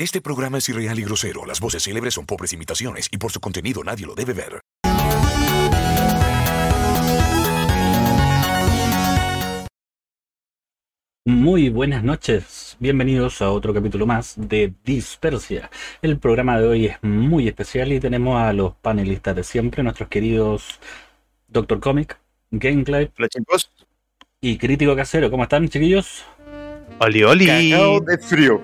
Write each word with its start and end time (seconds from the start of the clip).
Este 0.00 0.20
programa 0.20 0.58
es 0.58 0.68
irreal 0.68 0.96
y 1.00 1.02
grosero. 1.02 1.44
Las 1.44 1.58
voces 1.58 1.82
célebres 1.82 2.14
son 2.14 2.24
pobres 2.24 2.52
imitaciones 2.52 3.08
y 3.10 3.18
por 3.18 3.32
su 3.32 3.40
contenido 3.40 3.82
nadie 3.82 4.06
lo 4.06 4.14
debe 4.14 4.32
ver. 4.32 4.60
Muy 11.24 11.68
buenas 11.68 12.04
noches, 12.04 12.76
bienvenidos 12.78 13.42
a 13.42 13.50
otro 13.50 13.74
capítulo 13.74 14.06
más 14.06 14.34
de 14.36 14.72
Dispersia. 14.84 15.68
El 16.00 16.20
programa 16.20 16.60
de 16.60 16.68
hoy 16.68 16.86
es 16.86 17.02
muy 17.02 17.48
especial 17.48 17.92
y 17.92 17.98
tenemos 17.98 18.40
a 18.40 18.52
los 18.52 18.76
panelistas 18.76 19.34
de 19.34 19.42
siempre, 19.42 19.82
nuestros 19.82 20.08
queridos 20.08 20.78
Doctor 21.48 21.80
Comic, 21.80 22.20
Hola 22.52 23.28
chicos. 23.28 23.72
y 24.40 24.58
Crítico 24.58 24.94
Casero. 24.94 25.28
¿Cómo 25.28 25.42
están, 25.42 25.68
chiquillos? 25.68 26.24
Oli, 27.00 27.22
oli. 27.24 27.46
Cagao 27.46 28.00
de 28.00 28.18
frío. 28.18 28.60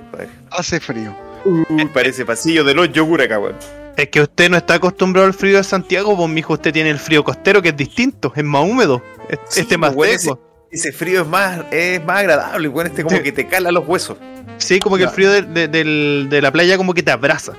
Hace 0.50 0.80
frío. 0.80 1.14
Uh, 1.44 1.64
parece 1.92 2.24
pasillo 2.24 2.64
de 2.64 2.74
los 2.74 2.90
yogur 2.92 3.20
acá, 3.22 3.38
weón. 3.38 3.54
Es 3.96 4.08
que 4.08 4.22
usted 4.22 4.50
no 4.50 4.56
está 4.56 4.74
acostumbrado 4.74 5.26
al 5.26 5.34
frío 5.34 5.58
de 5.58 5.64
Santiago, 5.64 6.16
pues 6.16 6.28
mijo, 6.28 6.54
usted 6.54 6.72
tiene 6.72 6.90
el 6.90 6.98
frío 6.98 7.22
costero 7.22 7.62
que 7.62 7.68
es 7.68 7.76
distinto, 7.76 8.32
es 8.34 8.42
más 8.42 8.62
húmedo. 8.68 9.02
Es- 9.28 9.38
Sí, 9.48 9.60
este 9.60 9.78
más 9.78 9.94
seco. 9.94 10.40
Ese 10.70 10.90
frío 10.90 11.22
es 11.22 11.28
más, 11.28 11.60
es 11.70 12.04
más 12.04 12.18
agradable, 12.20 12.68
weón. 12.68 12.88
Este 12.88 13.04
como 13.04 13.16
Sí. 13.16 13.22
que 13.22 13.30
te 13.32 13.46
cala 13.46 13.70
los 13.70 13.86
huesos. 13.86 14.16
Sí, 14.58 14.80
como 14.80 14.96
que 14.96 15.04
el 15.04 15.10
frío 15.10 15.30
de, 15.30 15.42
de- 15.42 15.68
del- 15.68 16.26
de 16.28 16.42
la 16.42 16.50
playa 16.50 16.76
como 16.76 16.92
que 16.94 17.02
te 17.04 17.12
abraza. 17.12 17.52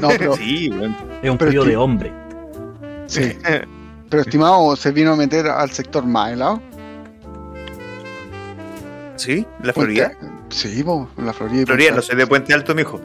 No, 0.00 0.08
pero, 0.18 0.36
Sí, 0.36 0.70
weón. 0.70 0.96
Es 1.22 1.30
un 1.30 1.36
Pero 1.36 1.50
frío 1.50 1.60
es 1.62 1.64
que- 1.66 1.70
de 1.72 1.76
hombre. 1.76 2.12
sí. 3.06 3.32
pero 4.08 4.22
estimado, 4.22 4.76
¿se 4.76 4.90
vino 4.92 5.12
a 5.12 5.16
meter 5.16 5.46
al 5.48 5.70
sector 5.70 6.06
más 6.06 6.32
helado? 6.32 6.62
¿Sí? 9.16 9.46
¿La 9.62 9.72
Florida? 9.72 10.12
Sí, 10.50 10.82
po, 10.82 11.08
la 11.16 11.32
Florida. 11.32 11.62
y 11.62 11.66
Florida, 11.66 11.90
no 11.92 12.02
soy 12.02 12.16
de 12.16 12.26
Puente 12.26 12.52
Alto, 12.54 12.74
mijo. 12.74 13.00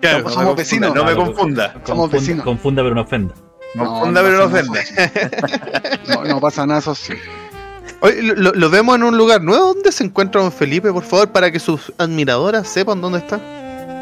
Claro, 0.00 0.18
No 0.18 0.24
me 0.24 0.30
somos 0.30 0.34
confunda, 0.34 0.54
vecinos. 0.54 0.94
No 0.94 1.04
me 1.04 1.12
Claro, 1.14 1.24
confunda. 1.32 1.72
Somos 1.84 2.08
Confunda- 2.08 2.12
vecinos. 2.12 2.44
Confunda 2.44 2.82
pero 2.82 2.94
no 2.94 3.00
ofenda. 3.02 3.34
No, 3.74 3.84
Confunda, 3.86 4.22
no 4.22 4.28
pero 4.28 4.38
no 4.38 4.44
ofenda. 4.44 4.80
No, 6.08 6.24
no 6.24 6.40
pasa 6.40 6.66
nada, 6.66 6.80
eso 6.80 6.94
sí. 6.94 7.14
Oye, 8.00 8.20
lo, 8.22 8.70
vemos 8.70 8.96
en 8.96 9.02
un 9.02 9.16
lugar 9.16 9.42
nuevo. 9.42 9.72
¿Dónde 9.74 9.90
se 9.92 10.04
encuentra 10.04 10.42
don 10.42 10.52
Felipe, 10.52 10.92
por 10.92 11.04
favor, 11.04 11.30
para 11.32 11.50
que 11.50 11.58
sus 11.58 11.92
admiradoras 11.98 12.68
sepan 12.68 13.00
dónde 13.00 13.18
está? 13.18 13.40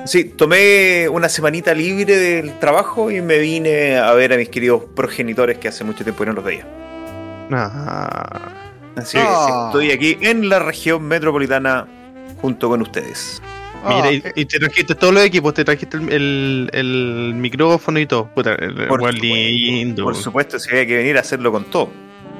Sí, 0.06 0.24
tomé 0.24 1.08
una 1.08 1.28
semanita 1.28 1.72
libre 1.72 2.17
del 2.17 2.58
trabajo 2.58 3.11
y 3.12 3.20
me 3.22 3.39
vine 3.39 3.98
a 3.98 4.12
ver 4.14 4.33
a 4.33 4.36
mis 4.36 4.48
queridos 4.48 4.83
progenitores 4.96 5.58
que 5.58 5.69
hace 5.69 5.84
mucho 5.84 6.02
tiempo 6.02 6.24
no 6.24 6.33
los 6.33 6.44
veía. 6.44 6.67
Ah, 7.52 8.50
Así 8.97 9.17
que 9.17 9.25
Ah. 9.27 9.65
estoy 9.69 9.91
aquí 9.91 10.19
en 10.21 10.48
la 10.48 10.59
región 10.59 11.03
metropolitana 11.05 11.87
junto 12.41 12.69
con 12.69 12.83
ustedes. 12.83 13.41
mira, 13.85 14.05
Ah, 14.05 14.12
y, 14.12 14.17
eh, 14.19 14.33
y 14.37 14.45
te 14.45 14.59
trajiste 14.61 14.95
todos 14.95 15.12
los 15.12 15.25
equipos, 15.25 15.55
te 15.55 15.65
trajiste 15.65 15.97
el, 15.97 16.09
el- 16.12 16.71
el 16.73 17.35
micrófono 17.35 17.98
y 17.98 18.07
todo. 18.07 18.27
Puta, 18.33 18.55
el- 18.55 18.87
Por 18.87 19.01
supuesto, 19.01 19.23
lindo. 19.25 20.05
Por 20.05 20.15
supuesto, 20.15 20.59
si 20.61 20.70
había 20.70 20.87
que 20.87 20.97
venir 20.98 21.17
a 21.17 21.20
hacerlo 21.20 21.51
con 21.51 21.65
todo. 21.65 21.89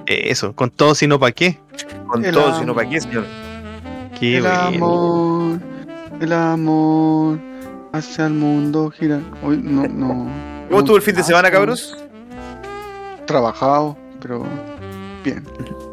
Eso, 0.07 0.55
con 0.55 0.71
todo, 0.71 0.95
sino 0.95 1.19
para 1.19 1.33
qué. 1.33 1.59
Con 2.07 2.25
El 2.25 2.33
todo, 2.33 2.45
si 2.59 2.65
no, 2.65 2.73
amor. 2.73 2.75
¿para 2.77 2.91
qué, 2.91 3.01
señor? 3.01 3.25
Qué 4.21 4.37
el 4.37 4.43
bueno. 4.43 4.61
amor, 4.61 5.61
el 6.21 6.33
amor 6.33 7.39
hacia 7.93 8.27
el 8.27 8.35
mundo 8.35 8.91
gira. 8.91 9.21
Hoy 9.43 9.59
no, 9.63 9.83
no. 9.89 10.29
¿Cómo 10.69 10.79
estuvo 10.81 10.97
el 10.97 11.03
fin 11.03 11.15
de 11.17 11.23
semana, 11.25 11.51
cabros? 11.51 11.97
Trabajado, 13.27 13.97
pero 14.21 14.45
bien. 15.25 15.45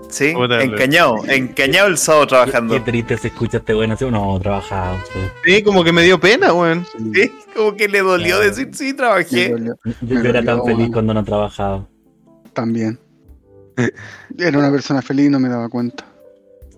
Sí, 0.09 0.33
encañado, 0.61 1.17
encañado 1.27 1.87
el 1.87 1.97
sábado 1.97 2.25
trabajando. 2.27 2.73
qué 2.73 2.79
triste 2.79 3.17
se 3.17 3.27
escucha 3.27 3.57
este 3.57 3.73
bueno 3.73 3.93
así. 3.93 4.05
No, 4.05 4.39
trabajado. 4.39 4.97
sí. 5.13 5.19
Sí, 5.45 5.63
como 5.63 5.83
que 5.83 5.91
me 5.91 6.01
dio 6.03 6.19
pena, 6.19 6.51
weón. 6.53 6.85
Sí, 7.13 7.31
como 7.55 7.75
que 7.75 7.87
le 7.87 7.99
dolió 7.99 8.37
Claro. 8.37 8.49
decir 8.49 8.69
sí, 8.73 8.93
trabajé. 8.95 9.55
Yo, 10.01 10.19
era 10.19 10.43
tan 10.43 10.63
feliz 10.63 10.77
bueno. 10.77 10.93
cuando 10.93 11.13
no 11.13 11.23
trabajaba. 11.23 11.87
También. 12.53 12.99
Era 14.37 14.57
una 14.57 14.71
persona 14.71 15.01
feliz 15.01 15.27
y 15.27 15.29
no 15.29 15.39
me 15.39 15.47
daba 15.47 15.69
cuenta. 15.69 16.05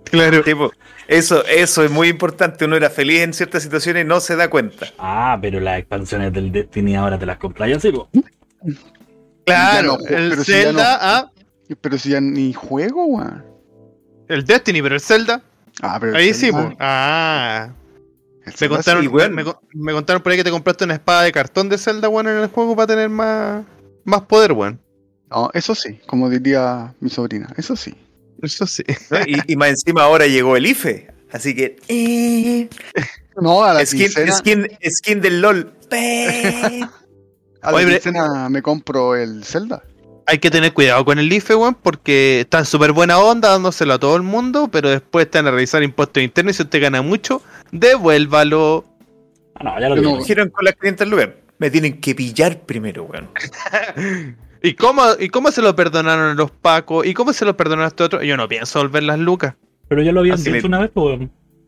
Claro. 0.03 0.43
Tipo, 0.43 0.71
eso, 1.07 1.43
eso 1.45 1.83
es 1.85 1.89
muy 1.89 2.09
importante. 2.09 2.65
Uno 2.65 2.75
era 2.75 2.89
feliz 2.89 3.21
en 3.21 3.33
ciertas 3.33 3.63
situaciones 3.63 4.03
y 4.03 4.07
no 4.07 4.19
se 4.19 4.35
da 4.35 4.49
cuenta. 4.49 4.87
Ah, 4.99 5.37
pero 5.41 5.59
las 5.61 5.79
expansiones 5.79 6.33
del 6.33 6.51
Destiny 6.51 6.95
ahora 6.97 7.17
te 7.17 7.25
las 7.25 7.37
compras 7.37 7.71
así, 7.77 7.91
po. 7.91 8.09
Claro, 9.45 9.97
Ya 9.99 10.09
no, 10.11 10.15
el 10.17 10.35
ya 10.37 10.43
Zelda, 10.43 10.83
no- 10.93 10.99
ah, 11.01 11.30
Pero 11.79 11.97
si 11.97 12.09
ya 12.09 12.19
ni 12.21 12.53
juego, 12.53 13.05
weón. 13.05 13.45
el 14.27 14.43
Destiny, 14.45 14.81
pero 14.81 14.95
el 14.95 15.01
Zelda, 15.01 15.41
Ah, 15.81 15.97
pero. 15.99 16.15
ahí 16.17 16.29
el 16.29 16.35
sí, 16.35 16.47
Zelda- 16.47 16.63
pues. 16.65 16.77
Ah, 16.79 17.69
me 18.59 18.69
contaron, 18.69 19.01
sí, 19.03 19.07
weón. 19.07 19.33
me, 19.35 19.43
me 19.73 19.91
contaron 19.93 20.21
por 20.21 20.31
ahí 20.31 20.37
que 20.37 20.43
te 20.43 20.51
compraste 20.51 20.83
una 20.83 20.95
espada 20.95 21.23
de 21.23 21.31
cartón 21.31 21.69
de 21.69 21.77
Zelda, 21.77 22.09
weón, 22.09 22.27
en 22.27 22.37
el 22.37 22.47
juego 22.47 22.75
para 22.75 22.87
tener 22.87 23.09
más, 23.09 23.63
más 24.03 24.21
poder, 24.23 24.51
weón. 24.53 24.79
No, 25.29 25.49
eso 25.53 25.73
sí, 25.75 25.99
como 26.07 26.29
diría 26.29 26.93
mi 26.99 27.09
sobrina, 27.09 27.47
eso 27.57 27.75
sí. 27.75 27.93
Eso 28.41 28.65
sí. 28.67 28.83
¿no? 29.11 29.19
Y, 29.27 29.39
y 29.47 29.55
más 29.55 29.69
encima 29.69 30.03
ahora 30.03 30.25
llegó 30.27 30.57
el 30.57 30.65
IFE. 30.65 31.07
Así 31.31 31.55
que. 31.55 31.77
eh, 31.87 32.67
No, 33.39 33.63
a 33.63 33.73
la 33.75 33.85
skin, 33.85 33.99
quincena, 34.01 34.31
skin, 34.33 34.67
skin 34.89 35.21
del 35.21 35.39
LOL. 35.41 35.71
A 37.63 37.71
la 37.71 37.77
Oye, 37.77 37.85
quincena 37.91 38.49
me 38.49 38.61
compro 38.63 39.15
el 39.15 39.43
Zelda. 39.45 39.83
Hay 40.27 40.37
que 40.39 40.49
tener 40.51 40.73
cuidado 40.73 41.03
con 41.03 41.19
el 41.19 41.31
IFE, 41.31 41.55
weón, 41.55 41.75
porque 41.75 42.41
está 42.41 42.59
en 42.59 42.65
súper 42.65 42.91
buena 42.93 43.19
onda 43.19 43.49
dándoselo 43.49 43.93
a 43.93 43.99
todo 43.99 44.15
el 44.15 44.21
mundo, 44.21 44.69
pero 44.71 44.89
después 44.89 45.25
están 45.25 45.47
a 45.47 45.51
revisar 45.51 45.83
impuestos 45.83 46.23
internos 46.23 46.53
y 46.55 46.57
si 46.57 46.63
usted 46.63 46.81
gana 46.81 47.01
mucho, 47.01 47.41
devuélvalo. 47.71 48.85
Ah, 49.55 49.63
no, 49.63 49.79
ya 49.79 49.89
lo 49.89 49.95
no- 49.95 50.01
tengo. 50.01 50.17
Dijeron 50.19 50.49
con 50.49 50.63
las 50.65 50.75
500 50.75 51.07
lucas. 51.07 51.29
Me 51.57 51.69
tienen 51.69 51.99
que 51.99 52.15
pillar 52.15 52.59
primero, 52.61 53.03
weón. 53.03 53.29
¿Y 54.63 54.73
cómo, 54.75 55.03
¿Y 55.19 55.29
cómo 55.29 55.51
se 55.51 55.61
lo 55.61 55.75
perdonaron 55.75 56.35
los 56.37 56.51
pacos? 56.51 57.05
¿Y 57.05 57.13
cómo 57.13 57.33
se 57.33 57.45
lo 57.45 57.57
perdonaron 57.57 57.85
a 57.85 57.87
este 57.89 58.03
otro? 58.03 58.23
Yo 58.23 58.37
no 58.37 58.47
pienso 58.47 58.79
volver 58.79 59.03
las 59.03 59.19
lucas. 59.19 59.55
Pero 59.87 60.01
ya 60.01 60.11
lo 60.11 60.21
habían 60.21 60.35
Así 60.35 60.45
dicho 60.51 60.61
le- 60.61 60.67
una 60.67 60.79
vez, 60.79 60.91
po, 60.91 61.17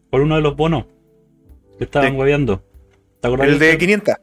por 0.09 0.21
uno 0.21 0.35
de 0.35 0.41
los 0.41 0.55
bonos 0.55 0.85
que 1.77 1.83
estaban 1.85 2.11
Sí. 2.11 2.17
hueveando. 2.17 2.63
¿Te 3.19 3.27
acuerdas? 3.27 3.47
El 3.49 3.59
de 3.59 3.69
eso? 3.71 3.77
500. 3.79 4.15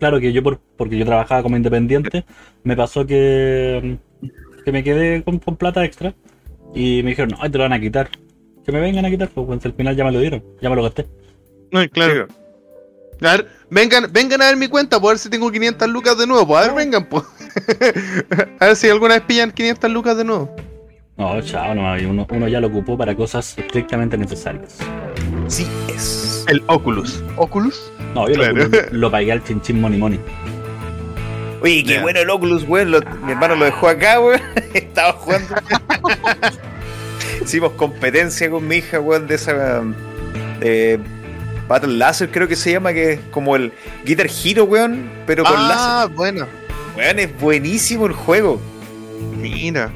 Claro 0.00 0.18
que 0.18 0.32
yo, 0.32 0.42
por, 0.42 0.58
porque 0.76 0.96
yo 0.98 1.04
trabajaba 1.04 1.42
como 1.42 1.56
independiente, 1.56 2.24
me 2.64 2.74
pasó 2.74 3.06
que, 3.06 3.98
que 4.64 4.72
me 4.72 4.82
quedé 4.82 5.22
con, 5.22 5.38
con 5.38 5.56
plata 5.56 5.84
extra 5.84 6.14
y 6.74 7.02
me 7.02 7.10
dijeron, 7.10 7.36
ay, 7.38 7.50
te 7.50 7.58
lo 7.58 7.64
van 7.64 7.74
a 7.74 7.80
quitar. 7.80 8.08
Que 8.64 8.72
me 8.72 8.80
vengan 8.80 9.04
a 9.04 9.10
quitar, 9.10 9.28
pues 9.28 9.46
pues, 9.46 9.64
al 9.66 9.74
final 9.74 9.94
ya 9.94 10.04
me 10.04 10.12
lo 10.12 10.20
dieron, 10.20 10.42
ya 10.60 10.70
me 10.70 10.76
lo 10.76 10.82
gasté. 10.82 11.06
No, 11.70 11.86
claro. 11.90 12.26
Sí. 12.28 13.26
A 13.26 13.32
ver, 13.32 13.48
vengan, 13.70 14.10
vengan 14.10 14.40
a 14.40 14.46
ver 14.46 14.56
mi 14.56 14.68
cuenta, 14.68 14.98
por 14.98 15.10
ver 15.10 15.18
si 15.18 15.28
tengo 15.28 15.52
500 15.52 15.88
lucas 15.90 16.16
de 16.16 16.26
nuevo. 16.26 16.46
pues, 16.46 16.64
A 16.64 16.66
ver, 16.68 16.76
vengan, 16.76 17.06
pues. 17.06 17.24
a 18.58 18.66
ver 18.66 18.76
si 18.76 18.88
alguna 18.88 19.14
vez 19.14 19.24
pillan 19.24 19.52
500 19.52 19.90
lucas 19.90 20.16
de 20.16 20.24
nuevo. 20.24 20.54
No, 21.18 21.42
chao, 21.42 21.74
no, 21.74 21.92
uno, 22.08 22.26
uno 22.30 22.48
ya 22.48 22.60
lo 22.60 22.68
ocupó 22.68 22.96
para 22.96 23.14
cosas 23.14 23.58
estrictamente 23.58 24.16
necesarias. 24.16 24.78
Sí 25.46 25.66
es. 25.94 26.19
El 26.50 26.62
Oculus. 26.66 27.22
Oculus. 27.36 27.90
No, 28.14 28.28
yo 28.28 28.34
Claro. 28.34 28.68
lo, 28.90 29.10
pagué 29.10 29.32
al 29.32 29.42
chinchín 29.44 29.80
money 29.80 29.98
money. 29.98 30.20
Oye, 31.62 31.84
qué 31.84 32.00
bueno 32.00 32.20
el 32.20 32.28
Oculus, 32.30 32.64
weón. 32.66 32.90
Lo- 32.90 33.00
mi 33.24 33.32
hermano 33.32 33.54
lo 33.54 33.64
dejó 33.66 33.88
acá, 33.88 34.18
weón. 34.20 34.40
Estaba 34.74 35.12
jugando. 35.12 35.54
Hicimos 37.42 37.72
competencia 37.72 38.50
con 38.50 38.66
mi 38.66 38.76
hija, 38.76 39.00
weón, 39.00 39.26
de 39.26 39.34
esa. 39.36 39.82
eh, 40.60 40.98
Battle 41.68 41.94
Laser, 41.98 42.30
creo 42.30 42.48
que 42.48 42.56
se 42.56 42.72
llama, 42.72 42.92
que 42.92 43.12
es 43.12 43.20
como 43.30 43.54
el 43.54 43.72
Guitar 44.04 44.26
Hero, 44.44 44.64
weón, 44.64 45.08
pero 45.26 45.44
con 45.44 45.54
Ah, 45.56 46.08
bueno. 46.12 46.40
láser. 46.40 46.96
Weón, 46.96 47.18
es 47.20 47.40
buenísimo 47.40 48.06
el 48.06 48.12
juego. 48.12 48.60
Mira. 49.40 49.90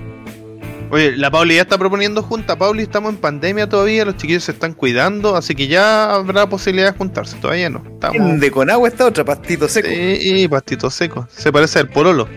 Oye, 0.94 1.16
la 1.16 1.28
Pauli 1.28 1.56
ya 1.56 1.62
está 1.62 1.76
proponiendo 1.76 2.22
junta. 2.22 2.56
Pauli, 2.56 2.84
estamos 2.84 3.12
en 3.12 3.16
pandemia 3.18 3.68
todavía, 3.68 4.04
los 4.04 4.16
chiquillos 4.16 4.44
se 4.44 4.52
están 4.52 4.74
cuidando, 4.74 5.34
así 5.34 5.56
que 5.56 5.66
ya 5.66 6.14
habrá 6.14 6.48
posibilidad 6.48 6.92
de 6.92 6.96
juntarse. 6.96 7.36
Todavía 7.38 7.68
no. 7.68 7.82
Estamos. 7.84 8.38
De 8.38 8.50
con 8.52 8.70
agua 8.70 8.86
está 8.86 9.04
otra, 9.06 9.24
pastito 9.24 9.68
seco. 9.68 9.88
Sí, 9.88 10.46
pastito 10.48 10.88
seco. 10.90 11.26
Se 11.36 11.50
parece 11.50 11.80
al 11.80 11.88
Pololo. 11.88 12.28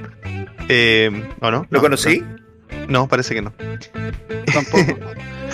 Eh, 0.69 1.29
¿O 1.39 1.51
no? 1.51 1.67
¿Lo 1.69 1.77
No, 1.77 1.81
conocí? 1.81 2.23
No, 2.87 3.07
parece 3.07 3.35
que 3.35 3.43
no. 3.43 3.53
Tampoco. 4.51 4.97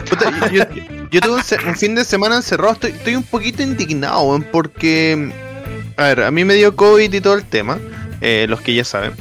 Puta, 0.10 0.50
yo, 0.50 0.64
yo- 0.64 0.84
yo 1.12 1.20
tuve 1.22 1.42
un, 1.68 1.76
fin 1.76 1.96
de 1.96 2.06
semana 2.06 2.38
encerrado, 2.38 2.72
estoy, 2.72 2.92
estoy 2.92 3.16
un 3.18 3.24
poquito 3.24 3.62
indignado, 3.62 4.42
porque, 4.50 5.30
a 5.98 6.04
ver, 6.06 6.24
a 6.24 6.32
mí 6.32 6.46
me 6.46 6.54
dio 6.56 6.74
COVID 6.76 7.14
y 7.14 7.20
todo 7.22 7.36
el 7.36 7.44
tema, 7.44 7.78
eh, 8.22 8.46
los 8.48 8.62
que 8.62 8.74
ya 8.74 8.84
saben. 8.86 9.12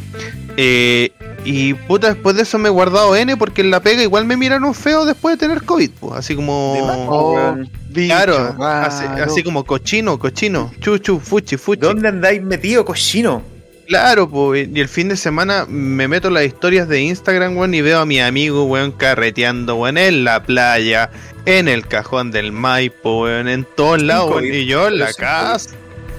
Eh, 0.56 1.12
y 1.44 1.74
puta, 1.74 2.08
después 2.08 2.36
de 2.36 2.42
eso 2.42 2.58
me 2.58 2.68
he 2.68 2.72
guardado 2.72 3.16
N 3.16 3.36
porque 3.36 3.62
en 3.62 3.70
la 3.70 3.80
pega 3.80 4.02
igual 4.02 4.24
me 4.24 4.36
miraron 4.36 4.74
feo 4.74 5.04
después 5.04 5.38
de 5.38 5.46
tener 5.46 5.64
COVID, 5.64 5.90
pues, 5.98 6.14
así 6.14 6.36
como... 6.36 6.74
Oh, 7.08 7.54
bicho 7.88 8.14
Claro, 8.14 8.56
así, 8.60 9.04
así 9.20 9.42
como 9.42 9.64
cochino, 9.64 10.18
cochino, 10.18 10.70
chuchu, 10.80 11.18
fuchi, 11.18 11.56
fuchi. 11.56 11.80
¿Dónde 11.80 12.08
andáis 12.08 12.42
metido, 12.42 12.84
cochino? 12.84 13.42
Claro, 13.86 14.28
pues, 14.28 14.68
y 14.72 14.80
el 14.80 14.88
fin 14.88 15.08
de 15.08 15.16
semana 15.16 15.66
me 15.68 16.06
meto 16.08 16.28
en 16.28 16.34
las 16.34 16.44
historias 16.44 16.88
de 16.88 17.02
Instagram, 17.02 17.56
weón, 17.56 17.74
y 17.74 17.82
veo 17.82 17.98
a 17.98 18.06
mi 18.06 18.20
amigo, 18.20 18.64
weón, 18.64 18.92
carreteando, 18.92 19.74
weón, 19.74 19.98
en 19.98 20.24
la 20.24 20.44
playa, 20.44 21.10
en 21.44 21.68
el 21.68 21.86
cajón 21.86 22.30
del 22.30 22.52
Maipo, 22.52 23.22
weón, 23.22 23.48
en 23.48 23.66
todos 23.76 24.00
lados, 24.00 24.30
weón, 24.30 24.46
y 24.46 24.64
yo 24.66 24.88
en 24.88 24.98
la 24.98 25.12
casa. 25.12 25.70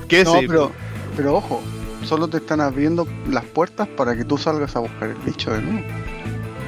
qué? 0.10 0.24
No, 0.26 0.40
pero, 0.46 0.72
pero 1.16 1.36
ojo, 1.38 1.64
solo 2.06 2.28
te 2.28 2.38
están 2.38 2.62
abriendo 2.62 3.08
las 3.30 3.44
puertas 3.46 3.88
para 3.88 4.16
que 4.16 4.24
tú 4.24 4.38
salgas 4.38 4.76
a 4.76 4.80
buscar 4.80 5.10
el 5.10 5.16
bicho 5.26 5.52
de 5.52 5.62
nuevo. 5.62 5.88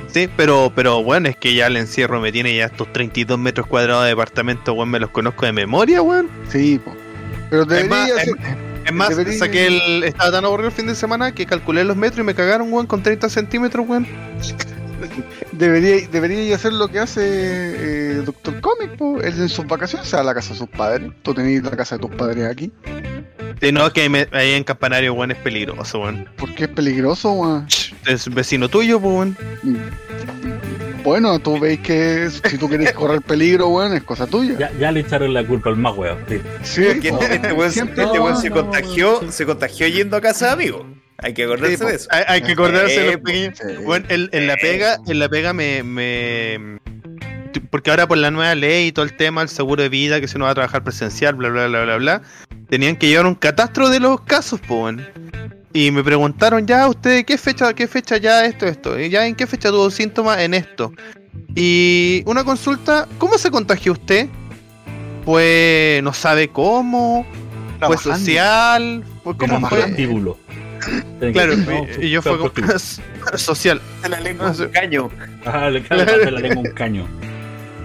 Sí, 0.07 0.29
pero, 0.37 0.71
pero 0.73 1.03
bueno, 1.03 1.27
es 1.27 1.35
que 1.35 1.53
ya 1.53 1.67
el 1.67 1.75
encierro 1.77 2.21
me 2.21 2.31
tiene 2.31 2.55
ya 2.55 2.65
estos 2.65 2.91
32 2.93 3.37
metros 3.37 3.67
cuadrados 3.67 4.03
de 4.03 4.09
departamento, 4.09 4.73
weón, 4.73 4.89
me 4.89 4.99
los 4.99 5.09
conozco 5.09 5.45
de 5.45 5.51
memoria, 5.51 6.01
weón. 6.01 6.29
Sí, 6.49 6.79
po. 6.83 6.93
Pero 7.49 7.63
Es 7.63 7.67
debería 7.67 7.89
más, 7.89 8.09
ser- 8.09 8.35
Es 8.85 8.93
más, 8.93 9.09
Debería- 9.09 9.37
saqué 9.39 9.67
el. 9.67 10.03
Estaba 10.03 10.31
tan 10.31 10.45
aburrido 10.45 10.69
el 10.69 10.73
fin 10.75 10.85
de 10.87 10.95
semana 10.95 11.31
que 11.33 11.45
calculé 11.45 11.83
los 11.83 11.97
metros 11.97 12.19
y 12.19 12.23
me 12.23 12.33
cagaron, 12.35 12.71
weón, 12.71 12.85
con 12.87 13.01
30 13.03 13.29
centímetros, 13.29 13.85
weón. 13.89 14.07
debería, 15.51 16.07
debería 16.07 16.55
hacer 16.55 16.73
lo 16.73 16.87
que 16.87 16.99
hace 16.99 17.21
eh, 17.25 18.13
Doctor 18.25 18.61
Comic, 18.61 18.95
po. 18.97 19.19
Él 19.21 19.33
en 19.37 19.49
sus 19.49 19.65
vacaciones 19.67 20.07
se 20.07 20.15
va 20.15 20.21
a 20.21 20.25
la 20.25 20.33
casa 20.33 20.53
de 20.53 20.59
sus 20.59 20.69
padres. 20.69 21.11
Tú 21.23 21.33
tenés 21.33 21.63
la 21.63 21.71
casa 21.71 21.95
de 21.97 22.01
tus 22.07 22.15
padres 22.15 22.45
aquí. 22.49 22.71
Sí, 23.61 23.71
no, 23.71 23.91
que 23.93 24.09
me- 24.09 24.27
ahí 24.31 24.53
en 24.53 24.63
Campanario, 24.63 25.13
weón, 25.13 25.31
es 25.31 25.37
peligroso, 25.37 26.01
weón. 26.01 26.27
Porque 26.37 26.65
es 26.65 26.69
peligroso, 26.69 27.31
weón. 27.31 27.67
Es 28.07 28.27
vecino 28.33 28.69
tuyo, 28.69 28.99
pues, 28.99 29.13
weón. 29.15 29.37
Bueno, 31.03 31.37
tú 31.39 31.59
veis 31.59 31.79
que 31.81 32.29
si 32.49 32.57
tú 32.57 32.67
quieres 32.67 32.91
correr 32.93 33.21
peligro, 33.21 33.67
weón, 33.67 33.93
es 33.93 34.03
cosa 34.03 34.25
tuya. 34.25 34.55
Ya, 34.57 34.71
ya 34.79 34.91
le 34.91 35.01
echaron 35.01 35.33
la 35.33 35.45
culpa 35.45 35.69
al 35.69 35.77
más 35.77 35.95
weón. 35.95 36.17
sí. 36.27 36.41
Sí, 36.63 36.81
Porque 36.85 37.09
este 37.09 37.53
weón, 37.53 37.69
este 37.71 38.01
weón 38.19 38.33
no, 38.33 38.41
se 38.41 38.49
no, 38.49 38.55
contagió, 38.55 39.31
se 39.31 39.45
contagió 39.45 39.87
yendo 39.87 40.17
a 40.17 40.21
casa 40.21 40.47
de 40.47 40.51
amigos. 40.53 40.85
Hay 41.19 41.33
que 41.33 41.43
acordarse 41.45 41.77
Sí, 41.77 41.85
de 41.85 41.95
eso. 41.95 42.07
Hay, 42.11 42.23
hay 42.27 42.41
que 42.41 42.51
acordarse 42.53 42.99
de 42.99 43.11
los 43.13 43.21
pequeños. 43.21 43.59
Bueno, 43.85 44.05
en, 44.09 44.29
en 44.31 44.47
la 44.47 44.55
pega, 44.57 44.97
en 45.07 45.19
la 45.19 45.29
pega 45.29 45.53
me, 45.53 45.81
me. 45.83 46.79
Porque 47.59 47.89
ahora 47.89 48.07
por 48.07 48.17
la 48.17 48.31
nueva 48.31 48.55
ley 48.55 48.87
y 48.87 48.91
todo 48.91 49.05
el 49.05 49.15
tema, 49.15 49.41
el 49.41 49.49
seguro 49.49 49.81
de 49.83 49.89
vida, 49.89 50.19
que 50.21 50.27
se 50.27 50.37
uno 50.37 50.45
va 50.45 50.51
a 50.51 50.55
trabajar 50.55 50.83
presencial, 50.83 51.35
bla, 51.35 51.49
bla, 51.49 51.67
bla, 51.67 51.83
bla, 51.83 51.97
bla, 51.97 52.21
tenían 52.69 52.95
que 52.95 53.07
llevar 53.07 53.25
un 53.25 53.35
catastro 53.35 53.89
de 53.89 53.99
los 53.99 54.21
casos, 54.21 54.59
weón. 54.69 55.05
Y 55.73 55.91
me 55.91 56.03
preguntaron, 56.03 56.65
ya, 56.65 56.87
¿usted 56.87 57.25
qué 57.25 57.37
fecha, 57.37 57.73
qué 57.73 57.87
fecha 57.87 58.17
ya 58.17 58.45
esto, 58.45 58.65
esto? 58.65 58.99
¿Y 58.99 59.09
ya 59.09 59.27
en 59.27 59.35
qué 59.35 59.45
fecha 59.45 59.69
tuvo 59.69 59.89
síntomas 59.91 60.39
en 60.39 60.53
esto? 60.53 60.93
Y 61.53 62.23
una 62.25 62.43
consulta, 62.43 63.07
¿cómo 63.17 63.37
se 63.37 63.51
contagió 63.51 63.91
usted? 63.91 64.27
Pues 65.25 66.01
no 66.03 66.13
sabe 66.13 66.47
cómo, 66.47 67.25
fue 67.25 67.79
Trabajando. 67.79 68.17
social, 68.19 69.03
Como 69.23 69.37
cómo 69.37 69.67
fue. 69.67 69.93
que- 69.95 70.07
Claro, 71.33 71.57
no, 71.57 71.87
y, 71.99 72.11
yo 72.11 72.21
fue 72.21 72.37
como 72.37 72.51
social. 73.37 73.81
La 74.07 74.19
lengua 74.19 74.51
un 74.51 74.67
caño. 74.69 75.09
Ajá, 75.45 75.69
le 75.71 75.83
la 75.89 76.39
lengua 76.39 76.63
un 76.63 76.71
caño. 76.71 77.07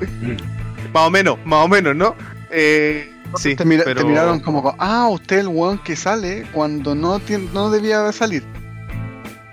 Más 0.92 1.06
o 1.06 1.10
menos, 1.10 1.38
más 1.44 1.64
o 1.64 1.68
menos, 1.68 1.94
¿no? 1.94 2.16
Eh, 2.50 3.12
sí, 3.36 3.54
te, 3.54 3.64
mira- 3.64 3.84
pero... 3.84 4.00
te 4.00 4.06
miraron 4.06 4.40
como, 4.40 4.60
co- 4.62 4.74
ah, 4.78 5.06
usted 5.08 5.38
el 5.40 5.48
weón 5.48 5.78
que 5.78 5.94
sale 5.94 6.44
cuando 6.52 6.94
no, 6.96 7.20
tiene, 7.20 7.48
no 7.54 7.70
debía 7.70 8.10
salir. 8.10 8.42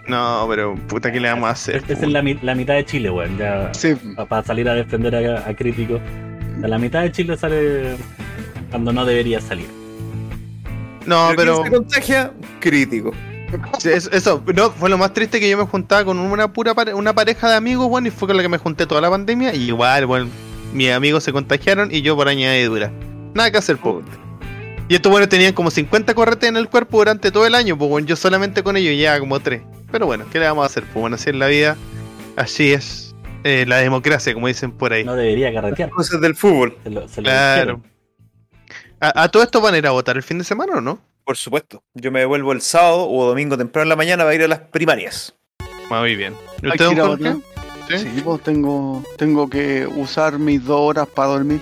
No, 0.07 0.45
pero 0.49 0.73
puta, 0.87 1.11
¿qué 1.11 1.19
le 1.19 1.29
vamos 1.29 1.49
a 1.49 1.51
hacer? 1.51 1.75
Esta 1.75 1.93
es 1.93 2.01
la, 2.07 2.21
mi- 2.23 2.39
la 2.41 2.55
mitad 2.55 2.73
de 2.75 2.85
Chile, 2.85 3.09
weón. 3.11 3.37
Ya, 3.37 3.71
Sí, 3.73 3.93
pa- 4.15 4.25
para 4.25 4.43
salir 4.43 4.67
a 4.67 4.73
defender 4.73 5.13
a, 5.15 5.47
a 5.47 5.53
críticos. 5.55 6.01
La 6.61 6.79
mitad 6.79 7.01
de 7.03 7.11
Chile 7.11 7.37
sale 7.37 7.97
cuando 8.71 8.91
no 8.91 9.05
debería 9.05 9.39
salir. 9.39 9.67
No, 11.05 11.29
pero... 11.35 11.61
¿quién 11.61 11.65
se 11.65 11.77
contagia? 11.77 12.31
Crítico. 12.59 13.11
Sí, 13.79 13.89
Eso, 13.89 14.11
eso, 14.11 14.43
no, 14.55 14.71
fue 14.71 14.89
lo 14.89 14.97
más 14.97 15.13
triste 15.13 15.39
que 15.39 15.49
yo 15.49 15.57
me 15.57 15.65
juntaba 15.65 16.05
con 16.05 16.19
una 16.19 16.51
pura 16.51 16.73
pare- 16.73 16.93
una 16.93 17.13
pareja 17.13 17.49
de 17.49 17.55
amigos, 17.55 17.87
bueno, 17.89 18.07
y 18.07 18.11
fue 18.11 18.27
con 18.27 18.37
la 18.37 18.43
que 18.43 18.49
me 18.49 18.57
junté 18.57 18.85
toda 18.85 19.01
la 19.01 19.09
pandemia, 19.09 19.53
y 19.55 19.67
igual, 19.67 20.05
bueno, 20.05 20.29
mis 20.73 20.91
amigos 20.91 21.23
se 21.23 21.31
contagiaron 21.33 21.93
y 21.93 22.01
yo 22.01 22.15
por 22.15 22.27
añadidura. 22.27 22.91
Nada 23.33 23.51
que 23.51 23.57
hacer, 23.57 23.77
po. 23.77 24.01
Y 24.89 24.95
estos 24.95 25.11
buenos 25.11 25.27
tenían 25.29 25.53
como 25.53 25.69
50 25.69 26.13
corretes 26.13 26.47
en 26.49 26.55
el 26.57 26.69
cuerpo 26.69 26.97
durante 26.99 27.31
todo 27.31 27.45
el 27.45 27.55
año, 27.55 27.77
pues 27.77 27.89
bueno, 27.89 28.07
yo 28.07 28.15
solamente 28.15 28.63
con 28.63 28.77
ellos 28.77 28.99
ya 28.99 29.19
como 29.19 29.39
3. 29.39 29.61
Pero 29.91 30.05
bueno, 30.05 30.25
¿qué 30.31 30.39
le 30.39 30.45
vamos 30.47 30.63
a 30.63 30.67
hacer? 30.67 30.83
Pues 30.83 30.95
bueno, 30.95 31.15
así 31.15 31.29
es 31.29 31.35
la 31.35 31.47
vida, 31.47 31.75
así 32.37 32.71
es 32.73 33.15
eh, 33.43 33.65
la 33.67 33.77
democracia, 33.77 34.33
como 34.33 34.47
dicen 34.47 34.71
por 34.71 34.93
ahí. 34.93 35.03
No 35.03 35.15
debería 35.15 35.53
carretear. 35.53 35.89
Cosas 35.89 36.19
del 36.21 36.35
fútbol, 36.35 36.77
Se 36.83 36.89
lo, 36.89 37.07
se 37.07 37.21
lo 37.21 37.25
Claro. 37.25 37.81
¿A, 38.99 39.23
a 39.23 39.29
todo 39.29 39.43
esto 39.43 39.61
van 39.61 39.73
a 39.75 39.77
ir 39.77 39.87
a 39.87 39.91
votar 39.91 40.15
el 40.17 40.23
fin 40.23 40.37
de 40.39 40.43
semana 40.43 40.73
o 40.77 40.81
no? 40.81 40.99
Por 41.27 41.35
supuesto. 41.35 41.83
Yo 41.93 42.09
me 42.09 42.21
devuelvo 42.21 42.53
el 42.53 42.61
sábado 42.61 43.09
o 43.09 43.25
domingo 43.27 43.57
temprano 43.57 43.83
en 43.83 43.89
la 43.89 43.95
mañana 43.97 44.23
para 44.23 44.33
ir 44.33 44.43
a 44.43 44.47
las 44.47 44.59
primarias. 44.59 45.35
Muy 45.89 46.15
bien. 46.15 46.33
¿Y 46.63 46.67
Hay 46.67 46.71
usted, 46.71 46.77
que 46.77 46.83
don 46.85 46.93
ir 46.95 47.01
a 47.01 47.05
Jorge? 47.05 47.29
votar. 47.33 47.89
¿Sí? 47.89 47.97
Sí, 47.99 48.21
pues 48.23 48.43
tengo, 48.43 49.03
tengo 49.17 49.49
que 49.49 49.85
usar 49.87 50.39
mis 50.39 50.63
dos 50.63 50.79
horas 50.79 51.05
para 51.13 51.31
dormir. 51.31 51.59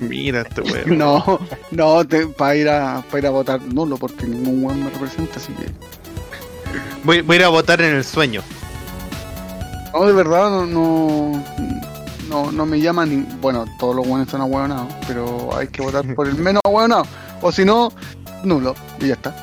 Mira 0.00 0.40
este 0.40 0.62
weón. 0.72 0.96
No, 0.96 1.38
no, 1.70 2.02
para 2.38 2.56
ir 2.56 2.68
a 2.70 3.04
para 3.10 3.18
ir 3.18 3.26
a 3.26 3.30
votar 3.30 3.60
nulo, 3.60 3.98
porque 3.98 4.24
ningún 4.26 4.64
weón 4.64 4.84
me 4.84 4.88
representa, 4.88 5.36
así 5.36 5.52
que. 5.52 5.66
Voy, 7.04 7.20
voy 7.20 7.36
a 7.36 7.40
ir 7.40 7.44
a 7.44 7.48
votar 7.48 7.82
en 7.82 7.94
el 7.94 8.04
sueño. 8.04 8.42
No, 9.92 10.06
de 10.06 10.14
verdad, 10.14 10.48
no, 10.48 10.64
no, 10.66 11.44
no, 12.30 12.52
no 12.52 12.64
me 12.66 12.80
llaman 12.80 13.10
ni. 13.10 13.36
Bueno, 13.42 13.66
todos 13.78 13.94
los 13.94 14.08
buenos 14.08 14.26
están 14.28 14.40
ahueonados, 14.40 14.92
pero 15.06 15.54
hay 15.54 15.68
que 15.68 15.82
votar 15.82 16.14
por 16.14 16.26
el 16.26 16.36
menos 16.36 16.62
ahueonado. 16.64 17.06
O 17.42 17.52
si 17.52 17.66
no, 17.66 17.92
nulo, 18.44 18.74
y 19.00 19.08
ya 19.08 19.14
está. 19.14 19.34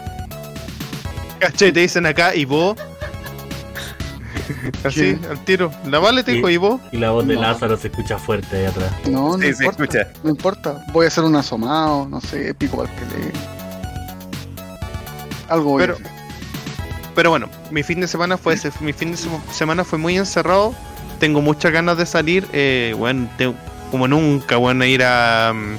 ¿Cachai? 1.40 1.72
Te 1.72 1.80
dicen 1.82 2.06
acá, 2.06 2.36
¿y 2.36 2.46
vos? 2.46 2.78
Así, 4.84 5.16
¿Qué? 5.16 5.20
al 5.30 5.40
tiro. 5.46 5.72
La 5.86 6.00
vale 6.00 6.24
te 6.24 6.32
dijo, 6.34 6.50
¿y 6.50 6.58
vos? 6.58 6.82
Y 6.92 6.98
la 6.98 7.12
voz 7.12 7.26
de 7.28 7.36
No. 7.36 7.42
Lázaro 7.42 7.78
se 7.78 7.88
escucha 7.88 8.18
fuerte 8.18 8.58
ahí 8.58 8.66
atrás. 8.66 8.92
No, 9.10 9.38
no 9.38 9.44
Sí, 9.44 9.54
se 9.54 9.66
escucha. 9.66 10.08
No 10.24 10.30
importa. 10.30 10.84
Voy 10.92 11.06
a 11.06 11.08
hacer 11.08 11.24
un 11.24 11.36
asomado, 11.36 12.08
no 12.08 12.20
sé, 12.22 12.54
pico 12.54 12.78
para 12.78 12.90
que 12.94 13.02
le. 13.06 13.32
Algo 15.50 15.72
voy 15.72 15.84
a 15.84 15.88
Pero-. 15.88 15.98
Pero 17.16 17.30
bueno, 17.30 17.48
mi 17.72 17.84
fin 17.84 18.02
de 18.02 18.08
semana 18.08 18.38
fue 18.38 18.56
ese. 18.56 18.72
Mi 18.80 18.92
fin 18.94 19.12
de 19.12 19.18
sema- 19.18 19.42
semana 19.52 19.84
fue 19.84 20.00
muy 20.00 20.18
encerrado. 20.18 20.74
Tengo 21.20 21.42
muchas 21.42 21.72
ganas 21.72 21.98
de 21.98 22.06
salir. 22.06 22.48
Eh, 22.54 22.96
bueno, 22.98 23.30
tengo- 23.38 23.56
como 23.92 24.08
nunca, 24.08 24.58
bueno, 24.58 24.84
ir 24.86 25.04
a, 25.04 25.54
mm, 25.54 25.78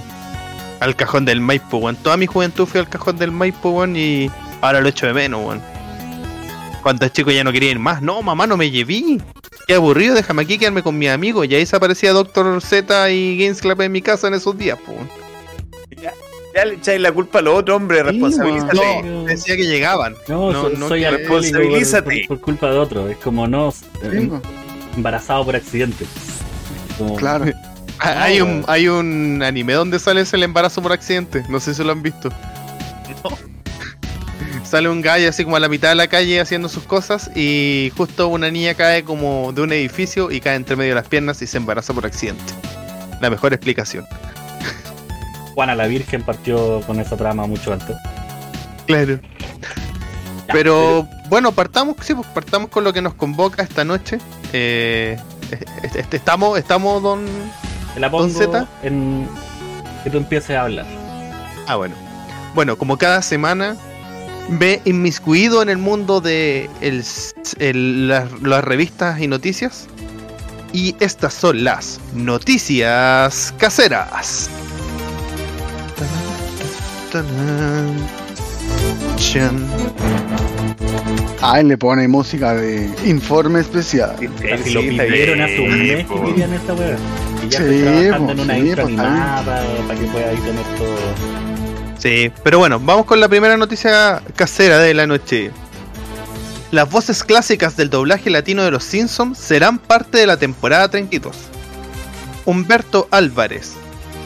al 0.85 0.97
cajón 0.97 1.25
del 1.25 1.41
Maipo, 1.41 1.79
weón. 1.79 1.97
Toda 1.97 2.17
mi 2.17 2.27
juventud 2.27 2.67
fui 2.67 2.79
al 2.81 2.89
cajón 2.89 3.17
del 3.19 3.31
Maipo, 3.31 3.71
weón, 3.71 3.97
y 3.97 4.31
ahora 4.61 4.81
lo 4.81 4.89
echo 4.89 5.07
de 5.07 5.13
menos, 5.15 5.45
weón. 5.45 5.63
Cuando 6.83 7.09
chico 7.09 7.31
ya 7.31 7.43
no 7.45 7.53
quería 7.53 7.71
ir 7.71 7.79
más. 7.79 8.03
No, 8.03 8.21
mamá, 8.23 8.47
no 8.47 8.57
me 8.57 8.71
llevé. 8.71 9.19
Qué 9.67 9.75
aburrido, 9.75 10.15
déjame 10.15 10.43
aquí 10.43 10.59
quedarme 10.59 10.83
con 10.83 10.99
mis 10.99 11.09
amigos. 11.09 11.47
Y 11.49 11.55
ahí 11.55 11.65
se 11.65 11.75
aparecía 11.77 12.13
Doctor 12.13 12.61
Z 12.61 13.11
y 13.11 13.39
Games 13.39 13.61
Club 13.63 13.81
en 13.81 13.93
mi 13.93 14.03
casa 14.03 14.29
en 14.29 14.35
esos 14.35 14.57
días, 14.59 14.79
po, 14.85 14.93
weón. 14.93 15.09
Ya 16.55 16.65
le 16.67 16.75
echáis 16.75 17.01
la 17.01 17.11
culpa 17.11 17.41
a 17.41 17.43
los 17.43 17.59
otros, 17.59 17.77
hombre, 17.77 18.01
responsabilízate. 18.05 19.03
No, 19.03 19.25
decía 19.25 19.57
que 19.57 19.67
llegaban. 19.67 20.15
No, 20.29 20.53
No, 20.53 20.63
so- 20.63 20.71
no, 20.71 20.87
soy 20.89 21.05
responsabilízate. 21.05 22.27
por- 22.29 22.39
por 22.39 22.45
culpa 22.45 22.71
de 22.71 22.79
otro. 22.79 23.09
Es 23.09 23.17
como 23.17 23.49
no 23.49 23.71
eh, 23.71 24.29
pues, 24.31 24.43
embarazado 24.97 25.45
por 25.45 25.57
accidente. 25.57 26.05
Como- 26.97 27.17
claro. 27.17 27.47
Ah, 28.05 28.25
hay, 28.25 28.41
un, 28.41 28.65
hay 28.69 28.89
un 28.89 29.43
anime 29.43 29.73
donde 29.73 29.99
sale 29.99 30.25
el 30.31 30.43
embarazo 30.43 30.83
por 30.83 30.93
accidente. 30.93 31.43
No 31.49 31.59
sé 31.61 31.75
si 31.75 31.83
lo 31.83 31.93
han 31.93 32.03
visto. 32.03 32.31
Sale 34.65 34.89
un 34.89 35.03
gallo 35.03 35.29
así 35.29 35.45
como 35.45 35.57
a 35.57 35.61
la 35.61 35.69
mitad 35.69 35.91
de 35.91 35.95
la 35.95 36.09
calle 36.09 36.41
haciendo 36.41 36.69
sus 36.69 36.83
cosas 36.85 37.31
y 37.37 37.93
justo 37.97 38.27
una 38.29 38.51
niña 38.51 38.75
cae 38.75 39.05
como 39.05 39.53
de 39.53 39.63
un 39.63 39.73
edificio 39.73 40.31
y 40.33 40.41
cae 40.41 40.57
entre 40.57 40.75
medio 40.75 40.91
de 40.91 40.95
las 40.97 41.07
piernas 41.07 41.41
y 41.43 41.47
se 41.47 41.59
embaraza 41.59 41.93
por 41.95 42.05
accidente. 42.07 42.43
La 43.21 43.31
mejor 43.31 43.53
explicación. 43.53 44.05
Juana 45.55 45.77
la 45.77 45.87
Virgen 45.87 46.23
partió 46.23 46.81
con 46.87 46.99
esa 46.99 47.17
trama 47.17 47.47
mucho 47.47 47.73
antes. 47.73 47.95
Claro. 48.87 49.21
Ya, 50.49 50.53
Pero 50.53 51.07
bueno, 51.29 51.53
partamos, 51.53 51.97
sí, 52.01 52.15
pues 52.15 52.27
partamos 52.29 52.69
con 52.71 52.83
lo 52.85 52.93
que 52.93 53.01
nos 53.01 53.15
convoca 53.15 53.63
esta 53.63 53.85
noche. 53.85 54.19
Eh, 54.53 55.17
este- 55.83 56.01
este- 56.01 56.17
estamos, 56.17 56.59
estamos, 56.59 57.01
don. 57.03 57.25
Te 57.95 58.01
la 58.01 58.11
pongo 58.11 58.25
Don 58.27 58.33
Z. 58.33 58.67
en 58.83 59.29
que 60.03 60.11
tú 60.11 60.19
empieces 60.19 60.57
a 60.57 60.63
hablar. 60.63 60.87
Ah, 61.67 61.77
bueno. 61.77 61.95
Bueno, 62.55 62.77
como 62.77 62.99
cada 62.99 63.23
semana 63.23 63.77
ve 64.49 64.81
inmiscuido 64.85 65.63
en 65.63 65.69
el 65.71 65.79
mundo 65.79 66.21
de 66.21 66.69
el, 66.81 67.03
el- 67.59 68.09
las, 68.09 68.31
las 68.43 68.63
revistas 68.65 69.21
y 69.21 69.27
noticias. 69.29 69.87
Y 70.73 70.97
estas 70.99 71.35
son 71.35 71.63
las 71.65 72.01
noticias 72.15 73.55
caseras. 73.59 74.51
Ah, 81.41 81.63
le 81.63 81.77
pone 81.77 82.09
música 82.09 82.55
de 82.55 82.91
informe 83.05 83.61
especial. 83.61 84.17
Casi 84.49 84.71
lo 84.73 84.81
pidieron 84.81 85.41
hace 85.43 85.61
un 85.61 85.79
mes 85.79 86.07
que 86.07 86.21
querían 86.25 86.53
esta 86.55 86.75
weá. 86.75 86.97
Y 87.45 87.49
ya 87.49 87.59
Sí, 87.59 87.65
estoy 87.65 87.83
trabajando 87.83 88.27
po, 88.27 88.33
en 88.33 88.41
una 88.41 88.55
sí, 88.55 88.61
intro 88.61 88.83
po, 88.83 88.89
está 88.91 89.03
animada 89.03 89.65
para 89.87 90.01
que 90.01 90.07
pueda 90.07 90.31
ahí 90.31 90.37
tener 90.37 90.67
todo. 90.79 91.45
Sí, 91.99 92.33
pero 92.43 92.59
bueno, 92.59 92.81
vamos 92.81 93.07
con 93.07 93.21
la 93.21 93.29
primera 93.29 93.57
noticia 93.57 94.23
casera 94.37 94.79
de 94.79 94.95
la 94.95 95.07
noche. 95.07 95.51
Las 96.71 96.91
voces 96.91 97.23
clásicas 97.23 97.77
del 97.77 97.89
doblaje 97.89 98.31
latino 98.31 98.65
de 98.65 98.71
los 98.71 98.85
Simpsons 98.85 99.39
serán 99.39 99.79
parte 99.79 100.19
de 100.19 100.27
la 100.27 100.37
temporada 100.37 100.89
32. 100.89 101.37
Humberto 102.47 103.09
Álvarez, 103.11 103.75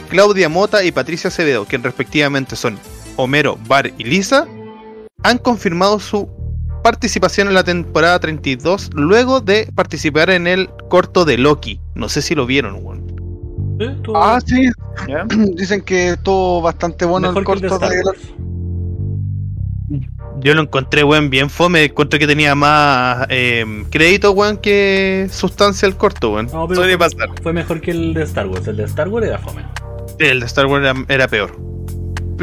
Claudia 0.09 0.49
Mota 0.49 0.83
y 0.83 0.91
Patricia 0.91 1.27
Acevedo, 1.27 1.65
quien 1.65 1.83
respectivamente 1.83 2.55
son 2.55 2.79
Homero, 3.15 3.57
Bar 3.67 3.93
y 3.97 4.03
Lisa 4.03 4.47
han 5.23 5.37
confirmado 5.37 5.99
su 5.99 6.29
participación 6.83 7.49
en 7.49 7.53
la 7.53 7.63
temporada 7.63 8.19
32 8.19 8.89
luego 8.93 9.41
de 9.41 9.69
participar 9.75 10.29
en 10.29 10.47
el 10.47 10.69
corto 10.89 11.25
de 11.25 11.37
Loki. 11.37 11.79
No 11.93 12.09
sé 12.09 12.21
si 12.21 12.35
lo 12.35 12.45
vieron, 12.45 12.79
weón. 12.81 13.08
¿Eh? 13.79 13.95
¿Tú- 14.03 14.15
Ah, 14.15 14.39
sí. 14.45 14.69
¿Ya? 15.07 15.25
Dicen 15.55 15.81
que 15.81 16.09
estuvo 16.11 16.61
bastante 16.61 17.05
bueno 17.05 17.31
mejor 17.31 17.41
el 17.41 17.45
que 17.45 17.53
el 17.53 17.61
de 17.61 17.67
corto 17.69 17.85
Star 17.85 17.97
de 17.97 18.03
Wars. 18.05 18.19
Yo 20.41 20.53
lo 20.55 20.61
encontré, 20.61 21.03
weón, 21.03 21.29
bien 21.29 21.49
fome. 21.49 21.83
Encontré 21.85 22.17
que 22.19 22.27
tenía 22.27 22.55
más 22.55 23.25
eh, 23.29 23.83
crédito, 23.89 24.31
weón, 24.31 24.57
que 24.57 25.27
sustancia 25.31 25.85
el 25.87 25.95
corto, 25.97 26.31
weón. 26.33 26.45
No, 26.53 26.67
pero 26.67 26.79
Suele 26.81 26.97
fue, 26.97 27.09
pasar. 27.09 27.29
fue 27.41 27.51
mejor 27.53 27.81
que 27.81 27.91
el 27.91 28.13
de 28.13 28.23
Star 28.23 28.47
Wars. 28.47 28.65
El 28.67 28.77
de 28.77 28.83
Star 28.85 29.09
Wars 29.09 29.27
era 29.27 29.37
fome. 29.39 29.63
El 30.19 30.39
de 30.39 30.45
Star 30.45 30.65
Wars 30.67 30.83
era, 30.85 30.93
era 31.09 31.27
peor. 31.27 31.57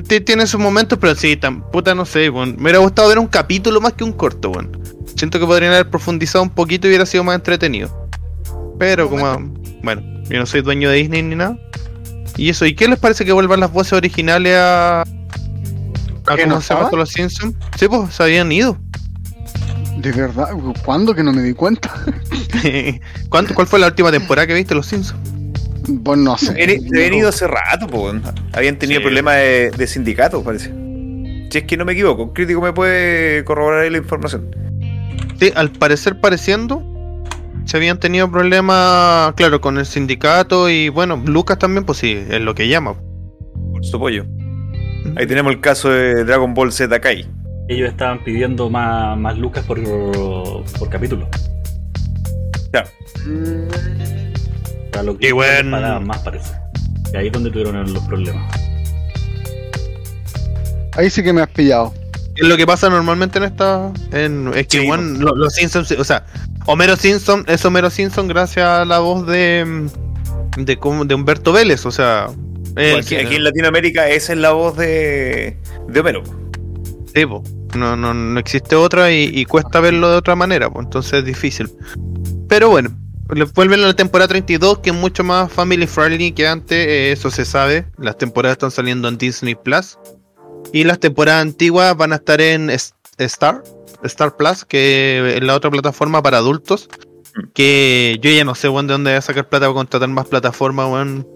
T- 0.06 0.20
Tiene 0.20 0.46
sus 0.46 0.60
momentos, 0.60 0.98
pero 1.00 1.14
sí, 1.14 1.36
tan 1.36 1.62
puta 1.70 1.94
no 1.94 2.04
sé, 2.04 2.28
weón. 2.28 2.56
Me 2.56 2.64
hubiera 2.64 2.78
gustado 2.80 3.08
ver 3.08 3.18
un 3.18 3.28
capítulo 3.28 3.80
más 3.80 3.94
que 3.94 4.04
un 4.04 4.12
corto, 4.12 4.50
weón. 4.50 4.78
Siento 5.16 5.38
que 5.38 5.46
podrían 5.46 5.72
haber 5.72 5.88
profundizado 5.88 6.42
un 6.42 6.50
poquito 6.50 6.86
y 6.86 6.90
hubiera 6.90 7.06
sido 7.06 7.24
más 7.24 7.36
entretenido. 7.36 8.08
Pero 8.78 9.08
como, 9.08 9.54
bueno, 9.82 10.02
yo 10.28 10.38
no 10.38 10.46
soy 10.46 10.60
dueño 10.62 10.90
de 10.90 10.96
Disney 10.96 11.22
ni 11.22 11.34
nada. 11.36 11.58
Y 12.36 12.50
eso, 12.50 12.66
¿y 12.66 12.74
qué 12.74 12.86
les 12.88 12.98
parece 12.98 13.24
que 13.24 13.32
vuelvan 13.32 13.60
las 13.60 13.72
voces 13.72 13.94
originales 13.94 14.56
a... 14.56 15.00
a 15.02 15.04
¿Que 16.36 16.42
¿Cómo 16.42 16.56
no 16.56 16.60
se 16.60 16.74
esto, 16.74 16.96
los 16.96 17.10
Simpsons? 17.10 17.54
Sí, 17.78 17.88
pues, 17.88 18.12
se 18.14 18.22
habían 18.22 18.50
ido. 18.52 18.76
De 19.98 20.12
verdad, 20.12 20.48
¿cuándo 20.84 21.14
que 21.14 21.22
no 21.22 21.32
me 21.32 21.42
di 21.42 21.54
cuenta? 21.54 21.90
¿Cuánto, 23.30 23.54
¿Cuál 23.54 23.66
fue 23.66 23.78
la 23.78 23.86
última 23.86 24.10
temporada 24.10 24.46
que 24.46 24.54
viste 24.54 24.74
los 24.74 24.86
Simpsons? 24.86 25.18
Pues 26.04 26.18
no 26.18 26.36
sé. 26.36 26.46
Se 26.46 26.62
habían- 26.62 27.14
ido 27.14 27.28
hace 27.28 27.46
rato, 27.46 27.86
po, 27.86 28.02
weón. 28.04 28.22
Habían 28.52 28.76
tenido 28.76 29.00
Sí. 29.00 29.04
problemas 29.04 29.36
de, 29.36 29.70
de 29.70 29.86
sindicato, 29.86 30.42
parece. 30.42 30.72
Si 31.50 31.58
es 31.58 31.64
que 31.64 31.76
no 31.76 31.84
me 31.84 31.92
equivoco, 31.92 32.24
un 32.24 32.32
crítico 32.34 32.60
me 32.60 32.72
puede 32.72 33.44
corroborar 33.44 33.80
ahí 33.84 33.90
la 33.90 33.98
información. 33.98 34.50
Sí, 35.38 35.52
al 35.54 35.70
parecer 35.70 36.20
pareciendo, 36.20 36.82
se 37.66 37.76
habían 37.76 37.98
tenido 38.00 38.30
problemas, 38.30 39.34
claro, 39.34 39.60
con 39.60 39.76
el 39.78 39.84
sindicato 39.86 40.68
y 40.70 40.88
bueno, 40.88 41.20
Lucas 41.26 41.58
también, 41.58 41.84
pues 41.84 41.98
sí, 41.98 42.12
es 42.30 42.40
lo 42.40 42.54
que 42.54 42.68
llama. 42.68 42.94
Por 43.72 43.84
su 43.84 43.98
pollo. 43.98 44.24
Ahí 45.16 45.26
tenemos 45.26 45.52
el 45.52 45.60
caso 45.60 45.90
de 45.90 46.24
Dragon 46.24 46.54
Ball 46.54 46.72
Z 46.72 46.98
Kai. 47.00 47.26
Ellos 47.68 47.88
estaban 47.90 48.22
pidiendo 48.24 48.70
más, 48.70 49.18
más 49.18 49.36
lucas 49.36 49.64
por, 49.66 49.78
por 50.78 50.88
capítulo. 50.88 51.28
O 52.54 52.70
sea, 54.92 55.02
lo 55.02 55.18
que 55.18 55.32
buen- 55.32 55.70
les 55.70 55.80
pagaban 55.80 56.06
más 56.06 56.18
parece. 56.20 56.54
Y 57.12 57.16
ahí 57.16 57.26
es 57.26 57.32
donde 57.32 57.50
tuvieron 57.50 57.92
los 57.92 58.02
problemas. 58.04 58.44
Ahí 60.96 61.10
sí 61.10 61.22
que 61.22 61.32
me 61.32 61.42
has 61.42 61.48
pillado. 61.48 61.92
Es 62.36 62.46
lo 62.46 62.56
que 62.56 62.66
pasa 62.66 62.88
normalmente 62.90 63.38
en 63.38 63.44
esta. 63.44 63.90
En, 64.12 64.48
es 64.54 64.66
que 64.68 64.80
Sí, 64.80 64.86
bueno, 64.86 65.02
lo- 65.18 65.34
los 65.36 65.54
Simpsons, 65.54 65.90
o 65.92 66.04
sea, 66.04 66.24
Homero 66.66 66.96
Simpson 66.96 67.44
es 67.46 67.64
Homero 67.64 67.90
Simpson 67.90 68.28
gracias 68.28 68.66
a 68.66 68.84
la 68.84 68.98
voz 68.98 69.26
de. 69.26 69.64
mm, 70.56 70.64
de, 70.64 71.14
Humberto 71.14 71.52
Vélez, 71.52 71.86
o 71.86 71.90
sea. 71.90 72.26
aquí, 72.98 73.14
en 73.16 73.44
Latinoamérica 73.44 74.08
esa 74.08 74.32
es 74.32 74.38
la 74.38 74.50
voz 74.52 74.76
de, 74.76 75.56
de 75.88 76.00
Homero. 76.00 76.22
Sí, 77.14 77.24
po. 77.24 77.42
no, 77.76 77.96
no, 77.96 78.12
no 78.12 78.38
existe 78.40 78.76
otra 78.76 79.10
y, 79.12 79.30
y 79.32 79.44
cuesta 79.46 79.80
verlo 79.80 80.10
de 80.10 80.16
otra 80.16 80.34
manera, 80.36 80.68
pues 80.70 80.84
entonces 80.86 81.12
es 81.14 81.24
difícil. 81.24 81.70
Pero 82.48 82.68
bueno, 82.70 82.90
vuelven 83.54 83.80
a 83.84 83.86
la 83.86 83.94
temporada 83.94 84.28
32, 84.28 84.78
que 84.80 84.90
es 84.90 84.96
mucho 84.96 85.24
más 85.24 85.50
family 85.52 85.86
friendly 85.86 86.32
que 86.32 86.46
antes, 86.46 86.86
eh, 86.86 87.12
eso 87.12 87.30
se 87.30 87.44
sabe. 87.44 87.86
Las 87.98 88.18
temporadas 88.18 88.54
están 88.56 88.70
saliendo 88.70 89.08
en 89.08 89.18
Disney 89.18 89.54
Plus. 89.54 89.98
Y 90.72 90.84
las 90.84 90.98
temporadas 90.98 91.42
antiguas 91.42 91.96
van 91.96 92.12
a 92.12 92.16
estar 92.16 92.40
en 92.40 92.70
S- 92.70 92.92
Star, 93.18 93.62
Star 94.06 94.36
Plus, 94.36 94.64
que 94.64 95.36
es 95.36 95.42
la 95.42 95.54
otra 95.54 95.70
plataforma 95.70 96.22
para 96.22 96.38
adultos. 96.38 96.88
Que 97.52 98.18
yo 98.22 98.30
ya 98.30 98.44
no 98.44 98.54
sé 98.54 98.68
weón, 98.70 98.86
de 98.86 98.92
dónde 98.94 99.10
voy 99.10 99.18
a 99.18 99.20
sacar 99.20 99.46
plata 99.48 99.66
para 99.66 99.74
contratar 99.74 100.08
más 100.08 100.26
plataformas, 100.26 100.86
weón. 100.90 101.28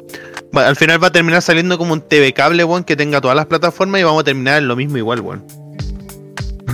Al 0.55 0.75
final 0.77 1.03
va 1.03 1.09
a 1.09 1.13
terminar 1.13 1.43
saliendo 1.43 1.77
como 1.77 1.93
un 1.93 2.01
TV 2.01 2.33
cable, 2.33 2.65
weón, 2.65 2.85
que 2.85 2.97
tenga 2.97 3.21
todas 3.21 3.37
las 3.37 3.47
plataformas 3.47 4.01
y 4.01 4.05
vamos 4.05 4.23
a 4.23 4.25
terminar 4.25 4.59
en 4.59 4.69
lo 4.69 4.77
mismo 4.77 4.97
igual, 4.97 5.21
weón. 5.21 5.45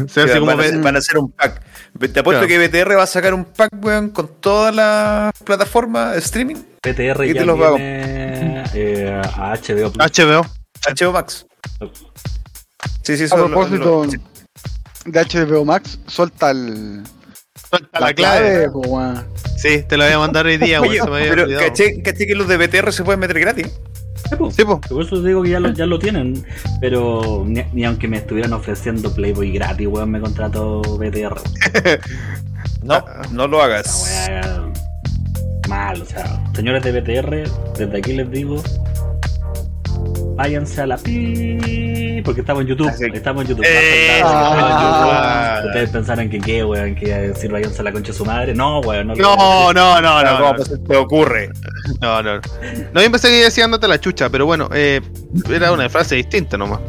O 0.04 0.08
sea, 0.08 0.24
así 0.24 0.32
van, 0.34 0.40
como 0.40 0.52
a 0.52 0.54
hacer, 0.54 0.78
van 0.78 0.94
a 0.94 0.98
hacer 0.98 1.18
un 1.18 1.32
pack. 1.32 1.60
Te 1.98 2.20
apuesto 2.20 2.46
Claro. 2.46 2.46
que 2.46 2.68
BTR 2.68 2.96
va 2.98 3.02
a 3.02 3.06
sacar 3.06 3.34
un 3.34 3.44
pack, 3.46 3.70
weón, 3.82 4.10
con 4.10 4.28
todas 4.40 4.72
las 4.74 5.32
plataformas 5.42 6.12
de 6.12 6.18
streaming. 6.20 6.56
PTR 6.82 7.24
Y 7.26 7.32
ya 7.34 7.40
te 7.40 7.46
los 7.46 7.58
viene 7.58 8.62
eh, 8.74 9.20
a 9.34 9.54
HBO 9.56 9.90
Plus. 9.90 9.96
HBO. 10.06 10.46
HBO 10.86 11.12
Max. 11.12 11.46
Sí, 13.02 13.16
sí, 13.16 13.22
A 13.22 13.26
eso 13.26 13.36
lo- 13.38 13.46
propósito 13.48 14.04
lo- 14.04 14.10
sí. 14.10 14.18
De 15.06 15.24
HBO 15.24 15.64
Max, 15.64 15.98
suelta 16.06 16.50
el, 16.50 17.02
Suelta 17.68 18.00
la, 18.00 18.12
clave, 18.12 18.70
po. 18.70 18.82
Sí, 19.56 19.82
te 19.88 19.96
la 19.96 20.04
voy 20.04 20.14
a 20.14 20.18
mandar 20.18 20.46
hoy 20.46 20.58
día, 20.58 20.80
weón. 20.80 21.08
Oye, 21.10 21.28
pero 21.30 21.46
caché, 21.58 22.02
caché 22.02 22.26
que 22.26 22.34
los 22.34 22.48
de 22.48 22.56
BTR 22.58 22.92
se 22.92 23.02
pueden 23.02 23.20
meter 23.20 23.40
gratis. 23.40 23.68
Sí, 24.28 24.36
po. 24.36 24.50
Sí, 24.50 24.64
po. 24.64 24.80
Por 24.80 25.04
eso 25.04 25.22
digo 25.22 25.42
que 25.42 25.50
ya 25.50 25.60
lo, 25.60 25.70
ya 25.72 25.86
lo 25.86 25.98
tienen. 25.98 26.44
Pero 26.80 27.44
ni, 27.46 27.62
ni 27.72 27.84
aunque 27.84 28.08
me 28.08 28.18
estuvieran 28.18 28.52
ofreciendo 28.52 29.12
Playboy 29.12 29.52
gratis, 29.52 29.86
weón, 29.86 30.10
me 30.10 30.20
contrató 30.20 30.82
BTR. 30.82 31.40
No, 32.82 33.04
no 33.32 33.48
lo 33.48 33.62
hagas. 33.62 34.28
Mal, 35.68 36.02
o 36.02 36.04
sea, 36.04 36.40
señores 36.54 36.84
de 36.84 37.00
BTR, 37.00 37.50
desde 37.76 37.98
aquí 37.98 38.12
les 38.12 38.30
digo. 38.30 38.62
Váyanse 40.36 40.82
a 40.82 40.86
la 40.86 40.96
pi 40.98 42.20
porque 42.24 42.40
estamos 42.40 42.62
en 42.62 42.68
YouTube. 42.68 42.88
Ah, 42.88 42.94
sí. 42.98 43.04
Estamos 43.12 43.42
en 43.44 43.48
YouTube. 43.50 43.64
Eh, 43.66 44.16
Estamos 44.16 44.52
en 44.52 44.58
YouTube. 44.58 45.10
ah. 45.12 45.62
Ustedes 45.66 45.90
pensaran 45.90 46.28
que 46.30 46.38
qué, 46.40 46.64
weón, 46.64 46.94
que 46.94 47.06
iba 47.06 47.16
a 47.16 47.20
decir 47.20 47.50
váyanse 47.50 47.80
a 47.80 47.84
la 47.84 47.92
concha 47.92 48.12
de 48.12 48.18
su 48.18 48.24
madre. 48.24 48.54
No, 48.54 48.80
weón, 48.80 49.06
no. 49.08 49.14
No, 49.14 49.70
a 49.70 49.72
no, 49.72 50.00
no, 50.02 50.18
Pero 50.20 50.30
no. 50.32 50.38
¿Cómo 50.38 50.58
No, 50.58 50.64
se 50.64 50.78
te 50.78 50.96
ocurre? 50.96 51.50
no, 52.00 52.22
no. 52.22 52.40
No, 52.92 53.02
yo 53.02 53.10
pensé 53.10 53.28
que 53.28 53.44
decía 53.44 53.64
andate 53.64 53.86
a 53.86 53.88
la 53.88 54.00
chucha, 54.00 54.28
pero 54.28 54.44
bueno, 54.46 54.68
eh, 54.74 55.00
era 55.50 55.72
una 55.72 55.88
frase 55.88 56.16
distinta 56.16 56.58
nomás. 56.58 56.80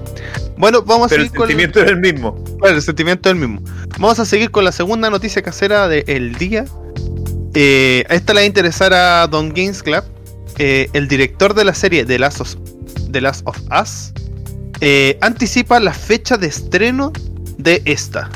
Bueno, 0.57 0.81
vamos 0.81 1.07
a 1.07 1.09
Pero 1.09 1.21
el 1.21 1.27
seguir 1.27 1.37
con 1.37 1.47
sentimiento 1.47 1.79
era 1.79 1.91
el 1.91 1.97
mismo. 1.99 2.31
Bueno, 2.59 2.75
el 2.77 2.81
sentimiento 2.81 3.29
es 3.29 3.33
el 3.35 3.39
mismo. 3.39 3.61
Vamos 3.99 4.19
a 4.19 4.25
seguir 4.25 4.49
con 4.51 4.63
la 4.65 4.71
segunda 4.71 5.09
noticia 5.09 5.41
casera 5.41 5.87
del 5.87 6.35
día. 6.35 6.65
Eh, 7.53 8.03
esta 8.09 8.33
le 8.33 8.41
va 8.41 8.43
a 8.43 8.47
interesar 8.47 8.93
a 8.93 9.27
Don 9.27 9.49
Games 9.53 9.83
Club. 9.83 10.03
Eh, 10.59 10.89
el 10.93 11.07
director 11.07 11.53
de 11.53 11.63
la 11.63 11.75
serie 11.75 12.03
The 12.03 12.17
Last 12.17 12.41
of, 12.41 12.55
The 13.17 13.21
Last 13.21 13.41
of 13.47 13.57
Us 13.71 14.13
eh, 14.79 15.17
anticipa 15.21 15.79
la 15.79 15.91
fecha 15.91 16.37
de 16.37 16.45
estreno 16.45 17.11
de 17.57 17.81
esta. 17.85 18.29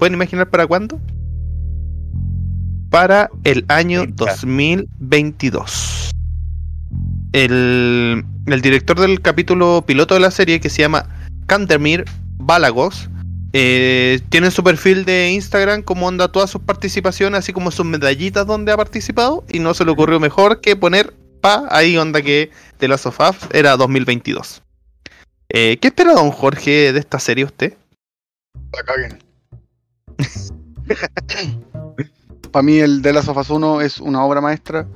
¿Pueden 0.00 0.14
imaginar 0.14 0.50
para 0.50 0.66
cuándo? 0.66 1.00
Para 2.90 3.30
el 3.44 3.64
año 3.68 4.02
Fecha. 4.02 4.14
2022. 4.16 6.10
El, 7.34 8.24
el 8.46 8.60
director 8.62 8.98
del 8.98 9.20
capítulo 9.20 9.84
piloto 9.86 10.14
de 10.14 10.20
la 10.20 10.32
serie, 10.32 10.58
que 10.58 10.70
se 10.70 10.82
llama 10.82 11.06
Kandermir 11.46 12.04
Balagos, 12.38 13.08
eh, 13.52 14.18
tiene 14.28 14.48
en 14.48 14.52
su 14.52 14.64
perfil 14.64 15.04
de 15.04 15.30
Instagram 15.30 15.82
como 15.82 16.08
onda 16.08 16.26
todas 16.26 16.50
sus 16.50 16.62
participaciones, 16.62 17.38
así 17.38 17.52
como 17.52 17.70
sus 17.70 17.86
medallitas 17.86 18.44
donde 18.44 18.72
ha 18.72 18.76
participado, 18.76 19.44
y 19.48 19.60
no 19.60 19.72
se 19.72 19.84
le 19.84 19.92
ocurrió 19.92 20.18
mejor 20.18 20.60
que 20.60 20.74
poner 20.74 21.14
pa 21.44 21.66
ahí 21.68 21.98
onda 21.98 22.22
que 22.22 22.50
The 22.78 22.88
Last 22.88 23.04
of 23.04 23.20
Us 23.20 23.36
era 23.52 23.76
2022. 23.76 24.62
Eh, 25.50 25.76
¿Qué 25.76 25.88
espera 25.88 26.14
don 26.14 26.30
Jorge 26.30 26.90
de 26.94 26.98
esta 26.98 27.18
serie 27.18 27.44
usted? 27.44 27.76
La 28.72 28.82
caguen. 28.82 29.18
Para 32.50 32.62
mí 32.62 32.78
el 32.78 33.02
de 33.02 33.12
Last 33.12 33.28
of 33.28 33.36
Us 33.36 33.50
1 33.50 33.82
es 33.82 34.00
una 34.00 34.24
obra 34.24 34.40
maestra 34.40 34.86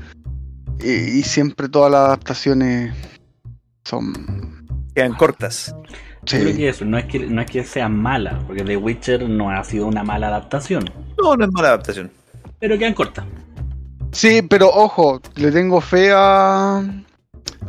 y, 0.81 1.19
y 1.19 1.23
siempre 1.23 1.69
todas 1.69 1.93
las 1.93 2.00
adaptaciones 2.07 2.95
son... 3.85 4.67
Quedan 4.95 5.14
cortas. 5.14 5.75
Yo 6.25 6.38
creo 6.40 6.57
que 6.57 6.69
eso, 6.71 6.85
no 6.87 6.97
es 6.97 7.05
que, 7.05 7.19
no 7.21 7.43
es 7.43 7.50
que 7.50 7.62
sea 7.62 7.90
mala, 7.90 8.43
porque 8.47 8.64
The 8.64 8.76
Witcher 8.78 9.28
no 9.28 9.50
ha 9.50 9.62
sido 9.64 9.87
una 9.87 10.02
mala 10.02 10.28
adaptación, 10.28 10.90
No, 11.23 11.37
no 11.37 11.45
es 11.45 11.52
mala 11.52 11.69
adaptación. 11.69 12.11
pero 12.59 12.78
quedan 12.78 12.95
cortas. 12.95 13.25
Sí, 14.12 14.43
pero 14.43 14.69
ojo, 14.69 15.21
le 15.37 15.50
tengo 15.53 15.81
fe 15.81 16.11
a, 16.12 16.79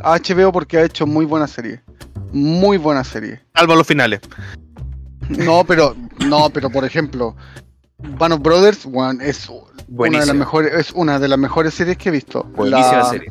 a 0.02 0.18
HBO 0.18 0.52
porque 0.52 0.78
ha 0.78 0.84
hecho 0.84 1.06
muy 1.06 1.24
buena 1.26 1.46
serie. 1.46 1.82
Muy 2.32 2.78
buena 2.78 3.04
serie. 3.04 3.40
Salvo 3.54 3.74
los 3.76 3.86
finales. 3.86 4.20
No, 5.28 5.64
pero 5.64 5.94
no, 6.26 6.50
pero 6.50 6.70
por 6.70 6.84
ejemplo, 6.84 7.36
Band 8.18 8.34
of 8.34 8.40
Brothers 8.40 8.86
weón, 8.86 9.20
es 9.20 9.48
una 9.88 10.20
de 10.20 10.26
las 10.26 10.34
mejores 10.36 10.72
es 10.74 10.92
una 10.92 11.18
de 11.18 11.28
las 11.28 11.38
mejores 11.38 11.74
series 11.74 11.96
que 11.98 12.08
he 12.08 12.12
visto. 12.12 12.44
Buenísima 12.56 12.98
La- 12.98 13.04
serie. 13.10 13.30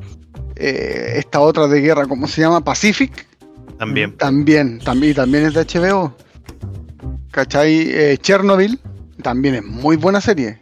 eh, 0.56 1.14
esta 1.18 1.40
otra 1.40 1.68
de 1.68 1.82
guerra, 1.82 2.06
¿cómo 2.08 2.28
se 2.28 2.42
llama? 2.42 2.62
Pacific. 2.64 3.26
También. 3.78 4.16
También, 4.18 4.80
también, 4.80 5.16
también 5.16 5.46
es 5.46 5.54
de 5.54 5.62
HBO. 5.66 6.14
¿Cachai? 7.32 7.90
Eh, 7.92 8.18
Chernobyl 8.22 8.80
también 9.22 9.56
es 9.56 9.64
muy 9.64 9.96
buena 9.96 10.20
serie. 10.22 10.60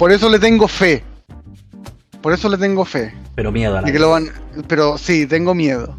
Por 0.00 0.12
eso 0.12 0.30
le 0.30 0.38
tengo 0.38 0.66
fe. 0.66 1.04
Por 2.22 2.32
eso 2.32 2.48
le 2.48 2.56
tengo 2.56 2.86
fe. 2.86 3.12
Pero 3.34 3.52
miedo 3.52 3.76
a 3.76 3.82
la 3.82 3.86
De 3.86 3.92
que 3.92 3.98
lo 3.98 4.08
van, 4.08 4.30
pero 4.66 4.96
sí, 4.96 5.26
tengo 5.26 5.54
miedo. 5.54 5.94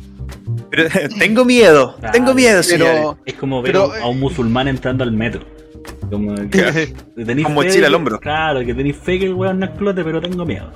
Pero, 0.72 0.90
tengo 1.20 1.46
miedo, 1.46 1.96
Ah, 2.02 2.10
tengo 2.12 2.34
miedo. 2.34 2.62
Pero, 2.68 3.20
Es 3.28 3.36
como 3.36 3.62
ver 3.62 3.74
Pero, 3.74 3.94
a 3.94 4.08
un 4.08 4.20
musulmán 4.20 4.68
entrando 4.68 5.04
al 5.04 5.12
metro. 5.12 5.46
Como 6.10 6.34
que 6.50 6.96
tenéis 7.16 7.46
Con 7.46 7.56
fe 7.56 7.64
mochila 7.64 7.86
al 7.88 7.94
hombro. 7.94 8.20
Claro, 8.20 8.66
que 8.66 8.74
tenéis 8.74 8.98
fe 8.98 9.20
que 9.20 9.26
el 9.28 9.36
weón 9.36 9.60
no 9.60 9.68
explote, 9.68 10.04
pero 10.04 10.20
tengo 10.20 10.46
miedo. 10.46 10.72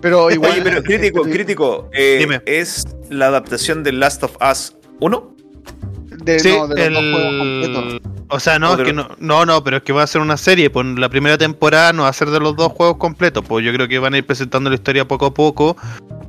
pero 0.00 0.30
igual. 0.30 0.52
Oye, 0.52 0.62
pero 0.62 0.80
crítico, 0.84 1.22
crítico, 1.22 1.90
eh, 1.92 2.18
Dime. 2.20 2.40
¿es 2.46 2.84
la 3.10 3.26
adaptación 3.26 3.82
de 3.82 3.90
Last 3.94 4.22
of 4.22 4.36
Us 4.48 4.76
1? 5.00 5.34
De, 6.24 6.38
Sí, 6.38 6.50
no, 6.50 6.68
de 6.68 6.88
los 6.88 7.02
dos 7.02 7.12
juegos 7.12 7.32
el... 7.32 7.38
completos. 7.38 8.19
O 8.32 8.38
sea, 8.38 8.58
no, 8.58 8.74
es 8.74 8.84
que 8.84 8.92
no, 8.92 9.08
no, 9.18 9.44
no, 9.44 9.62
pero 9.64 9.78
es 9.78 9.82
que 9.82 9.92
va 9.92 10.02
a 10.04 10.06
ser 10.06 10.20
una 10.20 10.36
serie. 10.36 10.70
Pues 10.70 10.86
la 10.96 11.08
primera 11.08 11.36
temporada 11.36 11.92
no 11.92 12.04
va 12.04 12.08
a 12.08 12.12
ser 12.12 12.30
de 12.30 12.38
los 12.38 12.54
dos 12.56 12.72
juegos 12.72 12.96
completos. 12.96 13.44
Pues 13.46 13.64
yo 13.64 13.72
creo 13.72 13.88
que 13.88 13.98
van 13.98 14.14
a 14.14 14.18
ir 14.18 14.26
presentando 14.26 14.70
la 14.70 14.76
historia 14.76 15.06
poco 15.06 15.26
a 15.26 15.34
poco. 15.34 15.76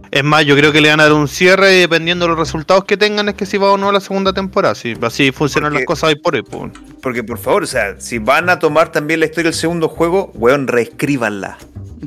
Es 0.10 0.24
más, 0.24 0.43
yo 0.46 0.55
creo 0.58 0.72
que 0.74 0.81
le 0.81 0.89
van 0.89 1.00
a 1.00 1.03
dar 1.03 1.13
un 1.13 1.27
cierre 1.27 1.77
y 1.77 1.79
dependiendo 1.81 2.25
de 2.25 2.29
los 2.29 2.39
resultados 2.39 2.84
que 2.86 2.98
tengan 2.98 3.29
es 3.29 3.36
que 3.36 3.46
si 3.46 3.58
va 3.58 3.72
o 3.72 3.77
no 3.77 3.89
a 3.89 3.93
la 3.93 4.00
segunda 4.01 4.34
temporada. 4.34 4.74
Si 4.75 4.93
así 5.01 5.31
funcionan 5.31 5.72
Porque- 5.72 5.81
las 5.84 5.88
cosas 5.88 6.10
hoy 6.10 6.15
por 6.15 6.36
hoy. 6.36 6.41
Pues. 6.41 6.72
Porque 7.01 7.24
por 7.24 7.38
favor, 7.38 7.63
o 7.63 7.67
sea, 7.67 7.96
si 8.00 8.17
van 8.17 8.50
a 8.50 8.60
tomar 8.60 8.91
también 8.91 9.20
la 9.20 9.27
historia 9.27 9.51
del 9.51 9.60
segundo 9.60 9.88
juego, 9.88 10.31
weón, 10.34 10.67
reescríbanla. 10.67 11.58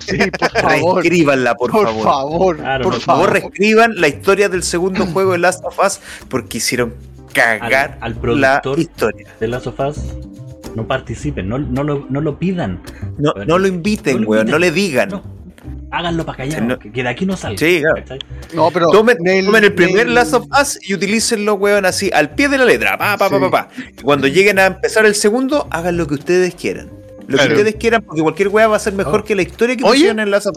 Sí, 0.00 0.18
por 0.38 0.50
favor. 0.60 0.96
Reescríbanla, 1.02 1.54
por, 1.54 1.70
Por 1.70 1.84
favor. 1.86 2.02
favor, 2.04 2.56
Claro, 2.56 2.82
por 2.84 2.92
no- 2.92 2.98
Por 2.98 3.04
favor, 3.04 3.24
favor. 3.26 3.40
reescriban 3.40 3.92
la 4.00 4.08
historia 4.08 4.48
del 4.48 4.64
segundo 4.64 5.06
juego 5.06 5.32
de 5.32 5.38
Last 5.38 5.64
of 5.64 5.78
Us 5.78 6.00
porque 6.28 6.58
hicieron 6.58 6.94
cagar 7.34 7.98
Al- 8.00 8.12
al 8.24 8.40
la 8.40 8.60
productor. 8.62 8.78
historia. 8.78 9.26
De 9.38 9.48
las 9.48 9.62
sofás 9.64 10.00
no 10.74 10.86
participen, 10.88 11.48
no, 11.48 11.58
no, 11.58 11.82
lo, 11.84 12.06
no 12.08 12.20
lo 12.20 12.38
pidan. 12.38 12.80
No, 13.18 13.32
Bueno, 13.34 13.46
no 13.46 13.58
lo 13.58 13.68
inviten, 13.68 14.16
no 14.16 14.22
lo 14.22 14.28
weón, 14.28 14.46
no 14.50 14.58
le 14.58 14.70
digan. 14.72 15.08
No, 15.10 15.22
háganlo 15.92 16.24
para 16.26 16.38
callar, 16.38 16.62
No. 16.62 16.78
que, 16.78 16.90
de 16.90 17.08
aquí 17.08 17.24
no 17.26 17.36
salga. 17.36 17.58
Sí, 17.58 17.80
claro. 17.80 18.18
No, 18.54 18.70
pero. 18.72 18.88
Tomen, 18.90 19.18
el 19.26 19.72
primer 19.74 20.06
Neil- 20.08 20.14
Last 20.14 20.34
of 20.34 20.46
Us 20.60 20.78
y 20.82 20.94
utilícenlo, 20.94 21.54
weón, 21.54 21.84
así, 21.86 22.10
al 22.12 22.30
pie 22.34 22.48
de 22.48 22.58
la 22.58 22.64
letra. 22.64 22.98
Pa, 22.98 23.16
pa, 23.16 23.28
pa, 23.30 23.36
Sí. 23.36 23.42
pa, 23.42 23.50
pa. 23.50 23.68
Y 23.98 24.02
cuando 24.02 24.26
lleguen 24.26 24.58
a 24.58 24.66
empezar 24.66 25.06
el 25.06 25.14
segundo, 25.14 25.68
hagan 25.70 25.96
lo 25.96 26.06
que 26.08 26.14
ustedes 26.14 26.54
quieran. 26.56 26.90
Lo 27.26 27.36
Claro. 27.38 27.50
que 27.50 27.54
ustedes 27.60 27.76
quieran, 27.76 28.02
porque 28.02 28.20
cualquier 28.22 28.48
weá 28.48 28.66
va 28.66 28.76
a 28.76 28.80
ser 28.80 28.92
mejor 28.94 29.20
Oh. 29.20 29.24
que 29.24 29.34
la 29.34 29.42
historia 29.42 29.76
que 29.76 29.84
Oye, 29.84 29.92
pusieron 29.92 30.18
en 30.20 30.30
Last 30.30 30.46
of 30.48 30.56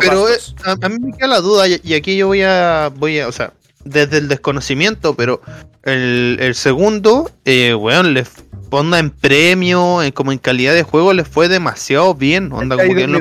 Pero 0.00 0.22
Us 0.22 0.30
es- 0.30 0.54
2. 0.64 0.66
a, 0.82 0.86
a 0.86 0.88
mí 0.88 0.96
me 1.00 1.12
queda 1.14 1.26
la 1.26 1.40
duda 1.40 1.66
y, 1.68 1.80
y 1.82 1.94
aquí 1.94 2.16
yo 2.16 2.28
voy 2.28 2.42
a, 2.42 2.90
voy 2.96 3.18
a, 3.18 3.28
o 3.28 3.32
sea, 3.32 3.52
desde 3.84 4.18
el 4.18 4.28
desconocimiento, 4.28 5.14
pero 5.14 5.40
el, 5.84 6.36
el 6.40 6.54
segundo, 6.54 7.30
eh, 7.44 7.74
weón, 7.74 8.14
les 8.14 8.28
ponga 8.70 8.98
en 8.98 9.10
premio, 9.10 10.02
en, 10.02 10.12
como 10.12 10.32
en 10.32 10.38
calidad 10.38 10.74
de 10.74 10.82
juego, 10.82 11.12
les 11.12 11.26
fue 11.28 11.48
demasiado 11.48 12.14
bien. 12.14 12.52
Onda, 12.52 12.76
Es 12.76 12.94
que 12.94 13.06
los, 13.06 13.20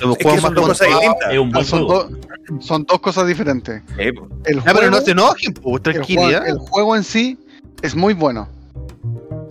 los 0.00 0.16
juegos 0.20 0.42
más 0.42 0.42
son 0.42 0.54
dos 0.54 0.66
cosas 0.66 0.88
contados- 0.88 1.66
son, 1.66 2.62
son 2.62 2.86
dos 2.86 3.26
diferentes. 3.26 3.82
Eh, 3.98 4.12
po. 4.12 4.28
El 4.44 4.56
Ya, 4.56 4.62
pero 4.64 4.76
juego- 4.78 4.90
no 4.90 5.00
se 5.00 5.10
enojen, 5.12 5.52
pues, 5.54 5.56
el, 5.56 5.62
juego, 5.62 5.80
tranquilidad. 5.80 6.48
el 6.48 6.58
juego 6.58 6.96
en 6.96 7.04
sí 7.04 7.38
es 7.82 7.94
muy 7.94 8.14
bueno. 8.14 8.48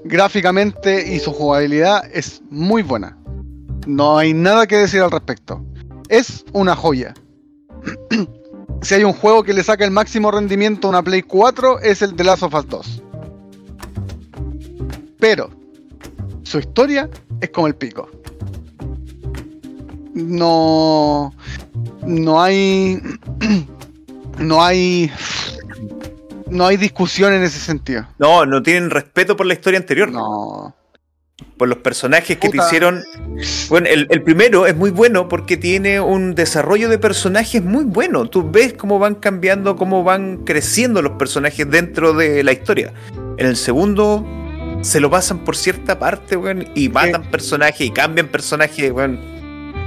Gráficamente 0.05 1.13
y 1.15 1.19
su 1.19 1.31
jugabilidad 1.31 2.03
es 2.13 2.41
muy 2.49 2.83
buena. 2.83 3.17
No 3.87 4.17
hay 4.17 4.33
nada 4.33 4.67
que 4.67 4.75
decir 4.77 5.01
al 5.01 5.11
respecto. 5.11 5.63
Es 6.09 6.43
una 6.51 6.75
joya. 6.75 7.13
si 8.83 8.95
hay 8.95 9.03
un 9.03 9.13
juego 9.13 9.43
que 9.43 9.53
le 9.53 9.63
saca 9.63 9.85
el 9.85 9.91
máximo 9.91 10.29
rendimiento 10.31 10.87
a 10.87 10.89
una 10.91 11.03
Play 11.03 11.21
4 11.21 11.79
es 11.79 12.01
el 12.01 12.15
de 12.15 12.23
Last 12.23 12.43
of 12.43 12.53
Us 12.53 12.67
2. 12.67 13.03
Pero 15.19 15.49
su 16.43 16.59
historia 16.59 17.09
es 17.39 17.49
como 17.49 17.67
el 17.67 17.75
pico. 17.75 18.09
No 20.13 21.33
no 22.05 22.41
hay 22.41 23.01
no 24.37 24.63
hay 24.63 25.11
no 26.47 26.67
hay 26.67 26.77
discusión 26.77 27.33
en 27.33 27.43
ese 27.43 27.59
sentido. 27.59 28.07
No, 28.19 28.45
no 28.45 28.61
tienen 28.61 28.89
respeto 28.89 29.35
por 29.35 29.45
la 29.45 29.53
historia 29.53 29.79
anterior. 29.79 30.11
No. 30.11 30.75
Por 31.57 31.67
los 31.67 31.79
personajes 31.79 32.37
que 32.37 32.49
te 32.49 32.58
hicieron. 32.58 33.03
Bueno, 33.69 33.88
el, 33.89 34.08
el 34.12 34.21
primero 34.21 34.67
es 34.67 34.75
muy 34.75 34.91
bueno 34.91 35.27
porque 35.27 35.58
tiene 35.58 35.99
un 35.99 36.36
desarrollo 36.36 36.89
de 36.89 36.99
personajes 36.99 37.63
muy 37.63 37.86
bueno. 37.86 38.29
Tú 38.29 38.49
ves 38.51 38.73
cómo 38.73 38.99
van 38.99 39.15
cambiando, 39.15 39.75
cómo 39.75 40.03
van 40.03 40.43
creciendo 40.45 41.01
los 41.01 41.13
personajes 41.13 41.69
dentro 41.69 42.13
de 42.13 42.43
la 42.43 42.51
historia. 42.53 42.93
En 43.38 43.47
el 43.47 43.55
segundo 43.58 44.25
se 44.81 44.99
lo 44.99 45.10
pasan 45.10 45.39
por 45.39 45.55
cierta 45.55 45.97
parte, 45.97 46.38
weón, 46.38 46.67
y 46.75 46.89
matan 46.89 47.23
personajes 47.31 47.81
y 47.88 47.89
cambian 47.91 48.27
personajes, 48.27 48.91
weón. 48.91 49.19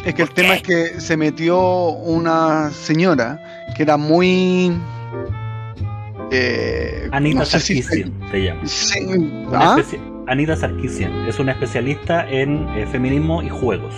Es 0.04 0.14
que 0.14 0.22
el 0.22 0.28
¿Por 0.28 0.34
tema 0.36 0.54
es 0.56 0.62
que 0.62 1.00
se 1.00 1.16
metió 1.16 1.58
una 1.90 2.70
señora 2.70 3.40
que 3.76 3.84
era 3.84 3.96
muy. 3.96 4.72
Eh, 6.32 7.08
Anita 7.12 7.38
no 7.40 7.44
sé 7.46 7.60
si- 7.60 7.82
Sarkeesian 7.82 8.12
se 8.30 8.40
llama. 8.42 8.60
Sí, 8.66 9.06
¿ah? 9.52 9.76
Anita 10.26 10.56
Sarkeesian 10.56 11.28
es 11.28 11.38
una 11.38 11.52
especialista 11.52 12.28
en 12.28 12.68
eh, 12.76 12.86
feminismo 12.86 13.42
y 13.42 13.48
juegos. 13.48 13.94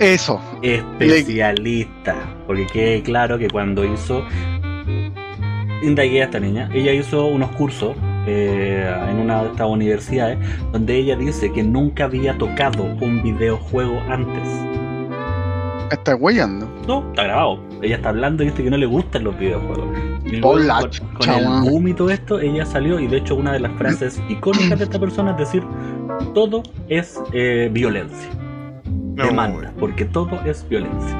Eso. 0.00 0.40
Especialista. 0.62 2.16
Porque 2.46 2.66
quede 2.66 3.02
claro 3.02 3.38
que 3.38 3.48
cuando 3.48 3.84
hizo. 3.84 4.24
Indagué 5.82 6.22
a 6.22 6.24
esta 6.24 6.40
niña. 6.40 6.68
Ella 6.72 6.92
hizo 6.92 7.26
unos 7.26 7.50
cursos 7.52 7.96
eh, 8.26 8.92
en 9.10 9.16
una 9.16 9.42
de 9.42 9.50
estas 9.50 9.68
universidades 9.68 10.38
donde 10.72 10.96
ella 10.96 11.16
dice 11.16 11.52
que 11.52 11.62
nunca 11.62 12.04
había 12.04 12.36
tocado 12.38 12.84
un 12.84 13.22
videojuego 13.22 14.00
antes. 14.08 14.81
Está 15.92 16.16
huellando. 16.16 16.66
No, 16.88 17.06
está 17.10 17.24
grabado. 17.24 17.60
Ella 17.82 17.96
está 17.96 18.08
hablando 18.08 18.42
y 18.42 18.46
dice 18.50 18.64
que 18.64 18.70
no 18.70 18.76
le 18.78 18.86
gustan 18.86 19.24
los 19.24 19.38
videojuegos. 19.38 19.86
Y 20.24 20.30
luego, 20.36 20.50
Hola, 20.50 20.80
con, 20.80 21.14
con 21.14 21.28
el 21.30 21.46
weón. 21.46 21.64
boom 21.64 21.88
y 21.88 21.94
todo 21.94 22.10
esto, 22.10 22.40
ella 22.40 22.64
salió 22.64 22.98
y 22.98 23.06
de 23.08 23.18
hecho 23.18 23.34
una 23.34 23.52
de 23.52 23.60
las 23.60 23.72
frases 23.72 24.20
icónicas 24.28 24.78
de 24.78 24.84
esta 24.84 24.98
persona 24.98 25.32
es 25.32 25.36
decir, 25.36 25.62
todo 26.34 26.62
es 26.88 27.20
eh, 27.32 27.68
violencia. 27.72 28.30
No, 28.86 29.24
Demanda, 29.26 29.72
porque 29.78 30.06
todo 30.06 30.40
es 30.46 30.66
violencia. 30.68 31.14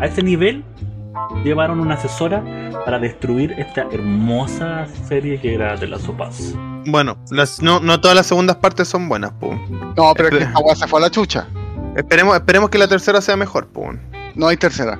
A 0.00 0.06
ese 0.06 0.22
nivel 0.22 0.64
llevaron 1.44 1.80
una 1.80 1.94
asesora 1.94 2.44
para 2.84 2.98
destruir 3.00 3.52
esta 3.58 3.82
hermosa 3.90 4.86
serie 5.08 5.40
que 5.40 5.54
era 5.54 5.76
de 5.76 5.88
las 5.88 6.02
sopas. 6.02 6.54
Bueno, 6.86 7.16
las, 7.30 7.60
no, 7.62 7.80
no 7.80 8.00
todas 8.00 8.16
las 8.16 8.26
segundas 8.26 8.56
partes 8.56 8.86
son 8.88 9.08
buenas, 9.08 9.32
pues. 9.40 9.58
No, 9.96 10.12
pero 10.16 10.28
es 10.28 10.36
que 10.36 10.44
esta 10.44 10.58
weá 10.60 10.76
se 10.76 10.86
fue 10.86 11.00
a 11.00 11.02
la 11.02 11.10
chucha. 11.10 11.46
Esperemos, 11.96 12.34
esperemos 12.36 12.70
que 12.70 12.78
la 12.78 12.88
tercera 12.88 13.20
sea 13.20 13.36
mejor, 13.36 13.66
pues. 13.68 13.98
No 14.34 14.48
hay 14.48 14.56
tercera. 14.56 14.98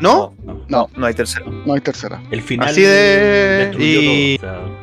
¿No? 0.00 0.34
No, 0.44 0.64
No, 0.68 0.88
no 0.96 1.06
hay 1.06 1.14
tercero. 1.14 1.46
No 1.66 1.74
hay 1.74 1.80
tercera. 1.80 2.22
el 2.30 2.40
final 2.42 2.68
Así 2.68 2.80
de- 2.82 2.88
destruyó 2.88 4.00
y- 4.00 4.38
todo. 4.40 4.50
o 4.50 4.54
sea, 4.56 4.76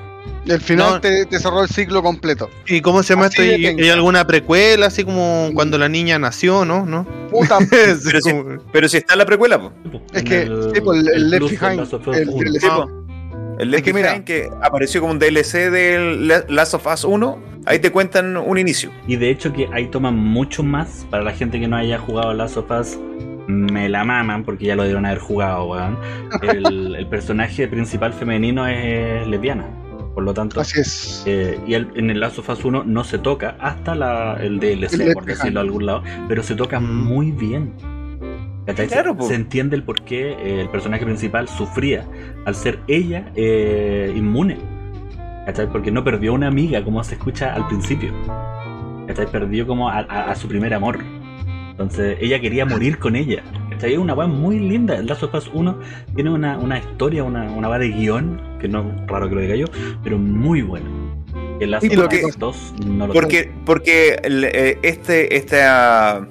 Y 0.45 0.51
al 0.51 0.61
final 0.61 0.91
No. 0.93 1.01
te, 1.01 1.25
te 1.25 1.39
cerró 1.39 1.61
el 1.63 1.67
ciclo 1.67 2.01
completo. 2.01 2.49
¿Y 2.67 2.79
cómo 2.79 3.03
se 3.03 3.13
llama 3.15 3.25
Así 3.25 3.41
esto? 3.41 3.57
¿Y-. 3.81 3.81
¿Hay 3.83 3.89
alguna 3.89 4.25
precuela, 4.27 4.85
así 4.85 5.03
como 5.03 5.49
cuando 5.53 5.77
la 5.77 5.89
niña 5.89 6.19
nació, 6.19 6.63
no? 6.63 6.85
¿No? 6.85 7.05
Puta, 7.29 7.57
Pero 7.69 8.21
como- 8.21 8.57
Pero 8.71 8.87
si 8.87 8.97
está 8.97 9.15
la 9.17 9.25
precuela, 9.25 9.59
po. 9.59 9.73
es 10.13 10.19
en 10.21 10.25
que 10.25 10.81
pues, 10.81 10.99
el, 11.01 11.07
el 11.09 11.29
Left 11.31 11.49
Behind, 11.59 11.79
of 11.81 12.07
Us 12.07 12.17
el 12.17 12.29
1. 12.29 12.37
DLC. 12.39 12.59
Sí, 12.61 12.67
po. 12.67 12.89
El 13.59 13.71
Left 13.71 13.83
que 13.83 13.93
mira- 13.93 14.11
Behind 14.11 14.23
que 14.25 14.49
apareció 14.61 15.01
como 15.01 15.11
un 15.13 15.19
DLC 15.19 15.69
del 15.71 16.27
La- 16.29 16.45
Last 16.47 16.75
of 16.75 16.85
Us 16.87 17.03
1, 17.03 17.39
ahí 17.67 17.79
te 17.79 17.91
cuentan 17.91 18.35
un 18.37 18.57
inicio. 18.57 18.91
Y 19.07 19.15
de 19.17 19.29
hecho 19.29 19.53
que 19.53 19.67
ahí 19.73 19.87
toman 19.87 20.15
mucho 20.17 20.63
más 20.63 21.05
para 21.09 21.23
la 21.23 21.31
gente 21.33 21.59
que 21.59 21.67
no 21.67 21.75
haya 21.77 21.97
jugado 21.99 22.33
Last 22.33 22.57
of 22.57 22.71
Us. 22.71 22.97
Me 23.47 23.87
la 23.87 24.03
maman 24.03 24.43
porque 24.43 24.65
ya 24.65 24.75
lo 24.75 24.83
dieron 24.83 25.05
haber 25.05 25.19
jugado, 25.19 25.65
weón. 25.65 25.97
El, 26.41 26.95
el 26.99 27.07
personaje 27.07 27.67
principal 27.67 28.11
femenino 28.13 28.67
es 28.67 29.25
lesbiana. 29.27 29.65
Por 30.13 30.23
lo 30.23 30.33
tanto, 30.33 30.59
Así 30.59 30.79
es. 30.79 31.23
eh, 31.27 31.59
y 31.67 31.75
el- 31.75 31.89
en 31.95 32.09
el 32.09 32.19
Last 32.19 32.39
of 32.39 32.49
Us 32.49 32.65
1 32.65 32.83
no 32.83 33.03
se 33.03 33.19
toca 33.19 33.55
hasta 33.59 33.93
la, 33.93 34.37
el 34.41 34.59
DLC, 34.59 34.93
El 34.99 35.13
por 35.13 35.25
decirlo 35.25 35.59
de 35.61 35.65
algún 35.67 35.85
lado, 35.85 36.03
pero 36.27 36.41
se 36.41 36.55
toca 36.55 36.79
muy 36.79 37.31
bien. 37.31 37.71
Se- 38.75 38.87
Claro, 38.87 39.15
po. 39.15 39.27
se, 39.27 39.35
entiende 39.35 39.75
el 39.77 39.83
por 39.83 40.01
qué 40.01 40.31
eh, 40.33 40.59
el 40.61 40.69
personaje 40.69 41.05
principal 41.05 41.47
sufría 41.47 42.05
al 42.45 42.53
ser 42.55 42.79
ella 42.87 43.31
eh, 43.35 44.11
inmune. 44.15 44.57
¿Cachai? 45.47 45.67
Porque 45.71 45.91
no 45.91 46.03
perdió 46.03 46.33
una 46.33 46.47
amiga 46.47 46.83
como 46.83 47.01
se 47.03 47.15
escucha 47.15 47.53
al 47.53 47.65
principio. 47.67 48.11
¿Cachai? 49.07 49.25
Perdió 49.31 49.65
como 49.65 49.89
a, 49.89 49.99
a- 49.99 50.31
a 50.31 50.35
su 50.35 50.47
primer 50.47 50.73
amor. 50.73 50.99
Entonces 51.71 52.17
ella 52.19 52.39
quería 52.41 52.65
morir 52.65 52.99
con 52.99 53.15
ella. 53.15 53.41
¿Cachai? 53.69 53.93
Es 53.93 53.97
una 53.99 54.13
weá 54.13 54.27
muy 54.27 54.59
linda. 54.59 54.95
El 54.97 55.05
Last 55.07 55.23
of 55.23 55.33
Us 55.33 55.49
1 55.53 55.79
tiene 56.15 56.31
una, 56.31 56.57
una 56.57 56.79
historia, 56.79 57.23
una, 57.23 57.43
una 57.49 57.69
weá 57.69 57.79
de 57.79 57.89
guion, 57.89 58.41
que 58.59 58.67
no 58.67 58.81
es 58.81 59.07
raro 59.07 59.29
que 59.29 59.35
lo 59.35 59.41
diga 59.41 59.55
yo, 59.55 59.65
pero 60.03 60.17
muy 60.17 60.61
buena. 60.63 60.85
El 61.61 61.71
Last 61.71 61.85
of 61.85 62.23
Us 62.25 62.37
2 62.37 62.73
no 62.87 63.07
lo 63.07 63.13
Porque, 63.13 63.49
porque 63.65 64.19
el, 64.23 64.43
eh, 64.43 64.77
este, 64.83 65.37
esta, 65.37 66.27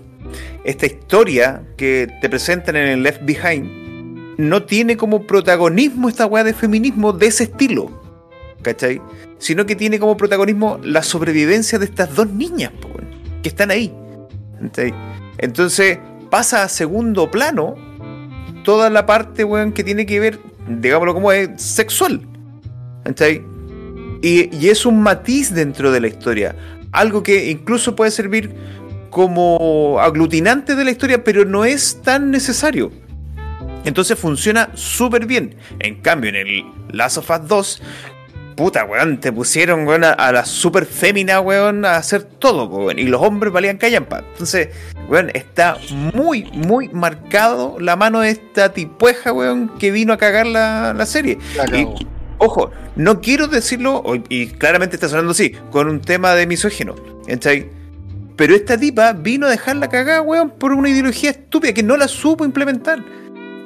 esta 0.64 0.86
historia 0.86 1.62
que 1.78 2.06
te 2.20 2.28
presentan 2.28 2.76
en 2.76 2.88
el 2.88 3.02
Left 3.02 3.22
Behind 3.24 4.36
no 4.38 4.64
tiene 4.64 4.98
como 4.98 5.22
protagonismo 5.26 6.10
esta 6.10 6.26
weá 6.26 6.44
de 6.44 6.52
feminismo 6.52 7.14
de 7.14 7.28
ese 7.28 7.44
estilo. 7.44 8.04
¿Cachai? 8.66 9.00
Sino 9.38 9.64
que 9.64 9.76
tiene 9.76 10.00
como 10.00 10.16
protagonismo 10.16 10.80
la 10.82 11.04
sobrevivencia 11.04 11.78
de 11.78 11.84
estas 11.84 12.12
dos 12.16 12.28
niñas 12.28 12.72
que 13.40 13.48
están 13.48 13.70
ahí. 13.70 13.94
Entonces 15.38 16.00
pasa 16.32 16.64
a 16.64 16.68
segundo 16.68 17.30
plano 17.30 17.76
toda 18.64 18.90
la 18.90 19.06
parte 19.06 19.44
weón, 19.44 19.70
que 19.72 19.84
tiene 19.84 20.04
que 20.04 20.18
ver, 20.18 20.40
digámoslo 20.66 21.14
como 21.14 21.30
es, 21.30 21.62
sexual. 21.62 22.20
¿cachai? 23.04 23.44
Y, 24.20 24.52
y 24.56 24.68
es 24.68 24.84
un 24.84 25.00
matiz 25.00 25.54
dentro 25.54 25.92
de 25.92 26.00
la 26.00 26.08
historia. 26.08 26.56
Algo 26.90 27.22
que 27.22 27.48
incluso 27.48 27.94
puede 27.94 28.10
servir 28.10 28.52
como 29.10 29.98
aglutinante 30.00 30.74
de 30.74 30.84
la 30.84 30.90
historia, 30.90 31.22
pero 31.22 31.44
no 31.44 31.64
es 31.64 32.02
tan 32.02 32.32
necesario. 32.32 32.90
Entonces 33.84 34.18
funciona 34.18 34.70
súper 34.74 35.26
bien. 35.26 35.54
En 35.78 36.00
cambio, 36.00 36.30
en 36.30 36.34
el 36.34 36.64
Last 36.90 37.18
of 37.18 37.30
Us 37.30 37.46
2, 37.46 37.82
puta, 38.56 38.84
weón, 38.84 39.20
te 39.20 39.30
pusieron, 39.32 39.86
weón, 39.86 40.02
a, 40.02 40.12
a 40.12 40.32
la 40.32 40.44
super 40.44 40.86
fémina, 40.86 41.40
weón, 41.40 41.84
a 41.84 41.96
hacer 41.96 42.24
todo, 42.24 42.66
weón. 42.66 42.98
Y 42.98 43.04
los 43.04 43.22
hombres 43.22 43.52
valían 43.52 43.76
callampa. 43.76 44.24
Entonces, 44.32 44.70
weón, 45.08 45.30
está 45.34 45.76
muy, 46.14 46.44
muy 46.52 46.88
marcado 46.88 47.76
la 47.78 47.94
mano 47.96 48.20
de 48.20 48.30
esta 48.30 48.72
tipueja, 48.72 49.32
weón, 49.32 49.70
que 49.78 49.90
vino 49.90 50.12
a 50.12 50.16
cagar 50.16 50.46
la, 50.46 50.94
la 50.96 51.06
serie. 51.06 51.38
La 51.56 51.78
Y, 51.78 51.86
ojo, 52.38 52.70
no 52.96 53.20
quiero 53.20 53.46
decirlo, 53.46 54.02
y 54.28 54.46
claramente 54.48 54.96
está 54.96 55.08
sonando 55.08 55.32
así, 55.32 55.50
con 55.70 55.88
un 55.88 56.00
tema 56.00 56.34
de 56.34 56.46
misógino. 56.46 56.94
¿cachai? 57.26 57.68
Pero 58.36 58.54
esta 58.54 58.76
tipa 58.78 59.12
vino 59.12 59.46
a 59.46 59.50
dejar 59.50 59.76
la 59.76 59.88
cagada, 59.88 60.22
weón, 60.22 60.50
por 60.50 60.72
una 60.72 60.90
ideología 60.90 61.30
estúpida 61.30 61.72
que 61.72 61.82
no 61.82 61.96
la 61.96 62.08
supo 62.08 62.44
implementar. 62.44 63.02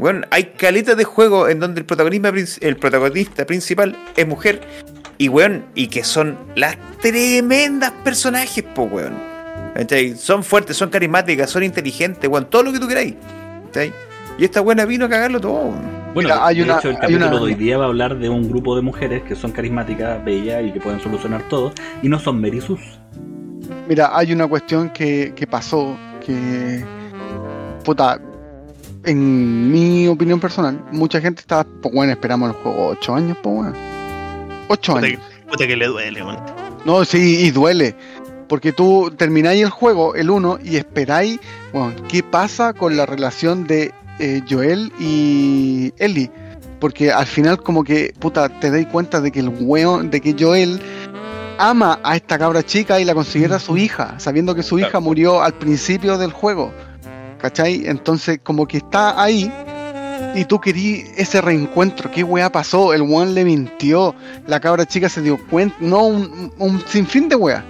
Weón, 0.00 0.26
hay 0.30 0.44
caletas 0.56 0.96
de 0.96 1.04
juego 1.04 1.48
en 1.48 1.60
donde 1.60 1.80
el 1.80 1.86
protagonista, 1.86 2.32
el 2.60 2.76
protagonista 2.76 3.44
principal 3.46 3.96
es 4.16 4.26
mujer. 4.26 4.60
Y 5.18 5.28
weón, 5.28 5.66
y 5.74 5.88
que 5.88 6.02
son 6.02 6.38
las 6.56 6.76
tremendas 7.02 7.92
personajes, 8.02 8.64
po, 8.74 8.84
weón. 8.84 9.12
¿Cachai? 9.74 10.16
Son 10.16 10.42
fuertes, 10.42 10.76
son 10.76 10.88
carismáticas, 10.90 11.50
son 11.50 11.62
inteligentes, 11.62 12.28
weón, 12.28 12.46
todo 12.48 12.62
lo 12.64 12.72
que 12.72 12.78
tú 12.80 12.88
queráis. 12.88 13.14
¿cachai? 13.66 13.92
Y 14.38 14.44
esta 14.44 14.60
buena 14.62 14.84
vino 14.86 15.04
a 15.04 15.08
cagarlo 15.08 15.40
todo. 15.40 15.52
weón. 15.66 16.00
Bueno, 16.14 16.30
Mira, 16.30 16.44
hay 16.46 16.56
de 16.56 16.62
una- 16.64 16.78
hecho, 16.78 16.88
el 16.88 16.94
hay 16.96 17.00
capítulo 17.02 17.26
una- 17.28 17.36
de 17.36 17.42
hoy 17.42 17.54
día 17.54 17.78
va 17.78 17.84
a 17.84 17.88
hablar 17.88 18.18
de 18.18 18.28
un 18.28 18.48
grupo 18.48 18.74
de 18.74 18.82
mujeres 18.82 19.22
que 19.22 19.36
son 19.36 19.52
carismáticas, 19.52 20.24
bellas 20.24 20.64
y 20.64 20.72
que 20.72 20.80
pueden 20.80 20.98
solucionar 21.00 21.42
todo, 21.48 21.72
y 22.02 22.08
no 22.08 22.18
son 22.18 22.40
Merisus. 22.40 22.80
Mira, 23.88 24.10
hay 24.16 24.32
una 24.32 24.48
cuestión 24.48 24.90
que, 24.90 25.32
que 25.36 25.46
pasó 25.46 25.96
que. 26.24 26.82
Puta. 27.84 28.20
En 29.04 29.72
mi 29.72 30.06
opinión 30.08 30.40
personal, 30.40 30.84
mucha 30.92 31.20
gente 31.20 31.40
estaba. 31.40 31.64
Pues 31.64 31.94
bueno, 31.94 32.12
esperamos 32.12 32.50
el 32.50 32.56
juego 32.56 32.88
8 32.88 33.14
años, 33.14 33.38
pues 33.42 33.54
bueno. 33.54 33.72
8 34.68 34.92
Puta 34.94 35.06
años. 35.06 35.20
que, 35.20 35.42
puta 35.50 35.66
que 35.66 35.76
le 35.76 35.86
duele, 35.86 36.22
weón. 36.22 36.38
No, 36.84 37.04
sí, 37.04 37.46
y 37.46 37.50
duele. 37.50 37.94
Porque 38.48 38.72
tú 38.72 39.12
termináis 39.16 39.62
el 39.62 39.70
juego, 39.70 40.14
el 40.14 40.28
1, 40.28 40.58
y 40.64 40.76
esperáis, 40.76 41.38
bueno, 41.72 41.94
¿qué 42.08 42.22
pasa 42.22 42.72
con 42.72 42.96
la 42.96 43.06
relación 43.06 43.66
de 43.66 43.92
eh, 44.18 44.42
Joel 44.48 44.92
y 44.98 45.92
Ellie? 45.98 46.30
Porque 46.80 47.12
al 47.12 47.26
final 47.26 47.62
como 47.62 47.84
que, 47.84 48.12
puta, 48.18 48.48
te 48.48 48.70
dais 48.70 48.86
cuenta 48.88 49.20
de 49.20 49.30
que 49.30 49.40
el 49.40 49.50
weón, 49.60 50.10
de 50.10 50.20
que 50.20 50.34
Joel 50.38 50.80
ama 51.58 52.00
a 52.02 52.16
esta 52.16 52.38
cabra 52.38 52.62
chica 52.62 52.98
y 53.00 53.04
la 53.04 53.14
considera 53.14 53.58
su 53.58 53.76
hija, 53.76 54.18
sabiendo 54.18 54.54
que 54.54 54.62
su 54.62 54.78
hija 54.78 54.98
murió 54.98 55.42
al 55.42 55.52
principio 55.54 56.18
del 56.18 56.32
juego. 56.32 56.72
¿Cachai? 57.40 57.86
Entonces 57.86 58.40
como 58.42 58.66
que 58.66 58.78
está 58.78 59.20
ahí 59.20 59.50
y 60.34 60.44
tú 60.44 60.60
querí 60.60 61.04
ese 61.16 61.40
reencuentro. 61.40 62.10
¿Qué 62.10 62.22
weá 62.22 62.50
pasó? 62.50 62.92
El 62.92 63.02
weón 63.02 63.34
le 63.34 63.44
mintió. 63.44 64.14
La 64.46 64.60
cabra 64.60 64.86
chica 64.86 65.08
se 65.08 65.22
dio 65.22 65.38
cuenta. 65.48 65.76
No, 65.80 66.04
un, 66.06 66.52
un 66.58 66.80
sinfín 66.86 67.28
de 67.28 67.36
weá. 67.36 67.64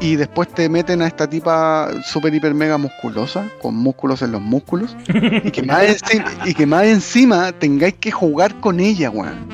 Y 0.00 0.16
después 0.16 0.48
te 0.48 0.68
meten 0.68 1.02
a 1.02 1.06
esta 1.06 1.28
tipa 1.28 1.88
super 2.04 2.34
hiper 2.34 2.52
mega 2.52 2.76
musculosa, 2.76 3.48
con 3.62 3.76
músculos 3.76 4.22
en 4.22 4.32
los 4.32 4.40
músculos. 4.40 4.96
y, 5.08 5.50
que 5.50 5.62
más 5.62 5.84
encima, 5.84 6.30
y 6.44 6.54
que 6.54 6.66
más 6.66 6.84
encima 6.84 7.52
tengáis 7.52 7.94
que 7.94 8.10
jugar 8.10 8.60
con 8.60 8.80
ella, 8.80 9.10
weón. 9.10 9.46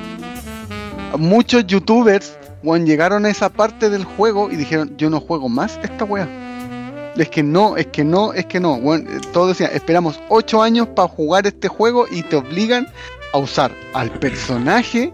Muchos 1.17 1.67
youtubers, 1.67 2.37
weón, 2.63 2.85
llegaron 2.85 3.25
a 3.25 3.29
esa 3.29 3.49
parte 3.49 3.89
del 3.89 4.03
juego 4.03 4.51
y 4.51 4.55
dijeron, 4.55 4.95
yo 4.97 5.09
no 5.09 5.19
juego 5.19 5.47
más 5.47 5.79
esta 5.83 6.05
weá. 6.05 6.27
Es 7.17 7.29
que 7.29 7.43
no, 7.43 7.75
es 7.77 7.87
que 7.87 8.03
no, 8.03 8.33
es 8.33 8.45
que 8.45 8.59
no. 8.59 8.75
Weón, 8.75 9.01
eh, 9.07 9.19
todos 9.33 9.49
decían, 9.49 9.71
esperamos 9.73 10.19
8 10.29 10.61
años 10.63 10.87
para 10.95 11.07
jugar 11.07 11.45
este 11.47 11.67
juego 11.67 12.05
y 12.09 12.23
te 12.23 12.37
obligan 12.37 12.87
a 13.33 13.37
usar 13.37 13.71
al 13.93 14.09
personaje 14.11 15.11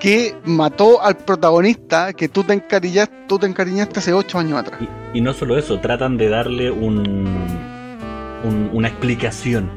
que 0.00 0.34
mató 0.44 1.02
al 1.02 1.16
protagonista 1.16 2.12
que 2.12 2.28
tú 2.28 2.44
te 2.44 2.52
encariñaste, 2.52 3.14
tú 3.26 3.38
te 3.38 3.46
encariñaste 3.46 3.98
hace 3.98 4.12
8 4.12 4.38
años 4.38 4.58
atrás. 4.60 4.80
Y, 5.14 5.20
no 5.20 5.32
solo 5.32 5.58
eso, 5.58 5.80
tratan 5.80 6.16
de 6.16 6.28
darle 6.28 6.70
un, 6.70 6.98
un- 8.44 8.70
una 8.72 8.88
explicación. 8.88 9.70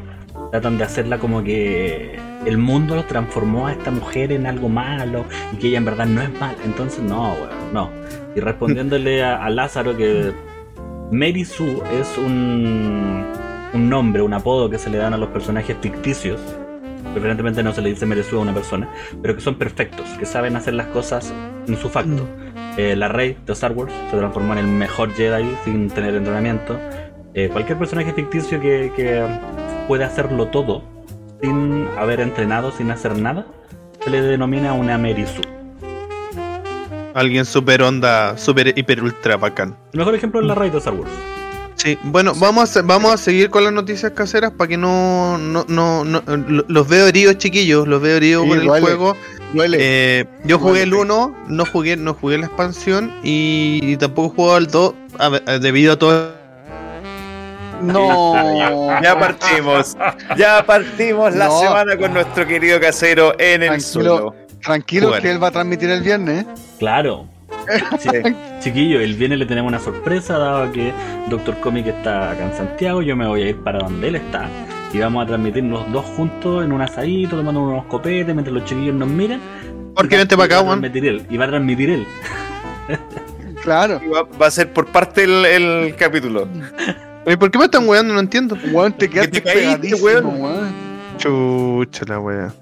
Tratan 0.52 0.78
de 0.78 0.84
hacerla 0.84 1.20
como 1.20 1.44
que 1.44 2.20
el 2.46 2.58
mundo 2.58 2.96
lo 2.96 3.06
transformó 3.06 3.68
a 3.68 3.72
esta 3.72 3.92
mujer 3.92 4.32
en 4.32 4.46
algo 4.48 4.68
malo 4.70 5.26
y 5.54 5.58
que 5.58 5.68
ella 5.68 5.78
en 5.78 5.86
verdad 5.86 6.06
no 6.06 6.22
es 6.22 6.32
mal. 6.40 6.56
Entonces, 6.66 7.02
no, 7.04 7.34
weón, 7.34 7.50
no. 7.74 7.90
Y 8.36 8.40
respondiéndole 8.40 9.24
a 9.24 9.50
Lázaro 9.50 9.96
que 9.96 10.34
Mary 11.12 11.44
Sue 11.44 11.82
es 12.00 12.18
un, 12.20 13.26
un 13.74 13.90
nombre, 13.90 14.22
un 14.22 14.34
apodo 14.34 14.70
que 14.70 14.78
se 14.78 14.92
le 14.92 15.00
dan 15.00 15.14
a 15.16 15.18
los 15.18 15.30
personajes 15.30 15.76
ficticios. 15.82 16.40
Preferentemente 17.14 17.64
no 17.64 17.74
se 17.74 17.82
le 17.82 17.90
dice 17.90 18.06
Mary 18.06 18.22
Sue 18.22 18.38
a 18.38 18.42
una 18.44 18.54
persona, 18.54 18.88
pero 19.20 19.36
que 19.36 19.42
son 19.42 19.56
perfectos, 19.56 20.06
que 20.20 20.28
saben 20.28 20.56
hacer 20.56 20.76
las 20.76 20.86
cosas 20.88 21.34
en 21.68 21.76
su 21.78 21.90
facto. 21.90 22.28
Eh, 22.78 22.96
la 22.96 23.08
Rey 23.08 23.36
de 23.44 23.54
Star 23.54 23.72
Wars 23.72 23.92
se 24.12 24.18
transformó 24.18 24.54
en 24.54 24.60
el 24.60 24.68
mejor 24.68 25.12
Jedi 25.14 25.50
sin 25.66 25.90
tener 25.90 26.14
entrenamiento. 26.14 26.80
Eh, 27.34 27.50
cualquier 27.52 27.80
personaje 27.80 28.14
ficticio 28.14 28.62
que, 28.62 28.92
que 28.96 29.26
puede 29.88 30.04
hacerlo 30.04 30.50
todo 30.50 30.84
sin 31.42 31.88
haber 31.98 32.20
entrenado, 32.20 32.72
sin 32.72 32.92
hacer 32.92 33.18
nada, 33.18 33.48
se 34.00 34.12
le 34.12 34.22
denomina 34.22 34.74
una 34.74 35.00
Mary 35.00 35.26
Sue. 35.26 35.59
Alguien 37.14 37.46
super 37.46 37.82
onda, 37.82 38.38
super 38.38 38.74
hiper 38.78 39.02
ultra 39.04 39.38
bacán. 39.38 39.76
El 39.94 40.00
mejor 40.00 40.16
ejemplo 40.16 40.40
es 40.42 40.46
la 40.46 40.56
Rey 40.56 40.70
de 40.70 40.78
Star 40.78 40.94
Wars. 40.94 41.10
Sí, 41.76 41.98
bueno, 42.04 42.34
vamos 42.36 42.76
a, 42.76 42.82
vamos 42.82 43.14
a 43.14 43.18
seguir 43.18 43.50
con 43.50 43.64
las 43.64 43.72
noticias 43.72 44.12
caseras 44.12 44.52
para 44.52 44.68
que 44.68 44.76
no, 44.78 45.38
no, 45.38 45.66
no, 45.70 46.04
no- 46.04 46.22
lo- 46.28 46.66
los 46.68 46.88
veo 46.90 47.08
heridos 47.08 47.38
chiquillos, 47.38 47.88
los 47.88 48.02
veo 48.02 48.18
heridos 48.18 48.44
Sí, 48.44 48.50
por 48.50 48.58
el 48.60 48.66
duele. 48.68 48.82
juego. 48.86 49.16
Duele. 49.54 49.78
Eh, 49.80 50.26
yo 50.44 50.60
jugué 50.60 50.84
el 50.84 50.90
Duele. 50.90 51.14
1, 51.14 51.36
no 51.48 51.66
jugué, 51.66 51.96
no 51.96 52.14
jugué 52.14 52.38
la 52.38 52.48
expansión 52.48 53.14
y, 53.24 53.80
y 53.82 53.96
tampoco 53.98 54.36
jugué 54.36 54.56
al 54.58 54.68
2 54.68 54.94
a 55.20 55.30
ver, 55.30 55.44
eh, 55.48 55.60
debido 55.60 55.94
a 55.94 56.00
todo. 56.00 56.34
no. 57.82 58.34
Ya 59.02 59.18
partimos. 59.18 59.96
Ya 60.38 60.66
partimos 60.66 61.34
la 61.36 61.48
No. 61.48 61.60
semana 61.62 61.98
con 61.98 62.14
nuestro 62.14 62.46
querido 62.46 62.80
casero 62.82 63.34
en 63.40 63.64
el 63.64 63.70
Tranquilo. 63.70 63.90
suelo. 64.34 64.36
Tranquilo 64.62 65.08
Jugar. 65.08 65.22
que 65.22 65.32
él 65.32 65.42
va 65.44 65.48
a 65.48 65.52
transmitir 65.52 65.90
el 65.90 66.02
viernes. 66.02 66.44
¿eh? 66.44 66.48
Claro. 66.80 67.28
Sí. 68.00 68.10
Chiquillo, 68.62 69.00
el 69.00 69.14
viernes 69.16 69.38
le 69.40 69.46
tenemos 69.46 69.70
una 69.70 69.80
sorpresa, 69.80 70.38
dado 70.40 70.72
que 70.72 70.92
Doctor 71.30 71.60
Comic 71.60 71.86
está 71.88 72.32
acá 72.32 72.46
en 72.46 72.54
Santiago, 72.58 73.02
yo 73.04 73.16
me 73.16 73.28
voy 73.28 73.44
a 73.44 73.50
ir 73.50 73.58
para 73.64 73.80
donde 73.80 74.08
él 74.08 74.16
está. 74.16 74.48
Y 74.92 74.98
vamos 74.98 75.24
a 75.24 75.28
transmitir 75.28 75.64
los 75.66 75.92
dos 75.92 76.04
juntos 76.06 76.64
en 76.66 76.72
un 76.72 76.82
asadito, 76.82 77.36
tomando 77.38 77.62
unos 77.62 77.86
copetes, 77.86 78.34
mientras 78.34 78.54
los 78.54 78.66
chiquillos 78.66 78.96
nos 78.96 79.08
miran. 79.08 79.40
Porque 79.96 80.16
Y 80.16 80.18
va- 80.18 80.22
vente 80.22 80.36
para 80.36 80.46
y 80.48 80.50
va 80.50 80.56
acá, 80.56 80.60
a 80.60 80.64
Juan. 80.66 80.80
transmitir 80.82 81.10
él, 81.10 81.26
Y 81.30 81.38
va 81.38 81.46
a 81.46 81.48
transmitir 81.50 81.90
él. 81.92 82.08
Claro. 83.64 84.02
Y 84.04 84.10
Va, 84.10 84.24
va 84.42 84.48
a 84.48 84.52
ser 84.52 84.72
por 84.74 84.88
parte 84.88 85.24
el, 85.26 85.46
el 85.46 85.96
capítulo. 85.96 86.48
Oye, 87.26 87.38
¿Por 87.38 87.52
qué 87.52 87.60
me 87.60 87.66
están 87.66 87.88
weando? 87.88 88.14
No 88.14 88.20
entiendo. 88.20 88.58
Weón, 88.72 88.94
te 88.94 89.10
quedaste 89.10 89.42
te 89.42 89.44
caíste, 89.44 89.62
pegadísimo, 89.62 90.06
weón. 90.06 90.42
weón. 90.42 90.89
Chucha 91.20 92.06
la 92.08 92.20
wea. 92.20 92.54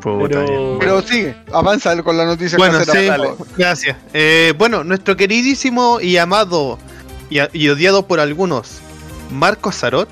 Puta 0.00 0.44
Pero- 0.78 1.02
sigue, 1.02 1.34
avanza 1.52 2.00
con 2.02 2.16
la 2.16 2.24
noticia 2.24 2.58
Bueno, 2.58 2.78
casera, 2.78 3.16
sí, 3.16 3.44
gracias. 3.56 3.96
Eh, 4.12 4.52
bueno, 4.58 4.84
nuestro 4.84 5.16
queridísimo 5.16 6.00
y 6.00 6.16
amado 6.18 6.78
y, 7.30 7.68
odiado 7.68 8.06
por 8.06 8.20
algunos, 8.20 8.80
Marco 9.30 9.70
Azarot, 9.70 10.08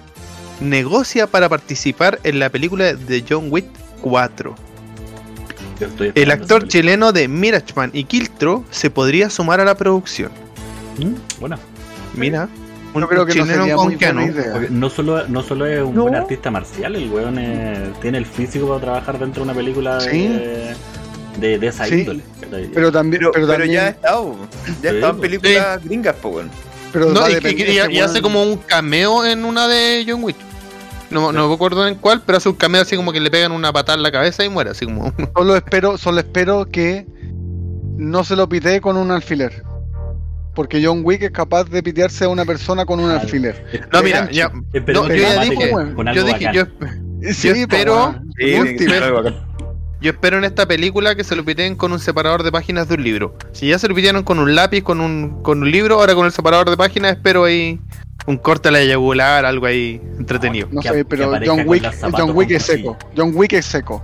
negocia 0.60 1.26
para 1.26 1.48
participar 1.48 2.18
en 2.24 2.38
la 2.38 2.48
película 2.48 2.94
de 2.94 3.24
John 3.28 3.48
Wick 3.50 3.66
4. 4.00 4.54
Yo 5.80 5.86
estoy 5.86 6.12
El 6.14 6.30
actor 6.30 6.66
chileno 6.66 7.12
de 7.12 7.28
Mirageman 7.28 7.90
y 7.92 8.04
Kiltro 8.04 8.64
se 8.70 8.90
podría 8.90 9.28
sumar 9.28 9.60
a 9.60 9.64
la 9.64 9.76
producción. 9.76 10.30
¿Mm? 10.98 11.14
Bueno, 11.40 11.58
Mira, 12.14 12.48
Yo 12.94 13.08
creo 13.08 13.24
que 13.26 13.34
no 13.34 13.42
chileno 13.44 13.62
sería 13.62 13.76
con 13.76 13.86
muy 13.86 13.96
buena 13.96 14.20
Keanu. 14.22 14.32
idea. 14.32 14.52
porque 14.52 14.68
no 14.70 14.90
solo, 14.90 15.28
no 15.28 15.42
solo 15.42 15.66
es 15.66 15.82
un 15.82 15.94
No. 15.94 16.02
buen 16.02 16.14
artista 16.16 16.50
marcial, 16.50 16.96
el 16.96 17.08
weón 17.10 17.38
es- 17.38 18.00
tiene 18.00 18.18
el 18.18 18.26
físico 18.26 18.66
para 18.68 18.80
trabajar 18.80 19.18
dentro 19.18 19.42
de 19.44 19.50
una 19.50 19.54
película 19.54 19.98
de, 19.98 20.10
Sí. 20.10 21.40
de, 21.40 21.58
de 21.58 21.66
esa 21.66 21.86
Sí. 21.86 22.00
índole. 22.00 22.22
Pero 22.74 22.90
también, 22.90 23.20
Pero, 23.20 23.32
pero, 23.32 23.46
pero 23.46 23.46
también, 23.46 23.72
ya 23.72 23.86
ha 23.86 23.88
estado. 23.90 24.36
Ya 24.82 24.88
ha 24.88 24.92
Sí, 24.92 24.96
estado 24.96 25.12
en 25.14 25.20
películas 25.20 25.84
gringas, 25.84 26.16
po, 26.16 26.28
weón. 26.30 26.50
pero 26.92 27.06
No, 27.10 27.28
y, 27.28 27.34
depender 27.34 27.66
que- 27.66 27.72
y- 27.74 27.78
ese 27.78 27.92
y 27.92 28.00
hace 28.00 28.20
como 28.22 28.42
un 28.42 28.56
cameo 28.56 29.24
en 29.24 29.44
una 29.44 29.68
de 29.68 30.04
John 30.08 30.24
Wick. 30.24 30.36
No, 31.10 31.32
no 31.32 31.48
me 31.48 31.54
acuerdo 31.54 31.86
en 31.88 31.96
cuál, 31.96 32.22
pero 32.24 32.38
hace 32.38 32.48
un 32.48 32.54
cameo 32.56 32.82
así 32.82 32.94
como 32.96 33.12
que 33.12 33.20
le 33.20 33.30
pegan 33.30 33.50
una 33.52 33.72
patada 33.72 33.96
en 33.96 34.02
la 34.02 34.12
cabeza 34.12 34.44
y 34.44 34.48
muere, 34.48 34.70
así 34.70 34.84
como. 34.84 35.12
Solo 35.36 35.56
espero, 35.56 35.96
solo 35.98 36.18
espero 36.20 36.66
que 36.66 37.06
no 37.96 38.24
se 38.24 38.34
lo 38.36 38.48
pitee 38.48 38.80
con 38.80 38.96
un 38.96 39.10
alfiler. 39.10 39.62
Porque 40.54 40.84
John 40.84 41.02
Wick 41.04 41.22
es 41.22 41.30
capaz 41.30 41.64
de 41.70 41.82
pitearse 41.82 42.24
a 42.24 42.28
una 42.28 42.44
persona 42.44 42.84
con 42.84 42.98
un 42.98 43.06
Claro. 43.06 43.20
alfiler. 43.20 43.86
No, 43.92 44.02
mira, 44.02 44.28
ya. 44.30 44.48
No, 44.48 45.08
yo 45.08 45.14
ya 45.14 45.40
dije, 45.42 45.70
Yo 46.14 46.24
dije, 46.24 46.50
yo, 46.52 46.64
Sí, 47.32 47.48
espero- 47.48 47.94
po, 47.94 48.20
weón. 48.40 48.66
Sí, 48.78 48.86
yo 50.00 50.10
espero 50.12 50.38
en 50.38 50.44
esta 50.44 50.66
película 50.66 51.14
que 51.14 51.24
se 51.24 51.36
lo 51.36 51.44
piten 51.44 51.76
con 51.76 51.92
un 51.92 51.98
separador 51.98 52.42
de 52.42 52.50
páginas 52.50 52.88
de 52.88 52.94
un 52.94 53.04
libro. 53.04 53.36
Si 53.52 53.68
ya 53.68 53.78
se 53.78 53.86
lo 53.86 53.94
pidieron 53.94 54.22
con 54.22 54.38
un 54.38 54.54
lápiz, 54.54 54.82
con 54.82 55.00
un, 55.00 55.42
con 55.42 55.60
un 55.62 55.70
libro, 55.70 55.96
ahora 56.00 56.14
con 56.14 56.24
el 56.24 56.32
separador 56.32 56.70
de 56.70 56.76
páginas 56.78 57.12
espero 57.12 57.44
ahí 57.44 57.78
un 58.26 58.38
corte 58.38 58.68
a 58.68 58.72
la 58.72 58.82
yugular, 58.82 59.44
algo 59.44 59.66
ahí 59.66 60.00
entretenido. 60.18 60.68
No 60.72 60.80
Que- 60.80 60.88
sé, 60.88 61.04
pero 61.04 61.32
John 61.44 61.64
Wick, 61.66 61.84
John 62.12 62.30
Wick 62.34 62.50
es 62.52 62.62
seco. 62.64 62.96
John 63.16 63.32
Wick 63.34 63.52
es 63.52 63.66
seco. 63.66 64.02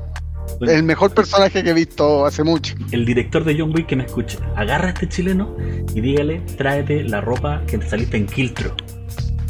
El 0.60 0.82
mejor 0.82 1.12
personaje 1.14 1.62
que 1.62 1.70
he 1.70 1.74
visto 1.74 2.24
hace 2.26 2.42
mucho. 2.44 2.74
El 2.92 3.04
director 3.04 3.44
de 3.44 3.56
John 3.58 3.72
Wick 3.74 3.86
que 3.86 3.96
me 3.96 4.04
escuche, 4.04 4.38
agarra 4.56 4.86
a 4.86 4.90
este 4.90 5.08
chileno 5.08 5.56
y 5.94 6.00
dígale, 6.00 6.40
tráete 6.56 7.02
la 7.04 7.20
ropa 7.20 7.62
que 7.66 7.78
te 7.78 7.88
saliste 7.88 8.16
en 8.16 8.26
Kiltro. 8.26 8.74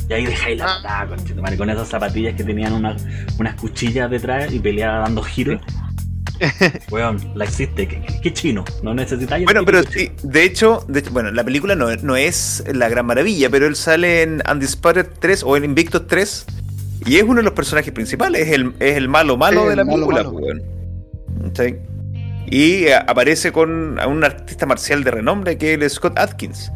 Y 0.08 0.12
ahí 0.12 0.26
dejáis 0.26 0.58
la 0.58 0.66
patada, 0.66 1.06
conchetumare, 1.16 1.56
con 1.56 1.68
esas 1.70 1.88
zapatillas 1.88 2.34
que 2.36 2.44
tenían 2.44 2.72
una- 2.72 2.96
unas 3.38 3.54
cuchillas 3.56 4.10
detrás 4.10 4.52
y 4.52 4.58
peleaba 4.60 4.98
dando 5.00 5.22
giros. 5.22 5.60
Weón, 6.90 7.18
la 7.34 7.44
existe, 7.44 7.88
¿Qué, 8.22 8.32
chino? 8.32 8.64
No 8.82 8.92
necesitáis. 8.94 9.44
Bueno, 9.44 9.64
pero 9.64 9.82
típico 9.82 10.14
sí, 10.22 10.28
de 10.28 10.42
hecho, 10.44 10.84
de 10.86 11.00
hecho, 11.00 11.10
bueno, 11.10 11.30
la 11.30 11.42
película 11.44 11.74
no, 11.74 11.94
no 11.96 12.14
es 12.16 12.62
la 12.72 12.88
gran 12.88 13.06
maravilla, 13.06 13.48
pero 13.50 13.66
él 13.66 13.74
sale 13.74 14.22
en 14.22 14.42
Undisputed 14.50 15.06
3 15.18 15.42
o 15.44 15.56
en 15.56 15.64
Invictus 15.64 16.06
3 16.06 16.46
y 17.06 17.16
es 17.16 17.22
uno 17.22 17.36
de 17.36 17.42
los 17.44 17.52
personajes 17.54 17.92
principales, 17.92 18.42
es 18.46 18.52
el, 18.52 18.74
es 18.80 18.96
el 18.96 19.08
malo 19.08 19.36
malo 19.36 19.62
Sí, 19.64 19.68
de 19.70 19.76
la 19.76 19.84
malo 19.84 19.96
película. 20.06 20.22
malo. 20.24 20.32
pues, 20.32 20.44
weón. 20.44 20.75
¿Sí? 21.54 21.76
Y 22.48 22.84
eh, 22.84 22.94
aparece 22.94 23.50
con 23.52 23.98
un 23.98 24.24
artista 24.24 24.66
marcial 24.66 25.02
de 25.04 25.10
renombre 25.10 25.58
que 25.58 25.74
es 25.74 25.92
Scott 25.94 26.18
Atkins. 26.18 26.70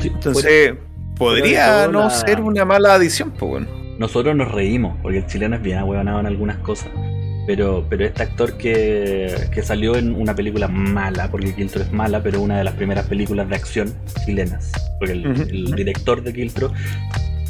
Sí, 0.00 0.08
Entonces, 0.12 0.74
podría 1.16 1.86
no 1.88 2.00
la- 2.00 2.10
ser 2.10 2.40
una 2.40 2.64
mala 2.64 2.94
adición, 2.94 3.30
pues. 3.32 3.64
Nosotros 3.98 4.34
nos 4.34 4.50
reímos, 4.50 4.96
porque 5.02 5.18
el 5.18 5.26
chileno 5.26 5.56
es 5.56 5.62
bien 5.62 5.78
ahueonado 5.78 6.20
en 6.20 6.26
algunas 6.26 6.56
cosas. 6.58 6.88
Pero, 7.46 7.84
pero 7.90 8.06
este 8.06 8.22
actor 8.22 8.56
que, 8.56 9.32
que 9.52 9.62
salió 9.62 9.96
en 9.96 10.14
una 10.14 10.34
película 10.34 10.66
mala, 10.66 11.30
porque 11.30 11.54
Kiltro 11.54 11.82
es 11.82 11.92
mala, 11.92 12.22
pero 12.22 12.40
una 12.40 12.56
de 12.58 12.64
las 12.64 12.74
primeras 12.74 13.06
películas 13.06 13.48
de 13.48 13.54
acción 13.54 13.94
chilenas. 14.24 14.72
Porque 14.98 15.12
el, 15.12 15.24
el 15.26 15.64
director 15.76 16.22
de 16.22 16.32
Kiltro 16.32 16.72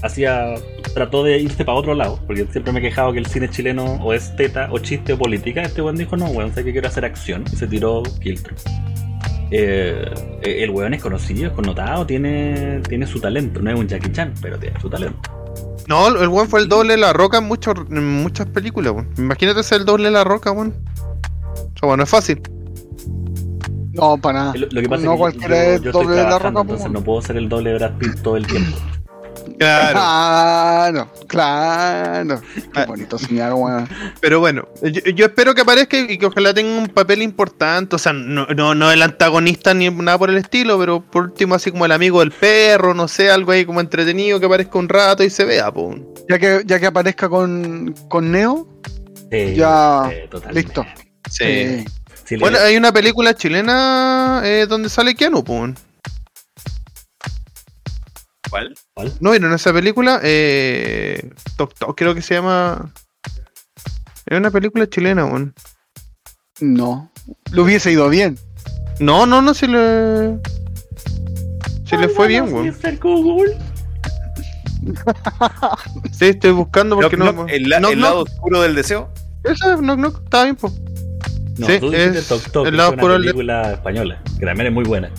hacía 0.03 0.55
trató 0.95 1.25
de 1.25 1.39
irse 1.39 1.65
para 1.65 1.79
otro 1.79 1.95
lado, 1.95 2.21
porque 2.27 2.47
siempre 2.53 2.73
me 2.73 2.79
he 2.79 2.83
quejado 2.83 3.13
que 3.13 3.19
el 3.19 3.27
cine 3.27 3.49
chileno 3.51 3.85
o 4.03 4.13
es 4.13 4.35
teta 4.37 4.69
o 4.71 4.79
chiste 4.79 5.13
o 5.15 5.19
política. 5.19 5.63
Este 5.63 5.83
weón 5.83 5.97
dijo, 5.97 6.17
no, 6.17 6.27
weón, 6.27 6.55
sé 6.55 6.63
que 6.65 6.73
quiero 6.73 6.89
hacer 6.89 7.05
acción. 7.05 7.45
Y 7.53 7.57
se 7.57 7.67
tiró 7.67 8.03
Kiltro. 8.23 8.55
Eh, 9.51 10.05
el 10.43 10.71
weón 10.71 10.95
es 10.95 11.03
conocido, 11.03 11.49
es 11.49 11.53
connotado, 11.53 12.07
tiene, 12.07 12.81
tiene 12.89 13.07
su 13.07 13.21
talento. 13.21 13.61
No 13.61 13.71
es 13.71 13.79
un 13.79 13.87
Jackie 13.89 14.11
Chan, 14.13 14.35
pero 14.41 14.59
tiene 14.59 14.79
su 14.81 14.89
talento. 14.89 15.19
No, 15.87 16.09
el 16.09 16.29
weón 16.29 16.49
fue 16.49 16.61
el 16.61 16.69
doble 16.69 16.95
de 16.95 16.99
la 17.01 17.13
roca 17.13 17.39
en, 17.39 17.45
muchos- 17.45 17.75
en 17.91 18.23
muchas 18.23 18.47
películas, 18.47 18.93
weón. 18.93 19.09
Imagínate 19.19 19.63
ser 19.63 19.81
el 19.81 19.85
doble 19.87 20.05
de 20.05 20.11
la 20.13 20.25
roca, 20.25 20.51
weón. 20.53 20.75
O 21.55 21.79
sea, 21.79 21.89
bueno, 21.89 22.05
es 22.05 22.11
fácil. 22.11 22.41
No, 23.93 24.17
para 24.19 24.39
nada. 24.39 24.55
Lo, 24.57 24.67
lo 24.71 24.81
que 24.81 24.89
pasa 24.89 25.05
no 25.05 25.11
es 25.13 25.15
que 25.17 25.19
cualquiera 25.21 25.57
yo, 25.57 25.71
yo 25.71 25.75
estoy 25.77 25.93
doble 25.93 26.09
de 26.17 26.23
la 26.23 26.29
trabajando, 26.29 26.61
roca. 26.61 26.73
entonces 26.73 26.87
po. 26.87 26.93
no 26.93 27.05
puedo 27.05 27.23
ser 27.23 27.37
el 27.37 27.49
doble 27.49 27.71
de 27.71 27.77
Brad 27.79 27.93
Pitt 27.99 28.23
todo 28.23 28.37
el 28.37 28.47
tiempo. 28.47 28.77
Claro. 29.59 29.93
Claro, 29.93 31.13
claro. 31.27 32.41
Qué 32.55 32.63
Ah. 32.81 32.85
bonito 32.87 33.19
soñar, 33.19 33.53
weón. 33.55 33.89
Pero 34.21 34.41
bueno, 34.41 34.67
yo, 34.83 35.01
yo 35.15 35.27
espero 35.27 35.55
que 35.55 35.61
aparezca 35.63 35.99
y 35.99 36.19
que 36.19 36.27
ojalá 36.27 36.53
tenga 36.55 36.77
un 36.79 36.89
papel 36.89 37.23
importante. 37.23 37.97
O 37.97 37.99
sea, 37.99 38.13
no, 38.13 38.47
no, 38.47 38.75
no 38.75 38.91
el 38.91 39.03
antagonista 39.03 39.75
ni 39.75 39.91
nada 39.91 40.19
por 40.19 40.31
el 40.31 40.37
estilo, 40.39 40.79
pero 40.79 41.01
por 41.03 41.25
último, 41.25 41.55
así 41.55 41.71
como 41.71 41.85
el 41.87 41.93
amigo 41.93 42.21
del 42.21 42.33
perro, 42.33 42.95
no 42.95 43.09
sé, 43.09 43.31
algo 43.31 43.53
ahí 43.53 43.65
como 43.65 43.81
entretenido 43.81 44.41
que 44.41 44.47
aparezca 44.47 44.79
un 44.79 44.89
rato 44.89 45.23
y 45.23 45.31
se 45.31 45.45
vea, 45.45 45.71
po. 45.73 45.95
Ya 46.29 46.39
que, 46.39 46.63
ya 46.67 46.81
que 46.81 46.87
aparezca 46.87 47.29
con, 47.29 47.95
con 48.09 48.31
Neo, 48.33 48.69
Sí, 49.31 49.55
Ya, 49.57 50.03
sí, 50.11 50.39
listo. 50.53 50.87
Sí. 51.29 51.85
Bueno, 52.39 52.59
hay 52.59 52.77
una 52.77 52.93
película 52.93 53.35
chilena 53.35 54.41
eh, 54.45 54.67
donde 54.69 54.89
sale 54.89 55.15
Keanu, 55.15 55.43
po. 55.43 55.67
¿Cuál? 58.51 58.75
¿cuál? 58.95 59.13
¿No 59.21 59.31
vieron 59.31 59.53
esa 59.53 59.73
película? 59.73 60.21
Eh, 60.23 61.31
Tok 61.57 61.75
Tok, 61.75 61.97
creo 61.97 62.15
que 62.15 62.23
se 62.23 62.35
llama. 62.35 62.93
Es 64.27 64.39
una 64.39 64.51
película 64.51 64.89
chilena, 64.89 65.25
weón. 65.25 65.55
no. 66.61 67.11
Le 67.53 67.61
hubiese 67.61 67.91
ido 67.93 68.09
bien. 68.09 68.39
No, 69.01 69.27
no, 69.27 69.41
no, 69.43 69.55
si 69.55 69.67
le. 69.67 70.39
Si 71.87 71.97
le 71.97 72.09
fue 72.09 72.29
bien, 72.29 72.53
weón. 72.53 72.75
Sí, 76.13 76.27
estoy 76.27 76.51
buscando 76.53 76.97
porque 76.97 77.17
Knock, 77.17 77.27
no. 77.35 77.43
knock, 77.45 77.51
el, 77.51 77.69
la- 77.69 77.79
Knock, 77.79 77.93
el 77.93 77.99
knock. 77.99 78.05
lado 78.11 78.23
oscuro 78.23 78.61
del 78.61 78.75
deseo. 78.75 79.11
Esa, 79.43 79.77
knock, 79.77 79.97
knock, 79.99 80.23
estaba 80.25 80.45
bien, 80.45 80.57
po. 80.57 80.71
No, 81.59 81.67
Sí, 81.67 81.79
tú 81.81 81.93
es 81.93 82.29
Tok 82.29 82.43
Tok, 82.51 82.67
el 82.67 82.77
lado 82.77 82.91
es 82.91 82.93
una 82.95 83.03
oscuro 83.03 83.13
del- 83.15 83.23
película 83.23 83.73
española, 83.73 84.23
que 84.39 84.45
también 84.47 84.67
es 84.69 84.73
muy 84.73 84.85
buena. 84.85 85.11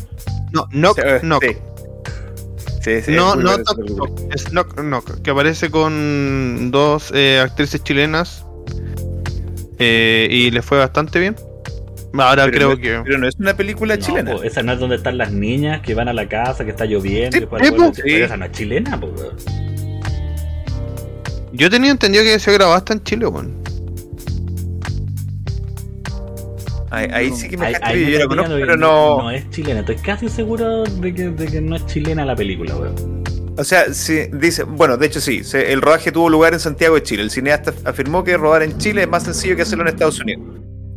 No, 0.51 0.67
knock, 0.71 0.99
knock. 1.21 1.43
sí. 1.43 1.57
Sí, 2.85 3.01
sí, 3.01 3.11
no, 3.13 3.35
no, 3.35 3.51
es 3.55 4.51
knock, 4.51 4.75
knock. 4.79 5.21
Que 5.23 5.31
aparece 5.31 5.71
con 5.71 6.69
dos 6.71 7.11
eh, 7.15 7.39
actrices 7.39 7.83
chilenas. 7.83 8.45
eh, 9.79 10.27
y 10.29 10.51
le 10.51 10.61
fue 10.61 10.77
bastante 10.77 11.19
bien. 11.19 11.35
Ahora 12.13 12.45
Pero 12.45 12.55
creo 12.55 12.69
no- 12.69 12.77
que. 12.77 13.01
Pero 13.03 13.17
no 13.17 13.27
es 13.27 13.35
una 13.39 13.57
película 13.57 13.95
No, 13.97 14.01
chilena. 14.05 14.31
po, 14.33 14.43
esa 14.43 14.61
no 14.61 14.71
es 14.73 14.79
donde 14.79 14.95
están 14.97 15.17
las 15.17 15.31
niñas 15.31 15.81
que 15.81 15.95
van 15.95 16.07
a 16.09 16.13
la 16.13 16.29
casa, 16.29 16.63
que 16.63 16.69
está 16.69 16.85
lloviendo. 16.85 17.35
Sí, 17.95 18.01
sí, 18.05 18.13
esa 18.21 18.37
no 18.37 18.45
es 18.45 18.51
chilena, 18.51 18.99
po. 18.99 19.11
Yo 21.51 21.69
tenía 21.69 21.91
entendido 21.91 22.23
que 22.23 22.37
se 22.39 22.53
grababa 22.53 22.77
hasta 22.77 22.93
en 22.93 23.03
Chile, 23.03 23.25
weón. 23.27 23.64
Ahí, 26.91 27.07
ahí 27.11 27.31
sí 27.31 27.49
que 27.49 27.57
me 27.57 27.65
Ahí- 27.65 27.73
dejaste 27.73 27.95
ahí 27.97 27.99
yo 28.01 28.05
me 28.05 28.11
la 28.11 28.17
está 28.17 28.27
conozco, 28.27 28.53
pero 28.59 28.77
no. 28.77 29.17
No 29.23 29.31
es 29.31 29.49
chilena, 29.49 29.79
estoy 29.81 29.95
casi 29.97 30.29
seguro 30.29 30.83
de 30.83 31.13
que, 31.13 31.29
de 31.29 31.45
que 31.47 31.61
no 31.61 31.75
es 31.75 31.85
chilena 31.87 32.25
la 32.25 32.35
película, 32.35 32.75
weón. 32.75 33.23
O 33.57 33.63
sea, 33.63 33.93
sí, 33.93 34.27
dice, 34.33 34.63
bueno, 34.63 34.97
de 34.97 35.05
hecho 35.07 35.21
sí, 35.21 35.43
se- 35.43 35.71
el 35.71 35.81
rodaje 35.81 36.11
tuvo 36.11 36.29
lugar 36.29 36.53
en 36.53 36.59
Santiago 36.59 36.95
de 36.95 37.03
Chile. 37.03 37.23
El 37.23 37.31
cineasta 37.31 37.73
afirmó 37.85 38.23
que 38.23 38.35
rodar 38.37 38.63
en 38.63 38.77
Chile 38.77 39.03
es 39.03 39.07
más 39.09 39.23
sencillo 39.23 39.55
que 39.55 39.61
hacerlo 39.61 39.83
en 39.83 39.89
Estados 39.89 40.19
Unidos. 40.19 40.43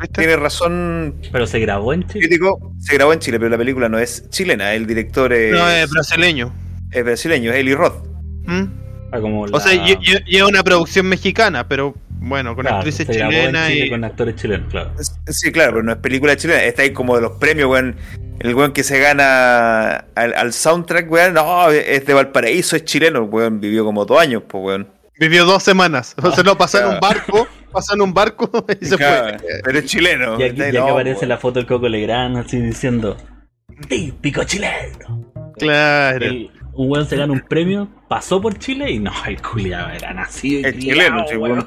¿Viste? 0.01 0.21
Tiene 0.23 0.37
razón, 0.37 1.15
Pero 1.33 1.47
se 1.47 1.59
grabó 1.61 1.93
en 1.93 2.07
Chile. 2.07 2.21
crítico, 2.29 2.73
se 2.79 2.95
grabó 2.95 3.13
en 3.13 3.19
Chile, 3.21 3.39
pero 3.39 3.51
la 3.51 3.59
película 3.59 3.89
no 3.89 3.99
es 3.99 4.29
chilena, 4.31 4.75
el 4.75 4.87
director 4.87 5.33
es, 5.33 5.53
No, 5.53 5.69
es 5.69 5.91
brasileño. 5.91 6.53
es 6.93 7.05
brasileño, 7.05 7.51
es 7.53 7.57
Eli 7.59 7.75
Roth. 7.75 8.05
¿Mm? 8.47 8.65
Ah, 9.13 9.21
como 9.21 9.43
O 9.43 9.61
sea, 9.61 9.73
lle- 9.73 9.99
lle- 10.01 10.25
lleva 10.27 10.49
una 10.49 10.63
producción 10.63 11.07
mexicana, 11.07 11.67
pero 11.67 11.95
bueno, 12.21 12.55
con 12.55 12.63
claro, 12.65 12.79
actrices 12.79 13.09
chilenas 13.09 13.69
Chile 13.69 13.87
y. 13.87 13.91
con 13.91 14.05
actores 14.05 14.35
chilenos, 14.37 14.71
claro. 14.71 14.91
Sí, 15.29 15.53
claro, 15.53 15.73
pero 15.73 15.83
no 15.85 15.93
es 15.93 15.99
película 15.99 16.37
chilena, 16.37 16.63
está 16.65 16.83
ahí 16.83 16.93
como 16.93 17.15
de 17.17 17.23
los 17.23 17.33
premios, 17.33 17.71
weón. 17.71 17.97
El 18.41 18.55
weón 18.55 18.73
que 18.73 18.85
se 18.85 19.01
gana 19.01 20.05
al, 20.15 20.35
al 20.35 20.53
soundtrack, 20.53 21.11
weón, 21.11 21.35
no, 21.35 21.71
es 21.71 22.07
de 22.07 22.15
Valparaíso, 22.15 22.77
es 22.77 22.85
chileno, 22.85 23.23
weón, 23.25 23.61
vivió 23.61 23.85
como 23.85 24.05
dos 24.05 24.21
años, 24.21 24.43
pues, 24.47 24.63
weón. 24.65 24.89
Vivió 25.19 25.45
dos 25.45 25.63
semanas. 25.63 26.15
O 26.23 26.31
sea, 26.31 26.45
no 26.45 26.57
pasó 26.57 26.79
en 26.81 26.87
un 26.95 27.01
barco, 27.01 27.49
pasó 27.73 27.95
en 27.95 28.03
un 28.03 28.15
barco 28.15 28.65
y 28.81 28.85
se 28.87 28.97
Claro, 28.97 29.39
fue. 29.39 29.49
Pero 29.65 29.79
es 29.81 29.85
chileno. 29.87 30.33
Y 30.39 30.43
aquí, 30.45 30.51
está 30.53 30.65
ahí, 30.65 30.73
y 30.75 30.77
aquí 30.77 30.87
no, 30.87 30.93
aparece 30.93 31.21
weón. 31.21 31.29
la 31.31 31.39
foto 31.39 31.59
del 31.59 31.67
Coco 31.67 31.89
Legrand 31.89 32.37
así 32.39 32.61
diciendo 32.61 33.17
típico 33.89 34.45
chileno. 34.45 35.33
Claro. 35.59 36.25
El- 36.27 36.51
un 36.79 36.89
weón 36.91 37.09
se 37.09 37.17
gana 37.17 37.33
un 37.33 37.41
premio, 37.41 37.89
pasó 38.09 38.41
por 38.41 38.57
Chile 38.59 38.89
y 38.93 39.01
no, 39.01 39.11
el 39.27 39.43
culiado 39.43 39.91
era 39.91 40.15
nacido 40.15 40.61
y 40.61 40.65
El 40.65 40.79
chileno, 40.79 41.25
weón. 41.37 41.67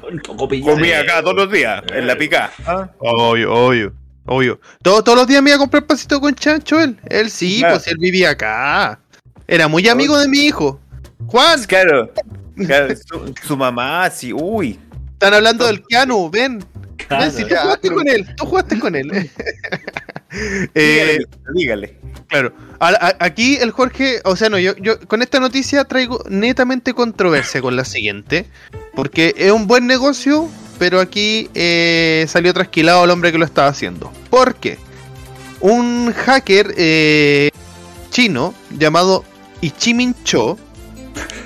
Comía 0.64 1.00
acá 1.00 1.20
todos 1.20 1.36
los 1.36 1.52
días, 1.52 1.82
en 1.92 2.06
la 2.06 2.16
pica. 2.16 2.50
Obvio, 2.98 3.52
obvio. 3.52 3.92
Obvio. 4.24 4.58
Todo- 4.82 5.02
todos 5.04 5.18
los 5.18 5.26
días 5.26 5.42
me 5.42 5.50
iba 5.50 5.56
a 5.56 5.58
comprar 5.58 5.84
pasito 5.86 6.18
con 6.20 6.34
chancho 6.34 6.80
él. 6.80 6.96
Él 7.10 7.28
sí, 7.30 7.58
Claro. 7.58 7.74
pues 7.74 7.88
él 7.88 7.98
vivía 7.98 8.30
acá. 8.30 9.00
Era 9.46 9.68
muy 9.68 9.86
amigo 9.88 10.16
de 10.18 10.28
mi 10.28 10.46
hijo. 10.46 10.80
Juan, 11.26 11.62
Claro. 11.64 12.10
claro, 12.56 12.94
su, 12.96 13.34
su 13.46 13.56
mamá, 13.56 14.08
sí, 14.10 14.32
uy. 14.32 14.78
están 15.12 15.34
hablando 15.34 15.66
del 15.66 15.82
Keanu, 15.86 16.30
ven. 16.30 16.64
Claro. 16.96 17.24
Ven, 17.24 17.32
si 17.32 17.44
tú 17.44 17.54
jugaste 17.54 17.90
con 17.90 18.08
él, 18.08 18.34
tú 18.36 18.46
jugaste 18.46 18.78
con 18.78 18.94
él. 18.96 19.10
Eh, 20.74 21.18
Dígale, 21.22 21.26
dígale. 21.54 22.00
Claro. 22.32 22.50
Aquí 23.20 23.56
el 23.56 23.72
Jorge, 23.72 24.22
o 24.24 24.36
sea, 24.36 24.48
no, 24.48 24.58
yo, 24.58 24.74
con 25.06 25.20
esta 25.20 25.38
noticia 25.38 25.84
traigo 25.84 26.24
netamente 26.30 26.94
controversia 26.94 27.60
con 27.60 27.76
la 27.76 27.84
siguiente, 27.84 28.46
porque 28.94 29.34
es 29.36 29.52
un 29.52 29.66
buen 29.66 29.86
negocio, 29.86 30.48
pero 30.78 30.98
aquí 30.98 31.50
eh, 31.52 32.24
salió 32.28 32.54
trasquilado 32.54 33.04
el 33.04 33.10
hombre 33.10 33.32
que 33.32 33.38
lo 33.38 33.44
estaba 33.44 33.68
haciendo. 33.68 34.10
¿Por 34.30 34.54
qué? 34.54 34.78
Un 35.60 36.14
hacker 36.14 36.72
eh, 36.78 37.50
chino 38.08 38.54
llamado 38.78 39.24
Ichimin 39.60 40.14
Cho 40.24 40.56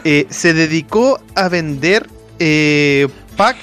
eh, 0.05 0.27
se 0.31 0.55
dedicó 0.55 1.21
a 1.35 1.49
vender 1.49 2.09
pack 3.37 3.57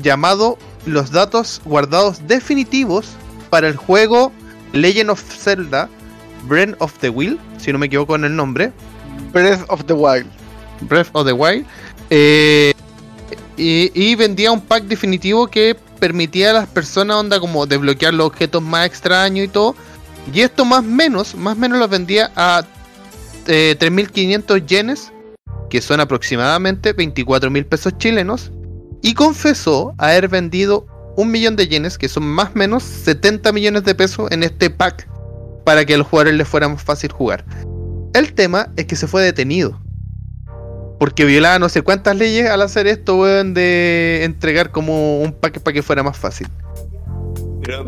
llamado 0.00 0.58
los 0.86 1.10
datos 1.10 1.60
guardados 1.64 2.28
definitivos 2.28 3.08
para 3.50 3.66
el 3.66 3.74
juego 3.74 4.32
Legend 4.72 5.10
of 5.10 5.20
Zelda 5.20 5.88
Breath 6.48 6.74
of 6.78 6.98
the 7.00 7.10
Wild, 7.10 7.38
si 7.58 7.72
no 7.72 7.78
me 7.78 7.86
equivoco 7.86 8.16
en 8.16 8.24
el 8.24 8.34
nombre, 8.34 8.72
Breath 9.32 9.64
of 9.68 9.84
the 9.84 9.92
Wild. 9.92 10.26
Breath 10.80 11.10
of 11.12 11.26
the 11.26 11.32
Wild, 11.32 11.66
eh, 12.10 12.72
y, 13.56 13.90
y 13.94 14.14
vendía 14.14 14.52
un 14.52 14.60
pack 14.60 14.84
definitivo 14.84 15.48
que 15.48 15.76
permitía 15.98 16.50
a 16.50 16.52
las 16.54 16.68
personas 16.68 17.16
onda 17.16 17.40
como 17.40 17.66
desbloquear 17.66 18.14
los 18.14 18.28
objetos 18.28 18.62
más 18.62 18.86
extraños 18.86 19.46
y 19.46 19.48
todo. 19.48 19.74
Y 20.32 20.40
esto 20.40 20.64
más 20.64 20.84
menos, 20.84 21.34
más 21.34 21.56
menos 21.56 21.78
los 21.78 21.88
vendía 21.88 22.30
a 22.36 22.64
eh, 23.46 23.76
3.500 23.78 24.66
yenes, 24.66 25.12
que 25.70 25.80
son 25.80 26.00
aproximadamente 26.00 26.94
24.000 26.94 27.64
pesos 27.66 27.98
chilenos. 27.98 28.52
Y 29.02 29.14
confesó 29.14 29.94
haber 29.98 30.28
vendido 30.28 30.86
un 31.16 31.30
millón 31.30 31.56
de 31.56 31.66
yenes, 31.68 31.98
que 31.98 32.08
son 32.08 32.24
más 32.24 32.50
o 32.50 32.58
menos 32.58 32.82
70 32.82 33.52
millones 33.52 33.84
de 33.84 33.94
pesos 33.94 34.30
en 34.30 34.42
este 34.42 34.70
pack, 34.70 35.08
para 35.68 35.84
que 35.84 35.92
a 35.92 35.98
los 35.98 36.06
jugadores 36.06 36.34
les 36.34 36.48
fuera 36.48 36.66
más 36.66 36.82
fácil 36.82 37.12
jugar. 37.12 37.44
El 38.14 38.32
tema 38.32 38.72
es 38.78 38.86
que 38.86 38.96
se 38.96 39.06
fue 39.06 39.22
detenido. 39.22 39.78
Porque 40.98 41.26
violaba 41.26 41.58
no 41.58 41.68
sé 41.68 41.82
cuántas 41.82 42.16
leyes 42.16 42.48
al 42.48 42.62
hacer 42.62 42.86
esto, 42.86 43.18
weón, 43.18 43.52
de 43.52 44.24
entregar 44.24 44.70
como 44.70 45.20
un 45.20 45.30
pack 45.34 45.60
para 45.60 45.74
que 45.74 45.82
fuera 45.82 46.02
más 46.02 46.16
fácil. 46.16 46.48
Pero 47.62 47.84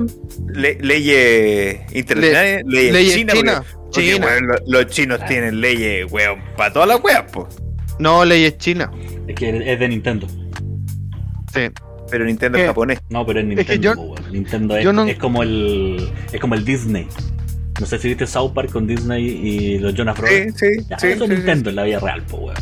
le- 0.53 0.75
leyes 0.83 1.81
internacionales, 1.95 2.65
leyes, 2.67 2.93
leyes 2.93 3.25
porque- 3.27 3.63
porque, 3.91 4.41
lo- 4.43 4.55
los 4.83 4.87
chinos 4.89 5.21
tienen 5.27 5.63
leyes, 5.63 6.13
weón, 6.13 6.39
para 6.59 6.75
todas 6.75 6.87
las 6.87 7.03
weas, 7.03 7.33
po. 7.33 7.49
No, 7.99 8.27
leyes 8.27 8.59
chinas. 8.59 8.91
Es 9.27 9.35
que 9.37 9.73
es 9.73 9.79
de 9.81 9.89
Nintendo. 9.89 10.27
Sí. 11.55 11.63
Pero 12.11 12.27
Nintendo 12.27 12.59
es 12.59 12.67
japonés. 12.67 13.01
No, 13.09 13.25
pero 13.25 13.41
es 13.41 13.45
Es 13.45 13.49
Nintendo. 13.49 13.73
que 13.73 13.79
yo- 13.81 13.95
po, 13.95 14.03
weón. 14.03 14.33
Nintendo 14.33 14.77
es, 14.77 14.85
yo 14.85 14.93
no- 14.93 15.07
es 15.07 15.17
como 15.19 15.43
el 15.43 16.11
es 16.31 16.41
como 16.41 16.55
el 16.55 16.65
Disney. 16.67 17.09
No 17.81 17.87
sé 17.87 17.99
si 17.99 18.09
viste 18.09 18.27
South 18.27 18.53
Park 18.53 18.71
con 18.71 18.87
Disney 18.87 19.25
y 19.27 19.79
los 19.79 19.95
Jonas 19.95 20.17
Sí, 20.17 20.23
Brothers. 20.23 20.55
sí, 20.59 20.67
Ya, 20.89 20.99
sí, 20.99 21.07
eso 21.09 21.25
es 21.25 21.31
sí, 21.31 21.37
Nintendo 21.37 21.71
en 21.71 21.77
la 21.77 21.83
vida 21.85 21.99
real, 21.99 22.23
po, 22.23 22.37
weón. 22.37 22.57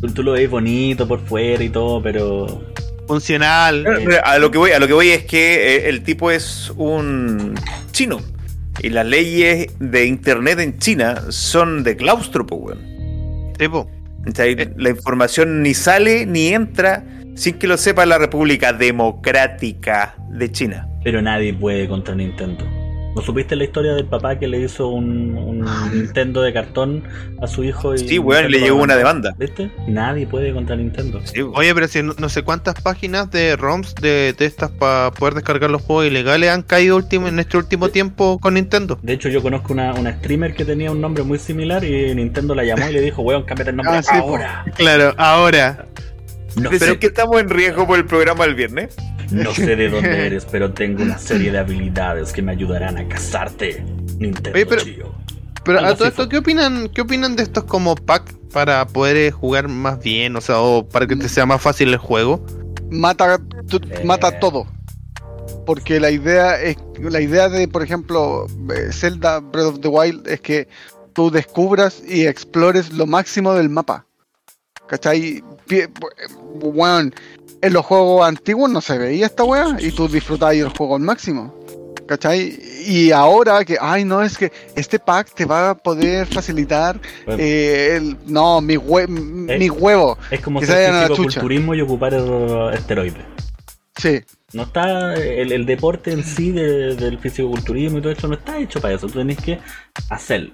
Tú, 0.00 0.08
tú 0.08 0.22
lo 0.22 0.32
ves 0.32 0.48
bonito 0.48 1.06
por 1.06 1.20
fuera 1.20 1.62
y 1.62 1.68
todo, 1.68 2.02
pero 2.02 2.64
Funcional. 3.06 3.84
A 4.24 4.38
lo 4.38 4.50
que 4.50 4.58
voy, 4.58 4.70
a 4.70 4.78
lo 4.78 4.86
que 4.86 4.92
voy 4.92 5.08
es 5.10 5.24
que 5.24 5.76
eh, 5.76 5.88
el 5.88 6.02
tipo 6.02 6.30
es 6.30 6.72
un 6.76 7.54
chino. 7.90 8.20
Y 8.82 8.88
las 8.90 9.04
leyes 9.04 9.66
de 9.78 10.06
internet 10.06 10.58
en 10.60 10.78
China 10.78 11.20
son 11.30 11.82
de 11.82 11.96
claustro, 11.96 12.46
po, 12.46 12.56
weón. 12.56 12.78
O 13.72 13.86
sea, 14.34 14.44
ahí 14.46 14.56
la 14.76 14.90
información 14.90 15.62
ni 15.62 15.74
sale 15.74 16.24
ni 16.24 16.48
entra 16.48 17.04
sin 17.34 17.58
que 17.58 17.66
lo 17.66 17.76
sepa 17.76 18.06
la 18.06 18.16
República 18.18 18.72
Democrática 18.72 20.14
de 20.30 20.50
China. 20.50 20.88
pero 21.04 21.20
nadie 21.20 21.52
puede 21.52 21.88
contra 21.88 22.14
Nintendo. 22.14 22.64
¿No 23.14 23.22
supiste 23.22 23.56
la 23.56 23.64
historia 23.64 23.94
del 23.94 24.06
papá 24.06 24.38
que 24.38 24.46
le 24.46 24.60
hizo 24.60 24.88
un, 24.88 25.36
un 25.36 25.66
Nintendo 25.92 26.42
de 26.42 26.52
cartón 26.52 27.02
a 27.42 27.46
su 27.48 27.64
hijo? 27.64 27.94
Y 27.94 27.98
Sí, 27.98 28.18
weón, 28.18 28.50
le 28.50 28.60
llegó 28.60 28.80
una 28.80 28.96
demanda. 28.96 29.34
¿Viste? 29.36 29.70
Nadie 29.88 30.26
puede 30.26 30.52
contra 30.52 30.76
Nintendo. 30.76 31.20
Sí. 31.24 31.40
Oye, 31.40 31.74
pero 31.74 31.88
si 31.88 32.02
no, 32.02 32.14
no 32.18 32.28
sé 32.28 32.42
cuántas 32.42 32.80
páginas 32.80 33.30
de 33.30 33.56
ROMs 33.56 33.96
de, 33.96 34.32
de 34.38 34.44
estas 34.44 34.70
para 34.70 35.10
poder 35.10 35.34
descargar 35.34 35.70
los 35.70 35.82
juegos 35.82 36.06
ilegales 36.06 36.50
han 36.50 36.62
caído 36.62 36.96
último, 36.96 37.26
en 37.26 37.40
este 37.40 37.56
último 37.56 37.88
tiempo 37.88 38.38
con 38.38 38.54
Nintendo. 38.54 38.98
De 39.02 39.12
hecho, 39.14 39.28
yo 39.28 39.42
conozco 39.42 39.72
una, 39.72 39.92
una 39.94 40.16
streamer 40.18 40.54
que 40.54 40.64
tenía 40.64 40.92
un 40.92 41.00
nombre 41.00 41.24
muy 41.24 41.38
similar 41.38 41.84
y 41.84 42.14
Nintendo 42.14 42.54
la 42.54 42.64
llamó 42.64 42.88
y 42.88 42.92
le 42.92 43.00
dijo, 43.00 43.22
weón, 43.22 43.42
cámbiate 43.42 43.70
el 43.70 43.76
nombre 43.76 43.96
Ah, 43.96 44.02
sí, 44.02 44.10
ahora. 44.14 44.64
Claro, 44.76 45.14
ahora. 45.16 45.86
No 46.56 46.70
Pero 46.70 46.86
sé, 46.86 46.98
que 46.98 47.06
estamos 47.06 47.40
en 47.40 47.48
riesgo 47.48 47.86
por 47.86 47.98
el 47.98 48.06
programa 48.06 48.44
del 48.44 48.54
viernes. 48.54 48.96
No 49.30 49.52
sé 49.54 49.76
de 49.76 49.88
dónde 49.88 50.26
eres, 50.26 50.44
pero 50.44 50.72
tengo 50.72 51.02
una 51.02 51.18
serie 51.18 51.50
de 51.52 51.58
habilidades 51.58 52.32
que 52.32 52.42
me 52.42 52.52
ayudarán 52.52 52.98
a 52.98 53.08
casarte. 53.08 53.84
Nintendo, 54.18 54.50
Oye, 54.54 54.66
pero- 54.66 54.82
a 55.78 55.94
todo 55.94 56.08
esto. 56.08 56.28
¿qué 56.28 56.38
opinan, 56.38 56.88
¿qué 56.88 57.02
opinan 57.02 57.36
de 57.36 57.42
estos 57.44 57.64
como 57.64 57.94
pack 57.94 58.34
para 58.52 58.86
poder 58.86 59.16
eh, 59.16 59.30
jugar 59.30 59.68
más 59.68 60.02
bien? 60.02 60.34
O 60.36 60.40
sea, 60.40 60.60
o 60.60 60.88
para 60.88 61.06
que 61.06 61.14
te 61.16 61.28
sea 61.28 61.46
más 61.46 61.60
fácil 61.62 61.88
el 61.90 61.96
juego. 61.98 62.44
Mata, 62.90 63.38
tu- 63.68 63.76
Eh. 63.90 64.02
mata 64.04 64.40
todo. 64.40 64.66
Porque 65.66 66.00
la 66.00 66.10
idea 66.10 66.60
es 66.60 66.76
la 66.98 67.20
idea 67.20 67.48
de, 67.48 67.68
por 67.68 67.82
ejemplo, 67.82 68.46
eh, 68.74 68.90
Zelda 68.92 69.40
Breath 69.40 69.66
of 69.66 69.80
the 69.80 69.88
Wild 69.88 70.26
es 70.26 70.40
que 70.40 70.66
tú 71.12 71.30
descubras 71.30 72.02
y 72.06 72.26
explores 72.26 72.92
lo 72.92 73.06
máximo 73.06 73.54
del 73.54 73.68
mapa. 73.68 74.06
¿Cachai? 74.90 75.40
Weón, 76.60 77.14
en 77.62 77.72
los 77.72 77.86
juegos 77.86 78.26
antiguos 78.26 78.68
no 78.70 78.80
se 78.80 78.98
veía 78.98 79.26
esta 79.26 79.44
weá 79.44 79.76
y 79.78 79.92
tú 79.92 80.08
disfrutabas 80.08 80.56
el 80.56 80.68
juego 80.70 80.96
al 80.96 81.02
máximo. 81.02 81.54
¿Cachai? 82.08 82.58
Y 82.88 83.12
ahora 83.12 83.64
que, 83.64 83.76
ay, 83.80 84.04
no, 84.04 84.20
es 84.20 84.36
que 84.36 84.50
este 84.74 84.98
pack 84.98 85.32
te 85.32 85.44
va 85.44 85.70
a 85.70 85.74
poder 85.76 86.26
facilitar. 86.26 87.00
Bueno. 87.24 87.40
eh, 87.40 87.96
el- 87.98 88.16
no, 88.26 88.60
mi, 88.60 88.74
hue- 88.74 89.06
mi 89.06 89.70
huevo. 89.70 90.18
Es 90.28 90.40
como 90.40 90.60
ser 90.60 90.92
fisicoculturismo 91.06 91.72
y 91.76 91.80
ocupar 91.82 92.12
el- 92.14 92.74
esteroides. 92.74 93.22
Sí. 93.96 94.20
No 94.54 94.64
está 94.64 95.14
el, 95.14 95.52
el 95.52 95.66
deporte 95.66 96.10
en 96.10 96.24
sí 96.24 96.50
de- 96.50 96.96
del 96.96 97.20
fisicoculturismo 97.20 97.98
y 97.98 98.02
todo 98.02 98.12
eso 98.12 98.26
no 98.26 98.34
está 98.34 98.58
hecho 98.58 98.80
para 98.80 98.94
eso. 98.94 99.06
Tú 99.06 99.20
tenés 99.20 99.38
que 99.38 99.60
hacerlo. 100.08 100.50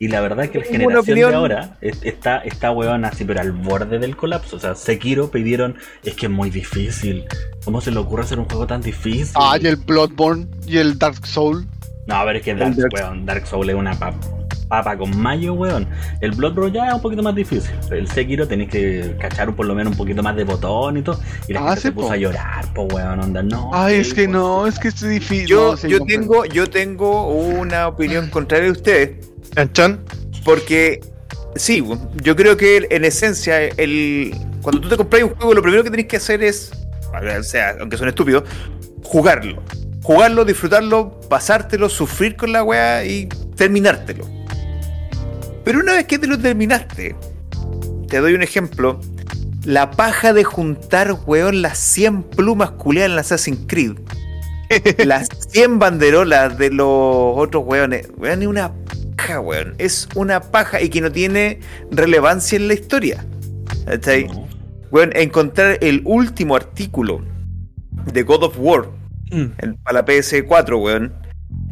Y 0.00 0.08
la 0.08 0.20
verdad 0.20 0.44
es 0.46 0.50
que 0.50 0.58
la 0.58 0.64
generación 0.64 1.16
de 1.16 1.24
ahora 1.24 1.76
es- 1.80 2.02
está, 2.02 2.38
está 2.38 2.72
weón 2.72 3.04
así, 3.04 3.24
pero 3.24 3.40
al 3.40 3.52
borde 3.52 4.00
del 4.00 4.16
colapso. 4.16 4.56
O 4.56 4.58
sea, 4.58 4.74
Sekiro 4.74 5.30
pidieron, 5.30 5.76
es 6.02 6.14
que 6.16 6.26
es 6.26 6.32
muy 6.32 6.50
difícil. 6.50 7.24
¿Cómo 7.64 7.80
se 7.80 7.92
le 7.92 7.98
ocurre 8.00 8.24
hacer 8.24 8.40
un 8.40 8.46
juego 8.46 8.66
tan 8.66 8.80
difícil? 8.82 9.30
Ah, 9.36 9.56
y 9.60 9.66
el 9.68 9.76
Bloodborne 9.76 10.48
y 10.66 10.78
el 10.78 10.98
Dark 10.98 11.24
Soul. 11.24 11.64
No, 12.08 12.20
pero 12.26 12.38
es 12.38 12.44
que 12.44 12.54
Dark, 12.56 12.74
Dark- 12.74 12.92
weón, 12.92 13.24
Dark 13.24 13.46
Souls 13.46 13.68
es 13.68 13.74
una 13.76 13.94
pa- 13.96 14.12
papa 14.68 14.98
con 14.98 15.16
mayo, 15.16 15.54
weón. 15.54 15.86
El 16.20 16.32
Bloodborne 16.32 16.72
ya 16.72 16.88
es 16.88 16.94
un 16.94 17.00
poquito 17.00 17.22
más 17.22 17.34
difícil. 17.36 17.70
Pero 17.88 18.00
el 18.00 18.08
Sekiro 18.08 18.48
tenés 18.48 18.68
que 18.70 19.14
cachar 19.20 19.54
por 19.54 19.64
lo 19.64 19.76
menos 19.76 19.92
un 19.92 19.96
poquito 19.96 20.24
más 20.24 20.34
de 20.34 20.42
botón 20.42 20.96
y 20.96 21.02
todo. 21.02 21.20
Y 21.46 21.52
la 21.52 21.60
Ah, 21.60 21.66
gente 21.68 21.80
se 21.82 21.92
puso 21.92 22.08
po. 22.08 22.12
a 22.14 22.16
llorar, 22.16 22.74
po, 22.74 22.82
weón, 22.92 23.20
onda, 23.20 23.44
no. 23.44 23.70
Ay, 23.72 23.94
es 24.00 24.12
que 24.12 24.26
no, 24.26 24.66
es 24.66 24.76
que 24.80 24.88
es 24.88 25.00
difícil. 25.08 25.46
Yo, 25.46 25.70
no, 25.70 25.76
sí, 25.76 25.88
yo, 25.88 26.00
tengo, 26.04 26.44
yo 26.46 26.68
tengo 26.68 27.28
una 27.28 27.86
opinión 27.86 28.28
contraria 28.28 28.64
de 28.66 28.72
ustedes. 28.72 29.30
¿Canchan? 29.54 30.00
Porque, 30.44 31.00
sí, 31.56 31.84
yo 32.22 32.36
creo 32.36 32.56
que 32.56 32.86
en 32.90 33.04
esencia, 33.04 33.64
el, 33.64 34.34
cuando 34.62 34.80
tú 34.80 34.88
te 34.88 34.96
compras 34.96 35.22
un 35.22 35.34
juego, 35.34 35.54
lo 35.54 35.62
primero 35.62 35.84
que 35.84 35.90
tenés 35.90 36.06
que 36.06 36.16
hacer 36.16 36.42
es, 36.42 36.72
o 37.38 37.42
sea, 37.42 37.76
aunque 37.80 37.96
suene 37.96 38.10
estúpido, 38.10 38.44
jugarlo. 39.02 39.62
Jugarlo, 40.02 40.44
disfrutarlo, 40.44 41.18
pasártelo, 41.30 41.88
sufrir 41.88 42.36
con 42.36 42.52
la 42.52 42.62
weá 42.62 43.04
y 43.06 43.26
terminártelo. 43.56 44.26
Pero 45.64 45.80
una 45.80 45.94
vez 45.94 46.04
que 46.04 46.18
te 46.18 46.26
lo 46.26 46.38
terminaste, 46.38 47.16
te 48.08 48.20
doy 48.20 48.34
un 48.34 48.42
ejemplo. 48.42 49.00
La 49.64 49.90
paja 49.92 50.34
de 50.34 50.44
juntar, 50.44 51.16
weón, 51.26 51.62
las 51.62 51.78
100 51.78 52.22
plumas 52.24 52.72
culeadas 52.72 53.12
en 53.12 53.18
Assassin's 53.18 53.60
Creed. 53.66 53.92
las 55.06 55.28
100 55.50 55.78
banderolas 55.78 56.58
de 56.58 56.70
los 56.70 56.86
otros 56.88 57.64
weones. 57.66 58.08
Weón, 58.18 58.42
es 58.42 58.48
una 58.48 58.72
paja, 59.16 59.40
weón. 59.40 59.74
Es 59.78 60.08
una 60.14 60.40
paja 60.40 60.80
y 60.80 60.88
que 60.88 61.00
no 61.00 61.10
tiene 61.12 61.60
relevancia 61.90 62.56
en 62.56 62.68
la 62.68 62.74
historia. 62.74 63.24
¿Cachai? 63.86 64.24
no. 64.28 64.48
Weón, 64.90 65.10
encontrar 65.16 65.78
el 65.80 66.02
último 66.04 66.54
artículo 66.54 67.24
de 68.12 68.22
God 68.22 68.44
of 68.44 68.56
War 68.58 68.88
en- 69.30 69.76
para 69.82 70.00
la 70.00 70.04
PS4, 70.04 70.80
weón, 70.80 71.12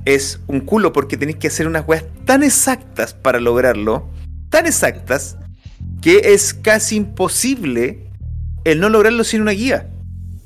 es 0.04 0.40
un 0.48 0.60
culo 0.60 0.92
porque 0.92 1.16
tenéis 1.16 1.36
que 1.38 1.46
hacer 1.46 1.66
unas 1.68 1.86
weas 1.86 2.04
tan 2.24 2.42
exactas 2.42 3.14
para 3.14 3.38
lograrlo, 3.38 4.08
tan 4.48 4.66
exactas, 4.66 5.36
que 6.00 6.32
es 6.34 6.52
casi 6.54 6.96
imposible 6.96 8.08
el 8.64 8.80
no 8.80 8.88
lograrlo 8.88 9.22
sin 9.22 9.42
una 9.42 9.52
guía. 9.52 9.88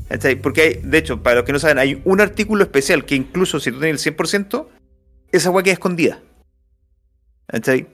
¿Cachai? 0.08 0.36
Porque 0.36 0.60
hay, 0.62 0.80
de 0.84 0.98
hecho, 0.98 1.22
para 1.22 1.36
los 1.36 1.44
que 1.44 1.52
no 1.52 1.58
saben, 1.58 1.78
hay 1.78 2.00
un 2.04 2.20
artículo 2.20 2.62
especial 2.62 3.04
que 3.06 3.14
incluso 3.16 3.58
si 3.58 3.72
tú 3.72 3.80
tienes 3.80 4.06
el 4.06 4.14
100%, 4.14 4.68
esa 5.32 5.50
wea 5.50 5.62
queda 5.64 5.72
escondida. 5.74 6.20
¿Cachai? 7.48 7.86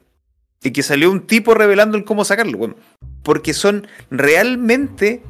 Y 0.62 0.70
que 0.70 0.82
salió 0.82 1.10
un 1.10 1.26
tipo 1.26 1.54
revelando 1.54 1.96
el 1.98 2.04
cómo 2.04 2.24
sacarlo, 2.24 2.56
weón. 2.58 2.76
Porque 3.22 3.52
son 3.52 3.86
realmente 4.10 5.22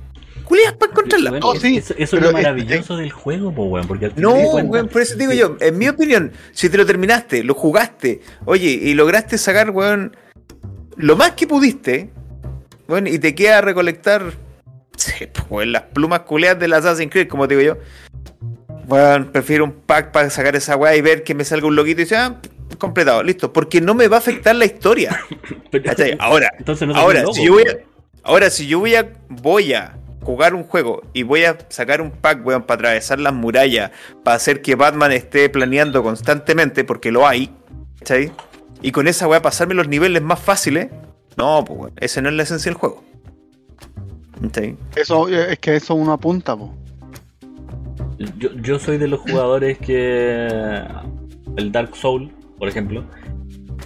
culias 0.45 0.75
para 0.75 0.93
encontrarla. 0.93 1.39
Oh, 1.43 1.55
sí, 1.57 1.79
eso, 1.79 1.95
eso 1.97 2.17
es 2.17 2.23
lo 2.23 2.29
es- 2.29 2.35
maravilloso 2.35 2.97
del 2.97 3.11
juego, 3.11 3.55
po, 3.55 3.65
weón. 3.65 3.87
Porque 3.87 4.07
al 4.07 4.13
No, 4.17 4.33
weón, 4.35 4.89
por 4.89 5.01
eso 5.03 5.17
digo 5.17 5.33
yo, 5.33 5.57
en 5.61 5.79
mi 5.79 5.89
opinión, 5.89 6.33
si 6.53 6.69
te 6.69 6.77
lo 6.77 6.85
terminaste, 6.87 7.43
lo 7.45 7.55
jugaste, 7.55 8.21
oye, 8.45 8.69
y 8.71 8.95
lograste 8.95 9.39
sacar, 9.39 9.71
weón, 9.71 10.15
lo 10.97 11.17
más 11.17 11.33
que 11.33 11.47
pudiste, 11.47 12.11
weón, 12.89 13.07
y 13.07 13.19
te 13.19 13.35
queda 13.35 13.61
recolectar, 13.63 14.35
sí, 14.97 15.13
pues, 15.33 15.47
weón, 15.49 15.73
las 15.73 15.83
plumas 15.85 16.21
culeas 16.21 16.59
del 16.59 16.75
Assassin's 16.75 17.11
Creed, 17.11 17.29
como 17.29 17.47
digo 17.47 17.63
yo, 17.63 17.79
weón, 18.87 19.33
prefiero 19.33 19.65
un 19.65 19.73
pack 19.73 20.13
para 20.13 20.29
sacar 20.29 20.57
esa 20.57 20.77
weá 20.77 20.95
y 20.97 21.01
ver 21.01 21.25
que 21.25 21.35
me 21.35 21.45
salga 21.45 21.67
un 21.67 21.77
loquito 21.77 22.01
y 22.03 22.05
dice, 22.05 22.17
ah, 22.17 22.39
completado, 22.77 23.23
listo, 23.23 23.53
porque 23.53 23.81
no 23.81 23.95
me 23.95 24.09
va 24.09 24.17
a 24.17 24.19
afectar 24.21 24.55
la 24.55 24.65
historia. 24.65 25.21
Ahora, 26.19 26.53
Entonces 26.59 26.89
no 26.89 26.95
ahora, 26.95 27.25
si 27.33 27.45
yo 27.45 27.53
voy 27.53 27.63
a, 27.63 27.79
ahora, 28.23 28.51
si 28.51 28.67
yo 28.67 28.79
voy 28.79 28.95
a, 28.95 29.13
voy 29.29 29.73
a 29.73 29.97
jugar 30.23 30.55
un 30.55 30.65
juego 30.65 31.03
y 31.13 31.23
voy 31.23 31.45
a 31.45 31.59
sacar 31.69 32.01
un 32.01 32.11
pack, 32.11 32.45
weón, 32.47 32.63
para 32.63 32.81
atravesar 32.81 33.19
las 33.21 33.33
murallas, 33.33 33.91
para 34.23 34.37
hacer 34.37 34.63
que 34.63 34.75
Batman 34.75 35.13
esté 35.13 35.49
planeando 35.49 36.03
constantemente, 36.03 36.85
porque 36.85 37.11
lo 37.11 37.27
hay, 37.27 37.51
¿cachai? 37.99 38.33
Y 38.81 38.93
con 38.93 39.09
esa 39.09 39.27
weá 39.29 39.43
pasarme 39.43 39.75
los 39.75 39.89
niveles 39.89 40.23
más 40.23 40.41
fáciles, 40.41 40.89
no, 41.37 41.65
pues 41.65 41.79
weón, 41.79 41.93
esa 42.01 42.21
no 42.21 42.29
es 42.29 42.35
la 42.35 42.43
esencia 42.43 42.71
del 42.71 42.79
juego. 42.79 43.03
¿Cachai? 44.43 44.77
Eso, 44.97 45.29
eh, 45.29 45.53
es 45.53 45.59
que 45.59 45.77
eso 45.77 45.95
uno 45.95 46.13
apunta, 46.13 46.57
po. 46.57 46.75
Yo, 48.39 48.51
yo 48.55 48.79
soy 48.79 48.99
de 48.99 49.09
los 49.09 49.21
jugadores 49.21 49.79
que. 49.79 50.85
El 51.57 51.71
Dark 51.71 51.97
Soul, 51.97 52.33
por 52.63 52.69
ejemplo, 52.69 53.05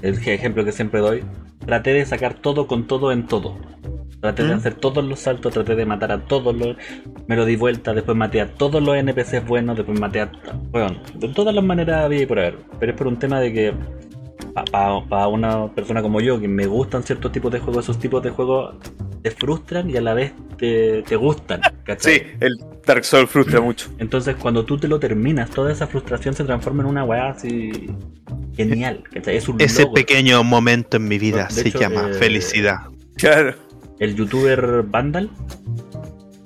el 0.02 0.18
ejemplo 0.28 0.62
que 0.62 0.70
siempre 0.70 1.00
doy, 1.00 1.24
traté 1.64 1.94
de 1.94 2.04
sacar 2.04 2.34
todo 2.34 2.66
con 2.66 2.86
todo 2.86 3.10
en 3.10 3.26
todo. 3.26 3.56
Traté 4.20 4.44
de 4.44 4.52
hacer 4.52 4.74
todos 4.74 5.02
los 5.02 5.18
saltos, 5.18 5.54
traté 5.54 5.74
de 5.76 5.86
matar 5.86 6.12
a 6.12 6.26
todos 6.26 6.54
los. 6.54 6.76
Me 7.26 7.36
lo 7.36 7.46
di 7.46 7.56
vuelta, 7.56 7.94
después 7.94 8.14
maté 8.18 8.42
a 8.42 8.52
todos 8.52 8.82
los 8.82 8.94
NPCs 8.94 9.46
buenos, 9.46 9.78
después 9.78 9.98
maté 9.98 10.20
a. 10.20 10.30
Bueno, 10.70 10.94
de 11.14 11.28
todas 11.28 11.54
las 11.54 11.64
maneras 11.64 12.04
había 12.04 12.20
y 12.20 12.26
por 12.26 12.38
haber. 12.38 12.58
Pero 12.78 12.92
es 12.92 12.98
por 12.98 13.06
un 13.06 13.18
tema 13.18 13.40
de 13.40 13.50
que. 13.54 13.74
Para 14.64 15.28
una 15.28 15.68
persona 15.74 16.00
como 16.00 16.20
yo, 16.20 16.40
que 16.40 16.48
me 16.48 16.66
gustan 16.66 17.02
ciertos 17.02 17.30
tipos 17.30 17.52
de 17.52 17.60
juegos, 17.60 17.84
esos 17.84 17.98
tipos 17.98 18.22
de 18.22 18.30
juegos 18.30 18.74
te 19.22 19.30
frustran 19.30 19.90
y 19.90 19.96
a 19.96 20.00
la 20.00 20.14
vez 20.14 20.32
te, 20.56 21.02
te 21.02 21.16
gustan. 21.16 21.60
¿cachai? 21.84 22.14
Sí, 22.14 22.22
el 22.40 22.58
Dark 22.86 23.04
Souls 23.04 23.28
frustra 23.28 23.60
mucho. 23.60 23.90
Entonces, 23.98 24.36
cuando 24.36 24.64
tú 24.64 24.78
te 24.78 24.88
lo 24.88 24.98
terminas, 24.98 25.50
toda 25.50 25.72
esa 25.72 25.86
frustración 25.86 26.34
se 26.34 26.44
transforma 26.44 26.82
en 26.84 26.88
una 26.88 27.04
weá 27.04 27.30
así 27.30 27.90
genial. 28.56 29.04
¿cachai? 29.12 29.36
Es 29.36 29.48
un 29.48 29.60
Ese 29.60 29.86
pequeño 29.88 30.42
momento 30.42 30.96
en 30.96 31.06
mi 31.06 31.18
vida 31.18 31.48
De 31.48 31.54
se 31.54 31.68
hecho, 31.68 31.80
llama 31.80 32.10
eh, 32.10 32.14
felicidad. 32.14 32.78
Claro. 33.16 33.54
El 33.98 34.14
youtuber 34.14 34.82
Vandal. 34.84 35.28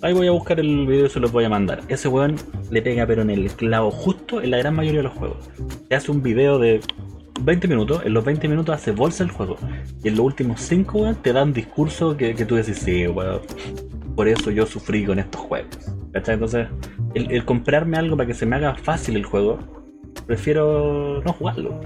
Ahí 0.02 0.14
voy 0.14 0.26
a 0.26 0.30
buscar 0.30 0.58
el 0.58 0.86
video 0.86 1.06
y 1.06 1.11
se 1.11 1.20
los 1.20 1.30
voy 1.30 1.44
a 1.44 1.48
mandar. 1.48 1.82
Ese 1.88 2.08
weón 2.08 2.36
le 2.70 2.80
pega 2.80 3.06
pero 3.06 3.22
en 3.22 3.30
el 3.30 3.50
clavo 3.52 3.90
justo 3.90 4.40
en 4.40 4.50
la 4.50 4.58
gran 4.58 4.74
mayoría 4.74 5.00
de 5.00 5.04
los 5.04 5.12
juegos. 5.12 5.50
Te 5.88 5.94
hace 5.94 6.11
un 6.11 6.22
video 6.22 6.58
de 6.58 6.80
20 7.45 7.68
minutos, 7.68 8.03
en 8.05 8.14
los 8.14 8.24
20 8.24 8.49
minutos 8.49 8.74
hace 8.74 8.93
bolsa 8.93 9.24
el 9.24 9.30
juego. 9.30 9.57
Y 10.03 10.09
en 10.09 10.16
los 10.16 10.26
últimos 10.26 10.61
5, 10.61 10.99
weón, 10.99 11.16
te 11.16 11.32
da 11.32 11.43
un 11.43 11.53
discurso 11.53 12.16
que, 12.16 12.34
que 12.34 12.45
tú 12.45 12.57
decís, 12.57 12.78
sí, 12.78 13.07
weón. 13.07 13.41
Por 14.14 14.28
eso 14.28 14.51
yo 14.51 14.66
sufrí 14.66 15.05
con 15.05 15.18
estos 15.18 15.41
juegos. 15.41 15.78
¿Cachai? 16.12 16.34
Entonces, 16.34 16.68
el, 17.14 17.30
el 17.30 17.45
comprarme 17.45 17.97
algo 17.97 18.16
para 18.16 18.26
que 18.26 18.34
se 18.34 18.47
me 18.47 18.57
haga 18.57 18.74
fácil 18.74 19.16
el 19.16 19.24
juego, 19.24 19.59
prefiero 20.26 21.22
no 21.24 21.32
jugarlo. 21.32 21.80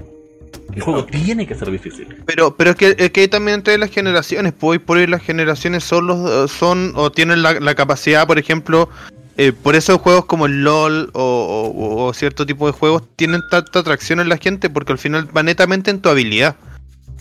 El 0.73 0.81
juego 0.81 1.05
tiene 1.05 1.47
que 1.47 1.55
ser 1.55 1.71
difícil. 1.71 2.07
Pero, 2.25 2.55
pero 2.55 2.71
es 2.71 2.75
que, 2.75 2.95
es 2.97 3.11
que 3.11 3.27
también 3.27 3.55
entre 3.55 3.77
las 3.77 3.89
generaciones, 3.89 4.53
pues 4.53 4.79
por 4.79 4.97
hoy 4.97 5.07
las 5.07 5.21
generaciones 5.21 5.83
son 5.83 6.07
los, 6.07 6.29
eh, 6.29 6.47
son 6.51 6.93
o 6.95 7.11
tienen 7.11 7.41
la, 7.41 7.59
la 7.59 7.75
capacidad, 7.75 8.27
por 8.27 8.39
ejemplo, 8.39 8.89
eh, 9.37 9.51
por 9.51 9.75
eso 9.75 9.97
juegos 9.99 10.25
como 10.25 10.45
el 10.45 10.63
LOL 10.63 11.09
o, 11.13 11.71
o- 11.75 12.05
o 12.05 12.13
cierto 12.13 12.45
tipo 12.45 12.67
de 12.67 12.73
juegos 12.73 13.03
tienen 13.15 13.41
tanta 13.49 13.79
atracción 13.79 14.19
en 14.19 14.29
la 14.29 14.37
gente 14.37 14.69
porque 14.69 14.91
al 14.93 14.97
final 14.97 15.27
va 15.35 15.43
netamente 15.43 15.91
en 15.91 15.99
tu 16.01 16.09
habilidad. 16.09 16.55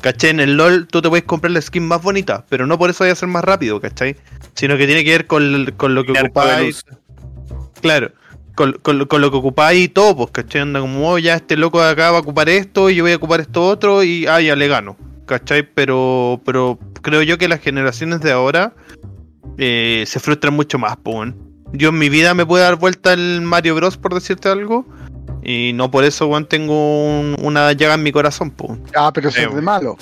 ¿Cachai? 0.01 0.31
En 0.31 0.41
el 0.41 0.57
LOL 0.57 0.87
tú 0.87 1.01
te 1.01 1.09
puedes 1.09 1.25
comprar 1.25 1.51
la 1.53 1.61
skin 1.63 1.87
más 1.89 2.03
bonita, 2.03 2.45
pero 2.51 2.67
no 2.67 2.79
por 2.79 2.91
eso 2.91 3.05
vaya 3.05 3.15
a 3.15 3.17
ser 3.17 3.29
más 3.29 3.43
rápido, 3.43 3.81
¿cachai? 3.81 4.17
Sino 4.55 4.77
que 4.77 4.87
tiene 4.87 5.03
que 5.03 5.11
ver 5.11 5.27
con, 5.27 5.73
con 5.79 5.95
lo 5.95 6.05
que 6.05 6.13
ocupáis. 6.27 6.85
Claro, 7.81 8.13
con, 8.55 8.75
con 9.07 9.21
lo 9.23 9.31
que 9.31 9.37
ocupáis 9.39 9.85
y 9.85 9.89
todo, 9.89 10.15
pues, 10.17 10.31
¿cachai? 10.31 10.61
Anda 10.61 10.81
como, 10.81 11.09
oh, 11.11 11.19
ya 11.19 11.35
este 11.37 11.57
loco 11.57 11.83
de 11.83 11.89
acá 11.91 12.11
va 12.11 12.19
a 12.19 12.21
ocupar 12.21 12.49
esto 12.51 12.91
y 12.91 12.97
yo 12.97 13.05
voy 13.05 13.13
a 13.13 13.17
ocupar 13.17 13.41
esto 13.41 13.67
otro 13.67 14.03
y, 14.05 14.27
ah, 14.27 14.41
ya 14.43 14.55
le 14.57 14.69
gano, 14.69 14.97
¿cachai? 15.27 15.63
Pero, 15.63 16.39
pero 16.45 16.79
creo 17.01 17.23
yo 17.23 17.39
que 17.39 17.49
las 17.49 17.61
generaciones 17.61 18.21
de 18.21 18.33
ahora 18.33 18.75
eh, 19.57 20.05
se 20.07 20.21
frustran 20.21 20.55
mucho 20.55 20.79
más, 20.79 20.97
pues. 21.03 21.33
Yo 21.77 21.89
en 21.91 21.99
mi 21.99 22.09
vida 22.09 22.35
me 22.35 22.47
puedo 22.47 22.63
dar 22.63 22.77
vuelta 22.77 23.13
el 23.13 23.41
Mario 23.43 23.75
Bros, 23.75 23.97
por 23.97 24.15
decirte 24.15 24.49
algo, 24.49 24.87
y 25.43 25.73
no 25.75 25.91
por 25.91 26.05
eso, 26.05 26.27
weón, 26.29 26.47
tengo 26.47 27.05
un- 27.21 27.37
una 27.43 27.73
llaga 27.73 27.95
en 27.95 28.03
mi 28.03 28.13
corazón, 28.13 28.51
pues. 28.51 28.79
Ah, 28.97 29.11
pero 29.13 29.29
eso 29.29 29.39
Sí, 29.41 29.45
es 29.49 29.55
de 29.55 29.61
malo. 29.61 29.97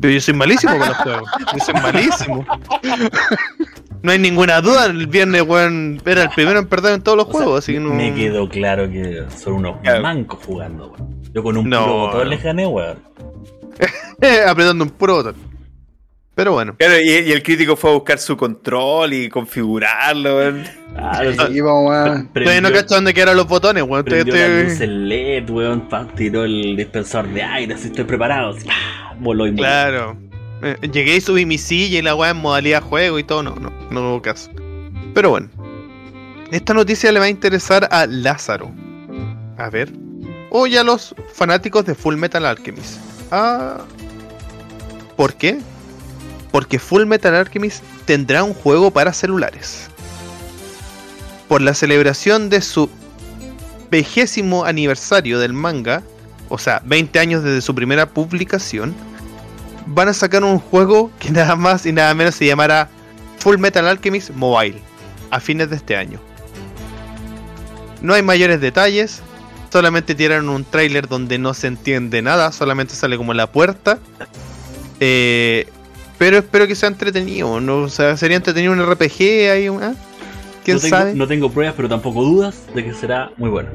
Pero 0.00 0.12
yo 0.12 0.20
soy 0.20 0.34
malísimo 0.34 0.76
con 0.76 0.88
los 0.88 0.96
juegos. 0.98 1.30
Yo 1.56 1.64
soy 1.64 1.74
malísimo. 1.74 2.44
No 4.02 4.12
hay 4.12 4.18
ninguna 4.18 4.60
duda, 4.60 4.86
el 4.86 5.06
viernes, 5.06 5.42
weón, 5.42 6.00
era 6.04 6.24
el 6.24 6.28
primero 6.30 6.58
en 6.58 6.66
perder 6.66 6.94
en 6.94 7.02
todos 7.02 7.16
los 7.16 7.26
O 7.26 7.30
sea, 7.30 7.40
juegos, 7.40 7.58
así 7.64 7.72
que 7.72 7.80
no. 7.80 7.94
Me 7.94 8.14
quedó 8.14 8.48
claro 8.48 8.90
que 8.90 9.24
son 9.36 9.54
unos 9.54 9.80
Claro. 9.82 10.02
mancos 10.02 10.40
jugando, 10.44 10.88
weón. 10.88 11.22
Yo 11.32 11.42
con 11.42 11.56
un 11.56 11.68
No, 11.70 11.82
puro 11.84 11.96
botón 11.98 12.18
no. 12.24 12.24
les 12.26 12.42
gané, 12.42 12.66
weón. 12.66 12.98
apretando 14.48 14.84
un 14.84 14.90
puro 14.90 15.14
botón. 15.16 15.34
Pero 16.36 16.52
bueno. 16.52 16.76
Claro, 16.78 17.00
y, 17.00 17.08
y 17.08 17.32
el 17.32 17.42
crítico 17.42 17.74
fue 17.76 17.90
a 17.90 17.94
buscar 17.94 18.18
su 18.18 18.36
control 18.36 19.12
y 19.14 19.28
configurarlo. 19.30 20.36
weón. 20.36 20.64
Claro, 20.94 21.30
Sí, 21.32 21.62
po, 21.62 21.80
weón. 21.88 22.28
Todavía 22.32 22.60
no 22.60 22.70
cacho 22.72 22.94
dónde 22.94 23.14
quedaron 23.14 23.36
los 23.38 23.48
botones, 23.48 23.82
weón. 23.82 24.04
Prendió 24.04 24.34
Todavía 24.34 24.54
la 24.54 24.60
estoy- 24.62 24.72
luz 24.72 24.80
el 24.82 25.08
LED, 25.08 25.50
weón, 25.50 25.88
tiró 26.14 26.44
el 26.44 26.76
dispensador 26.76 27.32
de 27.32 27.42
aire, 27.42 27.74
así 27.74 27.86
estoy 27.88 28.04
preparado. 28.04 28.50
así, 28.54 28.68
¡ah! 28.70 29.14
voló 29.18 29.46
y. 29.46 29.54
Claro. 29.56 30.18
Eh, 30.62 30.76
llegué 30.92 31.16
y 31.16 31.20
subí 31.22 31.46
mi 31.46 31.56
silla 31.58 31.98
y 31.98 32.02
la 32.02 32.14
weá 32.14 32.30
en 32.30 32.36
modalidad 32.36 32.82
juego 32.82 33.18
y 33.18 33.24
todo. 33.24 33.42
No, 33.42 33.54
no, 33.56 33.72
no 33.90 34.10
hubo 34.10 34.20
caso. 34.22 34.50
Pero 35.14 35.30
bueno. 35.30 35.48
Esta 36.52 36.74
noticia 36.74 37.10
le 37.12 37.18
va 37.18 37.24
a 37.24 37.28
interesar 37.30 37.88
a 37.90 38.06
Lázaro. 38.06 38.70
A 39.56 39.70
ver. 39.70 39.90
O 40.50 40.66
ya 40.66 40.82
a 40.82 40.84
los 40.84 41.14
fanáticos 41.32 41.86
de 41.86 41.94
Full 41.94 42.16
Metal 42.16 42.44
Alchemist. 42.44 43.00
Ah. 43.30 43.78
¿Por 45.16 45.32
qué? 45.34 45.58
Porque 46.56 46.78
Full 46.78 47.04
Metal 47.04 47.34
Alchemist 47.34 47.84
tendrá 48.06 48.42
un 48.42 48.54
juego 48.54 48.90
para 48.90 49.12
celulares. 49.12 49.88
Por 51.48 51.60
la 51.60 51.74
celebración 51.74 52.48
de 52.48 52.62
su 52.62 52.88
vigésimo 53.90 54.64
aniversario 54.64 55.38
del 55.38 55.52
manga, 55.52 56.02
o 56.48 56.56
sea, 56.56 56.80
20 56.86 57.18
años 57.18 57.44
desde 57.44 57.60
su 57.60 57.74
primera 57.74 58.08
publicación, 58.08 58.94
van 59.84 60.08
a 60.08 60.14
sacar 60.14 60.44
un 60.44 60.58
juego 60.58 61.10
que 61.18 61.30
nada 61.30 61.56
más 61.56 61.84
y 61.84 61.92
nada 61.92 62.14
menos 62.14 62.36
se 62.36 62.46
llamará 62.46 62.88
Full 63.40 63.58
Metal 63.58 63.86
Alchemist 63.86 64.30
Mobile 64.30 64.80
a 65.30 65.40
fines 65.40 65.68
de 65.68 65.76
este 65.76 65.94
año. 65.94 66.18
No 68.00 68.14
hay 68.14 68.22
mayores 68.22 68.62
detalles, 68.62 69.20
solamente 69.70 70.14
tiraron 70.14 70.48
un 70.48 70.64
tráiler 70.64 71.06
donde 71.06 71.36
no 71.36 71.52
se 71.52 71.66
entiende 71.66 72.22
nada, 72.22 72.50
solamente 72.50 72.94
sale 72.94 73.18
como 73.18 73.34
la 73.34 73.46
puerta. 73.46 73.98
Eh, 75.00 75.70
pero 76.18 76.38
espero 76.38 76.66
que 76.66 76.74
sea 76.74 76.88
entretenido, 76.88 77.60
¿no? 77.60 77.82
O 77.82 77.88
sea, 77.88 78.16
sería 78.16 78.36
entretenido 78.36 78.72
un 78.72 78.80
RPG 78.84 79.50
ahí, 79.50 79.66
¿ah? 79.68 79.94
¿Quién 80.64 80.76
no 80.76 80.80
tengo, 80.82 80.96
sabe? 80.96 81.14
No 81.14 81.26
tengo 81.28 81.50
pruebas, 81.50 81.74
pero 81.76 81.88
tampoco 81.88 82.24
dudas 82.24 82.62
de 82.74 82.84
que 82.84 82.94
será 82.94 83.30
muy 83.36 83.50
bueno. 83.50 83.68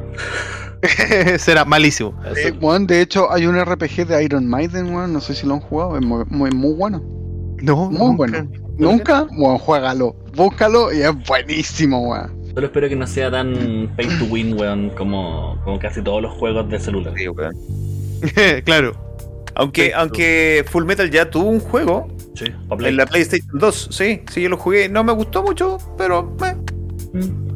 Será 1.37 1.63
malísimo. 1.63 2.13
Eh, 2.35 2.53
weón, 2.59 2.87
de 2.87 3.01
hecho, 3.01 3.31
hay 3.31 3.45
un 3.45 3.55
RPG 3.55 4.07
de 4.07 4.23
Iron 4.23 4.47
Maiden, 4.47 4.93
weón. 4.93 5.13
No 5.13 5.21
sé 5.21 5.35
si 5.35 5.45
lo 5.45 5.53
han 5.53 5.59
jugado. 5.59 5.95
Es 5.97 6.03
muy, 6.03 6.25
muy, 6.29 6.49
muy 6.51 6.73
bueno. 6.73 7.01
No, 7.61 7.89
Muy 7.89 7.99
nunca. 7.99 8.15
bueno. 8.17 8.47
¿Nunca? 8.77 9.27
Weón, 9.37 9.59
juégalo. 9.59 10.15
Búscalo 10.35 10.91
y 10.91 11.01
es 11.01 11.11
buenísimo, 11.27 12.09
weón. 12.09 12.41
Solo 12.53 12.65
espero 12.65 12.89
que 12.89 12.95
no 12.95 13.05
sea 13.07 13.29
tan 13.29 13.93
pay 13.95 14.07
to 14.17 14.25
win, 14.25 14.59
weón, 14.59 14.89
como, 14.97 15.61
como 15.63 15.79
casi 15.79 16.01
todos 16.01 16.21
los 16.21 16.33
juegos 16.33 16.67
de 16.69 16.79
celular. 16.79 17.13
Sí, 17.15 17.27
claro. 18.65 18.93
Aunque, 19.55 19.93
aunque 19.93 20.65
Full 20.69 20.85
Metal 20.85 21.09
ya 21.09 21.29
tuvo 21.29 21.49
un 21.49 21.59
juego 21.59 22.07
Sí, 22.35 22.45
en 22.45 22.97
la 22.97 23.05
PlayStation 23.05 23.59
2, 23.59 23.89
sí, 23.91 24.21
sí, 24.31 24.41
yo 24.41 24.49
lo 24.49 24.57
jugué. 24.57 24.87
No 24.89 25.03
me 25.03 25.11
gustó 25.11 25.43
mucho, 25.43 25.77
pero 25.97 26.35
eh, 26.45 26.55
Mm. 27.13 27.51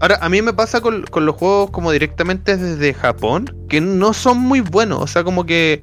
Ahora, 0.00 0.18
a 0.20 0.28
mí 0.28 0.40
me 0.40 0.52
pasa 0.52 0.80
con, 0.80 1.02
con 1.02 1.26
los 1.26 1.34
juegos 1.36 1.70
como 1.70 1.92
directamente 1.92 2.56
desde 2.56 2.94
Japón, 2.94 3.54
que 3.68 3.80
no 3.80 4.14
son 4.14 4.38
muy 4.38 4.60
buenos. 4.60 5.00
O 5.02 5.06
sea, 5.06 5.24
como 5.24 5.44
que, 5.44 5.82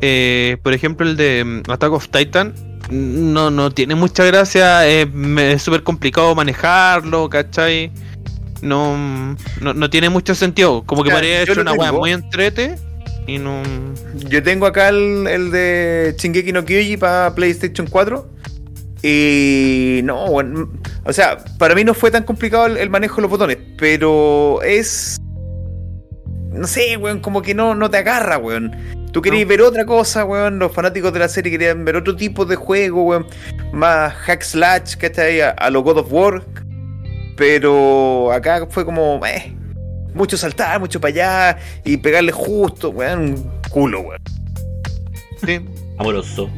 eh, 0.00 0.56
por 0.62 0.72
ejemplo, 0.72 1.06
el 1.06 1.16
de 1.16 1.44
mm, 1.44 1.70
Attack 1.70 1.92
of 1.92 2.08
Titan, 2.08 2.54
no, 2.90 3.50
no 3.50 3.70
tiene 3.70 3.94
mucha 3.94 4.24
gracia. 4.24 4.88
eh, 4.88 5.08
es 5.52 5.62
súper 5.62 5.82
complicado 5.82 6.34
manejarlo, 6.34 7.28
¿cachai? 7.28 7.92
No, 8.60 8.96
no, 9.60 9.74
no 9.74 9.90
tiene 9.90 10.08
mucho 10.08 10.34
sentido. 10.34 10.82
Como 10.84 11.04
que 11.04 11.42
hecho 11.42 11.54
lo 11.54 11.62
una 11.62 11.74
weá 11.74 11.92
muy 11.92 12.10
entrete 12.10 12.76
y 13.28 13.38
no. 13.38 13.62
yo 14.28 14.42
tengo 14.42 14.66
acá 14.66 14.88
el, 14.88 15.26
el 15.28 15.50
de 15.50 16.14
Shingeki 16.18 16.50
no 16.50 16.64
Kyoji 16.64 16.96
para 16.96 17.34
PlayStation 17.34 17.86
4. 17.86 18.28
Y 19.02 20.00
no, 20.02 20.26
bueno, 20.26 20.72
o 21.04 21.12
sea, 21.12 21.38
para 21.58 21.76
mí 21.76 21.84
no 21.84 21.94
fue 21.94 22.10
tan 22.10 22.24
complicado 22.24 22.66
el, 22.66 22.78
el 22.78 22.90
manejo 22.90 23.16
de 23.16 23.22
los 23.22 23.30
botones, 23.30 23.58
pero 23.76 24.60
es. 24.62 25.18
No 26.50 26.66
sé, 26.66 26.96
weón, 26.96 27.20
como 27.20 27.42
que 27.42 27.54
no, 27.54 27.74
no 27.76 27.90
te 27.90 27.98
agarra, 27.98 28.38
weón. 28.38 28.74
Tú 29.12 29.22
querías 29.22 29.44
No. 29.44 29.48
ver 29.48 29.62
otra 29.62 29.84
cosa, 29.84 30.24
weón. 30.24 30.58
Los 30.58 30.72
fanáticos 30.72 31.12
de 31.12 31.18
la 31.20 31.28
serie 31.28 31.52
querían 31.52 31.84
ver 31.84 31.96
otro 31.96 32.16
tipo 32.16 32.44
de 32.44 32.56
juego, 32.56 33.04
weón. 33.04 33.26
Más 33.72 34.12
hack 34.14 34.42
slash, 34.42 34.96
que 34.96 35.06
está 35.06 35.22
ahí 35.22 35.40
a, 35.40 35.50
a 35.50 35.70
lo 35.70 35.82
God 35.82 35.98
of 35.98 36.08
War. 36.12 36.42
Pero 37.36 38.32
acá 38.32 38.66
fue 38.68 38.84
como, 38.84 39.20
eh, 39.24 39.54
mucho 40.18 40.36
saltar, 40.36 40.80
mucho 40.80 41.00
para 41.00 41.10
allá 41.12 41.58
y 41.84 41.96
pegarle 41.96 42.32
justo, 42.32 42.90
weón. 42.90 43.36
Culo, 43.70 44.00
weón. 44.00 44.20
Sí, 45.44 45.60
Amoroso. 45.98 46.50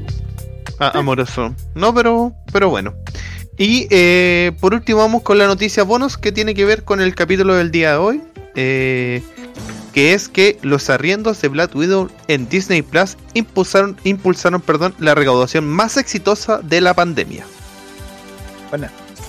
Ah, 0.79 0.93
amoroso. 0.95 1.55
No, 1.75 1.95
pero, 1.95 2.33
pero 2.53 2.71
bueno. 2.71 2.95
Y 3.59 3.87
eh, 3.91 4.53
por 4.61 4.73
último 4.75 4.99
vamos 5.01 5.23
con 5.23 5.37
la 5.39 5.47
noticia 5.47 5.83
bonus 5.83 6.17
que 6.17 6.33
tiene 6.33 6.55
que 6.55 6.65
ver 6.65 6.83
con 6.85 7.01
el 7.01 7.15
capítulo 7.15 7.55
del 7.55 7.71
día 7.71 7.93
de 7.93 7.97
hoy. 7.99 8.23
eh, 8.55 9.23
que 9.93 10.15
es 10.15 10.29
que 10.29 10.57
los 10.63 10.89
arriendos 10.89 11.43
de 11.43 11.49
Black 11.49 11.75
Widow 11.75 12.09
en 12.29 12.49
Disney 12.49 12.81
Plus 12.83 13.17
impulsaron, 13.35 13.97
impulsaron 14.05 14.61
perdón, 14.61 14.95
la 15.01 15.15
recaudación 15.17 15.67
más 15.67 15.97
exitosa 15.97 16.59
de 16.63 16.81
la 16.81 16.95
pandemia. 16.95 17.45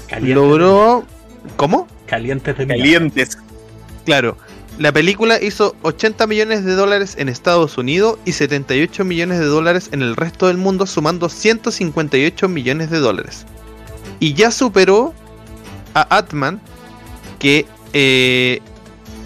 Calientes 0.08 0.36
Logró... 0.36 1.04
¿Cómo? 1.56 1.88
Calientes 2.06 2.56
de. 2.58 2.68
Calientes. 2.68 3.38
Claro, 4.06 4.38
la 4.78 4.92
película 4.92 5.42
hizo 5.42 5.76
80 5.84 6.26
millones 6.28 6.66
de 6.66 6.74
dólares 6.74 7.16
en 7.18 7.30
Estados 7.30 7.78
Unidos 7.78 8.18
y 8.26 8.32
78 8.32 9.06
millones 9.06 9.40
de 9.40 9.46
dólares 9.46 9.90
en 9.92 10.02
el 10.02 10.16
resto 10.16 10.48
del 10.48 10.58
mundo, 10.58 10.86
sumando 10.88 11.30
158 11.30 12.48
millones 12.48 12.90
de 12.90 13.00
dólares. 13.00 13.46
Y 14.20 14.34
ya 14.34 14.52
superó 14.52 15.14
a 15.94 16.18
Atman, 16.18 16.62
que 17.38 17.66
eh, 17.94 18.60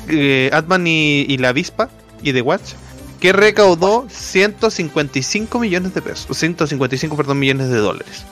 eh, 0.09 0.49
Atman 0.51 0.87
y, 0.87 1.37
la 1.37 1.49
avispa 1.49 1.89
y 2.21 2.33
The 2.33 2.41
Watch, 2.41 2.73
que 3.19 3.31
recaudó 3.31 4.07
155 4.09 5.59
millones 5.59 5.93
de 5.93 6.01
pesos, 6.01 6.37
155 6.37 7.15
perdón, 7.15 7.39
millones 7.39 7.69
de 7.69 7.77
dólares. 7.77 8.25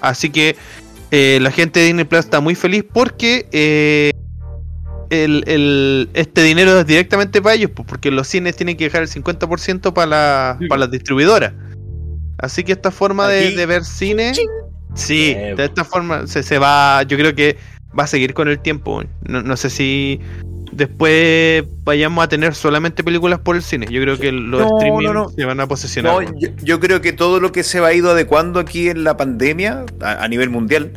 Así 0.00 0.30
que 0.30 0.56
eh, 1.10 1.38
la 1.40 1.50
gente 1.50 1.80
de 1.80 1.86
Disney 1.86 2.04
Plus 2.04 2.20
está 2.20 2.40
muy 2.40 2.54
feliz 2.54 2.84
porque 2.92 3.48
eh, 3.52 4.10
el, 5.10 5.44
el- 5.46 6.08
este 6.14 6.42
dinero 6.42 6.78
es 6.80 6.86
directamente 6.86 7.40
para 7.42 7.54
ellos, 7.54 7.70
pues, 7.74 7.86
porque 7.88 8.10
los 8.10 8.26
cines 8.28 8.56
tienen 8.56 8.76
que 8.76 8.84
dejar 8.84 9.02
el 9.02 9.08
50% 9.08 9.92
para 9.92 10.06
la, 10.06 10.58
para 10.68 10.80
las 10.80 10.90
distribuidoras. 10.90 11.52
Así 12.38 12.64
que 12.64 12.72
esta 12.72 12.90
forma 12.90 13.28
de, 13.28 13.52
de 13.56 13.66
ver 13.66 13.84
cine, 13.84 14.32
sí, 14.94 15.32
Eh, 15.36 15.54
de 15.56 15.64
esta 15.64 15.84
forma 15.84 16.26
se, 16.26 16.42
se 16.42 16.58
va, 16.58 17.02
yo 17.04 17.16
creo 17.16 17.34
que 17.34 17.56
va 17.98 18.04
a 18.04 18.06
seguir 18.06 18.34
con 18.34 18.48
el 18.48 18.58
tiempo. 18.58 19.02
No, 19.26 19.42
no 19.42 19.56
sé 19.56 19.70
si 19.70 20.20
después 20.72 21.64
vayamos 21.84 22.22
a 22.22 22.28
tener 22.28 22.54
solamente 22.54 23.02
películas 23.02 23.38
por 23.40 23.56
el 23.56 23.62
cine. 23.62 23.86
Yo 23.90 24.02
creo 24.02 24.18
que 24.18 24.32
los 24.32 24.60
No, 24.60 24.76
streaming 24.78 25.04
no, 25.06 25.12
no. 25.14 25.28
se 25.30 25.44
van 25.46 25.60
a 25.60 25.66
posesionar. 25.66 26.12
No, 26.12 26.38
yo, 26.38 26.48
yo 26.62 26.80
creo 26.80 27.00
que 27.00 27.12
todo 27.12 27.40
lo 27.40 27.52
que 27.52 27.62
se 27.62 27.80
va 27.80 27.94
ido 27.94 28.10
adecuando 28.10 28.60
aquí 28.60 28.88
en 28.90 29.02
la 29.04 29.16
pandemia, 29.16 29.86
a, 30.02 30.24
a 30.24 30.28
nivel 30.28 30.50
mundial, 30.50 30.92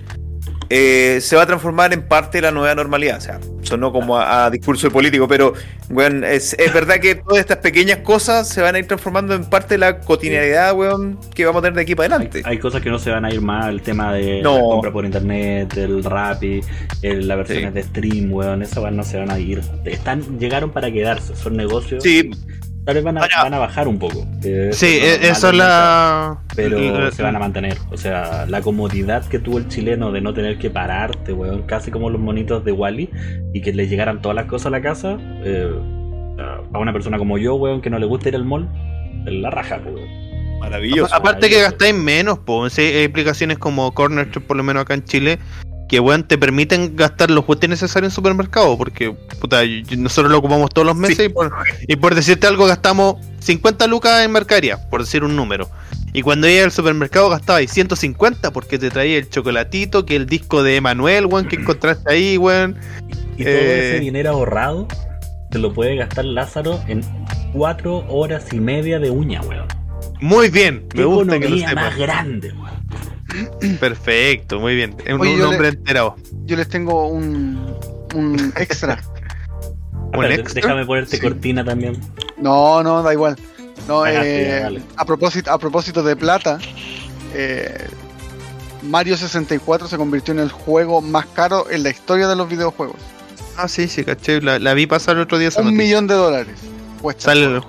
eh, 0.69 1.19
se 1.21 1.35
va 1.35 1.43
a 1.43 1.45
transformar 1.47 1.93
en 1.93 2.03
parte 2.07 2.37
de 2.37 2.43
la 2.43 2.51
nueva 2.51 2.75
normalidad. 2.75 3.17
O 3.17 3.21
sea, 3.21 3.39
sonó 3.63 3.91
como 3.91 4.17
a, 4.17 4.45
a 4.45 4.49
discurso 4.51 4.87
de 4.87 4.91
político, 4.91 5.27
pero 5.27 5.53
weón, 5.89 6.23
es, 6.23 6.53
es 6.59 6.73
verdad 6.73 6.99
que 6.99 7.15
todas 7.15 7.39
estas 7.39 7.57
pequeñas 7.57 7.99
cosas 7.99 8.47
se 8.47 8.61
van 8.61 8.75
a 8.75 8.79
ir 8.79 8.87
transformando 8.87 9.33
en 9.33 9.45
parte 9.45 9.75
de 9.75 9.79
la 9.79 9.99
cotidianidad, 9.99 10.73
weón, 10.75 11.19
que 11.33 11.45
vamos 11.45 11.59
a 11.59 11.63
tener 11.63 11.75
de 11.75 11.81
aquí 11.81 11.95
para 11.95 12.15
adelante. 12.15 12.41
hay 12.45 12.57
cosas 12.59 12.81
que 12.81 12.89
no 12.89 12.99
se 12.99 13.09
van 13.09 13.25
a 13.25 13.33
ir 13.33 13.41
más, 13.41 13.67
el 13.69 13.81
tema 13.81 14.13
de 14.13 14.41
No. 14.43 14.55
la 14.55 14.61
compra 14.61 14.91
por 14.91 15.05
internet, 15.05 15.75
el 15.77 16.03
Rappi, 16.03 16.61
el- 17.01 17.27
las 17.27 17.37
versiones 17.37 17.69
Sí. 17.69 17.73
de 17.73 17.83
stream, 17.83 18.31
weón, 18.33 18.61
esas 18.61 18.91
no 18.93 19.03
se 19.03 19.17
van 19.17 19.31
a 19.31 19.39
ir. 19.39 19.61
Están, 19.85 20.39
llegaron 20.39 20.71
para 20.71 20.91
quedarse, 20.91 21.35
son 21.35 21.57
negocios. 21.57 22.03
Sí, 22.03 22.29
Tal 22.85 22.95
vez 22.95 23.03
van 23.03 23.17
a, 23.19 23.21
van 23.43 23.53
a 23.53 23.59
bajar 23.59 23.87
un 23.87 23.99
poco. 23.99 24.25
sí, 24.41 24.49
eso 24.49 24.85
es 24.85 25.23
e- 25.23 25.29
eso 25.29 25.49
es 25.49 25.55
la. 25.55 26.39
Pero 26.55 26.79
la- 26.79 27.11
se 27.11 27.21
van 27.21 27.35
a 27.35 27.39
mantener. 27.39 27.77
O 27.91 27.97
sea, 27.97 28.45
la 28.47 28.61
comodidad 28.61 29.25
que 29.25 29.37
tuvo 29.39 29.57
el 29.59 29.67
chileno 29.67 30.11
de 30.11 30.21
no 30.21 30.33
tener 30.33 30.57
que 30.57 30.69
pararte, 30.69 31.33
weón, 31.33 31.63
casi 31.63 31.91
como 31.91 32.09
los 32.09 32.19
monitos 32.19 32.65
de 32.65 32.71
Wally, 32.71 33.09
y 33.53 33.61
que 33.61 33.73
le 33.73 33.87
llegaran 33.87 34.21
todas 34.21 34.35
las 34.35 34.45
cosas 34.45 34.67
a 34.67 34.69
la 34.71 34.81
casa, 34.81 35.17
eh, 35.43 35.69
a 36.73 36.79
una 36.79 36.93
persona 36.93 37.17
como 37.17 37.37
yo, 37.37 37.55
weón, 37.55 37.81
que 37.81 37.89
no 37.89 37.99
le 37.99 38.05
gusta 38.05 38.29
ir 38.29 38.35
al 38.35 38.45
mall, 38.45 38.67
la 39.25 39.49
raja, 39.51 39.79
pues, 39.83 39.93
weón. 39.95 40.59
maravilloso. 40.59 41.13
Aparte 41.13 41.49
que 41.49 41.61
gastáis 41.61 41.93
menos, 41.93 42.39
po. 42.39 42.69
Sí, 42.69 42.81
hay 42.81 43.05
aplicaciones 43.05 43.57
como 43.59 43.91
Corner 43.93 44.29
Shop, 44.31 44.43
por 44.43 44.57
lo 44.57 44.63
menos 44.63 44.81
acá 44.81 44.93
en 44.93 45.03
Chile, 45.03 45.37
que 45.89 45.99
weón 45.99 46.23
te 46.23 46.37
permiten 46.37 46.95
gastar 46.95 47.31
los 47.31 47.43
juguetes 47.43 47.69
necesarios 47.69 48.11
en 48.13 48.15
supermercado, 48.15 48.77
porque 48.77 49.11
puta, 49.41 49.61
nosotros 49.97 50.31
lo 50.31 50.37
ocupamos 50.37 50.69
todos 50.69 50.85
los 50.85 50.95
meses 50.95 51.17
Sí. 51.17 51.23
y, 51.25 51.29
por, 51.29 51.51
y 51.87 51.95
por 51.97 52.15
decirte 52.15 52.47
algo 52.47 52.67
gastamos 52.67 53.15
50 53.39 53.87
lucas 53.87 54.23
en 54.23 54.31
mercadería, 54.31 54.87
por 54.89 55.01
decir 55.01 55.23
un 55.23 55.35
número. 55.35 55.69
Y 56.13 56.21
cuando 56.21 56.47
iba 56.47 56.63
al 56.63 56.71
supermercado 56.71 57.29
gastabais 57.29 57.71
150 57.71 58.51
porque 58.51 58.77
te 58.79 58.89
traía 58.91 59.17
el 59.17 59.29
chocolatito, 59.29 60.05
que 60.05 60.15
el 60.15 60.25
disco 60.27 60.63
de 60.63 60.75
Emanuel, 60.77 61.25
weón, 61.25 61.47
que 61.47 61.55
encontraste 61.55 62.11
ahí, 62.13 62.37
weón. 62.37 62.77
Y 63.37 63.43
todo 63.43 63.53
Eh. 63.53 63.89
ese 63.95 63.99
dinero 63.99 64.29
ahorrado 64.29 64.87
te 65.51 65.57
lo 65.59 65.73
puede 65.73 65.95
gastar 65.95 66.25
Lázaro 66.25 66.79
en 66.87 67.01
cuatro 67.53 68.05
horas 68.09 68.53
y 68.53 68.59
media 68.59 68.99
de 68.99 69.09
uña, 69.09 69.41
weón. 69.41 69.65
Muy 70.21 70.49
bien, 70.49 70.85
me 70.93 71.05
gusta 71.05 71.39
que 71.39 71.49
lo 71.49 71.75
más 71.75 71.97
grande, 71.97 72.51
weón. 72.53 73.18
Perfecto, 73.79 74.59
muy 74.59 74.75
bien. 74.75 74.95
Es 75.05 75.13
un, 75.13 75.21
Oye, 75.21 75.31
un 75.33 75.37
yo 75.39 75.43
le- 75.49 75.55
hombre 75.55 75.67
enterado. 75.69 76.15
Yo 76.45 76.55
les 76.57 76.67
tengo 76.69 77.07
un, 77.07 77.75
un 78.15 78.53
extra. 78.57 79.01
¿Un 80.13 80.25
extra? 80.25 80.61
déjame 80.61 80.85
ponerte 80.85 81.17
Sí. 81.17 81.21
cortina 81.21 81.63
también. 81.63 81.99
No, 82.37 82.81
no, 82.83 83.03
da 83.03 83.13
igual. 83.13 83.35
No, 83.87 84.03
Ah, 84.03 84.11
eh, 84.13 84.81
a 84.97 85.05
propósito, 85.05 85.51
a 85.51 85.57
propósito 85.57 86.03
de 86.03 86.15
plata, 86.15 86.59
eh, 87.33 87.87
Mario 88.83 89.17
64 89.17 89.87
se 89.87 89.97
convirtió 89.97 90.33
en 90.33 90.39
el 90.39 90.51
juego 90.51 91.01
más 91.01 91.25
caro 91.27 91.69
en 91.69 91.83
la 91.83 91.89
historia 91.89 92.27
de 92.27 92.35
los 92.35 92.47
videojuegos. 92.49 92.97
Ah, 93.57 93.67
sí, 93.67 93.87
sí, 93.87 94.03
caché. 94.03 94.41
La, 94.41 94.57
la 94.59 94.73
vi 94.73 94.87
pasar 94.87 95.15
el 95.17 95.23
otro 95.23 95.37
día. 95.37 95.49
Un 95.57 95.75
millón 95.75 96.07
de 96.07 96.13
dólares. 96.13 96.55
Cuesta. 97.01 97.23
Sale 97.25 97.45
el, 97.45 97.61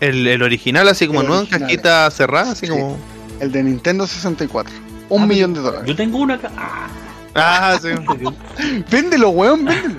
el- 0.00 0.26
el 0.28 0.42
original, 0.42 0.88
así 0.88 1.06
como 1.06 1.20
nuevo 1.22 1.34
en 1.36 1.40
original. 1.42 1.60
cajita 1.62 2.10
cerrada, 2.10 2.52
así 2.52 2.66
Sí. 2.66 2.72
como. 2.72 2.96
El 3.40 3.50
de 3.52 3.62
Nintendo 3.62 4.06
64. 4.06 4.72
Un 5.08 5.22
Ah, 5.22 5.26
millón 5.26 5.54
de 5.54 5.60
dólares. 5.60 5.86
Yo 5.88 5.96
tengo 5.96 6.18
uno 6.18 6.34
acá. 6.34 6.50
Ah, 6.56 6.88
Ah, 7.34 7.78
sí. 7.80 7.88
Véndelo, 8.90 9.30
weón, 9.30 9.64
véndelo. 9.64 9.94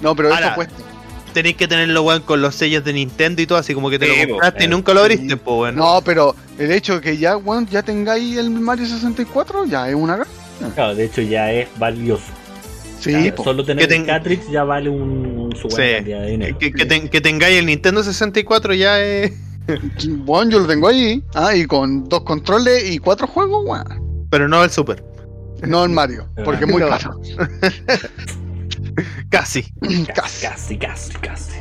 No, 0.00 0.16
pero 0.16 0.32
Ahora, 0.34 0.46
eso 0.48 0.54
cuesta. 0.56 0.74
Tenéis 1.32 1.56
que 1.56 1.66
tenerlo, 1.68 2.02
weón, 2.02 2.22
con 2.22 2.42
los 2.42 2.54
sellos 2.54 2.84
de 2.84 2.92
Nintendo 2.92 3.40
y 3.40 3.46
todo, 3.46 3.58
así 3.58 3.72
como 3.74 3.88
que 3.88 3.98
te 3.98 4.06
Sí, 4.06 4.22
lo 4.26 4.28
compraste 4.32 4.64
y 4.64 4.66
Eh, 4.66 4.68
nunca 4.68 4.92
lo 4.92 5.00
abriste, 5.00 5.28
sí. 5.30 5.36
pues, 5.42 5.56
weón. 5.60 5.76
No, 5.76 6.02
pero 6.04 6.34
el 6.58 6.70
hecho 6.72 6.96
de 6.96 7.00
que 7.00 7.16
ya, 7.16 7.36
weón, 7.36 7.66
ya 7.66 7.82
tengáis 7.82 8.36
el 8.36 8.50
Mario 8.50 8.86
64 8.86 9.64
ya 9.66 9.88
es 9.88 9.94
una 9.94 10.16
gran. 10.16 10.28
claro, 10.74 10.94
de 10.94 11.04
hecho 11.04 11.22
ya 11.22 11.50
es 11.52 11.68
valioso. 11.78 12.24
Sí, 13.00 13.10
Claro. 13.12 13.42
Solo 13.44 13.64
tener 13.64 13.86
Que 13.88 13.94
el 13.94 14.00
ten- 14.00 14.06
cartridge 14.06 14.48
ya 14.50 14.62
vale 14.64 14.88
un, 14.88 15.00
un 15.26 15.56
su 15.56 15.68
buena 15.68 15.84
Sí. 15.88 15.94
cantidad 15.96 16.20
de 16.20 16.30
dinero. 16.30 16.58
Que, 16.58 16.72
que 16.72 16.86
ten- 16.86 17.08
que 17.08 17.20
tengáis 17.20 17.58
el 17.58 17.66
Nintendo 17.66 18.02
64 18.02 18.74
ya 18.74 19.00
es. 19.00 19.32
Bueno, 20.18 20.50
yo 20.50 20.60
lo 20.60 20.66
tengo 20.66 20.88
ahí. 20.88 21.22
Ah, 21.34 21.54
y 21.54 21.66
con 21.66 22.08
dos 22.08 22.22
controles 22.22 22.90
y 22.90 22.98
cuatro 22.98 23.26
juegos, 23.26 23.64
weón. 23.66 24.26
Pero 24.30 24.48
no 24.48 24.64
el 24.64 24.70
Super. 24.70 25.04
No 25.62 25.84
el 25.84 25.90
Mario, 25.90 26.28
porque 26.44 26.64
es 26.64 26.70
muy 26.70 26.82
caro. 26.82 27.20
Casi. 29.30 29.62
Casi. 30.14 30.46
Casi, 30.46 30.78
casi, 30.78 31.12
casi. 31.14 31.52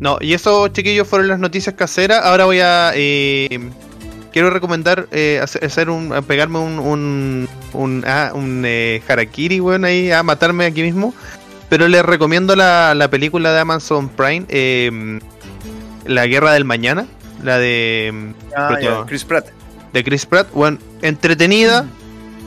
No, 0.00 0.18
y 0.20 0.34
eso, 0.34 0.68
chiquillos, 0.68 1.08
fueron 1.08 1.28
las 1.28 1.38
noticias 1.38 1.74
caseras. 1.74 2.24
Ahora 2.24 2.44
voy 2.44 2.60
a. 2.60 2.92
eh, 2.94 3.70
quiero 4.32 4.50
recomendar 4.50 5.08
eh, 5.12 5.40
hacer 5.42 5.88
un. 5.88 6.10
pegarme 6.26 6.58
un. 6.58 6.78
un. 6.78 7.48
un, 7.72 8.04
ah, 8.06 8.32
un, 8.34 8.62
eh, 8.66 9.02
harakiri, 9.08 9.60
weón, 9.60 9.84
ahí, 9.84 10.10
a 10.10 10.22
matarme 10.22 10.66
aquí 10.66 10.82
mismo. 10.82 11.14
Pero 11.68 11.88
les 11.88 12.04
recomiendo 12.04 12.54
la, 12.54 12.94
la 12.94 13.08
película 13.08 13.52
de 13.52 13.60
Amazon 13.60 14.08
Prime, 14.10 14.44
eh, 14.48 15.18
La 16.04 16.26
Guerra 16.26 16.52
del 16.52 16.64
Mañana, 16.64 17.06
la 17.42 17.58
de, 17.58 18.34
Ah, 18.56 18.78
ya, 18.80 18.88
todo. 18.90 19.06
Chris 19.06 19.24
Pratt. 19.24 19.48
de 19.92 20.04
Chris 20.04 20.26
Pratt. 20.26 20.48
Bueno, 20.52 20.78
entretenida, 21.02 21.86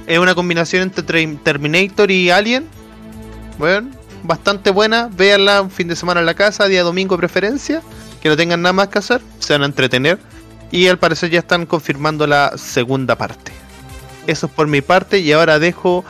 es 0.07 0.19
una 0.19 0.35
combinación 0.35 0.83
entre 0.83 1.27
Terminator 1.37 2.11
y 2.11 2.29
Alien. 2.29 2.67
Bueno, 3.57 3.89
bastante 4.23 4.69
buena. 4.69 5.09
Véanla 5.15 5.61
un 5.61 5.71
fin 5.71 5.87
de 5.87 5.95
semana 5.95 6.19
en 6.19 6.25
la 6.25 6.33
casa, 6.33 6.67
día 6.67 6.83
domingo 6.83 7.17
preferencia. 7.17 7.81
Que 8.21 8.29
no 8.29 8.35
tengan 8.37 8.61
nada 8.61 8.73
más 8.73 8.87
que 8.87 8.99
hacer, 8.99 9.21
se 9.39 9.53
van 9.53 9.61
a 9.63 9.65
entretener. 9.65 10.19
Y 10.71 10.87
al 10.87 10.97
parecer 10.99 11.29
ya 11.29 11.39
están 11.39 11.65
confirmando 11.65 12.27
la 12.27 12.57
segunda 12.57 13.15
parte. 13.15 13.51
Eso 14.25 14.47
es 14.47 14.51
por 14.51 14.67
mi 14.67 14.81
parte. 14.81 15.19
Y 15.19 15.31
ahora 15.31 15.59
dejo 15.59 16.03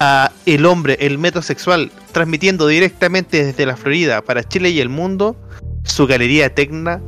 a 0.00 0.32
el 0.46 0.66
hombre, 0.66 0.96
el 1.00 1.18
metrosexual, 1.18 1.92
transmitiendo 2.12 2.66
directamente 2.66 3.44
desde 3.44 3.66
la 3.66 3.76
Florida 3.76 4.22
para 4.22 4.42
Chile 4.42 4.70
y 4.70 4.80
el 4.80 4.88
mundo, 4.88 5.36
su 5.84 6.06
galería 6.06 6.52
Tecna, 6.54 7.00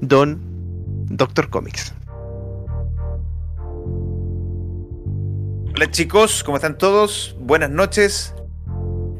Don 0.00 0.40
Doctor 1.08 1.48
Comics. 1.50 1.92
Hola 5.74 5.90
chicos, 5.90 6.44
¿cómo 6.44 6.56
están 6.56 6.78
todos? 6.78 7.36
Buenas 7.40 7.70
noches. 7.70 8.34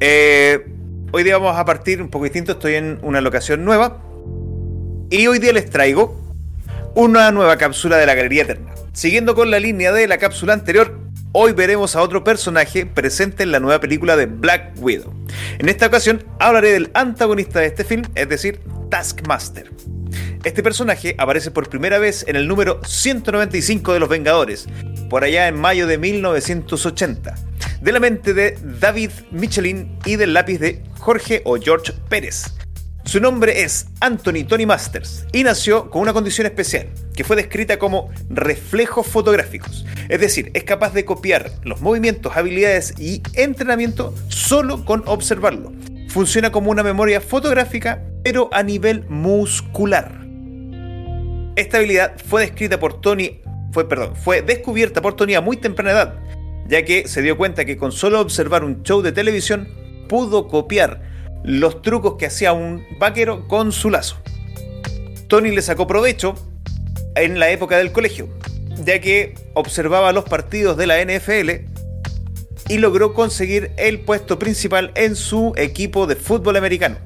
Eh, 0.01 0.67
hoy 1.13 1.25
día 1.25 1.37
vamos 1.39 1.57
a 1.59 1.65
partir 1.65 2.01
un 2.01 2.09
poco 2.09 2.25
distinto, 2.25 2.53
estoy 2.53 2.75
en 2.75 2.99
una 3.03 3.21
locación 3.21 3.65
nueva. 3.65 4.01
Y 5.11 5.27
hoy 5.27 5.39
día 5.39 5.53
les 5.53 5.69
traigo 5.69 6.21
una 6.95 7.31
nueva 7.33 7.57
cápsula 7.57 7.97
de 7.97 8.07
la 8.07 8.15
Galería 8.15 8.43
Eterna. 8.43 8.73
Siguiendo 8.93 9.35
con 9.35 9.51
la 9.51 9.59
línea 9.59 9.93
de 9.93 10.07
la 10.07 10.19
cápsula 10.19 10.53
anterior, 10.53 10.99
hoy 11.33 11.53
veremos 11.53 11.97
a 11.97 12.03
otro 12.03 12.23
personaje 12.23 12.87
presente 12.87 13.43
en 13.43 13.51
la 13.51 13.59
nueva 13.59 13.81
película 13.81 14.17
de 14.17 14.27
Black 14.27 14.75
Widow. 14.79 15.13
En 15.59 15.69
esta 15.69 15.87
ocasión 15.87 16.23
hablaré 16.39 16.73
del 16.73 16.91
antagonista 16.95 17.59
de 17.59 17.67
este 17.67 17.83
film, 17.83 18.05
es 18.15 18.29
decir, 18.29 18.61
Taskmaster. 18.95 19.73
Este 20.45 20.63
personaje 20.63 21.17
aparece 21.19 21.51
por 21.51 21.69
primera 21.69 21.99
vez 21.99 22.25
en 22.29 22.37
el 22.37 22.47
número 22.47 22.81
195 22.87 23.93
de 23.93 23.99
Los 23.99 24.09
Vengadores, 24.09 24.69
por 25.11 25.25
allá 25.25 25.49
en 25.49 25.57
mayo 25.57 25.89
de 25.89 25.99
1980, 25.99 27.35
de 27.81 27.93
la 27.93 27.99
mente 27.99 28.35
de 28.35 28.57
David 28.63 29.11
Michelin 29.33 29.99
y 30.05 30.15
del 30.15 30.33
lápiz 30.33 30.59
de 30.59 30.85
Jorge 31.01 31.43
o 31.45 31.57
George 31.57 31.93
Pérez. 32.09 32.55
Su 33.05 33.19
nombre 33.19 33.65
es 33.65 33.89
Anthony 33.99 34.47
Tony 34.47 34.65
Masters 34.65 35.27
y 35.33 35.43
nació 35.43 35.91
con 35.91 36.01
una 36.03 36.13
condición 36.13 36.47
especial, 36.47 36.87
que 37.17 37.25
fue 37.25 37.35
descrita 37.35 37.81
como 37.81 38.13
reflejos 38.31 39.09
fotográficos. 39.09 39.85
Es 40.09 40.21
decir, 40.21 40.53
es 40.55 40.63
capaz 40.63 40.95
de 40.95 41.05
copiar 41.05 41.51
los 41.65 41.81
movimientos, 41.81 42.37
habilidades 42.37 42.95
y 42.97 43.23
entrenamiento 43.33 44.15
solo 44.29 44.85
con 44.85 45.03
observarlo. 45.07 45.73
Funciona 46.15 46.53
como 46.53 46.71
una 46.71 46.85
memoria 46.85 47.21
fotográfica, 47.21 48.05
pero 48.23 48.49
a 48.53 48.63
nivel 48.63 49.05
muscular. 49.09 50.21
Esta 51.57 51.79
habilidad 51.79 52.15
fue 52.25 52.43
descrita 52.43 52.79
por 52.79 53.01
Tony, 53.01 53.41
fue, 53.73 53.89
perdón, 53.89 54.15
fue 54.15 54.41
descubierta 54.41 55.03
por 55.03 55.17
Tony 55.17 55.35
a 55.35 55.41
muy 55.41 55.57
temprana 55.57 55.91
edad, 55.91 56.15
ya 56.69 56.85
que 56.85 57.09
se 57.09 57.21
dio 57.21 57.37
cuenta 57.37 57.65
que 57.65 57.77
con 57.77 57.91
solo 57.91 58.21
observar 58.21 58.63
un 58.63 58.85
show 58.85 59.03
de 59.03 59.11
televisión 59.11 59.69
pudo 60.09 60.47
copiar 60.47 61.03
los 61.43 61.83
trucos 61.83 62.15
que 62.15 62.27
hacía 62.27 62.53
un 62.53 62.87
vaquero 63.01 63.49
con 63.49 63.73
su 63.73 63.91
lazo. 63.91 64.17
Tony 65.27 65.51
le 65.51 65.63
sacó 65.63 65.89
provecho 65.89 66.37
en 67.17 67.41
la 67.41 67.51
época 67.51 67.77
del 67.77 67.91
colegio, 67.91 68.29
ya 68.85 69.01
que 69.01 69.35
observaba 69.55 70.13
los 70.13 70.23
partidos 70.23 70.77
de 70.77 70.87
la 70.87 71.05
NFL 71.05 71.74
y 72.69 72.79
logró 72.79 73.15
conseguir 73.15 73.73
el 73.77 74.01
puesto 74.01 74.39
principal 74.39 74.93
en 74.95 75.17
su 75.17 75.53
equipo 75.57 76.07
de 76.07 76.17
fútbol 76.17 76.57
americano. 76.57 76.99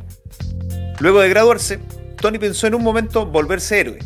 Luego 1.00 1.20
de 1.20 1.28
graduarse, 1.28 1.78
Tony 2.16 2.38
pensó 2.38 2.66
en 2.66 2.74
un 2.74 2.82
momento 2.82 3.26
volverse 3.26 3.80
héroe, 3.80 3.98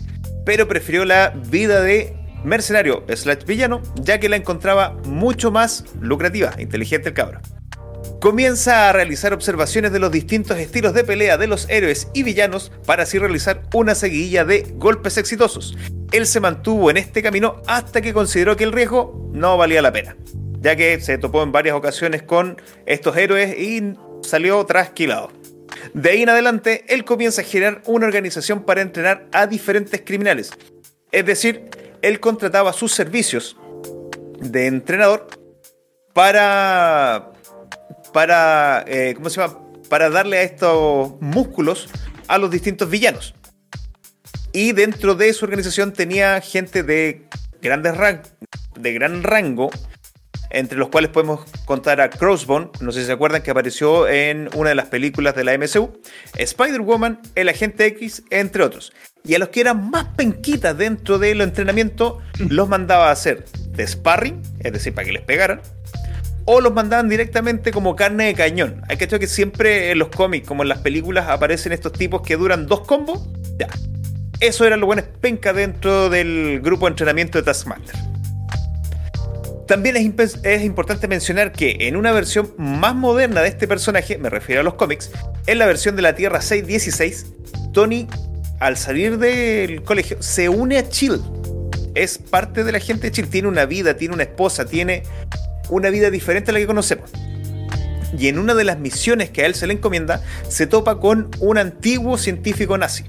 pero 0.45 0.69
prefirió 0.69 1.05
la 1.05 1.31
vida 1.31 1.81
de 1.81 2.15
mercenario 2.45 3.05
slash 3.15 3.45
villano, 3.45 3.83
ya 3.97 4.19
que 4.19 4.29
la 4.29 4.37
encontraba 4.37 4.97
mucho 5.07 5.51
más 5.51 5.85
lucrativa, 6.01 6.53
inteligente 6.59 7.11
el 7.11 7.15
cabro. 7.15 7.41
Comienza 8.21 8.89
a 8.89 8.93
realizar 8.93 9.33
observaciones 9.33 9.93
de 9.93 9.99
los 9.99 10.13
distintos 10.13 10.59
estilos 10.59 10.95
de 10.95 11.03
pelea 11.03 11.39
de 11.39 11.49
los 11.49 11.69
héroes 11.69 12.09
y 12.15 12.23
villanos 12.23 12.71
para 12.87 13.03
así 13.03 13.19
realizar 13.19 13.63
una 13.75 13.95
seguidilla 13.95 14.45
de 14.45 14.75
golpes 14.77 15.17
exitosos. 15.17 15.77
Él 16.13 16.27
se 16.27 16.41
mantuvo 16.41 16.91
en 16.91 16.99
este 16.99 17.23
camino 17.23 17.63
hasta 17.67 18.01
que 18.01 18.13
consideró 18.13 18.57
que 18.57 18.65
el 18.65 18.73
riesgo 18.73 19.31
no 19.33 19.57
valía 19.57 19.83
la 19.83 19.93
pena, 19.93 20.17
ya 20.63 20.77
que 20.77 21.01
se 21.01 21.19
topó 21.19 21.43
en 21.43 21.51
varias 21.51 21.75
ocasiones 21.75 22.23
con 22.23 22.57
estos 22.87 23.17
héroes 23.17 23.59
y 23.59 23.95
salió 24.23 24.65
trasquilado. 24.65 25.31
De 25.93 26.11
ahí 26.11 26.23
en 26.23 26.29
adelante, 26.29 26.85
él 26.89 27.05
comienza 27.05 27.43
a 27.43 27.45
generar 27.45 27.83
una 27.87 28.07
organización 28.07 28.63
para 28.63 28.81
entrenar 28.81 29.27
a 29.33 29.47
diferentes 29.49 30.01
criminales. 30.05 30.53
Es 31.11 31.27
decir, 31.27 31.69
él 32.01 32.21
contrataba 32.21 32.73
sus 32.73 32.93
servicios 32.93 33.57
de 34.39 34.67
entrenador 34.67 35.27
para. 36.13 37.33
para. 38.13 38.85
Eh, 38.87 39.15
¿Cómo 39.17 39.31
se 39.31 39.41
llama? 39.41 39.59
Para 39.89 40.11
darle 40.11 40.39
a 40.39 40.43
estos 40.43 41.21
músculos 41.21 41.89
a 42.29 42.39
los 42.39 42.51
distintos 42.51 42.89
villanos. 42.89 43.35
Y 44.53 44.73
dentro 44.73 45.17
de 45.17 45.33
su 45.33 45.45
organización 45.45 45.93
tenía 45.93 46.41
gente 46.41 46.83
de 46.83 47.27
grandes 47.61 47.95
de 48.79 48.93
gran 48.93 49.23
rango 49.23 49.71
entre 50.53 50.79
los 50.79 50.89
cuales 50.89 51.11
podemos 51.11 51.41
contar 51.65 52.01
a 52.01 52.11
Crossbone, 52.11 52.69
no 52.81 52.93
sé 52.93 53.01
si 53.01 53.07
se 53.07 53.13
acuerdan 53.13 53.43
que 53.43 53.51
apareció 53.51 54.07
en 54.07 54.49
una 54.55 54.69
de 54.69 54.75
las 54.75 54.87
películas 54.87 55.35
de 55.35 55.45
la 55.45 55.57
MCU, 55.57 56.01
Spider-Woman, 56.37 57.21
el 57.35 57.49
Agente 57.49 57.87
X, 57.87 58.23
entre 58.31 58.63
otros. 58.63 58.93
Y 59.25 59.35
a 59.35 59.39
los 59.39 59.49
que 59.49 59.61
eran 59.61 59.91
más 59.91 60.07
penquitas 60.17 60.77
dentro 60.77 61.19
del 61.19 61.41
entrenamiento, 61.41 62.21
los 62.39 62.69
mandaba 62.69 63.09
a 63.09 63.13
hacer 63.13 63.47
de 63.71 63.87
sparring, 63.87 64.43
es 64.61 64.73
decir, 64.73 64.93
para 64.95 65.07
que 65.07 65.13
les 65.13 65.23
pegaran, 65.23 65.63
o 66.45 66.61
los 66.61 66.73
mandaban 66.75 67.09
directamente 67.09 67.71
como 67.71 67.97
carne 67.97 68.27
de 68.27 68.35
cañón. 68.35 68.83
Hay 68.89 68.97
que 68.97 69.07
decir 69.07 69.21
que 69.21 69.27
siempre 69.27 69.91
en 69.93 69.99
los 69.99 70.09
cómics, 70.09 70.47
como 70.47 70.63
en 70.63 70.69
las 70.69 70.79
películas, 70.79 71.29
aparecen 71.29 71.73
estos 71.73 71.93
tipos 71.93 72.23
que 72.23 72.37
duran 72.37 72.67
dos 72.67 72.81
combos. 72.81 73.29
Ya. 73.59 73.69
Eso 74.41 74.67
eran 74.67 74.81
los 74.81 74.89
buenos 74.89 75.05
penca 75.21 75.53
dentro 75.53 76.11
del 76.11 76.61
grupo 76.61 76.87
de 76.87 76.91
entrenamiento 76.91 77.39
de 77.39 77.45
Taskmaster. 77.45 77.95
También 79.73 79.97
es, 79.97 80.65
importante 80.65 81.09
mencionar 81.09 81.51
que 81.51 81.89
en 81.89 81.97
una 81.97 82.13
versión 82.13 82.53
más 82.59 82.95
moderna 82.95 83.41
de 83.41 83.49
este 83.49 83.67
personaje, 83.67 84.19
me 84.19 84.29
refiero 84.29 84.61
a 84.61 84.65
los 84.65 84.75
cómics, 84.75 85.11
en 85.47 85.59
la 85.59 85.65
versión 85.65 85.97
de 85.97 86.03
la 86.03 86.15
Tierra 86.15 86.43
616, 86.43 87.25
Tony, 87.73 88.07
al 88.61 88.77
salir 88.77 89.17
del 89.17 89.83
colegio, 89.83 90.23
se 90.23 90.51
une 90.51 90.77
a 90.77 90.87
Chill. 90.91 91.23
Es 91.95 92.19
parte 92.19 92.65
de 92.65 92.73
la 92.73 92.81
gente 92.81 93.07
de 93.07 93.13
Chill, 93.13 93.29
tiene 93.29 93.49
una 93.49 93.65
vida, 93.65 93.97
tiene 93.97 94.13
una 94.13 94.25
esposa, 94.25 94.67
tiene 94.67 95.05
una 95.71 95.89
vida 95.89 96.11
diferente 96.11 96.51
a 96.51 96.53
la 96.53 96.61
que 96.61 96.67
conocemos. 96.67 97.11
Y 98.19 98.29
en 98.29 98.39
una 98.39 98.53
de 98.53 98.65
las 98.65 98.79
misiones 98.79 99.31
que 99.31 99.41
a 99.41 99.47
él 99.47 99.55
se 99.55 99.67
le 99.67 99.73
encomienda, 99.73 100.23
se 100.49 100.67
topa 100.67 101.01
con 101.01 101.31
un 101.39 101.57
antiguo 101.57 102.19
científico 102.19 102.77
nazi, 102.77 103.05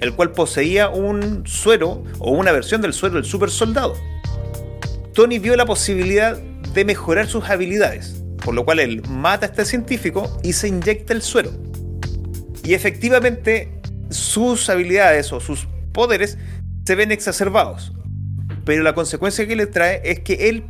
el 0.00 0.14
cual 0.14 0.32
poseía 0.32 0.88
un 0.88 1.46
suero 1.46 2.02
o 2.18 2.32
una 2.32 2.50
versión 2.50 2.82
del 2.82 2.92
suero 2.92 3.14
del 3.14 3.24
super 3.24 3.50
soldado 3.50 3.94
Tony 5.14 5.38
vio 5.38 5.56
la 5.56 5.66
posibilidad 5.66 6.38
de 6.38 6.84
mejorar 6.86 7.26
sus 7.26 7.50
habilidades, 7.50 8.24
por 8.42 8.54
lo 8.54 8.64
cual 8.64 8.80
él 8.80 9.02
mata 9.08 9.44
a 9.44 9.48
este 9.50 9.66
científico 9.66 10.38
y 10.42 10.54
se 10.54 10.68
inyecta 10.68 11.12
el 11.12 11.20
suero. 11.20 11.50
Y 12.64 12.72
efectivamente 12.72 13.82
sus 14.08 14.70
habilidades 14.70 15.32
o 15.32 15.40
sus 15.40 15.68
poderes 15.92 16.38
se 16.86 16.94
ven 16.94 17.12
exacerbados. 17.12 17.92
Pero 18.64 18.82
la 18.82 18.94
consecuencia 18.94 19.46
que 19.46 19.56
le 19.56 19.66
trae 19.66 20.00
es 20.04 20.20
que 20.20 20.48
él, 20.48 20.64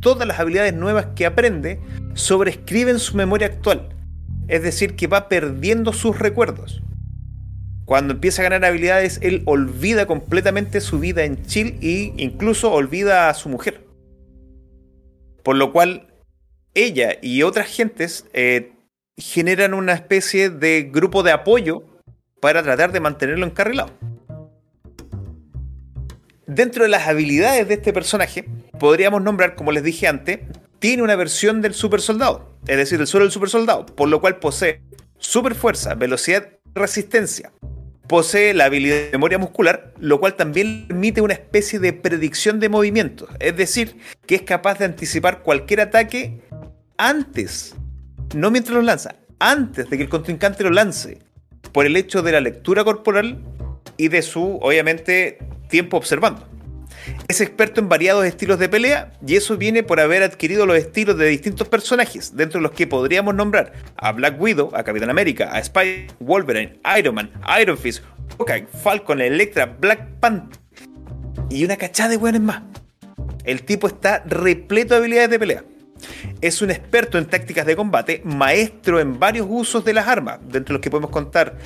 todas 0.00 0.28
las 0.28 0.38
habilidades 0.38 0.74
nuevas 0.74 1.06
que 1.14 1.24
aprende, 1.24 1.80
sobrescriben 2.14 2.98
su 2.98 3.16
memoria 3.16 3.46
actual. 3.46 3.88
Es 4.48 4.62
decir, 4.62 4.96
que 4.96 5.06
va 5.06 5.28
perdiendo 5.28 5.94
sus 5.94 6.18
recuerdos. 6.18 6.82
Cuando 7.86 8.14
empieza 8.14 8.42
a 8.42 8.50
ganar 8.50 8.64
habilidades, 8.64 9.20
él 9.22 9.42
olvida 9.46 10.06
completamente 10.06 10.80
su 10.80 10.98
vida 10.98 11.22
en 11.22 11.46
Chill 11.46 11.78
e 11.80 12.12
incluso 12.16 12.72
olvida 12.72 13.30
a 13.30 13.34
su 13.34 13.48
mujer. 13.48 13.86
Por 15.44 15.54
lo 15.54 15.72
cual, 15.72 16.12
ella 16.74 17.16
y 17.22 17.44
otras 17.44 17.68
gentes 17.68 18.26
eh, 18.32 18.72
generan 19.16 19.72
una 19.72 19.92
especie 19.92 20.50
de 20.50 20.90
grupo 20.92 21.22
de 21.22 21.30
apoyo 21.30 21.84
para 22.40 22.64
tratar 22.64 22.90
de 22.90 22.98
mantenerlo 22.98 23.46
encarrilado. 23.46 23.92
Dentro 26.48 26.82
de 26.82 26.88
las 26.88 27.06
habilidades 27.06 27.68
de 27.68 27.74
este 27.74 27.92
personaje, 27.92 28.48
podríamos 28.80 29.22
nombrar, 29.22 29.54
como 29.54 29.70
les 29.70 29.84
dije 29.84 30.08
antes, 30.08 30.40
tiene 30.80 31.04
una 31.04 31.14
versión 31.14 31.62
del 31.62 31.72
super 31.72 32.00
soldado, 32.00 32.58
es 32.66 32.76
decir, 32.76 33.00
el 33.00 33.06
suelo 33.06 33.26
del 33.26 33.32
super 33.32 33.48
soldado, 33.48 33.86
por 33.86 34.08
lo 34.08 34.20
cual 34.20 34.40
posee 34.40 34.82
super 35.18 35.54
fuerza, 35.54 35.94
velocidad 35.94 36.48
resistencia, 36.74 37.52
posee 38.08 38.54
la 38.54 38.66
habilidad 38.66 38.96
de 38.96 39.12
memoria 39.12 39.38
muscular, 39.38 39.92
lo 39.98 40.20
cual 40.20 40.34
también 40.34 40.86
permite 40.86 41.20
una 41.20 41.34
especie 41.34 41.78
de 41.78 41.92
predicción 41.92 42.60
de 42.60 42.68
movimientos, 42.68 43.28
es 43.40 43.56
decir, 43.56 43.96
que 44.26 44.36
es 44.36 44.42
capaz 44.42 44.78
de 44.78 44.84
anticipar 44.84 45.42
cualquier 45.42 45.80
ataque 45.80 46.40
antes, 46.96 47.74
no 48.34 48.50
mientras 48.50 48.74
lo 48.74 48.82
lanza, 48.82 49.16
antes 49.38 49.90
de 49.90 49.96
que 49.96 50.02
el 50.04 50.08
contrincante 50.08 50.64
lo 50.64 50.70
lance, 50.70 51.18
por 51.72 51.86
el 51.86 51.96
hecho 51.96 52.22
de 52.22 52.32
la 52.32 52.40
lectura 52.40 52.84
corporal 52.84 53.38
y 53.96 54.08
de 54.08 54.22
su, 54.22 54.58
obviamente, 54.62 55.38
tiempo 55.68 55.96
observando. 55.96 56.46
Es 57.28 57.40
experto 57.40 57.80
en 57.80 57.88
variados 57.88 58.24
estilos 58.24 58.58
de 58.58 58.68
pelea 58.68 59.12
y 59.26 59.36
eso 59.36 59.56
viene 59.56 59.82
por 59.82 60.00
haber 60.00 60.22
adquirido 60.22 60.66
los 60.66 60.76
estilos 60.76 61.16
de 61.18 61.26
distintos 61.26 61.68
personajes, 61.68 62.36
dentro 62.36 62.58
de 62.58 62.62
los 62.62 62.72
que 62.72 62.86
podríamos 62.86 63.34
nombrar 63.34 63.72
a 63.96 64.12
Black 64.12 64.40
Widow, 64.40 64.70
a 64.74 64.84
Capitán 64.84 65.10
América, 65.10 65.50
a 65.52 65.58
Spider, 65.60 66.06
Wolverine, 66.20 66.78
Iron 66.98 67.14
Man, 67.14 67.30
Iron 67.60 67.78
Fist, 67.78 68.02
Hawkeye, 68.38 68.66
Falcon, 68.82 69.20
Electra, 69.20 69.66
Black 69.66 70.06
Panther 70.20 70.58
y 71.50 71.64
una 71.64 71.76
cachada 71.76 72.10
de 72.10 72.16
buenos 72.16 72.40
más. 72.40 72.62
El 73.44 73.62
tipo 73.62 73.86
está 73.86 74.22
repleto 74.26 74.94
de 74.94 74.98
habilidades 74.98 75.30
de 75.30 75.38
pelea. 75.38 75.64
Es 76.40 76.60
un 76.62 76.70
experto 76.70 77.16
en 77.16 77.26
tácticas 77.26 77.64
de 77.64 77.76
combate, 77.76 78.20
maestro 78.24 79.00
en 79.00 79.18
varios 79.18 79.46
usos 79.48 79.84
de 79.84 79.94
las 79.94 80.06
armas, 80.06 80.38
dentro 80.42 80.64
de 80.64 80.72
los 80.74 80.80
que 80.80 80.90
podemos 80.90 81.10
contar 81.10 81.56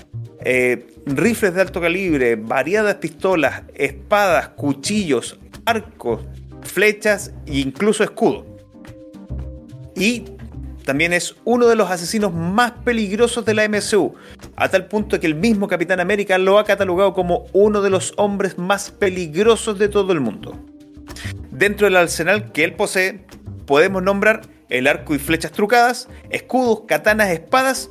eh, 0.43 0.87
rifles 1.07 1.55
de 1.55 1.61
alto 1.61 1.81
calibre, 1.81 2.37
variadas 2.37 2.97
pistolas, 2.97 3.63
espadas, 3.75 4.49
cuchillos, 4.51 5.39
arcos, 5.65 6.25
flechas 6.63 7.33
e 7.47 7.59
incluso 7.59 8.05
escudo. 8.05 8.47
Y 9.95 10.25
también 10.85 11.13
es 11.13 11.37
uno 11.45 11.67
de 11.67 11.77
los 11.77 11.91
asesinos 11.91 12.33
más 12.33 12.73
peligrosos 12.73 13.45
de 13.45 13.55
la 13.55 13.69
MCU, 13.69 14.15
a 14.57 14.69
tal 14.69 14.87
punto 14.87 15.21
que 15.21 15.27
el 15.27 15.35
mismo 15.35 15.69
Capitán 15.69 16.01
América 16.01 16.39
lo 16.39 16.59
ha 16.59 16.65
catalogado 16.65 17.13
como 17.13 17.47
uno 17.53 17.83
de 17.83 17.91
los 17.91 18.15
hombres 18.17 18.59
más 18.59 18.91
peligrosos 18.91 19.79
de 19.79 19.89
todo 19.89 20.13
el 20.13 20.21
mundo. 20.21 20.59
Dentro 21.51 21.87
del 21.87 21.97
arsenal 21.97 22.51
que 22.53 22.65
él 22.65 22.75
posee, 22.75 23.27
podemos 23.67 24.03
nombrar 24.03 24.41
el 24.71 24.87
arco 24.87 25.15
y 25.15 25.19
flechas 25.19 25.53
trucadas, 25.53 26.09
escudos, 26.31 26.83
katanas, 26.87 27.29
espadas 27.29 27.91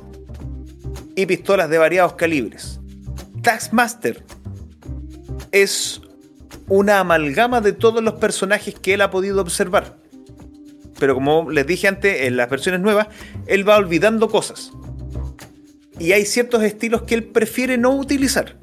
y 1.16 1.26
pistolas 1.26 1.68
de 1.70 1.78
variados 1.78 2.14
calibres. 2.14 2.80
Taskmaster 3.42 4.24
es 5.52 6.00
una 6.68 7.00
amalgama 7.00 7.60
de 7.60 7.72
todos 7.72 8.02
los 8.02 8.14
personajes 8.14 8.74
que 8.74 8.94
él 8.94 9.00
ha 9.00 9.10
podido 9.10 9.40
observar. 9.40 9.98
Pero 10.98 11.14
como 11.14 11.50
les 11.50 11.66
dije 11.66 11.88
antes, 11.88 12.22
en 12.22 12.36
las 12.36 12.50
versiones 12.50 12.80
nuevas, 12.80 13.08
él 13.46 13.68
va 13.68 13.76
olvidando 13.76 14.28
cosas. 14.28 14.72
Y 15.98 16.12
hay 16.12 16.24
ciertos 16.24 16.62
estilos 16.62 17.02
que 17.02 17.14
él 17.14 17.24
prefiere 17.24 17.78
no 17.78 17.94
utilizar. 17.94 18.56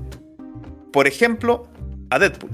Por 0.92 1.08
ejemplo, 1.08 1.68
a 2.10 2.20
Deadpool. 2.20 2.52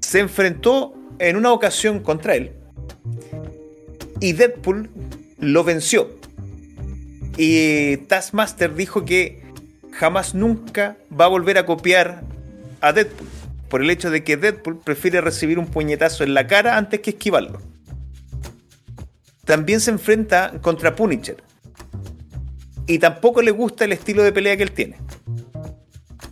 Se 0.00 0.20
enfrentó 0.20 0.94
en 1.18 1.36
una 1.36 1.52
ocasión 1.52 2.00
contra 2.00 2.34
él 2.34 2.52
y 4.20 4.32
Deadpool 4.32 4.90
lo 5.38 5.64
venció 5.64 6.17
Y 7.38 7.98
Taskmaster 8.08 8.74
dijo 8.74 9.04
que 9.04 9.40
jamás 9.92 10.34
nunca 10.34 10.96
va 11.18 11.26
a 11.26 11.28
volver 11.28 11.56
a 11.56 11.64
copiar 11.64 12.24
a 12.80 12.92
Deadpool. 12.92 13.28
Por 13.68 13.82
el 13.82 13.90
hecho 13.90 14.10
de 14.10 14.24
que 14.24 14.36
Deadpool 14.36 14.80
prefiere 14.80 15.20
recibir 15.20 15.58
un 15.58 15.66
puñetazo 15.66 16.24
en 16.24 16.34
la 16.34 16.48
cara 16.48 16.76
antes 16.76 17.00
que 17.00 17.10
esquivarlo. 17.10 17.60
También 19.44 19.80
se 19.80 19.92
enfrenta 19.92 20.54
contra 20.60 20.96
Punisher. 20.96 21.36
Y 22.88 22.98
tampoco 22.98 23.40
le 23.40 23.52
gusta 23.52 23.84
el 23.84 23.92
estilo 23.92 24.24
de 24.24 24.32
pelea 24.32 24.56
que 24.56 24.64
él 24.64 24.72
tiene. 24.72 24.96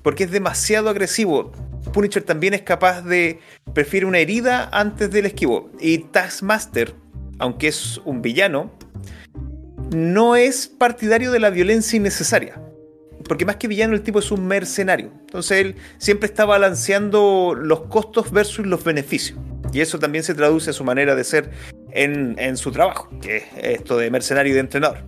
Porque 0.02 0.24
es 0.24 0.32
demasiado 0.32 0.88
agresivo. 0.88 1.52
Punisher 1.92 2.24
también 2.24 2.52
es 2.54 2.62
capaz 2.62 3.02
de. 3.02 3.38
prefiere 3.74 4.07
una 4.07 4.18
herida 4.18 4.68
antes 4.72 5.11
del 5.11 5.26
esquivo. 5.26 5.70
Y 5.78 5.98
Taskmaster, 5.98 6.94
aunque 7.38 7.68
es 7.68 8.00
un 8.04 8.22
villano, 8.22 8.76
no 9.95 10.37
es 10.37 10.66
partidario 10.66 11.30
de 11.30 11.41
la 11.41 11.51
violencia 11.51 11.97
innecesaria. 11.97 12.61
Porque 13.28 13.45
más 13.45 13.57
que 13.57 13.68
villano, 13.68 13.95
el 13.95 14.03
tipo 14.03 14.18
es 14.18 14.30
un 14.30 14.47
mercenario. 14.47 15.11
Entonces 15.20 15.59
él 15.59 15.76
siempre 15.99 16.26
está 16.26 16.45
balanceando 16.45 17.55
los 17.57 17.82
costos 17.82 18.30
versus 18.30 18.66
los 18.66 18.84
beneficios. 18.84 19.39
Y 19.72 19.80
eso 19.80 19.99
también 19.99 20.22
se 20.24 20.34
traduce 20.34 20.70
a 20.70 20.72
su 20.72 20.84
manera 20.84 21.14
de 21.14 21.24
ser 21.24 21.51
en, 21.93 22.57
su 22.57 22.72
trabajo, 22.72 23.09
que 23.20 23.39
es 23.39 23.45
esto 23.57 23.97
de 23.97 24.11
mercenario 24.11 24.53
y 24.53 24.55
de 24.55 24.61
entrenador. 24.61 24.99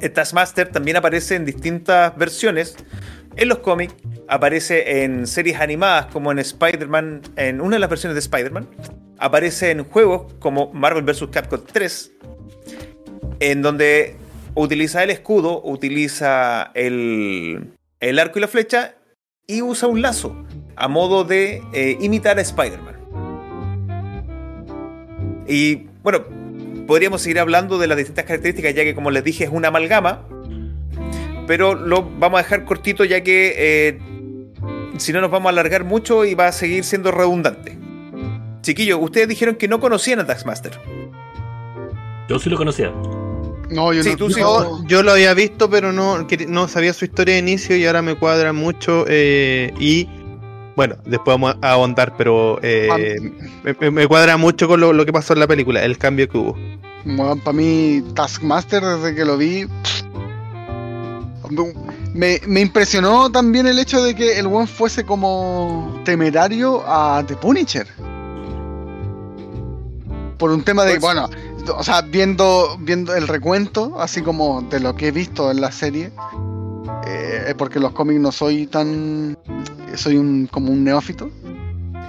El 0.00 0.12
Taskmaster 0.12 0.68
también 0.68 0.96
aparece 0.96 1.36
en 1.36 1.44
distintas 1.44 2.16
versiones 2.16 2.76
en 3.36 3.48
los 3.48 3.58
cómics, 3.58 3.94
aparece 4.28 5.02
en 5.02 5.26
series 5.26 5.60
animadas 5.60 6.06
como 6.06 6.30
en 6.30 6.40
Spider-Man, 6.40 7.22
en 7.36 7.60
una 7.60 7.76
de 7.76 7.80
las 7.80 7.90
versiones 7.90 8.14
de 8.14 8.20
Spider-Man, 8.20 8.68
aparece 9.18 9.70
en 9.70 9.84
juegos 9.84 10.32
como 10.40 10.72
Marvel 10.72 11.04
vs. 11.04 11.28
Capcom 11.30 11.60
3, 11.72 12.12
en 13.40 13.62
donde 13.62 14.16
utiliza 14.54 15.02
el 15.02 15.10
escudo, 15.10 15.60
utiliza 15.62 16.70
el, 16.74 17.72
el 18.00 18.18
arco 18.18 18.38
y 18.38 18.42
la 18.42 18.48
flecha 18.48 18.94
y 19.46 19.62
usa 19.62 19.88
un 19.88 20.02
lazo 20.02 20.44
a 20.76 20.88
modo 20.88 21.24
de 21.24 21.62
eh, 21.72 21.96
imitar 22.00 22.38
a 22.38 22.42
Spider-Man. 22.42 22.94
Y 25.46 25.86
bueno, 26.02 26.24
podríamos 26.86 27.22
seguir 27.22 27.38
hablando 27.38 27.78
de 27.78 27.86
las 27.86 27.96
distintas 27.96 28.24
características, 28.24 28.74
ya 28.74 28.84
que 28.84 28.94
como 28.94 29.10
les 29.10 29.24
dije 29.24 29.44
es 29.44 29.50
una 29.50 29.68
amalgama, 29.68 30.26
pero 31.46 31.74
lo 31.74 32.02
vamos 32.18 32.40
a 32.40 32.42
dejar 32.42 32.64
cortito 32.64 33.04
ya 33.04 33.22
que 33.22 33.54
eh, 33.56 33.98
si 34.96 35.12
no 35.12 35.20
nos 35.20 35.30
vamos 35.30 35.46
a 35.46 35.50
alargar 35.50 35.84
mucho 35.84 36.24
y 36.24 36.34
va 36.34 36.48
a 36.48 36.52
seguir 36.52 36.84
siendo 36.84 37.10
redundante. 37.10 37.78
Chiquillos, 38.62 38.98
ustedes 39.00 39.28
dijeron 39.28 39.56
que 39.56 39.68
no 39.68 39.78
conocían 39.78 40.20
a 40.20 40.26
Taskmaster. 40.26 40.72
Yo 42.28 42.38
sí 42.38 42.48
lo 42.48 42.56
conocía. 42.56 42.92
No, 43.70 43.92
yo 43.92 44.02
Sí, 44.02 44.10
no. 44.10 44.16
tú 44.16 44.30
sí. 44.30 44.40
yo- 44.86 45.02
lo 45.02 45.12
había 45.12 45.32
visto, 45.34 45.68
pero 45.70 45.92
no, 45.92 46.26
no 46.48 46.68
sabía 46.68 46.92
su 46.92 47.04
historia 47.04 47.34
de 47.34 47.40
inicio 47.40 47.76
y 47.76 47.86
ahora 47.86 48.02
me 48.02 48.14
cuadra 48.16 48.52
mucho. 48.52 49.04
eh, 49.08 49.72
y 49.78 50.08
bueno, 50.76 50.96
después 51.06 51.34
vamos 51.34 51.56
a 51.62 51.70
ahondar, 51.72 52.16
pero 52.16 52.58
eh, 52.62 53.16
me, 53.62 53.76
me- 53.80 53.90
me 53.90 54.06
cuadra 54.08 54.36
mucho 54.36 54.66
con 54.68 54.80
lo, 54.80 54.92
lo 54.92 55.06
que 55.06 55.12
pasó 55.12 55.32
en 55.32 55.40
la 55.40 55.46
película, 55.46 55.82
el 55.84 55.96
cambio 55.98 56.28
que 56.28 56.36
hubo. 56.38 56.56
Bueno, 57.04 57.36
para 57.36 57.56
mí, 57.56 58.02
Taskmaster, 58.14 58.82
desde 58.82 59.14
que 59.14 59.24
lo 59.24 59.36
vi. 59.36 59.66
Me, 62.14 62.40
me 62.46 62.60
impresionó 62.60 63.30
también 63.30 63.66
el 63.66 63.78
hecho 63.78 64.02
de 64.02 64.14
que 64.14 64.38
el 64.38 64.46
buen 64.48 64.66
fuese 64.66 65.04
como 65.04 66.00
temerario 66.04 66.82
a 66.86 67.22
The 67.26 67.36
Punisher. 67.36 67.86
Por 70.38 70.50
un 70.50 70.62
tema 70.62 70.84
de, 70.84 70.92
Pues- 70.92 71.02
bueno, 71.02 71.28
o 71.68 71.82
sea, 71.82 72.02
viendo, 72.02 72.76
viendo 72.80 73.14
el 73.14 73.28
recuento, 73.28 74.00
así 74.00 74.22
como 74.22 74.62
de 74.62 74.80
lo 74.80 74.94
que 74.94 75.08
he 75.08 75.10
visto 75.12 75.50
en 75.50 75.60
la 75.60 75.70
serie, 75.72 76.10
eh, 77.06 77.54
porque 77.56 77.80
los 77.80 77.92
cómics 77.92 78.20
no 78.20 78.32
soy 78.32 78.66
tan. 78.66 79.36
Soy 79.94 80.16
un 80.16 80.46
como 80.50 80.72
un 80.72 80.84
neófito. 80.84 81.30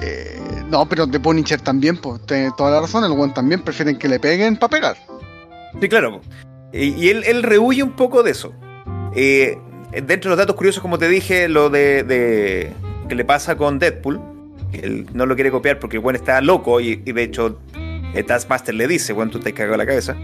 Eh, 0.01 0.39
no, 0.69 0.87
pero 0.87 1.07
The 1.07 1.19
Punisher 1.19 1.61
también, 1.61 1.97
pues, 1.97 2.21
tiene 2.25 2.51
toda 2.57 2.71
la 2.71 2.81
razón, 2.81 3.03
el 3.03 3.11
buen 3.11 3.33
también 3.33 3.61
prefieren 3.61 3.97
que 3.97 4.07
le 4.07 4.19
peguen 4.19 4.57
para 4.57 4.69
pegar. 4.71 4.97
Sí, 5.79 5.87
claro. 5.87 6.21
Y, 6.73 7.09
él, 7.09 7.23
él 7.25 7.43
rehuye 7.43 7.83
un 7.83 7.91
poco 7.91 8.23
de 8.23 8.31
eso. 8.31 8.51
Eh, 9.15 9.57
dentro 9.91 10.29
de 10.29 10.35
los 10.35 10.37
datos 10.37 10.55
curiosos, 10.55 10.81
como 10.81 10.97
te 10.97 11.07
dije, 11.07 11.47
lo 11.47 11.69
de, 11.69 12.03
de- 12.03 12.73
que 13.07 13.15
le 13.15 13.23
pasa 13.23 13.55
con 13.55 13.79
Deadpool, 13.79 14.19
él 14.73 15.07
no 15.13 15.25
lo 15.25 15.35
quiere 15.35 15.51
copiar 15.51 15.79
porque 15.79 15.97
el 15.97 16.03
buen 16.03 16.15
está 16.17 16.41
loco 16.41 16.81
y 16.81 16.95
de 16.97 17.23
hecho 17.23 17.59
eh, 18.15 18.23
Taskmaster 18.23 18.73
le 18.73 18.87
dice, 18.87 19.13
bueno, 19.13 19.31
tú 19.31 19.39
te 19.39 19.49
has 19.49 19.55
cagado 19.55 19.77
la 19.77 19.85
cabeza. 19.85 20.15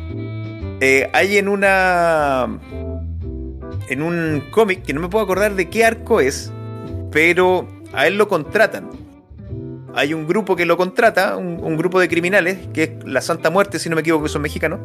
Eh, 0.79 1.09
hay 1.13 1.37
en 1.37 1.47
una... 1.47 2.59
En 3.89 4.01
un 4.01 4.43
cómic, 4.51 4.83
que 4.83 4.93
no 4.93 5.01
me 5.01 5.09
puedo 5.09 5.23
acordar 5.23 5.55
de 5.55 5.69
qué 5.69 5.83
arco 5.83 6.21
es, 6.21 6.51
pero 7.11 7.67
a 7.91 8.07
él 8.07 8.17
lo 8.17 8.29
contratan. 8.29 8.89
Hay 9.93 10.13
un 10.13 10.27
grupo 10.27 10.55
que 10.55 10.65
lo 10.65 10.77
contrata, 10.77 11.35
un, 11.35 11.59
un 11.61 11.75
grupo 11.75 11.99
de 11.99 12.07
criminales, 12.07 12.59
que 12.73 12.83
es 12.83 12.91
la 13.05 13.19
Santa 13.19 13.49
Muerte, 13.49 13.79
si 13.79 13.89
no 13.89 13.95
me 13.95 14.01
equivoco, 14.01 14.23
que 14.23 14.29
son 14.29 14.41
mexicanos. 14.41 14.79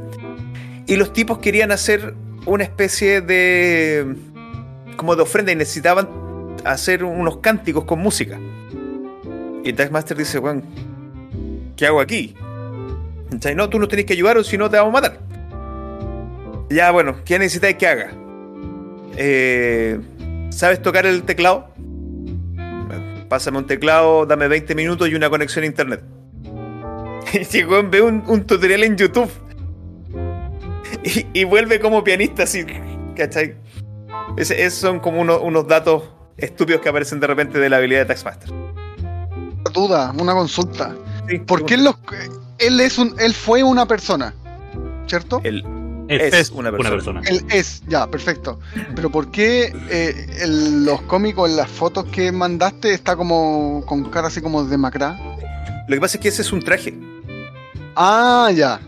Y 0.87 0.97
los 0.97 1.13
tipos 1.13 1.39
querían 1.39 1.71
hacer 1.71 2.15
una 2.47 2.65
especie 2.65 3.21
de. 3.21 4.17
como 4.97 5.15
de 5.15 5.23
ofrenda 5.23 5.53
y 5.53 5.57
necesitaban 5.57 6.09
hacer 6.65 7.05
unos 7.05 7.39
cánticos 7.39 7.85
con 7.85 7.99
música. 7.99 8.39
Y 9.65 9.73
Taskmaster 9.73 10.17
dice, 10.17 10.39
bueno, 10.39 10.63
¿qué 11.77 11.87
hago 11.87 12.01
aquí? 12.01 12.35
¿Cachai? 13.31 13.55
No, 13.55 13.69
tú 13.69 13.79
nos 13.79 13.89
tenés 13.89 14.05
que 14.07 14.13
ayudar 14.13 14.37
o 14.39 14.45
si 14.45 14.57
no 14.59 14.69
te 14.71 14.77
vamos 14.77 14.95
a 14.95 15.01
matar. 15.01 15.19
Ya, 16.71 16.91
bueno, 16.91 17.17
¿qué 17.25 17.39
necesitáis 17.39 17.77
que 17.77 17.87
haga? 17.87 18.11
Eh, 19.17 20.01
¿Sabes 20.51 20.83
tocar 20.83 21.07
el 21.07 21.23
teclado? 21.23 21.69
Pásame 23.29 23.59
un 23.59 23.67
teclado, 23.67 24.27
dame 24.27 24.47
20 24.49 24.75
minutos 24.75 25.09
y 25.09 25.15
una 25.15 25.29
conexión 25.31 25.65
a 25.65 25.67
internet. 25.67 26.03
Y 27.53 27.65
weón 27.65 27.91
ve 27.91 28.01
un, 28.03 28.23
un 28.27 28.45
tutorial 28.47 28.85
en 28.85 28.97
YouTube. 28.97 29.31
Y, 31.03 31.27
y 31.41 31.45
vuelve 31.45 31.79
como 31.81 32.03
pianista 32.05 32.45
así. 32.45 32.65
¿Cachai? 33.17 33.57
Ese- 34.37 34.65
esos 34.65 34.79
son 34.81 35.01
como 35.01 35.21
unos, 35.21 35.41
unos 35.43 35.67
datos 35.69 36.03
estúpidos 36.37 36.81
que 36.81 36.89
aparecen 36.89 37.19
de 37.21 37.27
repente 37.27 37.59
de 37.59 37.69
la 37.69 37.77
habilidad 37.79 38.01
de 38.01 38.07
Taxmaster. 38.07 38.51
duda, 39.73 40.13
una 40.19 40.33
consulta. 40.35 40.95
Sí, 41.29 41.39
¿Por 41.41 41.65
qué 41.65 41.77
los- 41.77 41.97
él 42.59 42.81
es 42.81 42.99
un, 42.99 43.15
él 43.19 43.35
fue 43.35 43.63
una 43.63 43.87
persona, 43.87 44.35
¿cierto? 45.07 45.41
Él 45.45 45.65
Es, 46.09 46.35
es 46.35 46.51
una 46.51 46.71
persona. 46.71 47.21
Él 47.27 47.45
es, 47.51 47.83
ya, 47.89 48.07
perfecto. 48.07 48.61
Pero 48.95 49.11
¿por 49.11 49.31
qué 49.31 49.73
eh, 49.91 50.47
los 50.47 51.03
cómicos, 51.03 51.51
en 51.51 51.57
las 51.57 51.69
fotos 51.69 52.05
que 52.07 52.31
mandaste, 52.33 52.93
está 52.93 53.17
como 53.17 53.85
con 53.87 54.11
cara 54.11 54.29
así 54.29 54.41
como 54.41 54.65
demacrada? 54.65 55.19
Lo 55.89 55.95
que 55.95 56.01
pasa 56.01 56.17
es 56.17 56.23
que 56.23 56.29
ese 56.29 56.43
es 56.43 56.53
un 56.53 56.63
traje. 56.63 56.95
Ah, 57.97 58.51
ya. 58.55 58.81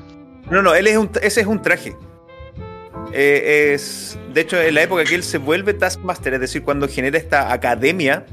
No, 0.51 0.63
no, 0.63 0.75
él 0.75 0.87
es 0.87 0.97
un, 0.97 1.11
ese 1.23 1.41
es 1.41 1.47
un 1.47 1.61
traje. 1.61 1.97
Eh, 3.13 3.73
es, 3.75 4.19
de 4.33 4.43
hecho, 4.43 4.61
en 4.61 4.75
la 4.75 4.83
época 4.83 5.05
que 5.05 5.15
él 5.15 5.23
se 5.23 5.39
vuelve 5.39 5.75
Taskmaster, 5.75 6.35
es 6.35 6.41
decir, 6.41 6.63
cuando 6.63 6.87
genera 6.89 7.19
esta 7.19 7.53
academia 7.53 8.27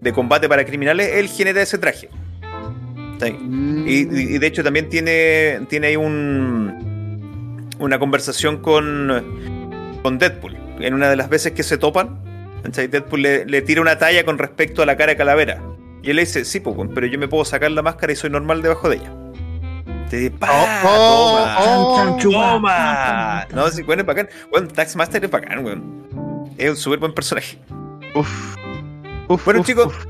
de 0.00 0.12
combate 0.12 0.48
para 0.48 0.64
criminales, 0.64 1.10
él 1.14 1.28
genera 1.28 1.62
ese 1.62 1.78
traje. 1.78 2.08
Mm. 3.30 3.84
Y, 3.86 4.04
de 4.38 4.46
hecho 4.46 4.64
también 4.64 4.88
tiene, 4.88 5.60
tiene 5.68 5.88
ahí 5.88 5.96
un, 5.96 7.68
una 7.78 7.98
conversación 7.98 8.58
con, 8.58 10.00
con 10.02 10.18
Deadpool. 10.18 10.56
En 10.80 10.94
una 10.94 11.08
de 11.08 11.16
las 11.16 11.28
veces 11.28 11.52
que 11.52 11.62
se 11.62 11.78
topan, 11.78 12.18
¿cachai? 12.62 12.88
Deadpool 12.88 13.22
le, 13.22 13.44
le 13.44 13.62
tira 13.62 13.80
una 13.80 13.98
talla 13.98 14.24
con 14.24 14.38
respecto 14.38 14.82
a 14.82 14.86
la 14.86 14.96
cara 14.96 15.12
de 15.12 15.16
Calavera. 15.16 15.62
Y 16.02 16.10
él 16.10 16.16
le 16.16 16.22
dice, 16.22 16.44
sí, 16.44 16.58
pues, 16.58 16.76
pero 16.94 17.06
yo 17.06 17.18
me 17.18 17.28
puedo 17.28 17.44
sacar 17.44 17.70
la 17.70 17.82
máscara 17.82 18.12
y 18.12 18.16
soy 18.16 18.30
normal 18.30 18.60
debajo 18.62 18.88
de 18.88 18.96
ella. 18.96 19.14
Te 20.10 20.16
dice, 20.16 20.30
¡pa! 20.32 20.48
Oh, 20.84 21.38
¡Toma! 21.38 21.56
oh, 21.60 22.18
chua. 22.18 22.50
¡Toma! 22.52 23.46
No, 23.54 23.70
sí, 23.70 23.82
bueno, 23.82 24.02
es 24.02 24.06
bacán. 24.06 24.28
Bueno, 24.50 24.68
Taxmaster 24.68 25.24
es 25.24 25.30
bacán, 25.30 25.64
weón. 25.64 26.52
Es 26.58 26.70
un 26.70 26.76
súper 26.76 26.98
buen 26.98 27.14
personaje. 27.14 27.56
Uf. 28.14 28.56
Uf, 29.28 29.44
Bueno, 29.44 29.60
uf, 29.60 29.66
chicos, 29.66 29.86
uf. 29.86 30.06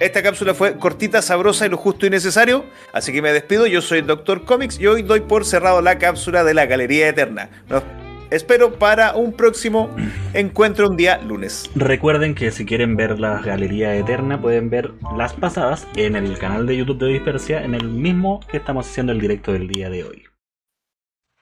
Esta 0.00 0.22
cápsula 0.22 0.54
fue 0.54 0.78
cortita, 0.78 1.22
sabrosa 1.22 1.66
y 1.66 1.70
lo 1.70 1.76
justo 1.76 2.06
y 2.06 2.10
necesario. 2.10 2.64
Así 2.92 3.12
que 3.12 3.20
me 3.20 3.32
despido. 3.32 3.66
Yo 3.66 3.82
soy 3.82 4.02
Doctor 4.02 4.44
Comics 4.44 4.78
y 4.78 4.86
hoy 4.86 5.02
doy 5.02 5.20
por 5.20 5.44
cerrado 5.44 5.82
la 5.82 5.98
cápsula 5.98 6.44
de 6.44 6.54
la 6.54 6.66
Galería 6.66 7.08
Eterna. 7.08 7.50
Nos 7.68 7.82
espero 8.30 8.78
para 8.78 9.16
un 9.16 9.32
próximo 9.32 9.90
encuentro 10.34 10.88
un 10.88 10.96
día 10.96 11.18
lunes. 11.18 11.68
Recuerden 11.74 12.36
que 12.36 12.52
si 12.52 12.64
quieren 12.64 12.94
ver 12.94 13.18
la 13.18 13.40
Galería 13.40 13.96
Eterna 13.96 14.40
pueden 14.40 14.70
ver 14.70 14.92
las 15.16 15.32
pasadas 15.32 15.86
en 15.96 16.14
el 16.14 16.38
canal 16.38 16.66
de 16.66 16.76
YouTube 16.76 16.98
de 16.98 17.08
Dispersia, 17.08 17.64
en 17.64 17.74
el 17.74 17.88
mismo 17.88 18.38
que 18.48 18.58
estamos 18.58 18.88
haciendo 18.88 19.12
el 19.12 19.20
directo 19.20 19.52
del 19.52 19.66
día 19.66 19.90
de 19.90 20.04
hoy. 20.04 20.24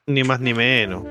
Ni 0.07 0.23
más 0.23 0.39
ni 0.39 0.55
menos. 0.55 1.03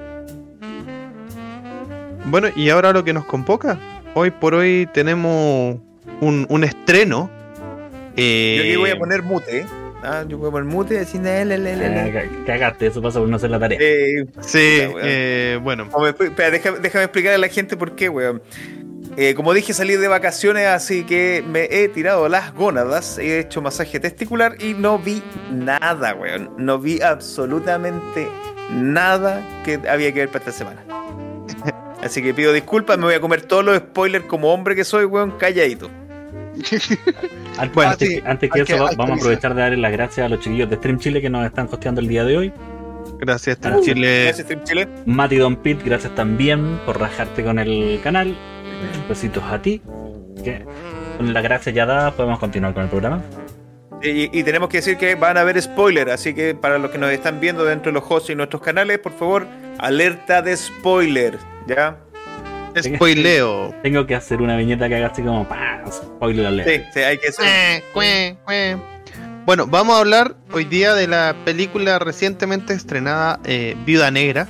Bueno, 2.24 2.48
y 2.56 2.70
ahora 2.70 2.92
lo 2.92 3.04
que 3.04 3.12
nos 3.12 3.24
convoca. 3.26 3.78
Hoy 4.14 4.32
por 4.32 4.54
hoy 4.54 4.88
tenemos 4.92 5.76
un, 6.20 6.46
un 6.48 6.64
estreno. 6.64 7.30
Eh, 8.16 8.54
Yo 8.58 8.62
aquí 8.64 8.76
voy 8.76 8.90
a 8.90 8.96
poner 8.98 9.22
mute. 9.22 9.58
¿eh? 9.58 9.66
Ah, 10.02 10.24
yo 10.28 10.38
voy 10.38 10.48
a 10.48 10.50
poner 10.52 10.66
mute 10.68 10.94
y 10.94 10.98
decir, 10.98 11.20
"Le, 11.20 11.44
le, 11.44 11.58
le, 11.58 11.76
le, 11.76 11.88
le". 12.04 12.12
Ca- 12.12 12.44
Cagaste, 12.46 12.86
eso 12.88 13.02
pasa 13.02 13.18
por 13.18 13.28
no 13.28 13.36
hacer 13.36 13.50
la 13.50 13.58
tarea. 13.58 13.78
Eh, 13.80 14.26
Sí, 14.40 14.58
eh, 14.60 15.58
bueno. 15.62 15.88
espera, 16.20 16.50
déjame, 16.50 16.78
déjame 16.80 17.04
explicar 17.04 17.34
a 17.34 17.38
la 17.38 17.48
gente 17.48 17.76
por 17.76 17.94
qué, 17.96 18.08
weón. 18.08 18.42
Eh, 19.18 19.32
como 19.34 19.54
dije, 19.54 19.72
salí 19.72 19.96
de 19.96 20.08
vacaciones, 20.08 20.66
así 20.66 21.04
que 21.04 21.42
me 21.48 21.64
he 21.70 21.88
tirado 21.88 22.28
las 22.28 22.52
gónadas, 22.54 23.16
he 23.18 23.38
hecho 23.40 23.62
masaje 23.62 23.98
testicular 23.98 24.56
y 24.62 24.74
no 24.74 24.98
vi 24.98 25.22
nada, 25.50 26.14
weón. 26.14 26.50
No 26.58 26.78
vi 26.78 27.00
absolutamente 27.00 28.28
nada 28.70 29.42
que 29.64 29.80
había 29.88 30.12
que 30.12 30.20
ver 30.20 30.28
para 30.28 30.40
esta 30.40 30.52
semana. 30.52 30.84
Así 32.02 32.22
que 32.22 32.34
pido 32.34 32.52
disculpas, 32.52 32.98
me 32.98 33.04
voy 33.04 33.14
a 33.14 33.20
comer 33.20 33.40
todos 33.42 33.64
los 33.64 33.78
spoilers 33.78 34.26
como 34.26 34.52
hombre 34.52 34.76
que 34.76 34.84
soy, 34.84 35.06
weón, 35.06 35.32
calladito. 35.38 35.90
Antes, 37.58 37.74
Bueno, 37.74 37.90
antes, 37.92 38.08
sí, 38.08 38.20
que- 38.20 38.28
antes 38.28 38.50
que 38.50 38.58
hay 38.58 38.62
eso, 38.64 38.88
que- 38.88 38.96
vamos 38.96 39.10
a 39.12 39.20
aprovechar 39.20 39.54
de 39.54 39.60
darle 39.62 39.76
las 39.78 39.92
gracias 39.92 40.26
a 40.26 40.28
los 40.28 40.40
chiquillos 40.40 40.68
de 40.70 40.76
Stream 40.76 40.98
Chile 40.98 41.20
que 41.20 41.30
nos 41.30 41.46
están 41.46 41.68
hosteando 41.70 42.00
el 42.00 42.08
día 42.08 42.24
de 42.24 42.36
hoy. 42.36 42.52
Gracias, 43.18 43.58
Ah, 43.62 43.76
Chile. 43.82 44.24
Gracias, 44.24 44.46
Stream 44.46 44.64
Chile. 44.64 44.88
Mati 45.06 45.36
Don 45.36 45.56
Pit, 45.56 45.80
gracias 45.84 46.14
también 46.14 46.78
por 46.84 47.00
rajarte 47.00 47.42
con 47.44 47.58
el 47.58 48.00
canal. 48.02 48.36
Besitos 49.08 49.42
a 49.44 49.60
ti. 49.62 49.80
Que 50.44 50.64
con 51.16 51.32
las 51.32 51.42
gracias 51.42 51.74
ya 51.74 51.86
dadas 51.86 52.12
podemos 52.14 52.38
continuar 52.38 52.74
con 52.74 52.82
el 52.84 52.90
programa. 52.90 53.22
Y, 54.02 54.38
y 54.38 54.42
tenemos 54.42 54.68
que 54.68 54.76
decir 54.78 54.98
que 54.98 55.14
van 55.14 55.38
a 55.38 55.40
haber 55.40 55.60
spoilers, 55.60 56.12
así 56.12 56.34
que 56.34 56.54
para 56.54 56.76
los 56.78 56.90
que 56.90 56.98
nos 56.98 57.10
están 57.10 57.40
viendo 57.40 57.64
dentro 57.64 57.90
de 57.90 57.98
los 57.98 58.04
hosts 58.10 58.28
y 58.28 58.34
nuestros 58.34 58.60
canales, 58.60 58.98
por 58.98 59.12
favor, 59.12 59.46
alerta 59.78 60.42
de 60.42 60.54
spoiler, 60.54 61.38
¿ya? 61.66 61.96
Spoileo. 62.82 63.74
Tengo 63.82 64.06
que 64.06 64.14
hacer 64.14 64.42
una 64.42 64.56
viñeta 64.56 64.88
que 64.88 64.96
haga 64.96 65.08
así 65.08 65.22
como 65.22 65.48
pa, 65.48 65.82
spoiler 65.90 66.46
alert. 66.46 66.68
Sí, 66.68 66.82
sí, 66.94 67.00
hay 67.00 67.18
que 67.18 67.32
ser. 67.32 67.82
Cue, 67.92 67.92
cue, 67.92 68.36
cue. 68.44 68.76
Bueno, 69.44 69.66
vamos 69.66 69.96
a 69.96 70.00
hablar 70.00 70.34
hoy 70.52 70.64
día 70.64 70.94
de 70.94 71.06
la 71.06 71.36
película 71.44 71.98
recientemente 72.00 72.74
estrenada 72.74 73.38
eh, 73.44 73.76
Viuda 73.86 74.10
Negra, 74.10 74.48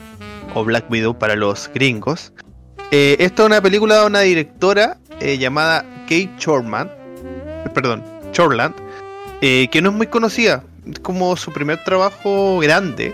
o 0.55 0.65
Black 0.65 0.91
Widow 0.91 1.19
para 1.19 1.37
los 1.37 1.71
gringos. 1.75 2.33
Eh, 2.91 3.17
esta 3.19 3.43
es 3.43 3.47
una 3.47 3.61
película 3.61 4.01
de 4.01 4.07
una 4.07 4.21
directora 4.21 4.97
eh, 5.21 5.37
llamada 5.37 5.85
Kate 6.05 6.31
Shortman, 6.39 6.89
eh, 6.89 7.69
perdón, 7.75 8.03
Shortland, 8.33 8.75
eh, 9.43 9.69
que 9.71 9.83
no 9.83 9.91
es 9.91 9.97
muy 9.97 10.07
conocida, 10.07 10.65
es 10.91 10.99
como 11.01 11.37
su 11.37 11.53
primer 11.53 11.85
trabajo 11.85 12.59
grande. 12.61 13.13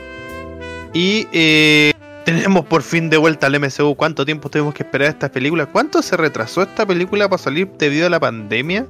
Y 0.92 1.26
eh, 1.32 1.91
tenemos 2.24 2.64
por 2.66 2.82
fin 2.82 3.10
de 3.10 3.16
vuelta 3.16 3.46
al 3.46 3.58
MCU. 3.58 3.94
¿Cuánto 3.94 4.24
tiempo 4.24 4.48
tuvimos 4.48 4.74
que 4.74 4.82
esperar 4.82 5.08
esta 5.08 5.30
película? 5.30 5.66
¿Cuánto 5.66 6.02
se 6.02 6.16
retrasó 6.16 6.62
esta 6.62 6.86
película 6.86 7.28
para 7.28 7.42
salir 7.42 7.68
debido 7.78 8.06
a 8.06 8.10
la 8.10 8.20
pandemia? 8.20 8.86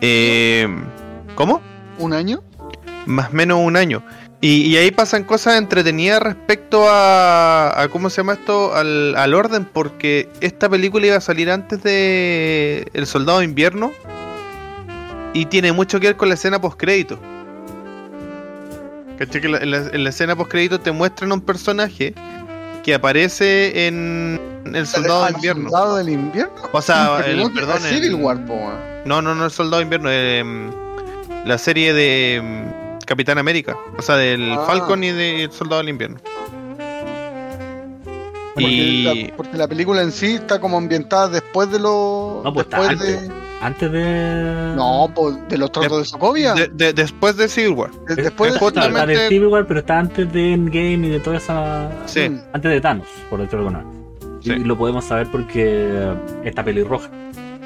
Eh, 0.00 0.68
¿Cómo? 1.34 1.60
¿Un 1.98 2.12
año? 2.12 2.42
Más 3.06 3.30
o 3.30 3.32
menos 3.32 3.58
un 3.62 3.76
año. 3.76 4.02
Y, 4.40 4.62
y 4.62 4.76
ahí 4.76 4.92
pasan 4.92 5.24
cosas 5.24 5.58
entretenidas 5.58 6.22
respecto 6.22 6.88
a, 6.88 7.80
a 7.80 7.88
¿cómo 7.88 8.08
se 8.08 8.18
llama 8.18 8.34
esto? 8.34 8.74
Al, 8.74 9.16
al 9.16 9.34
orden, 9.34 9.64
porque 9.64 10.28
esta 10.40 10.68
película 10.68 11.06
iba 11.06 11.16
a 11.16 11.20
salir 11.20 11.50
antes 11.50 11.82
de 11.82 12.88
El 12.92 13.06
Soldado 13.06 13.40
de 13.40 13.46
Invierno 13.46 13.90
y 15.34 15.46
tiene 15.46 15.72
mucho 15.72 15.98
que 15.98 16.06
ver 16.08 16.16
con 16.16 16.28
la 16.28 16.34
escena 16.34 16.60
post 16.60 16.78
crédito. 16.78 17.18
¿Cachai? 19.18 19.40
Que 19.40 19.48
en, 19.48 19.70
la, 19.72 19.78
en 19.78 20.04
la 20.04 20.10
escena 20.10 20.36
post 20.36 20.52
crédito 20.52 20.78
te 20.78 20.92
muestran 20.92 21.32
un 21.32 21.40
personaje 21.40 22.14
que 22.88 22.94
aparece 22.94 23.86
en 23.86 24.40
El 24.74 24.86
Soldado 24.86 25.20
de 25.20 25.26
¿Al 25.28 25.34
Invierno. 25.34 25.68
soldado 25.68 25.96
del 25.96 26.08
invierno? 26.08 26.52
O 26.72 26.80
sea, 26.80 27.20
el, 27.26 27.52
perdón, 27.52 27.80
Civil 27.82 28.04
el- 28.04 28.14
War, 28.14 28.42
po, 28.46 28.58
no, 29.04 29.20
no, 29.20 29.34
no, 29.34 29.44
el 29.44 29.50
Soldado 29.50 29.76
de 29.76 29.82
Invierno, 29.82 30.08
eh, 30.10 30.70
la 31.44 31.58
serie 31.58 31.92
de 31.92 32.40
mm, 32.42 33.04
Capitán 33.04 33.36
América, 33.36 33.76
o 33.98 34.00
sea, 34.00 34.16
del 34.16 34.52
Ah. 34.54 34.64
Falcon 34.66 35.04
y 35.04 35.10
del 35.10 35.52
Soldado 35.52 35.82
del 35.82 35.90
Invierno. 35.90 36.18
Porque, 38.54 38.70
Y 38.70 39.02
la, 39.28 39.36
porque 39.36 39.56
la 39.58 39.68
película 39.68 40.00
en 40.00 40.10
sí 40.10 40.36
está 40.36 40.58
como 40.58 40.78
ambientada 40.78 41.28
después 41.28 41.70
de 41.70 41.78
los. 41.80 42.42
No, 42.42 42.52
pues 42.54 42.64
está 42.66 42.80
después 42.88 43.00
antes. 43.02 43.28
de. 43.28 43.47
Antes 43.60 43.90
de. 43.90 44.72
No, 44.76 45.10
pues 45.14 45.36
de 45.48 45.58
los 45.58 45.72
trotos 45.72 45.98
de, 45.98 46.04
Sokovia. 46.04 46.54
de- 46.54 46.68
de- 46.68 46.92
después 46.92 47.36
de 47.36 47.48
Civil 47.48 47.72
War. 47.72 47.90
De- 48.06 48.14
después 48.22 48.52
de. 48.52 48.56
Está, 48.58 48.80
de 48.80 48.86
justamente- 48.86 49.28
Civil 49.28 49.46
War, 49.48 49.66
pero 49.66 49.80
está 49.80 49.98
antes 49.98 50.32
de 50.32 50.52
Endgame 50.52 51.06
y 51.06 51.10
de 51.10 51.20
toda 51.20 51.38
esa. 51.38 51.90
Sí. 52.06 52.30
Antes 52.52 52.70
de 52.70 52.80
Thanos, 52.80 53.08
por 53.28 53.40
decirlo 53.40 53.64
con 53.64 53.76
algo. 53.76 53.92
Sí. 54.42 54.52
Y 54.52 54.58
lo 54.60 54.78
podemos 54.78 55.04
saber 55.04 55.26
porque 55.32 56.12
está 56.44 56.64
pelirroja. 56.64 57.10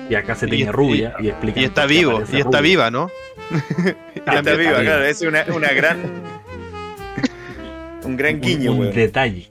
Y 0.09 0.15
acá 0.15 0.35
se 0.35 0.47
tiene 0.47 0.73
rubia 0.73 1.15
y, 1.21 1.29
explica. 1.29 1.61
Y 1.61 1.65
está 1.65 1.87
vivo, 1.87 2.23
y 2.33 2.37
está 2.39 2.59
rubia. 2.59 2.61
viva, 2.61 2.91
¿no? 2.91 3.11
Está 4.15 4.41
viva, 4.57 4.81
claro, 4.81 5.05
es 5.05 5.21
una, 5.23 5.45
una 5.55 5.69
gran. 5.73 5.99
un 8.05 8.17
gran 8.17 8.41
guiño, 8.41 8.73
un 8.73 8.91
detalle. 8.93 9.51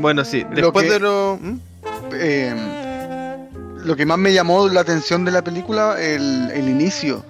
Bueno, 0.00 0.24
sí, 0.24 0.44
Lo 0.50 0.56
después 0.56 0.86
que- 0.86 0.92
de 0.92 1.00
lo... 1.00 1.38
¿Mm? 1.40 1.58
eh, 2.14 2.77
lo 3.88 3.96
que 3.96 4.04
más 4.04 4.18
me 4.18 4.34
llamó 4.34 4.68
la 4.68 4.82
atención 4.82 5.24
de 5.24 5.30
la 5.30 5.42
película, 5.42 5.96
el, 5.98 6.68
inicio. 6.68 7.24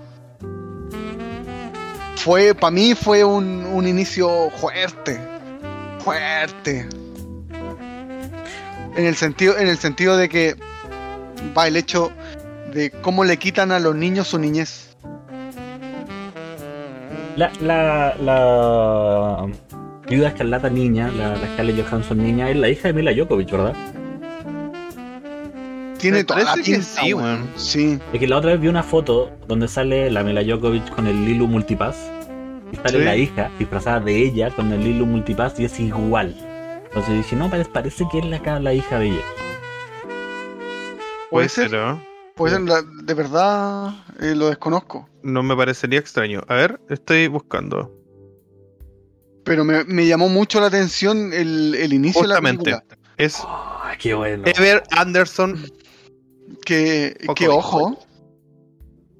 Fue, 2.16 2.52
para 2.52 2.72
mí 2.72 2.96
fue 2.96 3.22
un, 3.22 3.64
un 3.64 3.86
inicio 3.86 4.50
fuerte. 4.56 5.20
Fuerte. 6.00 6.88
En 8.96 9.06
el 9.06 9.14
sentido, 9.14 9.56
en 9.56 9.68
el 9.68 9.78
sentido 9.78 10.16
de 10.16 10.28
que 10.28 10.56
va 11.56 11.68
el 11.68 11.76
hecho 11.76 12.10
de 12.74 12.90
cómo 12.90 13.22
le 13.22 13.36
quitan 13.36 13.70
a 13.70 13.78
los 13.78 13.94
niños 13.94 14.26
su 14.26 14.40
niñez. 14.40 14.96
La, 17.36 17.52
la, 17.60 18.16
la 18.20 19.46
viuda 20.08 20.28
escarlata 20.30 20.68
niña, 20.68 21.12
la, 21.12 21.36
la 21.36 21.46
Scarlett 21.52 21.86
Johansson 21.86 22.18
niña, 22.18 22.50
es 22.50 22.56
la 22.56 22.68
hija 22.68 22.88
de 22.88 22.94
Mila 22.94 23.12
Jokovic, 23.16 23.48
¿verdad? 23.52 23.76
Tiene 25.98 26.24
toda 26.24 26.40
la 26.40 26.50
parece 26.52 26.70
que 26.70 26.76
pinta, 26.78 27.00
sí, 27.02 27.14
weón. 27.14 27.50
Sí. 27.56 27.98
Es 28.12 28.20
que 28.20 28.26
la 28.28 28.36
otra 28.38 28.52
vez 28.52 28.60
vi 28.60 28.68
una 28.68 28.82
foto 28.82 29.30
donde 29.46 29.68
sale 29.68 30.10
la 30.10 30.22
Mila 30.22 30.42
Jokovic 30.46 30.88
con 30.94 31.06
el 31.06 31.24
Lilu 31.24 31.46
Multipass. 31.46 31.96
Y 32.72 32.76
sale 32.76 32.98
Sí. 32.98 33.04
la 33.04 33.16
hija 33.16 33.50
disfrazada 33.58 34.00
de 34.00 34.16
ella 34.16 34.50
con 34.50 34.70
el 34.72 34.84
Lilu 34.84 35.06
Multipass 35.06 35.58
y 35.58 35.64
es 35.64 35.80
igual. 35.80 36.34
Entonces 36.86 37.16
dije, 37.16 37.36
no, 37.36 37.50
parece, 37.50 37.70
parece 37.70 38.04
que 38.10 38.18
es 38.18 38.24
la, 38.26 38.60
la 38.60 38.74
hija 38.74 38.98
de 38.98 39.06
ella. 39.08 39.22
Puede 41.30 41.48
ser. 41.48 41.70
¿no? 41.72 42.02
Pues 42.34 42.52
la- 42.60 42.82
de 42.82 43.14
verdad 43.14 43.94
eh, 44.20 44.34
lo 44.34 44.48
desconozco. 44.48 45.08
No 45.22 45.42
me 45.42 45.56
parecería 45.56 45.98
extraño. 45.98 46.42
A 46.48 46.54
ver, 46.54 46.80
estoy 46.88 47.26
buscando. 47.28 47.92
Pero 49.44 49.64
me, 49.64 49.84
me 49.84 50.06
llamó 50.06 50.28
mucho 50.28 50.60
la 50.60 50.66
atención 50.66 51.32
el, 51.32 51.74
el 51.74 51.92
inicio 51.92 52.20
Justamente. 52.20 52.64
de 52.64 52.70
la 52.72 52.80
película. 52.80 52.98
Es 53.16 53.40
Oh, 53.42 53.80
qué 53.98 54.14
bueno. 54.14 54.44
Ever 54.46 54.82
Anderson. 54.92 55.70
Que, 56.68 57.16
Ojo. 57.26 57.34
que 57.34 57.48
ojo, 57.48 57.98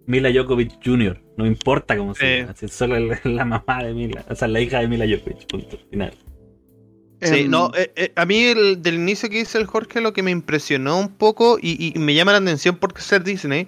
Mila 0.07 0.31
Jokovic 0.35 0.73
Jr. 0.85 1.19
No 1.39 1.47
importa 1.47 1.97
cómo 1.97 2.15
se 2.15 2.21
Sí. 2.21 2.41
llama. 2.43 2.55
es 2.61 2.73
solo 2.73 2.97
la 3.25 3.45
mamá 3.45 3.83
de 3.85 3.95
Mila. 3.95 4.25
O 4.29 4.35
sea, 4.35 4.49
la 4.49 4.61
hija 4.61 4.81
de 4.81 4.89
Mila 4.89 5.07
Jokovic. 5.09 5.47
Punto. 5.47 5.79
Final. 5.91 6.13
Sí, 7.23 7.41
em, 7.41 7.51
no, 7.51 7.71
eh, 7.75 7.91
eh, 7.97 8.13
a 8.17 8.27
mí 8.27 8.39
el- 8.45 8.83
del 8.83 8.95
inicio 8.97 9.29
que 9.31 9.39
dice 9.39 9.57
el 9.59 9.67
Jorge 9.67 10.01
lo 10.01 10.13
que 10.13 10.23
me 10.23 10.31
impresionó 10.31 10.99
un 11.01 11.09
poco 11.09 11.59
y, 11.61 11.93
y 11.95 11.99
me 11.99 12.15
llama 12.15 12.33
la 12.33 12.39
atención 12.39 12.77
porque 12.77 13.01
ser 13.01 13.25
Disney, 13.25 13.67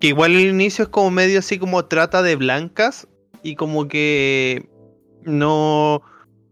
que 0.00 0.08
igual 0.08 0.32
el 0.34 0.48
inicio 0.50 0.82
es 0.84 0.88
como 0.90 1.10
medio 1.10 1.38
así 1.38 1.58
como 1.58 1.84
trata 1.86 2.22
de 2.22 2.36
blancas 2.36 3.06
y 3.42 3.54
como 3.54 3.86
que 3.88 4.68
no 5.22 6.02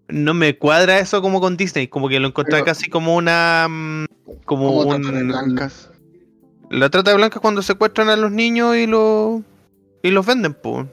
no 0.08 0.32
me 0.32 0.56
cuadra 0.56 1.00
eso 1.00 1.20
como 1.20 1.40
con 1.40 1.56
Disney, 1.58 1.88
como 1.88 2.08
que 2.08 2.18
lo 2.20 2.28
encontré 2.28 2.52
Pero- 2.52 2.64
casi 2.64 2.88
como 2.88 3.14
una 3.16 3.66
mm, 3.68 4.04
como 4.46 4.68
como 4.68 4.80
un 4.94 5.02
trata 5.02 5.18
de 5.18 5.24
blancas. 5.24 5.90
La 6.70 6.88
trata 6.90 7.10
de 7.10 7.16
blancas 7.16 7.40
cuando 7.40 7.62
secuestran 7.62 8.08
a 8.10 8.16
los 8.16 8.30
niños 8.30 8.76
y 8.76 8.86
los 8.86 9.42
y 10.02 10.10
los 10.10 10.24
venden, 10.26 10.54
pues. 10.54 10.86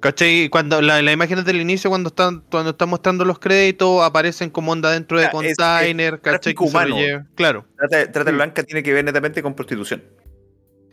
¿Cachai? 0.00 0.48
Cuando 0.48 0.80
la, 0.80 1.02
las 1.02 1.12
imágenes 1.12 1.44
del 1.44 1.60
inicio, 1.60 1.90
cuando 1.90 2.08
están, 2.08 2.42
cuando 2.50 2.70
están 2.70 2.88
mostrando 2.88 3.26
los 3.26 3.38
créditos, 3.38 4.02
aparecen 4.02 4.48
como 4.48 4.72
onda 4.72 4.90
dentro 4.90 5.18
de 5.18 5.26
Ah, 5.26 5.30
es- 5.42 5.50
es 5.50 5.56
container, 5.56 6.20
¿cachai? 6.20 6.54
humano. 6.58 6.96
Claro. 7.34 7.66
Trata, 7.76 7.96
de- 7.98 8.06
trata 8.06 8.30
Sí. 8.30 8.36
blanca 8.36 8.62
tiene 8.62 8.82
que 8.82 8.94
ver 8.94 9.04
netamente 9.04 9.42
con 9.42 9.52
prostitución. 9.54 10.02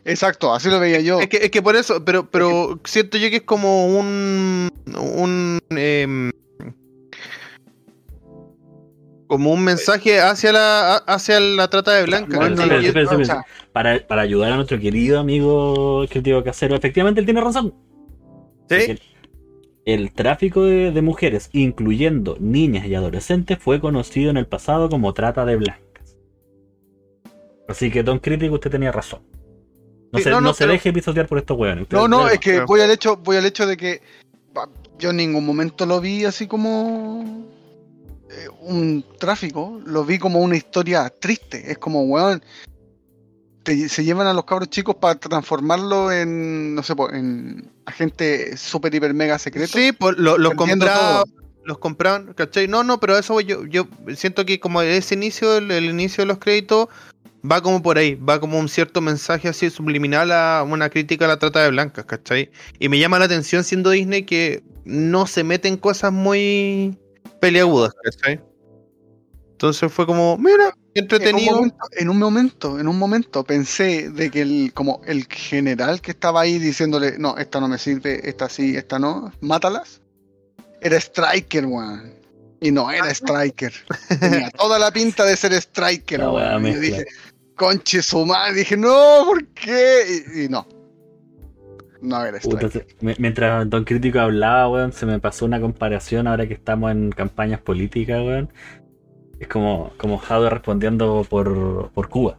Exacto, 0.04 0.54
así 0.54 0.68
lo 0.68 0.78
veía 0.78 1.00
yo. 1.00 1.20
Es 1.20 1.28
que, 1.28 1.38
es 1.38 1.50
que 1.50 1.62
por 1.62 1.74
eso, 1.76 2.04
pero, 2.04 2.30
pero 2.30 2.78
siento 2.84 3.16
yo 3.16 3.30
que 3.30 3.36
es 3.36 3.42
como 3.42 3.86
un. 3.98 4.70
un 4.94 5.58
em, 5.70 6.30
como 9.28 9.52
un 9.52 9.62
mensaje 9.62 10.20
hacia 10.20 10.52
la 10.52 10.96
hacia 10.96 11.38
la 11.38 11.68
trata 11.68 11.92
de 11.94 12.04
blancas. 12.04 12.40
No, 12.40 12.48
no, 12.48 13.24
sea, 13.24 13.44
Para, 13.72 14.04
para 14.06 14.22
ayudar 14.22 14.52
a 14.52 14.56
nuestro 14.56 14.80
querido 14.80 15.20
amigo 15.20 16.04
Crítico 16.10 16.42
Casero, 16.42 16.74
efectivamente 16.74 17.20
él 17.20 17.26
tiene 17.26 17.40
razón. 17.40 17.74
¿Sí? 18.68 18.74
El, 18.76 19.00
el 19.84 20.12
tráfico 20.12 20.64
de, 20.64 20.90
de 20.92 21.02
mujeres, 21.02 21.48
incluyendo 21.52 22.36
niñas 22.40 22.86
y 22.86 22.94
adolescentes, 22.94 23.58
fue 23.58 23.80
conocido 23.80 24.30
en 24.30 24.36
el 24.38 24.46
pasado 24.46 24.88
como 24.90 25.14
trata 25.14 25.44
de 25.44 25.56
blancas. 25.56 26.16
Así 27.68 27.90
que, 27.90 28.02
Don 28.02 28.18
Crítico, 28.18 28.54
usted 28.54 28.70
tenía 28.70 28.92
razón. 28.92 29.20
No 30.10 30.18
Sí, 30.18 30.24
se, 30.24 30.30
no, 30.30 30.40
no 30.40 30.48
no, 30.48 30.54
se 30.54 30.64
pero- 30.64 30.72
deje 30.72 30.92
pisotear 30.92 31.26
por 31.26 31.38
estos 31.38 31.56
hueones. 31.58 31.82
Usted- 31.82 31.96
no, 31.98 32.08
no, 32.08 32.28
es 32.28 32.38
que 32.38 32.62
voy 32.62 32.80
al 32.80 32.90
hecho, 32.90 33.16
voy 33.18 33.36
al 33.36 33.44
hecho 33.44 33.66
de 33.66 33.76
que 33.76 34.00
yo 34.98 35.10
en 35.10 35.16
ningún 35.16 35.44
momento 35.44 35.84
lo 35.86 36.00
vi 36.00 36.24
así 36.24 36.46
como 36.46 37.46
un 38.60 39.04
tráfico, 39.18 39.80
lo 39.84 40.04
vi 40.04 40.18
como 40.18 40.40
una 40.40 40.56
historia 40.56 41.10
triste. 41.10 41.70
Es 41.70 41.78
como, 41.78 42.02
weón, 42.04 42.42
te- 43.62 43.88
se 43.88 44.04
llevan 44.04 44.26
a 44.26 44.32
los 44.34 44.44
cabros 44.44 44.70
chicos 44.70 44.96
para 44.96 45.16
transformarlo 45.18 46.12
en, 46.12 46.74
no 46.74 46.82
sé, 46.82 46.94
en 47.12 47.70
agente 47.86 48.56
super, 48.56 48.94
hiper, 48.94 49.14
mega 49.14 49.38
secreto. 49.38 49.76
Sí, 49.78 49.92
pues 49.92 50.16
lo- 50.16 50.38
todo. 51.22 51.24
los 51.64 51.78
compraban, 51.78 52.32
¿cachai? 52.34 52.66
No, 52.68 52.82
no, 52.84 52.98
pero 52.98 53.18
eso 53.18 53.40
yo, 53.40 53.66
yo 53.66 53.86
siento 54.16 54.46
que 54.46 54.58
como 54.58 54.80
ese 54.82 55.14
inicio, 55.14 55.56
el, 55.58 55.70
el 55.70 55.84
inicio 55.84 56.22
de 56.22 56.26
los 56.28 56.38
créditos, 56.38 56.88
va 57.48 57.60
como 57.60 57.82
por 57.82 57.98
ahí, 57.98 58.14
va 58.14 58.40
como 58.40 58.58
un 58.58 58.68
cierto 58.68 59.00
mensaje 59.00 59.48
así 59.48 59.68
subliminal 59.70 60.32
a 60.32 60.64
una 60.66 60.88
crítica 60.88 61.26
a 61.26 61.28
la 61.28 61.38
trata 61.38 61.62
de 61.62 61.70
blancas, 61.70 62.04
¿cachai? 62.06 62.50
Y 62.78 62.88
me 62.88 62.98
llama 62.98 63.18
la 63.18 63.26
atención 63.26 63.64
siendo 63.64 63.90
Disney 63.90 64.22
que 64.24 64.62
no 64.84 65.26
se 65.26 65.44
mete 65.44 65.68
en 65.68 65.76
cosas 65.76 66.12
muy 66.12 66.96
peliagudas, 67.40 67.92
¿cachai? 68.02 68.40
Entonces 69.52 69.92
fue 69.92 70.06
como, 70.06 70.38
mira, 70.38 70.72
En 70.94 71.04
un, 71.04 71.12
entretenido. 71.14 71.56
momento, 71.56 71.76
en 71.96 72.08
un 72.08 72.18
momento, 72.18 72.78
en 72.78 72.88
un 72.88 72.98
momento 72.98 73.44
pensé 73.44 74.08
de 74.10 74.30
que 74.30 74.42
el, 74.42 74.72
como 74.72 75.00
el 75.04 75.26
general 75.26 76.00
que 76.00 76.12
estaba 76.12 76.42
ahí 76.42 76.58
diciéndole, 76.58 77.18
no, 77.18 77.36
esta 77.36 77.58
no 77.60 77.66
me 77.66 77.78
sirve, 77.78 78.28
esta 78.28 78.48
sí, 78.48 78.76
esta 78.76 79.00
no, 79.00 79.32
mátalas, 79.40 80.00
era 80.80 80.96
Striker, 80.96 81.66
weón. 81.66 82.14
Y 82.60 82.70
no 82.70 82.90
era 82.90 83.10
Striker. 83.10 83.72
Tenía 84.20 84.50
toda 84.50 84.78
la 84.78 84.90
pinta 84.92 85.24
de 85.24 85.36
ser 85.36 85.52
Striker, 85.54 86.20
weón. 86.20 86.66
Y 86.66 86.74
dije, 86.74 87.06
conche 87.56 88.02
su 88.02 88.24
madre, 88.24 88.54
dije, 88.54 88.76
no, 88.76 89.24
¿por 89.26 89.44
qué? 89.48 90.22
Y, 90.34 90.44
y 90.44 90.48
no. 90.48 90.66
No 92.00 92.24
era 92.24 92.38
Puta, 92.38 92.68
se- 92.70 92.86
mientras 93.00 93.68
Don 93.68 93.84
Crítico 93.84 94.20
hablaba, 94.20 94.68
weón, 94.68 94.92
se 94.92 95.04
me 95.06 95.18
pasó 95.18 95.44
una 95.44 95.60
comparación 95.60 96.26
ahora 96.26 96.46
que 96.46 96.54
estamos 96.54 96.92
en 96.92 97.10
campañas 97.10 97.60
políticas, 97.60 98.20
weón. 98.20 98.52
Es 99.40 99.48
como, 99.48 99.92
como 99.96 100.18
Jado 100.18 100.48
respondiendo 100.50 101.26
por, 101.28 101.90
por 101.92 102.08
Cuba. 102.08 102.38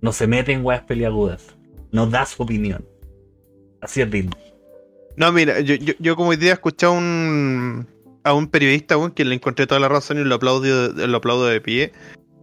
No 0.00 0.12
se 0.12 0.26
mete 0.26 0.52
en 0.52 0.64
weas 0.64 0.82
peliagudas. 0.82 1.56
No 1.92 2.06
da 2.06 2.24
su 2.26 2.42
opinión. 2.42 2.84
Así 3.80 4.00
es 4.00 4.10
Disney. 4.10 4.34
No, 5.16 5.32
mira, 5.32 5.60
yo, 5.60 5.74
yo, 5.74 5.94
yo 5.98 6.16
como 6.16 6.30
hoy 6.30 6.36
día 6.36 6.52
escuché 6.54 6.86
a 6.86 6.90
un, 6.90 7.86
a 8.24 8.32
un 8.32 8.48
periodista, 8.48 8.96
weón, 8.96 9.12
que 9.12 9.24
le 9.24 9.34
encontré 9.34 9.66
toda 9.66 9.80
la 9.80 9.88
razón 9.88 10.18
y 10.18 10.24
lo 10.24 10.34
aplaudo, 10.36 10.92
lo 10.92 11.16
aplaudo 11.16 11.46
de 11.46 11.60
pie. 11.60 11.92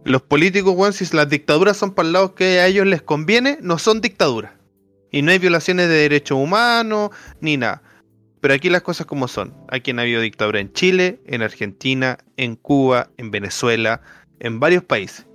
Los 0.04 0.22
políticos, 0.22 0.74
weón, 0.76 0.92
si 0.92 1.04
las 1.16 1.28
dictaduras 1.28 1.76
son 1.76 1.92
para 1.94 2.06
el 2.06 2.12
lado 2.12 2.34
que 2.34 2.60
a 2.60 2.66
ellos 2.66 2.86
les 2.86 3.02
conviene, 3.02 3.58
no 3.62 3.78
son 3.78 4.00
dictaduras. 4.00 4.52
Y 5.10 5.22
no 5.22 5.30
hay 5.32 5.38
violaciones 5.38 5.88
de 5.88 5.94
derechos 5.94 6.38
humanos, 6.38 7.10
ni 7.40 7.56
nada. 7.56 7.82
Pero 8.40 8.54
aquí 8.54 8.68
las 8.70 8.82
cosas 8.82 9.06
como 9.06 9.26
son. 9.26 9.54
Aquí 9.68 9.90
han 9.90 9.98
habido 9.98 10.20
dictadura 10.20 10.60
en 10.60 10.72
Chile, 10.72 11.20
en 11.26 11.42
Argentina, 11.42 12.18
en 12.36 12.56
Cuba, 12.56 13.10
en 13.16 13.30
Venezuela, 13.30 14.00
en 14.38 14.60
varios 14.60 14.84
países. 14.84 15.26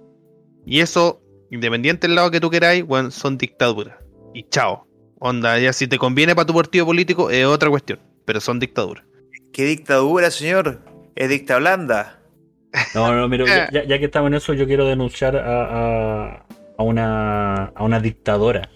Y 0.65 0.79
eso, 0.79 1.21
independiente 1.51 2.07
del 2.07 2.15
lado 2.15 2.31
que 2.31 2.39
tú 2.39 2.49
queráis, 2.49 2.83
weón, 2.87 3.11
son 3.11 3.37
dictaduras. 3.37 3.97
Y 4.33 4.43
chao. 4.49 4.87
Onda, 5.19 5.57
ya 5.59 5.73
si 5.73 5.87
te 5.87 5.97
conviene 5.97 6.35
para 6.35 6.45
tu 6.45 6.53
partido 6.53 6.85
político 6.85 7.29
es 7.29 7.45
otra 7.45 7.69
cuestión, 7.69 7.99
pero 8.25 8.39
son 8.41 8.59
dictaduras. 8.59 9.05
¿Qué 9.53 9.63
dictadura, 9.65 10.29
señor? 10.31 10.81
Es 11.15 11.29
dicta 11.29 11.57
blanda. 11.57 12.19
No, 12.95 13.13
no, 13.13 13.27
mira, 13.29 13.45
ya, 13.45 13.69
ya- 13.71 13.85
ya 13.85 13.99
que 13.99 14.05
estamos 14.05 14.27
en 14.29 14.33
eso, 14.35 14.53
yo 14.53 14.65
quiero 14.65 14.85
denunciar 14.85 15.35
a, 15.37 15.63
a, 16.29 16.45
a 16.77 16.83
una, 16.83 17.65
a 17.65 17.83
una 17.83 17.99
dictadora 17.99 18.69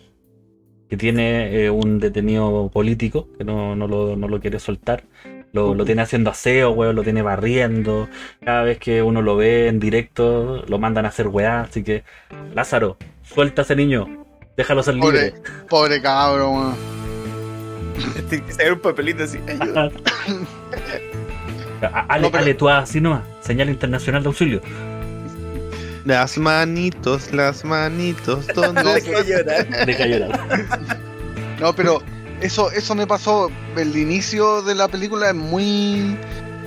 que 0.90 0.98
tiene 0.98 1.64
eh, 1.66 1.70
un 1.70 2.00
detenido 2.00 2.70
político 2.74 3.28
que 3.38 3.44
no, 3.44 3.76
no, 3.76 3.88
lo, 3.88 4.16
no 4.16 4.28
lo 4.28 4.40
quiere 4.40 4.60
soltar. 4.60 5.04
Lo, 5.54 5.74
lo 5.74 5.86
tiene 5.86 6.02
haciendo 6.02 6.30
aseo, 6.30 6.72
weón, 6.72 6.96
lo 6.96 7.04
tiene 7.04 7.22
barriendo. 7.22 8.10
Cada 8.44 8.64
vez 8.64 8.78
que 8.80 9.02
uno 9.02 9.22
lo 9.22 9.38
ve 9.38 9.68
en 9.70 9.80
directo, 9.80 10.64
lo 10.68 10.78
mandan 10.78 11.06
a 11.06 11.10
hacer 11.10 11.28
weá. 11.30 11.62
Así 11.62 11.84
que, 11.84 12.04
Lázaro, 12.54 12.98
suelta 13.24 13.62
a 13.62 13.66
ese 13.66 13.76
niño. 13.76 14.26
Déjalo 14.56 14.84
ser 14.84 14.96
libre. 14.96 15.32
Pobre, 15.32 15.34
pobre 15.70 16.02
cabro, 16.02 16.52
weón. 16.52 16.76
Tiene 18.30 18.46
que 18.46 18.52
sacar 18.54 18.74
un 18.74 18.80
papelito 18.80 19.24
así. 19.24 19.40
Ale, 22.10 22.22
No, 22.24 22.32
pero- 22.32 22.44
Ale, 22.44 22.54
tú 22.54 22.70
así 22.70 23.00
nomás. 23.02 23.24
Señal 23.42 23.70
internacional 23.70 24.24
de 24.24 24.28
auxilio. 24.28 24.62
Las 26.08 26.38
manitos, 26.38 27.34
las 27.34 27.66
manitos, 27.66 28.48
¿dónde 28.56 29.02
que 29.04 30.10
llorar. 30.10 30.48
No, 31.60 31.76
pero 31.76 32.02
eso, 32.40 32.72
eso 32.72 32.96
me 32.96 33.06
pasó. 33.06 33.52
El 33.76 33.98
inicio 33.98 34.62
de 34.62 34.74
la 34.74 34.88
película 34.88 35.30
es 35.30 35.36
muy. 35.36 36.16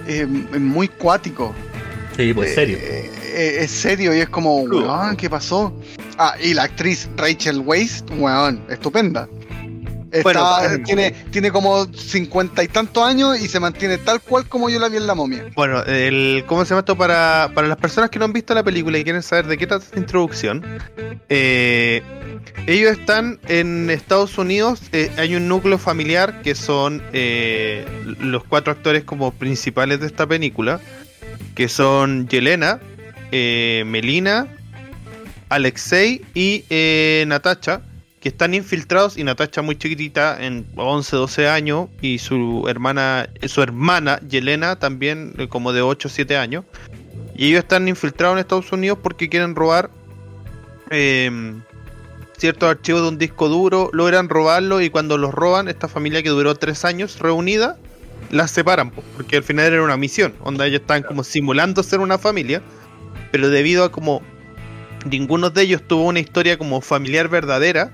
eh, 0.07 0.27
muy 0.27 0.89
cuático. 0.89 1.55
Sí, 2.19 2.35
pues 2.35 2.55
serio. 2.55 2.77
Eh, 2.83 3.11
eh, 3.33 3.57
es 3.61 3.71
serio 3.71 4.15
y 4.15 4.19
es 4.19 4.29
como, 4.29 4.61
weón, 4.61 5.17
¿qué 5.17 5.31
pasó? 5.31 5.73
Ah, 6.19 6.35
y 6.39 6.53
la 6.53 6.65
actriz 6.65 7.09
Rachel 7.17 7.61
Weisz, 7.65 8.05
weón, 8.19 8.61
estupenda. 8.69 9.27
Está- 10.11 10.23
Bueno, 10.23 10.41
para- 10.41 10.83
tiene, 10.83 11.11
tiene 11.31 11.51
como 11.53 11.87
cincuenta 11.93 12.63
y 12.65 12.69
tantos 12.69 13.05
años 13.07 13.41
y 13.41 13.47
se 13.49 13.61
mantiene 13.61 13.99
tal 13.99 14.21
cual 14.21 14.49
como 14.49 14.69
yo 14.69 14.79
la 14.81 14.89
vi 14.89 14.97
en 14.97 15.07
la 15.07 15.15
momia. 15.15 15.45
Bueno, 15.55 15.83
el, 15.85 16.45
¿cómo 16.47 16.65
se 16.65 16.71
llama 16.71 16.81
esto? 16.81 16.97
Para, 16.97 17.51
para 17.55 17.69
las 17.69 17.77
personas 17.79 18.11
que 18.11 18.19
no 18.19 18.25
han 18.25 18.33
visto 18.33 18.53
la 18.55 18.63
película 18.65 18.99
y 18.99 19.05
quieren 19.05 19.23
saber 19.23 19.47
de 19.47 19.57
qué 19.57 19.67
trata 19.67 19.85
esta 19.85 19.99
introducción, 19.99 20.65
eh, 21.29 22.03
ellos 22.67 22.93
están 22.93 23.39
en 23.49 23.89
Estados 23.91 24.37
Unidos, 24.39 24.83
eh, 24.93 25.11
hay 25.17 25.35
un 25.37 25.47
núcleo 25.49 25.79
familiar 25.79 26.43
que 26.43 26.55
son 26.55 27.03
eh, 27.13 27.87
los 28.21 28.43
cuatro 28.45 28.73
actores 28.73 29.05
como 29.05 29.31
principales 29.33 30.01
de 30.01 30.07
esta 30.07 30.27
película, 30.27 30.81
que 31.55 31.69
son 31.69 32.27
Yelena, 32.29 32.81
eh, 33.33 33.85
Melina, 33.87 34.49
Alexei 35.49 36.23
y 36.35 36.65
eh, 36.71 37.25
Natacha, 37.27 37.83
que 38.21 38.29
están 38.29 38.53
infiltrados 38.53 39.17
y 39.17 39.25
Natacha 39.25 39.63
muy 39.63 39.77
chiquitita, 39.77 40.45
en 40.45 40.67
11, 40.77 41.17
12 41.17 41.49
años, 41.49 41.89
y 42.03 42.19
su 42.19 42.67
hermana, 42.69 43.31
su 43.47 43.63
hermana 43.63 44.21
Yelena 44.29 44.79
también 44.79 45.35
eh, 45.39 45.49
como 45.49 45.73
de 45.73 45.81
8, 45.81 46.09
7 46.09 46.37
años. 46.37 46.65
Y 47.35 47.49
ellos 47.49 47.61
están 47.61 47.89
infiltrados 47.89 48.35
en 48.35 48.41
Estados 48.41 48.71
Unidos 48.73 48.99
porque 49.03 49.31
quieren 49.31 49.55
robar 49.55 49.91
eh, 50.91 51.55
ciertos 52.37 52.69
archivos 52.69 53.03
de 53.03 53.09
un 53.09 53.19
disco 53.19 53.49
duro, 53.49 53.89
logran 53.95 54.29
robarlo 54.29 54.83
y 54.83 54.91
cuando 54.91 55.17
los 55.17 55.33
roban, 55.33 55.69
esta 55.69 55.89
familia 55.89 56.23
que 56.23 56.29
duró 56.29 56.55
3 56.55 56.85
años 56.85 57.19
reunida, 57.19 57.79
las 58.31 58.51
separan, 58.51 58.91
po, 58.91 59.03
porque 59.17 59.39
al 59.39 59.43
final 59.43 59.73
era 59.73 59.83
una 59.83 59.97
misión, 59.97 60.35
donde 60.45 60.67
ellos 60.67 60.83
estaban 60.83 61.03
como 61.03 61.25
simulando 61.25 61.83
ser 61.83 62.01
una 62.01 62.19
familia, 62.19 62.61
pero 63.33 63.49
debido 63.49 63.85
a 63.85 63.91
como 63.91 64.21
ninguno 65.07 65.49
de 65.49 65.63
ellos 65.63 65.83
tuvo 65.87 66.05
una 66.05 66.21
historia 66.21 66.59
como 66.59 66.83
familiar 66.83 67.29
verdadera, 67.29 67.91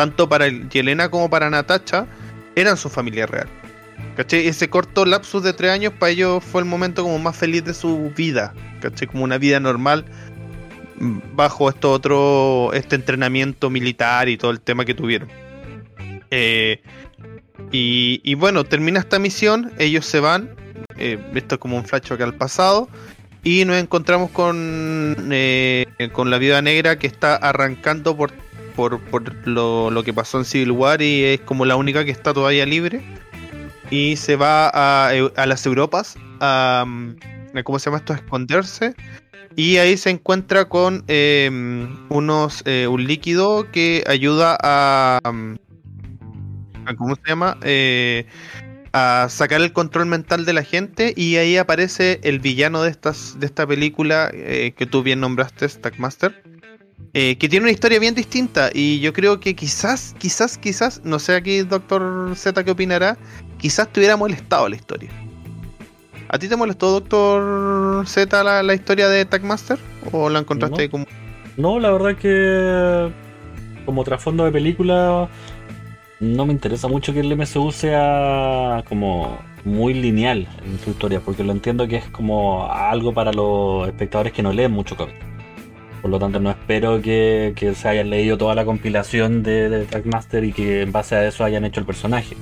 tanto 0.00 0.30
para 0.30 0.46
el- 0.46 0.66
Yelena 0.70 1.10
como 1.10 1.28
para 1.28 1.50
Natacha, 1.50 2.06
eran 2.56 2.78
su 2.78 2.88
familia 2.88 3.26
real. 3.26 3.48
Ese 4.16 4.70
corto 4.70 5.04
lapsus 5.04 5.42
de 5.42 5.52
tres 5.52 5.72
años 5.72 5.92
para 5.98 6.10
ellos 6.12 6.42
fue 6.42 6.62
el 6.62 6.66
momento 6.66 7.02
como 7.02 7.18
más 7.18 7.36
feliz 7.36 7.64
de 7.64 7.74
su 7.74 8.10
vida. 8.16 8.54
Como 9.12 9.24
una 9.24 9.36
vida 9.36 9.60
normal 9.60 10.06
mm, 10.98 11.18
bajo 11.34 11.68
esto 11.68 11.92
otro, 11.92 12.70
este 12.72 12.96
entrenamiento 12.96 13.68
militar 13.68 14.30
y 14.30 14.38
todo 14.38 14.52
el 14.52 14.60
tema 14.62 14.86
que 14.86 14.94
tuvieron. 14.94 15.28
Eh, 16.30 16.80
y, 17.70 18.22
y 18.24 18.34
bueno, 18.36 18.64
termina 18.64 19.00
esta 19.00 19.18
misión, 19.18 19.70
ellos 19.78 20.06
se 20.06 20.20
van, 20.20 20.48
eh, 20.96 21.18
esto 21.34 21.56
es 21.56 21.58
como 21.60 21.76
un 21.76 21.84
flashback 21.84 22.22
al 22.22 22.34
pasado, 22.34 22.88
y 23.42 23.66
nos 23.66 23.76
encontramos 23.76 24.30
con, 24.30 25.28
eh, 25.30 25.86
con 26.12 26.30
la 26.30 26.38
viuda 26.38 26.62
negra 26.62 26.98
que 26.98 27.06
está 27.06 27.36
arrancando 27.36 28.16
por, 28.16 28.32
por, 28.70 29.00
por 29.00 29.46
lo, 29.46 29.90
lo 29.90 30.02
que 30.02 30.12
pasó 30.12 30.38
en 30.38 30.44
Civil 30.44 30.72
War 30.72 31.02
y 31.02 31.24
es 31.24 31.40
como 31.40 31.64
la 31.64 31.76
única 31.76 32.04
que 32.04 32.10
está 32.10 32.32
todavía 32.32 32.66
libre. 32.66 33.02
Y 33.90 34.16
se 34.16 34.36
va 34.36 34.70
a, 34.72 35.08
a 35.08 35.46
las 35.46 35.66
Europas 35.66 36.16
a, 36.40 36.84
mm, 36.86 37.16
¿cómo 37.64 37.78
se 37.78 37.86
llama 37.86 37.98
esto? 37.98 38.14
Esconderse. 38.14 38.94
Y 39.56 39.78
ahí 39.78 39.96
se 39.96 40.10
encuentra 40.10 40.66
con 40.66 41.04
eh, 41.08 41.50
unos 42.08 42.62
eh, 42.66 42.86
un 42.86 43.04
líquido 43.04 43.70
que 43.72 44.04
ayuda 44.06 44.56
a, 44.62 45.20
mm, 45.32 45.54
a 46.86 46.94
¿cómo 46.94 47.16
se 47.16 47.22
llama? 47.26 47.58
Eh, 47.62 48.26
a 48.92 49.28
sacar 49.28 49.60
el 49.60 49.72
control 49.72 50.06
mental 50.06 50.44
de 50.44 50.52
la 50.52 50.64
gente 50.64 51.14
y 51.16 51.36
ahí 51.36 51.56
aparece 51.56 52.20
el 52.24 52.40
villano 52.40 52.82
de 52.82 52.90
estas 52.90 53.38
de 53.38 53.46
esta 53.46 53.66
película 53.66 54.30
eh, 54.32 54.72
que 54.76 54.86
tú 54.86 55.02
bien 55.02 55.20
nombraste, 55.20 55.68
Stackmaster, 55.68 56.42
eh, 57.12 57.36
que 57.38 57.48
tiene 57.48 57.64
una 57.64 57.72
historia 57.72 57.98
bien 57.98 58.14
distinta 58.14 58.70
y 58.72 59.00
yo 59.00 59.12
creo 59.12 59.40
que 59.40 59.54
quizás, 59.54 60.14
quizás, 60.18 60.58
quizás, 60.58 61.00
no 61.04 61.18
sé 61.18 61.34
aquí 61.34 61.62
Doctor 61.62 62.32
Z 62.36 62.62
qué 62.64 62.70
opinará, 62.70 63.18
quizás 63.58 63.88
te 63.92 64.00
hubiera 64.00 64.16
molestado 64.16 64.68
la 64.68 64.76
historia. 64.76 65.10
¿A 66.28 66.38
ti 66.38 66.48
te 66.48 66.56
molestó 66.56 66.92
Doctor 66.92 68.06
Z 68.06 68.44
la, 68.44 68.62
la 68.62 68.74
historia 68.74 69.08
de 69.08 69.24
Tackmaster? 69.24 69.78
¿O 70.12 70.30
la 70.30 70.38
encontraste 70.38 70.84
No. 70.84 70.90
como... 70.90 71.06
No, 71.56 71.80
la 71.80 71.90
verdad 71.90 72.16
que 72.16 73.12
como 73.84 74.04
trasfondo 74.04 74.44
de 74.44 74.52
película 74.52 75.28
no 76.20 76.46
me 76.46 76.52
interesa 76.52 76.86
mucho 76.86 77.12
que 77.12 77.20
el 77.20 77.36
MCU 77.36 77.72
sea 77.72 78.84
como 78.88 79.38
muy 79.64 79.94
lineal 79.94 80.46
en 80.64 80.78
su 80.78 80.90
historia, 80.90 81.20
porque 81.20 81.42
lo 81.42 81.52
entiendo 81.52 81.88
que 81.88 81.96
es 81.96 82.04
como 82.10 82.70
algo 82.70 83.12
para 83.12 83.32
los 83.32 83.88
espectadores 83.88 84.32
que 84.32 84.42
no 84.42 84.52
leen 84.52 84.70
mucho 84.70 84.96
cómic. 84.96 85.16
Por 86.02 86.10
lo 86.10 86.18
tanto, 86.18 86.40
no 86.40 86.50
espero 86.50 87.02
que, 87.02 87.52
que 87.56 87.74
se 87.74 87.88
hayan 87.88 88.10
leído 88.10 88.38
toda 88.38 88.54
la 88.54 88.64
compilación 88.64 89.42
de, 89.42 89.68
de 89.68 89.84
Trackmaster 89.84 90.44
y 90.44 90.52
que 90.52 90.82
en 90.82 90.92
base 90.92 91.14
a 91.14 91.26
eso 91.26 91.44
hayan 91.44 91.64
hecho 91.64 91.80
el 91.80 91.86
personaje. 91.86 92.36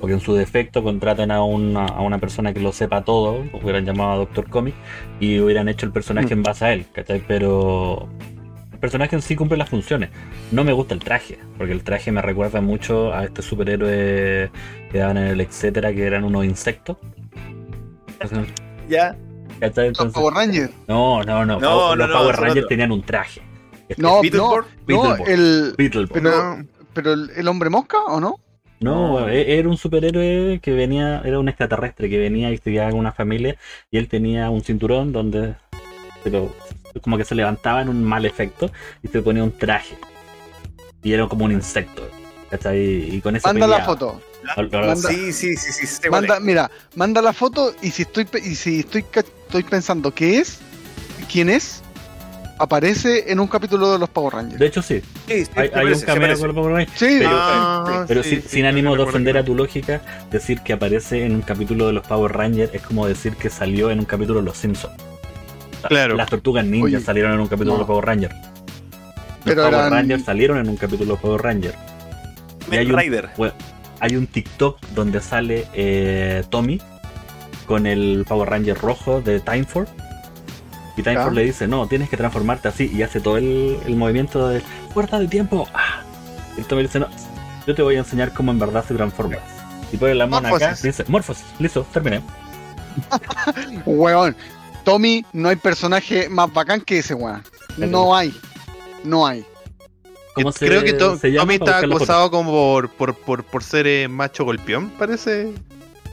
Porque 0.00 0.14
en 0.14 0.20
su 0.20 0.34
defecto 0.34 0.82
contraten 0.82 1.30
a 1.30 1.42
una, 1.42 1.84
a 1.84 2.00
una 2.00 2.18
persona 2.18 2.54
que 2.54 2.60
lo 2.60 2.72
sepa 2.72 3.04
todo, 3.04 3.44
hubieran 3.62 3.84
llamado 3.84 4.12
a 4.12 4.16
Doctor 4.16 4.48
Comic 4.48 4.74
y 5.18 5.40
hubieran 5.40 5.68
hecho 5.68 5.84
el 5.84 5.92
personaje 5.92 6.32
en 6.32 6.42
base 6.42 6.64
a 6.64 6.72
él, 6.72 6.86
¿cachai? 6.92 7.22
Pero 7.26 8.08
el 8.72 8.78
personaje 8.78 9.14
en 9.14 9.20
sí 9.20 9.36
cumple 9.36 9.58
las 9.58 9.68
funciones. 9.68 10.08
No 10.52 10.64
me 10.64 10.72
gusta 10.72 10.94
el 10.94 11.00
traje, 11.00 11.38
porque 11.58 11.72
el 11.74 11.82
traje 11.82 12.12
me 12.12 12.22
recuerda 12.22 12.62
mucho 12.62 13.12
a 13.12 13.24
este 13.24 13.42
superhéroe 13.42 14.50
que 14.90 14.98
daban 14.98 15.18
en 15.18 15.26
el 15.26 15.40
etcétera, 15.42 15.92
que 15.92 16.06
eran 16.06 16.24
unos 16.24 16.46
insectos. 16.46 16.96
Ya. 18.88 19.16
¿Cachai? 19.60 19.88
Los 19.88 19.98
Entonces- 19.98 20.14
Power 20.14 20.34
Rangers. 20.34 20.70
no, 20.88 21.22
no, 21.22 21.44
no. 21.46 21.60
No, 21.60 21.70
Power- 21.70 21.88
no, 21.90 21.96
los 21.96 22.08
no, 22.08 22.14
Power 22.18 22.36
Rangers 22.36 22.66
tenían 22.68 22.92
un 22.92 23.02
traje. 23.02 23.42
No, 23.96 24.16
no, 24.16 24.22
Beetleborg, 24.22 24.66
no, 24.66 24.86
Beetleborg. 24.86 25.28
el, 25.28 25.74
Beetleborg. 25.76 26.12
pero, 26.12 26.30
No. 26.56 26.64
pero 26.94 27.12
el, 27.12 27.30
el 27.36 27.48
hombre 27.48 27.70
mosca, 27.70 27.98
¿o 28.06 28.20
no? 28.20 28.36
No, 28.80 29.28
e- 29.28 29.58
era 29.58 29.68
un 29.68 29.76
superhéroe 29.76 30.58
que 30.62 30.72
venía, 30.72 31.20
era 31.24 31.38
un 31.38 31.48
extraterrestre 31.48 32.08
que 32.08 32.16
venía 32.18 32.50
y 32.50 32.56
se 32.56 32.70
quedaba 32.72 32.90
con 32.90 33.00
una 33.00 33.12
familia 33.12 33.56
y 33.90 33.98
él 33.98 34.08
tenía 34.08 34.48
un 34.48 34.62
cinturón 34.62 35.12
donde 35.12 35.54
pero 36.24 36.54
como 37.02 37.16
que 37.18 37.24
se 37.24 37.34
levantaba 37.34 37.82
en 37.82 37.88
un 37.88 38.02
mal 38.04 38.24
efecto 38.26 38.70
y 39.02 39.08
se 39.08 39.20
ponía 39.22 39.42
un 39.44 39.52
traje. 39.52 39.96
Y 41.02 41.12
era 41.12 41.26
como 41.28 41.44
un 41.46 41.52
insecto. 41.52 42.02
¿cachai? 42.50 43.14
Y 43.16 43.20
con 43.20 43.36
eso 43.36 43.46
Manda 43.48 43.66
la 43.66 43.84
foto. 43.84 44.20
Manda- 44.56 44.96
Sí, 44.96 45.32
sí, 45.32 45.56
sí, 45.56 45.86
sí. 45.86 46.08
cuál 46.08 46.22
Manda, 46.22 46.36
es. 46.36 46.42
mira, 46.42 46.70
manda 46.94 47.22
la 47.22 47.32
foto 47.32 47.74
y 47.82 47.90
si 47.90 48.02
estoy 48.02 48.26
y 48.44 48.54
si 48.54 48.80
estoy 48.80 49.04
estoy 49.14 49.62
pensando 49.64 50.12
qué 50.12 50.38
es, 50.38 50.58
quién 51.30 51.48
es, 51.50 51.82
aparece 52.58 53.30
en 53.32 53.40
un 53.40 53.46
capítulo 53.48 53.92
de 53.92 53.98
los 53.98 54.08
Power 54.10 54.34
Rangers. 54.34 54.58
De 54.60 54.66
hecho, 54.66 54.82
sí. 54.82 55.00
Sí, 55.26 55.44
sí, 55.46 55.50
Hay, 55.56 55.62
hay 55.64 55.70
parece, 55.70 56.00
un 56.00 56.06
cameo 56.06 56.38
con 56.38 56.46
los 56.48 56.54
Power 56.56 56.72
Rangers. 56.72 56.98
Sí, 56.98 57.16
Pero- 57.18 57.30
Ah, 57.32 58.04
Pero 58.06 58.22
sí, 58.22 58.30
sin, 58.30 58.42
sí, 58.42 58.48
sin 58.48 58.60
sí, 58.62 58.66
ánimo 58.66 58.96
de 58.96 59.02
ofender 59.02 59.38
a 59.38 59.44
tu 59.44 59.54
lógica, 59.54 60.02
decir 60.30 60.60
que 60.60 60.72
aparece 60.74 61.24
en 61.24 61.34
un 61.36 61.42
capítulo 61.42 61.86
de 61.86 61.92
los 61.94 62.06
Power 62.06 62.32
Rangers 62.32 62.74
es 62.74 62.82
como 62.82 63.06
decir 63.06 63.34
que 63.36 63.48
salió 63.50 63.90
en 63.90 63.98
un 64.00 64.04
capítulo 64.04 64.40
de 64.40 64.44
los 64.46 64.56
Simpsons. 64.58 64.94
Claro. 65.88 66.14
Las 66.16 66.28
tortugas 66.28 66.64
ninja 66.66 66.84
Oye, 66.84 67.00
salieron 67.00 67.32
en 67.32 67.40
un 67.40 67.46
capítulo 67.48 67.70
no. 67.70 67.74
de 67.74 67.78
los 67.80 67.86
Power 67.86 68.04
Rangers. 68.04 68.34
Pero 69.44 69.62
los 69.62 69.70
Power 69.70 69.86
eran- 69.86 69.92
Rangers 69.92 70.24
salieron 70.24 70.58
en 70.58 70.68
un 70.68 70.76
capítulo 70.76 71.04
de 71.06 71.12
los 71.12 71.20
Power 71.20 71.40
Rangers. 71.40 71.74
Y 72.70 72.76
hay 72.76 72.86
Kamen 72.86 72.94
un, 72.94 73.00
Rider. 73.00 73.28
bueno, 73.38 73.54
hay 74.00 74.16
un 74.16 74.26
TikTok 74.26 74.80
donde 74.94 75.20
sale 75.20 75.66
eh, 75.74 76.42
Tommy 76.50 76.80
con 77.66 77.86
el 77.86 78.24
Power 78.28 78.48
Ranger 78.50 78.76
rojo 78.78 79.20
de 79.20 79.40
Timeford. 79.40 79.88
Y 80.96 81.02
Timeford 81.02 81.28
Ya. 81.28 81.40
le 81.40 81.44
dice, 81.44 81.68
no, 81.68 81.86
tienes 81.86 82.08
que 82.10 82.16
transformarte 82.16 82.68
así. 82.68 82.90
Y 82.92 83.02
hace 83.02 83.20
todo 83.20 83.36
el, 83.36 83.78
el 83.86 83.96
movimiento 83.96 84.48
de 84.48 84.62
puerta 84.92 85.18
de 85.18 85.28
tiempo. 85.28 85.68
Ah. 85.72 86.02
Y 86.58 86.62
Tommy 86.62 86.82
le 86.82 86.88
dice, 86.88 86.98
no, 86.98 87.08
yo 87.66 87.74
te 87.74 87.82
voy 87.82 87.96
a 87.96 88.00
enseñar 88.00 88.32
cómo 88.32 88.50
en 88.50 88.58
verdad 88.58 88.84
se 88.86 88.94
transforma. 88.94 89.36
Y 89.92 89.96
pone 89.96 90.14
la 90.14 90.26
mano 90.26 90.54
acá 90.54 90.74
y 90.82 90.86
dice, 90.86 91.04
Morphosis, 91.08 91.44
listo, 91.58 91.86
terminé. 91.92 92.20
Weón, 93.86 94.36
Tommy, 94.84 95.24
no 95.32 95.48
hay 95.48 95.56
personaje 95.56 96.28
más 96.28 96.52
bacán 96.52 96.80
que 96.80 96.98
ese 96.98 97.14
weón. 97.14 97.42
No 97.76 98.14
hay. 98.14 98.34
No 99.04 99.26
hay. 99.26 99.44
¿Cómo 100.42 100.52
se- 100.52 100.66
Creo 100.66 100.82
que 100.84 100.92
To- 100.94 101.16
se 101.18 101.28
llama 101.30 101.42
Tommy 101.42 101.54
está 101.54 101.78
acusado 101.78 102.30
como 102.30 102.50
por, 102.52 102.88
por, 102.90 103.14
por, 103.14 103.44
por 103.44 103.62
ser 103.62 103.86
eh, 103.86 104.08
macho 104.08 104.44
golpeón, 104.44 104.90
parece. 104.90 105.52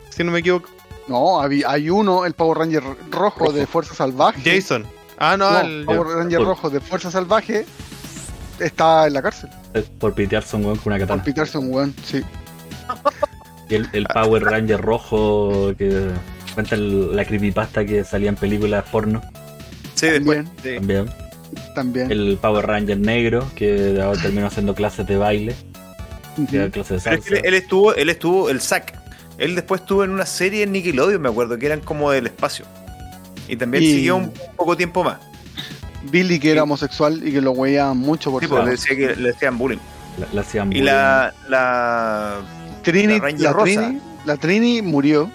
Si 0.10 0.24
no 0.24 0.32
me 0.32 0.40
equivoco. 0.40 0.70
No, 1.08 1.42
hay, 1.42 1.64
hay 1.66 1.90
uno, 1.90 2.26
el 2.26 2.34
Power 2.34 2.58
Ranger 2.58 2.84
rojo, 3.12 3.52
de 3.54 3.66
Fuerza 3.66 3.94
Salvaje. 3.96 4.42
Jason. 4.44 4.86
Ah, 5.18 5.36
no, 5.38 5.50
No, 5.52 5.60
el- 5.62 5.86
Power 5.86 6.08
Ranger 6.18 6.40
Por- 6.40 6.48
rojo 6.48 6.70
de 6.70 6.80
Fuerza 6.82 7.10
Salvaje 7.12 7.66
está 8.60 9.08
en 9.08 9.14
la 9.14 9.22
cárcel. 9.22 9.50
Por 10.00 10.14
pitearse 10.14 10.56
un 10.56 10.66
weón 10.66 10.78
con 10.78 10.94
una 10.94 11.00
Por 11.00 11.08
katana. 11.08 11.24
pitarse 11.24 11.58
un 11.58 11.74
weón, 11.74 11.96
sí. 12.04 12.22
Y 13.70 13.76
el, 13.76 13.90
el 13.94 14.06
Power 14.08 14.44
Ranger 14.44 14.80
rojo 14.82 15.74
que 15.78 16.08
cuenta 16.54 16.76
el- 16.76 17.16
la 17.16 17.26
creepypasta 17.26 17.86
que 17.86 18.04
salía 18.04 18.30
en 18.30 18.36
películas 18.36 18.86
porno 18.92 19.22
Sí, 19.94 20.08
después. 20.08 20.46
También, 20.46 20.48
sí. 20.64 20.76
también. 20.76 21.27
También. 21.76 22.12
El 22.12 22.38
Power 22.42 22.66
Ranger 22.66 22.98
negro 23.00 23.46
que 23.56 24.00
ahora 24.02 24.22
terminó 24.22 24.48
haciendo 24.48 24.76
clases 24.76 25.08
de 25.08 25.18
baile, 25.18 25.56
clases 26.72 26.90
de 26.90 27.00
salsa. 27.00 27.30
él, 27.30 27.42
él 27.44 27.54
estuvo, 27.54 27.94
él 27.96 28.10
estuvo, 28.10 28.50
el 28.50 28.62
Zack. 28.62 28.94
Él 29.38 29.56
después 29.56 29.82
estuvo 29.82 30.04
en 30.04 30.10
una 30.10 30.26
serie 30.26 30.64
en 30.64 30.72
Nickelodeon, 30.72 31.22
me 31.22 31.30
acuerdo, 31.30 31.58
que 31.60 31.68
eran 31.68 31.80
como 31.82 32.10
del 32.12 32.26
espacio. 32.26 32.66
Y 33.48 33.56
también 33.56 33.84
Y- 33.84 33.88
siguió 33.94 34.16
un 34.18 34.34
poco 34.56 34.76
tiempo 34.76 35.04
más. 35.04 35.18
Billy, 36.12 36.40
que 36.40 36.52
era 36.52 36.64
homosexual 36.64 37.22
y 37.26 37.32
que 37.32 37.42
lo 37.42 37.52
weían 37.52 37.98
mucho 37.98 38.32
por 38.32 38.42
Sí, 38.42 38.48
pues, 38.48 38.64
le, 38.66 38.72
decía 38.72 38.96
que, 38.96 39.16
le 39.16 39.30
decían 39.30 39.58
bullying. 39.58 39.78
La, 40.18 40.28
la 40.34 40.42
hacían 40.42 40.74
Y 40.74 40.82
la, 40.82 41.34
la, 41.50 42.42
Trini, 42.84 43.20
la 43.20 43.52
la. 43.52 43.64
Trini, 43.64 44.00
la 44.26 44.38
Trini 44.38 44.82
murió 44.82 45.30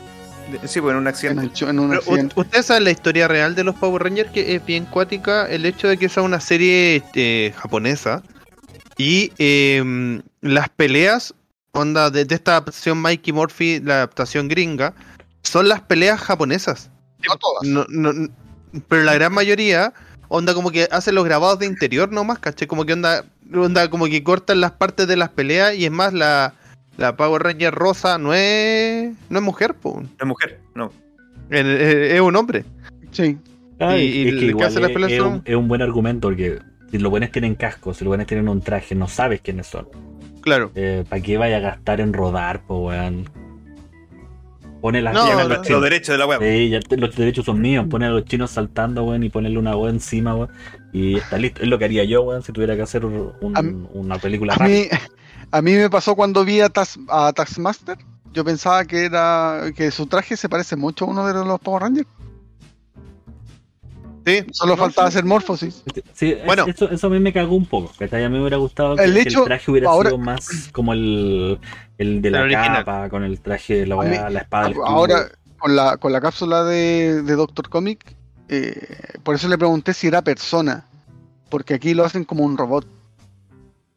Sí, 0.66 0.80
pues 0.80 0.93
en 0.93 0.97
un 0.99 1.03
en, 1.05 1.07
accidente. 1.09 1.64
en 1.64 1.78
un 1.78 1.95
accidente. 1.95 2.34
u- 2.36 2.40
¿Usted 2.43 2.62
sabe 2.62 2.80
la 2.80 2.90
historia 2.90 3.28
real 3.28 3.55
de 3.55 3.64
los 3.64 3.74
Power 3.74 4.03
Rangers? 4.03 4.30
Que 4.30 4.55
es 4.55 4.64
bien 4.64 4.84
cuática 4.84 5.47
el 5.49 5.64
hecho 5.66 5.88
de 5.88 5.97
que 5.99 6.09
sea 6.09 6.22
una 6.22 6.40
serie 6.40 7.03
eh, 7.14 7.53
japonesa. 7.57 8.22
Y 8.99 9.32
eh, 9.38 10.20
las 10.43 10.68
peleas, 10.68 11.34
onda, 11.72 12.11
de, 12.11 12.24
de 12.24 12.34
esta 12.34 12.53
adaptación 12.53 12.99
Mikey 13.01 13.32
Murphy, 13.32 13.80
la 13.80 13.95
adaptación 13.95 14.49
gringa, 14.49 14.95
son 15.43 15.68
las 15.68 15.80
peleas 15.80 16.20
japonesas. 16.20 16.90
No 17.26 17.36
todas. 17.36 17.62
No, 17.64 17.86
no, 17.88 18.28
pero 18.88 19.03
la 19.03 19.14
gran 19.14 19.32
mayoría, 19.32 19.93
onda 20.28 20.55
como 20.55 20.70
que 20.70 20.88
hacen 20.90 21.14
los 21.14 21.24
grabados 21.24 21.59
de 21.59 21.66
interior 21.66 22.11
nomás, 22.12 22.38
caché, 22.38 22.66
como 22.66 22.84
que 22.84 22.93
onda, 22.93 23.24
onda 23.55 23.88
como 23.90 24.07
que 24.07 24.22
cortan 24.22 24.61
las 24.61 24.72
partes 24.72 25.07
de 25.09 25.16
las 25.16 25.30
peleas 25.30 25.74
y 25.74 25.84
es 25.86 25.90
más 25.90 26.12
la, 26.12 26.55
la 26.97 27.16
Power 27.16 27.43
Ranger 27.43 27.74
rosa 27.74 28.18
no 28.18 28.34
es, 28.34 29.12
no 29.30 29.38
es 29.38 29.45
mujer, 29.45 29.74
po. 29.74 30.01
No 30.03 30.09
es 30.20 30.26
mujer, 30.26 30.61
no. 30.74 30.90
Es, 31.51 31.64
es- 31.64 32.12
es 32.14 32.20
un 32.20 32.36
hombre. 32.36 32.64
Sí. 33.11 33.36
Ah, 33.80 33.97
y- 33.99 34.22
es 34.22 34.32
el 34.34 34.38
que 34.38 34.45
igual 34.47 34.66
hace 34.68 34.80
es, 34.80 35.12
es 35.12 35.20
un, 35.20 35.43
es 35.45 35.55
un 35.57 35.68
buen 35.68 35.82
argumento 35.82 36.28
porque 36.28 36.59
si 36.90 36.99
los 36.99 37.11
buenos 37.11 37.30
tienen 37.30 37.55
casco, 37.55 37.93
si 37.95 38.05
los 38.05 38.11
buenos 38.11 38.26
tienen 38.26 38.49
un 38.49 38.61
traje, 38.61 38.95
no 38.95 39.09
sabes 39.09 39.40
quiénes 39.40 39.66
son. 39.66 39.88
Claro. 40.43 40.70
¿Para 41.09 41.22
qué 41.22 41.38
vaya 41.38 41.59
a 41.59 41.61
gastar 41.61 42.01
en 42.01 42.12
rodar, 42.12 42.62
po, 42.66 42.86
weón? 42.88 43.28
Pone 44.81 45.01
las 45.01 45.14
No, 45.14 45.48
los 45.48 45.82
derechos 45.82 46.09
de 46.14 46.19
la 46.19 46.27
web. 46.27 46.40
Sí, 46.43 46.69
ya 46.70 46.81
te- 46.81 46.97
los 46.97 47.14
derechos 47.14 47.44
son 47.44 47.60
míos. 47.60 47.86
Pone 47.89 48.06
a 48.06 48.10
los 48.10 48.24
chinos 48.24 48.51
saltando, 48.51 49.05
weón, 49.05 49.23
y 49.23 49.28
ponerle 49.31 49.59
una 49.59 49.77
weón 49.77 49.94
encima, 49.97 50.35
weón. 50.35 50.48
Y 50.93 51.19
está 51.19 51.39
listo. 51.39 51.62
Es 51.62 51.69
lo 51.69 51.78
que 51.78 51.85
haría 51.85 52.02
yo, 52.05 52.23
weón, 52.23 52.43
si 52.43 52.52
tuviera 52.52 52.74
que 52.74 52.82
hacer 52.82 53.05
un- 53.05 53.32
A 53.55 53.62
mí- 53.62 53.86
una 53.94 54.19
película 54.19 54.55
A 54.55 54.56
rápida. 54.59 54.77
mí, 54.81 54.86
a 55.53 55.62
mí 55.62 55.73
me 55.74 55.89
pasó 55.91 56.16
cuando 56.16 56.45
vi 56.45 56.61
a, 56.61 56.69
Tas- 56.69 56.99
a 57.09 57.33
Taskmaster. 57.33 57.99
Yo 58.33 58.45
pensaba 58.45 58.85
que 58.87 59.05
era 59.05 59.66
que 59.77 59.91
su 59.91 60.07
traje 60.07 60.37
se 60.37 60.49
parece 60.49 60.74
mucho 60.74 61.05
a 61.05 61.09
uno 61.09 61.27
de 61.27 61.35
los 61.35 61.61
Power 61.61 61.83
Rangers. 61.83 62.09
Sí. 64.24 64.45
Solo 64.53 64.77
No, 64.77 64.83
faltaba 64.83 65.11
sí. 65.11 65.15
hacer 65.16 65.24
Morphosis. 65.24 65.83
Sí, 66.15 66.37
Bueno. 66.47 66.65
eso, 66.69 66.89
eso 66.89 67.07
a 67.09 67.11
mí 67.11 67.19
me 67.19 67.33
cagó 67.33 67.57
un 67.57 67.66
poco. 67.66 67.93
¿cachai? 67.99 68.24
A 68.24 68.29
mí 68.29 68.35
me 68.37 68.41
hubiera 68.43 68.57
gustado 68.57 68.97
que, 68.97 69.03
El 69.05 69.15
que 69.24 69.31
traje 69.45 69.70
hubiera 69.70 69.91
ahora- 69.91 70.11
sido 70.11 70.19
más 70.19 70.69
como 70.73 70.93
el, 70.93 71.59
el 71.99 72.23
de 72.23 72.31
la 72.31 72.43
original. 72.43 72.85
capa, 72.85 73.09
con 73.11 73.24
el 73.24 73.41
traje, 73.41 73.85
la, 73.87 73.97
A 73.97 74.05
mí- 74.05 74.16
la 74.33 74.41
espada 74.41 74.69
del. 74.69 74.77
Ahora, 74.85 75.29
con 75.59 75.74
la, 75.77 75.97
con 75.97 76.12
la 76.12 76.20
cápsula 76.20 76.62
de, 76.65 77.23
de 77.23 77.35
Doctor 77.35 77.69
Comic, 77.69 78.16
eh, 78.49 78.97
por 79.24 79.35
eso 79.35 79.49
le 79.49 79.59
pregunté 79.59 79.93
si 79.93 80.07
era 80.07 80.23
persona. 80.23 80.85
Porque 81.49 81.74
aquí 81.74 81.93
lo 81.93 82.05
hacen 82.05 82.24
como 82.24 82.45
un 82.45 82.57
robot. 82.57 82.87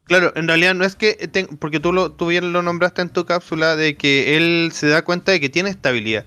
Claro, 0.06 0.32
en 0.36 0.48
realidad 0.48 0.76
no 0.76 0.86
es 0.86 0.96
que, 0.96 1.14
te- 1.14 1.48
porque 1.60 1.80
tú, 1.80 1.92
lo, 1.92 2.12
tú 2.12 2.28
bien 2.28 2.54
lo 2.54 2.62
nombraste 2.62 3.02
en 3.02 3.10
tu 3.10 3.26
cápsula, 3.26 3.76
de 3.76 3.96
que 3.96 4.38
él 4.38 4.70
se 4.74 4.88
da 4.88 5.04
cuenta 5.04 5.32
de 5.32 5.40
que 5.40 5.50
tiene 5.50 5.70
estabilidad. 5.70 6.26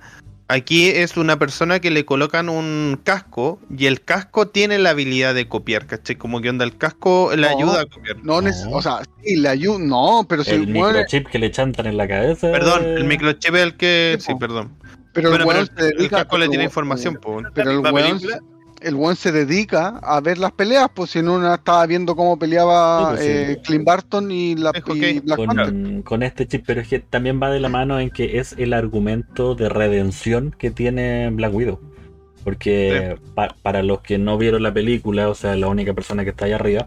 Aquí 0.50 0.88
es 0.88 1.16
una 1.18 1.38
persona 1.38 1.78
que 1.78 1.90
le 1.90 2.06
colocan 2.06 2.48
un 2.48 2.98
casco 3.04 3.60
y 3.76 3.84
el 3.84 4.00
casco 4.00 4.48
tiene 4.48 4.78
la 4.78 4.90
habilidad 4.90 5.34
de 5.34 5.46
copiar, 5.46 5.86
¿cachai? 5.86 6.16
Como 6.16 6.40
que 6.40 6.48
onda, 6.48 6.64
el 6.64 6.76
casco 6.78 7.30
le 7.36 7.42
No. 7.42 7.48
ayuda 7.56 7.80
a 7.82 7.86
copiar. 7.86 8.16
No, 8.24 8.36
o 8.72 8.82
sea, 8.82 9.02
sí, 9.22 9.36
le 9.36 9.48
ayuda. 9.48 9.78
No, 9.78 10.26
pero 10.26 10.42
si 10.42 10.52
el 10.52 10.66
microchip 10.66 11.28
que 11.28 11.38
le 11.38 11.50
chantan 11.50 11.86
en 11.86 11.98
la 11.98 12.08
cabeza. 12.08 12.50
Perdón, 12.50 12.82
el 12.82 13.04
microchip 13.04 13.54
es 13.54 13.62
el 13.62 13.76
que... 13.76 14.16
Sí, 14.20 14.32
perdón. 14.40 14.72
pero 15.12 15.28
el 15.28 15.44
Bueno, 15.44 15.46
pero 15.46 15.58
weón 15.58 15.96
se 15.98 16.02
el, 16.02 16.08
casco 16.10 16.38
le 16.38 16.48
tiene 16.48 16.64
información, 16.64 17.16
po. 17.16 17.42
Pero 17.54 17.70
el 17.70 17.78
weón, 17.80 18.18
película, 18.18 18.40
el 18.80 18.94
weón 18.94 19.16
se 19.16 19.32
dedica 19.32 19.98
a 20.02 20.20
ver 20.20 20.38
las 20.38 20.52
peleas, 20.52 20.88
pues 20.94 21.10
si 21.10 21.18
en 21.18 21.28
una 21.28 21.54
estaba 21.56 21.84
viendo 21.86 22.14
cómo 22.16 22.38
peleaba 22.38 23.10
Sí, 23.10 23.16
pues, 23.16 23.20
sí. 23.24 23.52
eh, 23.52 23.58
Clint 23.64 23.84
Barton 23.84 24.30
y, 24.30 24.54
la, 24.56 24.72
y. 24.74 25.20
Black 25.20 25.38
Panther. 25.46 25.64
con, 25.66 26.02
con 26.02 26.22
este 26.22 26.46
chip, 26.46 26.64
pero 26.66 26.80
es 26.80 26.88
que 26.88 26.98
también 26.98 27.40
va 27.42 27.50
de 27.50 27.60
la 27.60 27.68
mano 27.68 27.98
en 28.00 28.10
que 28.10 28.38
es 28.38 28.54
el 28.58 28.72
argumento 28.72 29.54
de 29.54 29.68
redención 29.68 30.54
que 30.56 30.70
tiene 30.70 31.30
Black 31.30 31.54
Widow. 31.54 31.80
Porque 32.44 33.16
pa- 33.34 33.54
para 33.62 33.82
los 33.82 34.00
que 34.00 34.16
no 34.18 34.38
vieron 34.38 34.62
la 34.62 34.72
película, 34.72 35.28
o 35.28 35.34
sea, 35.34 35.54
la 35.56 35.66
única 35.68 35.92
persona 35.92 36.24
que 36.24 36.30
está 36.30 36.46
ahí 36.46 36.52
arriba, 36.52 36.86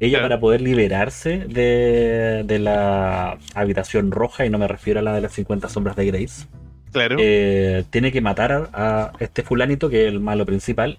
ella 0.00 0.20
para 0.22 0.40
poder 0.40 0.60
liberarse 0.60 1.38
de, 1.48 2.42
de 2.46 2.58
la 2.58 3.38
habitación 3.54 4.10
roja, 4.12 4.46
y 4.46 4.50
no 4.50 4.58
me 4.58 4.68
refiero 4.68 5.00
a 5.00 5.02
la 5.02 5.14
de 5.14 5.20
las 5.20 5.32
50 5.32 5.68
sombras 5.68 5.96
de 5.96 6.06
Grace, 6.06 6.46
Claro. 6.92 7.16
eh, 7.18 7.84
tiene 7.90 8.12
que 8.12 8.20
matar 8.20 8.52
a, 8.72 9.06
a 9.06 9.12
este 9.18 9.42
fulanito, 9.42 9.88
que 9.90 10.06
es 10.06 10.12
el 10.12 10.20
malo 10.20 10.46
principal, 10.46 10.98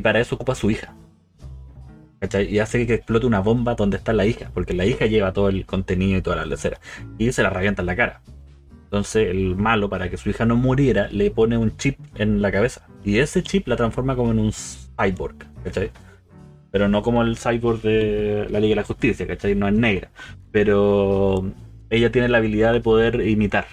y 0.00 0.02
para 0.02 0.18
eso 0.18 0.34
ocupa 0.34 0.54
a 0.54 0.56
su 0.56 0.70
hija. 0.70 0.94
¿Cachai? 2.20 2.52
Y 2.52 2.58
hace 2.58 2.86
que 2.86 2.94
explote 2.94 3.26
una 3.26 3.40
bomba 3.40 3.74
donde 3.74 3.98
está 3.98 4.14
la 4.14 4.24
hija, 4.26 4.50
porque 4.52 4.72
la 4.72 4.86
hija 4.86 5.06
lleva 5.06 5.32
todo 5.32 5.50
el 5.50 5.66
contenido 5.66 6.18
y 6.18 6.22
toda 6.22 6.36
la 6.36 6.46
lecera, 6.46 6.80
y 7.18 7.30
se 7.32 7.42
la 7.42 7.50
revienta 7.50 7.82
en 7.82 7.86
la 7.86 7.96
cara. 7.96 8.22
Entonces 8.84 9.28
el 9.28 9.56
malo, 9.56 9.88
para 9.88 10.10
que 10.10 10.16
su 10.16 10.30
hija 10.30 10.46
no 10.46 10.56
muriera, 10.56 11.08
le 11.08 11.30
pone 11.30 11.56
un 11.56 11.76
chip 11.76 11.98
en 12.16 12.42
la 12.42 12.50
cabeza. 12.50 12.88
Y 13.04 13.18
ese 13.18 13.42
chip 13.42 13.68
la 13.68 13.76
transforma 13.76 14.16
como 14.16 14.32
en 14.32 14.38
un 14.38 14.52
cyborg, 14.52 15.36
¿cachai? 15.64 15.90
Pero 16.70 16.88
no 16.88 17.02
como 17.02 17.22
el 17.22 17.36
cyborg 17.36 17.82
de 17.82 18.46
la 18.50 18.58
Liga 18.58 18.70
de 18.70 18.76
la 18.76 18.84
Justicia, 18.84 19.26
¿cachai? 19.26 19.54
No 19.54 19.68
es 19.68 19.74
negra. 19.74 20.10
Pero 20.50 21.50
ella 21.90 22.10
tiene 22.10 22.28
la 22.28 22.38
habilidad 22.38 22.72
de 22.72 22.80
poder 22.80 23.26
imitar 23.26 23.66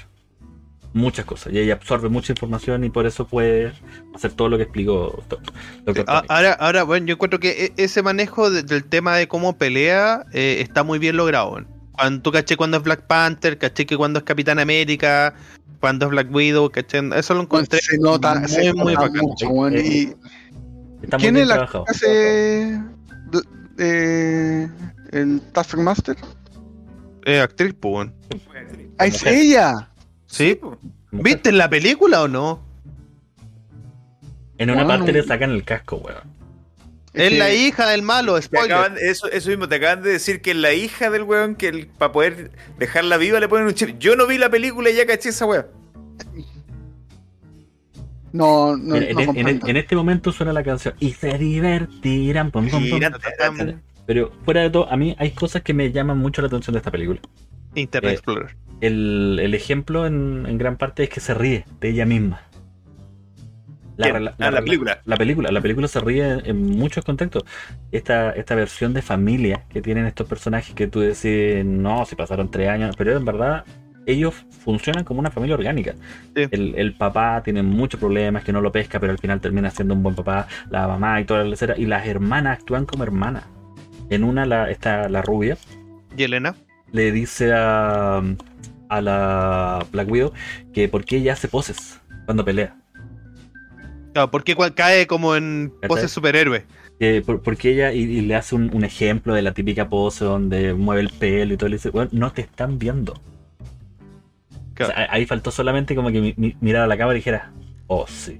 muchas 0.93 1.25
cosas. 1.25 1.53
Y 1.53 1.59
ella 1.59 1.73
absorbe 1.73 2.09
mucha 2.09 2.31
información 2.33 2.83
y 2.83 2.89
por 2.89 3.05
eso 3.05 3.27
puede 3.27 3.73
hacer 4.15 4.31
todo 4.33 4.49
lo 4.49 4.57
que 4.57 4.63
explicó. 4.63 5.23
Ah, 6.07 6.23
ahora, 6.27 6.53
ahora, 6.53 6.83
bueno, 6.83 7.05
yo 7.07 7.13
encuentro 7.13 7.39
que 7.39 7.65
e- 7.65 7.83
ese 7.83 8.01
manejo 8.01 8.49
de- 8.49 8.63
del 8.63 8.83
tema 8.83 9.15
de 9.15 9.27
cómo 9.27 9.57
pelea 9.57 10.25
eh, 10.33 10.57
está 10.61 10.83
muy 10.83 10.99
bien 10.99 11.17
logrado. 11.17 11.57
Cuando 11.91 12.21
tú 12.21 12.31
caché 12.31 12.55
cuando 12.57 12.77
es 12.77 12.83
Black 12.83 13.07
Panther, 13.07 13.57
caché 13.57 13.85
que 13.85 13.97
cuando 13.97 14.19
es 14.19 14.25
Capitán 14.25 14.59
América, 14.59 15.33
cuando 15.79 16.05
es 16.05 16.11
Black 16.11 16.33
Widow, 16.33 16.69
caché. 16.69 17.01
Eso 17.15 17.33
lo 17.33 17.41
encontré 17.41 17.79
se 17.79 17.97
nota, 17.97 18.35
muy, 18.35 18.47
se 18.49 18.73
muy 18.73 18.93
nota 18.93 19.07
bacán. 19.07 19.21
mucho, 19.21 19.47
weón. 19.49 19.77
Y, 19.77 20.13
Está 21.03 21.17
muy 21.17 21.21
¿Quién 21.25 21.33
bien 21.35 21.37
es 21.37 21.47
la 21.47 21.69
hace 21.87 22.79
eh, 23.77 24.67
el 25.11 25.41
Taskmaster? 25.53 26.17
Eh, 27.25 27.39
actriz, 27.39 27.75
pues, 27.79 27.93
weón. 27.93 28.13
Ah, 28.97 29.05
es 29.05 29.23
ella. 29.25 29.89
¿Sí? 30.27 30.59
¿Viste 31.11 31.51
la 31.51 31.69
película 31.69 32.21
o 32.23 32.27
no? 32.27 32.61
En 34.57 34.69
una 34.69 34.83
Bueno, 34.83 34.99
parte 34.99 35.11
no- 35.13 35.17
le 35.19 35.23
sacan 35.23 35.51
el 35.51 35.63
casco, 35.63 35.97
weón. 35.97 36.35
Es 37.13 37.31
la 37.35 37.51
hija 37.51 37.89
del 37.89 38.03
malo, 38.03 38.39
spoiler. 38.39 38.71
acaban- 38.73 38.97
eso, 39.01 39.27
eso 39.31 39.49
mismo, 39.49 39.67
te 39.67 39.75
acaban 39.75 40.03
de 40.03 40.11
decir 40.11 40.39
que 40.41 40.53
la 40.53 40.73
hija 40.73 41.09
del 41.09 41.23
weón, 41.23 41.55
que 41.55 41.87
para 41.97 42.11
poder 42.11 42.51
dejarla 42.77 43.17
viva 43.17 43.39
le 43.39 43.47
ponen 43.47 43.65
un 43.67 43.73
chip. 43.73 43.97
Yo 43.97 44.15
no 44.15 44.27
vi 44.27 44.37
la 44.37 44.49
película 44.51 44.89
y 44.91 44.95
ya 44.95 45.05
caché 45.07 45.29
esa 45.29 45.45
weá. 45.47 45.65
No, 48.33 48.75
no, 48.77 48.95
en, 48.97 49.15
no 49.15 49.21
en- 49.33 49.61
en 49.67 49.77
este 49.77 49.95
momento 49.95 50.31
suena 50.31 50.53
la 50.53 50.61
canción 50.63 50.93
y 50.99 51.13
se 51.13 51.37
divertirán. 51.37 52.51
pum, 52.51 52.69
pum. 52.69 52.83
Mira, 52.83 53.17
Pero 54.05 54.31
fuera 54.45 54.61
de 54.61 54.69
todo, 54.69 54.91
a 54.91 54.95
mí 54.97 55.15
hay 55.17 55.31
cosas 55.31 55.63
que 55.63 55.73
me 55.73 55.91
llaman 55.91 56.17
mucho 56.17 56.41
la 56.41 56.47
atención 56.47 56.73
de 56.73 56.77
esta 56.79 56.91
película. 56.91 57.19
Internet 57.73 58.11
Eh, 58.11 58.13
Explorer. 58.15 58.55
El, 58.81 59.39
el 59.41 59.53
ejemplo 59.53 60.05
en, 60.05 60.45
en 60.47 60.57
gran 60.57 60.77
parte 60.77 61.03
es 61.03 61.09
que 61.09 61.19
se 61.19 61.33
ríe 61.33 61.65
de 61.79 61.89
ella 61.89 62.05
misma. 62.05 62.41
Rela- 63.97 64.35
Ah, 64.37 64.51
la 64.51 64.61
película. 64.61 65.01
La 65.05 65.17
película. 65.17 65.51
La 65.51 65.61
película 65.61 65.87
se 65.87 65.99
ríe 65.99 66.31
en, 66.33 66.45
en 66.45 66.61
muchos 66.77 67.03
contextos. 67.03 67.43
Esta, 67.91 68.29
esta 68.31 68.53
versión 68.53 68.93
de 68.93 69.01
familia 69.01 69.65
que 69.69 69.81
tienen 69.81 70.05
estos 70.05 70.27
personajes 70.27 70.75
que 70.75 70.85
tú 70.87 70.99
decís, 70.99 71.65
no, 71.65 72.05
si 72.05 72.15
pasaron 72.15 72.51
tres 72.51 72.69
años, 72.69 72.95
pero 72.95 73.17
en 73.17 73.25
verdad 73.25 73.65
ellos 74.05 74.35
funcionan 74.63 75.03
como 75.03 75.19
una 75.19 75.31
familia 75.31 75.55
orgánica. 75.55 75.95
Sí. 76.35 76.45
El, 76.51 76.75
el 76.77 76.93
papá 76.95 77.41
tiene 77.43 77.63
muchos 77.63 77.99
problemas, 77.99 78.43
que 78.43 78.53
no 78.53 78.61
lo 78.61 78.71
pesca, 78.71 78.99
pero 78.99 79.11
al 79.11 79.17
final 79.17 79.41
termina 79.41 79.71
siendo 79.71 79.95
un 79.95 80.03
buen 80.03 80.15
papá, 80.15 80.47
la 80.69 80.87
mamá 80.87 81.19
y 81.19 81.25
toda 81.25 81.43
la 81.43 81.49
lecera, 81.49 81.73
y 81.75 81.87
las 81.87 82.05
hermanas 82.07 82.59
actúan 82.59 82.85
como 82.85 83.03
hermanas. 83.03 83.45
En 84.11 84.23
una 84.23 84.45
la, 84.45 84.69
está 84.69 85.09
la 85.09 85.23
rubia, 85.23 85.57
¿Y 86.15 86.23
Elena? 86.23 86.55
Le 86.91 87.11
dice 87.11 87.51
a, 87.53 88.21
a 88.89 89.01
la 89.01 89.85
Black 89.91 90.09
Widow 90.09 90.33
que 90.73 90.87
por 90.89 91.03
qué 91.05 91.17
ella 91.17 91.33
hace 91.33 91.47
poses 91.47 91.99
cuando 92.25 92.43
pelea. 92.45 92.75
Claro, 94.13 94.31
porque 94.31 94.55
cae 94.75 95.05
como 95.07 95.35
en 95.35 95.71
¿Cachai? 95.75 95.87
pose 95.87 96.07
superhéroe. 96.07 96.65
Que 96.99 97.21
por- 97.21 97.41
porque 97.43 97.71
ella 97.73 97.93
y, 97.93 97.99
y 98.01 98.21
le 98.21 98.35
hace 98.35 98.55
un, 98.55 98.71
un 98.73 98.83
ejemplo 98.83 99.33
de 99.35 99.43
la 99.43 99.53
típica 99.53 99.87
pose 99.89 100.25
donde 100.25 100.73
mueve 100.73 101.01
el 101.01 101.09
pelo 101.09 101.53
y 101.53 101.57
todo. 101.57 101.69
Le 101.69 101.75
dice, 101.75 101.89
bueno, 101.91 102.09
no 102.13 102.31
te 102.31 102.41
están 102.41 102.79
viendo. 102.79 103.13
O 103.13 103.19
Claro. 104.73 104.93
sea, 104.93 105.07
ahí 105.11 105.25
faltó 105.25 105.51
solamente 105.51 105.95
como 105.95 106.11
que 106.11 106.21
mi- 106.21 106.33
mi- 106.37 106.55
mirara 106.61 106.85
a 106.85 106.87
la 106.87 106.97
cámara 106.97 107.15
y 107.17 107.19
dijera, 107.19 107.51
oh 107.87 108.05
sí. 108.07 108.37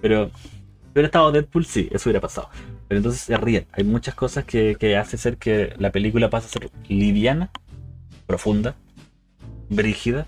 Pero 0.00 0.30
si 0.34 0.90
hubiera 0.92 1.06
estado 1.06 1.30
Deadpool, 1.32 1.64
sí, 1.66 1.88
eso 1.92 2.08
hubiera 2.08 2.20
pasado. 2.20 2.48
Pero 2.90 2.98
entonces 2.98 3.20
se 3.22 3.36
ríen. 3.36 3.68
Hay 3.70 3.84
muchas 3.84 4.16
cosas 4.16 4.44
que, 4.44 4.74
que 4.80 4.96
hace 4.96 5.16
ser 5.16 5.36
que 5.36 5.74
la 5.78 5.92
película 5.92 6.28
pase 6.28 6.46
a 6.46 6.50
ser 6.50 6.70
liviana, 6.88 7.52
profunda, 8.26 8.74
brígida, 9.68 10.26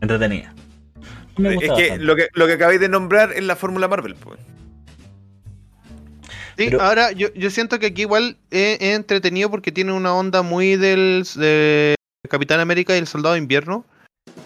entretenida. 0.00 0.54
Me 1.36 1.52
Es 1.52 1.60
que 1.60 1.68
bastante. 1.68 1.98
lo, 1.98 2.16
que 2.16 2.28
lo 2.32 2.46
que 2.46 2.54
acabáis 2.54 2.80
de 2.80 2.88
nombrar 2.88 3.32
es 3.32 3.44
la 3.44 3.56
fórmula 3.56 3.88
Marvel. 3.88 4.14
pues. 4.14 4.40
Sí, 6.56 6.64
Pero- 6.70 6.80
ahora 6.80 7.12
yo, 7.12 7.28
yo 7.34 7.50
siento 7.50 7.78
que 7.78 7.86
aquí 7.86 8.00
igual 8.02 8.38
es, 8.50 8.78
es 8.80 8.96
entretenido 8.96 9.50
porque 9.50 9.70
tiene 9.70 9.92
una 9.92 10.14
onda 10.14 10.40
muy 10.40 10.76
del 10.76 11.24
de 11.36 11.94
Capitán 12.30 12.58
América 12.60 12.94
y 12.94 12.98
el 13.00 13.06
Soldado 13.06 13.34
de 13.34 13.40
Invierno. 13.40 13.84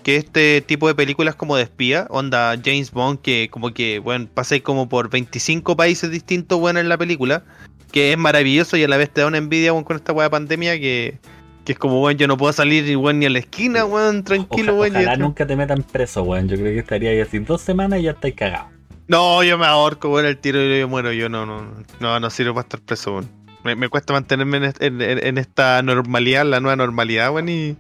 Que 0.03 0.17
este 0.17 0.61
tipo 0.63 0.89
de 0.89 0.95
películas 0.95 1.35
como 1.37 1.57
de 1.57 1.63
espía, 1.63 2.07
onda 2.11 2.57
James 2.65 2.91
Bond, 2.91 3.21
que 3.21 3.49
como 3.51 3.73
que, 3.73 3.99
bueno, 4.01 4.27
pasé 4.33 4.63
como 4.63 4.89
por 4.89 5.11
25 5.11 5.77
países 5.77 6.11
distintos, 6.11 6.59
bueno, 6.59 6.81
en 6.81 6.89
la 6.89 6.99
película. 6.99 7.45
Que 7.93 8.13
es 8.13 8.19
maravilloso 8.19 8.77
y 8.77 8.85
a 8.85 8.89
la 8.89 8.97
vez 8.97 9.11
te 9.11 9.21
da 9.21 9.27
una 9.27 9.39
envidia, 9.39 9.73
weón, 9.73 9.85
con 9.85 9.97
esta 9.97 10.13
weá 10.13 10.25
de 10.25 10.31
pandemia 10.31 10.81
que, 10.81 11.19
que 11.65 11.73
es 11.73 11.79
como, 11.79 12.01
bueno, 12.01 12.19
yo 12.19 12.27
no 12.27 12.37
puedo 12.39 12.53
salir, 12.55 12.97
weón, 12.97 13.19
ni 13.19 13.27
a 13.27 13.31
la 13.31 13.39
esquina, 13.39 13.85
weón, 13.85 14.25
tranquilo, 14.25 14.75
weón. 14.77 14.93
ojalá 14.97 15.13
esto- 15.13 15.23
nunca 15.25 15.47
te 15.47 15.55
metan 15.57 15.83
preso, 15.83 16.23
weón. 16.23 16.49
Yo 16.49 16.57
creo 16.57 16.73
que 16.73 16.79
estaría 16.79 17.11
ahí 17.11 17.21
así 17.21 17.39
dos 17.39 17.61
semanas 17.61 18.01
y 18.01 18.05
ya 18.05 18.13
estáis 18.13 18.35
cagado. 18.35 18.69
No, 19.09 19.43
yo 19.45 19.59
me 19.59 19.67
ahorco, 19.67 20.09
weón, 20.09 20.25
el 20.27 20.39
tiro 20.39 20.61
y 20.65 20.81
yo 20.81 20.89
muero. 20.89 21.13
Yo 21.13 21.29
no, 21.29 21.45
no, 21.45 21.67
no, 22.01 22.19
no 22.19 22.31
sirvo 22.31 22.55
para 22.55 22.65
estar 22.65 22.81
preso, 22.81 23.13
weón. 23.13 23.29
Me, 23.63 23.77
me 23.77 23.89
cuesta 23.91 24.13
mantenerme 24.15 24.57
en, 24.57 24.65
est- 24.65 24.83
en- 24.83 25.03
en- 25.03 25.25
en 25.27 25.39
esta 25.39 25.83
normalidad, 25.83 26.45
la 26.47 26.61
nueva 26.61 26.77
normalidad, 26.77 27.31
weón, 27.33 27.49
y 27.51 27.77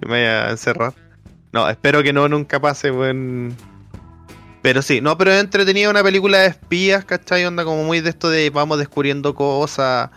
me 0.00 0.08
vaya 0.08 0.48
a 0.48 0.50
encerrar. 0.50 0.92
No, 1.52 1.68
espero 1.68 2.02
que 2.02 2.12
no 2.12 2.28
nunca 2.28 2.60
pase, 2.60 2.90
weón. 2.90 3.54
Pero 4.62 4.80
sí, 4.80 5.00
no, 5.00 5.18
pero 5.18 5.32
es 5.32 5.40
entretenida 5.40 5.90
una 5.90 6.02
película 6.02 6.38
de 6.38 6.46
espías, 6.48 7.04
¿cachai? 7.04 7.44
Onda 7.44 7.64
como 7.64 7.82
muy 7.84 8.00
de 8.00 8.10
esto 8.10 8.30
de 8.30 8.48
vamos 8.50 8.78
descubriendo 8.78 9.34
cosas. 9.34 10.10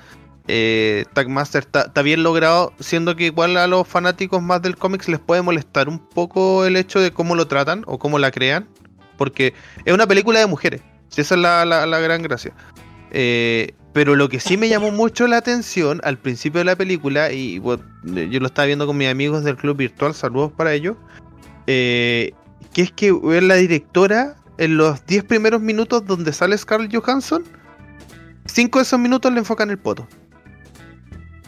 Eh, 0.48 1.06
Tagmaster 1.14 1.64
está, 1.64 2.02
bien 2.04 2.22
logrado, 2.22 2.72
siendo 2.80 3.16
que 3.16 3.26
igual 3.26 3.58
a 3.58 3.66
los 3.66 3.88
fanáticos 3.88 4.44
más 4.44 4.62
del 4.62 4.78
cómics 4.78 5.10
les 5.10 5.20
puede 5.20 5.42
molestar 5.42 5.90
un 5.90 5.98
poco 5.98 6.66
el 6.66 6.76
hecho 6.76 7.00
de 7.00 7.12
cómo 7.12 7.36
lo 7.36 7.48
tratan 7.48 7.84
o 7.88 7.98
cómo 7.98 8.20
la 8.20 8.30
crean. 8.30 8.68
Porque 9.18 9.54
es 9.84 9.94
una 9.94 10.06
película 10.06 10.40
de 10.40 10.46
mujeres. 10.46 10.82
Si 11.10 11.22
esa 11.22 11.36
es 11.36 11.42
la, 11.42 11.66
la- 11.66 11.86
la 11.88 12.00
gran 12.00 12.22
gracia. 12.22 12.54
Eh, 13.12 13.74
pero 13.94 14.16
lo 14.16 14.30
que 14.30 14.40
sí 14.40 14.58
me 14.58 14.68
llamó 14.70 14.92
mucho 14.92 15.26
la 15.26 15.38
atención 15.38 16.02
al 16.04 16.18
principio 16.18 16.60
de 16.60 16.66
la 16.66 16.76
película, 16.76 17.32
y 17.32 17.60
bueno, 17.60 17.82
yo 18.04 18.40
lo 18.42 18.48
estaba 18.48 18.66
viendo 18.68 18.86
con 18.86 18.98
mis 18.98 19.08
amigos 19.08 19.44
del 19.46 19.56
club 19.56 19.78
virtual, 19.78 20.14
saludos 20.14 20.52
para 20.52 20.74
ellos, 20.74 20.98
eh, 21.68 22.34
que 22.74 22.82
es 22.84 22.92
que 22.92 23.12
ver 23.12 23.44
la 23.44 23.56
directora 23.56 24.36
en 24.58 24.78
los 24.78 25.06
10 25.06 25.24
primeros 25.26 25.62
minutos 25.62 26.06
donde 26.06 26.32
sale 26.34 26.58
Scarlett 26.58 26.96
Johansson, 26.96 27.44
5 28.46 28.80
de 28.80 28.84
esos 28.84 29.00
minutos 29.00 29.32
le 29.34 29.40
enfocan 29.40 29.70
el 29.70 29.78
poto. 29.78 30.08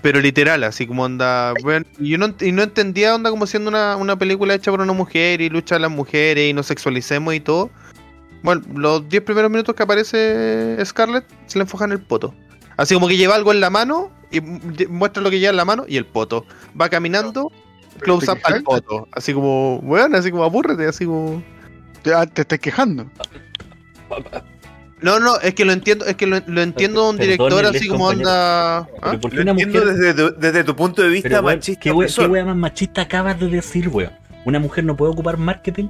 Pero 0.01 0.19
literal, 0.21 0.63
así 0.63 0.85
como 0.85 1.07
yo 1.07 2.17
no, 2.17 2.35
y 2.39 2.51
no 2.51 2.63
entendía 2.63 3.15
onda 3.15 3.29
como 3.31 3.47
siendo 3.47 3.69
una, 3.69 3.95
una 3.95 4.17
película 4.17 4.53
hecha 4.53 4.71
por 4.71 4.79
una 4.81 4.93
mujer 4.93 5.41
y 5.41 5.49
lucha 5.49 5.75
a 5.75 5.79
las 5.79 5.91
mujeres 5.91 6.49
y 6.49 6.53
nos 6.53 6.67
sexualicemos 6.67 7.33
y 7.33 7.39
todo. 7.39 7.71
Bueno, 8.43 8.61
los 8.75 9.09
10 9.09 9.23
primeros 9.23 9.49
minutos 9.49 9.75
que 9.75 9.83
aparece 9.83 10.77
Scarlett 10.85 11.25
se 11.47 11.57
le 11.57 11.63
enfocan 11.63 11.91
el 11.91 11.99
poto. 11.99 12.33
Así 12.77 12.93
como 12.93 13.07
que 13.07 13.17
lleva 13.17 13.35
algo 13.35 13.51
en 13.51 13.59
la 13.59 13.71
mano 13.71 14.11
y 14.31 14.39
mu- 14.39 14.59
muestra 14.89 15.23
lo 15.23 15.31
que 15.31 15.39
lleva 15.39 15.49
en 15.49 15.57
la 15.57 15.65
mano 15.65 15.85
y 15.87 15.97
el 15.97 16.05
poto. 16.05 16.45
Va 16.79 16.89
caminando, 16.89 17.51
up 18.05 18.37
al 18.43 18.63
poto. 18.63 19.07
Así 19.11 19.33
como, 19.33 19.79
bueno, 19.81 20.17
así 20.17 20.31
como 20.31 20.43
apúrrete, 20.43 20.85
así 20.87 21.05
como. 21.05 21.43
Te, 22.03 22.11
te 22.33 22.41
estás 22.41 22.59
quejando. 22.59 23.09
No, 25.01 25.19
no, 25.19 25.39
es 25.39 25.53
que 25.53 25.63
lo 25.63 25.73
entiendo, 25.73 26.05
es 26.05 26.15
que 26.15 26.25
lo, 26.25 26.39
lo 26.47 26.61
entiendo 26.61 27.03
de 27.03 27.09
un 27.11 27.17
director 27.17 27.65
así 27.65 27.87
como 27.87 28.05
onda. 28.07 28.77
¿ah? 28.79 28.87
Pero 29.01 29.19
¿por 29.19 29.29
qué 29.31 29.37
Lo 29.37 29.41
una 29.43 29.51
entiendo 29.51 29.79
mujer 29.85 29.95
desde, 29.95 30.13
tu, 30.13 30.39
desde 30.39 30.63
tu 30.63 30.75
punto 30.75 31.01
de 31.03 31.09
vista 31.09 31.29
Pero, 31.29 31.41
weón, 31.43 31.57
machista. 31.57 31.81
¿qué, 31.81 31.91
we- 31.91 32.07
qué 32.07 32.25
wea 32.27 32.45
más 32.45 32.55
machista 32.55 33.01
acabas 33.03 33.39
de 33.39 33.47
decir, 33.47 33.89
weón? 33.89 34.11
¿Una 34.45 34.59
mujer 34.59 34.85
no 34.85 34.95
puede 34.95 35.11
ocupar 35.11 35.37
marketing? 35.37 35.89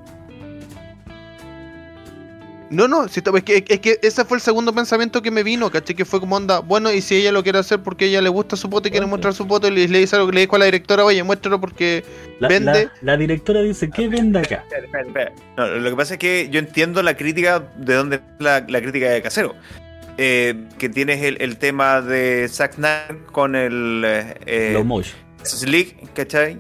No, 2.70 2.88
no, 2.88 3.08
si, 3.08 3.22
es, 3.22 3.44
que, 3.44 3.64
es 3.68 3.80
que 3.80 3.98
ese 4.02 4.26
fue 4.26 4.38
el 4.38 4.42
segundo 4.42 4.74
pensamiento 4.74 5.22
que 5.22 5.32
me 5.32 5.42
vino, 5.44 5.70
¿cachai? 5.72 5.96
Que 5.96 6.04
fue 6.04 6.20
como 6.20 6.36
onda, 6.36 6.60
bueno, 6.60 6.92
y 6.92 7.02
si 7.02 7.16
ella 7.16 7.32
lo 7.32 7.42
quiere 7.42 7.60
hacer 7.60 7.80
porque 7.82 8.06
ella 8.06 8.22
le 8.22 8.28
gusta 8.30 8.58
su 8.58 8.68
foto 8.70 8.88
y 8.88 8.92
quiere 8.92 9.06
mostrar 9.06 9.34
su 9.34 9.46
foto, 9.46 9.68
y 9.68 9.72
le, 9.72 9.88
le 9.88 10.00
dice 10.00 10.16
algo 10.18 10.28
que 10.28 10.36
le 10.36 10.42
dijo 10.42 10.58
a 10.58 10.60
la 10.60 10.66
directora, 10.66 11.06
oye, 11.06 11.24
muéstralo 11.24 11.62
porque. 11.62 12.04
La, 12.40 12.50
Vende. 12.50 12.86
la- 12.86 12.92
la 13.02 13.18
directora 13.18 13.62
dice, 13.62 13.90
¿qué 13.90 14.10
vende 14.10 14.40
acá? 14.40 14.64
Espera, 14.68 14.86
espera, 14.86 15.04
espera. 15.08 15.32
No, 15.56 15.68
lo 15.68 15.90
que 15.90 15.96
pasa 15.96 16.14
es 16.16 16.20
que 16.20 16.50
yo 16.52 16.60
entiendo 16.60 17.02
la 17.04 17.16
crítica, 17.16 17.64
de 17.78 17.94
dónde 17.94 18.20
la, 18.40 18.66
la 18.68 18.82
crítica 18.82 19.10
de 19.12 19.22
Casero. 19.22 19.56
Eh, 20.20 20.66
que 20.80 20.90
tienes 20.90 21.22
el, 21.24 21.38
el 21.42 21.58
tema 21.58 22.02
de 22.02 22.48
Zack 22.50 22.74
Snyder 22.74 23.18
con 23.32 23.56
el 23.56 24.02
eh. 24.04 24.84
Justice 25.40 25.68
League, 25.68 25.96
¿cachai? 26.16 26.58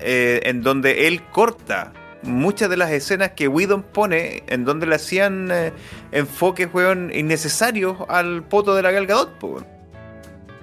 Eh, 0.00 0.40
en 0.44 0.62
donde 0.62 1.06
él 1.06 1.22
corta 1.30 1.92
muchas 2.24 2.68
de 2.70 2.76
las 2.76 2.90
escenas 2.90 3.30
que 3.32 3.48
Whedon 3.48 3.82
pone 3.82 4.42
en 4.48 4.64
donde 4.64 4.86
le 4.86 4.96
hacían 4.96 5.50
eh, 5.52 5.72
enfoques, 6.12 6.68
weón, 6.72 7.10
innecesarios 7.14 7.96
al 8.08 8.42
poto 8.42 8.74
de 8.74 8.82
la 8.82 8.90
Gal 8.90 9.06
Gadot, 9.06 9.42
weón. 9.42 9.66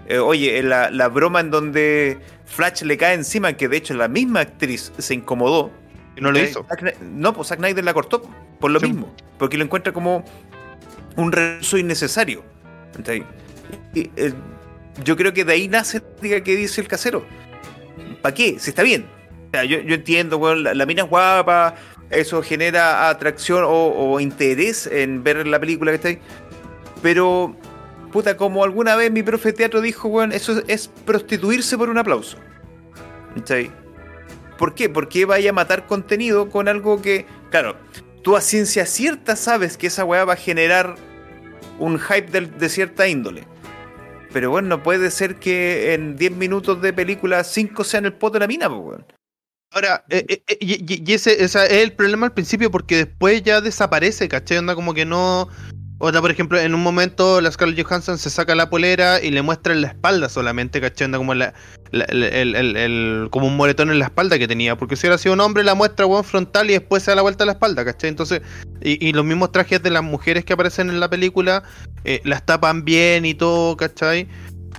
Eh, 0.07 0.17
oye, 0.19 0.61
la, 0.63 0.89
la 0.89 1.07
broma 1.07 1.39
en 1.39 1.51
donde 1.51 2.19
Flash 2.45 2.81
le 2.83 2.97
cae 2.97 3.13
encima, 3.13 3.53
que 3.53 3.67
de 3.69 3.77
hecho 3.77 3.93
la 3.93 4.07
misma 4.07 4.41
actriz 4.41 4.91
se 4.97 5.13
incomodó. 5.13 5.71
Y 6.17 6.21
no 6.21 6.31
lo 6.31 6.39
hizo. 6.39 6.65
Zack 6.67 6.99
no, 7.01 7.33
pues 7.33 7.47
Zack 7.47 7.59
Snyder 7.59 7.83
la 7.85 7.93
cortó 7.93 8.21
por 8.59 8.71
lo 8.71 8.79
Sí. 8.79 8.87
mismo. 8.87 9.15
Porque 9.37 9.57
lo 9.57 9.63
encuentra 9.63 9.93
como 9.93 10.25
un 11.15 11.31
recurso 11.31 11.77
innecesario. 11.77 12.43
eh, 13.95 14.33
yo 15.03 15.15
creo 15.15 15.31
que 15.33 15.45
de 15.45 15.53
ahí 15.53 15.67
nace 15.69 16.01
diga 16.21 16.41
que 16.41 16.55
dice 16.57 16.81
el 16.81 16.87
casero. 16.89 17.25
¿Para 18.21 18.35
qué? 18.35 18.59
Si 18.59 18.71
está 18.71 18.83
bien. 18.83 19.05
Sea, 19.51 19.65
yo, 19.65 19.79
yo 19.79 19.95
entiendo, 19.95 20.37
weón, 20.37 20.63
la, 20.63 20.85
mina 20.85 21.03
es 21.03 21.09
guapa, 21.09 21.75
eso 22.09 22.41
genera 22.41 23.09
atracción 23.09 23.63
o, 23.67 24.19
interés 24.19 24.87
en 24.87 25.23
ver 25.23 25.45
la 25.45 25.59
película 25.59 25.91
que 25.91 25.95
está 25.95 26.07
ahí. 26.09 26.19
Pero, 27.01 27.55
puta, 28.11 28.37
como 28.37 28.63
alguna 28.63 28.95
vez 28.95 29.11
mi 29.11 29.23
profe 29.23 29.49
de 29.49 29.57
teatro 29.57 29.81
dijo, 29.81 30.07
weón, 30.07 30.31
eso 30.31 30.61
es, 30.67 30.87
prostituirse 31.05 31.77
por 31.77 31.89
un 31.89 31.97
aplauso. 31.97 32.37
¿Cachai? 33.35 33.71
¿Por 34.57 34.73
qué? 34.75 34.89
Porque 34.89 35.25
vaya 35.25 35.49
a 35.49 35.53
matar 35.53 35.85
contenido 35.85 36.49
con 36.49 36.67
algo 36.67 37.01
que, 37.01 37.25
claro, 37.49 37.75
tú 38.21 38.37
a 38.37 38.41
ciencia 38.41 38.85
cierta 38.85 39.35
sabes 39.35 39.75
que 39.77 39.87
esa 39.87 40.05
weá 40.05 40.23
va 40.23 40.33
a 40.33 40.37
generar 40.37 40.95
un 41.79 41.97
hype 41.99 42.29
del- 42.31 42.57
de, 42.57 42.69
cierta 42.69 43.07
índole. 43.07 43.47
Pero 44.31 44.49
bueno, 44.51 44.69
no 44.69 44.83
puede 44.83 45.11
ser 45.11 45.35
que 45.35 45.93
en 45.93 46.15
10 46.15 46.33
minutos 46.33 46.81
de 46.81 46.93
película 46.93 47.43
5 47.43 47.83
sean 47.83 48.05
el 48.05 48.13
poto 48.13 48.33
de 48.33 48.39
la 48.41 48.47
mina, 48.47 48.69
pues, 48.69 48.81
weón. 48.81 49.05
Ahora, 49.73 50.03
eh, 50.09 50.25
eh, 50.27 50.43
eh, 50.47 50.57
y, 50.59 51.11
y- 51.11 51.13
ese, 51.13 51.43
esa 51.43 51.65
es 51.65 51.83
el 51.83 51.93
problema 51.93 52.25
al 52.27 52.33
principio 52.33 52.69
porque 52.71 52.97
después 52.97 53.41
ya 53.43 53.61
desaparece, 53.61 54.27
¿cachai? 54.27 54.57
Onda 54.57 54.75
como 54.75 54.93
que 54.93 55.05
no... 55.05 55.47
O 56.03 56.11
sea, 56.11 56.19
por 56.19 56.31
ejemplo, 56.31 56.59
en 56.59 56.73
un 56.73 56.81
momento 56.81 57.39
la 57.41 57.51
Scarlett 57.51 57.85
Johansson 57.85 58.17
se 58.17 58.31
saca 58.31 58.55
la 58.55 58.71
polera 58.71 59.21
y 59.21 59.29
le 59.29 59.43
muestra 59.43 59.71
en 59.73 59.81
la 59.81 59.89
espalda 59.89 60.29
solamente, 60.29 60.81
¿cachai? 60.81 61.05
Onda 61.05 61.19
como, 61.19 61.35
la, 61.35 61.53
la- 61.91 62.05
el- 62.05 62.23
el- 62.55 62.75
el- 62.75 63.27
como 63.29 63.45
un 63.47 63.55
moretón 63.55 63.91
en 63.91 63.99
la 63.99 64.05
espalda 64.05 64.39
que 64.39 64.47
tenía. 64.47 64.75
Porque 64.75 64.95
si 64.95 65.01
hubiera 65.05 65.19
sido 65.19 65.35
un 65.35 65.41
hombre, 65.41 65.63
la 65.63 65.75
muestra 65.75 66.05
weón, 66.07 66.23
frontal 66.23 66.69
y 66.69 66.73
después 66.73 67.03
se 67.03 67.11
da 67.11 67.15
la 67.15 67.21
vuelta 67.21 67.43
a 67.43 67.45
la 67.47 67.53
espalda, 67.53 67.85
¿cachai? 67.85 68.09
Entonces, 68.09 68.41
y, 68.81 69.07
y 69.07 69.13
los 69.13 69.23
mismos 69.23 69.51
trajes 69.51 69.81
de 69.83 69.91
las 69.91 70.03
mujeres 70.03 70.43
que 70.43 70.53
aparecen 70.53 70.89
en 70.89 70.99
la 70.99 71.09
película 71.09 71.63
eh, 72.03 72.19
las 72.25 72.45
tapan 72.45 72.83
bien 72.83 73.23
y 73.25 73.35
todo, 73.35 73.77
¿cachai? 73.77 74.27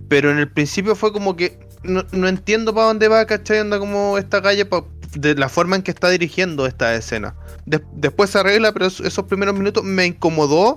Pero 0.08 0.30
en 0.32 0.38
el 0.38 0.50
principio 0.50 0.96
fue 0.96 1.12
como 1.12 1.36
que 1.36 1.56
no, 1.84 2.04
no 2.12 2.28
entiendo 2.28 2.74
para 2.74 2.86
dónde 2.88 3.08
va, 3.08 3.24
¿cachai? 3.26 3.58
Anda 3.58 3.78
como 3.78 4.18
esta 4.18 4.40
calle 4.42 4.64
pa- 4.64 4.84
de 5.14 5.34
la 5.34 5.48
forma 5.48 5.76
en 5.76 5.82
que 5.82 5.90
está 5.90 6.08
dirigiendo 6.10 6.66
esta 6.66 6.94
escena. 6.94 7.34
De- 7.66 7.82
después 7.94 8.30
se 8.30 8.38
arregla, 8.38 8.72
pero 8.72 8.86
es- 8.86 9.00
esos 9.00 9.24
primeros 9.26 9.54
minutos 9.56 9.84
me 9.84 10.06
incomodó. 10.06 10.74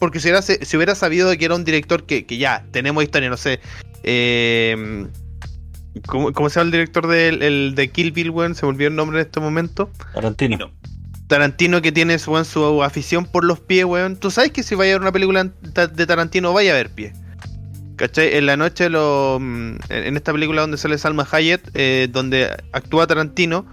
Porque 0.00 0.20
si 0.20 0.28
hubiera, 0.28 0.42
se- 0.42 0.64
si 0.64 0.76
hubiera 0.76 0.94
sabido 0.94 1.36
que 1.36 1.44
era 1.44 1.54
un 1.56 1.64
director 1.64 2.04
que, 2.06 2.24
que 2.24 2.38
ya 2.38 2.64
tenemos 2.70 3.02
historia, 3.02 3.28
no 3.30 3.36
sé. 3.36 3.60
eh, 4.04 5.06
¿cómo, 6.06 6.32
cómo 6.32 6.48
se 6.48 6.60
llama 6.60 6.66
el 6.66 6.70
director 6.72 7.06
del 7.08 7.42
el 7.42 7.74
de 7.74 7.90
Kill 7.90 8.12
Bill, 8.12 8.30
weón? 8.30 8.54
Se 8.54 8.64
me 8.64 8.70
olvidó 8.70 8.88
el 8.88 8.96
nombre 8.96 9.20
en 9.20 9.26
este 9.26 9.40
momento. 9.40 9.90
Tarantino. 10.14 10.70
Tarantino 11.26 11.82
que 11.82 11.92
tiene 11.92 12.18
su, 12.18 12.30
weón, 12.32 12.44
su 12.44 12.82
afición 12.82 13.26
por 13.26 13.44
los 13.44 13.60
pies, 13.60 13.84
weón. 13.84 14.16
Tú 14.16 14.30
sabes 14.30 14.52
que 14.52 14.62
si 14.62 14.74
vaya 14.74 14.92
a 14.92 14.94
ver 14.94 15.02
una 15.02 15.12
película 15.12 15.44
de 15.44 16.06
Tarantino 16.06 16.52
vaya 16.52 16.72
a 16.72 16.76
ver 16.76 16.90
pies. 16.90 17.12
¿Cachai? 17.98 18.36
En 18.36 18.46
la 18.46 18.56
noche, 18.56 18.88
lo, 18.88 19.38
mm, 19.40 19.74
en 19.90 20.16
esta 20.16 20.32
película 20.32 20.60
donde 20.62 20.78
sale 20.78 20.96
Salma 20.98 21.26
Hayek, 21.30 21.60
eh, 21.74 22.06
donde 22.10 22.48
actúa 22.72 23.06
Tarantino, 23.08 23.66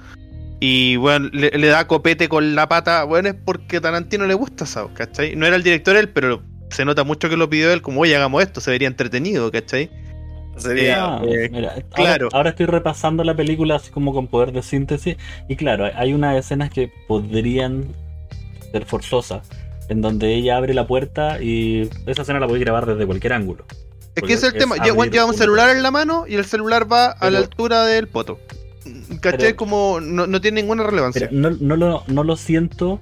y 0.60 0.96
bueno, 0.96 1.30
le, 1.32 1.52
le 1.52 1.68
da 1.68 1.86
copete 1.88 2.28
con 2.28 2.56
la 2.56 2.68
pata, 2.68 3.04
bueno, 3.04 3.30
es 3.30 3.36
porque 3.36 3.80
Tarantino 3.80 4.26
le 4.26 4.34
gusta 4.34 4.64
eso, 4.64 4.90
¿cachai? 4.96 5.36
No 5.36 5.46
era 5.46 5.56
el 5.56 5.64
director 5.64 5.96
él, 5.96 6.10
pero 6.10 6.42
se 6.72 6.86
nota 6.86 7.04
mucho 7.04 7.30
que 7.30 7.38
lo 7.38 7.50
pidió 7.50 7.72
él, 7.72 7.84
como, 7.84 8.02
oye, 8.02 8.16
hagamos 8.16 8.42
esto, 8.42 8.62
se 8.62 8.72
vería 8.72 8.88
entretenido, 8.88 9.52
¿cachai? 9.52 9.92
Sería, 10.58 11.06
Ah, 11.18 11.22
eh, 11.28 11.50
mira, 11.52 11.70
ahora- 11.74 11.86
claro. 11.94 12.30
Ahora, 12.34 12.50
estoy 12.52 12.66
repasando 12.66 13.24
la 13.24 13.36
película 13.36 13.76
así 13.76 13.92
como 13.92 14.12
con 14.14 14.28
poder 14.28 14.54
de 14.54 14.64
síntesis. 14.64 15.18
Y 15.50 15.56
claro, 15.58 15.86
hay 15.94 16.14
unas 16.14 16.36
escenas 16.38 16.70
que 16.70 16.90
podrían 17.10 17.88
ser 18.72 18.86
forzosas. 18.86 19.48
En 19.90 20.02
donde 20.02 20.34
ella 20.34 20.58
abre 20.58 20.74
la 20.74 20.88
puerta 20.88 21.42
y 21.44 21.90
esa 22.08 22.22
escena 22.24 22.40
la 22.40 22.48
podéis 22.48 22.64
grabar 22.66 22.86
desde 22.88 23.06
cualquier 23.06 23.34
ángulo. 23.34 23.66
Es 24.16 24.24
que 24.24 24.34
ese 24.34 24.48
es 24.48 24.54
el 24.54 24.60
tema. 24.60 24.76
Lle- 24.78 24.92
abrir 24.92 25.12
Lleva 25.12 25.26
un 25.26 25.32
un- 25.32 25.38
celular 25.38 25.70
en 25.76 25.84
la 25.84 25.92
mano 25.92 26.26
y 26.28 26.36
el 26.36 26.46
celular 26.46 26.92
va 26.92 27.08
a 27.12 27.30
la 27.30 27.40
altura 27.40 27.86
del 27.86 28.08
poto. 28.08 28.40
¿Cachai? 29.22 29.40
Pero- 29.40 29.56
como 29.56 30.00
no, 30.00 30.28
no 30.28 30.42
tiene 30.42 30.62
ninguna 30.62 30.84
relevancia. 30.84 31.28
No, 31.32 31.50
no, 31.52 31.76
lo, 31.76 32.04
no 32.08 32.24
lo 32.24 32.36
siento. 32.38 33.00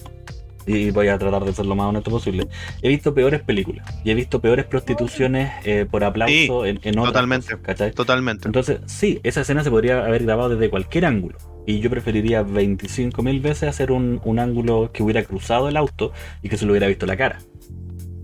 Y 0.66 0.92
voy 0.92 1.10
a 1.10 1.18
tratar 1.18 1.44
de 1.44 1.52
ser 1.52 1.66
lo 1.66 1.76
más 1.76 1.88
honesto 1.88 2.10
posible. 2.10 2.48
He 2.82 2.88
visto 2.88 3.14
peores 3.14 3.42
películas. 3.42 3.86
Y 4.06 4.12
he 4.12 4.14
visto 4.16 4.40
peores 4.40 4.64
prostituciones 4.66 5.52
eh, 5.66 5.86
por 5.92 6.06
aplauso 6.06 6.66
en, 6.66 6.80
en 6.84 6.98
otras 7.00 7.08
totalmente. 7.14 7.58
¿cachai? 7.62 7.92
Totalmente. 7.92 8.48
Entonces, 8.48 8.80
sí, 8.86 9.20
esa 9.24 9.42
escena 9.42 9.62
se 9.66 9.70
podría 9.70 10.06
haber 10.06 10.24
grabado 10.24 10.50
desde 10.56 10.70
cualquier 10.70 11.06
ángulo. 11.06 11.38
Y 11.68 11.82
yo 11.82 11.90
preferiría 11.90 12.44
25.000 12.46 13.42
veces 13.42 13.68
hacer 13.68 13.92
un, 13.92 14.22
un 14.24 14.40
ángulo 14.40 14.90
que 14.94 15.04
hubiera 15.04 15.24
cruzado 15.24 15.68
el 15.68 15.76
auto 15.76 16.14
y 16.42 16.48
que 16.48 16.56
se 16.58 16.66
lo 16.66 16.72
hubiera 16.72 16.88
visto 16.88 17.06
la 17.06 17.18
cara. 17.18 17.40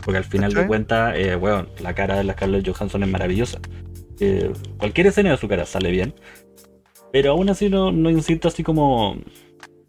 Porque 0.04 0.18
al 0.18 0.24
final 0.24 0.54
de 0.54 0.68
cuentas, 0.68 1.14
eh, 1.18 1.36
weón, 1.36 1.70
la 1.82 1.94
cara 1.94 2.18
de 2.18 2.24
la 2.24 2.34
Scarlett 2.34 2.68
Johansson 2.68 3.04
es 3.04 3.10
maravillosa. 3.10 3.60
Eh, 4.20 4.52
cualquier 4.78 5.08
escena 5.08 5.32
de 5.32 5.38
su 5.38 5.48
cara 5.48 5.66
sale 5.66 5.92
bien. 5.92 6.14
Pero 7.12 7.32
aún 7.32 7.50
así 7.50 7.70
no, 7.70 7.92
no 7.92 8.10
insisto 8.10 8.48
así 8.48 8.64
como, 8.64 9.18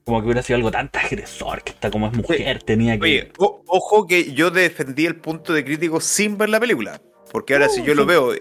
como 0.05 0.21
que 0.21 0.25
hubiera 0.27 0.43
sido 0.43 0.57
algo 0.57 0.71
tan 0.71 0.91
agresor, 0.95 1.63
que 1.63 1.73
está 1.73 1.91
como 1.91 2.07
es 2.07 2.13
mujer, 2.17 2.63
tenía 2.63 2.97
que... 2.99 3.03
Oye, 3.05 3.33
o- 3.39 3.63
ojo 3.67 4.07
que 4.07 4.33
yo 4.33 4.51
defendí 4.51 5.07
el 5.07 5.17
punto 5.17 5.53
de 5.53 5.65
crítico 5.65 6.01
sin 6.01 6.39
ver 6.39 6.49
la 6.49 6.59
película. 6.61 7.01
Porque 7.31 7.55
ahora 7.55 7.69
si 7.69 7.85
yo 7.85 7.95
lo 7.95 8.07
veo 8.07 8.33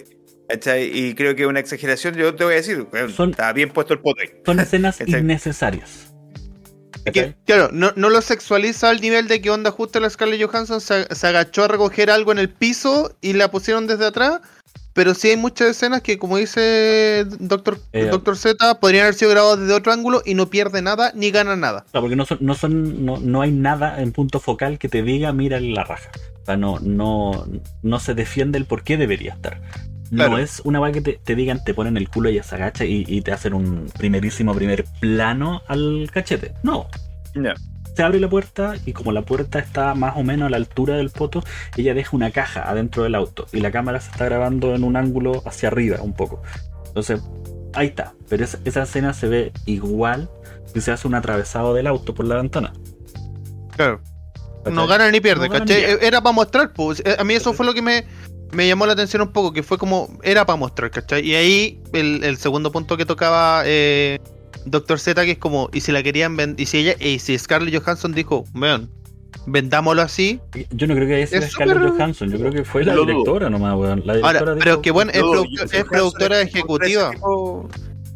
¿cachai? 0.48 0.90
y 0.98 1.14
creo 1.14 1.36
que 1.36 1.44
es 1.44 1.48
una 1.48 1.60
exageración, 1.60 2.16
yo 2.16 2.34
te 2.36 2.44
voy 2.44 2.54
a 2.54 2.58
decir, 2.58 2.88
Son- 3.14 3.30
está 3.32 3.52
bien 3.54 3.70
puesto 3.70 3.94
el 3.94 4.00
ahí. 4.20 4.30
Son 4.46 4.60
escenas 4.60 5.00
innecesarias. 5.06 6.14
Claro, 7.46 7.70
no, 7.72 7.92
no 7.96 8.10
lo 8.10 8.22
sexualiza 8.22 8.90
al 8.90 9.02
nivel 9.02 9.28
de 9.28 9.42
que 9.42 9.50
onda 9.50 9.72
justo 9.72 10.00
la 10.00 10.10
Scarlett 10.10 10.44
Johansson 10.44 10.82
se, 10.82 11.14
se 11.14 11.28
agachó 11.28 11.64
a 11.64 11.68
recoger 11.68 12.10
algo 12.12 12.32
en 12.32 12.40
el 12.40 12.50
piso 12.50 13.16
y 13.22 13.34
la 13.34 13.52
pusieron 13.52 13.88
desde 13.88 14.06
atrás. 14.06 14.42
Pero 14.94 15.14
sí 15.14 15.30
hay 15.30 15.38
muchas 15.38 15.70
escenas 15.70 16.02
que, 16.02 16.18
como 16.18 16.38
dice 16.38 17.26
Doctor, 17.40 17.80
Eh, 17.94 18.06
Doctor 18.06 18.36
Z, 18.36 18.80
podrían 18.80 19.04
haber 19.04 19.14
sido 19.14 19.32
grabadas 19.32 19.60
desde 19.60 19.74
otro 19.74 19.94
ángulo 19.94 20.22
y 20.26 20.34
no 20.34 20.50
pierde 20.50 20.82
nada 20.82 21.12
ni 21.16 21.32
gana 21.32 21.56
nada. 21.56 21.86
Claro, 21.92 22.04
porque 22.04 22.16
no 22.16 22.26
son, 22.26 22.40
no 22.42 22.54
son, 22.56 23.06
no, 23.06 23.18
no 23.18 23.42
hay 23.42 23.52
nada 23.52 24.02
en 24.02 24.12
punto 24.12 24.40
focal 24.40 24.78
que 24.80 24.90
te 24.90 25.04
diga 25.04 25.32
mira 25.32 25.60
la 25.60 25.84
raja. 25.84 26.10
O 26.42 26.46
sea, 26.46 26.58
no, 26.58 26.80
no, 26.80 27.48
no 27.84 28.00
se 28.00 28.14
defiende 28.14 28.58
el 28.58 28.66
por 28.66 28.84
qué 28.84 28.98
debería 28.98 29.34
estar. 29.36 29.62
Claro. 30.10 30.32
No 30.32 30.38
es 30.38 30.62
una 30.64 30.80
weá 30.80 30.92
que 30.92 31.02
te, 31.02 31.20
te 31.24 31.36
digan, 31.36 31.64
te 31.64 31.74
ponen 31.74 31.98
el 31.98 32.10
culo 32.10 32.30
y 32.30 32.42
se 32.42 32.56
agacha 32.56 32.86
y, 32.86 33.06
y 33.08 33.22
te 33.22 33.32
hacen 33.32 33.54
un 33.54 33.90
primerísimo 33.98 34.54
primer 34.56 34.86
plano 35.00 35.62
al 35.68 36.10
cachete. 36.12 36.54
No. 36.64 36.88
Ya. 37.36 37.54
Se 37.96 38.04
abre 38.04 38.20
la 38.20 38.30
puerta 38.30 38.76
y 38.86 38.94
como 38.94 39.12
la 39.12 39.24
puerta 39.24 39.60
está 39.60 39.94
más 39.94 40.16
o 40.16 40.24
menos 40.24 40.48
a 40.48 40.50
la 40.50 40.58
altura 40.58 40.96
del 40.96 41.10
poto, 41.10 41.44
ella 41.76 41.94
deja 41.94 42.16
una 42.16 42.32
caja 42.32 42.70
adentro 42.70 43.04
del 43.04 43.14
auto 43.14 43.46
y 43.52 43.60
la 43.60 43.72
cámara 43.72 44.00
se 44.00 44.10
está 44.12 44.26
grabando 44.26 44.74
en 44.74 44.84
un 44.84 44.96
ángulo 44.96 45.44
hacia 45.46 45.68
arriba 45.68 45.98
un 46.02 46.14
poco. 46.14 46.42
Entonces, 46.88 47.22
ahí 47.74 47.88
está. 47.88 48.14
Pero 48.30 48.44
esa, 48.44 48.60
esa 48.66 48.84
escena 48.84 49.14
se 49.14 49.28
ve 49.28 49.52
igual 49.66 50.30
si 50.74 50.82
se 50.82 50.92
hace 50.92 51.08
un 51.08 51.16
atravesado 51.16 51.74
del 51.74 51.88
auto 51.88 52.14
por 52.14 52.26
la 52.26 52.36
ventana. 52.36 52.74
Claro. 53.76 54.02
¿Cachai? 54.64 54.74
No 54.74 54.88
gana 54.88 55.10
ni 55.12 55.20
pierde, 55.22 55.48
No 55.48 55.54
gana 55.54 55.66
¿cachai? 55.66 55.82
ni 55.82 55.88
pierde. 55.88 56.08
Era 56.08 56.22
para 56.22 56.34
mostrar, 56.34 56.74
pues. 56.74 57.02
Eh, 57.06 57.16
A 57.20 57.24
mí 57.24 57.34
eso 57.34 57.54
fue 57.54 57.66
lo 57.66 57.74
que 57.74 57.82
me, 57.82 58.06
me 58.52 58.68
llamó 58.68 58.86
la 58.86 58.94
atención 58.94 59.22
un 59.22 59.32
poco, 59.32 59.52
que 59.54 59.64
fue 59.64 59.78
como, 59.78 60.10
era 60.24 60.46
para 60.46 60.58
mostrar, 60.58 60.92
¿cachai? 60.92 61.26
Y 61.26 61.36
ahí 61.36 61.82
el, 61.94 62.24
el 62.24 62.38
segundo 62.38 62.72
punto 62.72 62.98
que 62.98 63.06
tocaba 63.06 63.64
eh, 63.66 64.20
Doctor 64.66 65.00
Z, 65.00 65.24
que 65.26 65.32
es 65.32 65.38
como, 65.38 65.70
y 65.74 65.82
si 65.82 65.92
la 65.92 66.04
querían 66.04 66.36
vender, 66.36 66.60
y 66.62 66.66
si 66.66 66.80
ella, 66.80 66.96
y 67.00 67.20
si 67.20 67.38
Scarlett 67.38 67.82
Johansson 67.82 68.12
dijo, 68.14 68.44
vean, 68.54 68.90
vendámoslo 69.46 70.02
así. 70.02 70.40
Yo 70.72 70.88
no 70.88 70.96
creo 70.96 71.08
que 71.08 71.16
haya 71.16 71.28
sido 71.28 71.42
Es 71.42 71.52
Scarlett 71.52 71.78
Johansson, 71.92 72.30
yo 72.32 72.38
creo 72.40 72.52
que 72.52 72.64
fue 72.66 72.84
la 72.84 72.96
directora 72.96 73.50
nomás, 73.50 73.76
weón. 73.78 74.02
La 74.06 74.16
directora 74.16 74.40
Ahora, 74.40 74.54
dijo- 74.56 74.64
pero 74.64 74.82
que 74.82 74.92
bueno, 74.92 75.12
es, 75.14 75.22
productora 75.86 76.42
ejecutiva. 76.42 77.12
tipo- 77.12 77.70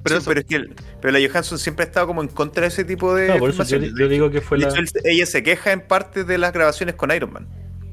Pero 0.03 0.15
Sí, 0.17 0.21
eso- 0.21 0.29
pero 0.29 0.39
es 0.41 0.45
que 0.45 0.55
el- 0.55 0.75
pero 1.01 1.17
la 1.17 1.27
Johansson 1.27 1.57
siempre 1.57 1.85
ha 1.85 1.87
estado 1.87 2.07
como 2.07 2.21
en 2.21 2.27
contra 2.27 2.61
de 2.63 2.67
ese 2.67 2.83
tipo 2.83 3.15
de 3.15 3.27
No, 3.29 3.37
por 3.39 3.49
eso 3.49 3.63
yo, 3.63 4.07
digo 4.09 4.29
que 4.29 4.41
fue 4.41 4.57
De 4.57 4.65
la. 4.65 4.73
ella 5.05 5.25
se 5.25 5.43
queja 5.43 5.71
en 5.71 5.81
parte 5.81 6.23
de 6.25 6.37
las 6.37 6.51
grabaciones 6.53 6.95
con 6.95 7.11
Iron 7.11 7.31
Man. 7.31 7.47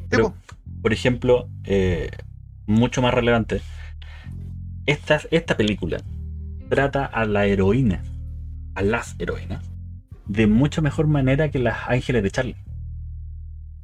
Pero, 0.09 0.35
por 0.82 0.93
ejemplo, 0.93 1.49
eh, 1.65 2.11
mucho 2.66 3.01
más 3.01 3.15
relevante, 3.15 3.62
esta, 4.87 5.20
esta 5.31 5.57
película 5.57 5.99
trata 6.69 7.05
a 7.05 7.24
la 7.24 7.47
heroína, 7.47 8.03
a 8.74 8.82
las 8.82 9.15
heroínas, 9.19 9.65
de 10.27 10.47
mucha 10.47 10.81
mejor 10.81 11.07
manera 11.07 11.51
que 11.51 11.59
las 11.59 11.89
ángeles 11.89 12.23
de 12.23 12.31
Charlie. 12.31 12.57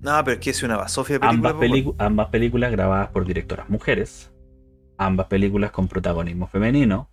No, 0.00 0.12
pero 0.24 0.34
es 0.34 0.40
que 0.40 0.50
es 0.50 0.62
una 0.62 0.76
basofia 0.76 1.14
de 1.18 1.20
película. 1.54 1.96
Ambas 2.04 2.28
películas 2.28 2.70
grabadas 2.72 3.08
por 3.08 3.24
directoras 3.24 3.68
mujeres, 3.68 4.30
ambas 4.98 5.26
películas 5.26 5.70
con 5.70 5.88
protagonismo 5.88 6.46
femenino, 6.48 7.08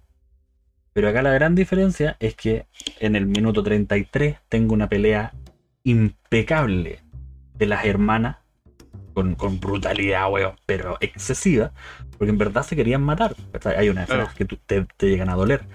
Pero 0.94 1.10
acá 1.10 1.22
la 1.22 1.32
gran 1.34 1.56
diferencia 1.56 2.16
es 2.20 2.36
que 2.36 2.68
en 3.00 3.16
el 3.16 3.26
minuto 3.26 3.64
33 3.64 4.38
tengo 4.50 4.74
una 4.74 4.88
pelea 4.90 5.34
impecable 5.84 7.00
de 7.56 7.66
las 7.66 7.86
hermanas 7.86 8.38
con, 9.14 9.36
con 9.36 9.60
brutalidad, 9.60 10.32
weón, 10.32 10.56
pero 10.66 10.98
excesiva, 11.02 11.72
porque 12.18 12.32
en 12.32 12.38
verdad 12.38 12.64
se 12.64 12.76
querían 12.76 13.02
matar. 13.02 13.36
Hay 13.78 13.90
unas 13.90 14.10
escenas 14.10 14.34
que 14.36 14.46
te, 14.46 14.86
te 14.98 15.10
llegan 15.10 15.30
a 15.30 15.36
doler. 15.36 15.66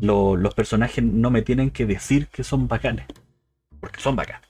Lo- 0.00 0.36
los 0.36 0.54
personajes 0.54 1.02
no 1.02 1.30
me 1.30 1.42
tienen 1.42 1.70
que 1.70 1.86
decir 1.86 2.28
que 2.28 2.44
son 2.44 2.68
bacanes, 2.68 3.06
porque 3.80 4.00
son 4.00 4.14
bacanes. 4.16 4.47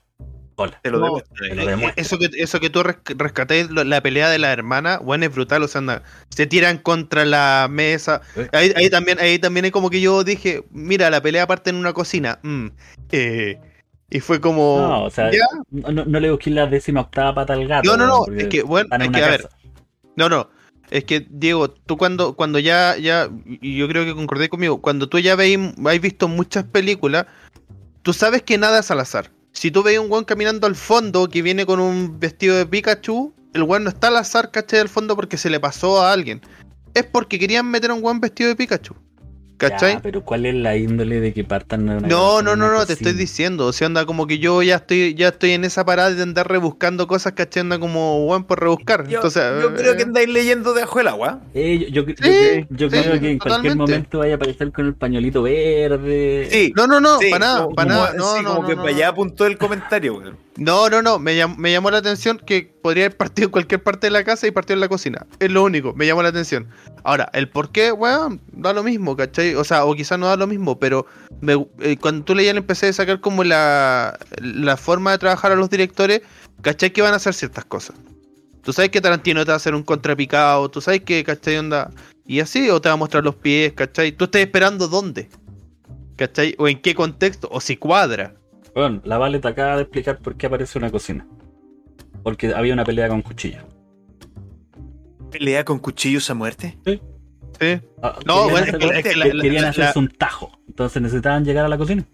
Hola. 0.61 0.77
Te 0.83 0.91
lo 0.91 0.99
No, 0.99 1.21
te 1.21 1.55
lo. 1.55 1.89
Eso 1.95 2.17
que, 2.19 2.29
eso 2.33 2.59
que 2.59 2.69
tú 2.69 2.83
res- 2.83 2.97
rescaté, 3.15 3.65
lo- 3.69 3.85
la 3.85 4.01
pelea 4.01 4.29
de 4.29 4.39
la 4.39 4.51
hermana, 4.51 4.97
bueno, 4.97 5.25
es 5.25 5.33
brutal, 5.33 5.63
o 5.63 5.69
sea, 5.69 5.79
anda, 5.79 6.03
se 6.29 6.47
tiran 6.47 6.79
contra 6.79 7.23
la 7.23 7.67
mesa. 7.71 8.21
Eh. 8.35 8.49
Ahí, 8.51 8.73
ahí 8.75 8.89
también, 8.89 9.19
ahí 9.19 9.39
también 9.39 9.63
es 9.65 9.71
como 9.71 9.89
que 9.89 10.01
yo 10.01 10.25
dije, 10.25 10.65
mira, 10.71 11.09
la 11.09 11.21
pelea 11.21 11.47
parte 11.47 11.69
en 11.69 11.77
una 11.77 11.93
cocina. 11.93 12.39
mm, 12.43 12.67
eh, 13.13 13.57
y 14.09 14.19
fue 14.19 14.41
como. 14.41 14.77
No, 14.81 15.03
o 15.05 15.09
sea, 15.09 15.31
¿ya? 15.31 15.45
no, 15.71 15.91
no- 15.93 16.03
no 16.05 16.19
le 16.19 16.29
busqué 16.29 16.49
la 16.49 16.67
décima 16.67 17.01
octava 17.01 17.33
pata 17.35 17.53
al 17.53 17.65
gato. 17.65 17.89
No, 17.89 17.95
no, 17.95 18.25
no, 18.27 18.37
es 18.37 18.47
que, 18.47 18.61
bueno, 18.63 18.89
es 18.99 19.09
que, 19.11 19.23
a 19.23 19.27
ver, 19.29 19.47
no, 20.17 20.27
no. 20.27 20.49
Es 20.91 21.05
que, 21.05 21.25
Diego, 21.29 21.69
tú 21.69 21.95
cuando, 21.95 22.33
cuando 22.33 22.59
ya, 22.59 22.97
ya, 22.97 23.29
y 23.45 23.77
yo 23.77 23.87
creo 23.87 24.03
que 24.03 24.13
concordé 24.13 24.49
conmigo, 24.49 24.81
cuando 24.81 25.07
tú 25.07 25.19
ya 25.19 25.35
veis, 25.35 25.57
has 25.85 26.01
visto 26.01 26.27
muchas 26.27 26.65
películas, 26.65 27.27
tú 28.01 28.11
sabes 28.11 28.41
que 28.41 28.57
nada 28.57 28.79
es 28.79 28.91
al 28.91 28.99
azar. 28.99 29.31
Si 29.51 29.71
tú 29.71 29.83
veis 29.83 29.99
un 29.99 30.11
weón 30.11 30.25
caminando 30.25 30.67
al 30.67 30.75
fondo 30.75 31.29
que 31.29 31.41
viene 31.41 31.65
con 31.65 31.79
un 31.79 32.19
vestido 32.19 32.55
de 32.55 32.65
Pikachu, 32.65 33.33
el 33.53 33.63
weón 33.63 33.83
no 33.83 33.89
está 33.89 34.07
al 34.07 34.17
azar, 34.17 34.51
¿cachai? 34.51 34.79
Al 34.79 34.89
fondo 34.89 35.15
porque 35.15 35.37
se 35.37 35.49
le 35.49 35.59
pasó 35.59 36.01
a 36.01 36.13
alguien. 36.13 36.41
Es 36.93 37.03
porque 37.05 37.39
querían 37.39 37.69
meter 37.69 37.91
a 37.91 37.93
un 37.93 38.03
weón 38.03 38.19
vestido 38.19 38.49
de 38.49 38.55
Pikachu. 38.55 38.95
¿Cachai? 39.59 39.93
Ya, 39.95 39.99
pero 40.01 40.23
¿cuál 40.23 40.45
es 40.45 40.55
la 40.55 40.77
índole 40.77 41.19
de 41.19 41.33
que 41.33 41.43
partan 41.43 41.83
una 41.89 41.99
No, 42.07 42.41
no, 42.41 42.55
no, 42.55 42.71
no, 42.71 42.85
te 42.85 42.93
estoy 42.93 43.11
diciendo. 43.11 43.65
O 43.67 43.73
sea, 43.73 43.87
anda 43.87 44.05
como 44.05 44.25
que 44.25 44.39
yo 44.39 44.63
ya 44.63 44.77
estoy, 44.77 45.13
ya 45.15 45.27
estoy 45.27 45.51
en 45.51 45.65
esa 45.65 45.83
parada 45.85 46.11
de 46.13 46.23
andar 46.23 46.47
rebuscando 46.49 47.07
cosas, 47.07 47.33
¿cachai? 47.33 47.61
Anda 47.61 47.77
como 47.77 48.25
weón 48.25 48.45
por 48.45 48.61
rebuscar. 48.61 49.07
Yo, 49.07 49.17
Entonces, 49.17 49.43
yo 49.61 49.75
creo 49.75 49.93
eh, 49.93 49.97
que 49.97 50.03
andáis 50.03 50.29
leyendo 50.29 50.73
debajo 50.73 50.97
del 50.99 51.09
agua. 51.09 51.41
Eh, 51.53 51.89
yo, 51.91 52.03
yo- 52.03 52.07
yo 52.07 52.13
Sí, 52.15 52.15
creo- 52.15 52.67
yo 52.69 52.89
sí, 52.89 52.97
creo 53.03 53.19
que 53.19 53.31
en 53.31 53.37
cualquier 53.39 53.75
momento 53.75 54.19
vaya 54.19 54.33
a 54.33 54.35
aparecer 54.37 54.71
con 54.71 54.85
el 54.85 54.93
pañuelito 54.95 55.41
verde. 55.43 56.47
Sí. 56.49 56.73
No, 56.75 56.87
no, 56.87 56.99
no, 57.01 57.19
sí, 57.19 57.29
para 57.29 57.45
nada, 57.45 57.67
para 57.75 57.89
como- 57.91 58.01
nada. 58.05 58.13
No, 58.15 58.35
sí, 58.37 58.43
no, 58.43 58.49
como 58.49 58.61
no, 58.61 58.67
que 58.69 58.75
no, 58.77 58.81
para 58.83 58.95
allá 58.95 59.07
apuntó 59.09 59.45
el 59.45 59.57
comentario, 59.57 60.15
weón. 60.15 60.37
No, 60.59 60.89
no, 60.89 61.01
no, 61.01 61.19
me, 61.19 61.37
llam- 61.37 61.55
me 61.55 61.71
llamó 61.71 61.89
la 61.89 61.99
atención 61.99 62.37
que 62.37 62.63
podría 62.81 63.05
haber 63.05 63.15
partido 63.17 63.45
en 63.45 63.51
cualquier 63.51 63.81
parte 63.81 64.07
de 64.07 64.11
la 64.11 64.25
casa 64.25 64.45
y 64.45 64.51
partido 64.51 64.73
en 64.73 64.81
la 64.81 64.89
cocina. 64.89 65.25
Es 65.39 65.49
lo 65.49 65.63
único, 65.63 65.93
me 65.93 66.05
llamó 66.05 66.21
la 66.21 66.29
atención. 66.29 66.67
Ahora, 67.05 67.29
el 67.33 67.47
por 67.47 67.71
qué, 67.71 67.93
weón, 67.93 68.41
da 68.51 68.73
lo 68.73 68.83
mismo, 68.83 69.15
¿cachai? 69.15 69.55
O 69.55 69.63
sea, 69.63 69.85
o 69.85 69.95
quizás 69.95 70.19
no 70.19 70.27
da 70.27 70.35
lo 70.35 70.47
mismo, 70.47 70.77
pero 70.77 71.05
me- 71.39 71.65
eh, 71.79 71.95
cuando 71.97 72.25
tú 72.25 72.35
leías 72.35 72.53
le 72.53 72.59
empecé 72.59 72.89
a 72.89 72.93
sacar 72.93 73.21
como 73.21 73.45
la, 73.45 74.19
la 74.41 74.75
forma 74.75 75.11
de 75.11 75.17
trabajar 75.19 75.53
a 75.53 75.55
los 75.55 75.69
directores, 75.69 76.21
¿cachai? 76.61 76.91
Que 76.91 77.01
van 77.01 77.13
a 77.13 77.17
hacer 77.17 77.33
ciertas 77.33 77.63
cosas. 77.63 77.95
Tú 78.61 78.73
sabes 78.73 78.91
que 78.91 78.99
Tarantino 78.99 79.45
te 79.45 79.51
va 79.51 79.53
a 79.53 79.57
hacer 79.57 79.73
un 79.73 79.83
contrapicado, 79.83 80.69
tú 80.69 80.81
sabes 80.81 81.01
que, 81.03 81.23
¿cachai? 81.23 81.57
Onda. 81.57 81.89
Y 82.25 82.41
así, 82.41 82.69
o 82.69 82.81
te 82.81 82.89
va 82.89 82.93
a 82.93 82.97
mostrar 82.97 83.23
los 83.23 83.35
pies, 83.35 83.71
¿cachai? 83.73 84.11
Tú 84.11 84.25
estás 84.25 84.41
esperando 84.41 84.89
dónde, 84.89 85.29
¿cachai? 86.17 86.53
O 86.59 86.67
en 86.67 86.81
qué 86.81 86.93
contexto, 86.93 87.47
o 87.49 87.61
si 87.61 87.77
cuadra. 87.77 88.35
Bueno, 88.75 89.01
la 89.03 89.17
Vale 89.17 89.39
te 89.39 89.47
acaba 89.47 89.75
de 89.75 89.83
explicar 89.83 90.19
por 90.19 90.35
qué 90.35 90.47
aparece 90.47 90.77
una 90.77 90.89
cocina. 90.91 91.27
Porque 92.23 92.53
había 92.53 92.73
una 92.73 92.83
pelea 92.85 93.07
con 93.07 93.21
cuchillo. 93.21 93.59
¿Pelea 95.31 95.63
con 95.65 95.79
cuchillos 95.79 96.29
a 96.29 96.33
muerte? 96.33 96.77
¿Sí? 96.85 96.99
Ah, 98.01 98.17
No, 98.25 98.47
querían 98.47 98.49
bueno, 98.49 98.57
hacer- 98.77 98.93
es 98.97 99.03
que- 99.03 99.15
la- 99.15 99.25
querían 99.41 99.63
la- 99.63 99.69
hacerse 99.69 99.91
la- 99.95 99.99
un 99.99 100.09
tajo. 100.09 100.51
Entonces 100.67 101.01
necesitaban 101.01 101.45
llegar 101.45 101.65
a 101.65 101.69
la 101.69 101.77
cocina. 101.77 102.05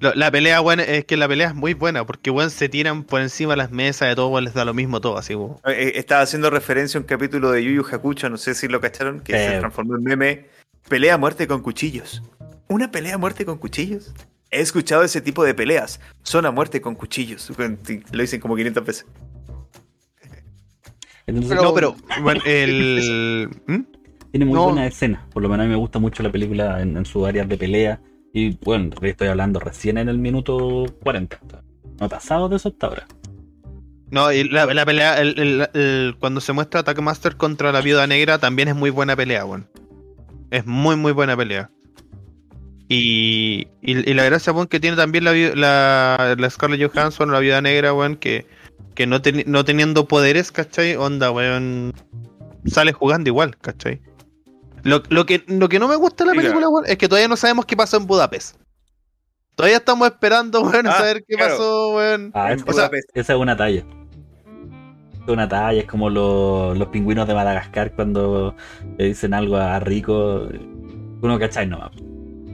La 0.00 0.30
pelea, 0.30 0.60
weón, 0.60 0.80
es 0.80 1.04
que 1.06 1.16
la 1.16 1.26
pelea 1.28 1.48
es 1.48 1.54
muy 1.54 1.72
buena, 1.72 2.04
porque, 2.04 2.30
weón, 2.30 2.50
se 2.50 2.68
tiran 2.68 3.04
por 3.04 3.22
encima 3.22 3.52
de 3.52 3.56
las 3.58 3.70
mesas 3.70 4.08
de 4.08 4.14
todo, 4.16 4.28
weón, 4.28 4.44
les 4.44 4.52
da 4.52 4.64
lo 4.66 4.74
mismo 4.74 5.00
todo, 5.00 5.16
así, 5.16 5.34
weón. 5.34 5.56
Eh, 5.66 5.92
estaba 5.94 6.20
haciendo 6.20 6.50
referencia 6.50 6.98
a 6.98 7.00
un 7.00 7.06
capítulo 7.06 7.50
de 7.52 7.64
Yu 7.64 7.70
Yu 7.70 7.86
Hakucho, 7.90 8.28
no 8.28 8.36
sé 8.36 8.54
si 8.54 8.68
lo 8.68 8.80
cacharon, 8.82 9.20
que 9.20 9.32
Eh. 9.34 9.48
se 9.52 9.58
transformó 9.60 9.96
en 9.96 10.02
meme. 10.02 10.46
Pelea 10.88 11.14
a 11.14 11.18
muerte 11.18 11.46
con 11.46 11.62
cuchillos. 11.62 12.22
¿Una 12.68 12.90
pelea 12.90 13.14
a 13.14 13.18
muerte 13.18 13.46
con 13.46 13.56
cuchillos? 13.56 14.12
He 14.54 14.60
escuchado 14.60 15.02
ese 15.02 15.20
tipo 15.20 15.44
de 15.44 15.54
peleas. 15.54 16.00
Son 16.22 16.46
a 16.46 16.50
muerte 16.50 16.80
con 16.80 16.94
cuchillos. 16.94 17.50
Lo 18.12 18.20
dicen 18.22 18.40
como 18.40 18.56
500 18.56 18.84
veces. 18.84 19.06
Entonces, 21.26 21.56
no, 21.60 21.72
pero, 21.72 21.96
el... 22.44 23.48
¿Mm? 23.66 23.80
tiene 24.30 24.44
muy 24.44 24.54
no. 24.54 24.64
buena 24.64 24.86
escena. 24.86 25.26
Por 25.32 25.42
lo 25.42 25.48
menos 25.48 25.64
a 25.64 25.66
mí 25.66 25.70
me 25.72 25.78
gusta 25.78 25.98
mucho 25.98 26.22
la 26.22 26.30
película 26.30 26.82
en, 26.82 26.96
en 26.96 27.04
sus 27.06 27.26
áreas 27.26 27.48
de 27.48 27.56
pelea. 27.56 28.00
Y 28.32 28.56
bueno, 28.62 28.90
estoy 29.00 29.28
hablando 29.28 29.60
recién 29.60 29.96
en 29.96 30.08
el 30.08 30.18
minuto 30.18 30.84
40. 31.02 31.38
No 32.00 32.06
he 32.06 32.08
pasado 32.08 32.48
de 32.48 32.56
eso 32.56 32.68
hasta 32.68 32.88
ahora. 32.88 33.06
No, 34.10 34.30
y 34.32 34.44
la, 34.48 34.66
la 34.66 34.84
pelea, 34.84 35.20
el- 35.20 35.38
el- 35.38 35.68
el- 35.72 36.16
cuando 36.18 36.40
se 36.40 36.52
muestra 36.52 36.80
Attack 36.80 37.00
Master 37.00 37.36
contra 37.36 37.72
la 37.72 37.80
Viuda 37.80 38.06
Negra, 38.06 38.38
también 38.38 38.68
es 38.68 38.76
muy 38.76 38.90
buena 38.90 39.16
pelea, 39.16 39.44
weón. 39.44 39.68
Es 40.50 40.66
muy, 40.66 40.96
muy 40.96 41.12
buena 41.12 41.36
pelea. 41.36 41.70
Y, 42.88 43.68
y, 43.80 44.10
y 44.10 44.14
la 44.14 44.24
gracia, 44.24 44.52
weón, 44.52 44.66
que 44.66 44.78
tiene 44.80 44.96
también 44.96 45.24
la, 45.24 45.32
la, 45.32 46.34
la 46.38 46.50
Scarlett 46.50 46.92
Johansson, 46.92 47.32
la 47.32 47.40
Viuda 47.40 47.60
Negra, 47.62 47.94
weón, 47.94 48.16
que, 48.16 48.46
que 48.94 49.06
no, 49.06 49.22
teni- 49.22 49.46
no 49.46 49.64
teniendo 49.64 50.06
poderes, 50.06 50.52
¿cachai? 50.52 50.94
Onda, 50.96 51.30
weón, 51.30 51.94
sale 52.66 52.92
jugando 52.92 53.30
igual, 53.30 53.56
¿cachai? 53.58 54.00
Lo, 54.82 55.02
lo, 55.08 55.24
que, 55.24 55.44
lo 55.46 55.68
que 55.70 55.78
no 55.78 55.88
me 55.88 55.96
gusta 55.96 56.24
de 56.24 56.34
la 56.34 56.36
película, 56.40 56.68
weón, 56.68 56.84
es 56.86 56.98
que 56.98 57.08
todavía 57.08 57.28
no 57.28 57.36
sabemos 57.36 57.64
qué 57.64 57.74
pasó 57.76 57.96
en 57.96 58.06
Budapest. 58.06 58.56
Todavía 59.54 59.78
estamos 59.78 60.06
esperando, 60.08 60.60
weón, 60.62 60.86
a 60.86 60.90
Ah, 60.90 60.98
saber 60.98 61.24
qué 61.26 61.36
claro. 61.36 61.52
pasó, 61.56 61.94
weón. 61.96 62.30
Ah, 62.34 62.52
En 62.52 62.58
es- 62.58 62.64
o 62.66 62.72
sea, 62.74 62.90
esa 63.14 63.32
es 63.32 63.38
una 63.38 63.56
talla. 63.56 63.82
Es 65.22 65.28
una 65.32 65.48
talla, 65.48 65.80
es 65.80 65.86
como 65.86 66.10
los, 66.10 66.76
los 66.76 66.88
pingüinos 66.88 67.26
de 67.26 67.32
Madagascar 67.32 67.94
cuando 67.94 68.54
le 68.98 69.06
dicen 69.06 69.32
algo 69.32 69.56
a 69.56 69.80
Rico. 69.80 70.48
Uno 71.22 71.38
cachai 71.38 71.66
nomás. 71.66 71.92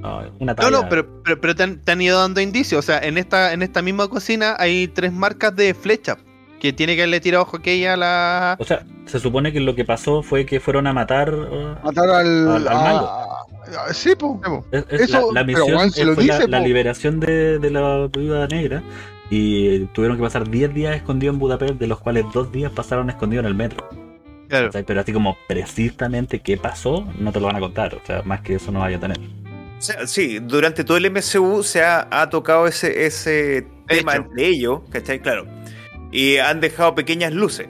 No, 0.01 0.18
una 0.39 0.52
No, 0.52 0.56
talla. 0.56 0.70
no, 0.70 0.89
pero, 0.89 1.22
pero, 1.22 1.40
pero 1.40 1.55
te, 1.55 1.62
han, 1.62 1.78
te 1.81 1.93
han 1.93 2.01
ido 2.01 2.18
dando 2.18 2.40
indicios. 2.40 2.78
O 2.78 2.82
sea, 2.82 2.98
en 3.01 3.18
esta, 3.18 3.52
en 3.52 3.62
esta 3.62 3.82
misma 3.82 4.09
cocina 4.09 4.56
hay 4.59 4.89
tres 4.89 5.12
marcas 5.12 5.55
de 5.56 5.74
flecha. 5.74 6.16
Que 6.59 6.74
tiene 6.74 6.94
que 6.94 7.01
haberle 7.02 7.20
tirado 7.20 7.47
aquella 7.55 7.94
a 7.94 7.97
la. 7.97 8.56
O 8.59 8.64
sea, 8.64 8.85
se 9.06 9.18
supone 9.18 9.51
que 9.51 9.60
lo 9.60 9.74
que 9.74 9.86
pasó 9.86 10.22
fue 10.22 10.44
que 10.44 10.60
fueron 10.60 10.86
a 10.86 10.93
matar. 10.93 11.32
uh, 11.35 11.77
Matar 11.85 12.09
al. 12.10 12.48
Al- 12.48 12.68
al 12.68 12.68
a- 12.68 12.74
malo. 12.82 13.10
a- 13.89 13.94
sí, 13.94 14.14
po. 14.14 14.40
es- 14.70 14.85
es 14.90 15.01
Eso, 15.02 15.32
la, 15.32 15.43
misión 15.44 15.70
Juan 15.72 15.90
se 15.90 16.02
eh, 16.02 16.05
lo 16.05 16.14
fue 16.14 16.24
la, 16.27 16.36
dice, 16.36 16.48
la 16.48 16.59
po. 16.59 16.64
liberación 16.66 17.18
de, 17.20 17.59
de 17.59 17.70
la 17.70 18.09
viuda 18.09 18.47
negra. 18.47 18.82
Y 19.31 19.86
tuvieron 19.94 20.16
que 20.18 20.22
pasar 20.22 20.51
10 20.51 20.74
días 20.74 20.97
escondidos 20.97 21.35
en 21.35 21.39
Budapest, 21.40 21.74
de 21.74 21.86
los 21.86 22.01
cuales 22.01 22.24
dos 22.35 22.51
días 22.52 22.72
pasaron 22.72 23.09
escondidos 23.09 23.44
en 23.44 23.48
el 23.48 23.55
metro. 23.55 23.89
Claro. 24.48 24.70
Pero 24.85 25.01
así 25.01 25.12
como 25.14 25.36
precisamente 25.48 26.40
qué 26.40 26.56
pasó, 26.56 27.06
no 27.18 27.32
te 27.32 27.40
lo 27.40 27.47
van 27.47 27.56
a 27.56 27.60
contar. 27.60 27.94
O 27.94 28.01
sea, 28.05 28.22
más 28.24 28.40
que 28.43 28.56
eso 28.56 28.70
no 28.72 28.81
vaya 28.81 28.97
a 28.97 29.01
tener. 29.01 29.18
O 29.81 29.82
sea, 29.82 30.07
sí, 30.07 30.40
durante 30.40 30.85
todo 30.85 30.98
el 30.98 31.11
MCU 31.11 31.62
se 31.62 31.82
ha, 31.82 32.07
ha 32.11 32.28
tocado 32.28 32.66
ese, 32.66 33.07
ese 33.07 33.66
tema 33.89 34.12
Hecho. 34.12 34.23
entre 34.27 34.47
ellos, 34.47 34.81
¿cachai? 34.90 35.23
Claro. 35.23 35.47
Y 36.12 36.36
han 36.36 36.61
dejado 36.61 36.94
pequeñas 36.94 37.32
luces, 37.32 37.66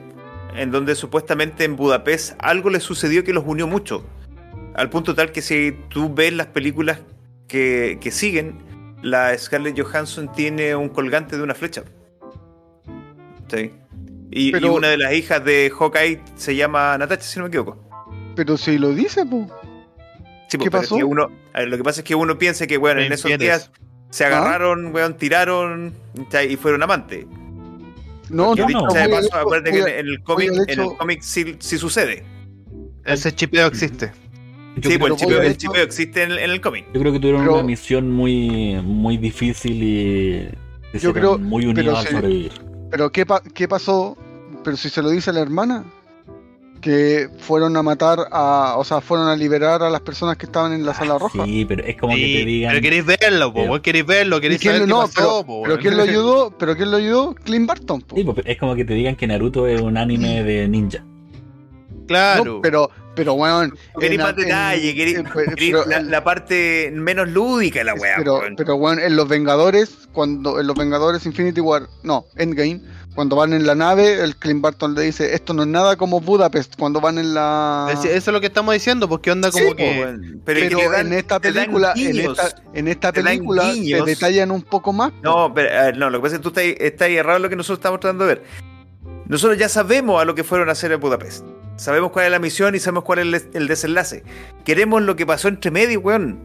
en 0.53 0.71
donde 0.71 0.95
supuestamente 0.95 1.63
en 1.63 1.77
Budapest 1.77 2.33
algo 2.39 2.69
les 2.69 2.83
sucedió 2.83 3.23
que 3.23 3.31
los 3.31 3.45
unió 3.47 3.65
mucho. 3.65 4.05
Al 4.75 4.89
punto 4.89 5.15
tal 5.15 5.31
que 5.31 5.41
si 5.41 5.71
tú 5.87 6.13
ves 6.13 6.33
las 6.33 6.47
películas 6.47 6.99
que, 7.47 7.97
que 8.01 8.11
siguen, 8.11 8.57
la 9.01 9.37
Scarlett 9.37 9.79
Johansson 9.81 10.33
tiene 10.33 10.75
un 10.75 10.89
colgante 10.89 11.37
de 11.37 11.43
una 11.43 11.55
flecha. 11.55 11.85
¿Sí? 13.49 13.71
Y, 14.31 14.57
y 14.57 14.63
una 14.65 14.89
de 14.89 14.97
las 14.97 15.13
hijas 15.13 15.45
de 15.45 15.71
Hawkeye 15.73 16.21
se 16.35 16.57
llama 16.57 16.97
Natasha, 16.97 17.21
si 17.21 17.39
no 17.39 17.45
me 17.45 17.47
equivoco. 17.47 17.77
Pero 18.35 18.57
si 18.57 18.77
lo 18.77 18.93
dice, 18.93 19.25
po. 19.25 19.49
Sí, 20.51 20.57
¿Qué 20.57 20.69
pues, 20.69 20.69
pero 20.71 20.81
es 20.83 20.89
pasó? 20.89 20.97
que 20.97 21.03
uno, 21.05 21.29
a 21.53 21.59
ver, 21.59 21.69
lo 21.69 21.77
que 21.77 21.83
pasa 21.83 22.01
es 22.01 22.03
que 22.03 22.13
uno 22.13 22.37
piensa 22.37 22.67
que, 22.67 22.77
bueno, 22.77 22.99
en 23.01 23.13
esos 23.13 23.31
entiendes. 23.31 23.69
días 23.69 23.71
se 24.09 24.25
agarraron, 24.25 24.93
weón, 24.93 25.15
tiraron 25.15 25.93
y 26.49 26.55
fueron 26.57 26.83
amantes. 26.83 27.25
No, 28.29 28.53
no, 28.55 28.65
Dicho 28.67 28.79
no. 28.79 28.93
de 28.93 29.07
paso, 29.09 29.35
acuérdate 29.35 29.71
que 29.71 29.99
en 29.99 30.07
el 30.07 30.21
cómic, 30.23 30.51
en 30.67 30.79
el 30.79 30.87
cómic 30.97 31.21
sí, 31.21 31.55
sí 31.59 31.77
sucede. 31.77 32.23
Ese 33.05 33.33
chipeo 33.33 33.67
existe. 33.67 34.11
Yo 34.77 34.89
sí, 34.89 34.97
pues 34.97 35.11
el 35.13 35.17
chipeo, 35.57 35.75
el 35.81 35.81
existe 35.87 36.23
en, 36.23 36.31
el- 36.31 36.39
en 36.39 36.49
el 36.51 36.59
cómic. 36.61 36.85
Yo 36.93 36.99
creo 37.01 37.13
que 37.13 37.19
tuvieron 37.19 37.41
Pero- 37.43 37.53
una 37.55 37.63
misión 37.63 38.09
muy, 38.11 38.75
muy 38.83 39.17
difícil 39.17 39.81
y 39.83 40.49
Yo 40.97 41.13
creo- 41.13 41.37
muy 41.37 41.61
pero 41.73 41.79
unidos 41.91 42.03
sí. 42.05 42.11
sobrevivir. 42.11 42.51
Pero 42.89 43.11
¿qué, 43.11 43.25
pa- 43.25 43.41
¿qué 43.53 43.67
pasó? 43.69 44.17
Pero 44.65 44.75
si 44.77 44.89
se 44.89 45.01
lo 45.01 45.09
dice 45.09 45.31
la 45.33 45.39
hermana, 45.41 45.85
que 46.81 47.29
fueron 47.37 47.77
a 47.77 47.83
matar 47.83 48.19
a, 48.31 48.73
o 48.77 48.83
sea, 48.83 48.99
fueron 49.01 49.27
a 49.27 49.35
liberar 49.35 49.83
a 49.83 49.89
las 49.89 50.01
personas 50.01 50.35
que 50.37 50.47
estaban 50.47 50.73
en 50.73 50.85
la 50.85 50.93
sala 50.93 51.17
roja. 51.19 51.45
Sí, 51.45 51.63
pero 51.65 51.83
es 51.85 51.95
como 51.95 52.15
que 52.15 52.21
te 52.21 52.45
digan. 52.45 52.71
pero 52.71 52.81
queréis 52.81 53.05
verlo, 53.05 53.53
po, 53.53 53.59
Pero- 53.59 53.67
vos 53.69 53.79
queréis 53.81 54.05
verlo, 54.05 54.37
¿Y 54.37 54.41
queréis 54.41 54.61
saber 54.61 54.79
lo- 54.81 54.85
qué 54.85 54.89
no, 54.91 55.01
pasó, 55.01 55.13
pero, 55.15 55.43
po, 55.45 55.61
pero 55.63 55.77
quién 55.79 55.95
lo 55.97 56.03
ayudó, 56.03 56.57
pero 56.57 56.75
quién 56.75 56.91
lo 56.91 56.97
ayudó, 56.97 57.35
Clint 57.35 57.67
Barton. 57.67 58.01
po. 58.01 58.15
Sí, 58.15 58.23
pues, 58.23 58.37
es 58.45 58.57
como 58.57 58.75
que 58.75 58.83
te 58.83 58.93
digan 58.95 59.15
que 59.15 59.27
Naruto 59.27 59.67
es 59.67 59.79
un 59.79 59.95
anime 59.97 60.43
de 60.43 60.67
ninja. 60.67 61.05
Claro. 62.07 62.43
No, 62.55 62.61
pero, 62.61 62.89
Pero 63.15 63.33
weón. 63.33 63.77
Querí 63.99 64.15
en- 64.15 64.21
más 64.21 64.35
detalle, 64.35 65.17
pero- 65.57 65.85
la, 65.85 66.01
la 66.01 66.23
parte 66.23 66.91
menos 66.93 67.27
lúdica 67.29 67.79
de 67.79 67.85
la 67.85 67.93
weá. 67.93 68.15
pero, 68.17 68.39
weón. 68.39 68.55
pero 68.55 68.75
weón, 68.75 68.99
en 68.99 69.15
los 69.15 69.27
Vengadores, 69.27 70.07
cuando 70.13 70.59
en 70.59 70.67
los 70.67 70.75
Vengadores 70.77 71.25
Infinity 71.25 71.59
War, 71.61 71.87
no, 72.03 72.25
Endgame, 72.37 72.79
cuando 73.13 73.35
van 73.35 73.51
en 73.51 73.67
la 73.67 73.75
nave, 73.75 74.23
el 74.23 74.37
Clint 74.37 74.61
Barton 74.61 74.95
le 74.95 75.01
dice, 75.01 75.33
esto 75.35 75.53
no 75.53 75.63
es 75.63 75.67
nada 75.67 75.97
como 75.97 76.21
Budapest, 76.21 76.75
cuando 76.79 77.01
van 77.01 77.17
en 77.17 77.33
la... 77.33 77.89
Es- 77.91 78.05
Eso 78.05 78.31
es 78.31 78.33
lo 78.33 78.39
que 78.39 78.47
estamos 78.47 78.73
diciendo, 78.73 79.09
porque 79.09 79.29
onda 79.31 79.51
como 79.51 79.65
Sí, 79.65 79.69
po, 79.71 79.75
que. 79.75 79.99
weón. 79.99 80.41
Pero, 80.45 80.59
es 80.59 80.65
Pero 80.67 80.77
que 80.79 80.83
le 80.85 80.89
dan- 80.91 81.07
en 81.07 81.13
esta 81.13 81.39
película, 81.41 81.93
en 81.97 82.17
esta, 82.19 82.55
en 82.73 82.87
esta 82.87 83.11
película 83.11 83.63
te 83.73 84.03
detallan 84.05 84.51
un 84.51 84.61
poco 84.61 84.93
más. 84.93 85.11
No, 85.21 85.53
pero, 85.53 85.77
a 85.77 85.83
ver, 85.83 85.97
no, 85.97 86.09
lo 86.09 86.19
que 86.19 86.21
pasa 86.23 86.35
es 86.35 86.39
que 86.39 86.43
tú 86.43 86.49
estás, 86.57 86.63
estás 86.79 87.09
errado 87.09 87.35
en 87.35 87.43
lo 87.43 87.49
que 87.49 87.57
nosotros 87.57 87.79
estamos 87.79 87.99
tratando 87.99 88.25
de 88.25 88.35
ver. 88.35 88.43
Nosotros 89.27 89.57
ya 89.57 89.67
sabemos 89.67 90.21
a 90.21 90.25
lo 90.25 90.33
que 90.33 90.45
fueron 90.45 90.69
a 90.69 90.71
hacer 90.71 90.93
en 90.93 90.99
Budapest. 91.01 91.45
Sabemos 91.81 92.11
cuál 92.11 92.25
es 92.25 92.31
la 92.31 92.37
misión 92.37 92.75
y 92.75 92.79
sabemos 92.79 93.03
cuál 93.05 93.17
es 93.19 93.25
el, 93.25 93.31
des- 93.31 93.47
el 93.53 93.67
desenlace. 93.67 94.23
Queremos 94.65 95.01
lo 95.01 95.15
que 95.15 95.25
pasó 95.25 95.47
entre 95.47 95.71
medio, 95.71 95.99
weón. 95.99 96.39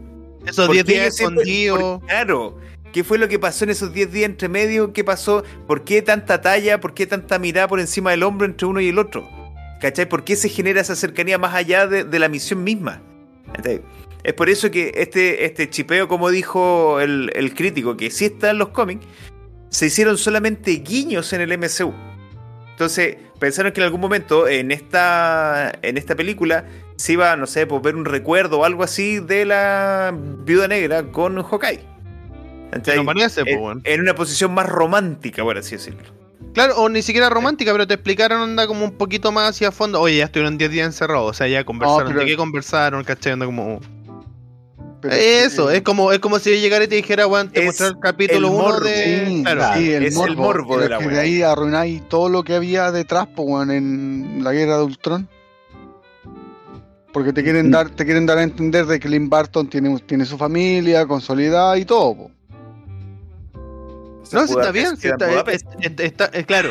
Esos 0.47 0.65
¿Por 0.65 0.73
10 0.73 0.85
qué 0.85 0.93
días 0.93 1.19
escondidos. 1.19 2.01
Claro. 2.07 2.57
¿Qué 2.91 3.03
fue 3.03 3.19
lo 3.19 3.27
que 3.27 3.37
pasó 3.37 3.63
en 3.65 3.69
esos 3.69 3.93
10 3.93 4.11
días 4.11 4.29
entre 4.31 4.49
medio? 4.49 4.93
¿Qué 4.93 5.03
pasó? 5.03 5.43
¿Por 5.67 5.83
qué 5.83 6.01
tanta 6.01 6.41
talla? 6.41 6.79
¿Por 6.79 6.95
qué 6.95 7.05
tanta 7.05 7.37
mirada 7.37 7.67
por 7.67 7.79
encima 7.79 8.09
del 8.09 8.23
hombro 8.23 8.47
entre 8.47 8.65
uno 8.65 8.81
y 8.81 8.87
el 8.87 8.97
otro? 8.97 9.29
¿Cachai? 9.79 10.09
¿Por 10.09 10.23
qué 10.23 10.35
se 10.35 10.49
genera 10.49 10.81
esa 10.81 10.95
cercanía 10.95 11.37
más 11.37 11.53
allá 11.53 11.85
de, 11.85 12.03
de 12.03 12.17
la 12.17 12.29
misión 12.29 12.63
misma? 12.63 13.03
¿Cachai? 13.53 13.83
Es 14.23 14.33
por 14.33 14.49
eso 14.49 14.71
que 14.71 14.91
este, 14.95 15.45
este 15.45 15.69
chipeo, 15.69 16.07
como 16.07 16.31
dijo 16.31 16.99
el, 16.99 17.31
el 17.35 17.53
crítico, 17.53 17.95
que 17.95 18.09
sí 18.09 18.25
está 18.25 18.49
en 18.49 18.57
los 18.57 18.69
cómics, 18.69 19.05
se 19.69 19.85
hicieron 19.85 20.17
solamente 20.17 20.71
guiños 20.71 21.31
en 21.33 21.41
el 21.41 21.55
MCU. 21.59 21.93
Entonces, 22.77 23.17
pensaron 23.39 23.71
que 23.71 23.81
en 23.81 23.85
algún 23.85 23.99
momento 23.99 24.47
en 24.47 24.69
esta, 24.71 25.71
en 25.81 25.97
esta 25.97 26.15
película 26.15 26.63
se 26.95 27.13
iba, 27.13 27.35
no 27.35 27.47
sé, 27.47 27.65
por 27.65 27.81
ver 27.81 27.95
un 27.95 28.05
recuerdo 28.05 28.59
o 28.59 28.65
algo 28.65 28.83
así 28.83 29.19
de 29.19 29.45
la 29.45 30.15
viuda 30.45 30.67
negra 30.67 31.01
con 31.11 31.41
Hawkeye. 31.41 31.79
Parece, 33.03 33.43
po, 33.45 33.71
en, 33.83 34.01
una 34.01 34.13
posición 34.13 34.53
más 34.53 34.67
romántica, 34.67 35.41
por 35.41 35.57
así 35.57 35.71
decirlo. 35.71 36.03
Claro, 36.53 36.75
o 36.77 36.87
ni 36.87 37.01
siquiera 37.01 37.31
romántica, 37.31 37.71
pero 37.71 37.87
te 37.87 37.95
explicaron 37.95 38.41
onda 38.41 38.67
como 38.67 38.85
un 38.85 38.91
poquito 38.91 39.31
más 39.31 39.49
hacia 39.49 39.71
fondo. 39.71 39.99
Oye, 39.99 40.17
ya 40.17 40.25
estuvieron 40.25 40.59
10 40.59 40.69
días 40.69 40.85
encerrados, 40.85 41.31
o 41.31 41.33
sea, 41.33 41.47
ya 41.47 41.63
conversaron. 41.63 42.09
pero- 42.09 42.19
¿De 42.19 42.25
qué 42.27 42.37
conversaron? 42.37 43.03
¿Cachai? 43.03 43.33
Onda 43.33 43.47
como. 43.47 43.79
Pero- 45.01 45.13
Eso, 45.15 45.69
eh, 45.69 45.77
es 45.77 45.81
como, 45.83 46.11
es 46.11 46.19
como 46.19 46.39
si 46.39 46.49
yo 46.49 46.55
llegara 46.57 46.83
y 46.85 46.87
te 46.87 46.95
dijera, 46.95 47.27
weón, 47.27 47.49
te 47.51 47.59
Es 47.59 47.65
mostré 47.67 47.87
el 47.87 47.99
capítulo 47.99 48.47
el 48.47 48.53
1 48.53 48.63
morbo. 48.63 48.79
de. 48.85 49.25
Sí, 49.27 49.43
claro. 49.43 49.79
sí, 49.79 49.91
el 49.93 50.03
es 50.05 50.13
el 50.13 50.17
morbo, 50.19 50.41
morbo 50.43 50.69
pero 50.75 50.81
de 50.83 50.89
la 50.89 50.97
es 50.97 51.07
que 51.07 51.13
de 51.13 51.19
ahí 51.19 51.41
arruináis 51.43 52.07
todo 52.09 52.29
lo 52.29 52.43
que 52.43 52.55
había 52.55 52.91
detrás, 52.91 53.27
po, 53.27 53.61
en 53.61 54.39
la 54.43 54.51
guerra 54.53 54.77
de 54.77 54.83
Ultron. 54.83 55.29
Porque 57.13 57.33
te 57.33 57.41
Mm. 57.41 57.43
quieren 57.43 57.71
dar, 57.71 57.89
te 57.89 58.05
quieren 58.05 58.25
dar 58.25 58.37
a 58.37 58.43
entender 58.43 58.85
de 58.85 58.99
que 58.99 59.07
Clint 59.07 59.29
Barton 59.29 59.67
tiene, 59.67 59.97
tiene 60.05 60.25
su 60.25 60.37
familia 60.37 61.05
consolidada 61.05 61.77
y 61.77 61.85
todo, 61.85 62.15
po. 62.15 62.31
No, 64.33 64.45
sí, 64.47 64.53
está 64.53 64.71
bien, 64.71 64.87
en 64.87 64.93
está, 65.11 65.51
es- 65.51 65.63
es- 65.81 65.91
está- 65.99 66.25
es 66.33 66.45
claro. 66.45 66.69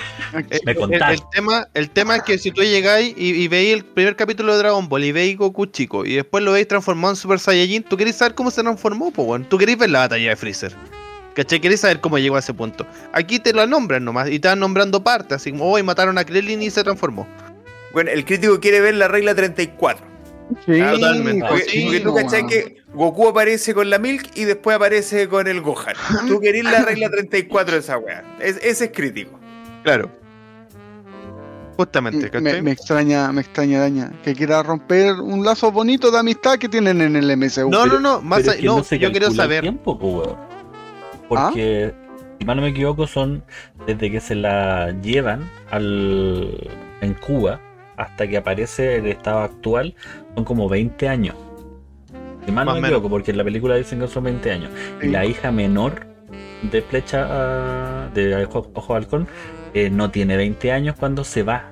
Eh, 0.50 0.60
Me 0.64 0.72
el, 0.72 1.20
tema, 1.32 1.68
el 1.74 1.90
tema 1.90 2.16
es 2.16 2.22
que 2.22 2.38
si 2.38 2.50
tú 2.50 2.62
llegáis 2.62 3.14
y, 3.16 3.30
y 3.30 3.48
veis 3.48 3.74
el 3.74 3.84
primer 3.84 4.16
capítulo 4.16 4.52
de 4.52 4.58
Dragon 4.58 4.88
Ball 4.88 5.04
y 5.04 5.12
veis 5.12 5.36
Goku 5.36 5.66
chico 5.66 6.04
y 6.04 6.14
después 6.14 6.42
lo 6.44 6.52
veis 6.52 6.68
transformado 6.68 7.12
en 7.12 7.16
Super 7.16 7.38
Saiyajin, 7.38 7.82
tú 7.82 7.96
querés 7.96 8.16
saber 8.16 8.34
cómo 8.34 8.50
se 8.50 8.62
transformó, 8.62 9.10
pues 9.10 9.26
bueno. 9.26 9.46
Tú 9.48 9.58
querés 9.58 9.78
ver 9.78 9.90
la 9.90 10.00
batalla 10.00 10.30
de 10.30 10.36
Freezer. 10.36 10.72
¿Cachai? 11.34 11.60
Querés 11.60 11.80
saber 11.80 12.00
cómo 12.00 12.18
llegó 12.18 12.36
a 12.36 12.38
ese 12.38 12.54
punto. 12.54 12.86
Aquí 13.12 13.38
te 13.38 13.52
lo 13.52 13.66
nombran 13.66 14.04
nomás 14.04 14.30
y 14.30 14.38
te 14.38 14.48
van 14.48 14.58
nombrando 14.58 15.04
partes, 15.04 15.36
así 15.36 15.50
como 15.50 15.70
hoy 15.70 15.82
mataron 15.82 16.16
a 16.16 16.24
Krillin 16.24 16.62
y 16.62 16.70
se 16.70 16.82
transformó. 16.82 17.28
Bueno, 17.92 18.10
el 18.10 18.24
crítico 18.24 18.58
quiere 18.60 18.80
ver 18.80 18.94
la 18.94 19.06
regla 19.08 19.34
34. 19.34 20.15
Sí, 20.64 20.81
totalmente. 20.81 21.44
Porque, 21.48 21.64
sí, 21.64 21.82
porque 21.85 22.01
tú 22.01 22.12
weón. 22.14 22.48
que 22.48 22.77
Goku 22.94 23.28
aparece 23.28 23.74
con 23.74 23.90
la 23.90 23.98
Milk 23.98 24.31
y 24.36 24.44
después 24.44 24.77
aparece 24.77 25.28
con 25.28 25.47
el 25.48 25.60
Gohan. 25.60 25.94
Tú 26.28 26.40
querés 26.40 26.64
la 26.64 26.82
regla 26.85 27.10
34 27.10 27.74
de 27.74 27.81
esa 27.81 27.98
weá. 27.98 28.23
Es- 28.40 28.59
ese 28.62 28.85
es 28.86 28.90
crítico. 28.93 29.39
Claro. 29.82 30.10
Justamente, 31.77 32.18
me, 32.18 32.31
¿cachai? 32.31 32.62
me 32.62 32.70
extraña, 32.70 33.31
me 33.32 33.43
extraña 33.43 33.81
daña 33.81 34.10
que 34.24 34.35
quiera 34.35 34.62
romper 34.62 35.12
un 35.20 35.44
lazo 35.44 35.70
bonito 35.70 36.10
de 36.10 36.18
amistad 36.18 36.56
que 36.59 36.70
tienen 36.70 37.02
en 37.02 37.16
el 37.16 37.31
MCU. 37.36 37.68
no, 37.68 37.82
pero- 37.82 38.01
no, 38.01 38.01
no, 38.01 38.23
más 38.23 38.39
allá- 38.39 38.52
es 38.52 38.56
que 38.60 38.66
no, 38.66 38.82
se 38.82 38.98
yo 38.98 39.10
quiero 39.10 39.31
saber. 39.31 39.60
tiempo, 39.60 39.98
po. 39.98 40.39
Porque, 41.28 41.93
si 42.39 42.47
mal 42.47 42.56
no 42.56 42.62
me 42.62 42.68
equivoco, 42.68 43.06
son 43.06 43.44
desde 43.86 44.10
que 44.10 44.20
se 44.20 44.35
la 44.36 44.93
llevan 45.02 45.51
al 45.70 46.56
en 47.02 47.14
Cuba 47.14 47.60
hasta 47.97 48.27
que 48.28 48.36
aparece 48.36 48.97
el 48.97 49.06
estado 49.06 49.40
actual, 49.40 49.94
son 50.35 50.44
como 50.44 50.68
20 50.68 51.09
años. 51.09 51.35
Si 52.44 52.52
mal 52.52 52.66
no 52.66 52.74
me 52.74 52.81
menos. 52.82 53.02
porque 53.09 53.32
en 53.32 53.39
la 53.39 53.44
película 53.44 53.74
dicen 53.77 53.98
que 54.01 54.09
son 54.09 54.24
20 54.24 54.51
años. 54.52 54.70
Sí. 55.01 55.06
Y 55.09 55.10
la 55.10 55.24
hija 55.24 55.51
menor 55.51 56.06
de 56.70 56.82
Flecha 56.82 57.27
ah, 57.28 58.09
de 58.14 58.44
Ojo, 58.44 58.70
Ojo 58.74 58.94
Halcón 58.94 59.27
eh, 59.74 59.90
no 59.90 60.10
tiene 60.10 60.36
20 60.36 60.70
años 60.73 60.94
cuando 60.98 61.24
se 61.24 61.43
va. 61.43 61.70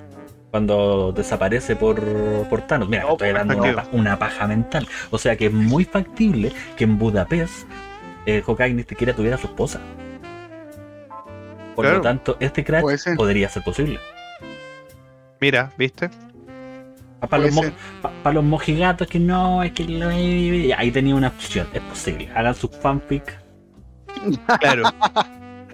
Cuando 0.51 1.11
desaparece 1.13 1.75
por, 1.75 2.01
por 2.49 2.63
Thanos. 2.63 2.89
Mira, 2.89 3.03
No, 3.03 3.13
estoy 3.13 3.33
dando 3.33 3.55
una, 3.57 3.63
factible. 3.73 3.83
pa- 3.91 3.97
una 3.97 4.19
paja 4.19 4.47
mental. 4.47 4.87
O 5.11 5.19
sea 5.19 5.37
que 5.37 5.47
es 5.47 5.53
muy 5.53 5.85
factible 5.85 6.53
que 6.77 6.85
en 6.85 6.97
Budapest 6.99 7.67
eh, 8.27 8.41
Hawkeye 8.47 8.73
ni 8.75 8.83
siquiera 8.85 9.13
tuviera 9.15 9.35
a 9.37 9.39
su 9.39 9.49
esposa. 9.49 9.81
Por 11.75 11.85
Claro. 11.85 11.97
lo 11.97 12.03
tanto, 12.03 12.37
este 12.39 12.65
crash 12.65 12.85
podría 13.17 13.49
ser 13.49 13.65
posible. 13.65 13.99
Mira, 15.45 15.71
¿viste? 15.77 16.09
Para 17.29 17.43
los, 17.43 17.55
Puede 17.55 17.71
mo- 17.71 17.77
pa- 18.01 18.11
pa' 18.23 18.33
los 18.33 18.43
mojigatos 18.45 19.07
que 19.09 19.19
no, 19.19 19.63
es 19.63 19.73
que 19.73 19.85
lo- 19.85 20.09
ahí 20.09 20.91
tenía 20.91 21.15
una 21.15 21.29
opción, 21.29 21.67
es 21.75 21.83
posible. 21.83 22.31
Hagan 22.35 22.55
sus 22.55 22.71
fanfic, 22.79 23.25
Claro. 24.61 24.85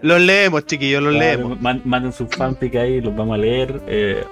los 0.03 0.21
leemos, 0.21 0.67
chiquillos, 0.67 1.01
los 1.05 1.15
claro, 1.15 1.37
leemos. 1.39 1.61
man- 1.61 1.83
manden 1.85 2.13
sus 2.13 2.29
fanfic 2.31 2.75
ahí, 2.75 3.01
los 3.01 3.15
vamos 3.15 3.35
a 3.37 3.39
leer. 3.39 3.81
Eh, 3.87 4.25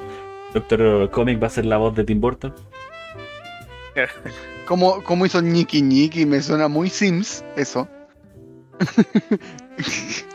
Doctor 0.55 1.09
Comic 1.12 1.40
va 1.40 1.47
a 1.47 1.51
ser 1.51 1.66
la 1.66 1.77
voz 1.77 1.94
de 1.94 2.02
Tim 2.02 2.20
Burton. 2.20 2.52
Como, 4.66 5.02
como 5.05 5.24
hizo 5.24 5.40
Ñiki 5.40 5.82
Ñiki, 5.82 6.27
me 6.27 6.43
suena 6.43 6.66
muy 6.69 6.90
Sims, 6.90 7.44
eso. 7.56 7.86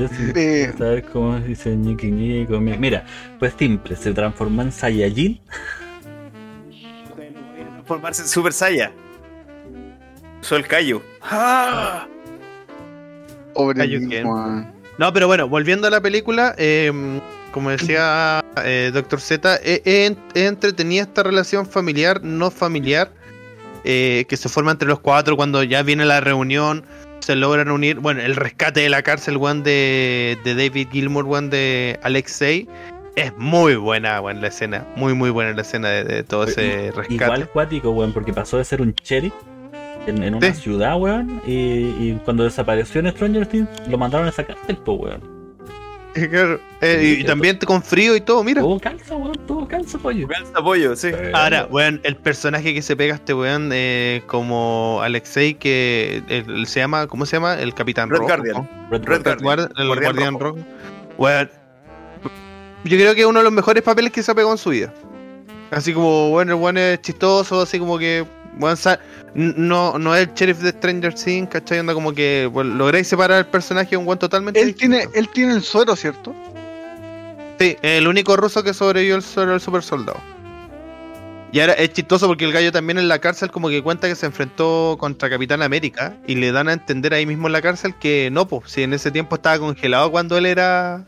Yo 0.00 0.08
sí 0.08 0.14
Eh, 0.28 0.32
quiero 0.32 0.78
saber 0.78 1.04
cómo 1.04 1.38
dice 1.40 1.76
Ñiqui 1.76 2.10
Ñiqui 2.10 2.46
Comic. 2.52 2.78
Mira, 2.78 3.04
pues 3.38 3.52
simple, 3.58 3.94
se 3.96 4.12
transformó 4.12 4.62
en 4.62 4.72
Saiyajin. 4.72 5.40
Formarse 7.84 8.22
en 8.22 8.28
Super 8.28 8.52
Saiya. 8.52 8.92
Usó 10.40 10.56
el 10.56 10.66
callo. 10.66 11.02
¡Ah! 11.22 12.06
Weón. 13.54 14.72
No, 14.96 15.12
pero 15.12 15.26
bueno, 15.26 15.48
volviendo 15.48 15.86
a 15.86 15.90
la 15.90 16.00
película, 16.00 16.54
eh, 16.56 17.20
como 17.52 17.70
decía 17.70 18.44
eh, 18.64 18.90
Doctor 18.94 19.20
Z, 19.20 19.56
es 19.56 19.82
es- 19.84 20.16
es 20.34 20.42
entretenida 20.48 21.02
esta 21.02 21.22
relación 21.22 21.66
familiar, 21.66 22.22
no 22.22 22.50
familiar, 22.50 23.10
eh, 23.84 24.24
que 24.28 24.36
se 24.36 24.48
forma 24.48 24.70
entre 24.72 24.88
los 24.88 25.00
cuatro 25.00 25.36
cuando 25.36 25.62
ya 25.62 25.82
viene 25.82 26.04
la 26.04 26.20
reunión, 26.20 26.84
se 27.20 27.36
logran 27.36 27.70
unir, 27.70 27.98
bueno, 28.00 28.20
el 28.20 28.36
rescate 28.36 28.80
de 28.80 28.88
la 28.88 29.02
cárcel, 29.02 29.36
one 29.40 29.62
de, 29.62 30.38
de 30.44 30.54
David 30.54 30.88
Gilmour, 30.90 31.26
one 31.28 31.48
de 31.48 31.98
Alexei, 32.02 32.68
es 33.16 33.32
muy 33.36 33.76
buena, 33.76 34.20
weón, 34.20 34.40
la 34.40 34.48
escena, 34.48 34.86
muy 34.96 35.14
muy 35.14 35.30
buena 35.30 35.52
la 35.52 35.62
escena 35.62 35.88
de, 35.90 36.04
de 36.04 36.22
todo 36.22 36.44
ese 36.44 36.92
rescate. 36.94 37.14
Igual 37.14 37.48
cuático, 37.50 37.90
weón, 37.90 38.12
porque 38.12 38.32
pasó 38.32 38.56
de 38.58 38.64
ser 38.64 38.80
un 38.80 38.94
sheriff 39.04 39.32
en, 40.06 40.22
en 40.22 40.34
una 40.34 40.54
Sí. 40.54 40.62
ciudad, 40.62 40.96
weón, 40.98 41.42
y, 41.46 41.52
y 41.52 42.20
cuando 42.24 42.44
desapareció 42.44 43.00
en 43.00 43.10
Stranger 43.10 43.46
Things 43.46 43.68
lo 43.88 43.98
mandaron 43.98 44.26
a 44.26 44.30
esa 44.30 44.44
cárcel, 44.44 44.78
weón. 44.86 45.29
Claro, 46.30 46.58
eh, 46.80 47.16
y, 47.18 47.20
y 47.20 47.24
también 47.24 47.56
con 47.58 47.82
frío 47.82 48.16
y 48.16 48.20
todo, 48.20 48.42
mira. 48.42 48.60
Todo 48.62 48.80
calza, 48.80 49.14
weón, 49.16 49.38
todo 49.46 49.68
calza, 49.68 49.96
pollo. 49.98 50.26
Calza 50.26 50.52
apoyo, 50.56 50.96
sí. 50.96 51.10
Ahora, 51.32 51.66
weón, 51.70 52.00
el 52.02 52.16
personaje 52.16 52.74
que 52.74 52.82
se 52.82 52.96
pega 52.96 53.14
a 53.14 53.16
este 53.16 53.32
weón 53.32 53.70
eh, 53.72 54.22
como 54.26 55.00
Alexei, 55.02 55.54
que 55.54 56.22
el- 56.28 56.66
se 56.66 56.80
llama, 56.80 57.06
¿cómo 57.06 57.26
se 57.26 57.36
llama? 57.36 57.54
El 57.60 57.74
Capitán 57.74 58.10
Red 58.10 58.18
Rojo. 58.18 58.28
Guardian. 58.28 58.56
¿no? 58.56 58.68
Red 58.90 59.04
Red 59.04 59.22
Guardian. 59.22 59.38
Guard- 59.68 59.72
el 59.80 59.86
Guardián 59.86 60.12
Guardián, 60.14 60.38
Rojo. 60.40 60.58
Weón, 61.16 61.50
yo 62.84 62.96
creo 62.96 63.14
que 63.14 63.20
es 63.20 63.26
uno 63.26 63.38
de 63.40 63.44
los 63.44 63.52
mejores 63.52 63.82
papeles 63.82 64.10
que 64.12 64.22
se 64.22 64.30
ha 64.30 64.34
pegado 64.34 64.52
en 64.52 64.58
su 64.58 64.70
vida. 64.70 64.92
Así 65.70 65.92
como, 65.92 66.30
bueno, 66.30 66.54
el 66.54 66.60
weón 66.60 66.78
es 66.78 67.00
chistoso, 67.02 67.60
así 67.62 67.78
como 67.78 67.98
que, 67.98 68.24
weón, 68.58 68.76
sa- 68.76 68.94
n- 68.94 69.00
no, 69.34 69.98
no 69.98 70.14
es 70.14 70.28
el 70.28 70.34
sheriff 70.34 70.58
de 70.58 70.70
Stranger 70.70 71.14
Things, 71.14 71.48
¿cachai? 71.50 71.78
Onda 71.80 71.94
como 71.94 72.12
que 72.12 72.48
bueno, 72.52 72.74
lográis 72.74 73.06
separar 73.06 73.38
el 73.38 73.46
personaje 73.46 73.90
de 73.90 73.96
un 73.96 74.06
weón 74.06 74.18
totalmente 74.18 74.60
Él 74.60 74.74
tiene, 74.74 75.08
él 75.14 75.28
tiene 75.28 75.54
el 75.54 75.62
suero, 75.62 75.94
¿cierto? 75.96 76.34
Sí, 77.58 77.76
el 77.82 78.08
único 78.08 78.36
ruso 78.36 78.62
que 78.62 78.72
sobrevivió 78.72 79.16
el 79.16 79.22
suero 79.22 79.52
del 79.52 79.60
super 79.60 79.82
soldado. 79.82 80.18
Y 81.52 81.60
ahora 81.60 81.72
es 81.74 81.92
chistoso 81.92 82.28
porque 82.28 82.44
el 82.44 82.52
gallo 82.52 82.70
también 82.70 82.98
en 82.98 83.08
la 83.08 83.18
cárcel 83.18 83.50
como 83.50 83.68
que 83.68 83.82
cuenta 83.82 84.06
que 84.08 84.14
se 84.14 84.26
enfrentó 84.26 84.96
contra 84.98 85.28
Capitán 85.28 85.62
América 85.62 86.16
y 86.26 86.36
le 86.36 86.52
dan 86.52 86.68
a 86.68 86.72
entender 86.72 87.12
ahí 87.12 87.26
mismo 87.26 87.48
en 87.48 87.52
la 87.52 87.60
cárcel 87.60 87.94
que 87.98 88.30
no, 88.30 88.46
pues, 88.46 88.70
si 88.70 88.84
en 88.84 88.92
ese 88.94 89.10
tiempo 89.10 89.34
estaba 89.34 89.58
congelado 89.58 90.12
cuando 90.12 90.38
él 90.38 90.46
era 90.46 91.04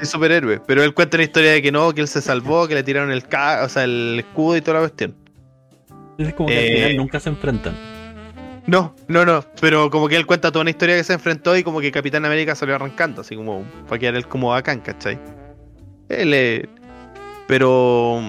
Es 0.00 0.10
superhéroe. 0.10 0.60
Pero 0.66 0.82
él 0.82 0.92
cuenta 0.92 1.16
la 1.18 1.22
historia 1.22 1.52
de 1.52 1.62
que 1.62 1.70
no, 1.70 1.94
que 1.94 2.00
él 2.00 2.08
se 2.08 2.20
salvó, 2.20 2.66
que 2.66 2.74
le 2.74 2.82
tiraron 2.82 3.12
el, 3.12 3.26
ca 3.28 3.62
o 3.64 3.68
sea, 3.68 3.84
el 3.84 4.16
escudo 4.18 4.56
y 4.56 4.60
toda 4.60 4.74
la 4.74 4.80
cuestión. 4.80 5.23
Es 6.18 6.32
como 6.34 6.48
que 6.48 6.58
al 6.58 6.64
Eh, 6.64 6.74
final 6.76 6.96
nunca 6.96 7.20
se 7.20 7.28
enfrentan. 7.28 7.74
No, 8.66 8.94
no, 9.08 9.24
no. 9.26 9.44
Pero 9.60 9.90
como 9.90 10.08
que 10.08 10.16
él 10.16 10.24
cuenta 10.26 10.50
toda 10.50 10.62
una 10.62 10.70
historia 10.70 10.96
que 10.96 11.04
se 11.04 11.12
enfrentó 11.12 11.56
y 11.56 11.62
como 11.62 11.80
que 11.80 11.92
Capitán 11.92 12.24
América 12.24 12.54
salió 12.54 12.74
arrancando, 12.76 13.20
así 13.20 13.36
como 13.36 13.62
para 13.88 13.98
quedar 13.98 14.14
él 14.14 14.26
como 14.26 14.48
bacán, 14.50 14.80
¿cachai? 14.80 15.18
Él, 16.08 16.32
eh, 16.34 16.68
pero 17.46 18.20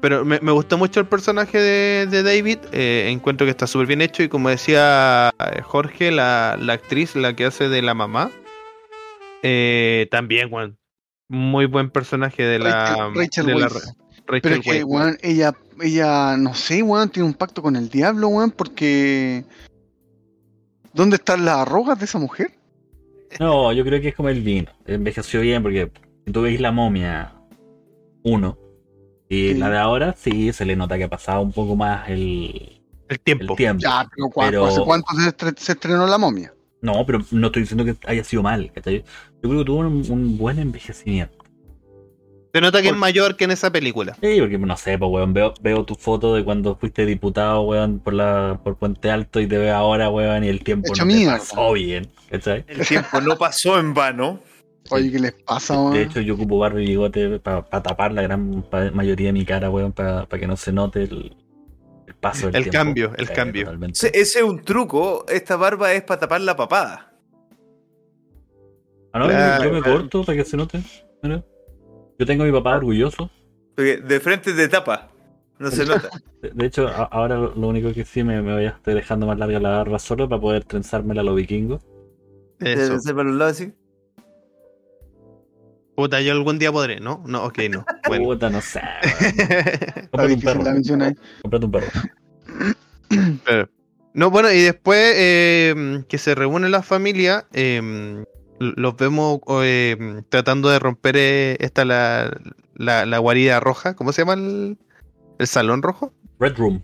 pero 0.00 0.24
me, 0.24 0.40
me 0.40 0.50
gustó 0.50 0.78
mucho 0.78 0.98
el 1.00 1.06
personaje 1.06 1.58
de, 1.58 2.06
de 2.06 2.22
David. 2.22 2.58
eh, 2.72 3.08
encuentro 3.10 3.46
que 3.46 3.50
está 3.50 3.66
súper 3.66 3.86
bien 3.86 4.00
hecho 4.02 4.22
y 4.22 4.28
como 4.28 4.48
decía 4.48 5.30
eh, 5.38 5.60
Jorge, 5.62 6.10
la, 6.10 6.56
la 6.60 6.72
actriz, 6.72 7.14
la 7.14 7.36
que 7.36 7.44
hace 7.44 7.68
de 7.68 7.82
la 7.82 7.94
mamá, 7.94 8.30
eh, 9.42 10.08
también, 10.10 10.48
weón. 10.52 10.78
Muy 11.28 11.66
buen 11.66 11.90
personaje 11.90 12.42
de 12.42 12.58
la 12.58 12.96
Rachel- 12.96 13.14
Rachel 13.14 13.46
de 13.46 13.54
la. 13.54 13.68
Rachel 14.26 14.40
Pero 14.42 14.54
es 14.56 14.60
que, 14.62 14.84
weón, 14.84 15.18
ella, 15.22 15.54
ella, 15.80 16.36
no 16.36 16.54
sé, 16.54 16.82
weón, 16.82 17.10
tiene 17.10 17.28
un 17.28 17.34
pacto 17.34 17.60
con 17.62 17.76
el 17.76 17.88
diablo, 17.88 18.28
weón, 18.28 18.50
porque. 18.50 19.44
¿Dónde 20.94 21.16
están 21.16 21.44
las 21.44 21.58
arrugas 21.58 21.98
de 21.98 22.04
esa 22.04 22.18
mujer? 22.18 22.52
No, 23.40 23.72
yo 23.72 23.82
creo 23.84 24.00
que 24.00 24.08
es 24.08 24.14
como 24.14 24.28
el 24.28 24.42
vino. 24.42 24.70
Envejeció 24.86 25.40
bien 25.40 25.62
porque 25.62 25.90
si 26.26 26.32
tú 26.32 26.42
veis 26.42 26.60
la 26.60 26.70
momia 26.70 27.32
1 28.24 28.58
y 29.30 29.48
Sí. 29.52 29.54
la 29.54 29.70
de 29.70 29.78
ahora, 29.78 30.14
sí, 30.18 30.52
se 30.52 30.66
le 30.66 30.76
nota 30.76 30.98
que 30.98 31.04
ha 31.04 31.08
pasado 31.08 31.40
un 31.40 31.52
poco 31.52 31.74
más 31.76 32.08
el, 32.10 32.20
el 32.20 32.80
el 33.08 33.20
tiempo. 33.20 33.56
tiempo. 33.56 33.80
Ya, 33.82 34.06
pero, 34.14 34.28
¿cu- 34.28 34.40
Pero- 34.42 34.66
¿hace 34.66 34.82
cuánto 34.84 35.14
se, 35.14 35.30
estre- 35.34 35.56
se 35.58 35.72
estrenó 35.72 36.06
la 36.06 36.18
momia? 36.18 36.52
No, 36.82 37.06
pero 37.06 37.20
no 37.30 37.46
estoy 37.46 37.62
diciendo 37.62 37.84
que 37.86 37.96
haya 38.06 38.22
sido 38.22 38.42
mal. 38.42 38.70
¿cachai? 38.74 39.02
Yo 39.42 39.48
creo 39.48 39.58
que 39.60 39.64
tuvo 39.64 39.78
un, 39.78 40.04
un 40.10 40.36
buen 40.36 40.58
envejecimiento. 40.58 41.41
Se 42.54 42.60
nota 42.60 42.82
que 42.82 42.88
es 42.88 42.96
mayor 42.96 43.36
que 43.36 43.44
en 43.44 43.50
esa 43.52 43.72
película. 43.72 44.14
Sí, 44.20 44.36
porque 44.38 44.58
no 44.58 44.76
sé, 44.76 44.98
pues, 44.98 45.10
weón, 45.10 45.32
veo, 45.32 45.54
veo 45.62 45.84
tu 45.84 45.94
foto 45.94 46.34
de 46.34 46.44
cuando 46.44 46.76
fuiste 46.76 47.06
diputado, 47.06 47.62
weón, 47.62 47.98
por 47.98 48.12
la 48.12 48.60
por 48.62 48.76
Puente 48.76 49.10
Alto 49.10 49.40
y 49.40 49.46
te 49.46 49.56
veo 49.56 49.74
ahora, 49.74 50.10
weón, 50.10 50.44
y 50.44 50.48
el 50.48 50.62
tiempo 50.62 50.92
Hecho 50.92 51.06
no 51.06 51.14
te 51.14 51.26
pasó 51.26 51.72
bien, 51.72 52.08
¿cachai? 52.30 52.64
El 52.68 52.86
tiempo 52.86 53.20
no 53.22 53.38
pasó 53.38 53.78
en 53.78 53.94
vano. 53.94 54.40
Oye, 54.90 55.10
¿qué 55.10 55.18
les 55.18 55.32
pasa, 55.32 55.78
weón? 55.80 55.94
De 55.94 56.02
hecho, 56.02 56.20
yo 56.20 56.34
ocupo 56.34 56.58
barba 56.58 56.82
y 56.82 56.86
bigote 56.86 57.38
para 57.40 57.62
tapar 57.64 58.12
la 58.12 58.20
gran 58.20 58.62
pa- 58.68 58.90
mayoría 58.90 59.28
de 59.28 59.32
mi 59.32 59.46
cara, 59.46 59.70
weón, 59.70 59.92
para 59.92 60.26
que 60.26 60.46
no 60.46 60.56
se 60.58 60.72
note 60.72 61.04
el, 61.04 61.34
el 62.06 62.14
paso 62.16 62.48
del 62.48 62.56
El 62.56 62.62
tiempo. 62.64 62.78
cambio, 62.78 63.12
el 63.16 63.30
cambio. 63.30 63.62
totalmente. 63.64 63.96
Ese, 63.96 64.08
ese 64.20 64.38
es 64.40 64.44
un 64.44 64.62
truco. 64.62 65.24
Esta 65.26 65.56
barba 65.56 65.90
es 65.94 66.02
para 66.02 66.20
tapar 66.20 66.42
la 66.42 66.54
papada. 66.54 67.14
Ah, 69.14 69.18
no, 69.20 69.24
yo- 69.24 69.30
Claro, 69.30 69.64
yo 69.64 69.72
me 69.72 69.80
claro. 69.80 69.98
corto 70.00 70.24
para 70.24 70.36
que 70.36 70.44
se 70.44 70.56
note. 70.58 70.82
Mira. 71.22 71.42
Yo 72.22 72.26
tengo 72.26 72.44
a 72.44 72.46
mi 72.46 72.52
papá 72.52 72.76
orgulloso. 72.76 73.28
Porque 73.74 73.96
de 73.96 74.20
frente 74.20 74.52
te 74.52 74.68
tapa. 74.68 75.08
No 75.58 75.72
se 75.72 75.84
nota. 75.84 76.08
De, 76.40 76.50
de 76.50 76.66
hecho, 76.66 76.86
a- 76.86 77.02
ahora 77.10 77.36
lo 77.36 77.66
único 77.66 77.92
que 77.92 78.04
sí 78.04 78.22
me, 78.22 78.40
me 78.42 78.52
voy 78.54 78.64
a 78.66 78.68
estar 78.68 78.94
dejando 78.94 79.26
más 79.26 79.36
larga 79.40 79.58
la 79.58 79.70
barba 79.78 79.98
solo 79.98 80.28
para 80.28 80.40
poder 80.40 80.62
trenzármela 80.64 81.22
a 81.22 81.24
los 81.24 81.34
vikingos. 81.34 81.82
Eso. 82.60 82.96
Para 83.12 83.24
los 83.24 83.34
lados 83.36 83.60
así. 83.60 83.72
Puta, 85.96 86.20
yo 86.20 86.30
algún 86.30 86.60
día 86.60 86.70
podré, 86.70 87.00
¿no? 87.00 87.24
No, 87.26 87.42
ok, 87.44 87.58
no. 87.68 87.84
Bueno. 88.06 88.24
Puta, 88.26 88.50
no 88.50 88.60
sé. 88.60 88.80
Cómprate 90.12 90.34
un 90.34 90.40
perro. 90.42 90.62
ahí. 91.04 91.14
Cómprate 91.42 91.66
un 91.66 91.72
perro. 91.72 91.86
Pero- 93.44 93.68
No, 94.14 94.30
bueno, 94.30 94.52
y 94.52 94.60
después 94.60 95.12
eh, 95.16 96.04
que 96.08 96.18
se 96.18 96.36
reúne 96.36 96.68
la 96.68 96.82
familia, 96.82 97.46
eh, 97.52 98.22
los 98.76 98.96
vemos 98.96 99.40
eh, 99.62 100.22
tratando 100.28 100.68
de 100.70 100.78
romper 100.78 101.16
eh, 101.16 101.56
esta 101.60 101.84
la, 101.84 102.36
la, 102.74 103.06
la 103.06 103.18
guarida 103.18 103.60
roja. 103.60 103.94
¿Cómo 103.94 104.12
se 104.12 104.22
llama 104.22 104.34
el, 104.34 104.78
el 105.38 105.46
salón 105.46 105.82
rojo? 105.82 106.12
Red 106.38 106.56
Room. 106.56 106.82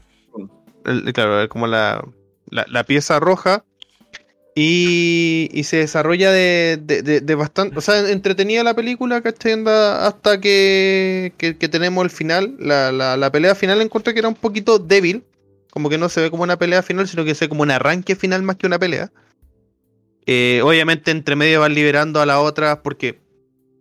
El- 0.85 1.13
claro, 1.13 1.49
como 1.49 1.67
la, 1.67 2.05
la, 2.51 2.67
la 2.69 2.85
pieza 2.85 3.21
roja. 3.21 3.65
Y, 4.61 5.49
y 5.53 5.63
se 5.65 5.77
desarrolla 5.77 6.33
de, 6.33 6.81
de, 6.83 7.03
de- 7.03 7.21
de 7.21 7.35
bastante. 7.37 7.79
O 7.79 7.81
sea, 7.81 8.09
entretenida 8.11 8.65
la 8.65 8.75
película, 8.75 9.21
¿cachai? 9.21 9.63
Hasta 9.67 10.41
que, 10.41 11.33
que, 11.39 11.57
que 11.57 11.69
tenemos 11.69 12.03
el 12.03 12.11
final. 12.11 12.57
La, 12.59 12.91
la, 12.91 13.17
la 13.17 13.31
pelea 13.31 13.55
final 13.55 13.81
encontré 13.81 14.15
que 14.15 14.19
era 14.19 14.29
un 14.29 14.35
poquito 14.35 14.81
débil. 14.81 15.23
Como 15.71 15.89
que 15.89 15.99
no 15.99 16.09
se 16.09 16.23
ve 16.23 16.31
como 16.31 16.43
una 16.43 16.59
pelea 16.59 16.83
final, 16.83 17.07
sino 17.07 17.25
que 17.25 17.37
se 17.37 17.45
ve 17.45 17.51
como 17.51 17.63
un 17.63 17.71
arranque 17.71 18.17
final 18.17 18.43
más 18.43 18.57
que 18.57 18.67
una 18.67 18.81
pelea. 18.81 19.13
Eh, 20.31 20.61
obviamente, 20.63 21.11
entre 21.11 21.37
medio 21.37 21.61
van 21.61 21.73
liberando 21.73 22.21
a 22.21 22.27
las 22.27 22.37
otras 22.37 22.81
porque 22.85 23.19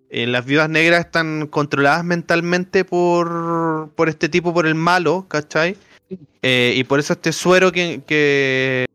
eh, 0.10 0.26
las 0.28 0.46
viudas 0.46 0.70
negras 0.70 1.02
están 1.02 1.48
controladas 1.48 2.06
mentalmente 2.06 2.86
por, 2.86 3.92
por 3.98 4.08
este 4.08 4.30
tipo, 4.30 4.54
por 4.54 4.66
el 4.66 4.74
malo, 4.74 5.26
¿cachai? 5.28 5.76
Eh, 6.42 6.74
y 6.78 6.86
por 6.86 7.00
eso 7.02 7.12
este 7.12 7.34
suero 7.34 7.74
que, 7.74 8.02
que, 8.08 8.86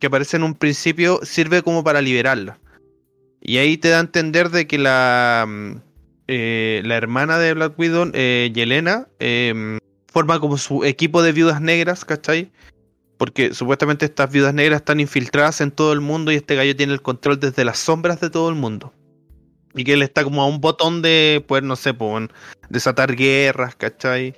que 0.00 0.06
aparece 0.08 0.38
en 0.38 0.42
un 0.42 0.54
principio 0.54 1.20
sirve 1.22 1.62
como 1.62 1.84
para 1.84 2.02
liberarla. 2.02 2.58
Y 3.40 3.58
ahí 3.58 3.76
te 3.76 3.90
da 3.90 3.98
a 3.98 4.00
entender 4.00 4.50
de 4.50 4.66
que 4.66 4.78
la, 4.78 5.44
mm, 5.46 5.74
la 6.26 6.96
hermana 6.96 7.38
de 7.38 7.54
Black 7.54 7.78
Widow, 7.78 8.10
Yelena, 8.10 9.06
eh, 9.20 9.78
forma 10.08 10.40
como 10.40 10.58
su 10.58 10.84
equipo 10.84 11.22
de 11.22 11.30
viudas 11.30 11.60
negras, 11.60 12.04
¿cachai? 12.04 12.50
Porque 13.22 13.54
supuestamente 13.54 14.04
estas 14.04 14.32
viudas 14.32 14.52
negras 14.52 14.80
están 14.80 14.98
infiltradas 14.98 15.60
en 15.60 15.70
todo 15.70 15.92
el 15.92 16.00
mundo 16.00 16.32
y 16.32 16.34
este 16.34 16.56
gallo 16.56 16.74
tiene 16.74 16.92
el 16.92 17.02
control 17.02 17.38
desde 17.38 17.64
las 17.64 17.78
sombras 17.78 18.20
de 18.20 18.30
todo 18.30 18.48
el 18.48 18.56
mundo. 18.56 18.92
Y 19.76 19.84
que 19.84 19.92
él 19.92 20.02
está 20.02 20.24
como 20.24 20.42
a 20.42 20.46
un 20.46 20.60
botón 20.60 21.02
de, 21.02 21.44
pues 21.46 21.62
no 21.62 21.76
sé, 21.76 21.94
pues, 21.94 22.30
desatar 22.68 23.14
guerras, 23.14 23.76
¿cachai? 23.76 24.30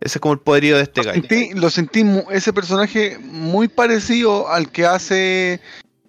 Ese 0.00 0.18
es 0.18 0.20
como 0.20 0.34
el 0.34 0.40
poderío 0.40 0.76
de 0.76 0.82
este 0.82 1.04
Lo 1.04 1.06
gallo. 1.06 1.20
sentí, 1.20 1.54
lo 1.54 1.70
sentí 1.70 2.04
ese 2.32 2.52
personaje 2.52 3.16
muy 3.20 3.68
parecido 3.68 4.48
al 4.48 4.72
que 4.72 4.86
hace 4.86 5.60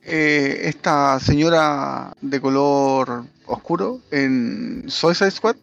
eh, 0.02 0.62
esta 0.64 1.20
señora 1.20 2.14
de 2.20 2.42
color 2.42 3.26
oscuro 3.46 4.00
en 4.10 4.86
Suicide 4.88 5.30
Squad. 5.30 5.56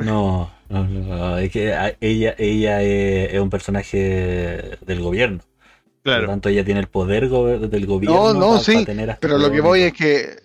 No, 0.00 0.50
no, 0.68 0.84
no, 0.84 1.38
es 1.38 1.50
que 1.50 1.72
a- 1.74 1.96
ella, 2.00 2.34
ella 2.38 2.82
es, 2.82 3.34
es 3.34 3.40
un 3.40 3.50
personaje 3.50 4.78
del 4.86 5.00
gobierno. 5.00 5.38
Por 5.38 6.12
lo 6.12 6.18
Claro. 6.18 6.26
tanto, 6.28 6.48
ella 6.48 6.64
tiene 6.64 6.80
el 6.80 6.88
poder 6.88 7.28
go- 7.28 7.58
del 7.58 7.86
gobierno. 7.86 8.32
no, 8.34 8.52
pa- 8.54 8.60
sí, 8.60 8.74
pa 8.74 8.84
tener 8.84 9.10
a 9.10 9.12
este 9.14 9.26
Pero 9.26 9.38
lo 9.38 9.50
que 9.50 9.60
voy 9.60 9.82
es 9.82 9.92
que 9.92 10.36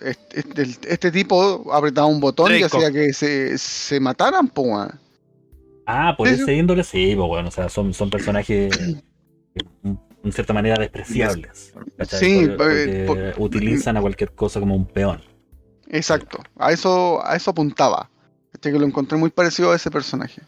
este, 0.00 0.40
este- 0.40 0.92
este 0.94 1.10
tipo 1.10 1.72
apretaba 1.72 2.06
un 2.06 2.20
botón 2.20 2.54
y 2.54 2.62
hacía 2.62 2.90
que 2.90 3.12
se, 3.12 3.56
se 3.58 4.00
mataran, 4.00 4.50
weón. 4.56 4.90
Ah, 5.86 6.14
por 6.16 6.28
ese 6.28 6.54
índole 6.54 6.84
sí, 6.84 7.14
pues 7.16 7.28
bueno, 7.28 7.48
o 7.48 7.50
sea, 7.50 7.68
son, 7.70 7.94
son 7.94 8.10
personajes 8.10 8.70
en 10.24 10.32
cierta 10.32 10.52
manera 10.52 10.76
despreciables. 10.78 11.72
¿cachai? 11.96 12.18
Sí, 12.20 12.48
Porque- 12.56 12.82
eh, 13.02 13.04
porque 13.06 13.30
por- 13.36 13.42
utilizan 13.46 13.96
a 13.96 14.00
cualquier 14.00 14.32
cosa 14.32 14.60
como 14.60 14.74
un 14.74 14.86
peón. 14.86 15.22
Exacto. 15.90 16.38
A 16.58 16.72
eso, 16.72 17.24
a 17.24 17.34
eso 17.36 17.50
apuntaba. 17.52 18.10
Este 18.58 18.72
que 18.72 18.78
lo 18.80 18.86
encontré 18.86 19.16
muy 19.16 19.30
parecido 19.30 19.70
a 19.70 19.76
ese 19.76 19.88
personaje. 19.88 20.42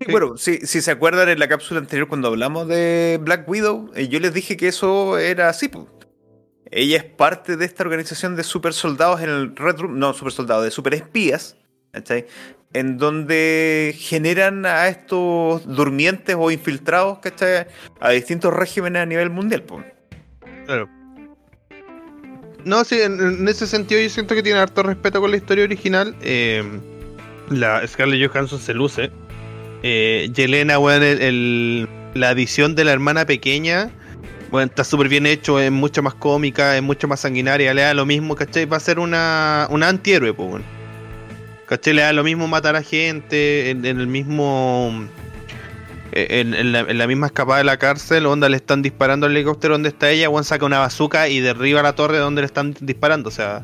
Sí, 0.00 0.10
Bueno, 0.10 0.36
si, 0.36 0.58
si 0.66 0.82
se 0.82 0.90
acuerdan 0.90 1.28
en 1.28 1.38
la 1.38 1.46
cápsula 1.46 1.78
anterior 1.78 2.08
cuando 2.08 2.26
hablamos 2.26 2.66
de 2.66 3.20
Black 3.22 3.48
Widow, 3.48 3.92
eh, 3.94 4.08
yo 4.08 4.18
les 4.18 4.34
dije 4.34 4.56
que 4.56 4.66
eso 4.66 5.16
era 5.16 5.48
así. 5.48 5.68
po. 5.68 5.88
Ella 6.72 6.96
es 6.96 7.04
parte 7.04 7.56
de 7.56 7.64
esta 7.64 7.84
organización 7.84 8.34
de 8.34 8.42
super 8.42 8.72
soldados 8.72 9.20
en 9.20 9.30
el 9.30 9.54
Red 9.54 9.78
Room, 9.78 10.00
no 10.00 10.12
super 10.12 10.32
soldados, 10.32 10.64
de 10.64 10.72
super 10.72 10.92
espías, 10.94 11.56
¿cachai? 11.92 12.26
En 12.72 12.98
donde 12.98 13.94
generan 13.96 14.66
a 14.66 14.88
estos 14.88 15.64
durmientes 15.68 16.34
o 16.36 16.50
infiltrados, 16.50 17.20
¿cachai? 17.20 17.68
A 18.00 18.10
distintos 18.10 18.52
regímenes 18.52 19.02
a 19.02 19.06
nivel 19.06 19.30
mundial. 19.30 19.62
po. 19.62 19.84
Claro. 20.64 20.95
No, 22.66 22.84
sí, 22.84 23.00
en, 23.00 23.46
ese 23.46 23.64
sentido 23.68 24.00
yo 24.00 24.10
siento 24.10 24.34
que 24.34 24.42
tiene 24.42 24.58
harto 24.58 24.82
respeto 24.82 25.20
con 25.20 25.30
la 25.30 25.36
historia 25.36 25.62
original. 25.62 26.16
Eh, 26.20 26.64
la 27.48 27.86
Scarlett 27.86 28.28
Johansson 28.28 28.58
se 28.58 28.74
luce. 28.74 29.12
Eh, 29.84 30.28
Yelena, 30.34 30.80
weón, 30.80 31.04
el- 31.04 31.88
la 32.14 32.30
adición 32.30 32.74
de 32.74 32.82
la 32.84 32.90
hermana 32.92 33.24
pequeña, 33.24 33.90
bueno, 34.50 34.66
está 34.68 34.82
súper 34.82 35.08
bien 35.08 35.26
hecho, 35.26 35.60
es 35.60 35.70
mucho 35.70 36.02
más 36.02 36.14
cómica, 36.14 36.76
es 36.76 36.82
mucho 36.82 37.06
más 37.06 37.20
sanguinaria, 37.20 37.72
le 37.72 37.82
da 37.82 37.94
lo 37.94 38.04
mismo, 38.04 38.34
¿cachai? 38.34 38.64
Va 38.64 38.78
a 38.78 38.80
ser 38.80 38.98
una, 38.98 39.68
una 39.70 39.88
antihéroe, 39.88 40.34
pues, 40.34 40.48
weón. 40.48 40.64
¿Cachai? 41.66 41.94
Le 41.94 42.02
da 42.02 42.12
lo 42.12 42.24
mismo 42.24 42.48
matar 42.48 42.74
a 42.74 42.82
gente, 42.82 43.70
en, 43.70 43.84
en 43.86 44.00
el 44.00 44.08
mismo... 44.08 45.06
En, 46.18 46.54
en 46.54 46.72
la, 46.72 46.80
en 46.80 46.96
la 46.96 47.06
misma 47.06 47.26
escapada 47.26 47.58
de 47.58 47.64
la 47.64 47.76
cárcel, 47.76 48.24
onda 48.24 48.48
le 48.48 48.56
están 48.56 48.80
disparando 48.80 49.26
al 49.26 49.32
helicóptero 49.32 49.74
donde 49.74 49.90
está 49.90 50.08
ella, 50.08 50.28
Juan 50.28 50.44
saca 50.44 50.64
una 50.64 50.78
bazooka 50.78 51.28
y 51.28 51.40
derriba 51.40 51.82
la 51.82 51.94
torre 51.94 52.16
donde 52.16 52.40
le 52.40 52.46
están 52.46 52.74
disparando, 52.80 53.28
o 53.28 53.32
sea, 53.32 53.62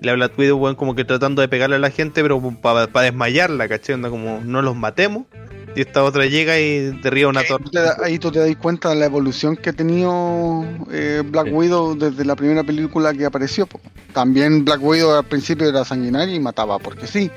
y 0.00 0.04
la 0.04 0.14
Black 0.14 0.36
Widow, 0.36 0.58
weón, 0.58 0.74
como 0.74 0.96
que 0.96 1.04
tratando 1.04 1.42
de 1.42 1.48
pegarle 1.48 1.76
a 1.76 1.78
la 1.78 1.90
gente, 1.90 2.22
pero 2.22 2.40
para 2.60 2.86
desmayarla, 2.86 3.68
¿cachai? 3.68 3.94
Onda 3.94 4.10
como, 4.10 4.40
no 4.44 4.62
los 4.62 4.74
matemos, 4.74 5.26
y 5.74 5.80
esta 5.80 6.02
otra 6.02 6.26
llega 6.26 6.58
y 6.58 6.90
derriba 7.02 7.30
una 7.30 7.44
torre. 7.44 7.64
Ahí 8.02 8.18
tú 8.18 8.30
te 8.30 8.40
das 8.40 8.54
cuenta 8.56 8.90
de 8.90 8.96
la 8.96 9.06
evolución 9.06 9.56
que 9.56 9.70
ha 9.70 9.72
tenido 9.72 10.64
eh, 10.90 11.22
Black 11.24 11.46
Sí. 11.46 11.52
Widow 11.52 11.94
desde 11.96 12.24
la 12.24 12.36
primera 12.36 12.64
película 12.64 13.14
que 13.14 13.24
apareció. 13.24 13.68
También 14.12 14.64
Black 14.64 14.82
Widow 14.82 15.14
al 15.14 15.24
principio 15.24 15.68
era 15.68 15.84
sanguinaria 15.84 16.34
y 16.34 16.40
mataba 16.40 16.78
porque 16.78 17.06
sí. 17.06 17.30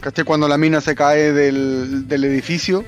¿Cachai? 0.00 0.24
Cuando 0.24 0.46
la 0.46 0.58
mina 0.58 0.80
se 0.80 0.94
cae 0.94 1.32
del, 1.32 2.06
del 2.06 2.24
edificio, 2.24 2.84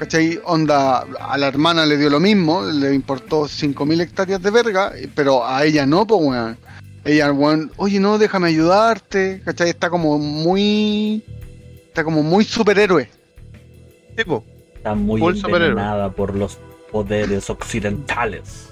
¿cachai? 0.00 0.40
Onda, 0.44 1.00
a 1.20 1.36
la 1.36 1.46
hermana 1.46 1.84
le 1.84 1.98
dio 1.98 2.08
lo 2.08 2.18
mismo, 2.18 2.62
le 2.62 2.94
importó 2.94 3.42
5.000 3.42 4.00
hectáreas 4.00 4.42
de 4.42 4.50
verga, 4.50 4.92
pero 5.14 5.46
a 5.46 5.62
ella 5.64 5.84
no, 5.84 6.06
pues, 6.06 6.20
weón. 6.22 6.56
Ella, 7.04 7.30
weón, 7.30 7.70
oye, 7.76 8.00
no, 8.00 8.16
déjame 8.16 8.48
ayudarte, 8.48 9.42
¿cachai? 9.44 9.68
Está 9.68 9.90
como 9.90 10.18
muy. 10.18 11.22
Está 11.88 12.02
como 12.02 12.22
muy 12.22 12.44
superhéroe. 12.44 13.10
Tipo, 14.16 14.42
Está 14.74 14.94
muy 14.94 15.22
envenenada 15.22 16.10
por 16.10 16.34
los 16.34 16.58
poderes 16.90 17.50
occidentales. 17.50 18.70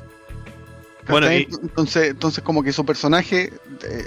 Bueno, 1.09 1.26
entonces, 1.28 2.10
entonces, 2.10 2.42
como 2.42 2.62
que 2.62 2.72
su 2.72 2.84
personaje, 2.84 3.52
eh, 3.82 4.05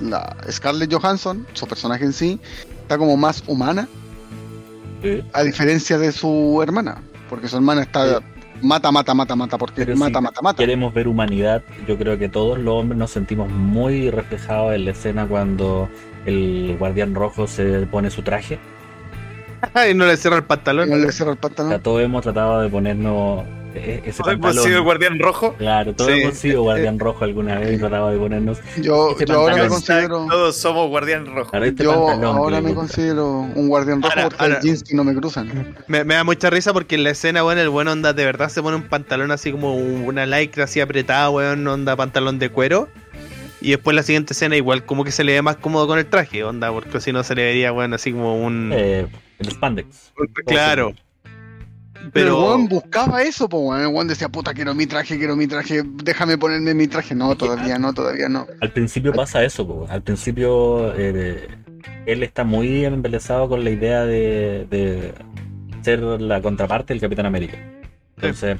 la 0.00 0.36
Scarlett 0.50 0.92
Johansson, 0.92 1.46
su 1.54 1.66
personaje 1.66 2.04
en 2.04 2.12
sí, 2.12 2.40
está 2.82 2.98
como 2.98 3.16
más 3.16 3.42
humana, 3.46 3.88
A 5.32 5.42
diferencia 5.42 5.98
de 5.98 6.12
su 6.12 6.60
hermana. 6.62 7.02
Porque 7.28 7.48
su 7.48 7.56
hermana 7.56 7.82
está. 7.82 8.20
Mata, 8.62 8.90
mata, 8.90 9.12
mata, 9.12 9.36
mata, 9.36 9.58
porque 9.58 9.84
Pero 9.84 9.96
mata, 9.98 10.18
si 10.18 10.24
mata, 10.24 10.40
mata. 10.42 10.56
Queremos 10.56 10.94
ver 10.94 11.08
humanidad. 11.08 11.62
Yo 11.86 11.98
creo 11.98 12.18
que 12.18 12.28
todos 12.28 12.58
los 12.58 12.74
hombres 12.74 12.98
nos 12.98 13.10
sentimos 13.10 13.50
muy 13.50 14.10
reflejados 14.10 14.74
en 14.74 14.86
la 14.86 14.92
escena 14.92 15.26
cuando 15.26 15.90
el 16.24 16.76
guardián 16.78 17.14
rojo 17.14 17.46
se 17.46 17.86
pone 17.86 18.10
su 18.10 18.22
traje. 18.22 18.58
y 19.90 19.94
no 19.94 20.06
le 20.06 20.16
cierra 20.16 20.36
el 20.38 20.44
pantalón. 20.44 20.88
No 20.88 20.96
le 20.96 21.12
cierra 21.12 21.32
el 21.32 21.38
O 21.38 21.66
sea, 21.66 21.80
pantalón. 21.80 21.82
todos 21.82 22.02
hemos 22.02 22.22
tratado 22.22 22.62
de 22.62 22.68
ponernos 22.70 23.44
ese 23.76 24.12
¿Soy 24.12 24.36
pantalón. 24.36 24.72
el 24.72 24.80
guardián 24.82 25.18
rojo? 25.18 25.54
Claro, 25.58 25.94
todos 25.94 26.12
Sí. 26.12 26.20
hemos 26.22 26.34
sido 26.38 26.62
guardián 26.62 26.98
rojo 26.98 27.24
alguna 27.24 27.58
vez 27.58 27.74
y 27.74 27.78
tratado 27.78 28.10
de 28.10 28.18
ponernos. 28.18 28.58
Yo, 28.82 29.10
ese 29.12 29.26
yo 29.26 29.34
ahora 29.34 29.56
me 29.56 29.68
considero. 29.68 30.26
Todos 30.28 30.56
somos 30.56 30.88
guardián 30.88 31.26
rojo. 31.26 31.50
Claro, 31.50 31.64
este 31.66 31.84
Yo 31.84 32.06
pantalón 32.06 32.36
ahora 32.36 32.56
me 32.60 32.68
gusta. 32.72 32.74
considero 32.80 33.26
un 33.40 33.68
guardián 33.68 34.02
rojo 34.02 34.12
Ahora- 34.14 34.28
porque 34.28 34.42
ahora- 34.44 34.60
jeans 34.60 34.82
que 34.82 34.94
no 34.94 35.04
me 35.04 35.14
cruzan. 35.14 35.74
Me, 35.88 36.04
me 36.04 36.14
da 36.14 36.24
mucha 36.24 36.50
risa 36.50 36.72
porque 36.72 36.94
en 36.96 37.04
la 37.04 37.10
escena, 37.10 37.44
weón, 37.44 37.58
el 37.58 37.68
buen 37.68 37.88
onda 37.88 38.12
de 38.12 38.24
verdad 38.24 38.48
se 38.48 38.62
pone 38.62 38.76
un 38.76 38.84
pantalón 38.88 39.30
así 39.30 39.52
como 39.52 39.74
una 39.76 40.26
lycra 40.26 40.64
así 40.64 40.80
apretada, 40.80 41.30
weón, 41.30 41.66
onda 41.66 41.94
pantalón 41.96 42.38
de 42.38 42.48
cuero. 42.50 42.88
Y 43.60 43.70
después 43.70 43.96
la 43.96 44.02
siguiente 44.02 44.32
escena 44.34 44.54
igual 44.56 44.84
como 44.84 45.02
que 45.02 45.10
se 45.10 45.24
le 45.24 45.32
ve 45.32 45.42
más 45.42 45.56
cómodo 45.56 45.86
con 45.86 45.98
el 45.98 46.06
traje, 46.06 46.44
onda, 46.44 46.70
porque 46.70 47.00
si 47.00 47.10
no 47.12 47.24
se 47.24 47.34
le 47.34 47.42
vería, 47.44 47.72
weón, 47.72 47.94
así 47.94 48.12
como 48.12 48.44
un... 48.44 48.70
Eh, 48.74 49.06
el 49.38 49.50
spandex. 49.50 50.12
claro. 50.46 50.92
Pero 52.00 52.10
Pero... 52.12 52.44
weón 52.46 52.68
buscaba 52.68 53.22
eso, 53.22 53.48
pues 53.48 53.62
weón 53.62 54.08
decía, 54.08 54.28
puta, 54.28 54.54
quiero 54.54 54.74
mi 54.74 54.86
traje, 54.86 55.18
quiero 55.18 55.36
mi 55.36 55.46
traje, 55.46 55.82
déjame 55.84 56.38
ponerme 56.38 56.74
mi 56.74 56.86
traje. 56.86 57.14
No, 57.14 57.36
todavía 57.36 57.78
no, 57.78 57.92
todavía 57.92 58.28
no. 58.28 58.46
Al 58.60 58.72
principio 58.72 59.12
pasa 59.12 59.44
eso, 59.44 59.66
po. 59.66 59.86
al 59.88 60.02
principio 60.02 60.94
eh, 60.94 61.48
él 62.06 62.22
está 62.22 62.44
muy 62.44 62.84
embelesado 62.84 63.48
con 63.48 63.64
la 63.64 63.70
idea 63.70 64.04
de, 64.04 64.66
de 64.70 65.14
ser 65.82 66.00
la 66.00 66.40
contraparte 66.40 66.94
del 66.94 67.00
Capitán 67.00 67.26
América. 67.26 67.58
Entonces, 68.16 68.58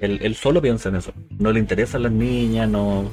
él, 0.00 0.18
él 0.22 0.34
solo 0.34 0.60
piensa 0.60 0.88
en 0.88 0.96
eso. 0.96 1.12
No 1.38 1.52
le 1.52 1.60
interesan 1.60 2.02
las 2.02 2.12
niñas, 2.12 2.68
no. 2.68 3.10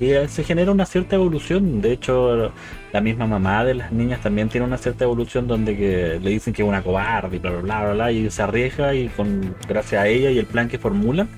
Y 0.00 0.10
eh, 0.12 0.28
se 0.28 0.44
genera 0.44 0.70
una 0.70 0.86
cierta 0.86 1.16
evolución. 1.16 1.80
De 1.80 1.92
hecho, 1.92 2.52
la 2.92 3.00
misma 3.00 3.26
mamá 3.26 3.64
de 3.64 3.74
las 3.74 3.90
niñas 3.92 4.20
también 4.20 4.48
tiene 4.48 4.66
una 4.66 4.78
cierta 4.78 5.04
evolución 5.04 5.48
donde 5.48 5.76
que 5.76 6.20
le 6.22 6.30
dicen 6.30 6.52
que 6.52 6.62
es 6.62 6.68
una 6.68 6.82
cobarde 6.82 7.36
y 7.36 7.38
bla 7.40 7.50
bla 7.50 7.60
bla 7.62 7.80
bla, 7.84 7.92
bla, 7.94 8.12
y 8.12 8.30
se 8.30 8.42
arriesga 8.42 8.94
y 8.94 9.08
con 9.08 9.54
gracias 9.68 10.02
a 10.02 10.06
ella 10.08 10.30
y 10.30 10.38
el 10.38 10.46
plan 10.46 10.68
que 10.68 10.78
formulan, 10.78 11.28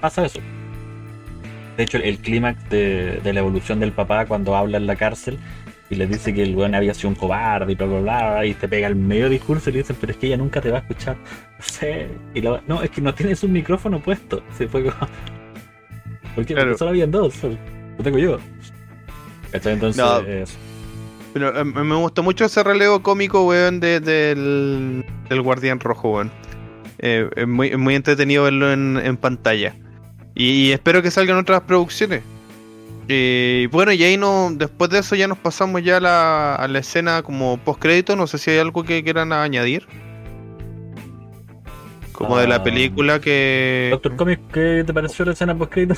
pasa 0.00 0.26
eso. 0.26 0.40
De 1.76 1.84
hecho, 1.84 1.98
el 1.98 2.18
clímax 2.18 2.68
de, 2.68 3.20
de 3.22 3.32
la 3.32 3.40
evolución 3.40 3.80
del 3.80 3.92
papá 3.92 4.26
cuando 4.26 4.54
habla 4.56 4.76
en 4.76 4.86
la 4.86 4.96
cárcel 4.96 5.38
y 5.88 5.94
le 5.96 6.06
dice 6.06 6.34
que 6.34 6.42
el 6.42 6.54
weón 6.54 6.74
había 6.74 6.94
sido 6.94 7.08
un 7.08 7.14
cobarde 7.14 7.72
y 7.72 7.74
bla 7.74 7.86
bla 7.86 8.00
bla, 8.00 8.30
bla, 8.32 8.46
y 8.46 8.54
te 8.54 8.68
pega 8.68 8.86
el 8.86 8.96
medio 8.96 9.28
discurso 9.28 9.70
y 9.70 9.74
le 9.74 9.78
dicen, 9.80 9.96
pero 10.00 10.12
es 10.12 10.18
que 10.18 10.26
ella 10.26 10.36
nunca 10.36 10.60
te 10.60 10.70
va 10.70 10.78
a 10.78 10.80
escuchar. 10.80 11.16
No 11.60 11.64
sé. 11.66 12.08
Y 12.34 12.40
la- 12.40 12.62
no, 12.66 12.82
es 12.82 12.90
que 12.90 13.00
no 13.02 13.12
tienes 13.14 13.42
un 13.44 13.52
micrófono 13.52 14.00
puesto. 14.00 14.42
Se 14.56 14.66
fue 14.66 14.82
como. 14.84 14.96
Porque 16.34 16.54
solo 16.76 16.90
habían 16.90 17.10
dos. 17.10 17.34
Lo 18.00 18.04
tengo 18.04 18.18
yo. 18.18 18.38
¿Cachai? 19.52 19.74
Entonces, 19.74 20.02
No. 20.02 20.22
Pero 21.34 21.60
eh, 21.60 21.64
me 21.64 21.94
gustó 21.96 22.22
mucho 22.22 22.46
ese 22.46 22.62
relevo 22.62 23.02
cómico, 23.02 23.46
weón, 23.46 23.78
de- 23.78 24.00
del, 24.00 25.04
del 25.28 25.42
Guardián 25.42 25.78
Rojo, 25.78 26.12
weón. 26.14 26.30
Eh, 26.98 27.28
es, 27.36 27.46
muy, 27.46 27.68
es 27.68 27.76
muy 27.78 27.94
entretenido 27.94 28.44
verlo 28.44 28.72
en, 28.72 28.96
en 28.96 29.18
pantalla. 29.18 29.74
Y, 30.34 30.68
y 30.68 30.72
espero 30.72 31.02
que 31.02 31.10
salgan 31.10 31.36
otras 31.36 31.60
producciones. 31.62 32.22
Y 33.06 33.66
bueno, 33.66 33.92
y 33.92 34.02
ahí 34.02 34.16
no, 34.16 34.48
después 34.50 34.88
de 34.90 35.00
eso 35.00 35.14
ya 35.14 35.28
nos 35.28 35.36
pasamos 35.36 35.82
ya 35.82 35.98
a 35.98 36.00
la, 36.00 36.54
a 36.54 36.66
la 36.68 36.78
escena 36.78 37.22
como 37.22 37.58
post 37.58 37.80
crédito. 37.82 38.16
No 38.16 38.26
sé 38.26 38.38
si 38.38 38.50
hay 38.52 38.58
algo 38.58 38.82
que 38.82 39.04
quieran 39.04 39.32
añadir. 39.34 39.86
Como 42.12 42.38
de 42.38 42.46
la 42.48 42.56
Ah. 42.56 42.62
película 42.62 43.20
que. 43.20 43.88
Doctor 43.90 44.16
Comics, 44.16 44.42
¿qué 44.52 44.84
te 44.86 44.92
pareció 44.94 45.24
la 45.26 45.32
escena 45.32 45.56
post 45.56 45.72
crédito? 45.72 45.94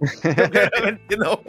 Claramente 0.22 1.16
no. 1.16 1.40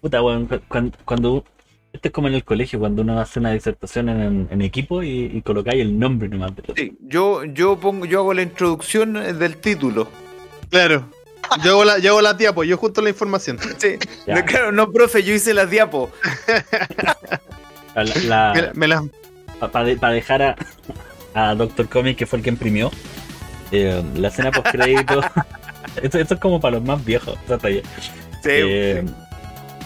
Puta, 0.00 0.22
weón, 0.22 0.46
cu- 0.46 0.60
cuan- 0.68 0.94
cuando, 1.04 1.44
Esto 1.92 2.08
es 2.08 2.14
como 2.14 2.28
en 2.28 2.34
el 2.34 2.44
colegio, 2.44 2.78
cuando 2.78 3.02
uno 3.02 3.18
hace 3.20 3.40
una 3.40 3.50
disertación 3.52 4.08
en, 4.08 4.48
en 4.50 4.62
equipo 4.62 5.02
y, 5.02 5.30
y 5.34 5.42
colocáis 5.42 5.80
el 5.82 5.98
nombre 5.98 6.28
nomás. 6.28 6.54
de- 6.54 6.62
Sí, 6.76 6.96
yo, 7.00 7.44
yo, 7.44 7.78
pongo, 7.80 8.04
yo 8.06 8.20
hago 8.20 8.32
la 8.34 8.42
introducción 8.42 9.14
del 9.14 9.56
título. 9.56 10.08
Claro. 10.70 11.08
Yo 11.64 11.70
hago 11.72 11.84
la, 11.84 11.98
yo 11.98 12.10
hago 12.10 12.20
la 12.20 12.34
diapo, 12.34 12.62
yo 12.62 12.76
junto 12.76 13.00
la 13.00 13.08
información. 13.10 13.58
Sí. 13.78 13.96
No, 14.26 14.44
claro, 14.44 14.70
no, 14.70 14.92
profe, 14.92 15.22
yo 15.22 15.34
hice 15.34 15.54
las. 15.54 15.72
La- 15.72 15.88
la- 18.04 18.52
Me 18.54 18.60
la- 18.60 18.72
me 18.74 18.88
la- 18.88 19.04
para 19.70 20.12
dejar 20.12 20.42
a, 20.42 20.56
a 21.34 21.54
Doctor 21.54 21.88
Comic, 21.88 22.18
que 22.18 22.26
fue 22.26 22.38
el 22.38 22.44
que 22.44 22.50
imprimió, 22.50 22.90
eh, 23.72 24.02
la 24.14 24.28
escena 24.28 24.52
post 24.52 24.68
crédito. 24.70 25.22
Esto, 26.02 26.18
esto 26.18 26.34
es 26.34 26.40
como 26.40 26.60
para 26.60 26.76
los 26.76 26.84
más 26.84 27.04
viejos. 27.04 27.36
esa 27.44 27.58
talla. 27.58 27.80
Sí, 28.42 28.50
Eh, 28.50 29.04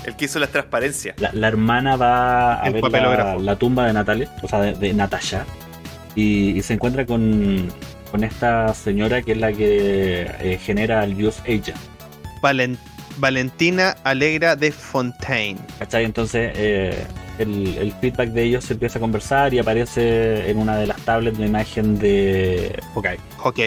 el 0.05 0.17
que 0.17 0.25
hizo 0.25 0.39
las 0.39 0.51
transparencias. 0.51 1.15
la, 1.21 1.31
la 1.33 1.49
hermana 1.49 1.97
va 1.97 2.63
a 2.63 2.67
El 2.67 2.75
ver 2.75 2.83
la, 3.41 3.57
tumba 3.57 3.87
de 3.87 3.93
Natalia, 3.93 4.29
o 4.43 4.49
sea, 4.49 4.61
de, 4.61 4.75
de 4.75 4.93
Natasha, 4.93 5.45
y, 6.15 6.51
y 6.59 6.63
se 6.63 6.75
encuentra 6.75 7.07
con, 7.07 7.69
con 8.11 8.25
esta 8.25 8.75
señora 8.75 9.23
que 9.23 9.33
es 9.33 9.39
la 9.39 9.53
que 9.53 10.23
eh, 10.41 10.59
genera 10.63 11.05
el 11.05 11.17
Dios 11.17 11.41
Agent. 11.45 11.77
Valen- 12.43 12.77
Valentina 13.19 13.95
Alegra 14.05 14.57
de 14.57 14.73
Fontaine. 14.73 15.61
¿Cachai? 15.79 16.05
Entonces 16.05 16.51
eh, 16.57 17.05
el, 17.39 17.77
el 17.79 17.93
feedback 18.01 18.31
de 18.31 18.43
ellos 18.45 18.65
se 18.65 18.73
empieza 18.73 18.99
a 18.99 19.01
conversar 19.01 19.55
y 19.55 19.59
aparece 19.61 20.51
en 20.51 20.59
una 20.59 20.77
de 20.77 20.87
las 20.89 21.01
tablets 21.03 21.39
la 21.39 21.47
imagen 21.47 21.99
de 21.99 22.79
Hawkeye. 22.95 23.19
Ok. 23.45 23.59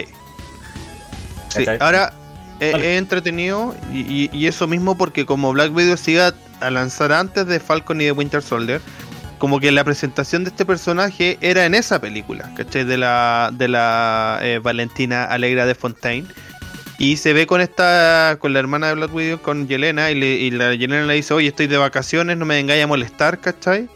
Sí, 1.48 1.64
¿Cachai? 1.64 1.78
ahora 1.80 2.12
eh, 2.60 2.72
Vale. 2.72 2.92
es 2.94 2.98
entretenido 2.98 3.74
y, 3.92 4.00
y- 4.00 4.30
y 4.32 4.46
eso 4.46 4.66
mismo 4.66 4.96
porque 4.96 5.26
como 5.26 5.52
Black 5.52 5.74
Widow 5.74 5.96
se 5.96 6.12
iba 6.12 6.32
a 6.60 6.70
lanzar 6.70 7.12
antes 7.12 7.46
de 7.46 7.60
Falcon 7.60 8.00
y 8.00 8.04
de 8.06 8.12
Winter 8.12 8.42
Soldier, 8.42 8.80
como 9.38 9.60
que 9.60 9.70
la 9.70 9.84
presentación 9.84 10.44
de 10.44 10.50
este 10.50 10.64
personaje 10.64 11.36
era 11.42 11.66
en 11.66 11.74
esa 11.74 12.00
película, 12.00 12.50
¿cachai? 12.56 12.84
De 12.84 12.96
la, 12.96 13.50
de 13.52 13.68
la 13.68 14.38
eh, 14.42 14.58
Valentina 14.62 15.24
Alegra 15.24 15.66
de 15.66 15.74
Fontaine. 15.74 16.26
Y 16.98 17.18
se 17.18 17.34
ve 17.34 17.46
con 17.46 17.60
esta, 17.60 18.38
con 18.40 18.54
la 18.54 18.58
hermana 18.60 18.88
de 18.88 18.94
Black 18.94 19.14
Widow, 19.14 19.42
con 19.42 19.68
Yelena, 19.68 20.10
y, 20.10 20.14
le- 20.14 20.36
y 20.36 20.50
la 20.50 20.74
Yelena 20.74 21.04
le 21.04 21.12
dice, 21.12 21.34
oye, 21.34 21.48
estoy 21.48 21.66
de 21.66 21.76
vacaciones, 21.76 22.38
no 22.38 22.46
me 22.46 22.54
vengáis 22.54 22.82
a 22.82 22.86
molestar, 22.86 23.38
¿cachai? 23.38 23.86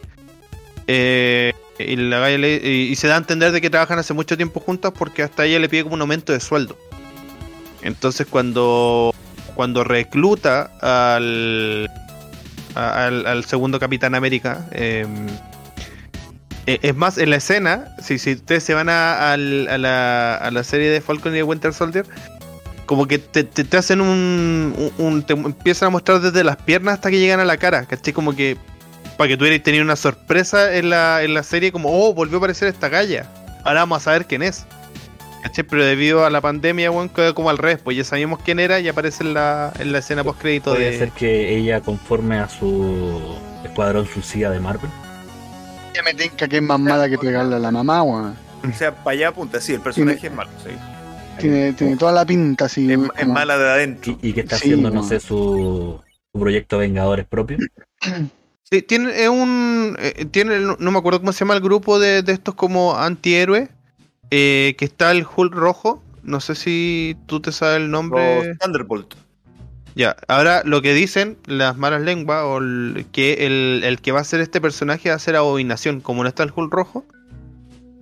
Eh, 0.86 1.52
y, 1.78 1.96
la 1.96 2.30
y 2.30 2.94
se 2.96 3.06
da 3.08 3.14
a 3.14 3.18
entender 3.18 3.52
de 3.52 3.60
que 3.62 3.70
trabajan 3.70 3.98
hace 3.98 4.12
mucho 4.12 4.36
tiempo 4.36 4.60
juntas 4.60 4.92
porque 4.96 5.22
hasta 5.22 5.46
ella 5.46 5.58
le 5.58 5.68
pide 5.70 5.84
como 5.84 5.94
un 5.94 6.02
aumento 6.02 6.34
de 6.34 6.40
sueldo. 6.40 6.76
Entonces 7.82 8.26
cuando, 8.28 9.14
cuando 9.54 9.84
recluta 9.84 10.70
al, 10.80 11.90
a- 12.74 13.06
al, 13.06 13.26
al 13.26 13.44
segundo 13.44 13.78
Capitán 13.80 14.14
América, 14.14 14.66
eh, 14.72 15.06
eh, 16.66 16.78
es 16.82 16.94
más, 16.94 17.18
en 17.18 17.30
la 17.30 17.36
escena, 17.36 17.94
si, 18.02 18.18
si 18.18 18.34
ustedes 18.34 18.62
se 18.64 18.74
van 18.74 18.88
a, 18.88 19.32
al- 19.32 19.68
a 19.68 19.78
la, 19.78 20.34
a 20.36 20.50
la 20.50 20.62
serie 20.64 20.90
de 20.90 21.00
Falcon 21.00 21.32
y 21.32 21.36
de 21.36 21.42
Winter 21.42 21.72
Soldier, 21.72 22.04
como 22.86 23.06
que 23.06 23.18
te, 23.18 23.44
te- 23.44 23.64
hacen 23.76 24.00
un, 24.00 24.74
te 25.26 25.32
empiezan 25.34 25.86
a 25.88 25.90
mostrar 25.90 26.20
desde 26.20 26.42
las 26.44 26.56
piernas 26.56 26.94
hasta 26.94 27.10
que 27.10 27.18
llegan 27.18 27.40
a 27.40 27.44
la 27.44 27.56
cara, 27.56 27.86
¿cachai? 27.86 28.12
Como 28.12 28.34
que 28.34 28.56
para 29.16 29.28
que 29.28 29.36
tú 29.36 29.44
tenido 29.60 29.84
una 29.84 29.96
sorpresa 29.96 30.74
en 30.74 30.90
la, 30.90 31.22
en 31.22 31.34
la 31.34 31.42
serie, 31.42 31.72
como, 31.72 31.90
oh, 31.90 32.14
volvió 32.14 32.36
a 32.36 32.38
aparecer 32.38 32.68
esta 32.68 32.88
galla. 32.88 33.26
Ahora 33.64 33.80
vamos 33.80 33.98
a 33.98 34.04
saber 34.04 34.26
quién 34.26 34.42
es. 34.42 34.64
¿Cachai? 35.42 35.64
Pero 35.64 35.84
debido 35.84 36.24
a 36.24 36.30
la 36.30 36.40
pandemia, 36.40 36.90
weón, 36.90 37.08
quedó 37.08 37.34
como 37.34 37.50
al 37.50 37.58
revés, 37.58 37.78
pues 37.82 37.96
ya 37.96 38.04
sabíamos 38.04 38.40
quién 38.40 38.58
era 38.58 38.78
y 38.80 38.88
aparece 38.88 39.24
en 39.24 39.34
la, 39.34 39.72
en 39.78 39.92
la 39.92 39.98
escena 39.98 40.22
post 40.22 40.40
crédito 40.40 40.72
Puede 40.72 40.90
de. 40.92 40.98
ser 40.98 41.10
que 41.12 41.56
ella 41.56 41.80
conforme 41.80 42.38
a 42.38 42.48
su 42.48 43.36
escuadrón 43.64 44.06
suicida 44.06 44.50
de 44.50 44.60
Marvel. 44.60 44.90
Ya 45.94 46.02
me 46.02 46.14
tinca 46.14 46.46
que 46.46 46.56
es 46.58 46.62
más 46.62 46.78
mala 46.78 47.08
que 47.08 47.18
pegarle 47.18 47.56
a 47.56 47.58
la 47.58 47.70
mamá, 47.70 48.02
weón. 48.02 48.36
O 48.68 48.72
sea, 48.76 48.94
para 48.94 49.14
allá 49.16 49.28
apunta, 49.28 49.60
sí, 49.60 49.72
el 49.72 49.80
personaje 49.80 50.26
es 50.26 50.32
malo, 50.34 50.50
sí. 50.62 50.70
Tiene, 51.38 51.72
tiene 51.72 51.96
toda 51.96 52.12
la 52.12 52.26
pinta 52.26 52.66
así. 52.66 52.90
Es, 52.92 52.98
como- 52.98 53.12
es 53.16 53.26
mala 53.26 53.56
de 53.56 53.68
adentro. 53.70 54.18
Y, 54.20 54.28
y 54.28 54.32
que 54.34 54.40
está 54.40 54.56
Sí, 54.58 54.64
haciendo, 54.72 54.90
no 54.90 55.02
sé, 55.02 55.20
su, 55.20 55.98
proyecto 56.38 56.76
Vengadores 56.78 57.26
propio. 57.26 57.56
Sí, 58.70 58.82
tiene 58.82 59.22
es 59.22 59.28
un. 59.28 59.96
eh, 59.98 60.26
tiene, 60.30 60.60
no 60.60 60.76
no 60.78 60.90
me 60.92 60.98
acuerdo 60.98 61.20
cómo 61.20 61.32
se 61.32 61.40
llama 61.40 61.54
el 61.54 61.60
grupo 61.60 61.98
de, 61.98 62.22
de 62.22 62.32
estos 62.32 62.54
como 62.54 62.96
antihéroes. 62.96 63.68
Eh, 64.30 64.74
que 64.78 64.84
está 64.84 65.10
el 65.12 65.26
Hulk 65.34 65.54
rojo. 65.54 66.02
No 66.22 66.40
sé 66.40 66.54
si 66.54 67.16
tú 67.26 67.40
te 67.40 67.52
sabes 67.52 67.78
el 67.78 67.90
nombre. 67.90 68.46
Los 68.48 68.58
Thunderbolt. 68.58 69.14
Ya, 69.96 70.16
ahora 70.28 70.62
lo 70.64 70.82
que 70.82 70.94
dicen 70.94 71.36
las 71.46 71.76
malas 71.76 72.02
lenguas, 72.02 72.42
o 72.44 72.58
el- 72.58 73.06
que 73.12 73.46
el, 73.46 73.82
el 73.84 74.00
que 74.00 74.12
va 74.12 74.20
a 74.20 74.24
ser 74.24 74.40
este 74.40 74.60
personaje 74.60 75.08
va 75.08 75.16
a 75.16 75.18
ser 75.18 75.34
Abominación. 75.36 76.00
Como 76.00 76.22
no 76.22 76.28
está 76.28 76.42
el 76.44 76.52
Hulk 76.54 76.72
rojo, 76.72 77.04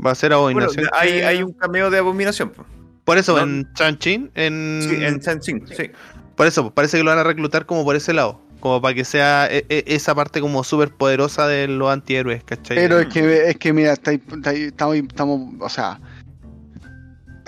va 0.04 0.10
a 0.10 0.14
ser 0.14 0.30
Bueno, 0.30 0.42
Abominación. 0.64 0.88
hay, 0.92 1.12
que- 1.12 1.26
hay 1.26 1.42
un 1.42 1.52
cameo 1.52 1.90
de 1.90 1.98
abominación. 1.98 2.50
po. 2.50 2.66
Por 3.04 3.16
eso, 3.16 3.36
no- 3.36 3.42
en 3.42 3.72
Chanchin, 3.72 4.30
en, 4.34 4.80
Sí, 4.82 5.02
en 5.02 5.18
Shang-Chi, 5.20 5.52
sí. 5.74 5.90
por 6.36 6.46
eso, 6.46 6.62
pues, 6.62 6.74
parece 6.74 6.98
que 6.98 7.04
lo 7.04 7.10
van 7.10 7.18
a 7.20 7.24
reclutar 7.24 7.64
como 7.64 7.82
por 7.84 7.96
ese 7.96 8.12
lado. 8.12 8.42
Como 8.60 8.82
para 8.82 8.92
que 8.92 9.04
sea 9.06 9.46
e- 9.50 9.64
e- 9.70 9.84
esa 9.86 10.14
parte 10.14 10.40
como 10.42 10.62
súper 10.64 10.90
poderosa 10.90 11.46
de 11.46 11.68
los 11.68 11.90
antihéroes, 11.90 12.42
¿cachai? 12.44 12.76
Pero 12.76 12.98
es 12.98 13.06
que, 13.06 13.48
es 13.48 13.56
que 13.56 13.72
mira, 13.72 13.92
está 13.94 14.10
ahí- 14.10 14.20
está 14.30 14.50
ahí- 14.50 14.62
estamos, 14.64 14.96
estamos, 14.96 15.54
o 15.60 15.68
sea, 15.70 16.00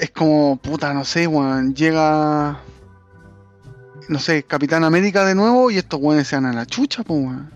es 0.01 0.11
como, 0.11 0.57
puta, 0.57 0.95
no 0.95 1.05
sé, 1.05 1.27
weón, 1.27 1.75
llega, 1.75 2.59
no 4.09 4.19
sé, 4.19 4.43
Capitán 4.45 4.83
América 4.83 5.27
de 5.27 5.35
nuevo 5.35 5.71
y 5.71 5.77
estos 5.77 6.01
weones 6.01 6.27
se 6.27 6.37
van 6.37 6.47
a 6.47 6.53
la 6.53 6.67
chucha, 6.67 7.03
pues, 7.05 7.21
weón. 7.21 7.53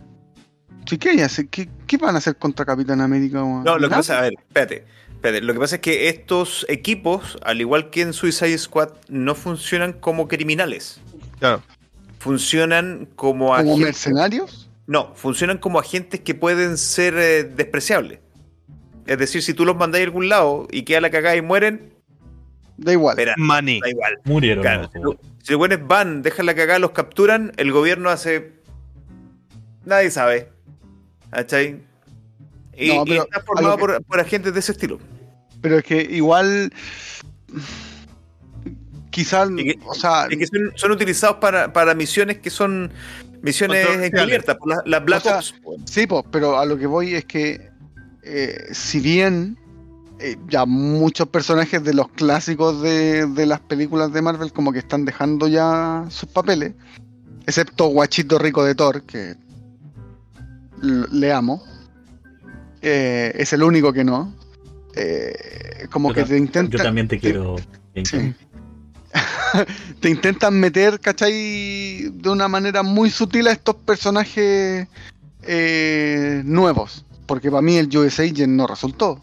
Sí, 0.87 0.99
¿qué, 0.99 1.97
van 1.97 2.15
a 2.15 2.19
hacer 2.19 2.37
contra 2.37 2.67
Capitán 2.67 3.01
América, 3.01 3.43
weón? 3.43 3.65
No, 3.65 3.79
lo 3.79 3.89
que 3.89 3.91
Nada. 3.91 3.97
pasa, 3.97 4.19
a 4.19 4.23
ver, 4.23 4.35
espérate, 4.39 4.85
espérate. 5.15 5.41
Lo 5.41 5.55
que 5.55 5.61
pasa 5.61 5.77
es 5.77 5.81
que 5.81 6.09
estos 6.11 6.67
equipos, 6.69 7.39
al 7.43 7.63
igual 7.63 7.89
que 7.89 8.03
en 8.03 8.13
Suicide 8.13 8.59
Squad, 8.59 8.91
no 9.09 9.35
funcionan 9.35 9.95
como 9.95 10.29
criminales. 10.29 11.01
Claro. 11.39 11.63
Funcionan 12.19 13.09
como 13.17 13.47
¿Como 13.47 13.55
agentes. 13.55 13.79
mercenarios? 13.79 14.71
No, 14.87 15.15
funcionan 15.15 15.57
como 15.57 15.79
agentes 15.79 16.21
que 16.21 16.35
pueden 16.35 16.77
ser 16.77 17.15
eh, 17.17 17.45
despreciables. 17.45 18.19
Es 19.07 19.19
decir, 19.19 19.43
si 19.43 19.55
tú 19.55 19.65
los 19.65 19.77
mandáis 19.77 20.03
a 20.03 20.07
algún 20.07 20.29
lado 20.29 20.69
y 20.71 20.83
queda 20.83 21.01
la 21.01 21.11
cagada 21.11 21.37
y 21.37 21.43
mueren, 21.43 21.94
Da 22.77 22.93
igual. 22.93 23.17
verá, 23.17 23.35
Money. 23.37 23.81
da 23.81 23.89
igual. 23.91 24.19
Murieron. 24.25 24.63
Claro, 24.63 24.83
¿no? 24.83 24.91
si, 25.43 25.51
los- 25.53 25.59
buenos 25.59 25.79
van, 25.87 26.23
dejan 26.23 26.47
la 26.47 26.55
cagada, 26.55 26.79
los 26.79 26.91
capturan, 26.91 27.53
el 27.57 27.71
gobierno 27.73 28.11
hace. 28.11 28.53
Nadie 29.85 30.11
sabe. 30.11 30.49
¿Cachai? 31.31 31.83
Y, 32.77 32.89
No, 32.89 33.03
y 33.05 33.09
pero 33.11 33.23
está 33.25 33.41
formado 33.43 33.77
que- 33.77 33.81
por, 33.81 34.03
por 34.05 34.21
agentes 34.21 34.53
de 34.55 34.61
ese 34.61 34.73
estilo. 34.73 34.99
Pero 35.61 35.79
es 35.79 35.85
que 35.85 36.03
igual, 36.03 36.73
quizás, 39.11 39.49
o 39.87 39.95
sea, 39.95 40.27
que 40.29 40.47
son, 40.47 40.73
son 40.75 40.91
utilizados 40.93 41.37
para, 41.37 41.73
para 41.73 41.95
misiones 41.95 42.39
que 42.39 42.51
son 42.51 42.91
misiones 43.43 43.87
encubiertas, 43.89 44.57
por 44.57 44.69
las 44.69 44.79
la 44.87 45.01
Black 45.01 45.21
O 45.21 45.23
sea, 45.23 45.39
Ops. 45.39 45.55
pues. 45.63 45.81
Sí, 45.87 46.07
pues, 46.07 46.25
pero 46.31 46.59
a 46.59 46.67
lo 46.67 46.77
que 46.77 46.87
voy 46.87 47.15
es 47.15 47.25
que 47.25 47.71
eh, 48.23 48.67
si 48.73 49.01
bien 49.01 49.57
eh, 50.21 50.37
ya 50.49 50.65
muchos 50.65 51.29
personajes 51.29 51.83
de 51.83 51.93
los 51.93 52.09
clásicos 52.09 52.81
de, 52.81 53.27
de 53.27 53.47
las 53.47 53.61
películas 53.61 54.13
de 54.13 54.23
Marvel 54.23 54.53
como 54.53 54.73
que 54.73 54.79
están 54.79 55.05
dejando 55.05 55.49
ya 55.49 56.05
sus 56.09 56.29
papeles, 56.29 56.75
excepto 57.47 57.87
Guachito 57.87 58.39
Rico 58.39 58.65
de 58.65 58.77
Thor, 58.77 59.03
que 59.03 59.35
le 60.81 61.33
amo, 61.33 61.65
eh, 62.81 63.33
es 63.35 63.53
el 63.53 63.63
único 63.63 63.93
que 63.93 64.05
no. 64.05 64.33
Eh, 64.95 65.89
como 65.91 66.11
Yo 66.11 66.15
que 66.15 66.25
te 66.25 66.39
intentan... 66.39 66.71
Yo 66.71 66.85
también 66.85 67.09
te 67.09 67.19
quiero. 67.19 67.57
Sí. 68.05 68.35
te 70.01 70.11
intentan 70.11 70.61
meter, 70.61 71.01
¿cachai? 71.01 72.11
De 72.11 72.31
una 72.31 72.47
manera 72.47 72.85
muy 72.85 73.11
sutil 73.11 73.49
a 73.49 73.53
estos 73.53 73.75
personajes 73.77 74.87
nuevos. 76.45 77.05
Porque 77.27 77.51
para 77.51 77.63
mí 77.63 77.79
el 77.79 77.97
US 77.97 78.21
Agent 78.21 78.53
no 78.53 78.67
resultó. 78.67 79.21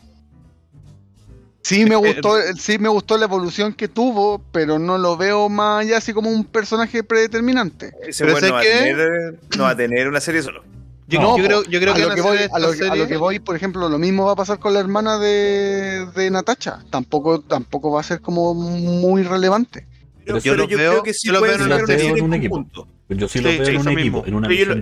Sí 1.64 1.86
me 1.86 1.96
gustó, 1.98 2.36
sí 2.58 2.78
me 2.80 2.90
gustó 2.90 3.18
la 3.18 3.26
evolución 3.26 3.74
que 3.74 3.88
tuvo, 3.88 4.42
pero 4.52 4.80
no 4.80 4.98
lo 4.98 5.16
veo 5.18 5.48
más 5.50 5.86
allá 5.86 5.98
así 5.98 6.14
como 6.14 6.30
un 6.30 6.44
personaje 6.44 7.04
predeterminante. 7.04 7.92
Ese 8.06 8.24
Pero 8.26 8.36
weón 8.36 8.46
no, 8.46 8.54
¿sabes 8.54 8.54
va 8.54 8.60
a 8.60 8.64
qué? 8.64 8.94
tener, 8.96 9.40
no 9.58 9.64
va 9.64 9.70
a 9.70 9.76
tener 9.78 10.08
una 10.08 10.22
serie 10.22 10.42
solo. 10.42 10.64
Yo, 11.08 11.20
No, 11.20 11.38
yo 11.38 11.44
creo, 11.44 11.64
yo 11.64 11.80
creo 11.80 11.94
a, 11.94 11.98
que 11.98 12.02
lo 12.04 12.14
que 12.16 12.22
a 12.22 12.24
voy, 12.24 12.38
hacer 12.38 12.50
a, 12.54 12.60
lo, 12.60 12.92
a 12.94 12.96
lo 12.96 13.08
que 13.08 13.18
voy, 13.18 13.40
por 13.40 13.56
ejemplo, 13.56 13.90
lo 13.90 13.98
mismo 14.00 14.26
va 14.26 14.32
a 14.32 14.36
pasar 14.36 14.60
con 14.60 14.74
la 14.74 14.80
hermana 14.80 15.20
de, 15.20 16.06
de 16.16 16.32
Natacha. 16.32 16.80
Tampoco, 16.90 17.42
tampoco 17.42 17.92
va 17.92 18.00
a 18.00 18.04
ser 18.04 18.22
como 18.22 18.54
muy 18.54 19.24
relevante. 19.24 19.86
Pero 20.26 20.40
yo 20.40 20.56
lo 20.56 20.68
veo- 20.68 21.04
sí 21.14 21.28
yo 21.28 21.34
lo 21.34 21.40
puede 21.40 21.58
veo 21.58 21.66
en 21.66 21.74
una 21.74 21.86
serie 21.86 22.10
en 22.10 22.24
un 22.24 22.34
equipo. 22.34 22.66
Yo 23.10 23.28
sí, 23.28 23.40
Sí, 23.40 23.44
lo 23.44 23.50
veo 23.50 23.66
sí, 23.66 23.72
en 23.72 23.78
un 23.88 24.00
equipo. 24.00 24.26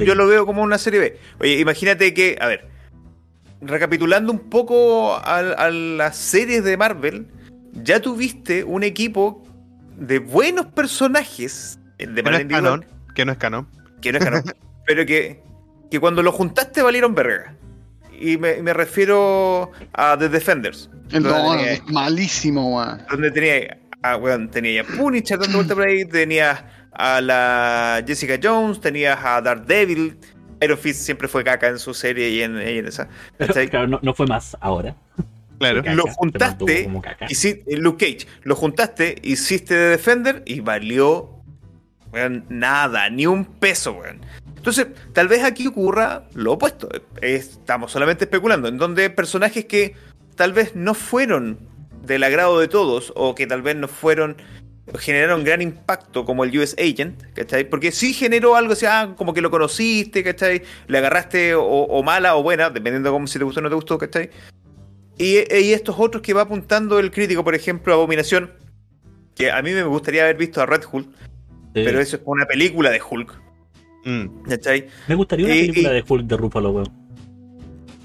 yo, 0.06 0.16
lo 0.16 0.28
veo 0.28 0.46
como 0.46 0.62
una 0.62 0.78
serie 0.78 1.00
B. 1.00 1.18
Oye, 1.40 1.60
imagínate 1.60 2.14
que, 2.14 2.38
a 2.40 2.48
ver, 2.48 2.68
recapitulando 3.62 4.32
un 4.32 4.50
poco 4.50 5.16
a, 5.16 5.38
a 5.38 5.70
las 5.70 6.18
series 6.18 6.64
de 6.64 6.78
Marvel, 6.78 7.28
ya 7.74 8.00
tuviste 8.02 8.64
un 8.64 8.84
equipo 8.84 9.44
de 9.98 10.20
buenos 10.20 10.68
personajes 10.68 11.80
de 11.98 12.24
que 12.24 12.24
no 12.24 12.38
es 12.38 12.46
canon. 12.46 12.86
Que 13.14 13.26
no 13.26 13.32
es 13.34 13.38
canon. 13.38 13.68
que 14.02 14.12
no 14.12 14.18
es 14.18 14.24
canon, 14.24 14.44
pero 14.86 15.06
que, 15.06 15.44
que 15.92 16.00
cuando 16.00 16.24
lo 16.24 16.32
juntaste 16.32 16.82
valieron 16.82 17.14
verga. 17.14 17.56
Y 18.22 18.38
me, 18.38 18.74
refiero 18.74 19.72
a 19.94 20.18
The 20.18 20.28
Defenders. 20.28 20.90
No, 21.12 21.22
Donde 21.22 21.74
es 21.74 21.88
malísimo, 21.88 22.76
weón. 22.76 23.02
donde 23.10 23.32
tenía 23.32 23.80
a, 24.02 24.18
weón, 24.18 24.50
tenía 24.50 24.82
a 24.82 24.84
Punisher 24.84 25.40
dando 25.40 25.58
vuelta 25.58 25.74
por 25.74 25.88
ahí, 25.88 26.06
tenías 26.06 26.64
a 26.92 27.22
la 27.22 28.04
Jessica 28.06 28.38
Jones, 28.42 28.82
tenías 28.82 29.18
a 29.24 29.42
Daredevil, 29.42 30.18
Iron 30.62 30.78
Fist 30.78 31.02
siempre 31.02 31.28
fue 31.28 31.44
caca 31.44 31.68
en 31.68 31.80
su 31.80 31.94
serie 31.94 32.30
y 32.30 32.42
en, 32.42 32.58
y 32.58 32.78
en 32.78 32.88
esa. 32.88 33.08
Claro, 33.70 33.88
no, 33.88 34.00
no 34.02 34.14
fue 34.14 34.28
más 34.28 34.58
ahora. 34.60 34.96
Claro. 35.60 35.84
Caca, 35.84 35.94
Lo 35.94 36.04
juntaste 36.04 36.84
eh, 36.84 37.78
Luke 37.78 38.06
Cage, 38.06 38.28
lo 38.44 38.56
juntaste, 38.56 39.16
hiciste 39.24 39.76
de 39.76 39.90
Defender 39.90 40.44
y 40.46 40.62
valió 40.62 41.40
weón, 42.12 42.46
nada, 42.50 43.10
ni 43.10 43.26
un 43.26 43.46
peso, 43.46 43.94
weón. 43.94 44.22
Entonces, 44.56 44.88
tal 45.14 45.28
vez 45.28 45.44
aquí 45.44 45.68
ocurra 45.68 46.24
lo 46.34 46.54
opuesto. 46.54 46.90
Estamos 47.22 47.92
solamente 47.92 48.26
especulando, 48.26 48.68
en 48.68 48.78
donde 48.78 49.10
personajes 49.10 49.66
que 49.66 49.96
tal 50.36 50.54
vez 50.54 50.76
no 50.76 50.94
fueron 50.94 51.60
del 52.06 52.24
agrado 52.24 52.60
de 52.60 52.68
todos, 52.68 53.14
o 53.16 53.36
que 53.36 53.48
tal 53.48 53.62
vez 53.62 53.76
no 53.76 53.88
fueron, 53.88 54.38
generaron 54.98 55.44
gran 55.44 55.62
impacto 55.62 56.26
como 56.26 56.44
el 56.44 56.58
US 56.58 56.76
Agent, 56.80 57.22
¿cachai? 57.34 57.70
Porque 57.70 57.92
sí 57.92 58.14
generó 58.14 58.56
algo 58.56 58.74
así, 58.74 58.86
ah, 58.86 59.14
como 59.18 59.34
que 59.34 59.42
lo 59.42 59.52
conociste, 59.52 60.24
¿cachai? 60.24 60.64
Le 60.88 60.98
agarraste 60.98 61.54
o, 61.56 61.64
o 61.64 62.04
mala 62.04 62.36
o 62.36 62.44
buena, 62.44 62.70
dependiendo 62.70 63.10
de 63.10 63.14
cómo 63.14 63.28
si 63.28 63.38
te 63.40 63.46
gustó 63.46 63.60
o 63.60 63.64
no 63.64 63.70
te 63.70 63.76
gustó, 63.76 63.98
¿cachai? 63.98 64.30
Y, 65.18 65.36
y 65.54 65.74
estos 65.74 65.96
otros 66.00 66.22
que 66.24 66.34
va 66.34 66.42
apuntando 66.42 66.98
el 67.00 67.12
crítico, 67.12 67.44
por 67.44 67.54
ejemplo, 67.56 67.94
Abominación, 67.94 68.52
que 69.36 69.52
a 69.52 69.62
mí 69.62 69.72
me 69.74 69.84
gustaría 69.84 70.24
haber 70.24 70.38
visto 70.38 70.62
a 70.62 70.66
Red 70.66 70.84
Hulk, 70.92 71.08
Sí. 71.76 71.84
pero 71.86 72.00
eso 72.00 72.16
es 72.16 72.22
una 72.26 72.46
película 72.46 72.90
de 72.90 73.00
Hulk, 73.02 73.32
Mm. 74.06 74.44
¿cachai? 74.50 74.88
Me 75.08 75.16
gustaría 75.16 75.46
una 75.46 75.56
y- 75.56 75.68
película 75.68 75.90
y- 75.92 75.94
de 75.96 76.04
Hulk 76.08 76.26
de 76.26 76.38
Ruffalo, 76.38 76.72
weón. 76.72 76.99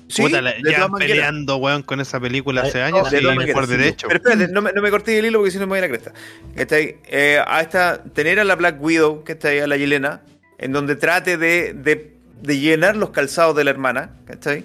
Sí, 0.08 0.22
Puta, 0.22 0.42
la- 0.42 0.52
de 0.52 0.70
ya 0.70 0.88
peleando, 0.88 1.56
weón, 1.56 1.82
con 1.82 2.00
esa 2.00 2.20
película 2.20 2.62
hace 2.62 2.82
años 2.82 3.10
no, 3.10 3.40
de 3.40 3.52
por 3.52 3.66
derecho. 3.66 4.06
Pero 4.08 4.18
espérate, 4.22 4.52
no 4.52 4.60
me, 4.62 4.72
no 4.72 4.82
me 4.82 4.90
corté 4.90 5.18
el 5.18 5.26
hilo 5.26 5.38
porque 5.38 5.50
si 5.50 5.58
no 5.58 5.66
me 5.66 5.70
voy 5.70 5.78
a 5.78 5.82
la 5.82 5.88
cresta. 5.88 6.12
¿Cachai? 6.54 6.98
Eh, 7.06 7.40
a 7.44 7.60
esta, 7.62 8.02
tener 8.02 8.38
a 8.38 8.44
la 8.44 8.54
Black 8.54 8.76
Widow, 8.82 9.24
que 9.24 9.32
está 9.32 9.48
ahí, 9.48 9.60
a 9.60 9.66
la 9.66 9.76
Yelena, 9.76 10.20
en 10.58 10.72
donde 10.72 10.96
trate 10.96 11.38
de, 11.38 11.72
de, 11.72 12.16
de 12.42 12.58
llenar 12.58 12.96
los 12.96 13.10
calzados 13.10 13.56
de 13.56 13.64
la 13.64 13.70
hermana, 13.70 14.10
¿cachai? 14.26 14.64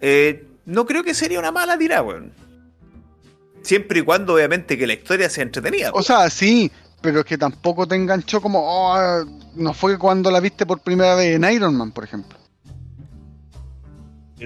Eh, 0.00 0.44
no 0.66 0.84
creo 0.86 1.02
que 1.02 1.14
sería 1.14 1.38
una 1.38 1.50
mala 1.50 1.78
tirada, 1.78 2.02
weón. 2.02 2.32
Siempre 3.62 4.00
y 4.00 4.02
cuando, 4.02 4.34
obviamente, 4.34 4.76
que 4.76 4.86
la 4.86 4.92
historia 4.92 5.30
sea 5.30 5.42
entretenida. 5.42 5.90
O 5.94 6.02
sea, 6.02 6.28
sí, 6.28 6.70
pero 7.00 7.20
es 7.20 7.24
que 7.24 7.38
tampoco 7.38 7.88
te 7.88 7.96
enganchó 7.96 8.40
como. 8.42 8.60
oh, 8.62 9.24
no 9.54 9.72
fue 9.72 9.98
cuando 9.98 10.30
la 10.30 10.40
viste 10.40 10.66
por 10.66 10.80
primera 10.80 11.14
vez 11.14 11.34
en 11.36 11.44
Iron 11.50 11.74
Man, 11.74 11.90
por 11.92 12.04
ejemplo. 12.04 12.36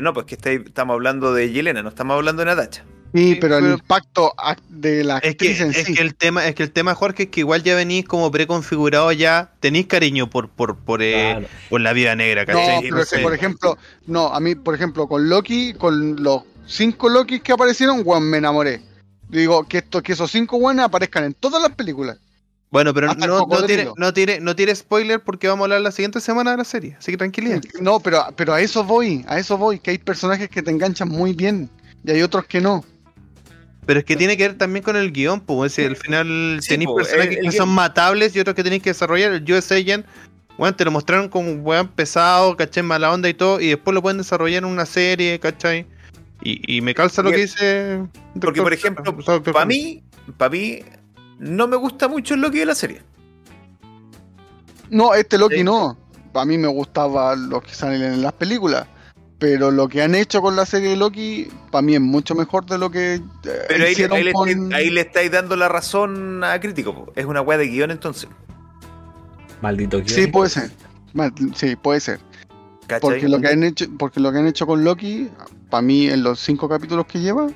No, 0.03 0.13
pues 0.15 0.27
que 0.27 0.35
está- 0.35 0.51
estamos 0.53 0.95
hablando 0.95 1.33
de 1.35 1.51
Yelena, 1.51 1.83
no 1.83 1.89
estamos 1.89 2.15
hablando 2.17 2.41
de 2.43 2.47
Natacha. 2.47 2.85
Sí, 3.15 3.39
pero 3.41 3.57
el 3.57 3.73
impacto 3.73 4.35
ac- 4.37 4.61
de 4.69 5.03
la 5.03 5.17
Es 5.17 5.23
que, 5.37 5.49
actriz 5.49 5.61
en 5.63 5.71
es 5.71 5.87
sí. 5.87 5.95
que 5.95 6.03
el 6.03 6.15
tema, 6.15 6.47
es 6.47 6.55
que 6.55 6.63
el 6.63 6.71
tema, 6.71 6.95
Jorge, 6.95 7.23
es 7.25 7.29
que 7.31 7.41
igual 7.41 7.63
ya 7.63 7.75
venís 7.75 8.05
como 8.05 8.31
preconfigurado 8.31 9.11
ya, 9.13 9.51
tenéis 9.61 9.87
cariño 9.87 10.29
por, 10.29 10.51
por, 10.51 10.77
por, 10.77 11.03
eh, 11.03 11.47
por 11.71 11.81
la 11.81 11.95
vida 11.95 12.15
negra, 12.15 12.43
No, 12.43 12.53
¿cachai? 12.59 12.83
pero 12.83 13.01
es 13.01 13.11
que, 13.11 13.19
por 13.21 13.33
ejemplo, 13.35 13.79
no, 14.07 14.27
a 14.29 14.41
mí, 14.41 14.55
por 14.57 14.75
ejemplo, 14.75 15.09
con 15.09 15.27
Loki, 15.31 15.73
con 15.73 16.23
los 16.23 16.43
cinco 16.67 17.09
Lokis 17.09 17.41
que 17.41 17.53
aparecieron, 17.53 18.03
weón, 18.05 18.29
me 18.29 18.37
enamoré. 18.39 18.83
Digo, 19.31 19.67
que, 19.67 19.79
esto, 19.79 20.03
que 20.03 20.13
esos 20.13 20.31
cinco 20.31 20.59
weones 20.59 20.85
aparezcan 20.85 21.25
en 21.25 21.33
todas 21.35 21.63
las 21.63 21.73
películas. 21.73 22.19
Bueno, 22.71 22.93
pero 22.95 23.11
hasta 23.11 23.27
no, 23.27 23.47
tiene, 23.67 23.89
no, 23.97 24.13
tiene, 24.13 24.41
no 24.41 24.55
tiene 24.57 24.75
spoiler 24.75 25.21
porque 25.23 25.49
vamos 25.49 25.63
a 25.63 25.65
hablar 25.67 25.81
la 25.81 25.93
siguiente 25.93 26.21
semana 26.21 26.51
de 26.53 26.59
la 26.59 26.65
serie, 26.65 26.97
así 26.99 27.13
que 27.13 27.19
tranquilidad. 27.19 27.61
No, 27.81 28.01
pero, 28.01 28.25
pero 28.37 28.53
a 28.55 28.61
eso 28.61 28.85
voy, 28.85 29.25
a 29.29 29.39
eso 29.39 29.57
voy, 29.57 29.79
que 29.79 29.93
hay 29.93 29.99
personajes 29.99 30.49
que 30.49 30.63
te 30.63 30.71
enganchan 30.71 31.09
muy 31.09 31.33
bien 31.33 31.71
y 32.05 32.11
hay 32.11 32.23
otros 32.23 32.45
que 32.47 32.61
no. 32.61 32.85
Pero 33.87 34.01
es 34.01 34.05
que 34.05 34.17
tiene 34.17 34.37
que 34.37 34.49
ver 34.49 34.59
también 34.59 34.83
con 34.85 34.97
el 34.97 35.13
guion, 35.13 35.41
pues, 35.41 35.73
si 35.73 35.83
al 35.85 35.97
final 35.97 36.59
Sí, 36.61 36.69
tenéis 36.71 36.89
po, 36.89 36.97
personajes 36.97 37.31
el- 37.31 37.37
el 37.39 37.43
que 37.45 37.49
guión- 37.57 37.57
son 37.57 37.69
matables 37.71 38.37
y 38.37 38.41
otros 38.41 38.55
que 38.55 38.63
tenéis 38.63 38.83
que 38.83 38.91
desarrollar. 38.91 39.33
El 39.33 39.51
US 39.51 39.73
Agent 39.73 40.05
weón, 40.59 40.77
te 40.77 40.85
lo 40.85 40.91
mostraron 40.91 41.29
como 41.29 41.51
un 41.51 41.61
weón 41.65 41.89
pesado, 41.89 42.57
¿cachai? 42.57 42.83
Mala 42.83 43.13
onda 43.13 43.29
y 43.29 43.35
todo, 43.35 43.61
y 43.61 43.69
después 43.69 43.95
lo 43.95 44.03
pueden 44.03 44.19
desarrollar 44.19 44.65
en 44.65 44.69
una 44.69 44.85
serie, 44.87 45.39
¿cachai? 45.39 45.87
Y, 46.43 46.77
y 46.77 46.81
me 46.83 46.95
calza 46.95 47.23
lo 47.23 47.31
que 47.31 47.39
dice. 47.39 48.03
Porque, 48.41 48.61
por 48.61 48.73
ejemplo, 48.73 49.17
para 49.53 49.65
mí, 49.65 50.03
para 50.37 50.51
mí, 50.51 50.81
no 51.39 51.67
me 51.69 51.77
gusta 51.77 52.09
mucho 52.09 52.35
el 52.35 52.41
Loki 52.41 52.59
de 52.59 52.67
la 52.67 52.75
serie. 52.75 53.03
No, 54.91 55.15
este 55.15 55.39
Loki 55.39 55.57
Sí. 55.59 55.65
no. 55.65 55.97
A 56.35 56.45
mí 56.45 56.57
me 56.59 56.69
gustaba 56.69 57.35
los 57.37 57.63
que 57.63 57.75
salen 57.75 58.03
en 58.03 58.23
las 58.23 58.33
películas. 58.33 58.87
Pero 59.39 59.71
lo 59.71 59.89
que 59.89 60.03
han 60.03 60.15
hecho 60.17 60.43
con 60.43 60.57
la 60.57 60.67
serie 60.67 60.91
de 60.91 60.97
Loki, 60.97 61.49
para 61.71 61.83
mí 61.83 61.95
es 61.95 62.01
mucho 62.01 62.35
mejor 62.35 62.67
de 62.67 62.77
lo 62.77 62.91
que 62.91 63.15
eh, 63.15 63.21
Pero 63.69 63.85
ahí, 63.85 63.93
hicieron 63.93 64.17
ahí 64.19 64.25
le, 64.25 64.33
con... 64.33 64.49
estáis- 64.49 64.75
ahí 64.75 64.91
le 64.91 65.01
estáis 65.03 65.31
dando 65.31 65.55
la 65.55 65.69
razón 65.69 66.43
a 66.43 66.59
crítico. 66.59 66.93
po. 66.95 67.13
Es 67.15 67.25
una 67.25 67.41
weá 67.41 67.57
de 67.57 67.69
guion 67.69 67.91
entonces. 67.93 68.29
Maldito 69.61 69.99
guion. 69.99 70.09
Sí, 70.09 70.27
puede 70.27 70.51
ser. 70.51 70.71
Mal- 71.15 71.33
Sí, 71.55 71.77
puede 71.77 72.01
ser. 72.01 72.19
¿cachai? 72.89 73.01
Porque 73.01 73.29
lo 73.29 73.41
que 73.41 73.49
han 73.49 73.63
hecho, 73.63 73.87
porque 73.99 74.19
lo 74.21 74.33
que 74.33 74.39
han 74.39 74.47
hecho 74.49 74.67
con 74.67 74.83
Loki, 74.83 75.29
para 75.71 75.83
mí 75.83 76.09
en 76.09 76.23
los 76.25 76.41
cinco 76.41 76.69
capítulos 76.69 77.07
que 77.07 77.21
lleva, 77.21 77.47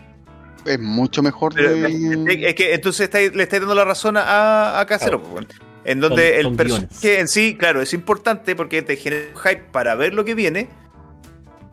es 0.66 0.78
mucho 0.80 1.22
mejor 1.22 1.54
Pero, 1.54 1.70
de... 1.72 2.44
es 2.48 2.54
que 2.54 2.74
entonces 2.74 3.10
le 3.34 3.42
estáis 3.42 3.60
dando 3.62 3.74
la 3.74 3.84
razón 3.84 4.16
a, 4.16 4.78
a 4.80 4.86
Casero. 4.86 5.20
Claro. 5.20 5.34
weón. 5.34 5.48
En 5.84 6.00
donde 6.00 6.28
Son- 6.28 6.36
el 6.38 6.42
son 6.44 6.56
personaje 6.56 6.88
guiones. 7.00 7.20
en 7.20 7.28
sí, 7.28 7.56
claro, 7.58 7.82
es 7.82 7.92
importante 7.92 8.54
porque 8.54 8.82
te 8.82 8.96
genera 8.96 9.24
un 9.34 9.40
hype 9.40 9.64
para 9.72 9.94
ver 9.96 10.14
lo 10.14 10.24
que 10.24 10.34
viene. 10.34 10.68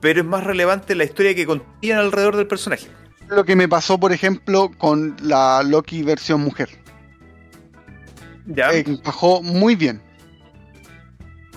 Pero 0.02 0.22
es 0.22 0.26
más 0.26 0.44
relevante 0.44 0.96
la 0.96 1.04
historia 1.04 1.36
que 1.36 1.46
contiene 1.46 2.00
alrededor 2.00 2.38
del 2.38 2.48
personaje. 2.48 2.88
Lo 3.28 3.44
que 3.46 3.56
me 3.56 3.68
pasó, 3.68 4.00
por 4.00 4.12
ejemplo, 4.14 4.72
con 4.78 5.16
la 5.22 5.62
Loki 5.62 6.02
versión 6.04 6.42
mujer. 6.42 6.70
¿Ya? 8.48 8.72
Encajó 8.74 9.44
muy 9.44 9.76
bien. 9.76 10.02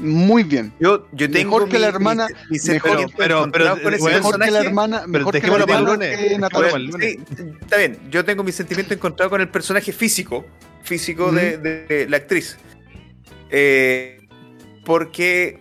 Muy 0.03 0.43
bien. 0.43 0.73
Yo, 0.81 1.07
yo 1.13 1.31
tengo 1.31 1.53
Mejor 1.53 1.69
que 1.69 1.79
la 1.79 1.87
hermana- 1.89 2.27
mi 2.51 2.59
mejor- 2.59 2.61
sentimiento 2.61 3.15
pero- 3.17 3.51
pero, 3.53 3.81
con 3.83 3.95
ese 3.95 4.03
weón, 4.05 4.17
Mejor 4.17 4.41
que 4.41 4.51
la 4.51 4.61
hermana, 4.61 5.07
mejor 5.07 5.41
que 5.41 5.47
la 5.47 5.57
hermana. 5.57 6.07
Sí, 7.01 7.19
está 7.61 7.77
bien. 7.79 7.99
Yo 8.11 8.25
tengo 8.25 8.43
mi 8.43 8.51
sentimiento 8.53 8.93
encontrado 8.95 9.31
con 9.31 9.41
el 9.41 9.49
personaje 9.49 9.93
físico, 9.93 10.45
físico 10.83 11.31
de, 11.31 11.57
de 11.59 12.07
la 12.09 12.17
actriz. 12.19 12.59
Eh, 13.51 14.27
porque 14.85 15.59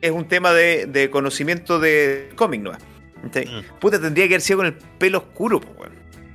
es 0.00 0.10
un 0.10 0.26
tema 0.26 0.52
de, 0.52 0.86
de 0.86 1.10
conocimiento 1.10 1.78
de 1.78 2.30
cómic, 2.36 2.60
¿no? 2.62 2.72
Mm. 2.72 3.78
Puta, 3.80 4.00
tendría 4.00 4.26
que 4.28 4.34
haber 4.34 4.40
sido 4.42 4.58
con 4.58 4.66
el 4.66 4.74
pelo 4.74 5.18
oscuro, 5.18 5.60
pues. 5.60 5.90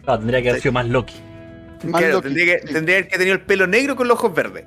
No, 0.07 0.17
tendría 0.17 0.41
que 0.41 0.49
haber 0.51 0.61
sido 0.61 0.71
más 0.71 0.87
Loki. 0.87 1.15
Más 1.83 1.99
Claro, 2.01 2.13
Loki, 2.15 2.23
tendría, 2.27 2.59
que, 2.61 2.67
sí. 2.67 2.73
tendría 2.73 2.95
que 2.97 3.07
haber 3.07 3.17
tenido 3.19 3.35
el 3.35 3.41
pelo 3.41 3.67
negro 3.67 3.95
con 3.95 4.07
los 4.07 4.17
ojos 4.17 4.33
verdes. 4.33 4.63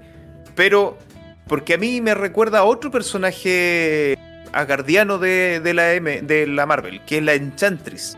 Pero, 0.54 0.98
porque 1.46 1.74
a 1.74 1.78
mí 1.78 2.00
me 2.00 2.14
recuerda 2.14 2.60
a 2.60 2.64
otro 2.64 2.90
personaje 2.90 4.16
agardiano 4.52 5.18
de, 5.18 5.60
de 5.60 5.74
la 5.74 5.94
M, 5.94 6.22
de 6.22 6.46
la 6.46 6.66
Marvel, 6.66 7.00
que 7.06 7.18
es 7.18 7.22
la 7.24 7.34
Enchantress. 7.34 8.16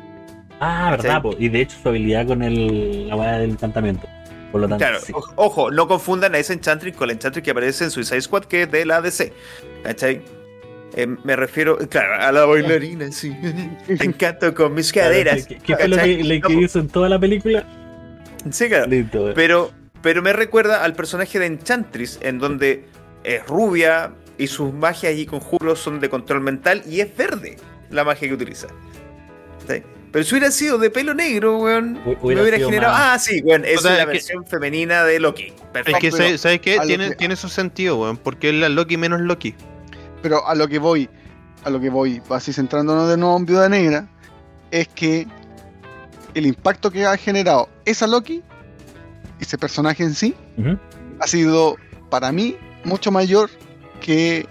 Ah, 0.60 0.90
verdad, 0.92 1.22
y 1.38 1.48
de 1.48 1.62
hecho 1.62 1.76
su 1.82 1.88
habilidad 1.88 2.26
con 2.26 2.42
el, 2.42 3.08
la 3.08 3.16
weá 3.16 3.38
del 3.38 3.50
encantamiento. 3.50 4.06
Por 4.52 4.60
lo 4.60 4.68
tanto, 4.68 4.84
Claro, 4.84 5.00
sí. 5.00 5.12
ojo, 5.34 5.70
no 5.72 5.88
confundan 5.88 6.34
a 6.34 6.38
esa 6.38 6.52
Enchantress 6.52 6.96
con 6.96 7.08
la 7.08 7.12
Enchantress 7.14 7.42
que 7.44 7.50
aparece 7.50 7.84
en 7.84 7.90
Suicide 7.90 8.20
Squad, 8.20 8.44
que 8.44 8.62
es 8.62 8.70
de 8.70 8.86
la 8.86 9.00
DC. 9.00 9.32
¿Cachai? 9.82 10.22
Eh, 10.96 11.08
me 11.24 11.34
refiero, 11.34 11.76
claro, 11.88 12.14
a 12.22 12.30
la 12.30 12.44
bailarina, 12.44 13.10
sí. 13.10 13.36
Te 13.98 14.04
encanto 14.04 14.54
con 14.54 14.74
mis 14.74 14.92
Claro, 14.92 15.08
caderas. 15.10 15.46
¿Qué, 15.46 15.56
qué 15.56 15.74
fue 15.76 15.88
lo 15.88 15.96
que, 15.96 16.54
hizo 16.60 16.78
en 16.78 16.88
toda 16.88 17.08
la 17.08 17.18
película? 17.18 17.64
sí, 18.50 18.68
claro. 18.68 18.86
Listo. 18.86 19.32
Pero, 19.34 19.72
pero 20.02 20.22
me 20.22 20.32
recuerda 20.32 20.84
al 20.84 20.94
personaje 20.94 21.40
de 21.40 21.46
Enchantress, 21.46 22.20
en 22.22 22.38
donde 22.38 22.84
es 23.24 23.46
rubia 23.46 24.12
y 24.38 24.46
sus 24.46 24.72
magias 24.72 25.14
y 25.16 25.26
conjuros 25.26 25.78
son 25.80 26.00
de 26.00 26.08
control 26.10 26.40
mental 26.40 26.82
y 26.86 27.00
es 27.00 27.16
verde 27.16 27.56
la 27.90 28.04
magia 28.04 28.28
que 28.28 28.34
utiliza. 28.34 28.68
¿Sí? 29.68 29.82
Pero 30.12 30.24
si 30.24 30.34
hubiera 30.34 30.50
sido 30.52 30.78
de 30.78 30.90
pelo 30.90 31.12
negro, 31.14 31.58
weón, 31.58 31.96
Hu- 32.04 32.16
me 32.18 32.26
hubiera 32.26 32.42
hubiera 32.42 32.58
generado. 32.58 32.92
más- 32.92 33.02
Ah, 33.14 33.18
sí, 33.18 33.40
weón, 33.42 33.64
esa 33.64 33.78
O 33.78 33.82
sea, 33.82 33.90
es 33.92 33.96
la 33.96 34.02
es 34.02 34.06
que- 34.06 34.12
versión 34.12 34.46
femenina 34.46 35.02
de 35.04 35.18
Loki. 35.18 35.44
Es 35.46 35.52
Perfecto. 35.72 35.98
que, 36.00 36.10
pero 36.10 36.16
¿sabes, 36.24 36.40
sabes 36.40 36.60
qué? 36.60 36.78
Tiene, 36.86 37.08
que- 37.10 37.16
tiene 37.16 37.34
su 37.36 37.48
sentido, 37.48 37.96
weón. 37.96 38.16
Porque 38.16 38.50
es 38.50 38.54
la 38.54 38.68
Loki 38.68 38.96
menos 38.96 39.20
Loki. 39.20 39.54
Pero 40.22 40.46
a 40.46 40.54
lo 40.54 40.68
que 40.68 40.78
voy, 40.78 41.08
a 41.64 41.70
lo 41.70 41.80
que 41.80 41.90
voy, 41.90 42.22
así 42.30 42.52
centrándonos 42.52 43.08
de 43.08 43.16
nuevo 43.16 43.36
en 43.36 43.46
Viuda 43.46 43.68
Negra, 43.68 44.06
es 44.70 44.86
que 44.88 45.26
el 46.34 46.46
impacto 46.46 46.90
que 46.90 47.06
ha 47.06 47.16
generado 47.16 47.68
esa 47.84 48.06
Loki, 48.06 48.42
ese 49.40 49.58
personaje 49.58 50.02
en 50.04 50.14
sí, 50.14 50.34
ha 51.20 51.26
sido 51.26 51.76
para 52.10 52.30
mí 52.32 52.56
mucho 52.84 53.10
mayor 53.10 53.50
que 54.00 54.46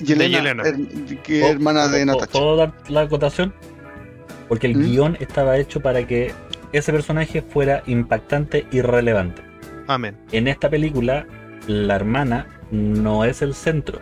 Yelena, 0.00 0.38
Yelena. 0.38 0.62
her- 0.64 1.22
que 1.22 1.40
¿Puedo- 1.40 1.52
hermana 1.52 1.88
de 1.88 2.04
puedo- 2.04 2.06
Natasha. 2.06 2.32
¿Puedo 2.32 2.56
dar 2.56 2.72
la 2.88 3.00
acotación? 3.02 3.54
Porque 4.48 4.66
el 4.66 4.76
¿Mm? 4.76 4.82
guion 4.82 5.16
estaba 5.20 5.56
hecho 5.58 5.80
para 5.80 6.06
que 6.06 6.32
ese 6.72 6.92
personaje 6.92 7.42
fuera 7.42 7.82
impactante 7.86 8.66
y 8.72 8.80
relevante. 8.80 9.42
Amén. 9.86 10.16
En 10.32 10.48
esta 10.48 10.68
película, 10.70 11.26
la 11.66 11.94
hermana 11.96 12.46
no 12.70 13.24
es 13.24 13.42
el 13.42 13.54
centro. 13.54 14.00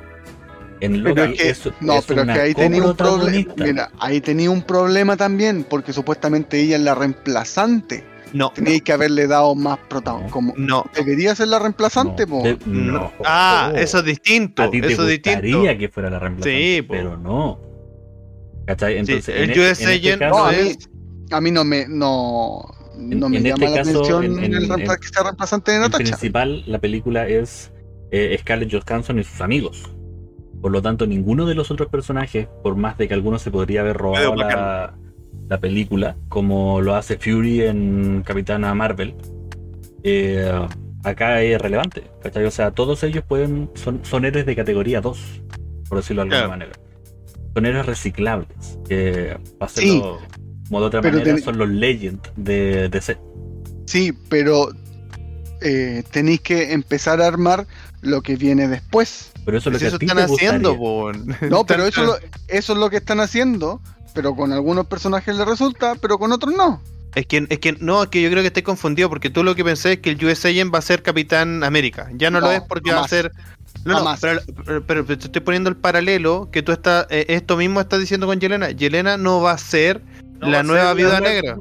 En 0.81 1.03
Loki 1.05 1.21
es 1.21 1.39
que, 1.39 1.51
es, 1.51 1.71
no, 1.81 1.99
es 1.99 2.07
pero 2.07 2.23
una 2.23 2.33
que 2.33 2.41
ahí 2.41 2.55
tenía 2.55 2.83
un 2.83 2.97
problema. 2.97 3.55
Mira, 3.59 3.91
ahí 3.99 4.21
tenía 4.23 4.51
un 4.51 4.63
problema 4.63 5.15
también, 5.17 5.65
porque 5.69 5.93
supuestamente 5.93 6.59
ella 6.59 6.77
es 6.77 6.83
la 6.83 6.95
reemplazante. 6.95 8.03
No, 8.33 8.51
Teníais 8.51 8.83
que 8.83 8.93
haberle 8.93 9.27
dado 9.27 9.55
más 9.55 9.79
protagonismo. 9.89 10.31
Como 10.31 10.55
no. 10.57 10.85
debería 10.95 11.35
ser 11.35 11.49
la 11.49 11.59
reemplazante, 11.59 12.27
No, 12.27 12.43
de- 12.43 12.59
no. 12.67 13.13
Ah, 13.25 13.71
Oh. 13.73 13.77
eso 13.77 13.99
es 13.99 14.05
distinto. 14.05 14.63
A 14.63 14.71
ti 14.71 14.81
te 14.81 14.93
Eso 14.93 15.03
es 15.03 15.09
distinto. 15.09 15.41
gustaría 15.43 15.79
que 15.79 15.89
fuera 15.89 16.11
la 16.11 16.19
reemplazante, 16.19 16.77
Sí, 16.77 16.83
po. 16.83 16.93
pero 16.95 17.17
no. 17.17 17.59
¿Cachai? 18.67 18.99
Entonces, 18.99 19.29
el 19.35 19.51
en, 19.51 19.59
US 19.59 19.71
este, 19.81 19.85
en 19.95 20.05
este 20.05 20.19
caso, 20.19 20.37
No, 20.39 20.45
a 20.47 20.53
mí, 20.53 20.73
a 21.33 21.41
mí 21.41 21.51
no 21.51 21.65
me, 21.65 21.87
no, 21.89 22.63
no 22.97 23.27
En- 23.27 23.31
me 23.33 23.39
en 23.39 23.45
llama 23.45 23.65
este 23.65 23.71
la 23.71 23.77
caso, 23.77 23.91
atención 23.91 24.25
en- 24.25 24.33
en- 24.45 24.55
el 24.55 24.65
en- 24.71 24.87
que 25.01 25.09
sea 25.13 25.23
reemplazante 25.25 25.71
de 25.73 25.77
en 25.79 25.83
Natasha. 25.83 26.05
principal, 26.05 26.63
la 26.67 26.79
película 26.79 27.27
es 27.27 27.73
eh, 28.13 28.37
Scarlett 28.41 28.73
Johansson 28.73 29.19
y 29.21 29.25
sus 29.25 29.41
amigos. 29.41 29.89
Por 30.61 30.73
lo 30.73 30.83
tanto, 30.83 31.07
ninguno 31.07 31.47
de 31.47 31.55
los 31.55 31.71
otros 31.71 31.89
personajes, 31.89 32.49
por 32.63 32.77
más 32.77 32.99
de 32.99 33.09
que 33.09 33.15
alguno 33.15 33.39
se 33.39 33.51
podría 33.51 33.81
haber 33.81 33.97
robado 33.97 34.35
la, 34.35 34.95
la 35.51 35.59
película, 35.61 36.17
como 36.29 36.81
lo 36.81 36.95
hace 36.95 37.19
Fury 37.19 37.63
en 37.63 38.23
Capitana 38.25 38.73
Marvel, 38.73 39.17
eh, 40.05 40.51
acá 41.05 41.43
es 41.43 41.61
relevante. 41.61 42.05
¿cachai? 42.23 42.45
O 42.45 42.51
sea, 42.53 42.71
todos 42.71 43.03
ellos 43.03 43.25
pueden 43.27 43.69
son, 43.75 44.01
son 44.05 44.25
héroes 44.25 44.47
de 44.47 44.55
categoría 44.55 45.01
2, 45.01 45.19
por 45.89 45.99
decirlo 45.99 46.25
de 46.25 46.29
alguna 46.37 46.49
manera. 46.49 46.73
Son 47.53 47.67
héroes 47.67 47.85
reciclables, 47.87 48.79
que 48.89 49.37
Sí, 49.69 50.01
como 50.69 50.81
de 50.81 50.87
otra 50.87 51.03
manera 51.03 51.25
ten- 51.25 51.43
son 51.43 51.59
los 51.59 51.69
Legend 51.69 52.21
de 52.37 52.89
DC. 52.89 53.19
Sí, 53.87 54.13
pero 54.29 54.69
eh, 55.63 56.05
tenéis 56.13 56.41
que 56.43 56.73
empezar 56.73 57.21
a 57.21 57.27
armar 57.27 57.67
lo 58.03 58.23
que 58.23 58.37
viene 58.37 58.69
después. 58.69 59.33
Pero 59.45 59.59
eso 59.59 59.69
es 59.69 59.73
lo 59.73 59.79
que 59.81 59.87
eso 59.87 59.97
a 59.97 59.99
ti 59.99 60.07
están 60.07 60.17
te 60.19 60.33
haciendo. 60.33 60.79
No, 61.51 61.67
pero 61.67 61.87
eso, 61.87 62.05
lo- 62.05 62.17
eso 62.47 62.73
es 62.73 62.79
lo 62.79 62.89
que 62.89 62.99
están 62.99 63.19
haciendo, 63.19 63.81
pero 64.15 64.35
con 64.35 64.53
algunos 64.53 64.87
personajes 64.87 65.37
les 65.37 65.47
resulta, 65.47 65.95
pero 66.01 66.19
con 66.19 66.33
otros 66.33 66.55
no. 66.55 66.83
Es 67.15 67.27
que, 67.27 67.45
es 67.49 67.59
que 67.59 67.73
no, 67.81 68.05
es 68.05 68.09
que 68.09 68.23
yo 68.23 68.31
creo 68.31 68.43
que 68.43 68.49
estés 68.49 68.63
confundido 68.63 69.09
porque 69.09 69.31
tú 69.31 69.43
lo 69.43 69.55
que 69.57 69.65
pensé 69.65 69.95
es 69.95 69.99
que 69.99 70.11
el 70.11 70.25
US 70.25 70.45
Agent 70.45 70.73
va 70.73 70.79
a 70.79 70.83
ser 70.83 71.03
Capitán 71.03 71.65
América. 71.65 72.09
Ya 72.15 72.31
no, 72.31 72.41
lo 72.41 72.51
es 72.53 72.63
porque 72.63 72.93
va 72.93 73.05
a 73.05 73.09
ser. 73.09 73.33
No, 73.85 74.05
no, 74.05 74.15
pero, 74.21 74.41
pero, 74.65 74.85
pero 75.07 75.19
te 75.19 75.27
estoy 75.27 75.41
poniendo 75.41 75.71
el 75.71 75.77
paralelo 75.77 76.49
que 76.53 76.63
tú 76.63 76.71
estás. 76.73 77.07
eh, 77.11 77.27
esto 77.29 77.57
mismo 77.57 77.81
estás 77.81 77.99
diciendo 77.99 78.27
con 78.27 78.39
Yelena. 78.39 78.71
Yelena 78.71 79.17
no 79.17 79.41
va 79.41 79.53
a 79.53 79.59
ser 79.59 80.03
No 80.41 80.49
la 80.49 80.63
nueva 80.63 80.89
ser 80.89 80.97
Viuda 80.97 81.21
Negra. 81.21 81.57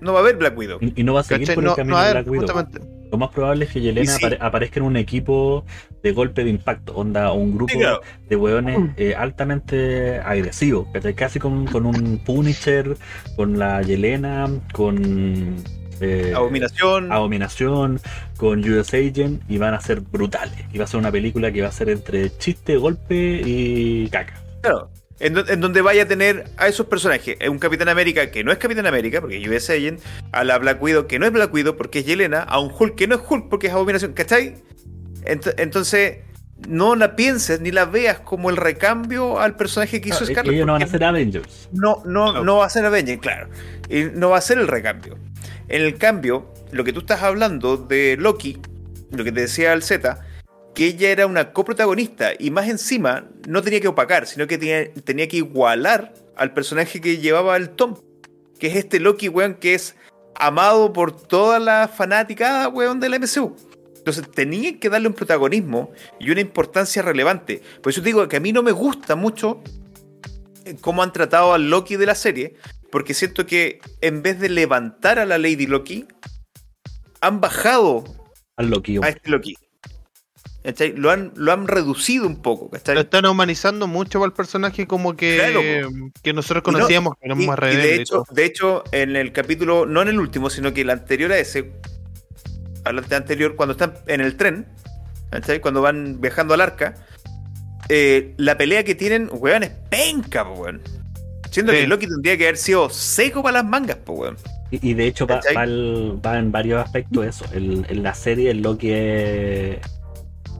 No 0.00 0.12
va 0.12 0.18
a 0.18 0.22
haber 0.22 0.36
Black 0.36 0.56
Widow. 0.58 0.78
Y 0.80 1.00
y 1.00 1.04
no 1.04 1.14
va 1.14 1.20
a 1.20 1.24
seguir 1.24 1.54
por 1.54 1.64
No, 1.64 1.70
el 1.70 1.76
camino 1.76 1.96
no, 1.96 2.02
a 2.02 2.06
de 2.06 2.12
Black 2.12 2.26
Widow. 2.28 2.46
justamente. 2.46 2.99
Lo 3.10 3.18
más 3.18 3.30
probable 3.30 3.64
es 3.64 3.72
que 3.72 3.80
Yelena 3.80 4.04
Y 4.04 4.06
sí. 4.18 4.24
apare- 4.24 4.38
aparezca 4.40 4.80
en 4.80 4.86
un 4.86 4.96
equipo 4.96 5.64
de 6.02 6.12
golpe 6.12 6.44
de 6.44 6.50
impacto, 6.50 6.94
onda, 6.94 7.32
un 7.32 7.54
grupo 7.56 7.72
claro. 7.78 8.00
de 8.28 8.36
hueones 8.36 8.78
eh, 8.96 9.14
altamente 9.16 10.18
agresivos, 10.20 10.86
casi 11.16 11.38
con, 11.38 11.66
con 11.66 11.86
un 11.86 12.18
Punisher, 12.24 12.96
con 13.36 13.58
la 13.58 13.82
Yelena, 13.82 14.48
con 14.72 15.56
eh, 16.00 16.32
Abominación. 16.34 17.12
Abominación, 17.12 18.00
con 18.36 18.60
US 18.70 18.94
Agent, 18.94 19.42
y 19.48 19.58
van 19.58 19.74
a 19.74 19.80
ser 19.80 20.00
brutales. 20.00 20.58
Y 20.72 20.78
va 20.78 20.84
a 20.84 20.86
ser 20.86 20.98
una 21.00 21.10
película 21.12 21.52
que 21.52 21.62
va 21.62 21.68
a 21.68 21.72
ser 21.72 21.90
entre 21.90 22.36
chiste, 22.38 22.76
golpe 22.76 23.42
y 23.44 24.08
caca. 24.08 24.34
Claro. 24.62 24.88
En, 25.20 25.34
do- 25.34 25.44
en 25.48 25.60
donde 25.60 25.82
vaya 25.82 26.02
a 26.04 26.08
tener 26.08 26.44
a 26.56 26.66
esos 26.68 26.86
personajes. 26.86 27.36
Un 27.48 27.58
Capitán 27.58 27.88
América 27.88 28.30
que 28.30 28.42
no 28.42 28.50
es 28.52 28.58
Capitán 28.58 28.86
América, 28.86 29.20
porque 29.20 29.36
es 29.36 29.46
US 29.48 29.70
Agent. 29.70 30.00
A 30.32 30.42
la 30.44 30.58
Black 30.58 30.82
Widow 30.82 31.06
que 31.06 31.18
no 31.18 31.26
es 31.26 31.32
Black 31.32 31.52
Widow, 31.52 31.76
porque 31.76 31.98
es 32.00 32.06
Yelena. 32.06 32.42
A 32.42 32.58
un 32.58 32.72
Hulk 32.76 32.94
que 32.96 33.06
no 33.06 33.16
es 33.16 33.20
Hulk, 33.28 33.48
porque 33.50 33.66
es 33.68 33.72
Abominación. 33.72 34.12
¿Cachai? 34.14 34.56
Ent- 35.24 35.54
entonces, 35.58 36.18
no 36.68 36.94
la 36.96 37.16
pienses 37.16 37.60
ni 37.60 37.70
la 37.70 37.84
veas 37.84 38.20
como 38.20 38.48
el 38.50 38.56
recambio 38.56 39.38
al 39.40 39.56
personaje 39.56 40.00
que 40.00 40.08
hizo 40.10 40.24
Scarlett. 40.24 40.54
ellos 40.54 40.66
no 40.66 40.72
van 40.74 40.82
a 40.82 40.86
ser 40.86 41.04
Avengers. 41.04 41.68
no, 41.72 42.02
no, 42.06 42.32
No. 42.32 42.44
no 42.44 42.56
va 42.56 42.66
a 42.66 42.70
ser 42.70 42.84
Avenger, 42.86 43.18
claro. 43.18 43.48
Y 43.88 44.04
no 44.14 44.30
va 44.30 44.38
a 44.38 44.40
ser 44.40 44.58
el 44.58 44.68
recambio. 44.68 45.18
En 45.68 45.82
el 45.82 45.96
cambio, 45.98 46.52
lo 46.72 46.82
que 46.84 46.92
tú 46.92 47.00
estás 47.00 47.22
hablando 47.22 47.76
de 47.76 48.16
Loki, 48.18 48.58
lo 49.10 49.22
que 49.24 49.32
te 49.32 49.42
decía 49.42 49.72
el 49.72 49.82
Z, 49.82 50.18
que 50.74 50.86
ella 50.86 51.10
era 51.10 51.26
una 51.26 51.52
coprotagonista 51.52 52.32
y 52.38 52.50
más 52.50 52.68
encima 52.68 53.28
no 53.48 53.62
tenía 53.62 53.80
que 53.80 53.88
opacar, 53.88 54.26
sino 54.26 54.46
que 54.46 54.58
tenía, 54.58 54.92
tenía 55.04 55.28
que 55.28 55.38
igualar 55.38 56.14
al 56.36 56.54
personaje 56.54 57.00
que 57.00 57.18
llevaba 57.18 57.56
el 57.56 57.70
Tom, 57.70 57.96
que 58.58 58.68
es 58.68 58.76
este 58.76 59.00
Loki, 59.00 59.28
weón, 59.28 59.54
que 59.54 59.74
es 59.74 59.96
amado 60.34 60.92
por 60.92 61.12
toda 61.12 61.58
la 61.58 61.88
fanática, 61.88 62.68
weón, 62.68 63.00
del 63.00 63.18
MCU. 63.18 63.56
Entonces 63.96 64.30
tenían 64.30 64.78
que 64.78 64.88
darle 64.88 65.08
un 65.08 65.14
protagonismo 65.14 65.92
y 66.18 66.30
una 66.30 66.40
importancia 66.40 67.02
relevante. 67.02 67.62
Por 67.82 67.92
eso 67.92 68.00
digo 68.00 68.26
que 68.28 68.36
a 68.36 68.40
mí 68.40 68.52
no 68.52 68.62
me 68.62 68.72
gusta 68.72 69.14
mucho 69.14 69.62
eh, 70.64 70.76
cómo 70.80 71.02
han 71.02 71.12
tratado 71.12 71.52
al 71.52 71.68
Loki 71.68 71.96
de 71.96 72.06
la 72.06 72.14
serie, 72.14 72.54
porque 72.90 73.12
siento 73.12 73.44
que 73.44 73.80
en 74.00 74.22
vez 74.22 74.40
de 74.40 74.48
levantar 74.48 75.18
a 75.18 75.26
la 75.26 75.36
Lady 75.36 75.66
Loki, 75.66 76.06
han 77.20 77.40
bajado 77.40 78.04
Al 78.56 78.70
Loki. 78.70 78.98
a 79.02 79.08
este 79.08 79.30
Loki. 79.30 79.56
¿Cachai? 80.62 80.92
Lo 80.94 81.10
han, 81.10 81.32
lo 81.36 81.52
han 81.52 81.66
reducido 81.66 82.26
un 82.26 82.36
poco, 82.42 82.64
Lo 82.66 82.70
¿cachai? 82.72 82.98
están 82.98 83.24
humanizando 83.24 83.86
mucho 83.86 84.18
para 84.20 84.26
el 84.28 84.34
personaje 84.34 84.86
como 84.86 85.16
que, 85.16 85.36
Claro, 85.38 85.60
que 86.22 86.32
nosotros 86.34 86.62
no- 86.66 86.72
conocíamos, 86.74 87.14
que 87.18 87.26
éramos 87.26 87.44
Y, 87.44 87.46
más 87.46 87.58
y 87.72 87.76
de, 87.76 87.94
hecho, 87.96 88.14
todo. 88.24 88.24
de 88.30 88.44
hecho, 88.44 88.84
en 88.92 89.16
el 89.16 89.32
capítulo, 89.32 89.86
no 89.86 90.02
en 90.02 90.08
el 90.08 90.20
último, 90.20 90.50
sino 90.50 90.74
que 90.74 90.82
el 90.82 90.90
anterior 90.90 91.32
a 91.32 91.38
ese, 91.38 91.72
al 92.84 92.98
anterior, 92.98 93.56
cuando 93.56 93.72
están 93.72 93.94
en 94.06 94.20
el 94.20 94.36
tren, 94.36 94.66
¿cachai? 95.30 95.60
Cuando 95.60 95.80
van 95.80 96.20
viajando 96.20 96.52
al 96.52 96.60
arca, 96.60 96.94
eh, 97.88 98.34
la 98.36 98.58
pelea 98.58 98.84
que 98.84 98.94
tienen, 98.94 99.30
weón, 99.32 99.62
es 99.62 99.70
penca, 99.88 100.42
weón. 100.44 100.82
Siendo 101.50 101.72
Sí. 101.72 101.78
que 101.78 101.86
Loki 101.86 102.06
tendría 102.06 102.36
que 102.36 102.44
haber 102.44 102.56
sido 102.58 102.90
seco 102.90 103.42
para 103.42 103.62
las 103.62 103.64
mangas, 103.64 103.96
po, 103.96 104.12
weón. 104.12 104.36
Y, 104.70 104.90
y 104.90 104.94
de 104.94 105.06
hecho 105.06 105.26
va, 105.26 105.36
¿Cachai? 105.40 105.56
va 105.56 105.64
el- 105.64 106.20
va 106.24 106.38
en 106.38 106.52
varios 106.52 106.84
aspectos 106.84 107.26
eso. 107.26 107.44
El- 107.54 107.84
en 107.88 108.02
la 108.02 108.12
serie 108.14 108.50
el 108.50 108.60
Loki 108.62 108.90
es... 108.92 109.78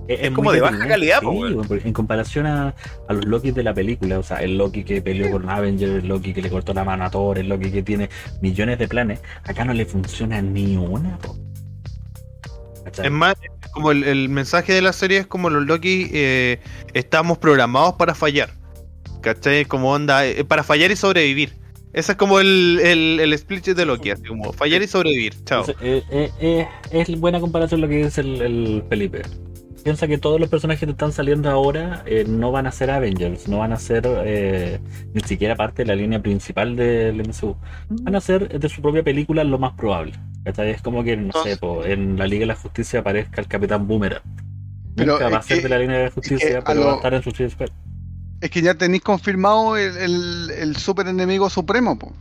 Es 0.08 0.30
como 0.32 0.50
de 0.50 0.60
baja 0.60 0.88
calidad, 0.88 1.20
sí, 1.20 1.26
po, 1.26 1.74
en 1.74 1.92
comparación 1.92 2.46
a, 2.46 2.74
a 3.08 3.12
los 3.12 3.24
Loki 3.26 3.52
de 3.52 3.62
la 3.62 3.72
película, 3.72 4.18
o 4.18 4.22
sea, 4.22 4.38
el 4.38 4.58
Loki 4.58 4.82
que 4.82 5.00
peleó 5.00 5.30
con 5.30 5.48
Avengers, 5.48 6.02
el 6.02 6.08
Loki 6.08 6.34
que 6.34 6.42
le 6.42 6.50
cortó 6.50 6.74
la 6.74 6.82
mano 6.84 7.04
a 7.04 7.10
Thor, 7.10 7.38
el 7.38 7.48
Loki 7.48 7.70
que 7.70 7.82
tiene 7.82 8.08
millones 8.40 8.78
de 8.78 8.88
planes, 8.88 9.20
acá 9.44 9.64
no 9.64 9.72
le 9.72 9.84
funciona 9.86 10.42
ni 10.42 10.76
una. 10.76 11.16
po. 11.18 11.36
Es 13.02 13.10
más, 13.10 13.34
como 13.72 13.92
el, 13.92 14.02
el 14.02 14.28
mensaje 14.28 14.72
de 14.72 14.82
la 14.82 14.92
serie 14.92 15.18
es 15.18 15.26
como 15.26 15.48
los 15.48 15.64
Loki 15.64 16.10
eh, 16.12 16.58
estamos 16.92 17.38
programados 17.38 17.94
para 17.94 18.14
fallar. 18.14 18.50
¿Cachai? 19.20 19.64
Como 19.66 19.92
onda, 19.92 20.26
eh, 20.26 20.44
para 20.44 20.64
fallar 20.64 20.90
y 20.90 20.96
sobrevivir. 20.96 21.52
Ese 21.92 22.12
es 22.12 22.18
como 22.18 22.40
el, 22.40 22.80
el, 22.82 23.20
el 23.20 23.32
split 23.34 23.66
de 23.66 23.84
Loki, 23.84 24.10
así 24.10 24.22
como 24.24 24.52
fallar 24.52 24.80
y 24.82 24.86
sobrevivir. 24.86 25.34
Chao. 25.44 25.64
Eh, 25.80 26.02
eh, 26.10 26.30
eh, 26.40 26.68
es 26.90 27.20
buena 27.20 27.38
comparación 27.38 27.80
lo 27.80 27.88
que 27.88 28.04
dice 28.04 28.22
el, 28.22 28.40
el 28.40 28.84
Felipe. 28.88 29.22
Piensa 29.82 30.06
que 30.06 30.18
todos 30.18 30.38
los 30.38 30.48
personajes 30.50 30.84
que 30.84 30.90
están 30.90 31.12
saliendo 31.12 31.48
ahora 31.50 32.02
eh, 32.06 32.24
no 32.28 32.52
van 32.52 32.66
a 32.66 32.72
ser 32.72 32.90
Avengers, 32.90 33.48
no 33.48 33.58
van 33.58 33.72
a 33.72 33.76
ser 33.78 34.02
eh, 34.26 34.78
ni 35.14 35.20
siquiera 35.22 35.56
parte 35.56 35.82
de 35.82 35.86
la 35.88 35.96
línea 35.96 36.20
principal 36.20 36.76
del 36.76 37.16
MCU. 37.26 37.56
Van 37.88 38.14
a 38.14 38.20
ser 38.20 38.60
de 38.60 38.68
su 38.68 38.82
propia 38.82 39.02
película 39.02 39.42
lo 39.44 39.58
más 39.58 39.72
probable. 39.74 40.12
¿cachai? 40.44 40.70
Es 40.70 40.82
como 40.82 41.02
que, 41.02 41.16
no 41.16 41.32
sé, 41.42 41.56
po, 41.56 41.84
en 41.84 42.18
la 42.18 42.26
Liga 42.26 42.40
de 42.40 42.46
la 42.46 42.56
Justicia 42.56 43.00
aparezca 43.00 43.40
el 43.40 43.46
Capitán 43.48 43.86
Boomerang. 43.86 44.22
Pero 44.96 45.12
Nunca 45.14 45.28
va 45.28 45.38
a 45.38 45.42
ser 45.42 45.58
que- 45.58 45.62
de 45.64 45.68
la 45.70 45.78
línea 45.78 45.98
de 45.98 46.04
la 46.04 46.10
Justicia, 46.10 46.62
pero 46.64 46.84
va 46.84 46.92
a 46.92 46.96
estar 46.96 47.14
en 47.14 47.22
su 47.22 47.30
Squad. 47.30 47.68
Es 48.40 48.50
que 48.50 48.62
ya 48.62 48.74
tenéis 48.74 49.02
confirmado 49.02 49.76
el, 49.76 49.96
el, 49.96 50.50
el 50.50 50.76
super 50.76 51.06
enemigo 51.06 51.48
supremo, 51.50 51.98
po. 51.98 52.12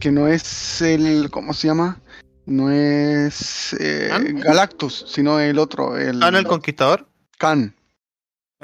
Que 0.00 0.10
no 0.12 0.28
es 0.28 0.80
el. 0.82 1.28
¿Cómo 1.30 1.52
se 1.52 1.68
llama? 1.68 2.00
No 2.48 2.70
es 2.70 3.74
eh, 3.78 4.06
¿Khan? 4.10 4.40
Galactus, 4.40 5.04
sino 5.06 5.38
el 5.38 5.58
otro, 5.58 5.98
el 5.98 6.14
¿Están 6.14 6.34
el 6.34 6.46
conquistador? 6.46 7.06
Khan. 7.36 7.74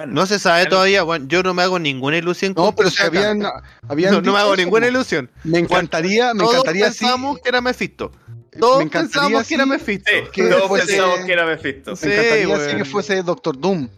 No 0.08 0.24
se 0.26 0.38
sabe 0.38 0.66
todavía, 0.66 1.02
bueno, 1.04 1.26
yo 1.28 1.42
no 1.42 1.52
me 1.54 1.62
hago 1.62 1.78
ninguna 1.78 2.16
ilusión. 2.16 2.54
No, 2.56 2.64
con 2.64 2.74
pero 2.76 2.90
si 2.90 3.02
habían, 3.02 3.40
Khan. 3.42 3.62
habían 3.86 4.12
No, 4.14 4.20
no 4.22 4.32
me 4.32 4.38
hago 4.38 4.54
eso, 4.54 4.62
ninguna 4.62 4.88
ilusión. 4.88 5.30
Me 5.44 5.58
encantaría, 5.58 6.32
me 6.32 6.40
Todos 6.40 6.54
encantaría 6.54 6.90
sí. 6.92 7.00
pensamos 7.00 7.38
que 7.40 7.48
era 7.50 7.60
Mephisto. 7.60 8.10
Todos 8.58 8.78
Me 8.78 8.84
encantaría 8.84 9.10
pensábamos 9.10 9.46
que 9.48 9.54
era 9.54 9.64
sí 9.64 9.70
Mephisto. 9.70 10.10
Sí, 10.10 10.30
que 10.32 10.42
todos 10.48 10.62
fuese- 10.70 10.86
pensábamos 10.86 11.26
que 11.26 11.32
era 11.32 11.46
Mephisto. 11.46 11.96
Sí, 11.96 12.06
Me 12.06 12.14
encantaría 12.14 12.44
sí 12.46 12.50
weón. 12.66 12.76
que 12.78 12.84
fuese 12.86 13.22
Doctor 13.22 13.58
Doom. 13.60 13.88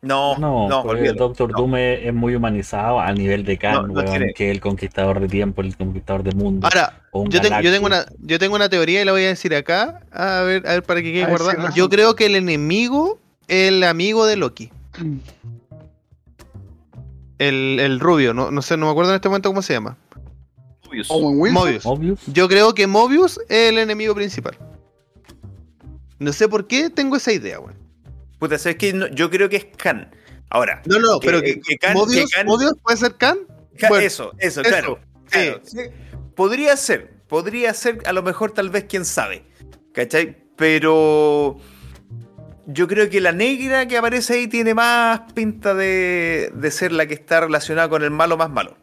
No, 0.00 0.38
No, 0.38 0.68
no, 0.68 0.82
porque. 0.84 1.12
Doctor 1.12 1.50
No. 1.50 1.58
Doom 1.58 1.76
es, 1.76 2.06
es 2.06 2.14
muy 2.14 2.34
humanizado 2.34 3.00
a 3.00 3.12
nivel 3.12 3.44
de 3.44 3.58
Khan, 3.58 3.74
No, 3.74 3.82
no 3.88 3.94
weón, 3.94 4.32
que 4.34 4.48
es 4.48 4.54
el 4.54 4.60
conquistador 4.60 5.18
de 5.20 5.28
tiempo, 5.28 5.60
el 5.60 5.76
conquistador 5.76 6.22
del 6.22 6.36
mundo. 6.36 6.66
Ahora, 6.66 7.02
yo 7.12 7.40
tengo, 7.40 7.60
yo, 7.60 7.72
tengo 7.72 7.88
Galactus. 7.88 8.16
una, 8.16 8.26
yo 8.28 8.38
tengo 8.38 8.54
una 8.56 8.68
teoría 8.68 9.02
y 9.02 9.04
la 9.04 9.12
voy 9.12 9.24
a 9.24 9.28
decir 9.28 9.54
acá. 9.54 10.00
A 10.12 10.42
ver, 10.42 10.66
a 10.66 10.72
ver 10.74 10.82
para 10.84 11.02
que 11.02 11.12
quede 11.12 11.26
guardada. 11.26 11.72
Yo 11.74 11.88
creo 11.88 12.14
que 12.14 12.26
el 12.26 12.36
enemigo 12.36 13.18
es 13.48 13.68
el 13.68 13.82
amigo 13.82 14.24
de 14.26 14.36
Loki. 14.36 14.70
El, 17.38 17.78
el 17.80 18.00
rubio, 18.00 18.34
no, 18.34 18.50
no 18.50 18.62
sé, 18.62 18.76
no 18.76 18.86
me 18.86 18.92
acuerdo 18.92 19.12
en 19.12 19.16
este 19.16 19.28
momento 19.28 19.48
cómo 19.50 19.62
se 19.62 19.72
llama. 19.72 19.96
Owen 21.08 21.38
Wilson. 21.40 21.52
Mobius. 21.52 21.86
Obvious. 21.86 22.20
Yo 22.26 22.48
creo 22.48 22.74
que 22.74 22.86
Mobius 22.86 23.38
es 23.48 23.68
el 23.70 23.78
enemigo 23.78 24.14
principal. 24.14 24.56
No 26.18 26.32
sé 26.32 26.48
por 26.48 26.66
qué 26.66 26.90
tengo 26.90 27.16
esa 27.16 27.32
idea, 27.32 27.60
weón. 27.60 27.76
Puta, 28.38 28.58
¿sabes 28.58 28.76
qué? 28.78 28.92
No, 28.92 29.06
yo 29.08 29.30
creo 29.30 29.48
que 29.48 29.56
es 29.56 29.66
Khan. 29.76 30.10
Ahora, 30.50 30.82
No, 30.86 30.98
no, 30.98 31.20
Que- 31.20 31.26
pero 31.26 31.40
que 31.42 31.60
que, 31.60 31.76
Khan- 31.78 31.94
que 32.10 32.24
Khan- 32.26 32.46
Mobius 32.46 32.74
puede 32.82 32.96
ser 32.96 33.14
Khan. 33.16 33.38
Khan- 33.76 33.88
Bueno, 33.90 34.06
eso, 34.06 34.32
eso, 34.38 34.60
eso, 34.60 34.68
claro. 34.70 34.98
sí. 35.26 35.30
claro, 35.30 35.60
sí. 35.64 35.78
Podría 36.34 36.76
ser, 36.76 37.10
podría 37.28 37.74
ser, 37.74 38.00
a 38.06 38.12
lo 38.12 38.22
mejor, 38.22 38.52
tal 38.52 38.70
vez, 38.70 38.84
quién 38.88 39.04
sabe. 39.04 39.44
¿Cachai? 39.92 40.36
Pero 40.56 41.58
yo 42.66 42.86
creo 42.88 43.08
que 43.10 43.20
la 43.20 43.32
negra 43.32 43.86
que 43.88 43.96
aparece 43.96 44.34
ahí 44.34 44.46
tiene 44.46 44.74
más 44.74 45.20
pinta 45.32 45.74
de, 45.74 46.50
de 46.54 46.70
ser 46.70 46.92
la 46.92 47.06
que 47.06 47.14
está 47.14 47.40
relacionada 47.40 47.88
con 47.88 48.02
el 48.02 48.10
malo 48.10 48.36
más 48.36 48.50
malo. 48.50 48.76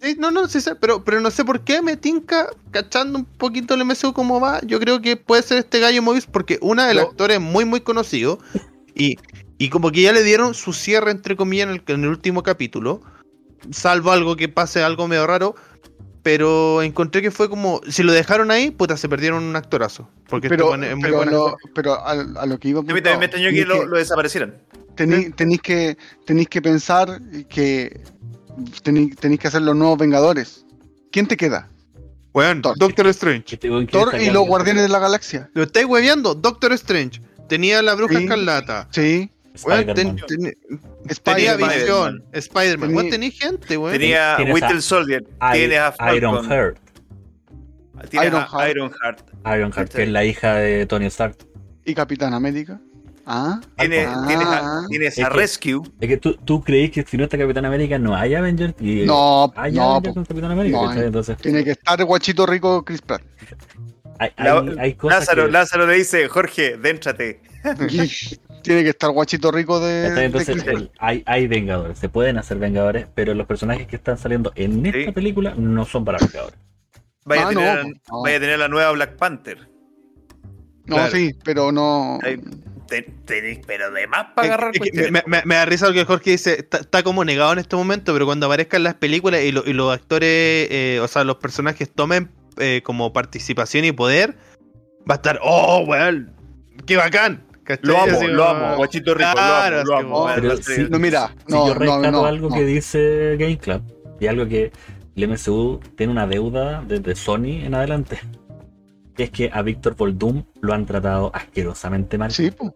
Sí, 0.00 0.16
no, 0.18 0.30
no, 0.30 0.46
sí 0.48 0.60
sé, 0.60 0.74
pero, 0.76 1.02
pero 1.02 1.20
no 1.20 1.30
sé 1.30 1.44
por 1.44 1.64
qué 1.64 1.80
me 1.80 1.96
tinca, 1.96 2.48
cachando 2.70 3.18
un 3.18 3.24
poquito 3.24 3.74
el 3.74 3.84
MCU 3.84 4.12
como 4.12 4.38
va. 4.38 4.60
Yo 4.62 4.78
creo 4.78 5.00
que 5.00 5.16
puede 5.16 5.42
ser 5.42 5.58
este 5.58 5.80
gallo 5.80 6.02
Mobius 6.02 6.26
porque 6.26 6.58
una 6.60 6.86
del 6.86 6.98
Yo- 6.98 7.02
actor 7.04 7.30
es 7.30 7.40
muy, 7.40 7.64
muy 7.64 7.80
conocido 7.80 8.38
y, 8.94 9.16
y 9.58 9.68
como 9.70 9.90
que 9.90 10.02
ya 10.02 10.12
le 10.12 10.22
dieron 10.22 10.54
su 10.54 10.72
cierre, 10.72 11.10
entre 11.10 11.36
comillas, 11.36 11.68
en 11.68 11.74
el, 11.74 11.82
en 11.86 12.04
el 12.04 12.10
último 12.10 12.42
capítulo. 12.42 13.02
Salvo 13.70 14.12
algo 14.12 14.36
que 14.36 14.48
pase 14.48 14.82
algo 14.82 15.08
medio 15.08 15.26
raro. 15.26 15.54
Pero 16.22 16.80
encontré 16.80 17.20
que 17.20 17.30
fue 17.30 17.50
como. 17.50 17.82
Si 17.86 18.02
lo 18.02 18.10
dejaron 18.12 18.50
ahí, 18.50 18.70
puta, 18.70 18.96
se 18.96 19.10
perdieron 19.10 19.42
un 19.44 19.56
actorazo. 19.56 20.08
Porque 20.26 20.46
este 20.46 20.56
Pero, 20.56 20.74
es 20.74 20.96
muy 20.96 21.10
pero, 21.10 21.56
pero 21.74 21.92
a, 21.94 22.12
a 22.12 22.46
lo 22.46 22.58
que 22.58 22.68
iba 22.68 22.80
A 22.80 22.82
mí 22.82 22.88
también 23.02 23.18
me 23.18 23.26
extrañó 23.26 23.50
que 23.50 23.66
lo, 23.66 23.84
lo 23.84 23.98
desaparecieran. 23.98 24.54
Tení- 24.96 25.34
tenéis 25.34 25.60
que 25.60 25.98
tenéis 26.24 26.48
que 26.48 26.62
pensar 26.62 27.20
que 27.50 28.00
tenéis, 28.82 29.38
que 29.38 29.48
hacer 29.48 29.60
los 29.60 29.76
nuevos 29.76 29.98
Vengadores. 29.98 30.64
¿Quién 31.12 31.26
te 31.26 31.36
queda? 31.36 31.68
Weón, 32.32 32.62
Thor. 32.62 32.78
Doctor 32.78 33.06
Strange. 33.08 33.58
Thor 33.90 34.14
y 34.18 34.30
los 34.30 34.46
Guardianes 34.46 34.84
de 34.84 34.88
la 34.88 35.00
Galaxia. 35.00 35.50
Lo 35.52 35.64
estáis 35.64 35.84
hueveando, 35.84 36.34
Doctor 36.34 36.72
Strange. 36.72 37.20
Tenía 37.48 37.82
la 37.82 37.94
bruja 37.94 38.16
Sí. 38.18 38.24
escarlata. 38.24 38.88
Sí. 38.90 39.30
Weón, 39.64 39.80
Spider-Man. 39.88 39.94
ten- 40.26 40.26
ten- 40.26 41.18
tenía 41.22 41.56
visión. 41.56 42.24
Spider-Man. 42.32 42.90
Tení- 42.90 42.96
Weón, 42.96 43.10
tenía 43.10 43.30
gente, 43.30 43.76
weón. 43.76 43.92
Tenía 43.92 44.36
Winter 44.52 44.82
Soldier, 44.82 45.24
tienes 45.52 45.78
a 45.78 45.92
Falcon, 45.92 46.16
Iron 46.16 46.44
Heart. 46.50 46.78
tienes 48.10 48.26
a 48.26 48.26
Ironheart. 48.28 48.70
Ironheart, 48.70 49.20
Ironheart, 49.46 49.92
que 49.92 50.02
es 50.02 50.08
la 50.08 50.24
hija 50.24 50.54
de 50.54 50.86
Tony 50.86 51.06
Stark. 51.06 51.36
Y 51.84 51.94
Capitán 51.94 52.34
América. 52.34 52.80
Ah. 53.26 53.58
tienes, 53.78 54.06
Ah. 54.06 54.24
tienes 54.26 54.46
a, 54.46 54.84
tienes 54.88 55.18
Es 55.18 55.24
a 55.24 55.30
que- 55.30 55.36
Rescue. 55.36 55.80
Es 56.00 56.08
que 56.08 56.16
tú, 56.18 56.34
tú 56.44 56.62
creís 56.62 56.90
que 56.90 57.04
si 57.04 57.16
no 57.16 57.24
está 57.24 57.38
Capitán 57.38 57.64
América 57.64 57.98
no 57.98 58.14
hay 58.14 58.34
Avengers 58.34 58.74
y 58.80 59.06
No, 59.06 59.50
hay 59.56 59.72
no, 59.72 59.92
Avengers 59.92 60.08
po. 60.08 60.14
con 60.14 60.24
Capitán 60.26 60.50
América. 60.50 60.76
No 60.76 60.82
¿cachai? 60.88 61.00
hay. 61.00 61.06
Entonces 61.06 61.36
Tiene 61.38 61.64
que 61.64 61.70
estar 61.70 62.04
guachito 62.04 62.44
rico 62.44 62.84
Chris 62.84 63.00
Pratt. 63.00 63.22
Hay, 64.18 64.30
La- 64.36 64.58
hay, 64.60 64.76
hay 64.78 64.94
cosas 64.94 65.20
Lázaro, 65.20 65.46
que- 65.46 65.52
Lázaro 65.52 65.86
le 65.86 65.94
dice, 65.94 66.28
Jorge, 66.28 66.76
déntrate. 66.76 67.40
Tiene 68.62 68.82
que 68.82 68.90
estar 68.90 69.10
guachito 69.10 69.50
rico 69.50 69.78
de, 69.80 70.24
Entonces 70.24 70.64
el- 70.66 70.90
hay, 70.98 71.22
hay 71.26 71.46
Vengadores, 71.46 71.98
se 71.98 72.08
pueden 72.08 72.38
hacer 72.38 72.58
Vengadores, 72.58 73.06
pero 73.14 73.34
los 73.34 73.46
personajes 73.46 73.86
que 73.86 73.96
están 73.96 74.16
saliendo 74.16 74.52
en 74.54 74.86
esta 74.86 74.98
Sí. 74.98 75.12
película 75.12 75.54
no 75.56 75.84
son 75.84 76.04
para 76.04 76.18
Vengadores. 76.18 76.58
Vaya, 77.26 77.42
Ah, 77.42 77.46
a 77.46 77.48
tener, 77.50 77.82
po, 77.82 77.88
no. 78.16 78.22
vaya 78.22 78.36
a 78.36 78.40
tener 78.40 78.58
la 78.58 78.68
nueva 78.68 78.90
Black 78.92 79.16
Panther. 79.16 79.68
No, 80.86 80.96
Claro. 80.96 81.12
sí, 81.12 81.34
pero 81.44 81.72
no. 81.72 82.18
Pero 82.86 83.90
de 83.90 84.06
más 84.06 84.26
para 84.34 84.46
agarrar 84.48 84.68
es 84.68 84.72
que 84.74 84.90
cuestiones. 84.90 85.10
me, 85.12 85.22
me- 85.26 85.42
me 85.44 85.54
da 85.54 85.64
risa 85.64 85.86
porque 85.86 86.04
Jorge 86.04 86.30
dice, 86.32 86.60
está, 86.60 86.78
está 86.78 87.02
como 87.02 87.24
negado 87.24 87.52
en 87.54 87.58
este 87.58 87.76
momento, 87.76 88.12
pero 88.12 88.26
cuando 88.26 88.46
aparezcan 88.46 88.82
las 88.82 88.94
películas 88.94 89.40
y, 89.42 89.52
lo- 89.52 89.64
y 89.66 89.72
los 89.72 89.92
actores, 89.92 90.28
eh, 90.70 91.00
o 91.02 91.08
sea, 91.08 91.24
los 91.24 91.36
personajes 91.36 91.90
tomen 91.90 92.30
eh, 92.58 92.82
como 92.84 93.12
participación 93.12 93.84
y 93.84 93.92
poder, 93.92 94.36
va 95.08 95.14
a 95.14 95.16
estar, 95.16 95.40
oh, 95.42 95.84
weón, 95.86 96.32
qué 96.86 96.96
bacán. 96.96 97.44
¿cachai? 97.64 97.86
Lo 97.86 97.98
amo, 97.98 98.16
Así 98.16 98.26
lo 98.26 98.44
amo, 98.44 98.76
guachito 98.76 99.14
rico, 99.14 99.30
Claro, 99.32 99.84
lo 99.84 99.96
amo, 99.96 100.28
lo 100.28 100.34
Pero 100.34 100.56
sí. 100.58 100.86
No, 100.88 100.98
mira, 100.98 101.34
si 101.46 101.52
no, 101.52 101.66
yo 101.66 101.74
no, 101.74 101.80
rescato 101.80 102.10
no, 102.10 102.24
algo 102.26 102.48
no. 102.50 102.54
que 102.54 102.64
dice 102.64 103.36
Game 103.38 103.58
Club 103.58 103.82
y 104.20 104.26
algo 104.26 104.46
que 104.46 104.70
el 105.16 105.28
MCU 105.28 105.80
tiene 105.96 106.12
una 106.12 106.26
deuda 106.26 106.82
desde 106.86 107.14
Sony 107.14 107.64
en 107.64 107.74
adelante. 107.74 108.20
es 109.16 109.30
que 109.30 109.50
a 109.52 109.62
Víctor 109.62 109.96
Voldum 109.96 110.44
lo 110.60 110.74
han 110.74 110.86
tratado 110.86 111.30
asquerosamente 111.34 112.18
mal. 112.18 112.30
Sí, 112.30 112.50
po. 112.50 112.74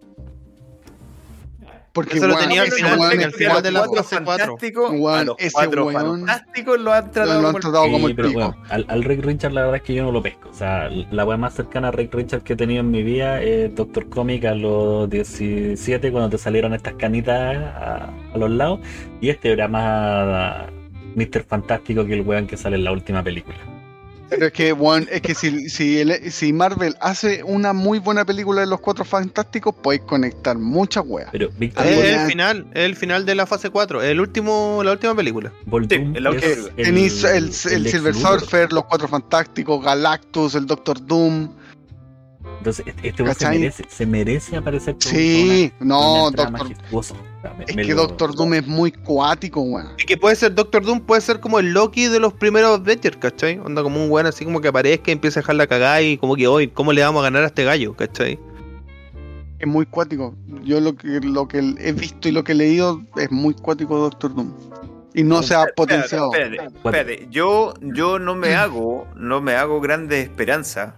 Porque 1.99 2.19
Eso 2.19 2.29
lo 2.29 2.37
tenía 2.37 2.61
al 2.63 2.69
ese 2.69 2.77
final, 2.77 2.99
weón 3.01 3.21
al 3.25 3.33
final 3.33 3.63
de 3.63 3.71
la 3.73 3.79
cuatro 3.81 4.03
fase 4.05 4.25
cuatro. 4.25 4.45
fantásticos, 4.47 4.91
Weón, 4.93 5.19
a 5.19 5.25
los 5.25 5.37
ese 5.39 5.53
cuatro 5.53 5.87
weón- 5.87 5.95
fantásticos 6.27 6.81
lo 6.81 6.93
han 6.93 7.11
tratado 7.11 7.43
lo 7.43 7.49
han 7.49 7.53
como 7.55 7.61
tratado 7.61 7.85
como 7.91 7.99
Sí, 7.99 8.05
el 8.13 8.17
pico. 8.17 8.33
bueno, 8.33 8.57
al, 8.69 8.85
al 8.89 9.03
Rick 9.05 9.25
Richard 9.25 9.53
la 9.53 9.61
verdad 9.63 9.77
es 9.77 9.83
que 9.83 9.95
yo 9.95 10.05
no 10.05 10.13
lo 10.13 10.23
pesco. 10.23 10.49
O 10.49 10.55
sea, 10.55 10.89
la 11.11 11.25
weá 11.25 11.37
más 11.37 11.55
cercana 11.55 11.89
a 11.89 11.91
Rick 11.91 12.15
Richard 12.15 12.43
que 12.43 12.53
he 12.53 12.57
tenido 12.57 12.81
en 12.81 12.91
mi 12.91 13.03
vida 13.03 13.43
es 13.43 13.75
Doctor 13.75 14.09
Comic 14.09 14.45
a 14.45 14.55
los 14.55 15.11
17 15.11 16.13
cuando 16.13 16.31
te 16.31 16.39
salieron 16.39 16.73
estas 16.75 16.95
canitas 16.95 17.57
a, 17.57 18.11
a 18.35 18.39
los 18.39 18.51
lados. 18.51 18.81
Y 19.21 19.31
este 19.31 19.51
era 19.53 19.67
más 19.67 20.67
Mr. 21.17 21.43
Fantástico 21.45 22.05
que 22.07 22.15
el 22.15 22.21
weón 22.23 22.47
que 22.47 22.57
sale 22.57 22.77
en 22.77 22.85
la 22.85 22.93
última 22.93 23.23
película. 23.25 23.57
Pero 24.31 24.47
es 24.47 24.53
que, 24.53 24.73
weón, 24.73 25.09
es 25.11 25.23
que 25.23 25.35
si, 25.35 25.69
si, 25.71 26.01
el- 26.01 26.31
si 26.31 26.53
Marvel 26.53 26.95
hace 27.01 27.43
una 27.43 27.73
muy 27.73 27.99
buena 27.99 28.25
película 28.25 28.61
de 28.61 28.67
los 28.67 28.81
cuatro 28.81 29.05
fantásticos, 29.05 29.75
podéis 29.75 30.03
conectar 30.03 30.59
muchas 30.59 31.05
weas. 31.07 31.31
Pero 31.33 31.49
Víctor 31.59 31.85
Ah, 31.87 31.91
Es 31.91 31.97
bueno. 31.97 32.21
el 32.23 32.27
final, 32.29 32.67
es 32.75 32.85
el 32.85 32.97
final 32.97 33.25
de 33.25 33.35
la 33.35 33.47
fase 33.47 33.71
4, 33.71 34.03
el 34.03 34.21
último, 34.21 34.83
la 34.85 34.93
última 34.93 35.15
película. 35.15 35.51
Sí, 35.65 36.05
la 36.21 36.31
última 36.31 36.53
el- 36.53 36.75
Tenéis 36.77 37.25
el, 37.25 37.37
el, 37.37 37.45
el 37.47 37.89
Silver. 37.89 38.15
Surfer, 38.15 38.73
los 38.73 38.85
cuatro 38.85 39.09
fantásticos, 39.09 39.83
Galactus, 39.83 40.55
el 40.55 40.67
Doctor 40.67 41.05
Doom. 41.07 41.49
Entonces, 42.59 42.87
este 42.87 43.09
este 43.09 43.35
se 43.35 43.49
merece, 43.49 43.85
se 43.89 44.07
merece 44.07 44.57
aparecer 44.57 44.97
Sí, 44.99 45.73
una- 45.81 45.89
no, 45.89 46.13
una 46.27 46.37
Doctor. 46.37 46.51
majestuosa. 46.51 47.15
Me- 47.57 47.65
Es 47.69 47.77
me 47.77 47.83
que 47.83 47.95
lo- 47.95 48.03
Doctor 48.07 48.35
Doom 48.35 48.55
es 48.55 48.67
muy 48.67 48.91
cuático, 48.93 49.61
weón. 49.61 49.89
Y 49.99 50.05
que 50.05 50.17
puede 50.17 50.35
ser 50.37 50.55
Doctor 50.55 50.85
Doom, 50.85 51.01
puede 51.01 51.21
ser 51.21 51.41
como 51.41 51.59
el 51.61 51.73
Loki 51.73 52.07
de 52.07 52.19
los 52.21 52.33
primeros 52.33 52.81
Avengers, 52.81 53.17
¿cachai? 53.17 53.59
Onda 53.59 53.83
como 53.83 54.03
un 54.05 54.11
weón 54.11 54.27
así 54.27 54.45
como 54.45 54.61
que 54.61 54.69
aparezca 54.69 55.11
y 55.11 55.13
empieza 55.13 55.41
a 55.41 55.43
dejar 55.43 55.57
la 55.57 55.67
cagada 55.67 56.03
y 56.03 56.19
como 56.19 56.35
que 56.37 56.49
hoy, 56.49 56.69
¿cómo 56.69 56.93
le 56.93 57.03
vamos 57.03 57.21
a 57.21 57.25
ganar 57.25 57.45
a 57.45 57.47
este 57.47 57.65
gallo, 57.65 57.95
¿cachai? 57.95 58.39
Es 59.59 59.67
muy 59.67 59.87
cuático. 59.87 60.35
Yo 60.63 60.81
lo 60.81 60.95
que, 60.97 61.21
lo 61.21 61.49
que 61.49 61.59
he 61.59 61.93
visto 61.93 62.29
y 62.29 62.33
lo 62.33 62.45
que 62.45 62.53
he 62.53 62.55
leído 62.55 63.03
es 63.17 63.31
muy 63.31 63.55
cuático 63.55 63.99
Doctor 63.99 64.35
Doom. 64.35 64.53
Y 65.15 65.25
no 65.25 65.43
se 65.43 65.55
ha 65.55 65.65
Espérate, 65.65 65.75
potenciado. 65.75 66.33
Espérate, 66.33 66.75
espérate. 66.77 67.27
Yo, 67.31 67.75
yo 67.81 68.19
no 68.21 68.37
me 68.37 68.55
hago, 68.55 69.09
no 69.17 69.41
me 69.41 69.55
hago 69.55 69.81
grandes 69.81 70.25
esperanzas 70.25 70.95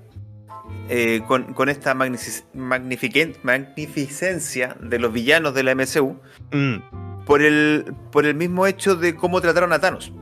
eh, 0.92 1.22
con, 1.26 1.54
con 1.54 1.68
esta 1.68 1.94
magnific- 1.94 3.38
magnificencia 3.44 4.76
de 4.80 4.98
los 4.98 5.12
villanos 5.12 5.54
de 5.54 5.62
la 5.62 5.74
MCU 5.74 6.18
Mm. 6.52 7.24
por 7.24 7.42
el, 7.42 7.94
por 8.10 8.26
el 8.26 8.34
mismo 8.34 8.66
hecho 8.66 8.96
de 8.96 9.14
cómo 9.14 9.40
trataron 9.40 9.72
a 9.72 9.78
Thanos. 9.78 10.12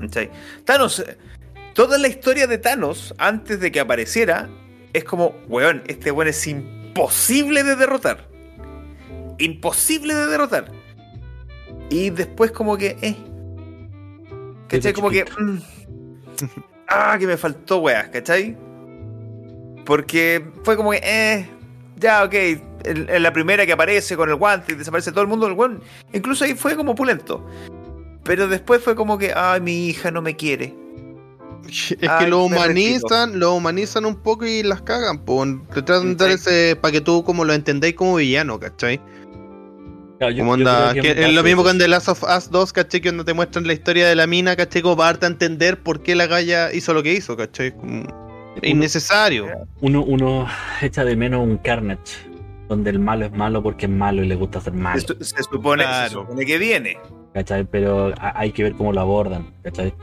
¿Cachai? 0.00 0.30
Thanos, 0.64 1.04
toda 1.74 1.96
la 1.98 2.08
historia 2.08 2.46
de 2.46 2.58
Thanos 2.58 3.14
antes 3.18 3.60
de 3.60 3.70
que 3.72 3.80
apareciera 3.80 4.48
es 4.92 5.04
como, 5.04 5.34
weón, 5.48 5.82
este 5.86 6.10
weón 6.10 6.28
es 6.28 6.46
imposible 6.46 7.62
de 7.64 7.76
derrotar. 7.76 8.28
Imposible 9.38 10.14
de 10.14 10.26
derrotar. 10.26 10.72
Y 11.90 12.10
después 12.10 12.50
como 12.50 12.76
que, 12.76 12.96
eh. 13.00 13.16
¿Cachai? 14.68 14.92
Como 14.92 15.10
que... 15.10 15.24
mm, 15.24 15.58
ah, 16.88 17.16
que 17.18 17.26
me 17.26 17.36
faltó, 17.36 17.78
weas, 17.78 18.08
¿cachai? 18.08 18.56
Porque 19.88 20.44
fue 20.64 20.76
como 20.76 20.90
que, 20.90 21.00
eh, 21.02 21.48
ya, 21.96 22.22
ok, 22.22 22.34
en, 22.34 23.06
en 23.08 23.22
la 23.22 23.32
primera 23.32 23.64
que 23.64 23.72
aparece 23.72 24.18
con 24.18 24.28
el 24.28 24.34
guante 24.34 24.74
y 24.74 24.76
desaparece 24.76 25.12
todo 25.12 25.22
el 25.22 25.28
mundo, 25.28 25.46
el 25.46 25.54
weón, 25.54 25.80
incluso 26.12 26.44
ahí 26.44 26.52
fue 26.52 26.76
como 26.76 26.94
pulento. 26.94 27.42
Pero 28.22 28.48
después 28.48 28.82
fue 28.82 28.94
como 28.94 29.16
que, 29.16 29.32
ay, 29.34 29.62
mi 29.62 29.88
hija 29.88 30.10
no 30.10 30.20
me 30.20 30.36
quiere. 30.36 30.74
Es 31.66 31.96
Ay, 32.06 32.24
que 32.26 32.30
lo 32.30 32.44
humanizan, 32.44 33.40
lo 33.40 33.54
humanizan 33.54 34.04
un 34.04 34.16
poco 34.16 34.44
y 34.44 34.62
las 34.62 34.82
cagan, 34.82 35.20
pues. 35.24 35.48
Te 35.72 35.80
tratan 35.80 36.10
de 36.10 36.14
dar 36.16 36.30
ese 36.32 36.76
para 36.78 36.92
que 36.92 37.00
tú 37.00 37.24
como 37.24 37.46
lo 37.46 37.54
entendáis 37.54 37.94
como 37.94 38.16
villano, 38.16 38.60
¿cachai? 38.60 39.00
Claro, 40.18 40.34
yo- 40.34 40.44
Como 40.44 40.56
yo 40.58 40.64
onda, 40.68 40.90
creo 40.90 41.02
que 41.02 41.10
en 41.12 41.18
es 41.28 41.32
lo 41.32 41.42
mismo 41.42 41.62
con 41.62 41.78
The 41.78 41.88
Last 41.88 42.08
of 42.08 42.22
Us 42.24 42.50
2, 42.50 42.72
¿cachai? 42.74 43.00
Que 43.00 43.08
donde 43.08 43.24
te 43.24 43.32
muestran 43.32 43.66
la 43.66 43.72
historia 43.72 44.06
de 44.06 44.14
la 44.16 44.26
mina, 44.26 44.54
¿cachai? 44.54 44.82
Como 44.82 44.98
para 44.98 45.12
darte 45.12 45.24
a 45.24 45.28
entender 45.30 45.82
por 45.82 46.02
qué 46.02 46.14
la 46.14 46.26
galla 46.26 46.74
hizo 46.74 46.92
lo 46.92 47.02
que 47.02 47.14
hizo, 47.14 47.38
¿cachai? 47.38 47.74
Como 47.74 48.27
innecesario. 48.62 49.46
Uno, 49.80 50.02
uno 50.02 50.46
echa 50.80 51.04
de 51.04 51.16
menos 51.16 51.40
un 51.42 51.58
Carnage, 51.58 52.16
donde 52.68 52.90
el 52.90 52.98
malo 52.98 53.26
es 53.26 53.32
malo 53.32 53.62
porque 53.62 53.86
es 53.86 53.92
malo 53.92 54.22
y 54.22 54.28
le 54.28 54.34
gusta 54.34 54.60
ser 54.60 54.72
malo, 54.74 55.00
Se, 55.00 55.06
su- 55.06 55.24
se 55.24 55.42
supone, 55.42 55.82
se 55.84 55.88
Claro. 55.88 56.10
supone 56.22 56.44
que 56.46 56.58
viene. 56.58 56.96
¿cachai? 57.34 57.64
Pero 57.64 58.12
ha- 58.18 58.38
hay 58.38 58.52
que 58.52 58.62
ver 58.64 58.72
cómo 58.74 58.92
lo 58.92 59.00
abordan, 59.00 59.46
¿cachai? 59.62 59.94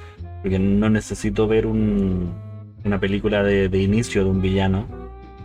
Porque 0.42 0.60
no 0.60 0.90
necesito 0.90 1.48
ver 1.48 1.66
un, 1.66 2.34
una 2.84 3.00
película 3.00 3.44
de, 3.44 3.68
de 3.70 3.82
inicio 3.82 4.24
de 4.24 4.30
un 4.30 4.42
villano 4.42 4.86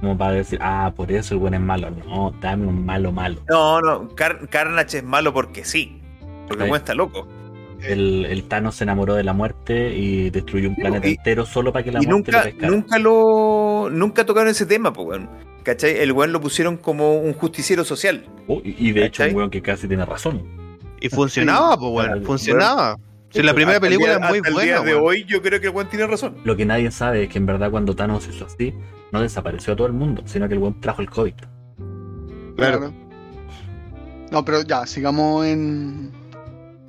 como 0.01 0.17
para 0.17 0.33
decir, 0.33 0.59
ah, 0.63 0.93
por 0.97 1.11
eso 1.13 1.35
el 1.35 1.41
buen 1.41 1.53
es 1.55 1.61
malo. 1.61 1.91
No, 1.91 2.33
dame 2.41 2.67
un 2.67 2.85
malo 2.87 3.13
malo. 3.13 3.41
No, 3.49 3.81
no, 3.81 4.09
Car- 4.15 4.49
Carnage 4.49 4.99
es 4.99 5.05
malo 5.05 5.33
porque 5.35 5.65
sí. 5.65 6.01
Porque 6.49 6.65
el 6.65 6.71
weón 6.71 6.81
está 6.81 6.95
loco. 6.95 7.27
El, 7.87 8.27
el 8.27 8.45
Thanos 8.45 8.77
se 8.77 8.85
enamoró 8.85 9.15
de 9.15 9.25
la 9.25 9.33
muerte 9.33 9.95
y 9.97 10.31
destruyó 10.31 10.69
un 10.69 10.77
planeta 10.77 11.09
y- 11.09 11.13
entero 11.13 11.47
solo 11.47 11.73
para 11.73 11.85
que 11.85 11.93
la 11.93 12.03
Y 12.03 12.07
muerte 12.07 12.31
nunca, 12.33 12.39
lo 12.39 12.45
pescara. 12.51 12.71
nunca 12.73 12.99
lo. 12.99 13.89
Nunca 13.91 14.27
tocaron 14.27 14.49
ese 14.51 14.67
tema, 14.67 14.93
pues, 14.93 15.09
weón. 15.09 15.29
¿Cachai? 15.63 15.99
El 15.99 16.13
weón 16.13 16.33
lo 16.33 16.41
pusieron 16.41 16.77
como 16.77 17.19
un 17.19 17.33
justiciero 17.35 17.85
social. 17.85 18.25
Oh, 18.49 18.61
y 18.65 18.75
y 18.89 18.93
de 18.93 19.05
hecho, 19.07 19.19
¿Cachai? 19.23 19.31
un 19.31 19.37
weón 19.37 19.51
que 19.51 19.63
casi 19.63 19.87
tiene 19.89 20.05
razón. 20.05 20.43
Y 21.01 21.09
funcionaba, 21.09 21.77
pues 21.77 21.91
bueno, 21.93 22.13
Claro, 22.13 22.27
funcionaba. 22.27 22.97
Si 23.31 23.43
la 23.43 23.55
primera 23.55 23.77
Hasta 23.77 23.87
el 23.87 23.93
película 23.93 24.17
día- 24.17 24.25
es 24.25 24.29
muy 24.31 24.39
hasta 24.39 24.49
el 24.49 24.55
buena, 24.55 24.73
día 24.73 24.81
de 24.83 24.95
weón. 24.97 25.07
hoy 25.09 25.25
yo 25.29 25.41
creo 25.41 25.61
que 25.61 25.67
el 25.69 25.73
weón 25.75 25.89
tiene 25.89 26.07
razón. 26.07 26.37
Lo 26.45 26.57
que 26.57 26.67
nadie 26.67 26.91
sabe 26.91 27.23
es 27.25 27.29
que 27.29 27.39
en 27.39 27.47
verdad 27.47 27.71
cuando 27.71 27.95
Thanos 27.95 28.29
hizo 28.29 28.45
así, 28.47 28.75
no 29.13 29.21
desapareció 29.23 29.73
a 29.75 29.77
todo 29.77 29.87
el 29.87 29.93
mundo, 29.93 30.23
sino 30.27 30.49
que 30.49 30.55
el 30.55 30.61
weón 30.61 30.81
trajo 30.81 31.01
el 31.03 31.09
COVID. 31.11 31.35
Claro. 32.57 32.93
No, 34.31 34.45
pero 34.45 34.63
ya, 34.63 34.87
sigamos 34.87 35.47
en, 35.47 36.11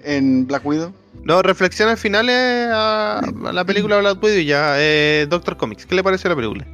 en 0.04 0.48
Black 0.48 0.66
Widow. 0.66 0.94
No, 1.24 1.42
reflexiones 1.42 2.00
finales 2.00 2.70
a, 2.72 3.20
a 3.20 3.54
la 3.54 3.66
película 3.66 3.98
Black 4.00 4.22
Widow 4.24 4.40
y 4.40 4.46
ya. 4.46 4.76
Eh, 4.78 5.28
Doctor 5.30 5.58
Comics, 5.58 5.86
¿qué 5.86 5.96
le 5.96 6.04
pareció 6.04 6.30
la 6.30 6.36
película? 6.36 6.66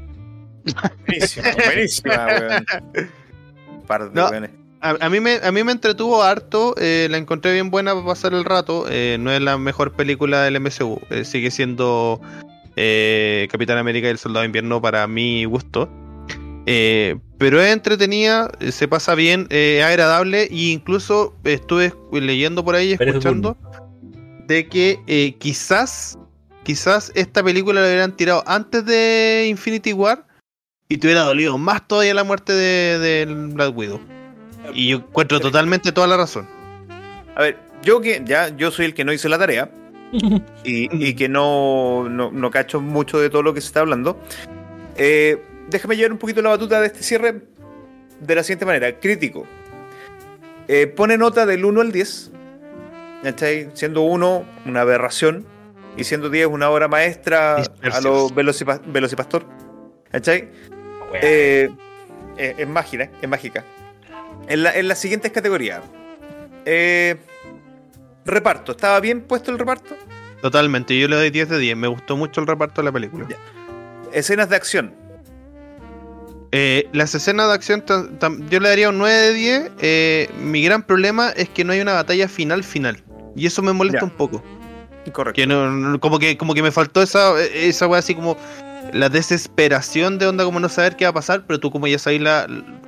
Buenísima, 1.08 1.48
buenísima, 1.66 2.28
weón. 2.28 2.66
Par 3.88 4.10
de 4.12 4.16
No. 4.16 4.30
A, 4.80 4.96
a 5.06 5.10
mí 5.10 5.20
me, 5.20 5.40
a 5.44 5.52
mí 5.52 5.64
me 5.64 5.72
entretuvo 5.72 6.22
harto, 6.22 6.76
eh, 6.78 7.08
la 7.10 7.18
encontré 7.18 7.52
bien 7.54 7.72
buena 7.72 7.94
para 7.94 8.06
pasar 8.06 8.34
el 8.34 8.46
rato. 8.46 8.86
eh, 8.90 9.18
no 9.20 9.32
es 9.32 9.42
la 9.42 9.58
mejor 9.58 9.94
película 9.94 10.44
del 10.44 10.60
MCU, 10.62 11.02
eh, 11.10 11.26
sigue 11.26 11.50
siendo 11.50 12.22
eh, 12.76 13.48
Capitán 13.52 13.80
América 13.80 14.08
y 14.08 14.12
el 14.12 14.20
Soldado 14.20 14.42
de 14.42 14.48
Invierno 14.48 14.80
para 14.82 15.08
mi 15.08 15.46
gusto. 15.46 15.90
Eh, 16.70 17.16
pero 17.38 17.62
es 17.62 17.72
entretenida, 17.72 18.52
eh, 18.60 18.74
se 18.74 18.90
pasa 18.90 19.16
bien, 19.16 19.48
eh, 19.50 19.78
es 19.80 19.86
agradable 19.86 20.44
e 20.52 20.72
incluso 20.72 21.34
estuve 21.46 21.94
leyendo 22.12 22.66
por 22.66 22.76
ahí, 22.76 22.92
escuchando, 23.00 23.56
de 24.48 24.68
que 24.68 25.00
eh, 25.08 25.36
quizás, 25.40 26.20
quizás 26.64 27.14
esta 27.16 27.42
película 27.42 27.80
la 27.80 27.88
hubieran 27.88 28.18
tirado 28.18 28.44
antes 28.48 28.86
de 28.86 29.48
Infinity 29.50 29.94
War 29.94 30.26
y 30.90 30.98
te 30.98 31.08
hubiera 31.08 31.22
dolido 31.22 31.58
más 31.58 31.88
todavía 31.88 32.14
la 32.14 32.26
muerte 32.26 32.52
de, 32.52 33.00
de 33.00 33.26
Black 33.54 33.76
Widow. 33.78 34.02
Y 34.74 34.90
yo 34.90 34.98
encuentro 34.98 35.40
totalmente 35.40 35.94
toda 35.94 36.08
la 36.08 36.18
razón. 36.18 36.48
A 37.36 37.44
ver, 37.44 37.58
yo 37.82 38.02
que 38.02 38.22
ya 38.26 38.54
yo 38.58 38.72
soy 38.72 38.88
el 38.88 38.94
que 38.94 39.06
no 39.06 39.14
hice 39.14 39.30
la 39.30 39.38
tarea 39.38 39.72
y, 40.66 41.08
y 41.08 41.14
que 41.14 41.30
no, 41.30 42.10
no, 42.10 42.30
no 42.30 42.52
cacho 42.52 42.82
mucho 42.82 43.20
de 43.20 43.30
todo 43.30 43.44
lo 43.44 43.54
que 43.54 43.62
se 43.62 43.68
está 43.68 43.80
hablando. 43.80 44.20
eh, 44.98 45.42
déjame 45.70 45.96
llevar 45.96 46.12
un 46.12 46.18
poquito 46.18 46.42
la 46.42 46.50
batuta 46.50 46.80
de 46.82 46.88
este 46.88 47.04
cierre 47.04 47.42
de 48.20 48.36
la 48.36 48.44
siguiente 48.44 48.66
manera: 48.66 49.00
crítico. 49.00 49.46
Eh, 50.68 50.88
pone 50.88 51.18
nota 51.18 51.46
del 51.46 51.64
1 51.66 51.82
al 51.82 51.92
10, 51.92 52.32
¿cachai? 53.24 53.70
Siendo 53.74 54.02
1 54.02 54.46
una 54.66 54.82
aberración 54.82 55.46
y 55.96 56.04
siendo 56.04 56.30
10 56.30 56.48
una 56.48 56.70
obra 56.70 56.88
maestra 56.88 57.56
a 57.58 57.64
Velocipa- 58.34 58.82
Velocipastor, 58.86 59.46
¿cachai? 60.12 60.50
Eh, 61.22 61.70
eh, 62.38 62.56
es 62.58 62.68
mágica, 62.68 63.10
es 63.22 63.30
mágica. 63.30 63.64
En, 64.50 64.64
la- 64.64 64.76
en 64.76 64.88
las 64.90 65.00
siguientes 65.00 65.32
categorías. 65.32 65.82
Reparto. 68.26 68.74
¿Estaba 68.74 69.00
bien 69.00 69.22
puesto 69.22 69.52
el 69.52 69.58
reparto? 69.60 69.96
Totalmente, 70.42 70.98
yo 71.00 71.08
le 71.08 71.16
doy 71.16 71.30
10 71.30 71.48
de 71.50 71.58
10. 71.60 71.78
Me 71.78 71.88
gustó 71.88 72.18
mucho 72.18 72.42
el 72.42 72.48
reparto 72.48 72.82
de 72.82 72.86
la 72.86 72.92
película. 72.92 73.26
Ya. 73.30 73.38
Escenas 74.12 74.50
de 74.50 74.56
acción. 74.58 74.94
Eh, 76.52 76.88
las 76.94 77.14
escenas 77.14 77.48
de 77.48 77.54
acción, 77.54 77.84
yo 78.50 78.60
le 78.60 78.70
daría 78.70 78.90
un 78.90 78.98
9 78.98 79.14
de 79.16 79.34
10. 79.34 79.72
Eh, 79.80 80.30
mi 80.42 80.64
gran 80.64 80.84
problema 80.84 81.30
es 81.32 81.50
que 81.50 81.64
no 81.64 81.74
hay 81.74 81.82
una 81.82 81.94
batalla 81.94 82.28
final 82.28 82.64
final. 82.64 83.04
Y 83.36 83.46
eso 83.46 83.62
me 83.62 83.74
molesta 83.74 84.00
Ya. 84.00 84.06
un 84.06 84.12
poco. 84.12 84.44
Correcto. 85.12 85.36
Que 85.36 85.48
no, 85.48 85.72
no- 85.72 86.00
como 86.00 86.20
que 86.20 86.38
como 86.38 86.54
que 86.54 86.62
me 86.62 86.72
faltó 86.72 87.02
esa 87.02 87.42
esa 87.54 87.88
wea 87.88 88.00
así 88.00 88.14
como 88.14 88.36
la 88.94 89.08
desesperación 89.10 90.18
de 90.18 90.28
onda 90.28 90.44
como 90.44 90.60
no 90.60 90.68
saber 90.70 90.96
qué 90.98 91.06
va 91.06 91.10
a 91.12 91.14
pasar, 91.14 91.44
pero 91.48 91.60
tú 91.60 91.72
como 91.72 91.88
ya 91.88 91.98
sabes 92.00 92.20
la, 92.22 92.46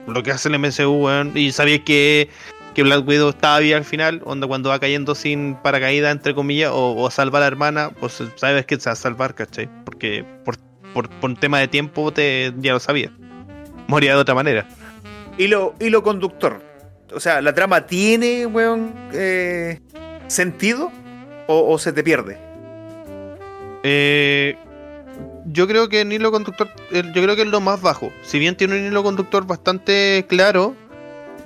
lo 0.07 0.23
que 0.23 0.31
hace 0.31 0.49
el 0.49 0.55
MCU, 0.55 0.91
weón, 1.05 1.31
y 1.35 1.51
sabías 1.53 1.81
que, 1.85 2.29
que 2.75 2.83
Black 2.83 3.07
Widow 3.07 3.29
estaba 3.29 3.59
bien 3.59 3.77
al 3.77 3.85
final, 3.85 4.21
onda 4.25 4.47
cuando 4.47 4.69
va 4.69 4.79
cayendo 4.79 5.15
sin 5.15 5.55
paracaídas, 5.55 6.11
entre 6.11 6.33
comillas, 6.35 6.71
o, 6.73 6.95
o 6.95 7.09
salva 7.11 7.37
a 7.39 7.41
la 7.41 7.47
hermana, 7.47 7.91
pues 7.99 8.21
sabes 8.35 8.65
que 8.65 8.79
se 8.79 8.89
va 8.89 8.93
a 8.93 8.95
salvar, 8.97 9.33
¿cachai? 9.35 9.69
Porque 9.85 10.25
por 10.43 10.57
por, 10.93 11.07
por 11.07 11.29
un 11.29 11.35
tema 11.37 11.59
de 11.59 11.67
tiempo 11.67 12.11
te, 12.11 12.51
ya 12.57 12.73
lo 12.73 12.79
sabía. 12.79 13.11
Moría 13.89 14.13
de 14.13 14.21
otra 14.21 14.35
manera. 14.35 14.67
Hilo, 15.39 15.73
hilo 15.79 16.03
conductor. 16.03 16.61
O 17.11 17.19
sea, 17.19 17.41
¿la 17.41 17.55
trama 17.55 17.87
tiene, 17.87 18.45
weón, 18.45 18.93
eh, 19.13 19.81
sentido? 20.27 20.91
O, 21.47 21.73
o 21.73 21.79
se 21.79 21.91
te 21.91 22.03
pierde? 22.03 22.37
Eh, 23.81 24.55
yo 25.45 25.67
creo 25.67 25.89
que 25.89 26.01
el 26.01 26.13
hilo 26.13 26.31
conductor, 26.31 26.69
yo 26.91 27.23
creo 27.23 27.35
que 27.35 27.41
es 27.41 27.47
lo 27.47 27.61
más 27.61 27.81
bajo. 27.81 28.11
Si 28.21 28.37
bien 28.37 28.55
tiene 28.55 28.77
un 28.79 28.85
hilo 28.85 29.01
conductor 29.01 29.47
bastante 29.47 30.23
claro, 30.29 30.75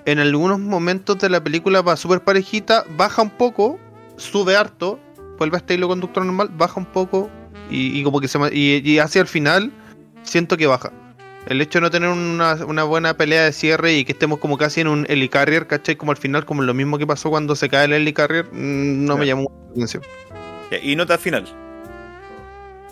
en 0.04 0.20
algunos 0.20 0.60
momentos 0.60 1.20
de 1.20 1.30
la 1.30 1.42
película 1.42 1.82
va 1.82 1.96
súper 1.96 2.26
parejita, 2.26 2.84
baja 2.98 3.22
un 3.22 3.30
poco, 3.30 3.80
sube 4.18 4.58
harto, 4.58 5.00
vuelve 5.38 5.56
a 5.56 5.60
este 5.60 5.76
hilo 5.76 5.88
conductor 5.88 6.26
normal, 6.26 6.50
baja 6.52 6.78
un 6.78 6.88
poco 6.88 7.30
y, 7.70 7.98
y 7.98 8.04
como 8.04 8.20
que 8.20 8.28
se 8.28 8.38
y 8.54 9.00
hacia 9.00 9.22
el 9.22 9.28
final 9.28 9.72
siento 10.24 10.58
que 10.58 10.68
baja. 10.68 10.92
El 11.48 11.60
hecho 11.62 11.80
de 11.80 11.82
no 11.82 11.92
tener 11.92 12.10
una, 12.10 12.56
una 12.66 12.84
buena 12.84 13.16
pelea 13.16 13.44
de 13.44 13.52
cierre 13.52 13.94
y 13.94 14.06
que 14.06 14.14
estemos 14.14 14.40
como 14.40 14.58
casi 14.58 14.82
en 14.82 14.88
un 14.88 15.06
helicarrier, 15.10 15.68
¿cachai? 15.68 15.96
Como 15.98 16.12
al 16.12 16.18
final, 16.18 16.46
como 16.46 16.62
lo 16.62 16.74
mismo 16.74 16.98
que 16.98 17.06
pasó 17.06 17.30
cuando 17.30 17.56
se 17.56 17.68
cae 17.70 17.86
el 17.86 17.94
helicarrier, 17.94 18.46
mm, 18.46 19.06
no 19.06 19.18
me 19.18 19.26
llamó 19.26 19.42
mucho 19.44 19.56
la 19.68 19.72
atención. 19.72 20.04
Y 20.82 20.96
nota 20.96 21.18
final. 21.18 21.46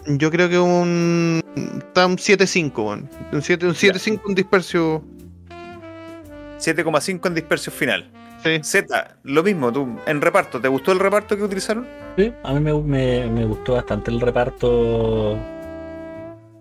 Yo 0.05 0.29
creo 0.31 0.49
que 0.49 0.59
un. 0.59 1.41
Está 1.77 2.05
un 2.07 2.17
7-5, 2.17 2.71
weón. 2.83 3.09
Un 3.31 3.41
7 3.41 3.67
un 3.67 3.73
7-5, 3.73 4.21
un 4.25 4.35
dispersio. 4.35 5.03
7,5 6.59 7.27
en 7.27 7.35
dispersión 7.35 7.75
final. 7.75 8.11
Sí. 8.43 8.59
Z, 8.63 9.17
lo 9.23 9.43
mismo, 9.43 9.71
tú, 9.71 9.87
en 10.07 10.19
reparto, 10.19 10.59
¿te 10.59 10.67
gustó 10.67 10.91
el 10.91 10.99
reparto 10.99 11.37
que 11.37 11.43
utilizaron? 11.43 11.85
Sí, 12.17 12.33
a 12.43 12.53
mí 12.53 12.59
me, 12.59 12.73
me- 12.73 13.27
me 13.29 13.45
gustó 13.45 13.73
bastante 13.73 14.09
el 14.11 14.19
reparto. 14.19 15.37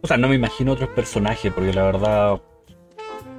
O 0.03 0.07
sea, 0.07 0.17
no 0.17 0.29
me 0.29 0.35
imagino 0.35 0.73
otros 0.73 0.91
personajes, 0.91 1.53
porque 1.53 1.73
la 1.73 1.85
verdad, 1.85 2.41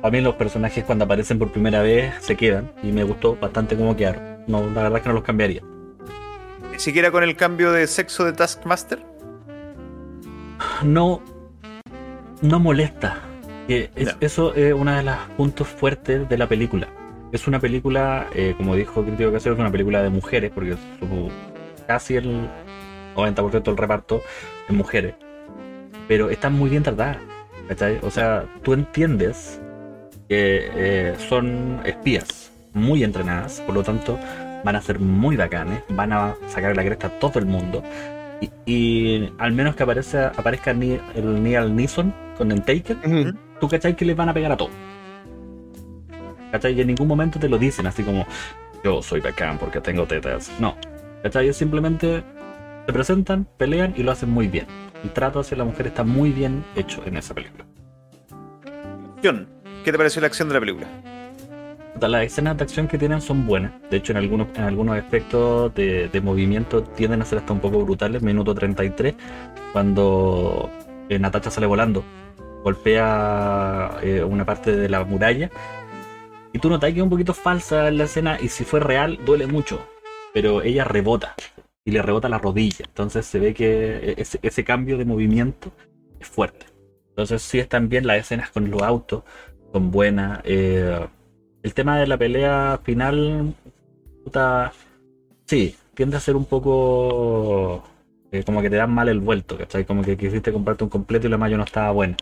a 0.04 0.10
mí 0.12 0.22
los 0.22 0.36
personajes 0.36 0.84
cuando 0.84 1.06
aparecen 1.06 1.40
por 1.40 1.52
primera 1.52 1.82
vez 1.82 2.14
se 2.20 2.36
quedan 2.36 2.72
y 2.84 2.92
me 2.92 3.04
gustó 3.04 3.36
bastante 3.36 3.76
cómo 3.76 3.96
quedaron. 3.96 4.44
No, 4.48 4.62
la 4.70 4.84
verdad 4.84 4.98
es 4.98 5.02
que 5.04 5.10
no 5.10 5.16
los 5.16 5.24
cambiaría. 5.24 5.62
Ni 6.72 6.80
siquiera 6.80 7.12
con 7.12 7.24
el 7.24 7.36
cambio 7.36 7.72
de 7.72 7.88
sexo 7.88 8.26
de 8.26 8.34
Taskmaster. 8.34 9.00
No, 10.84 11.22
no 12.42 12.60
molesta. 12.60 13.18
Es- 13.68 13.90
Ya. 13.96 14.18
Eso 14.20 14.54
es 14.56 14.74
uno 14.74 14.92
de 14.96 15.04
los 15.04 15.16
puntos 15.38 15.68
fuertes 15.68 16.28
de 16.28 16.38
la 16.38 16.48
película. 16.48 16.88
Es 17.32 17.48
una 17.48 17.60
película, 17.60 18.28
eh, 18.36 18.54
como 18.58 18.76
dijo 18.76 19.04
Crítico 19.04 19.32
Casero, 19.32 19.56
es 19.56 19.60
una 19.62 19.72
película 19.72 20.02
de 20.04 20.10
mujeres, 20.10 20.52
porque 20.54 20.74
su- 21.00 21.30
casi 21.88 22.16
el 22.18 22.50
90% 23.16 23.72
del 23.72 23.78
reparto 23.78 24.22
es 24.68 24.76
mujeres. 24.76 25.16
Pero 26.08 26.30
están 26.30 26.54
muy 26.54 26.70
bien 26.70 26.84
tratadas. 26.84 27.18
¿cachai? 27.68 28.00
O 28.02 28.10
sea, 28.12 28.44
tú 28.64 28.74
entiendes 28.74 29.62
que 30.28 30.70
eh, 30.76 31.16
son 31.30 31.80
espías 31.86 32.52
muy 32.74 33.04
entrenadas, 33.04 33.62
por 33.66 33.76
lo 33.76 33.84
tanto 33.84 34.18
van 34.64 34.76
a 34.76 34.82
ser 34.82 35.00
muy 35.00 35.36
bacanes, 35.38 35.82
van 35.90 36.12
a 36.14 36.36
sacar 36.48 36.76
la 36.76 36.84
cresta 36.84 37.08
a 37.08 37.20
todo 37.20 37.40
el 37.40 37.46
mundo. 37.46 37.82
Y, 38.42 38.50
y 38.72 39.34
al 39.38 39.52
menos 39.54 39.76
que 39.76 39.84
aparece, 39.84 40.20
aparezca 40.20 40.74
Ni- 40.74 41.00
el 41.16 41.44
Neil 41.44 41.76
Neeson 41.76 42.14
con 42.38 42.52
el 42.52 42.62
Taken, 42.64 42.98
Ujú. 43.06 43.38
tú 43.60 43.68
cachai 43.70 43.96
que 43.96 44.04
les 44.06 44.16
van 44.16 44.30
a 44.30 44.34
pegar 44.34 44.52
a 44.52 44.58
todos. 44.58 44.72
¿Cachai? 46.52 46.74
Y 46.74 46.82
en 46.82 46.88
ningún 46.88 47.08
momento 47.08 47.40
te 47.40 47.48
lo 47.48 47.58
dicen 47.58 47.88
así 47.88 48.04
como 48.04 48.26
yo 48.84 49.02
soy 49.02 49.22
bacán 49.22 49.58
porque 49.58 49.80
tengo 49.80 50.06
tetas. 50.06 50.52
No. 50.60 50.76
¿Cachai? 51.24 51.54
Simplemente 51.54 52.24
se 52.86 52.94
presentan, 52.94 53.48
pelean 53.58 53.94
y 53.96 54.04
lo 54.04 54.12
hacen 54.12 54.30
muy 54.30 54.48
bien. 54.48 54.66
El 55.04 55.12
trato 55.12 55.40
hacia 55.40 55.58
la 55.58 55.64
mujer 55.64 55.88
está 55.88 56.04
muy 56.04 56.32
bien 56.32 56.64
hecho 56.76 57.02
en 57.06 57.18
esa 57.18 57.34
película. 57.34 57.66
Acción. 59.16 59.48
¿Qué 59.84 59.92
te 59.92 59.98
pareció 59.98 60.22
la 60.22 60.28
acción 60.28 60.48
de 60.48 60.54
la 60.54 60.60
película? 60.60 60.88
Las 62.00 62.24
escenas 62.24 62.58
de 62.58 62.64
acción 62.64 62.88
que 62.88 62.98
tienen 62.98 63.22
son 63.22 63.46
buenas. 63.46 63.74
De 63.90 63.98
hecho, 63.98 64.12
en 64.12 64.18
algunos, 64.18 64.48
en 64.56 64.64
algunos 64.64 64.98
aspectos 64.98 65.74
de, 65.76 66.08
de 66.10 66.22
movimiento 66.22 66.84
tienden 66.84 67.22
a 67.22 67.26
ser 67.26 67.40
hasta 67.40 67.54
un 67.54 67.60
poco 67.60 67.84
brutales. 67.84 68.22
Minuto 68.22 68.56
33, 68.56 69.16
cuando 69.72 70.70
eh, 71.10 71.20
Natacha 71.20 71.52
sale 71.52 71.68
volando, 71.68 72.04
golpea 72.64 73.98
eh, 74.02 74.24
una 74.24 74.46
parte 74.46 74.76
de 74.76 74.90
la 74.90 75.04
muralla. 75.04 75.50
Y 76.54 76.60
tú 76.60 76.70
notas 76.70 76.92
que 76.92 76.98
es 76.98 77.04
un 77.04 77.10
poquito 77.10 77.34
falsa 77.34 77.92
la 77.92 78.06
escena 78.06 78.38
y 78.42 78.50
si 78.50 78.64
fue 78.64 78.80
real 78.80 79.20
duele 79.26 79.48
mucho. 79.48 79.80
Pero 80.34 80.62
ella 80.62 80.84
rebota 80.86 81.36
y 81.86 81.92
le 81.92 82.02
rebota 82.02 82.30
la 82.30 82.38
rodilla. 82.38 82.86
Entonces 82.88 83.26
se 83.26 83.40
ve 83.40 83.54
que 83.54 84.16
ese, 84.18 84.40
ese 84.42 84.64
cambio 84.64 84.98
de 84.98 85.06
movimiento 85.06 85.72
es 86.20 86.28
fuerte. 86.28 86.68
Entonces 87.10 87.42
sí 87.42 87.60
están 87.60 87.90
bien 87.90 88.08
las 88.08 88.18
escenas 88.20 88.52
con 88.52 88.70
los 88.70 88.82
autos, 88.82 89.24
son 89.72 89.92
buenas. 89.92 90.42
eh, 90.46 91.08
el 91.64 91.74
tema 91.76 92.00
de 92.00 92.08
la 92.08 92.18
pelea 92.18 92.80
final, 92.84 93.54
sí, 95.46 95.76
tiende 95.94 96.18
a 96.18 96.20
ser 96.20 96.36
un 96.36 96.46
poco 96.46 97.84
eh, 98.32 98.44
como 98.44 98.62
que 98.62 98.70
te 98.70 98.78
dan 98.78 98.94
mal 98.94 99.10
el 99.10 99.20
vuelto, 99.20 99.58
¿cachai? 99.58 99.86
Como 99.86 100.04
que 100.04 100.18
quisiste 100.18 100.52
comprarte 100.54 100.84
un 100.84 100.90
completo 100.90 101.28
y 101.28 101.30
la 101.30 101.38
mayo 101.38 101.58
no 101.58 101.64
estaba 101.64 101.92
buena. 101.92 102.18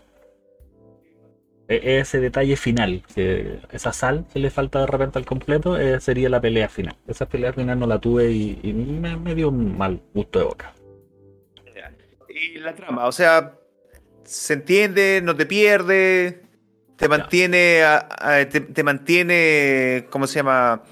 E- 1.70 2.00
ese 2.00 2.18
detalle 2.20 2.56
final, 2.56 3.02
que 3.14 3.60
esa 3.70 3.92
sal 3.92 4.26
que 4.32 4.40
le 4.40 4.50
falta 4.50 4.80
de 4.80 4.86
repente 4.88 5.18
al 5.20 5.24
completo, 5.24 5.78
eh, 5.78 6.00
sería 6.00 6.28
la 6.28 6.40
pelea 6.40 6.68
final. 6.68 6.96
Esa 7.06 7.26
pelea 7.26 7.52
final 7.52 7.78
no 7.78 7.86
la 7.86 8.00
tuve 8.00 8.30
y, 8.32 8.58
y 8.62 8.72
me, 8.72 9.16
me 9.16 9.34
dio 9.36 9.48
un 9.50 9.78
mal 9.78 10.00
gusto 10.12 10.40
de 10.40 10.44
boca. 10.46 10.74
Y 12.28 12.58
la 12.58 12.74
trama, 12.74 13.06
o 13.06 13.12
sea, 13.12 13.54
se 14.24 14.54
entiende, 14.54 15.20
no 15.22 15.36
te 15.36 15.46
pierde, 15.46 16.42
te 16.96 17.08
mantiene, 17.08 17.82
a- 17.82 18.08
a- 18.18 18.48
te, 18.48 18.60
te 18.60 18.82
mantiene, 18.82 20.06
¿cómo 20.10 20.26
se 20.26 20.36
llama? 20.40 20.82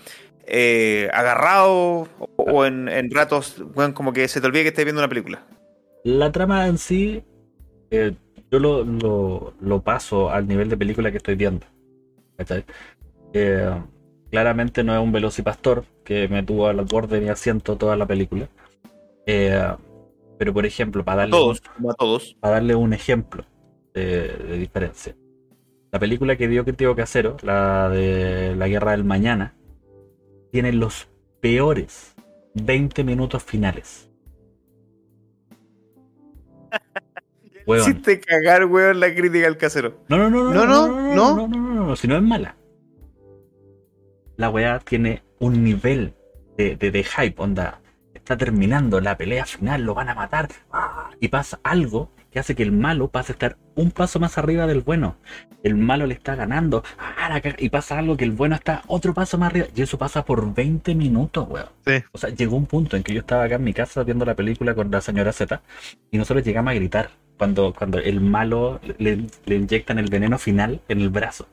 Eh, 0.47 1.11
agarrado 1.13 1.75
o, 1.75 2.09
o 2.37 2.65
en, 2.65 2.89
en 2.89 3.11
ratos, 3.11 3.63
bueno, 3.75 3.95
como 3.95 4.13
que 4.13 4.29
se 4.29 4.41
te 4.41 4.47
olvida 4.47 4.63
que 4.63 4.69
estás 4.69 4.85
viendo 4.85 5.01
una 5.01 5.09
película. 5.09 5.43
La 6.05 6.33
trama 6.33 6.67
en 6.67 6.79
sí, 6.79 7.23
eh, 7.91 8.15
yo 8.51 8.59
lo, 8.59 8.85
lo- 8.85 9.55
lo 9.61 9.83
paso 9.83 10.31
al 10.31 10.47
nivel 10.49 10.69
de 10.69 10.77
película 10.77 11.11
que 11.11 11.19
estoy 11.19 11.35
viendo. 11.37 11.67
Eh, 13.33 13.71
claramente 14.31 14.85
no 14.85 14.95
es 14.95 15.01
un 15.03 15.13
velocipastor 15.13 15.85
que 16.05 16.29
me 16.29 16.43
tuvo 16.43 16.69
al 16.69 16.85
borde 16.85 17.17
de 17.19 17.23
mi 17.25 17.29
asiento 17.31 17.77
toda 17.77 17.97
la 17.97 18.07
película. 18.07 18.49
Eh, 19.27 19.63
pero 20.39 20.55
por 20.55 20.67
ejemplo, 20.67 21.05
para 21.05 21.23
darle, 21.23 21.33
Todos, 21.33 21.63
a 21.89 21.95
todos. 21.95 22.37
para 22.41 22.55
darle 22.55 22.75
un 22.75 22.93
ejemplo 22.93 23.45
de, 23.95 24.29
de 24.29 24.59
diferencia. 24.59 25.17
La 25.93 25.99
película 26.01 26.37
que 26.37 26.49
dio 26.49 26.65
Crítico 26.65 26.97
Casero, 26.97 27.37
la 27.43 27.89
de 27.91 28.55
La 28.57 28.69
Guerra 28.69 28.93
del 28.93 29.05
Mañana, 29.05 29.55
tiene 30.53 30.73
los 30.73 31.09
peores 31.41 32.15
20 32.55 33.05
minutos 33.05 33.43
finales. 33.45 34.11
Weón. 37.69 37.83
Hiciste 37.83 38.19
cagar, 38.19 38.65
weón, 38.65 38.99
la 38.99 39.15
crítica 39.15 39.47
al 39.47 39.59
casero. 39.59 40.03
No, 40.09 40.17
no, 40.17 40.31
no, 40.31 40.55
No, 40.55 40.67
no, 40.67 40.89
no, 40.89 40.89
no, 40.89 41.15
no. 41.15 41.37
no, 41.37 41.49
no, 41.49 41.75
no, 41.75 41.87
no, 41.89 41.97
si 41.97 42.09
no 42.09 42.17
es 42.17 42.23
mala. 42.23 42.57
La 44.39 44.49
weá 44.49 44.79
tiene 44.79 45.23
un 45.39 45.63
nivel 45.63 46.15
de, 46.57 46.77
de, 46.77 46.91
de 46.91 47.05
hype, 47.05 47.35
onda. 47.37 47.83
Está 48.15 48.39
terminando 48.39 49.03
la 49.03 49.19
pelea 49.19 49.45
final, 49.45 49.83
lo 49.83 49.93
van 49.93 50.09
a 50.09 50.15
matar. 50.15 50.49
¡ah! 50.73 51.11
Y 51.21 51.29
pasa 51.29 51.61
algo 51.63 52.11
que 52.31 52.39
hace 52.39 52.55
que 52.55 52.63
el 52.63 52.73
malo 52.73 53.09
pase 53.09 53.33
a 53.33 53.35
estar 53.35 53.59
un 53.75 53.91
paso 53.91 54.19
más 54.19 54.39
arriba 54.39 54.67
del 54.67 54.81
bueno. 54.81 55.17
El 55.63 55.75
malo 55.77 56.07
le 56.07 56.15
está 56.15 56.35
ganando. 56.37 56.83
¡ah, 56.99 57.39
y 57.59 57.69
pasa 57.69 57.99
algo 57.99 58.17
que 58.17 58.25
el 58.25 58.33
bueno 58.33 58.55
está 58.55 58.83
otro 58.87 59.13
paso 59.13 59.37
más 59.37 59.51
arriba. 59.51 59.67
Y 59.77 59.83
eso 59.83 59.99
pasa 59.99 60.25
por 60.25 60.55
20 60.55 60.95
minutos, 60.95 61.47
weón. 61.51 61.67
Sí. 61.87 62.03
O 62.13 62.17
sea, 62.17 62.31
llegó 62.31 62.57
un 62.57 62.65
punto 62.65 62.97
en 62.97 63.03
que 63.03 63.13
yo 63.13 63.21
estaba 63.21 63.45
acá 63.45 63.57
en 63.57 63.65
mi 63.65 63.75
casa 63.75 64.05
viendo 64.05 64.25
la 64.25 64.35
película 64.35 64.75
con 64.75 64.91
la 64.91 65.03
señora 65.03 65.35
Z 65.35 65.61
y 66.11 66.17
nosotros 66.17 66.47
llegamos 66.47 66.71
a 66.71 66.75
gritar 66.75 67.11
cuando, 67.39 67.73
cuando 67.73 67.99
el 67.99 68.21
malo 68.21 68.81
le, 68.99 69.25
le 69.47 69.55
inyectan 69.55 69.99
el 69.99 70.11
veneno 70.11 70.39
final 70.39 70.81
en 70.89 71.01
el 71.01 71.09
brazo. 71.09 71.47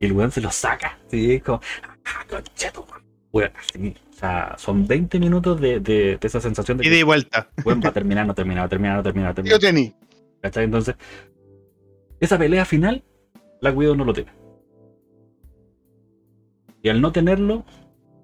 Y 0.00 0.06
el 0.06 0.12
weón 0.12 0.32
se 0.32 0.40
lo 0.40 0.50
saca. 0.50 0.98
Sí, 1.08 1.40
como, 1.40 1.60
¡ah, 2.04 2.24
concheto! 2.28 2.84
Weón, 3.32 3.52
así. 3.56 3.94
O 4.10 4.14
sea, 4.14 4.54
son 4.58 4.86
20 4.86 5.18
minutos 5.18 5.60
de, 5.60 5.80
de- 5.80 6.18
de 6.20 6.26
esa 6.26 6.40
sensación 6.40 6.78
de 6.78 6.86
y 6.86 6.90
que 6.90 7.04
vuelta. 7.04 7.48
weón, 7.64 7.80
va 7.84 7.88
a 7.88 7.92
terminar, 7.92 8.26
no 8.26 8.34
termina, 8.34 8.60
va 8.60 8.66
a 8.66 8.68
terminar, 8.68 8.96
no 8.96 9.02
termina, 9.02 9.28
no 9.28 9.34
termina. 9.34 9.54
Yo 9.54 9.58
tení. 9.60 9.94
¿Cachai? 10.40 10.64
Entonces, 10.64 10.96
esa 12.20 12.36
pelea 12.38 12.64
final, 12.64 13.02
la 13.60 13.70
Guido 13.70 13.94
no 13.94 14.04
lo 14.04 14.12
tiene. 14.12 14.30
Y 16.82 16.88
al 16.88 17.00
no 17.00 17.12
tenerlo, 17.12 17.64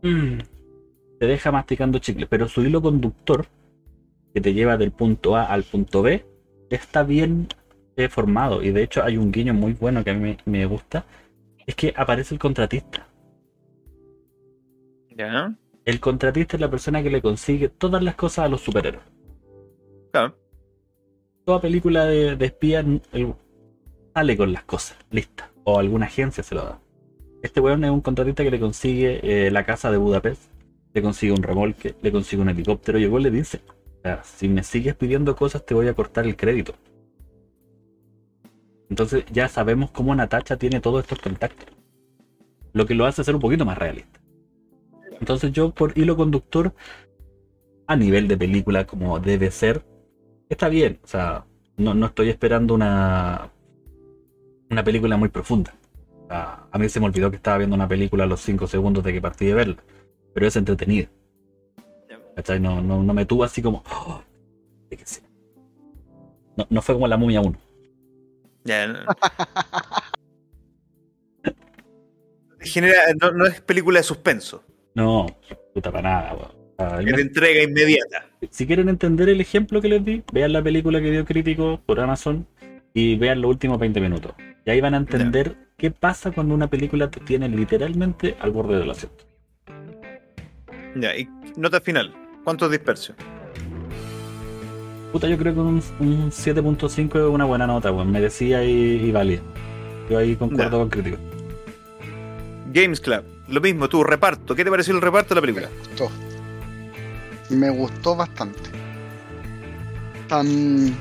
mm, 0.02 0.38
te 1.20 1.26
deja 1.26 1.52
masticando 1.52 1.98
chicle. 2.00 2.26
Pero 2.26 2.48
su 2.48 2.62
hilo 2.62 2.82
conductor, 2.82 3.46
que 4.34 4.40
te 4.40 4.52
lleva 4.52 4.76
del 4.76 4.90
punto 4.92 5.36
A 5.36 5.44
al 5.44 5.62
punto 5.62 6.02
B, 6.02 6.24
está 6.70 7.03
bien 7.03 7.49
eh, 7.97 8.09
formado. 8.09 8.62
Y 8.62 8.70
de 8.70 8.82
hecho 8.82 9.03
hay 9.03 9.16
un 9.16 9.31
guiño 9.32 9.55
muy 9.55 9.73
bueno 9.74 10.05
que 10.05 10.11
a 10.11 10.15
mí 10.15 10.20
me, 10.20 10.39
me 10.45 10.66
gusta. 10.66 11.05
Es 11.66 11.74
que 11.74 11.93
aparece 11.97 12.35
el 12.35 12.39
contratista. 12.40 13.07
Ya. 15.16 15.55
El 15.85 16.01
contratista 16.01 16.57
es 16.57 16.61
la 16.61 16.70
persona 16.70 17.03
que 17.03 17.11
le 17.11 17.23
consigue 17.23 17.69
todas 17.69 18.03
las 18.03 18.15
cosas 18.15 18.45
a 18.47 18.49
los 18.49 18.61
superhéroes. 18.61 19.05
Claro. 20.12 20.35
toda 21.45 21.61
película 21.61 22.05
de, 22.07 22.36
de 22.36 22.47
espía 22.47 22.81
el- 22.81 23.35
sale 24.15 24.36
con 24.36 24.53
las 24.53 24.65
cosas 24.65 24.97
listas. 25.11 25.49
O 25.65 25.78
alguna 25.78 26.07
agencia 26.07 26.43
se 26.43 26.55
lo 26.55 26.62
da. 26.65 26.81
Este 27.43 27.61
weón 27.61 27.85
es 27.85 27.90
un 27.90 28.01
contratista 28.01 28.43
que 28.43 28.51
le 28.51 28.59
consigue 28.61 29.20
eh, 29.47 29.51
la 29.51 29.65
casa 29.65 29.90
de 29.90 29.97
Budapest, 29.97 30.43
le 30.93 31.03
consigue 31.03 31.32
un 31.32 31.43
remolque, 31.43 31.95
le 32.03 32.11
consigue 32.11 32.43
un 32.43 32.49
helicóptero 32.49 32.99
y 32.99 33.05
el 33.05 33.11
weón 33.11 33.23
le 33.23 33.31
dice, 33.31 33.61
si 34.22 34.48
me 34.48 34.62
sigues 34.62 34.94
pidiendo 34.94 35.36
cosas 35.36 35.64
te 35.64 35.74
voy 35.74 35.88
a 35.88 35.94
cortar 35.94 36.26
el 36.26 36.36
crédito. 36.36 36.74
Entonces 38.90 39.24
ya 39.30 39.48
sabemos 39.48 39.90
cómo 39.90 40.14
Natacha 40.14 40.56
tiene 40.56 40.80
todos 40.80 41.02
estos 41.02 41.20
contactos. 41.20 41.68
Lo 42.72 42.86
que 42.86 42.94
lo 42.94 43.06
hace 43.06 43.24
ser 43.24 43.34
un 43.34 43.40
poquito 43.40 43.64
más 43.64 43.78
realista. 43.78 44.20
Entonces 45.20 45.52
yo 45.52 45.70
por 45.72 45.96
hilo 45.98 46.16
conductor, 46.16 46.72
a 47.86 47.96
nivel 47.96 48.28
de 48.28 48.36
película 48.36 48.86
como 48.86 49.18
debe 49.18 49.50
ser, 49.50 49.82
está 50.48 50.68
bien. 50.68 51.00
O 51.02 51.06
sea, 51.06 51.44
no, 51.76 51.94
no 51.94 52.06
estoy 52.06 52.28
esperando 52.28 52.74
una, 52.74 53.50
una 54.70 54.84
película 54.84 55.16
muy 55.16 55.28
profunda. 55.28 55.74
A 56.30 56.78
mí 56.78 56.88
se 56.88 57.00
me 57.00 57.06
olvidó 57.06 57.30
que 57.30 57.36
estaba 57.36 57.58
viendo 57.58 57.74
una 57.74 57.88
película 57.88 58.24
a 58.24 58.26
los 58.26 58.40
5 58.40 58.66
segundos 58.66 59.02
de 59.02 59.12
que 59.12 59.20
partí 59.20 59.46
de 59.46 59.54
verla. 59.54 59.76
Pero 60.34 60.46
es 60.46 60.56
entretenida. 60.56 61.08
¿Cachai? 62.39 62.60
No, 62.60 62.81
no, 62.81 63.02
no 63.02 63.15
me 63.15 63.24
tuvo 63.27 63.43
así 63.43 63.60
como... 63.60 63.82
"Oh, 63.90 64.23
de 64.89 64.97
que 64.97 65.05
sí". 65.05 65.20
No, 66.56 66.65
no 66.70 66.82
fue 66.82 66.94
como 66.94 67.09
la 67.09 67.16
momia 67.16 67.40
1. 67.40 67.59
Ya, 68.62 68.86
no. 68.86 69.01
Genera, 72.60 73.01
no, 73.20 73.32
no 73.32 73.44
es 73.44 73.60
película 73.60 73.98
de 73.98 74.05
suspenso, 74.05 74.62
No, 74.94 75.27
puta 75.74 75.90
para 75.90 76.09
nada, 76.09 76.52
weón. 76.78 77.09
Entrega 77.19 77.60
inmediata. 77.60 78.27
Si 78.51 78.69
quieren 78.69 78.89
entender 78.89 79.28
el 79.28 79.40
ejemplo 79.40 79.81
que 79.81 79.89
les 79.89 80.05
di, 80.05 80.23
vean 80.32 80.52
la 80.52 80.62
película 80.62 81.01
que 81.01 81.10
dio 81.10 81.24
crítico 81.24 81.81
por 81.86 81.98
Amazon 81.98 82.47
y 82.94 83.16
vean 83.16 83.40
los 83.40 83.51
últimos 83.51 83.81
20 83.81 84.01
minutos. 84.01 84.32
Y 84.65 84.70
ahí 84.70 84.81
van 84.81 84.94
a 84.94 84.98
entender 84.98 85.56
qué 85.77 85.90
pasa 85.90 86.31
cuando 86.31 86.55
una 86.55 86.70
película 86.70 87.10
te 87.10 87.19
tiene 87.19 87.48
literalmente 87.48 88.36
al 88.39 88.52
borde 88.52 88.78
del 88.78 88.90
asiento. 88.93 89.24
Ya, 90.94 91.16
y 91.16 91.28
nota 91.56 91.81
final. 91.81 92.15
¿Cuántos 92.48 92.70
dispersos? 92.70 93.14
Puta, 95.12 95.28
yo 95.28 95.36
creo 95.36 95.52
que 95.52 95.60
un, 95.60 95.82
un 96.00 96.30
7.5 96.30 97.16
es 97.16 97.22
una 97.34 97.44
buena 97.44 97.66
nota, 97.66 97.92
weón. 97.92 98.10
Merecía 98.10 98.64
y, 98.64 98.70
y 98.70 99.12
valía. 99.12 99.40
Yo 100.08 100.16
ahí 100.16 100.34
concuerdo 100.34 100.70
Ya. 100.70 100.78
con 100.78 100.88
crítico. 100.88 101.18
Games 102.72 103.00
Club, 103.02 103.22
lo 103.48 103.60
mismo, 103.60 103.86
tú, 103.90 104.02
reparto. 104.02 104.54
¿Qué 104.54 104.64
te 104.64 104.70
pareció 104.70 104.94
el 104.94 105.02
reparto 105.02 105.34
de 105.34 105.34
la 105.34 105.40
película? 105.42 105.68
gustó. 105.90 106.10
Me 107.50 107.68
gustó 107.68 108.16
bastante. 108.16 108.70
Tan- 110.28 110.96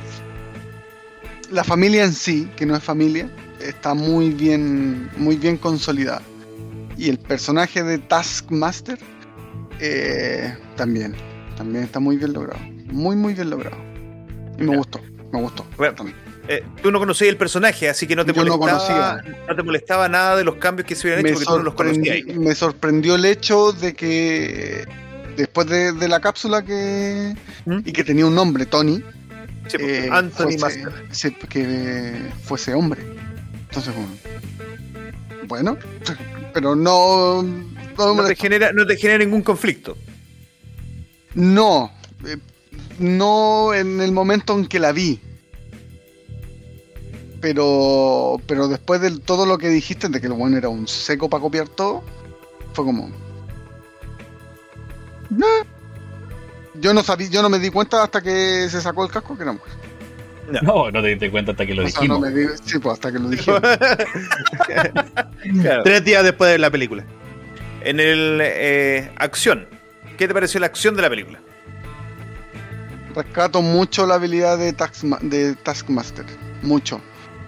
La 1.50 1.64
familia 1.64 2.04
en 2.04 2.12
sí, 2.12 2.50
que 2.58 2.66
no 2.66 2.76
es 2.76 2.84
familia, 2.84 3.30
está 3.62 3.94
muy 3.94 4.32
bien, 4.32 5.10
muy 5.16 5.38
bien 5.38 5.56
consolidada. 5.56 6.22
Y 6.98 7.10
el 7.10 7.18
personaje 7.20 7.84
de 7.84 8.00
Taskmaster 8.00 9.00
eh, 9.80 10.54
también, 10.76 11.16
también 11.58 11.84
está 11.84 12.00
muy 12.00 12.18
bien 12.18 12.34
logrado. 12.34 12.60
Muy, 12.92 13.16
muy 13.16 13.34
bien 13.34 13.50
logrado. 13.50 13.78
Y 14.58 14.64
me 14.64 14.78
gustó, 14.78 15.02
me 15.32 15.42
gustó. 15.42 15.66
Bueno. 15.78 15.96
Eh, 16.50 16.64
tú 16.82 16.92
no 16.92 17.00
conocías 17.00 17.30
el 17.30 17.36
personaje, 17.36 17.90
así 17.90 18.08
que 18.08 18.16
no 18.16 18.26
te 18.26 18.32
Yo 18.32 18.46
no 18.46 18.58
molestaba, 18.58 19.22
no, 19.50 19.56
te 19.56 19.64
molestaba 19.64 20.08
nada 20.08 20.38
de 20.38 20.46
los 20.46 20.56
cambios 20.56 20.88
que 20.88 20.96
se 20.96 21.08
hubieran 21.08 21.24
me, 21.24 21.32
hecho 21.32 21.40
porque 21.40 21.52
tú 21.52 21.58
no 21.58 21.64
los 21.64 21.74
conocías. 21.74 22.38
me 22.38 22.56
sorprendió 22.56 23.16
el 23.16 23.26
hecho 23.26 23.74
de 23.74 23.94
que 23.94 24.86
después 25.36 25.68
de, 25.68 25.92
de 25.92 26.08
la 26.08 26.22
cápsula 26.22 26.64
que 26.64 27.36
¿Mm? 27.66 27.80
y 27.84 27.92
que 27.92 28.06
tenía 28.06 28.26
un 28.26 28.34
nombre, 28.34 28.66
Tony, 28.66 29.04
Sí, 29.68 29.78
pues, 29.78 30.06
eh, 30.06 30.10
Anthony 30.12 30.58
fuese, 30.58 31.36
que 31.50 32.32
fuese 32.44 32.74
hombre. 32.74 33.02
Entonces, 33.68 33.94
bueno, 35.48 35.78
pero 36.54 36.76
no, 36.76 37.44
no, 37.44 38.26
te, 38.26 38.36
genera, 38.36 38.72
no 38.72 38.86
te 38.86 38.96
genera 38.96 39.24
ningún 39.24 39.42
conflicto. 39.42 39.98
No, 41.38 41.92
eh, 42.26 42.38
no 43.00 43.74
en 43.74 44.02
el 44.02 44.12
momento 44.12 44.54
en 44.58 44.66
que 44.68 44.80
la 44.80 44.92
vi. 44.92 45.22
Pero, 47.40 48.42
pero 48.48 48.68
después 48.68 49.00
de 49.00 49.20
todo 49.20 49.46
lo 49.46 49.58
que 49.60 49.70
dijiste, 49.70 50.10
de 50.10 50.20
que 50.20 50.26
el 50.28 50.34
bueno 50.34 50.58
era 50.58 50.70
un 50.70 50.88
seco 50.88 51.30
para 51.30 51.42
copiar 51.42 51.70
todo, 51.70 52.04
fue 52.74 52.84
como. 52.84 53.10
"Nah". 55.30 55.46
Yo 56.80 56.94
no 56.94 57.04
sabía, 57.04 57.30
yo 57.30 57.42
no 57.42 57.50
me 57.50 57.60
di 57.60 57.70
cuenta 57.70 58.04
hasta 58.04 58.22
que 58.22 58.68
se 58.70 58.82
sacó 58.82 59.06
el 59.06 59.12
casco 59.12 59.36
que 59.38 59.44
era 59.44 59.52
mujer. 59.52 59.74
No, 60.64 60.90
no 60.92 61.02
te 61.02 61.10
diste 61.10 61.30
cuenta 61.30 61.52
hasta 61.52 61.66
que 61.66 61.76
lo 61.76 61.86
O 61.86 61.90
sea, 61.90 62.08
no 62.08 62.20
dijimos. 62.20 62.34
me 62.34 62.40
di- 62.40 62.48
sí, 62.64 62.80
pues 62.80 62.94
hasta 62.94 63.12
que 63.12 63.20
lo. 63.20 63.30
Claro. 65.62 65.84
Tres 65.84 66.04
días 66.06 66.24
después 66.24 66.52
de 66.52 66.58
la 66.58 66.72
película. 66.72 67.04
En 67.82 68.00
el 68.00 68.40
eh, 68.42 69.12
acción, 69.18 69.68
¿qué 70.18 70.28
te 70.28 70.34
pareció 70.34 70.60
la 70.60 70.66
acción 70.68 70.96
de 70.96 71.02
la 71.02 71.10
película? 71.10 71.40
Rescato 73.16 73.62
mucho 73.62 74.06
la 74.06 74.16
habilidad 74.16 74.58
de, 74.58 74.76
Taskma- 74.76 75.20
de 75.22 75.56
Taskmaster. 75.56 76.26
Mucho. 76.62 77.02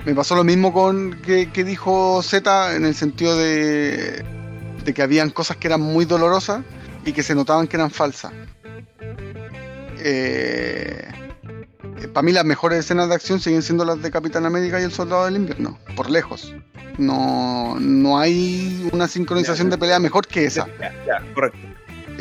Me 0.05 0.15
pasó 0.15 0.35
lo 0.35 0.43
mismo 0.43 0.73
con 0.73 1.19
que, 1.21 1.51
que 1.51 1.63
dijo 1.63 2.21
Z 2.23 2.75
en 2.75 2.85
el 2.85 2.95
sentido 2.95 3.37
de, 3.37 4.23
de 4.85 4.93
que 4.93 5.01
habían 5.01 5.29
cosas 5.29 5.57
que 5.57 5.67
eran 5.67 5.81
muy 5.81 6.05
dolorosas 6.05 6.63
y 7.05 7.11
que 7.11 7.21
se 7.21 7.35
notaban 7.35 7.67
que 7.67 7.75
eran 7.77 7.91
falsas. 7.91 8.31
Para 12.13 12.23
mí 12.25 12.31
las 12.31 12.45
mejores 12.45 12.79
escenas 12.79 13.09
de 13.09 13.15
acción 13.15 13.39
siguen 13.39 13.61
siendo 13.61 13.83
las 13.85 14.01
de 14.01 14.09
Capitán 14.09 14.45
América 14.45 14.79
y 14.79 14.83
el 14.83 14.91
Soldado 14.91 15.25
del 15.25 15.35
Invierno, 15.35 15.77
por 15.95 16.09
lejos. 16.09 16.55
No, 16.97 17.77
no 17.79 18.17
hay 18.19 18.89
una 18.91 19.07
sincronización 19.07 19.69
de 19.69 19.77
pelea 19.77 19.99
mejor 19.99 20.25
que 20.25 20.45
esa. 20.45 20.67
Ya, 20.79 20.93
ya, 21.05 21.33
correcto. 21.33 21.59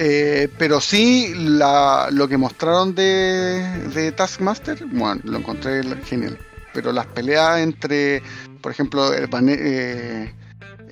Eh, 0.01 0.49
pero 0.59 0.81
sí, 0.81 1.33
la- 1.37 2.09
lo 2.13 2.29
que 2.29 2.37
mostraron 2.37 2.95
de, 2.95 3.63
de 3.95 4.13
Taskmaster, 4.13 4.85
bueno, 4.87 5.21
lo 5.25 5.39
encontré 5.39 5.83
genial. 6.05 6.39
Pero 6.73 6.93
las 6.93 7.07
peleas 7.07 7.59
entre, 7.59 8.23
por 8.61 8.71
ejemplo, 8.71 9.13
el 9.13 9.27
Bane- 9.29 9.57
eh, 9.59 10.35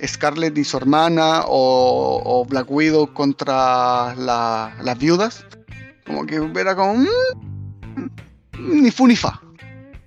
Scarlett 0.05 0.57
y 0.57 0.63
su 0.65 0.75
hermana 0.75 1.43
o, 1.47 2.21
o 2.25 2.45
Black 2.45 2.69
Widow 2.69 3.13
contra 3.13 4.13
la- 4.15 4.75
las 4.83 4.97
viudas, 4.99 5.45
como 6.05 6.25
que 6.25 6.35
era 6.59 6.75
como... 6.75 6.95
mm, 6.95 8.09
ni 8.57 8.91
fu 8.91 9.07
ni 9.07 9.15
fa. 9.15 9.39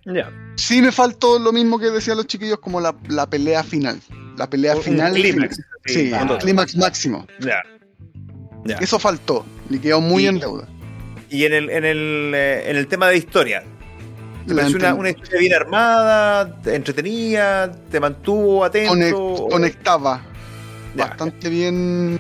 Ya. 0.05 0.31
Sí 0.57 0.83
me 0.83 0.93
faltó 0.93 1.39
lo 1.39 1.53
mismo 1.53 1.79
que 1.79 1.87
decían 1.91 2.19
los 2.19 2.27
chiquillos 2.27 2.59
como 2.59 2.81
la, 2.81 2.95
la 3.09 3.29
pelea 3.29 3.63
final. 3.63 3.99
La 4.37 4.49
pelea 4.51 4.77
final. 4.77 5.15
clímax. 5.15 5.61
Sí, 5.87 6.13
el 6.13 6.39
clímax 6.39 6.77
máximo. 6.77 7.27
Ya. 7.41 7.63
Ya. 8.65 8.77
Eso 8.79 8.99
faltó. 8.99 9.45
Y 9.69 9.79
quedó 9.79 10.01
muy 10.01 10.25
Y- 10.25 10.27
en 10.29 10.39
deuda. 10.41 10.67
Y 11.29 11.45
en 11.45 11.53
el, 11.55 11.71
en 11.71 11.85
el, 11.85 12.33
eh, 12.35 12.71
en 12.71 12.77
el 12.77 12.87
tema 12.89 13.07
de 13.09 13.17
historia, 13.17 13.63
¿te 14.47 14.53
La 14.55 14.63
pareció 14.63 14.79
una, 14.79 14.95
una 14.95 15.11
historia 15.11 15.39
bien 15.39 15.55
armada, 15.55 16.61
te 16.61 16.75
entretenía, 16.75 17.71
te 17.91 18.01
mantuvo 18.01 18.65
atento? 18.65 18.95
conect- 18.95 19.15
o- 19.17 19.49
conectaba 19.49 20.23
Ya. 20.97 21.07
bastante 21.07 21.49
bien 21.49 22.19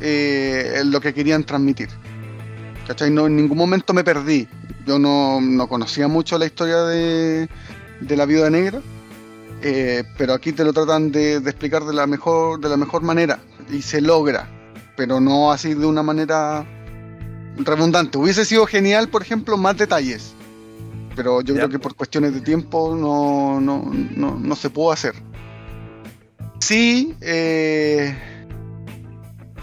eh, 0.00 0.82
lo 0.84 1.00
que 1.00 1.12
querían 1.14 1.42
transmitir. 1.44 1.88
¿Cachai? 2.86 3.10
No, 3.10 3.26
en 3.26 3.36
ningún 3.36 3.58
momento 3.58 3.92
me 3.92 4.04
perdí. 4.04 4.46
Yo 4.86 4.98
no, 4.98 5.40
no 5.40 5.68
conocía 5.68 6.06
mucho 6.06 6.38
la 6.38 6.46
historia 6.46 6.82
de, 6.84 7.48
de 8.00 8.16
la 8.16 8.24
viuda 8.24 8.50
negra, 8.50 8.80
eh, 9.62 10.04
pero 10.16 10.32
aquí 10.34 10.52
te 10.52 10.62
lo 10.64 10.72
tratan 10.72 11.10
de, 11.10 11.40
de 11.40 11.50
explicar 11.50 11.82
de 11.84 11.92
la 11.92 12.06
mejor 12.06 12.60
de 12.60 12.68
la 12.68 12.76
mejor 12.76 13.02
manera 13.02 13.40
y 13.68 13.82
se 13.82 14.00
logra, 14.00 14.48
pero 14.96 15.20
no 15.20 15.52
así 15.52 15.74
de 15.74 15.86
una 15.86 16.02
manera 16.02 16.66
redundante. 17.58 18.18
Hubiese 18.18 18.44
sido 18.44 18.66
genial, 18.66 19.08
por 19.08 19.22
ejemplo, 19.22 19.56
más 19.56 19.76
detalles, 19.76 20.34
pero 21.14 21.40
yo 21.40 21.54
Ya. 21.54 21.60
creo 21.60 21.70
que 21.70 21.78
por 21.78 21.94
cuestiones 21.94 22.34
de 22.34 22.40
tiempo 22.40 22.94
no, 22.96 23.60
no, 23.60 23.90
no, 24.16 24.38
no 24.38 24.56
se 24.56 24.70
pudo 24.70 24.92
hacer. 24.92 25.14
Sí, 26.60 27.14
eh, 27.20 28.16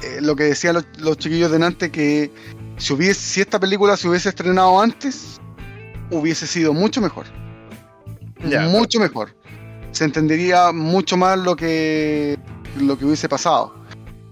eh, 0.02 0.20
lo 0.22 0.36
que 0.36 0.44
decían 0.46 0.76
los, 0.76 0.86
los 1.00 1.18
chiquillos 1.18 1.52
de 1.52 1.60
Nantes, 1.60 1.90
que 1.92 2.32
si, 2.78 2.94
hubiese, 2.94 3.20
si 3.20 3.42
esta 3.42 3.60
película 3.60 3.98
se 3.98 4.08
hubiese 4.08 4.30
estrenado 4.30 4.80
antes, 4.82 5.40
hubiese 6.12 6.48
sido 6.48 6.74
mucho 6.74 7.02
mejor. 7.02 7.26
Ya, 8.48 8.62
mucho 8.68 9.00
mejor. 9.00 9.36
Se 9.92 10.04
entendería 10.06 10.72
mucho 10.72 11.16
más 11.18 11.38
lo 11.40 11.56
que, 11.56 12.38
lo 12.80 12.98
que 12.98 13.06
hubiese 13.06 13.30
pasado. 13.30 13.74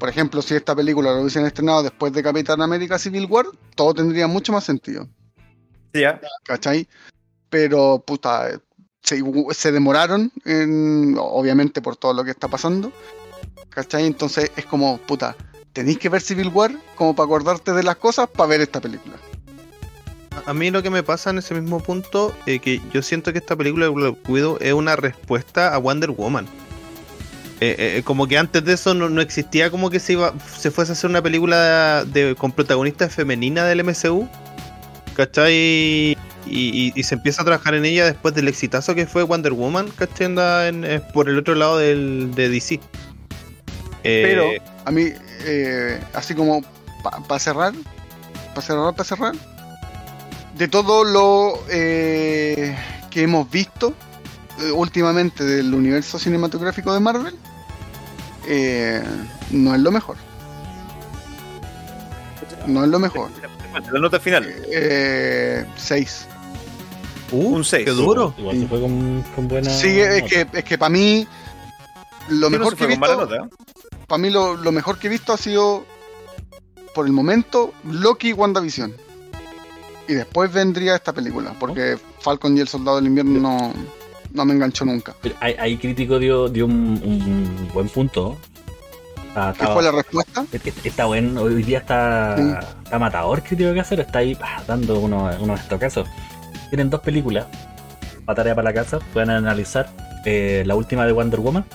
Por 0.02 0.10
ejemplo, 0.10 0.42
si 0.42 0.56
esta 0.56 0.76
película 0.76 1.12
lo 1.14 1.20
hubiesen 1.22 1.46
estrenado 1.46 1.84
después 1.84 2.12
de 2.12 2.24
Capitán 2.24 2.60
América 2.60 2.98
Civil 2.98 3.28
War, 3.30 3.46
todo 3.76 3.94
tendría 3.94 4.26
mucho 4.26 4.52
más 4.52 4.64
sentido. 4.64 5.08
Ya. 5.94 6.20
¿cachai? 6.44 6.88
Pero, 7.52 8.04
puta, 8.04 8.50
se, 9.04 9.22
se 9.52 9.72
demoraron, 9.72 10.32
en- 10.44 11.16
obviamente 11.20 11.84
por 11.84 11.98
todo 11.98 12.16
lo 12.16 12.24
que 12.24 12.32
está 12.32 12.48
pasando, 12.48 12.92
¿cachai? 13.70 14.08
Entonces 14.08 14.52
es 14.56 14.66
como, 14.66 14.98
puta, 14.98 15.36
tenéis 15.72 16.00
que 16.00 16.10
ver 16.10 16.24
Civil 16.24 16.48
War 16.48 16.72
como 16.96 17.16
para 17.16 17.26
acordarte 17.26 17.72
de 17.72 17.84
las 17.84 17.98
cosas 17.98 18.28
para 18.28 18.50
ver 18.50 18.62
esta 18.62 18.82
película. 18.82 19.18
A 20.48 20.54
mí 20.56 20.72
lo 20.72 20.82
que 20.82 20.90
me 20.90 21.04
pasa 21.04 21.30
en 21.30 21.38
ese 21.38 21.54
mismo 21.54 21.80
punto 21.80 22.36
es 22.48 22.60
que 22.60 22.82
yo 22.92 23.04
siento 23.04 23.32
que 23.34 23.38
esta 23.38 23.56
película 23.56 23.86
de 23.86 23.92
Black 23.92 24.28
Widow 24.28 24.58
es 24.62 24.74
una 24.74 24.96
respuesta 24.96 25.76
a 25.76 25.78
Wonder 25.78 26.10
Woman. 26.10 26.48
Eh, 27.64 27.98
eh, 28.00 28.02
como 28.04 28.28
que 28.28 28.40
antes 28.40 28.66
de 28.66 28.74
eso 28.74 28.96
no, 28.96 29.08
no 29.08 29.22
existía 29.22 29.70
como 29.70 29.92
que 29.92 30.00
se 30.00 30.14
iba 30.14 30.34
se 30.60 30.72
fuese 30.72 30.92
a 30.92 30.94
hacer 30.94 31.12
una 31.12 31.22
película 31.22 32.04
de, 32.06 32.36
con 32.36 32.52
protagonista 32.52 33.08
femenina 33.08 33.66
del 33.66 33.84
MCU. 33.84 34.28
¿Cachai? 35.16 35.54
Y, 35.54 36.92
y- 36.96 37.04
se 37.04 37.14
empieza 37.16 37.44
a 37.44 37.46
trabajar 37.46 37.76
en 37.76 37.86
ella 37.86 38.06
después 38.06 38.34
del 38.34 38.48
exitazo 38.48 38.96
que 38.96 39.06
fue 39.06 39.22
Wonder 39.22 39.54
Woman, 39.54 39.90
¿cachai? 39.96 40.26
Anda 40.26 40.68
eh, 40.70 41.02
por 41.14 41.30
el 41.30 41.38
otro 41.38 41.54
lado 41.54 41.78
del, 41.78 42.34
de 42.34 42.50
DC. 42.50 42.80
Pero 44.02 44.50
a 44.86 44.90
mí, 44.92 45.10
así 46.14 46.34
como 46.34 46.64
para 47.28 47.40
cerrar, 47.40 47.74
para 48.56 48.62
cerrar, 48.66 48.96
para 48.96 49.04
cerrar, 49.04 49.36
de 50.58 50.68
todo 50.68 51.04
lo 51.04 51.64
que 51.68 52.76
hemos 53.14 53.52
visto 53.52 53.94
últimamente 54.74 55.44
del 55.44 55.72
universo 55.76 56.18
cinematográfico 56.18 56.92
de 56.94 57.00
Marvel, 57.00 57.36
eh, 58.48 59.04
no 59.52 59.76
es 59.76 59.82
lo 59.82 59.92
mejor. 59.92 60.18
No 62.68 62.84
es 62.84 62.90
lo 62.90 63.00
mejor. 63.00 63.30
La 63.92 64.00
nota 64.00 64.20
final, 64.20 64.54
6. 65.76 66.28
uh, 67.32 67.38
un 67.38 67.64
6. 67.64 67.86
qué 67.86 67.92
duro. 67.92 68.34
Igual 68.38 68.60
se 68.60 68.68
fue 68.68 68.82
con, 68.82 69.24
con 69.36 69.48
buena. 69.48 69.70
Sí, 69.70 70.00
es 70.00 70.24
nota. 70.24 70.28
que, 70.28 70.60
es 70.60 70.64
que 70.64 70.78
para 70.78 70.90
mí, 70.90 71.28
lo 72.30 72.50
mejor 72.50 72.76
que 72.76 72.84
he 72.84 72.88
visto. 72.88 73.36
¿eh? 73.36 73.50
para 74.08 74.22
mí 74.22 74.30
lo, 74.30 74.56
lo 74.58 74.72
mejor 74.72 75.00
que 75.00 75.08
he 75.08 75.10
visto 75.10 75.32
ha 75.32 75.38
sido, 75.38 75.86
por 76.94 77.06
el 77.06 77.14
momento, 77.14 77.74
Loki 77.86 78.30
y 78.30 78.34
WandaVision. 78.34 78.94
Y 80.08 80.14
después 80.16 80.52
vendría 80.52 80.96
esta 80.96 81.14
película, 81.14 81.56
porque 81.58 81.98
Falcon 82.20 82.58
y 82.58 82.60
el 82.60 82.68
Soldado 82.68 82.98
del 82.98 83.08
Invierno 83.08 83.40
no, 83.40 83.74
no 84.34 84.46
me 84.46 84.54
enganchó 84.54 84.86
nunca. 84.86 85.14
Pero 85.22 85.36
Ahí, 85.40 85.56
ahí 85.60 85.78
crítico 85.78 86.20
dio, 86.20 86.50
dio 86.50 86.66
un, 86.66 87.02
un 87.04 87.70
buen 87.74 87.90
punto. 87.90 88.38
Está, 89.28 89.54
¿Qué 89.58 89.64
está- 89.64 89.74
fue 89.74 89.84
la 89.84 89.92
respuesta? 89.92 90.46
está- 90.52 90.72
está 90.88 91.06
bueno, 91.06 91.42
hoy 91.42 91.64
día 91.64 91.78
está, 91.80 92.36
Sí. 92.38 92.54
está 92.84 93.00
matador 93.00 93.42
crítico 93.44 93.74
que 93.74 93.80
hacer, 93.80 94.00
está 94.02 94.20
ahí 94.20 94.38
ah, 94.42 94.62
dando 94.68 95.00
unos, 95.00 95.40
unos 95.40 95.60
estocazos. 95.60 96.08
Tienen 96.70 96.90
dos 96.90 97.00
películas, 97.02 97.46
para 98.26 98.36
tarea 98.36 98.56
para 98.56 98.70
la 98.70 98.74
casa, 98.74 99.00
pueden 99.14 99.30
analizar 99.30 99.90
eh, 100.26 100.64
la 100.66 100.76
última 100.76 101.06
de 101.06 101.14
Wonder 101.14 101.40
Woman 101.40 101.66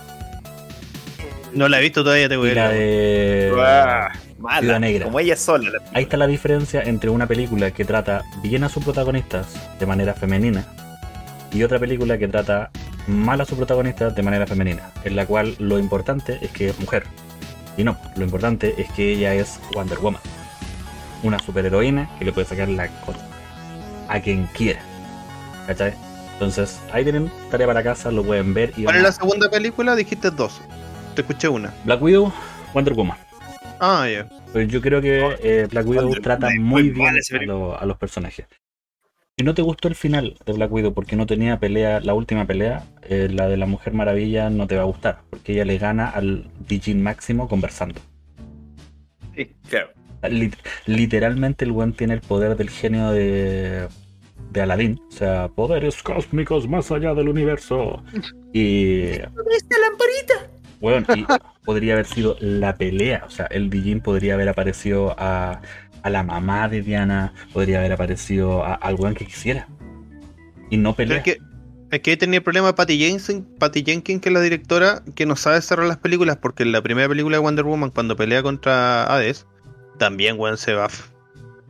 No 1.52 1.68
la 1.68 1.78
he 1.78 1.82
visto 1.82 2.04
todavía, 2.04 2.28
te 2.28 2.36
voy 2.36 2.50
y 2.50 2.52
a 2.52 2.54
la 2.54 2.68
de 2.68 3.52
Ah, 3.58 4.08
mala, 4.38 4.78
Negra. 4.78 5.06
Como 5.06 5.18
ella 5.18 5.36
sola. 5.36 5.70
la- 5.70 5.82
Ahí 5.94 6.04
está 6.04 6.16
la 6.18 6.26
diferencia 6.26 6.82
entre 6.82 7.08
una 7.10 7.26
película 7.26 7.70
que 7.70 7.84
trata 7.86 8.22
bien 8.42 8.62
a 8.64 8.68
sus 8.68 8.84
protagonistas 8.84 9.46
de 9.80 9.86
manera 9.86 10.12
femenina 10.14 10.64
y 11.56 11.62
otra 11.64 11.78
película 11.78 12.18
que 12.18 12.28
trata 12.28 12.70
mal 13.06 13.40
a 13.40 13.44
sus 13.44 13.56
protagonistas 13.56 14.14
de 14.14 14.22
manera 14.22 14.46
femenina, 14.46 14.90
en 15.04 15.16
la 15.16 15.26
cual 15.26 15.54
lo 15.58 15.78
importante 15.78 16.38
es 16.42 16.50
que 16.50 16.68
es 16.68 16.78
mujer. 16.78 17.04
Y 17.76 17.84
no, 17.84 17.96
lo 18.16 18.24
importante 18.24 18.74
es 18.80 18.90
que 18.92 19.12
ella 19.12 19.34
es 19.34 19.60
Wonder 19.74 19.98
Woman. 19.98 20.20
Una 21.22 21.38
superheroína 21.38 22.10
que 22.18 22.24
le 22.24 22.32
puede 22.32 22.46
sacar 22.46 22.68
la 22.68 22.88
cosa 23.00 23.20
a 24.08 24.20
quien 24.20 24.46
quiera. 24.46 24.80
¿Cachai? 25.66 25.94
Entonces, 26.34 26.80
ahí 26.92 27.02
tienen 27.04 27.30
tarea 27.50 27.66
para 27.66 27.82
casa, 27.82 28.10
lo 28.10 28.22
pueden 28.22 28.52
ver. 28.54 28.72
Y 28.76 28.84
¿Cuál 28.84 28.96
es 28.96 29.02
la 29.02 29.12
segunda 29.12 29.50
película? 29.50 29.96
Dijiste 29.96 30.30
dos. 30.30 30.60
Te 31.14 31.22
escuché 31.22 31.48
una. 31.48 31.72
Black 31.84 32.02
Widow, 32.02 32.32
Wonder 32.74 32.92
Woman. 32.94 33.16
Ah, 33.80 34.06
ya. 34.08 34.28
Pues 34.52 34.68
yo 34.68 34.80
creo 34.80 35.00
que 35.00 35.36
eh, 35.42 35.66
Black 35.70 35.86
Widow 35.86 36.04
Wonder 36.04 36.22
trata 36.22 36.48
muy 36.58 36.90
bien 36.90 37.14
lo- 37.46 37.78
a 37.78 37.84
los 37.86 37.96
personajes. 37.96 38.46
Si 39.38 39.44
no 39.44 39.52
te 39.52 39.60
gustó 39.60 39.88
el 39.88 39.94
final 39.94 40.34
de 40.46 40.52
Black 40.54 40.72
Widow 40.72 40.94
porque 40.94 41.14
no 41.14 41.26
tenía 41.26 41.60
pelea, 41.60 42.00
la 42.00 42.14
última 42.14 42.46
pelea, 42.46 42.84
eh, 43.02 43.28
la 43.30 43.48
de 43.48 43.58
la 43.58 43.66
Mujer 43.66 43.92
Maravilla 43.92 44.48
no 44.48 44.66
te 44.66 44.76
va 44.76 44.82
a 44.82 44.86
gustar, 44.86 45.20
porque 45.28 45.52
ella 45.52 45.66
le 45.66 45.76
gana 45.76 46.08
al 46.08 46.46
Dijin 46.66 47.02
máximo 47.02 47.46
conversando. 47.46 48.00
Sí, 49.34 49.50
claro. 49.68 49.90
Lit- 50.22 50.56
literalmente 50.86 51.66
el 51.66 51.72
buen 51.72 51.92
tiene 51.92 52.14
el 52.14 52.22
poder 52.22 52.56
del 52.56 52.70
genio 52.70 53.10
de, 53.10 53.88
de 54.52 54.60
Aladdin, 54.62 54.98
o 55.06 55.12
sea, 55.12 55.48
poderes 55.48 56.02
cósmicos 56.02 56.66
más 56.66 56.90
allá 56.90 57.12
del 57.12 57.28
universo. 57.28 58.02
Y 58.54 59.18
bueno, 60.80 61.06
y 61.14 61.26
podría 61.64 61.92
haber 61.94 62.06
sido 62.06 62.36
la 62.40 62.76
pelea. 62.76 63.24
O 63.26 63.30
sea, 63.30 63.44
el 63.46 63.68
Dijin 63.68 64.00
podría 64.00 64.32
haber 64.34 64.48
aparecido 64.48 65.14
a, 65.18 65.60
a 66.06 66.10
la 66.10 66.22
mamá 66.22 66.68
de 66.68 66.82
Diana, 66.82 67.32
podría 67.52 67.78
haber 67.78 67.92
aparecido 67.92 68.64
a, 68.64 68.74
al 68.74 68.94
weón 68.96 69.14
que 69.14 69.26
quisiera. 69.26 69.68
Y 70.70 70.76
no 70.78 70.94
Pero 70.94 71.08
pelea. 71.08 71.18
es 71.18 71.24
que, 71.24 71.38
es 71.90 72.00
que 72.00 72.16
tenía 72.16 72.38
el 72.38 72.42
problema 72.42 72.74
Patty 72.74 72.98
Jenkins, 72.98 73.42
Patty 73.58 73.84
Jenkins, 73.84 74.20
que 74.20 74.28
es 74.28 74.32
la 74.32 74.40
directora, 74.40 75.02
que 75.14 75.26
no 75.26 75.36
sabe 75.36 75.60
cerrar 75.62 75.86
las 75.86 75.98
películas, 75.98 76.36
porque 76.38 76.62
en 76.64 76.72
la 76.72 76.82
primera 76.82 77.08
película 77.08 77.36
de 77.36 77.42
Wonder 77.42 77.64
Woman, 77.64 77.90
cuando 77.90 78.16
pelea 78.16 78.42
contra 78.42 79.04
Hades, 79.04 79.46
también, 79.98 80.36
weón, 80.38 80.56
se 80.58 80.72
va. 80.74 80.88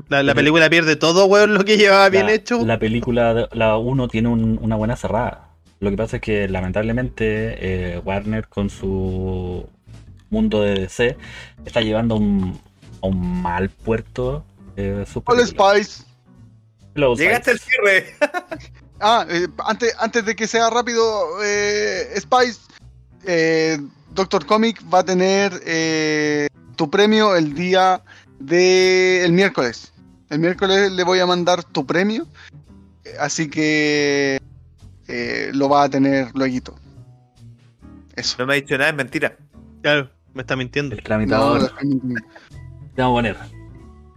La, 0.09 0.23
la 0.23 0.35
película 0.35 0.71
pierde 0.71 0.97
todo, 0.97 1.27
weón, 1.27 1.55
lo 1.55 1.65
que 1.65 1.77
llevaba 1.79 2.09
bien 2.09 2.27
la, 2.27 2.33
hecho. 2.33 2.65
La 2.65 2.79
película, 2.79 3.35
de- 3.35 3.49
la 3.53 3.77
1 3.77 4.09
tiene 4.09 4.29
un- 4.29 4.59
una 4.63 4.77
buena 4.77 4.97
cerrada. 4.97 5.49
Lo 5.81 5.91
que 5.91 5.97
pasa 5.97 6.17
es 6.17 6.23
que 6.23 6.49
lamentablemente 6.49 7.25
eh, 7.97 7.99
Warner 8.05 8.49
con 8.49 8.71
su 8.71 9.69
mundo 10.31 10.63
de 10.63 10.75
DC 10.75 11.17
está 11.67 11.81
llevando 11.83 12.17
un, 12.17 12.59
a 13.07 13.11
un 13.11 13.43
mal 13.43 13.71
puerto 13.71 14.45
eh. 14.77 15.05
Spice. 15.07 16.05
Hello, 16.95 17.15
Llegaste 17.15 17.53
al 17.53 17.59
cierre. 17.59 18.15
Ah, 18.99 19.27
eh, 19.29 19.47
antes, 19.59 19.95
antes 19.99 20.25
de 20.25 20.35
que 20.35 20.47
sea 20.47 20.71
rápido, 20.71 21.05
eh, 21.45 22.19
Spice, 22.19 22.59
eh, 23.27 23.79
Doctor 24.15 24.47
Comic 24.47 24.83
va 24.93 25.01
a 25.01 25.05
tener 25.05 25.53
eh, 25.67 26.49
tu 26.77 26.89
premio 26.89 27.37
el 27.37 27.53
día 27.53 28.03
de 28.39 29.23
el 29.23 29.33
miércoles. 29.33 29.93
El 30.31 30.39
miércoles 30.39 30.91
le 30.93 31.05
voy 31.05 31.21
a 31.21 31.27
mandar 31.27 31.63
tu 31.63 31.85
premio, 31.85 32.27
así 33.21 33.51
que 33.51 34.41
eh, 35.09 35.51
lo 35.53 35.69
va 35.69 35.83
a 35.83 35.91
tener 35.91 36.31
luego. 36.35 36.75
Eso. 38.15 38.37
No 38.39 38.47
me 38.47 38.55
ha 38.55 38.57
dicho 38.57 38.79
nada, 38.79 38.91
es 38.91 38.97
mentira. 38.97 39.37
Claro, 39.83 40.09
me 40.33 40.41
está 40.41 40.57
mintiendo. 40.57 40.97
El 40.97 41.03
tramitador. 41.03 41.71
No, 41.85 42.15
Te 42.97 43.03
vamos 43.03 43.19
a 43.19 43.19
poner 43.19 43.37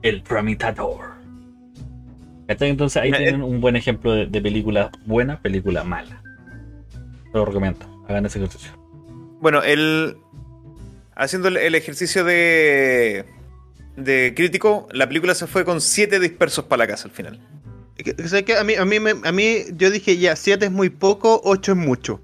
el 0.01 0.23
tramitador. 0.23 1.09
¿Cachai? 2.47 2.69
Entonces 2.69 3.01
ahí 3.01 3.09
Eh, 3.09 3.17
tienen 3.17 3.43
un 3.43 3.61
buen 3.61 3.75
ejemplo 3.75 4.13
de, 4.13 4.25
de 4.25 4.41
película 4.41 4.89
buena, 5.05 5.39
película 5.41 5.83
mala. 5.83 6.21
Te 7.31 7.37
lo 7.37 7.45
recomiendo. 7.45 7.85
Hagan 8.07 8.25
ese 8.25 8.39
ejercicio. 8.39 8.71
Bueno, 9.41 9.61
el. 9.61 10.17
Haciendo 11.15 11.49
el, 11.49 11.75
ejercicio 11.75 12.23
de. 12.23 13.25
de 13.97 14.33
crítico, 14.35 14.87
la 14.91 15.07
película 15.07 15.35
se 15.35 15.45
fue 15.47 15.65
con 15.65 15.81
7 15.81 16.19
dispersos 16.19 16.65
para 16.65 16.79
la 16.79 16.87
casa 16.87 17.07
al 17.09 17.11
final. 17.13 17.39
Que- 17.97 18.15
que- 18.15 18.27
¿sabes 18.27 18.45
qué? 18.45 18.55
A 18.57 18.63
mí, 18.63 18.75
a 18.75 18.85
mí, 18.85 18.99
me- 18.99 19.15
a 19.27 19.31
mí, 19.33 19.57
yo 19.75 19.91
dije 19.91 20.17
ya, 20.17 20.35
7 20.37 20.65
es 20.65 20.71
muy 20.71 20.89
poco, 20.89 21.41
8 21.43 21.73
es 21.73 21.77
mucho. 21.77 22.21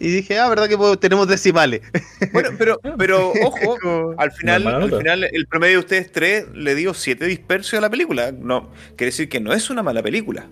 Y 0.00 0.08
dije, 0.10 0.38
ah, 0.38 0.48
verdad 0.48 0.68
que 0.68 0.96
tenemos 0.98 1.28
decimales. 1.28 1.82
Bueno, 2.32 2.50
pero, 2.58 2.80
pero 2.96 3.30
ojo, 3.42 3.76
Como- 3.80 4.14
al 4.16 4.32
final, 4.32 4.66
al 4.66 4.96
final 4.98 5.24
el 5.24 5.46
promedio 5.46 5.74
de 5.74 5.78
ustedes 5.80 6.12
tres 6.12 6.46
le 6.54 6.74
dio 6.74 6.94
7 6.94 7.24
dispersos 7.26 7.74
a 7.74 7.80
la 7.80 7.90
película. 7.90 8.32
No, 8.32 8.70
quiere 8.96 9.06
decir 9.06 9.28
que 9.28 9.40
no 9.40 9.52
es 9.52 9.68
una 9.70 9.82
mala 9.82 10.02
película. 10.02 10.48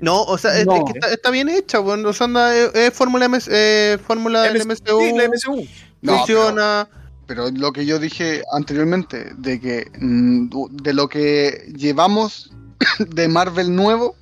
No, 0.00 0.22
o 0.22 0.36
sea, 0.36 0.58
es, 0.58 0.66
No. 0.66 0.76
es 0.76 0.82
que 0.92 0.98
está, 0.98 1.12
está 1.12 1.30
bien 1.30 1.48
hecha, 1.48 1.78
bueno, 1.78 2.08
o 2.08 2.12
sea, 2.12 2.24
anda, 2.24 2.56
es, 2.56 2.74
es 2.74 2.92
fórmula 2.92 3.28
MS 3.28 3.48
eh, 3.52 3.98
fórmula 4.04 4.42
del 4.42 4.66
MS 4.66 4.80
MCU, 4.82 5.00
sí, 5.00 5.12
la 5.16 5.28
MCU. 5.28 5.68
No, 6.00 6.16
funciona. 6.18 6.88
Pero 7.28 7.50
lo 7.52 7.72
que 7.72 7.86
yo 7.86 8.00
dije 8.00 8.42
anteriormente, 8.52 9.30
de 9.38 9.60
que 9.60 9.86
mm, 10.00 10.48
de 10.82 10.92
lo 10.92 11.08
que 11.08 11.72
llevamos 11.76 12.50
de 12.98 13.28
Marvel 13.28 13.76
nuevo, 13.76 14.16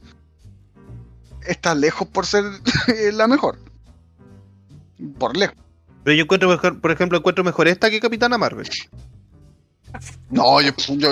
está 1.47 1.75
lejos 1.75 2.07
por 2.09 2.27
ser 2.27 2.45
la 3.15 3.27
mejor. 3.27 3.59
Por 5.19 5.37
lejos. 5.37 5.57
Pero 6.05 6.17
yo 6.17 6.23
encuentro 6.25 6.49
mejor, 6.49 6.81
por 6.81 6.91
ejemplo, 6.91 7.19
encuentro 7.19 7.45
mejor 7.45 7.69
esta 7.69 7.91
que 7.91 8.01
Capitana 8.01 8.39
Marvel. 8.39 8.69
No, 10.31 10.61
yo. 10.61 10.73
yo 10.89 11.11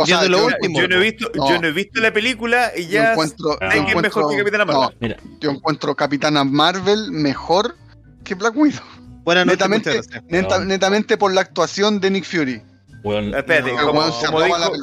o 0.00 0.06
sea, 0.06 0.22
de 0.22 0.28
lo 0.28 0.38
yo, 0.38 0.46
último. 0.46 0.80
Yo 0.80 0.88
no, 0.88 0.96
he 0.96 1.00
visto, 1.00 1.30
No. 1.34 1.48
yo 1.48 1.60
no 1.60 1.68
he 1.68 1.72
visto 1.72 2.00
la 2.00 2.12
película 2.12 2.72
y 2.76 2.84
yo 2.86 2.90
ya 2.92 3.12
encuentro. 3.12 3.58
Que 3.58 3.66
es 3.78 3.96
mejor 3.96 4.30
que 4.30 4.36
Capitana 4.38 4.64
no, 4.64 4.72
Marvel. 4.80 4.96
Mira, 5.00 5.16
yo 5.40 5.50
encuentro 5.50 5.94
Capitana 5.94 6.44
Marvel 6.44 7.10
mejor 7.12 7.76
que 8.24 8.34
Black 8.34 8.56
Widow. 8.56 8.82
Buenas 9.24 9.46
noches, 9.46 9.58
Netamente, 9.68 10.00
neta- 10.28 10.64
netamente 10.64 11.16
por 11.16 11.32
la 11.32 11.42
actuación 11.42 12.00
de 12.00 12.10
Nick 12.10 12.24
Fury. 12.24 12.62
weón, 13.04 13.34
Espérate, 13.34 13.70
dijo, 13.70 13.92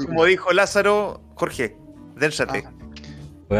como 0.07 0.25
dijo 0.25 0.53
Lázaro, 0.53 1.21
Jorge, 1.35 1.75
dénsate. 2.15 2.63
Ah. 2.65 2.71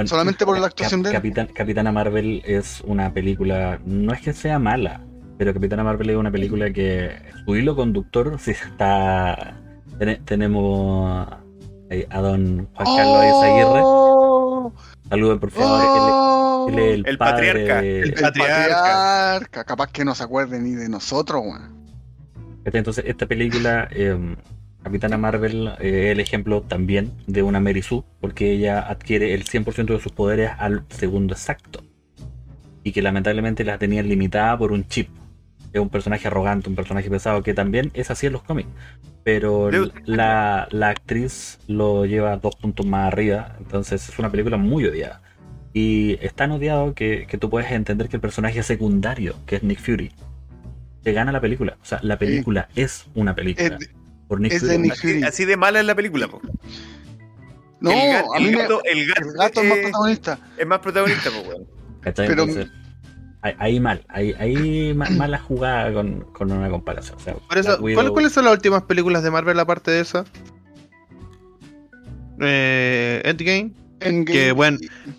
Solamente 0.06 0.45
por 0.45 0.60
la 0.60 0.68
actuación 0.68 1.02
de 1.03 1.10
él. 1.10 1.16
Capitán- 1.16 1.48
Capitana 1.53 1.91
Marvel 1.91 2.41
es 2.45 2.82
una 2.86 3.14
película, 3.14 3.80
no 3.86 4.14
es 4.14 4.22
que 4.22 4.34
sea 4.34 4.60
mala, 4.60 5.02
pero 5.38 5.53
Capitana 5.53 5.84
Marvel 5.84 6.10
es 6.11 6.16
una 6.16 6.32
película 6.32 6.72
que 6.72 7.11
su 7.45 7.56
hilo 7.56 7.76
conductor 7.76 8.38
sí 8.40 8.52
está. 8.52 9.56
tene- 9.98 10.22
tenemos 10.26 11.28
Ahí, 11.91 12.06
A 12.11 12.22
don 12.22 12.68
Juan 12.76 12.98
Carlos 12.98 13.26
Izaguirre. 13.26 13.82
¡Oh! 13.84 14.72
Saluden 15.10 15.40
por 15.40 15.49
favor. 15.49 15.80
¡Oh! 15.84 16.68
Él, 16.70 16.78
él 16.78 16.80
es 16.86 16.94
el, 16.99 17.07
El 17.07 17.18
padre 17.18 17.48
patriarca. 17.48 17.82
de- 17.82 17.99
El 18.02 18.14
Patriarca. 18.14 18.76
patriarca. 18.76 19.64
Capaz 19.64 19.88
que 19.91 20.06
no 20.06 20.14
se 20.14 20.24
acuerde 20.24 20.60
ni 20.60 20.72
de 20.76 20.88
nosotros, 20.88 21.41
weón. 21.44 21.80
Entonces, 22.66 23.03
esta 23.07 23.26
película, 23.26 23.88
eh, 23.90 24.36
Capitana 24.84 25.18
Marvel, 25.18 25.68
eh, 25.80 26.07
es 26.07 26.11
el 26.11 26.19
ejemplo 26.19 26.61
también 26.61 27.11
de 27.27 27.43
una 27.43 27.60
Mary 27.60 27.81
Sue, 27.81 28.03
porque 28.22 28.51
ella 28.51 28.80
adquiere 28.80 29.34
el 29.34 29.43
100% 29.43 29.93
de 29.93 29.99
sus 29.99 30.11
poderes 30.11 30.51
al 30.57 30.84
segundo 30.89 31.34
exacto. 31.34 31.84
Y 32.84 32.91
que 32.91 33.01
lamentablemente 33.01 33.64
las 33.64 33.77
tenían 33.77 34.07
limitada 34.07 34.57
por 34.57 34.72
un 34.72 34.88
chip. 34.88 35.10
Es 35.73 35.81
un 35.81 35.89
personaje 35.89 36.27
arrogante, 36.27 36.69
un 36.69 36.76
personaje 36.76 37.10
pesado, 37.10 37.43
que 37.43 37.53
también 37.53 37.91
es 37.93 38.10
así 38.10 38.27
en 38.27 38.34
los 38.34 38.41
cómics. 38.41 38.69
Pero 39.23 39.69
la, 40.06 40.68
la 40.72 40.89
actriz 40.89 41.60
lo 41.68 42.06
lleva 42.06 42.38
dos 42.38 42.56
puntos 42.56 42.85
más 42.85 43.11
arriba, 43.11 43.56
entonces 43.60 44.07
es 44.07 44.18
una 44.18 44.31
película 44.31 44.57
muy 44.57 44.85
odiada. 44.85 45.22
Y 45.73 46.18
es 46.22 46.34
tan 46.34 46.51
odiado 46.51 46.95
que, 46.95 47.27
que 47.27 47.38
tú 47.38 47.49
puedes 47.49 47.69
entender 47.72 48.10
que 48.10 48.15
el 48.15 48.22
personaje 48.22 48.64
secundario, 48.64 49.35
que 49.45 49.57
es 49.57 49.64
Nick 49.64 49.80
Fury, 49.80 50.11
te 51.03 51.14
gana 51.14 51.31
la 51.31 51.41
película. 51.41 51.77
O 51.81 51.85
sea, 51.85 51.99
la 52.01 52.18
película 52.18 52.69
es 52.76 53.07
una 53.14 53.35
película. 53.35 53.77
Por 54.30 54.39
Nick 54.39 54.53
es 54.53 54.60
Fury. 54.61 54.72
de 54.72 54.77
Nick 54.80 54.91
Así, 54.93 55.01
Fury. 55.07 55.23
así 55.23 55.43
de 55.45 55.57
mala 55.57 55.80
es 55.81 55.85
la 55.85 55.95
película. 55.95 56.27
po. 56.30 56.39
No, 57.81 57.91
el, 57.91 58.11
gato, 58.14 58.34
a 58.35 58.39
mí 58.39 58.45
el, 58.45 58.51
me. 58.56 58.61
gato, 58.61 58.81
el 58.85 59.07
gato 59.07 59.22
El 59.30 59.34
gato 59.38 59.61
es 59.61 59.68
más 59.69 59.77
protagonista. 59.80 60.39
es 60.57 60.68
más 60.68 60.80
protagonista, 60.80 61.30
po, 61.31 61.49
weón. 61.49 61.68
pero- 62.15 62.45
ahí, 63.41 63.80
mal, 63.80 64.03
ahí, 64.10 64.34
ahí 64.38 64.93
ma- 64.93 65.10
mala 65.11 65.39
jugada 65.39 65.93
con, 65.93 66.22
con 66.34 66.51
una 66.51 66.69
comparación. 66.69 67.18
O 67.18 67.19
sea, 67.22 67.34
Por 67.35 67.57
eso, 67.57 67.69
Black 67.69 67.81
Widow- 67.81 67.93
¿cuál- 67.95 68.11
¿cuáles 68.11 68.31
son 68.34 68.45
las 68.45 68.53
últimas 68.53 68.84
películas 68.84 69.23
de 69.23 69.31
Marvel 69.31 69.60
aparte 69.60 69.91
de 69.91 70.01
esa? 70.01 70.26
Eh, 72.41 73.22
Endgame. 73.26 73.72
Endgame. 74.01 74.26
que, 74.26 74.51
bueno, 74.51 74.77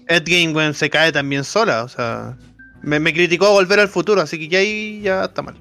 Endgame, 0.08 0.52
weón, 0.54 0.74
se 0.74 0.88
cae 0.88 1.12
también 1.12 1.44
sola, 1.44 1.84
o 1.84 1.88
sea. 1.88 2.36
Me, 2.82 2.98
me 2.98 3.12
criticó 3.12 3.50
Volver 3.52 3.78
al 3.80 3.88
Futuro, 3.88 4.22
así 4.22 4.38
que 4.38 4.48
ya 4.48 4.58
ahí 4.60 5.00
ya 5.02 5.24
está 5.24 5.42
mal. 5.42 5.54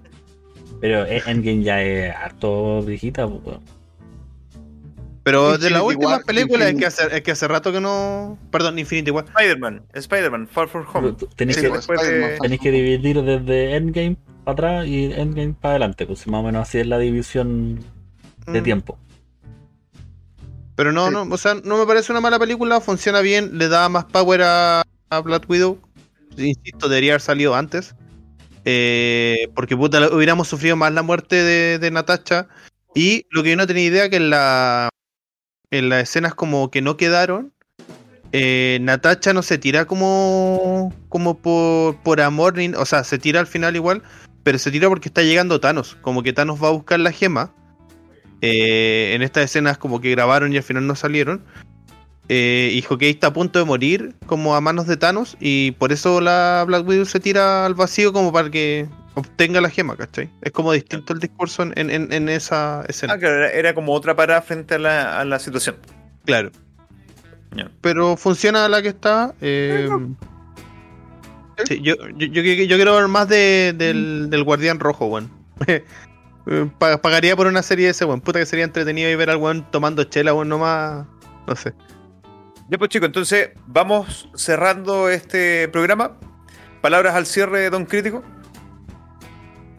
Pero 0.81 1.06
e- 1.06 1.22
Endgame 1.26 1.64
ya 1.64 1.81
es 1.81 2.15
harto 2.15 2.81
viejita. 2.84 3.27
pues. 3.27 3.57
Pero 5.23 5.57
de 5.57 5.69
las 5.69 5.81
últimas 5.84 6.18
War, 6.18 6.26
películas 6.26 6.69
es 6.69 6.76
que, 6.76 6.85
hace, 6.85 7.15
es 7.18 7.22
que 7.22 7.31
hace 7.31 7.47
rato 7.47 7.72
que 7.72 7.81
no. 7.81 8.38
Perdón, 8.51 8.80
Infinity 8.80 9.11
War. 9.11 9.26
Spider-Man, 9.26 9.84
Spider-Man, 9.93 10.47
Far 10.47 10.68
From 10.69 10.85
Home. 10.93 11.15
Tenéis 11.35 11.57
Sí, 11.57 11.61
que, 12.60 12.72
de- 12.72 12.72
dividir 12.72 13.22
desde 13.22 13.76
Endgame 13.76 14.15
para 14.43 14.53
atrás 14.53 14.88
y 14.88 15.06
Endgame 15.14 15.53
para 15.53 15.72
adelante. 15.73 16.07
Pues 16.07 16.26
más 16.27 16.39
o 16.39 16.43
menos 16.43 16.61
así 16.68 16.80
es 16.80 16.88
la 16.88 16.97
división 16.97 17.80
de 18.47 18.61
Mm. 18.61 18.64
tiempo. 18.64 18.97
Pero 20.76 20.93
no, 20.93 21.07
Sí. 21.07 21.14
no, 21.14 21.23
o 21.23 21.38
sea, 21.38 21.56
no 21.64 21.77
me 21.77 21.85
parece 21.85 22.11
una 22.14 22.22
mala 22.22 22.39
película, 22.39 22.80
funciona 22.80 23.19
bien, 23.19 23.57
le 23.57 23.68
da 23.68 23.89
más 23.89 24.06
power 24.06 24.41
a, 24.43 24.81
a 25.10 25.19
Black 25.19 25.43
Widow. 25.49 25.77
Insisto, 26.38 26.88
debería 26.88 27.11
haber 27.14 27.22
salido 27.22 27.53
antes. 27.53 27.93
Eh, 28.65 29.48
porque 29.56 29.76
puta, 29.77 30.10
hubiéramos 30.14 30.48
sufrido 30.48 30.76
más 30.76 30.94
la 30.94 31.02
muerte 31.02 31.36
de, 31.36 31.80
de 31.80 31.91
Natasha. 31.91 32.48
Y 32.95 33.26
lo 33.30 33.44
que 33.44 33.52
yo 33.52 33.56
no 33.56 33.68
tenía 33.68 33.84
idea 33.86 34.10
que 34.10 34.15
en 34.18 34.30
la 34.30 34.90
en 35.72 35.90
las 35.90 36.03
escenas 36.03 36.34
como 36.34 36.72
que 36.72 36.81
no 36.81 36.98
quedaron, 36.98 37.53
eh, 38.31 38.80
Natasha 38.81 39.34
no 39.34 39.44
se 39.44 39.57
tira 39.60 39.86
como 39.86 40.94
como 41.10 41.38
por, 41.40 41.98
por 42.02 42.22
amor, 42.22 42.56
ni- 42.57 42.69
o 42.76 42.86
sea, 42.86 43.03
se 43.03 43.19
tira 43.19 43.40
al 43.40 43.48
final 43.48 43.76
igual, 43.76 44.02
pero 44.44 44.57
se 44.57 44.72
tira 44.72 44.88
porque 44.90 45.10
está 45.10 45.22
llegando 45.22 45.60
Thanos, 45.60 45.98
como 46.02 46.23
que 46.23 46.34
Thanos 46.34 46.61
va 46.64 46.69
a 46.69 46.72
buscar 46.72 46.99
la 46.99 47.11
gema. 47.11 47.53
Eh, 48.41 49.11
en 49.15 49.22
estas 49.22 49.44
escenas 49.45 49.77
como 49.77 49.99
que 49.99 50.11
grabaron 50.11 50.53
y 50.53 50.57
al 50.57 50.64
final 50.64 50.88
no 50.88 50.95
salieron. 50.95 51.44
Eh, 52.31 52.69
y 52.73 52.81
Hawkeye 52.84 53.10
está 53.10 53.27
a 53.27 53.34
punto 53.34 53.57
de 53.57 53.65
morir 53.65 54.14
como 54.27 54.56
a 54.56 54.61
manos 54.61 54.85
de 54.85 54.97
Thanos 54.97 55.35
y 55.39 55.72
por 55.72 55.91
eso 55.91 56.22
la 56.22 56.64
Black 56.68 56.88
Widow 56.88 57.06
se 57.06 57.19
tira 57.19 57.65
al 57.65 57.73
vacío 57.73 58.14
como 58.14 58.31
para 58.31 58.51
que 58.51 58.88
obtenga 59.15 59.60
la 59.61 59.69
gema, 59.72 59.97
¿cachai? 59.97 60.30
Es 60.43 60.51
como 60.51 60.72
distinto 60.72 61.11
el 61.14 61.19
discurso 61.19 61.64
en, 61.64 61.73
en- 61.76 61.89
en- 61.89 62.14
en 62.14 62.30
esa 62.30 62.85
escena. 62.88 63.13
Ah, 63.13 63.18
claro, 63.18 63.36
era, 63.37 63.49
era 63.52 63.73
como 63.73 63.94
otra 63.94 64.15
parada 64.15 64.44
frente 64.44 64.76
a 64.76 64.79
la, 64.79 65.20
a 65.20 65.26
la 65.26 65.39
situación. 65.39 65.78
Claro. 66.26 66.52
Pero 67.81 68.15
funciona 68.15 68.70
la 68.70 68.84
que 68.84 68.89
está. 68.89 69.34
eh, 69.41 69.89
sí, 71.68 71.81
yo, 71.81 71.95
yo, 72.15 72.28
yo, 72.28 72.41
yo 72.44 72.76
quiero 72.76 72.95
ver 72.95 73.07
más 73.07 73.28
de- 73.28 73.73
del, 73.76 74.29
del 74.29 74.44
Guardián 74.44 74.79
Rojo, 74.79 75.07
weón. 75.07 75.31
Pa- 76.79 77.02
Pagaría 77.02 77.36
por 77.36 77.47
una 77.47 77.63
serie 77.63 77.86
de 77.86 77.91
ese, 77.91 78.05
weón. 78.05 78.21
Puta 78.21 78.37
que 78.37 78.45
sería 78.45 78.65
entretenido 78.65 79.10
y 79.10 79.15
ver 79.15 79.31
al 79.31 79.37
weón 79.37 79.65
tomando 79.71 80.03
chela, 80.03 80.34
weón, 80.34 80.49
nomás. 80.49 81.05
No 81.47 81.55
sé. 81.55 81.73
Ya 82.70 82.78
pues 82.78 82.89
chicos, 82.91 83.07
entonces 83.07 83.49
vamos 83.65 84.30
cerrando 84.36 85.10
este 85.10 85.68
programa. 85.70 86.15
Palabras 86.81 87.15
al 87.15 87.26
cierre, 87.26 87.68
don 87.72 87.86
Crítico. 87.86 88.23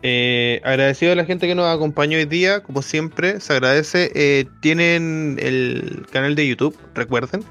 Eh, 0.02 0.60
agradecido 0.64 1.12
a 1.12 1.14
la 1.14 1.24
gente 1.24 1.46
que 1.46 1.54
nos 1.54 1.72
acompañó 1.72 2.18
hoy 2.18 2.24
día, 2.24 2.64
como 2.64 2.82
siempre, 2.82 3.38
se 3.38 3.52
agradece. 3.52 4.10
Eh, 4.16 4.46
tienen 4.60 5.38
el 5.40 6.04
canal 6.10 6.34
de 6.34 6.48
YouTube, 6.48 6.76
recuerden. 6.96 7.44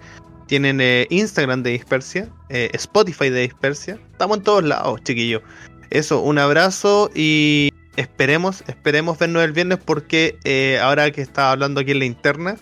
Tienen 0.48 0.82
eh, 0.82 1.08
Instagram 1.10 1.64
de 1.64 1.70
Dispersia, 1.70 2.28
Spotify 2.50 3.30
de 3.30 3.44
Dispersia. 3.44 3.98
Estamos 4.12 4.40
en 4.40 4.44
todos 4.44 4.66
lados, 4.66 5.02
chiquillos. 5.06 5.42
Eso, 5.90 6.20
un 6.20 6.38
abrazo 6.38 7.12
y 7.16 7.70
esperemos, 7.96 8.62
esperemos 8.68 9.18
vernos 9.18 9.42
el 9.46 9.54
viernes 9.54 9.80
porque 9.86 10.38
ahora 10.84 11.10
que 11.12 11.22
estaba 11.22 11.52
hablando 11.52 11.80
aquí 11.80 11.92
en 11.92 12.00
la 12.00 12.06
interna, 12.06 12.58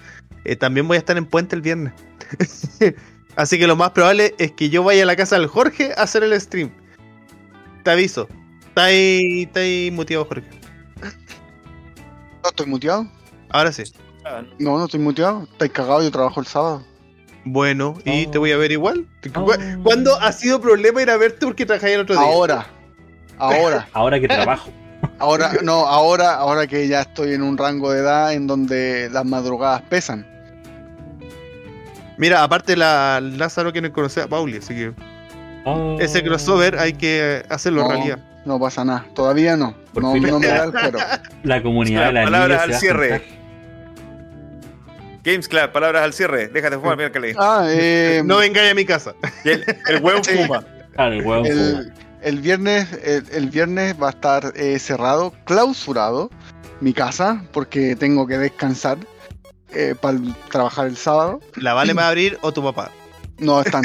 también 0.59 0.87
voy 0.87 0.97
a 0.97 0.99
estar 0.99 1.17
en 1.17 1.25
Puente 1.25 1.55
el 1.55 1.63
viernes. 1.63 1.93
Así 3.35 3.59
que 3.59 3.67
lo 3.67 3.75
más 3.75 3.91
probable 3.91 4.33
es 4.39 4.51
que 4.53 4.69
yo 4.69 4.83
vaya 4.83 5.03
a 5.03 5.05
la 5.05 5.15
casa 5.15 5.37
del 5.37 5.47
Jorge 5.47 5.91
a 5.95 6.03
hacer 6.03 6.23
el 6.23 6.39
stream. 6.41 6.71
Te 7.83 7.91
aviso. 7.91 8.27
Está 8.69 8.85
ahí, 8.85 9.43
está 9.43 9.59
ahí 9.61 9.91
muteado, 9.91 10.25
Jorge. 10.25 10.47
¿No 12.43 12.49
estoy 12.49 12.65
muteado? 12.67 13.07
Ahora 13.49 13.71
sí. 13.71 13.83
No, 14.59 14.77
no 14.77 14.85
estoy 14.85 14.99
muteado. 14.99 15.43
Estáis 15.51 15.71
cagado, 15.71 16.03
yo 16.03 16.11
trabajo 16.11 16.39
el 16.39 16.47
sábado. 16.47 16.83
Bueno, 17.45 17.95
¿y 18.03 18.25
Oh. 18.25 18.31
te 18.31 18.37
voy 18.37 18.51
a 18.51 18.57
ver 18.57 18.71
igual? 18.71 19.07
Oh. 19.35 19.45
¿Cu- 19.45 19.53
¿Cuándo 19.83 20.19
ha 20.19 20.31
sido 20.33 20.59
problema 20.59 21.01
ir 21.01 21.09
a 21.09 21.17
verte 21.17 21.45
porque 21.45 21.65
trabajáis 21.65 21.95
el 21.95 22.01
otro 22.01 22.15
día? 22.15 22.23
Ahora. 22.25 22.67
Ahora. 23.37 23.87
Ahora 23.93 24.19
que 24.19 24.27
trabajo. 24.27 24.69
Ahora, 25.19 25.51
no, 25.63 25.85
ahora, 25.87 26.33
ahora 26.35 26.65
que 26.65 26.87
ya 26.87 27.01
estoy 27.01 27.33
en 27.35 27.43
un 27.43 27.55
rango 27.57 27.91
de 27.91 27.99
edad 27.99 28.33
en 28.33 28.47
donde 28.47 29.09
las 29.11 29.23
madrugadas 29.25 29.83
pesan. 29.83 30.25
Mira, 32.17 32.43
aparte 32.43 32.75
la 32.75 33.19
Lázaro 33.21 33.71
que 33.71 33.81
no 33.81 33.91
conoce 33.93 34.21
a 34.21 34.27
Pauli, 34.27 34.57
así 34.57 34.73
que 34.75 34.93
Oh. 35.69 35.97
ese 35.99 36.23
crossover 36.23 36.79
hay 36.79 36.93
que 36.93 37.43
hacerlo 37.49 37.83
No, 37.83 37.89
realidad. 37.89 38.19
no 38.45 38.57
pasa 38.57 38.85
nada. 38.85 39.05
Todavía 39.13 39.57
no. 39.57 39.75
Por 39.93 40.01
No, 40.03 40.13
fin. 40.13 40.23
no 40.23 40.39
me 40.39 40.47
da 40.47 40.63
el 40.63 40.71
pero. 40.81 40.97
La 41.43 41.61
comunidad 41.61 42.07
de 42.07 42.13
la 42.13 42.23
Palabras 42.23 42.61
al 42.63 42.73
cierre. 42.75 43.21
Games 45.23 45.47
Club, 45.49 45.71
palabras 45.73 46.03
al 46.03 46.13
cierre. 46.13 46.47
Déjate 46.47 46.77
fumar, 46.77 46.95
miércoles. 46.95 47.35
Ah, 47.37 47.65
eh, 47.69 48.21
No 48.23 48.37
vengáis 48.37 48.71
a 48.71 48.75
mi 48.75 48.85
casa. 48.85 49.13
El, 49.43 49.63
el 49.89 50.01
huevo 50.01 50.23
fuma. 50.23 50.63
Claro, 50.93 51.13
el 51.15 51.25
huevo 51.25 51.45
el, 51.45 51.93
el 52.21 52.39
viernes, 52.39 52.87
el, 53.03 53.23
el 53.33 53.49
viernes 53.49 53.95
va 54.01 54.07
a 54.07 54.11
estar 54.11 54.53
eh, 54.55 54.79
cerrado, 54.79 55.33
clausurado 55.43 56.29
mi 56.79 56.93
casa, 56.93 57.43
porque 57.51 57.95
tengo 57.97 58.25
que 58.25 58.37
descansar 58.37 58.97
para 59.99 60.17
trabajar 60.49 60.87
el 60.87 60.97
sábado. 60.97 61.39
¿La 61.55 61.73
Vale 61.73 61.93
me 61.93 62.01
va 62.01 62.07
a 62.07 62.09
abrir 62.11 62.37
o 62.41 62.51
tu 62.51 62.63
papá? 62.63 62.91
No 63.39 63.61
están. 63.61 63.83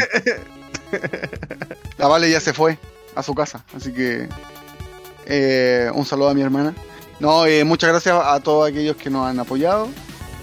La 1.98 2.08
Vale 2.08 2.30
ya 2.30 2.40
se 2.40 2.52
fue 2.52 2.78
a 3.14 3.22
su 3.22 3.34
casa, 3.34 3.64
así 3.76 3.92
que 3.92 4.28
eh, 5.26 5.90
un 5.94 6.04
saludo 6.04 6.30
a 6.30 6.34
mi 6.34 6.42
hermana. 6.42 6.74
No, 7.20 7.46
eh, 7.46 7.64
muchas 7.64 7.90
gracias 7.90 8.16
a 8.22 8.40
todos 8.40 8.68
aquellos 8.68 8.96
que 8.96 9.10
nos 9.10 9.26
han 9.26 9.38
apoyado. 9.38 9.88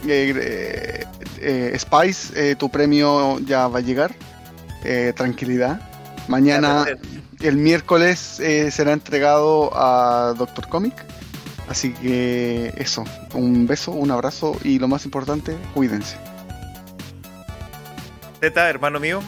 Eh, 0.07 0.33
eh, 0.35 1.05
eh, 1.41 1.77
Spice, 1.77 2.51
eh, 2.51 2.55
tu 2.55 2.69
premio 2.69 3.39
ya 3.39 3.67
va 3.67 3.79
a 3.79 3.81
llegar. 3.81 4.15
Eh, 4.83 5.13
tranquilidad. 5.15 5.81
Mañana, 6.27 6.85
el 7.41 7.57
miércoles, 7.57 8.39
eh, 8.39 8.71
será 8.71 8.93
entregado 8.93 9.71
a 9.73 10.33
Doctor 10.37 10.67
Comic. 10.69 10.93
Así 11.69 11.93
que 11.93 12.73
eso, 12.77 13.03
un 13.35 13.67
beso, 13.67 13.91
un 13.91 14.09
abrazo 14.09 14.57
y 14.63 14.79
lo 14.79 14.87
más 14.87 15.05
importante, 15.05 15.55
cuídense. 15.73 16.17
Zeta, 18.41 18.69
hermano 18.69 18.99
mío. 18.99 19.21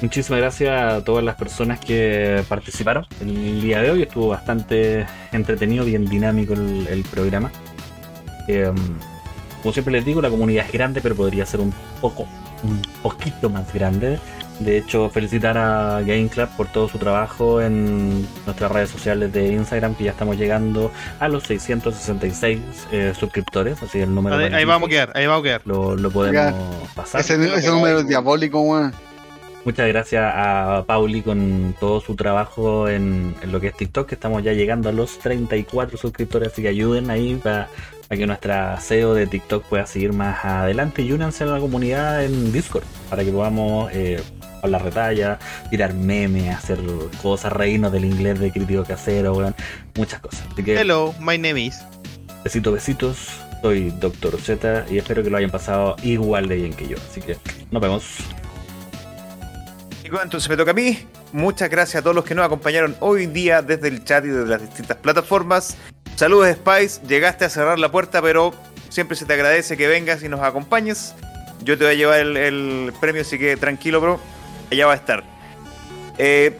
Muchísimas 0.00 0.40
gracias 0.40 0.80
a 0.80 1.02
todas 1.02 1.24
las 1.24 1.36
personas 1.36 1.80
que 1.80 2.44
participaron 2.48 3.06
el 3.20 3.62
día 3.62 3.82
de 3.82 3.90
hoy. 3.90 4.02
Estuvo 4.02 4.28
bastante 4.28 5.06
entretenido, 5.32 5.84
bien 5.84 6.04
dinámico 6.04 6.52
el, 6.52 6.86
el 6.86 7.02
programa. 7.02 7.50
Eh, 8.46 8.70
como 9.62 9.72
siempre 9.72 9.92
les 9.92 10.04
digo, 10.04 10.22
la 10.22 10.30
comunidad 10.30 10.66
es 10.66 10.72
grande, 10.72 11.00
pero 11.00 11.16
podría 11.16 11.44
ser 11.46 11.60
un 11.60 11.72
poco, 12.00 12.28
un 12.62 12.80
poquito 13.02 13.50
más 13.50 13.72
grande. 13.74 14.20
De 14.60 14.78
hecho, 14.78 15.10
felicitar 15.10 15.58
a 15.58 16.00
Game 16.00 16.28
Club 16.28 16.48
por 16.56 16.66
todo 16.68 16.88
su 16.88 16.98
trabajo 16.98 17.60
en 17.60 18.26
nuestras 18.46 18.72
redes 18.72 18.90
sociales 18.90 19.32
de 19.32 19.48
Instagram, 19.48 19.94
que 19.94 20.04
ya 20.04 20.12
estamos 20.12 20.38
llegando 20.38 20.90
a 21.20 21.28
los 21.28 21.42
666 21.44 22.60
eh, 22.90 23.12
suscriptores, 23.18 23.82
así 23.82 24.00
el 24.00 24.14
número. 24.14 24.36
Ahí, 24.36 24.64
vamos 24.64 24.88
a 24.88 24.90
quedar, 24.90 25.12
ahí 25.14 25.26
vamos 25.26 25.40
a 25.40 25.44
quedar. 25.44 25.62
Lo, 25.66 25.94
lo 25.94 26.10
podemos 26.10 26.54
pasar. 26.94 27.20
Ese, 27.20 27.34
ese 27.34 27.68
número 27.68 28.00
es 28.00 28.08
diabólico, 28.08 28.60
weón. 28.60 28.94
Muchas 29.66 29.88
gracias 29.88 30.22
a 30.32 30.84
Pauli 30.86 31.22
con 31.22 31.74
todo 31.80 32.00
su 32.00 32.14
trabajo 32.14 32.88
en, 32.88 33.34
en 33.42 33.50
lo 33.50 33.60
que 33.60 33.66
es 33.66 33.76
TikTok, 33.76 34.06
que 34.06 34.14
estamos 34.14 34.44
ya 34.44 34.52
llegando 34.52 34.88
a 34.88 34.92
los 34.92 35.18
34 35.18 35.98
suscriptores, 35.98 36.52
así 36.52 36.62
que 36.62 36.68
ayuden 36.68 37.10
ahí 37.10 37.34
para, 37.34 37.68
para 38.06 38.16
que 38.16 38.26
nuestra 38.28 38.80
SEO 38.80 39.14
de 39.14 39.26
TikTok 39.26 39.64
pueda 39.64 39.84
seguir 39.86 40.12
más 40.12 40.44
adelante 40.44 41.02
y 41.02 41.10
únanse 41.10 41.42
a 41.42 41.48
la 41.48 41.58
comunidad 41.58 42.24
en 42.24 42.52
Discord 42.52 42.84
para 43.10 43.24
que 43.24 43.32
podamos 43.32 43.90
eh, 43.92 44.22
hablar 44.66 44.84
retalla, 44.84 45.38
tirar 45.70 45.94
memes, 45.94 46.54
hacer 46.54 46.78
cosas, 47.22 47.52
reírnos 47.52 47.92
del 47.92 48.04
inglés 48.04 48.38
de 48.38 48.52
crítico 48.52 48.84
casero, 48.84 49.32
weón, 49.34 49.54
muchas 49.96 50.20
cosas. 50.20 50.42
Así 50.52 50.62
que 50.62 50.78
Hello, 50.80 51.14
my 51.20 51.38
name 51.38 51.60
is. 51.60 51.82
besitos, 52.44 52.74
besitos. 52.74 53.28
Soy 53.62 53.90
Doctor 53.98 54.40
Z 54.40 54.84
y 54.90 54.98
espero 54.98 55.24
que 55.24 55.30
lo 55.30 55.38
hayan 55.38 55.50
pasado 55.50 55.96
igual 56.02 56.46
de 56.46 56.56
bien 56.56 56.72
que 56.74 56.86
yo. 56.86 56.96
Así 57.10 57.20
que 57.20 57.36
nos 57.72 57.82
vemos. 57.82 58.04
Chicos, 60.02 60.20
entonces 60.22 60.48
me 60.48 60.56
toca 60.56 60.70
a 60.70 60.74
mí. 60.74 60.98
Muchas 61.32 61.68
gracias 61.68 61.96
a 62.00 62.02
todos 62.02 62.14
los 62.14 62.24
que 62.24 62.34
nos 62.34 62.46
acompañaron 62.46 62.94
hoy 63.00 63.26
día 63.26 63.62
desde 63.62 63.88
el 63.88 64.04
chat 64.04 64.24
y 64.24 64.28
desde 64.28 64.46
las 64.46 64.60
distintas 64.62 64.96
plataformas. 64.98 65.76
Saludos 66.14 66.54
Spice, 66.56 67.00
llegaste 67.08 67.44
a 67.44 67.50
cerrar 67.50 67.78
la 67.78 67.90
puerta, 67.90 68.22
pero 68.22 68.54
siempre 68.88 69.16
se 69.16 69.24
te 69.26 69.32
agradece 69.32 69.76
que 69.76 69.88
vengas 69.88 70.22
y 70.22 70.28
nos 70.28 70.40
acompañes. 70.40 71.14
Yo 71.64 71.76
te 71.76 71.84
voy 71.84 71.94
a 71.94 71.96
llevar 71.96 72.20
el, 72.20 72.36
el 72.36 72.92
premio, 73.00 73.22
así 73.22 73.38
que 73.38 73.56
tranquilo, 73.56 74.00
bro. 74.00 74.20
Allá 74.70 74.86
va 74.86 74.92
a 74.92 74.96
estar. 74.96 75.24
Eh, 76.18 76.58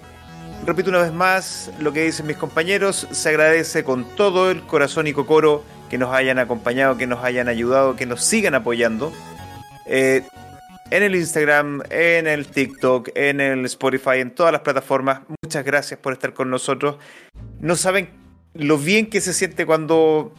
repito 0.64 0.90
una 0.90 1.02
vez 1.02 1.12
más 1.12 1.70
lo 1.80 1.92
que 1.92 2.04
dicen 2.04 2.26
mis 2.26 2.36
compañeros. 2.36 3.08
Se 3.10 3.28
agradece 3.28 3.84
con 3.84 4.04
todo 4.16 4.50
el 4.50 4.62
corazón 4.62 5.06
y 5.06 5.12
cocoro 5.12 5.64
que 5.90 5.98
nos 5.98 6.12
hayan 6.12 6.38
acompañado, 6.38 6.96
que 6.96 7.06
nos 7.06 7.24
hayan 7.24 7.48
ayudado, 7.48 7.96
que 7.96 8.06
nos 8.06 8.22
sigan 8.22 8.54
apoyando. 8.54 9.12
Eh, 9.86 10.22
en 10.90 11.02
el 11.02 11.16
Instagram, 11.16 11.82
en 11.90 12.26
el 12.26 12.46
TikTok, 12.46 13.10
en 13.14 13.40
el 13.40 13.64
Spotify, 13.64 14.18
en 14.20 14.30
todas 14.30 14.52
las 14.52 14.62
plataformas. 14.62 15.22
Muchas 15.42 15.64
gracias 15.64 15.98
por 15.98 16.12
estar 16.12 16.32
con 16.32 16.50
nosotros. 16.50 16.96
No 17.60 17.76
saben 17.76 18.10
lo 18.54 18.78
bien 18.78 19.10
que 19.10 19.20
se 19.20 19.32
siente 19.32 19.66
cuando, 19.66 20.32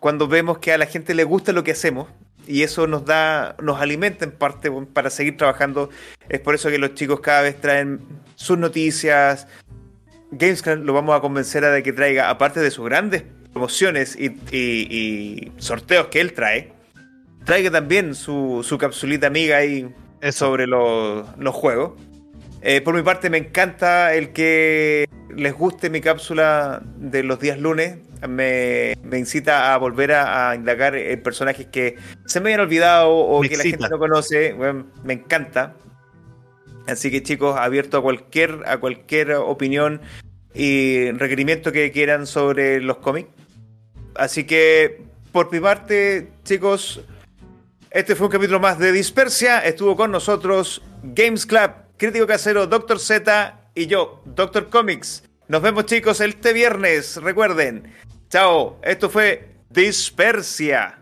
cuando 0.00 0.26
vemos 0.26 0.58
que 0.58 0.72
a 0.72 0.78
la 0.78 0.86
gente 0.86 1.14
le 1.14 1.24
gusta 1.24 1.52
lo 1.52 1.62
que 1.62 1.72
hacemos. 1.72 2.08
Y 2.46 2.62
eso 2.62 2.86
nos 2.86 3.04
da, 3.04 3.56
nos 3.62 3.80
alimenta 3.80 4.24
en 4.24 4.30
parte 4.32 4.70
para 4.92 5.10
seguir 5.10 5.36
trabajando. 5.36 5.90
Es 6.28 6.40
por 6.40 6.54
eso 6.54 6.68
que 6.70 6.78
los 6.78 6.94
chicos 6.94 7.20
cada 7.20 7.42
vez 7.42 7.60
traen 7.60 8.00
sus 8.36 8.56
noticias. 8.58 9.46
Gamescom 10.30 10.82
lo 10.84 10.92
vamos 10.92 11.16
a 11.16 11.20
convencer 11.20 11.64
a 11.64 11.70
de 11.70 11.82
que 11.82 11.92
traiga, 11.92 12.30
aparte 12.30 12.60
de 12.60 12.70
sus 12.70 12.84
grandes 12.84 13.24
promociones 13.52 14.16
y, 14.18 14.26
y- 14.50 14.86
y 14.90 15.52
sorteos 15.58 16.08
que 16.08 16.20
él 16.20 16.32
trae, 16.34 16.72
traiga 17.44 17.70
también 17.70 18.14
su, 18.14 18.64
su 18.66 18.76
capsulita 18.76 19.26
amiga 19.28 19.56
ahí 19.58 19.88
sobre 20.32 20.66
los, 20.66 21.26
los 21.38 21.54
juegos. 21.54 21.92
Eh, 22.68 22.80
por 22.80 22.96
mi 22.96 23.02
parte, 23.02 23.30
me 23.30 23.38
encanta 23.38 24.12
el 24.12 24.32
que 24.32 25.08
les 25.32 25.54
guste 25.54 25.88
mi 25.88 26.00
cápsula 26.00 26.82
de 26.96 27.22
los 27.22 27.38
días 27.38 27.60
lunes. 27.60 27.98
Me, 28.28 28.96
me 29.04 29.20
incita 29.20 29.72
a 29.72 29.78
volver 29.78 30.10
a, 30.10 30.50
a 30.50 30.56
indagar 30.56 30.96
en 30.96 31.22
personajes 31.22 31.68
que 31.68 31.94
se 32.24 32.40
me 32.40 32.48
habían 32.48 32.62
olvidado 32.62 33.10
o 33.10 33.40
Me 33.40 33.48
que 33.48 33.56
la 33.56 33.62
gente 33.62 33.88
no 33.88 34.00
conoce. 34.00 34.52
Bueno, 34.54 34.88
me 35.04 35.12
encanta. 35.12 35.74
Así 36.88 37.08
que 37.12 37.22
chicos, 37.22 37.56
abierto 37.56 37.98
a 37.98 38.02
cualquier, 38.02 38.64
a 38.66 38.78
cualquier 38.78 39.34
opinión 39.34 40.00
y 40.52 41.12
requerimiento 41.12 41.70
que 41.70 41.92
quieran 41.92 42.26
sobre 42.26 42.80
los 42.80 42.96
cómics. 42.96 43.30
Así 44.16 44.42
que, 44.42 45.02
por 45.30 45.52
mi 45.52 45.60
parte, 45.60 46.30
chicos, 46.42 47.00
este 47.92 48.16
fue 48.16 48.26
un 48.26 48.32
capítulo 48.32 48.58
más 48.58 48.80
de 48.80 48.90
Dispersia. 48.90 49.60
Estuvo 49.60 49.94
con 49.94 50.10
nosotros 50.10 50.82
Games 51.04 51.46
Club, 51.46 51.70
Crítico 51.98 52.26
Casero, 52.26 52.66
Doctor 52.66 52.98
Z 52.98 53.70
y 53.74 53.86
yo, 53.86 54.22
Doctor 54.26 54.68
Comics. 54.68 55.22
Nos 55.48 55.62
vemos 55.62 55.86
chicos 55.86 56.20
este 56.20 56.52
viernes. 56.52 57.16
Recuerden. 57.16 57.94
Chao. 58.28 58.78
Esto 58.82 59.08
fue 59.08 59.56
Dispersia. 59.70 60.98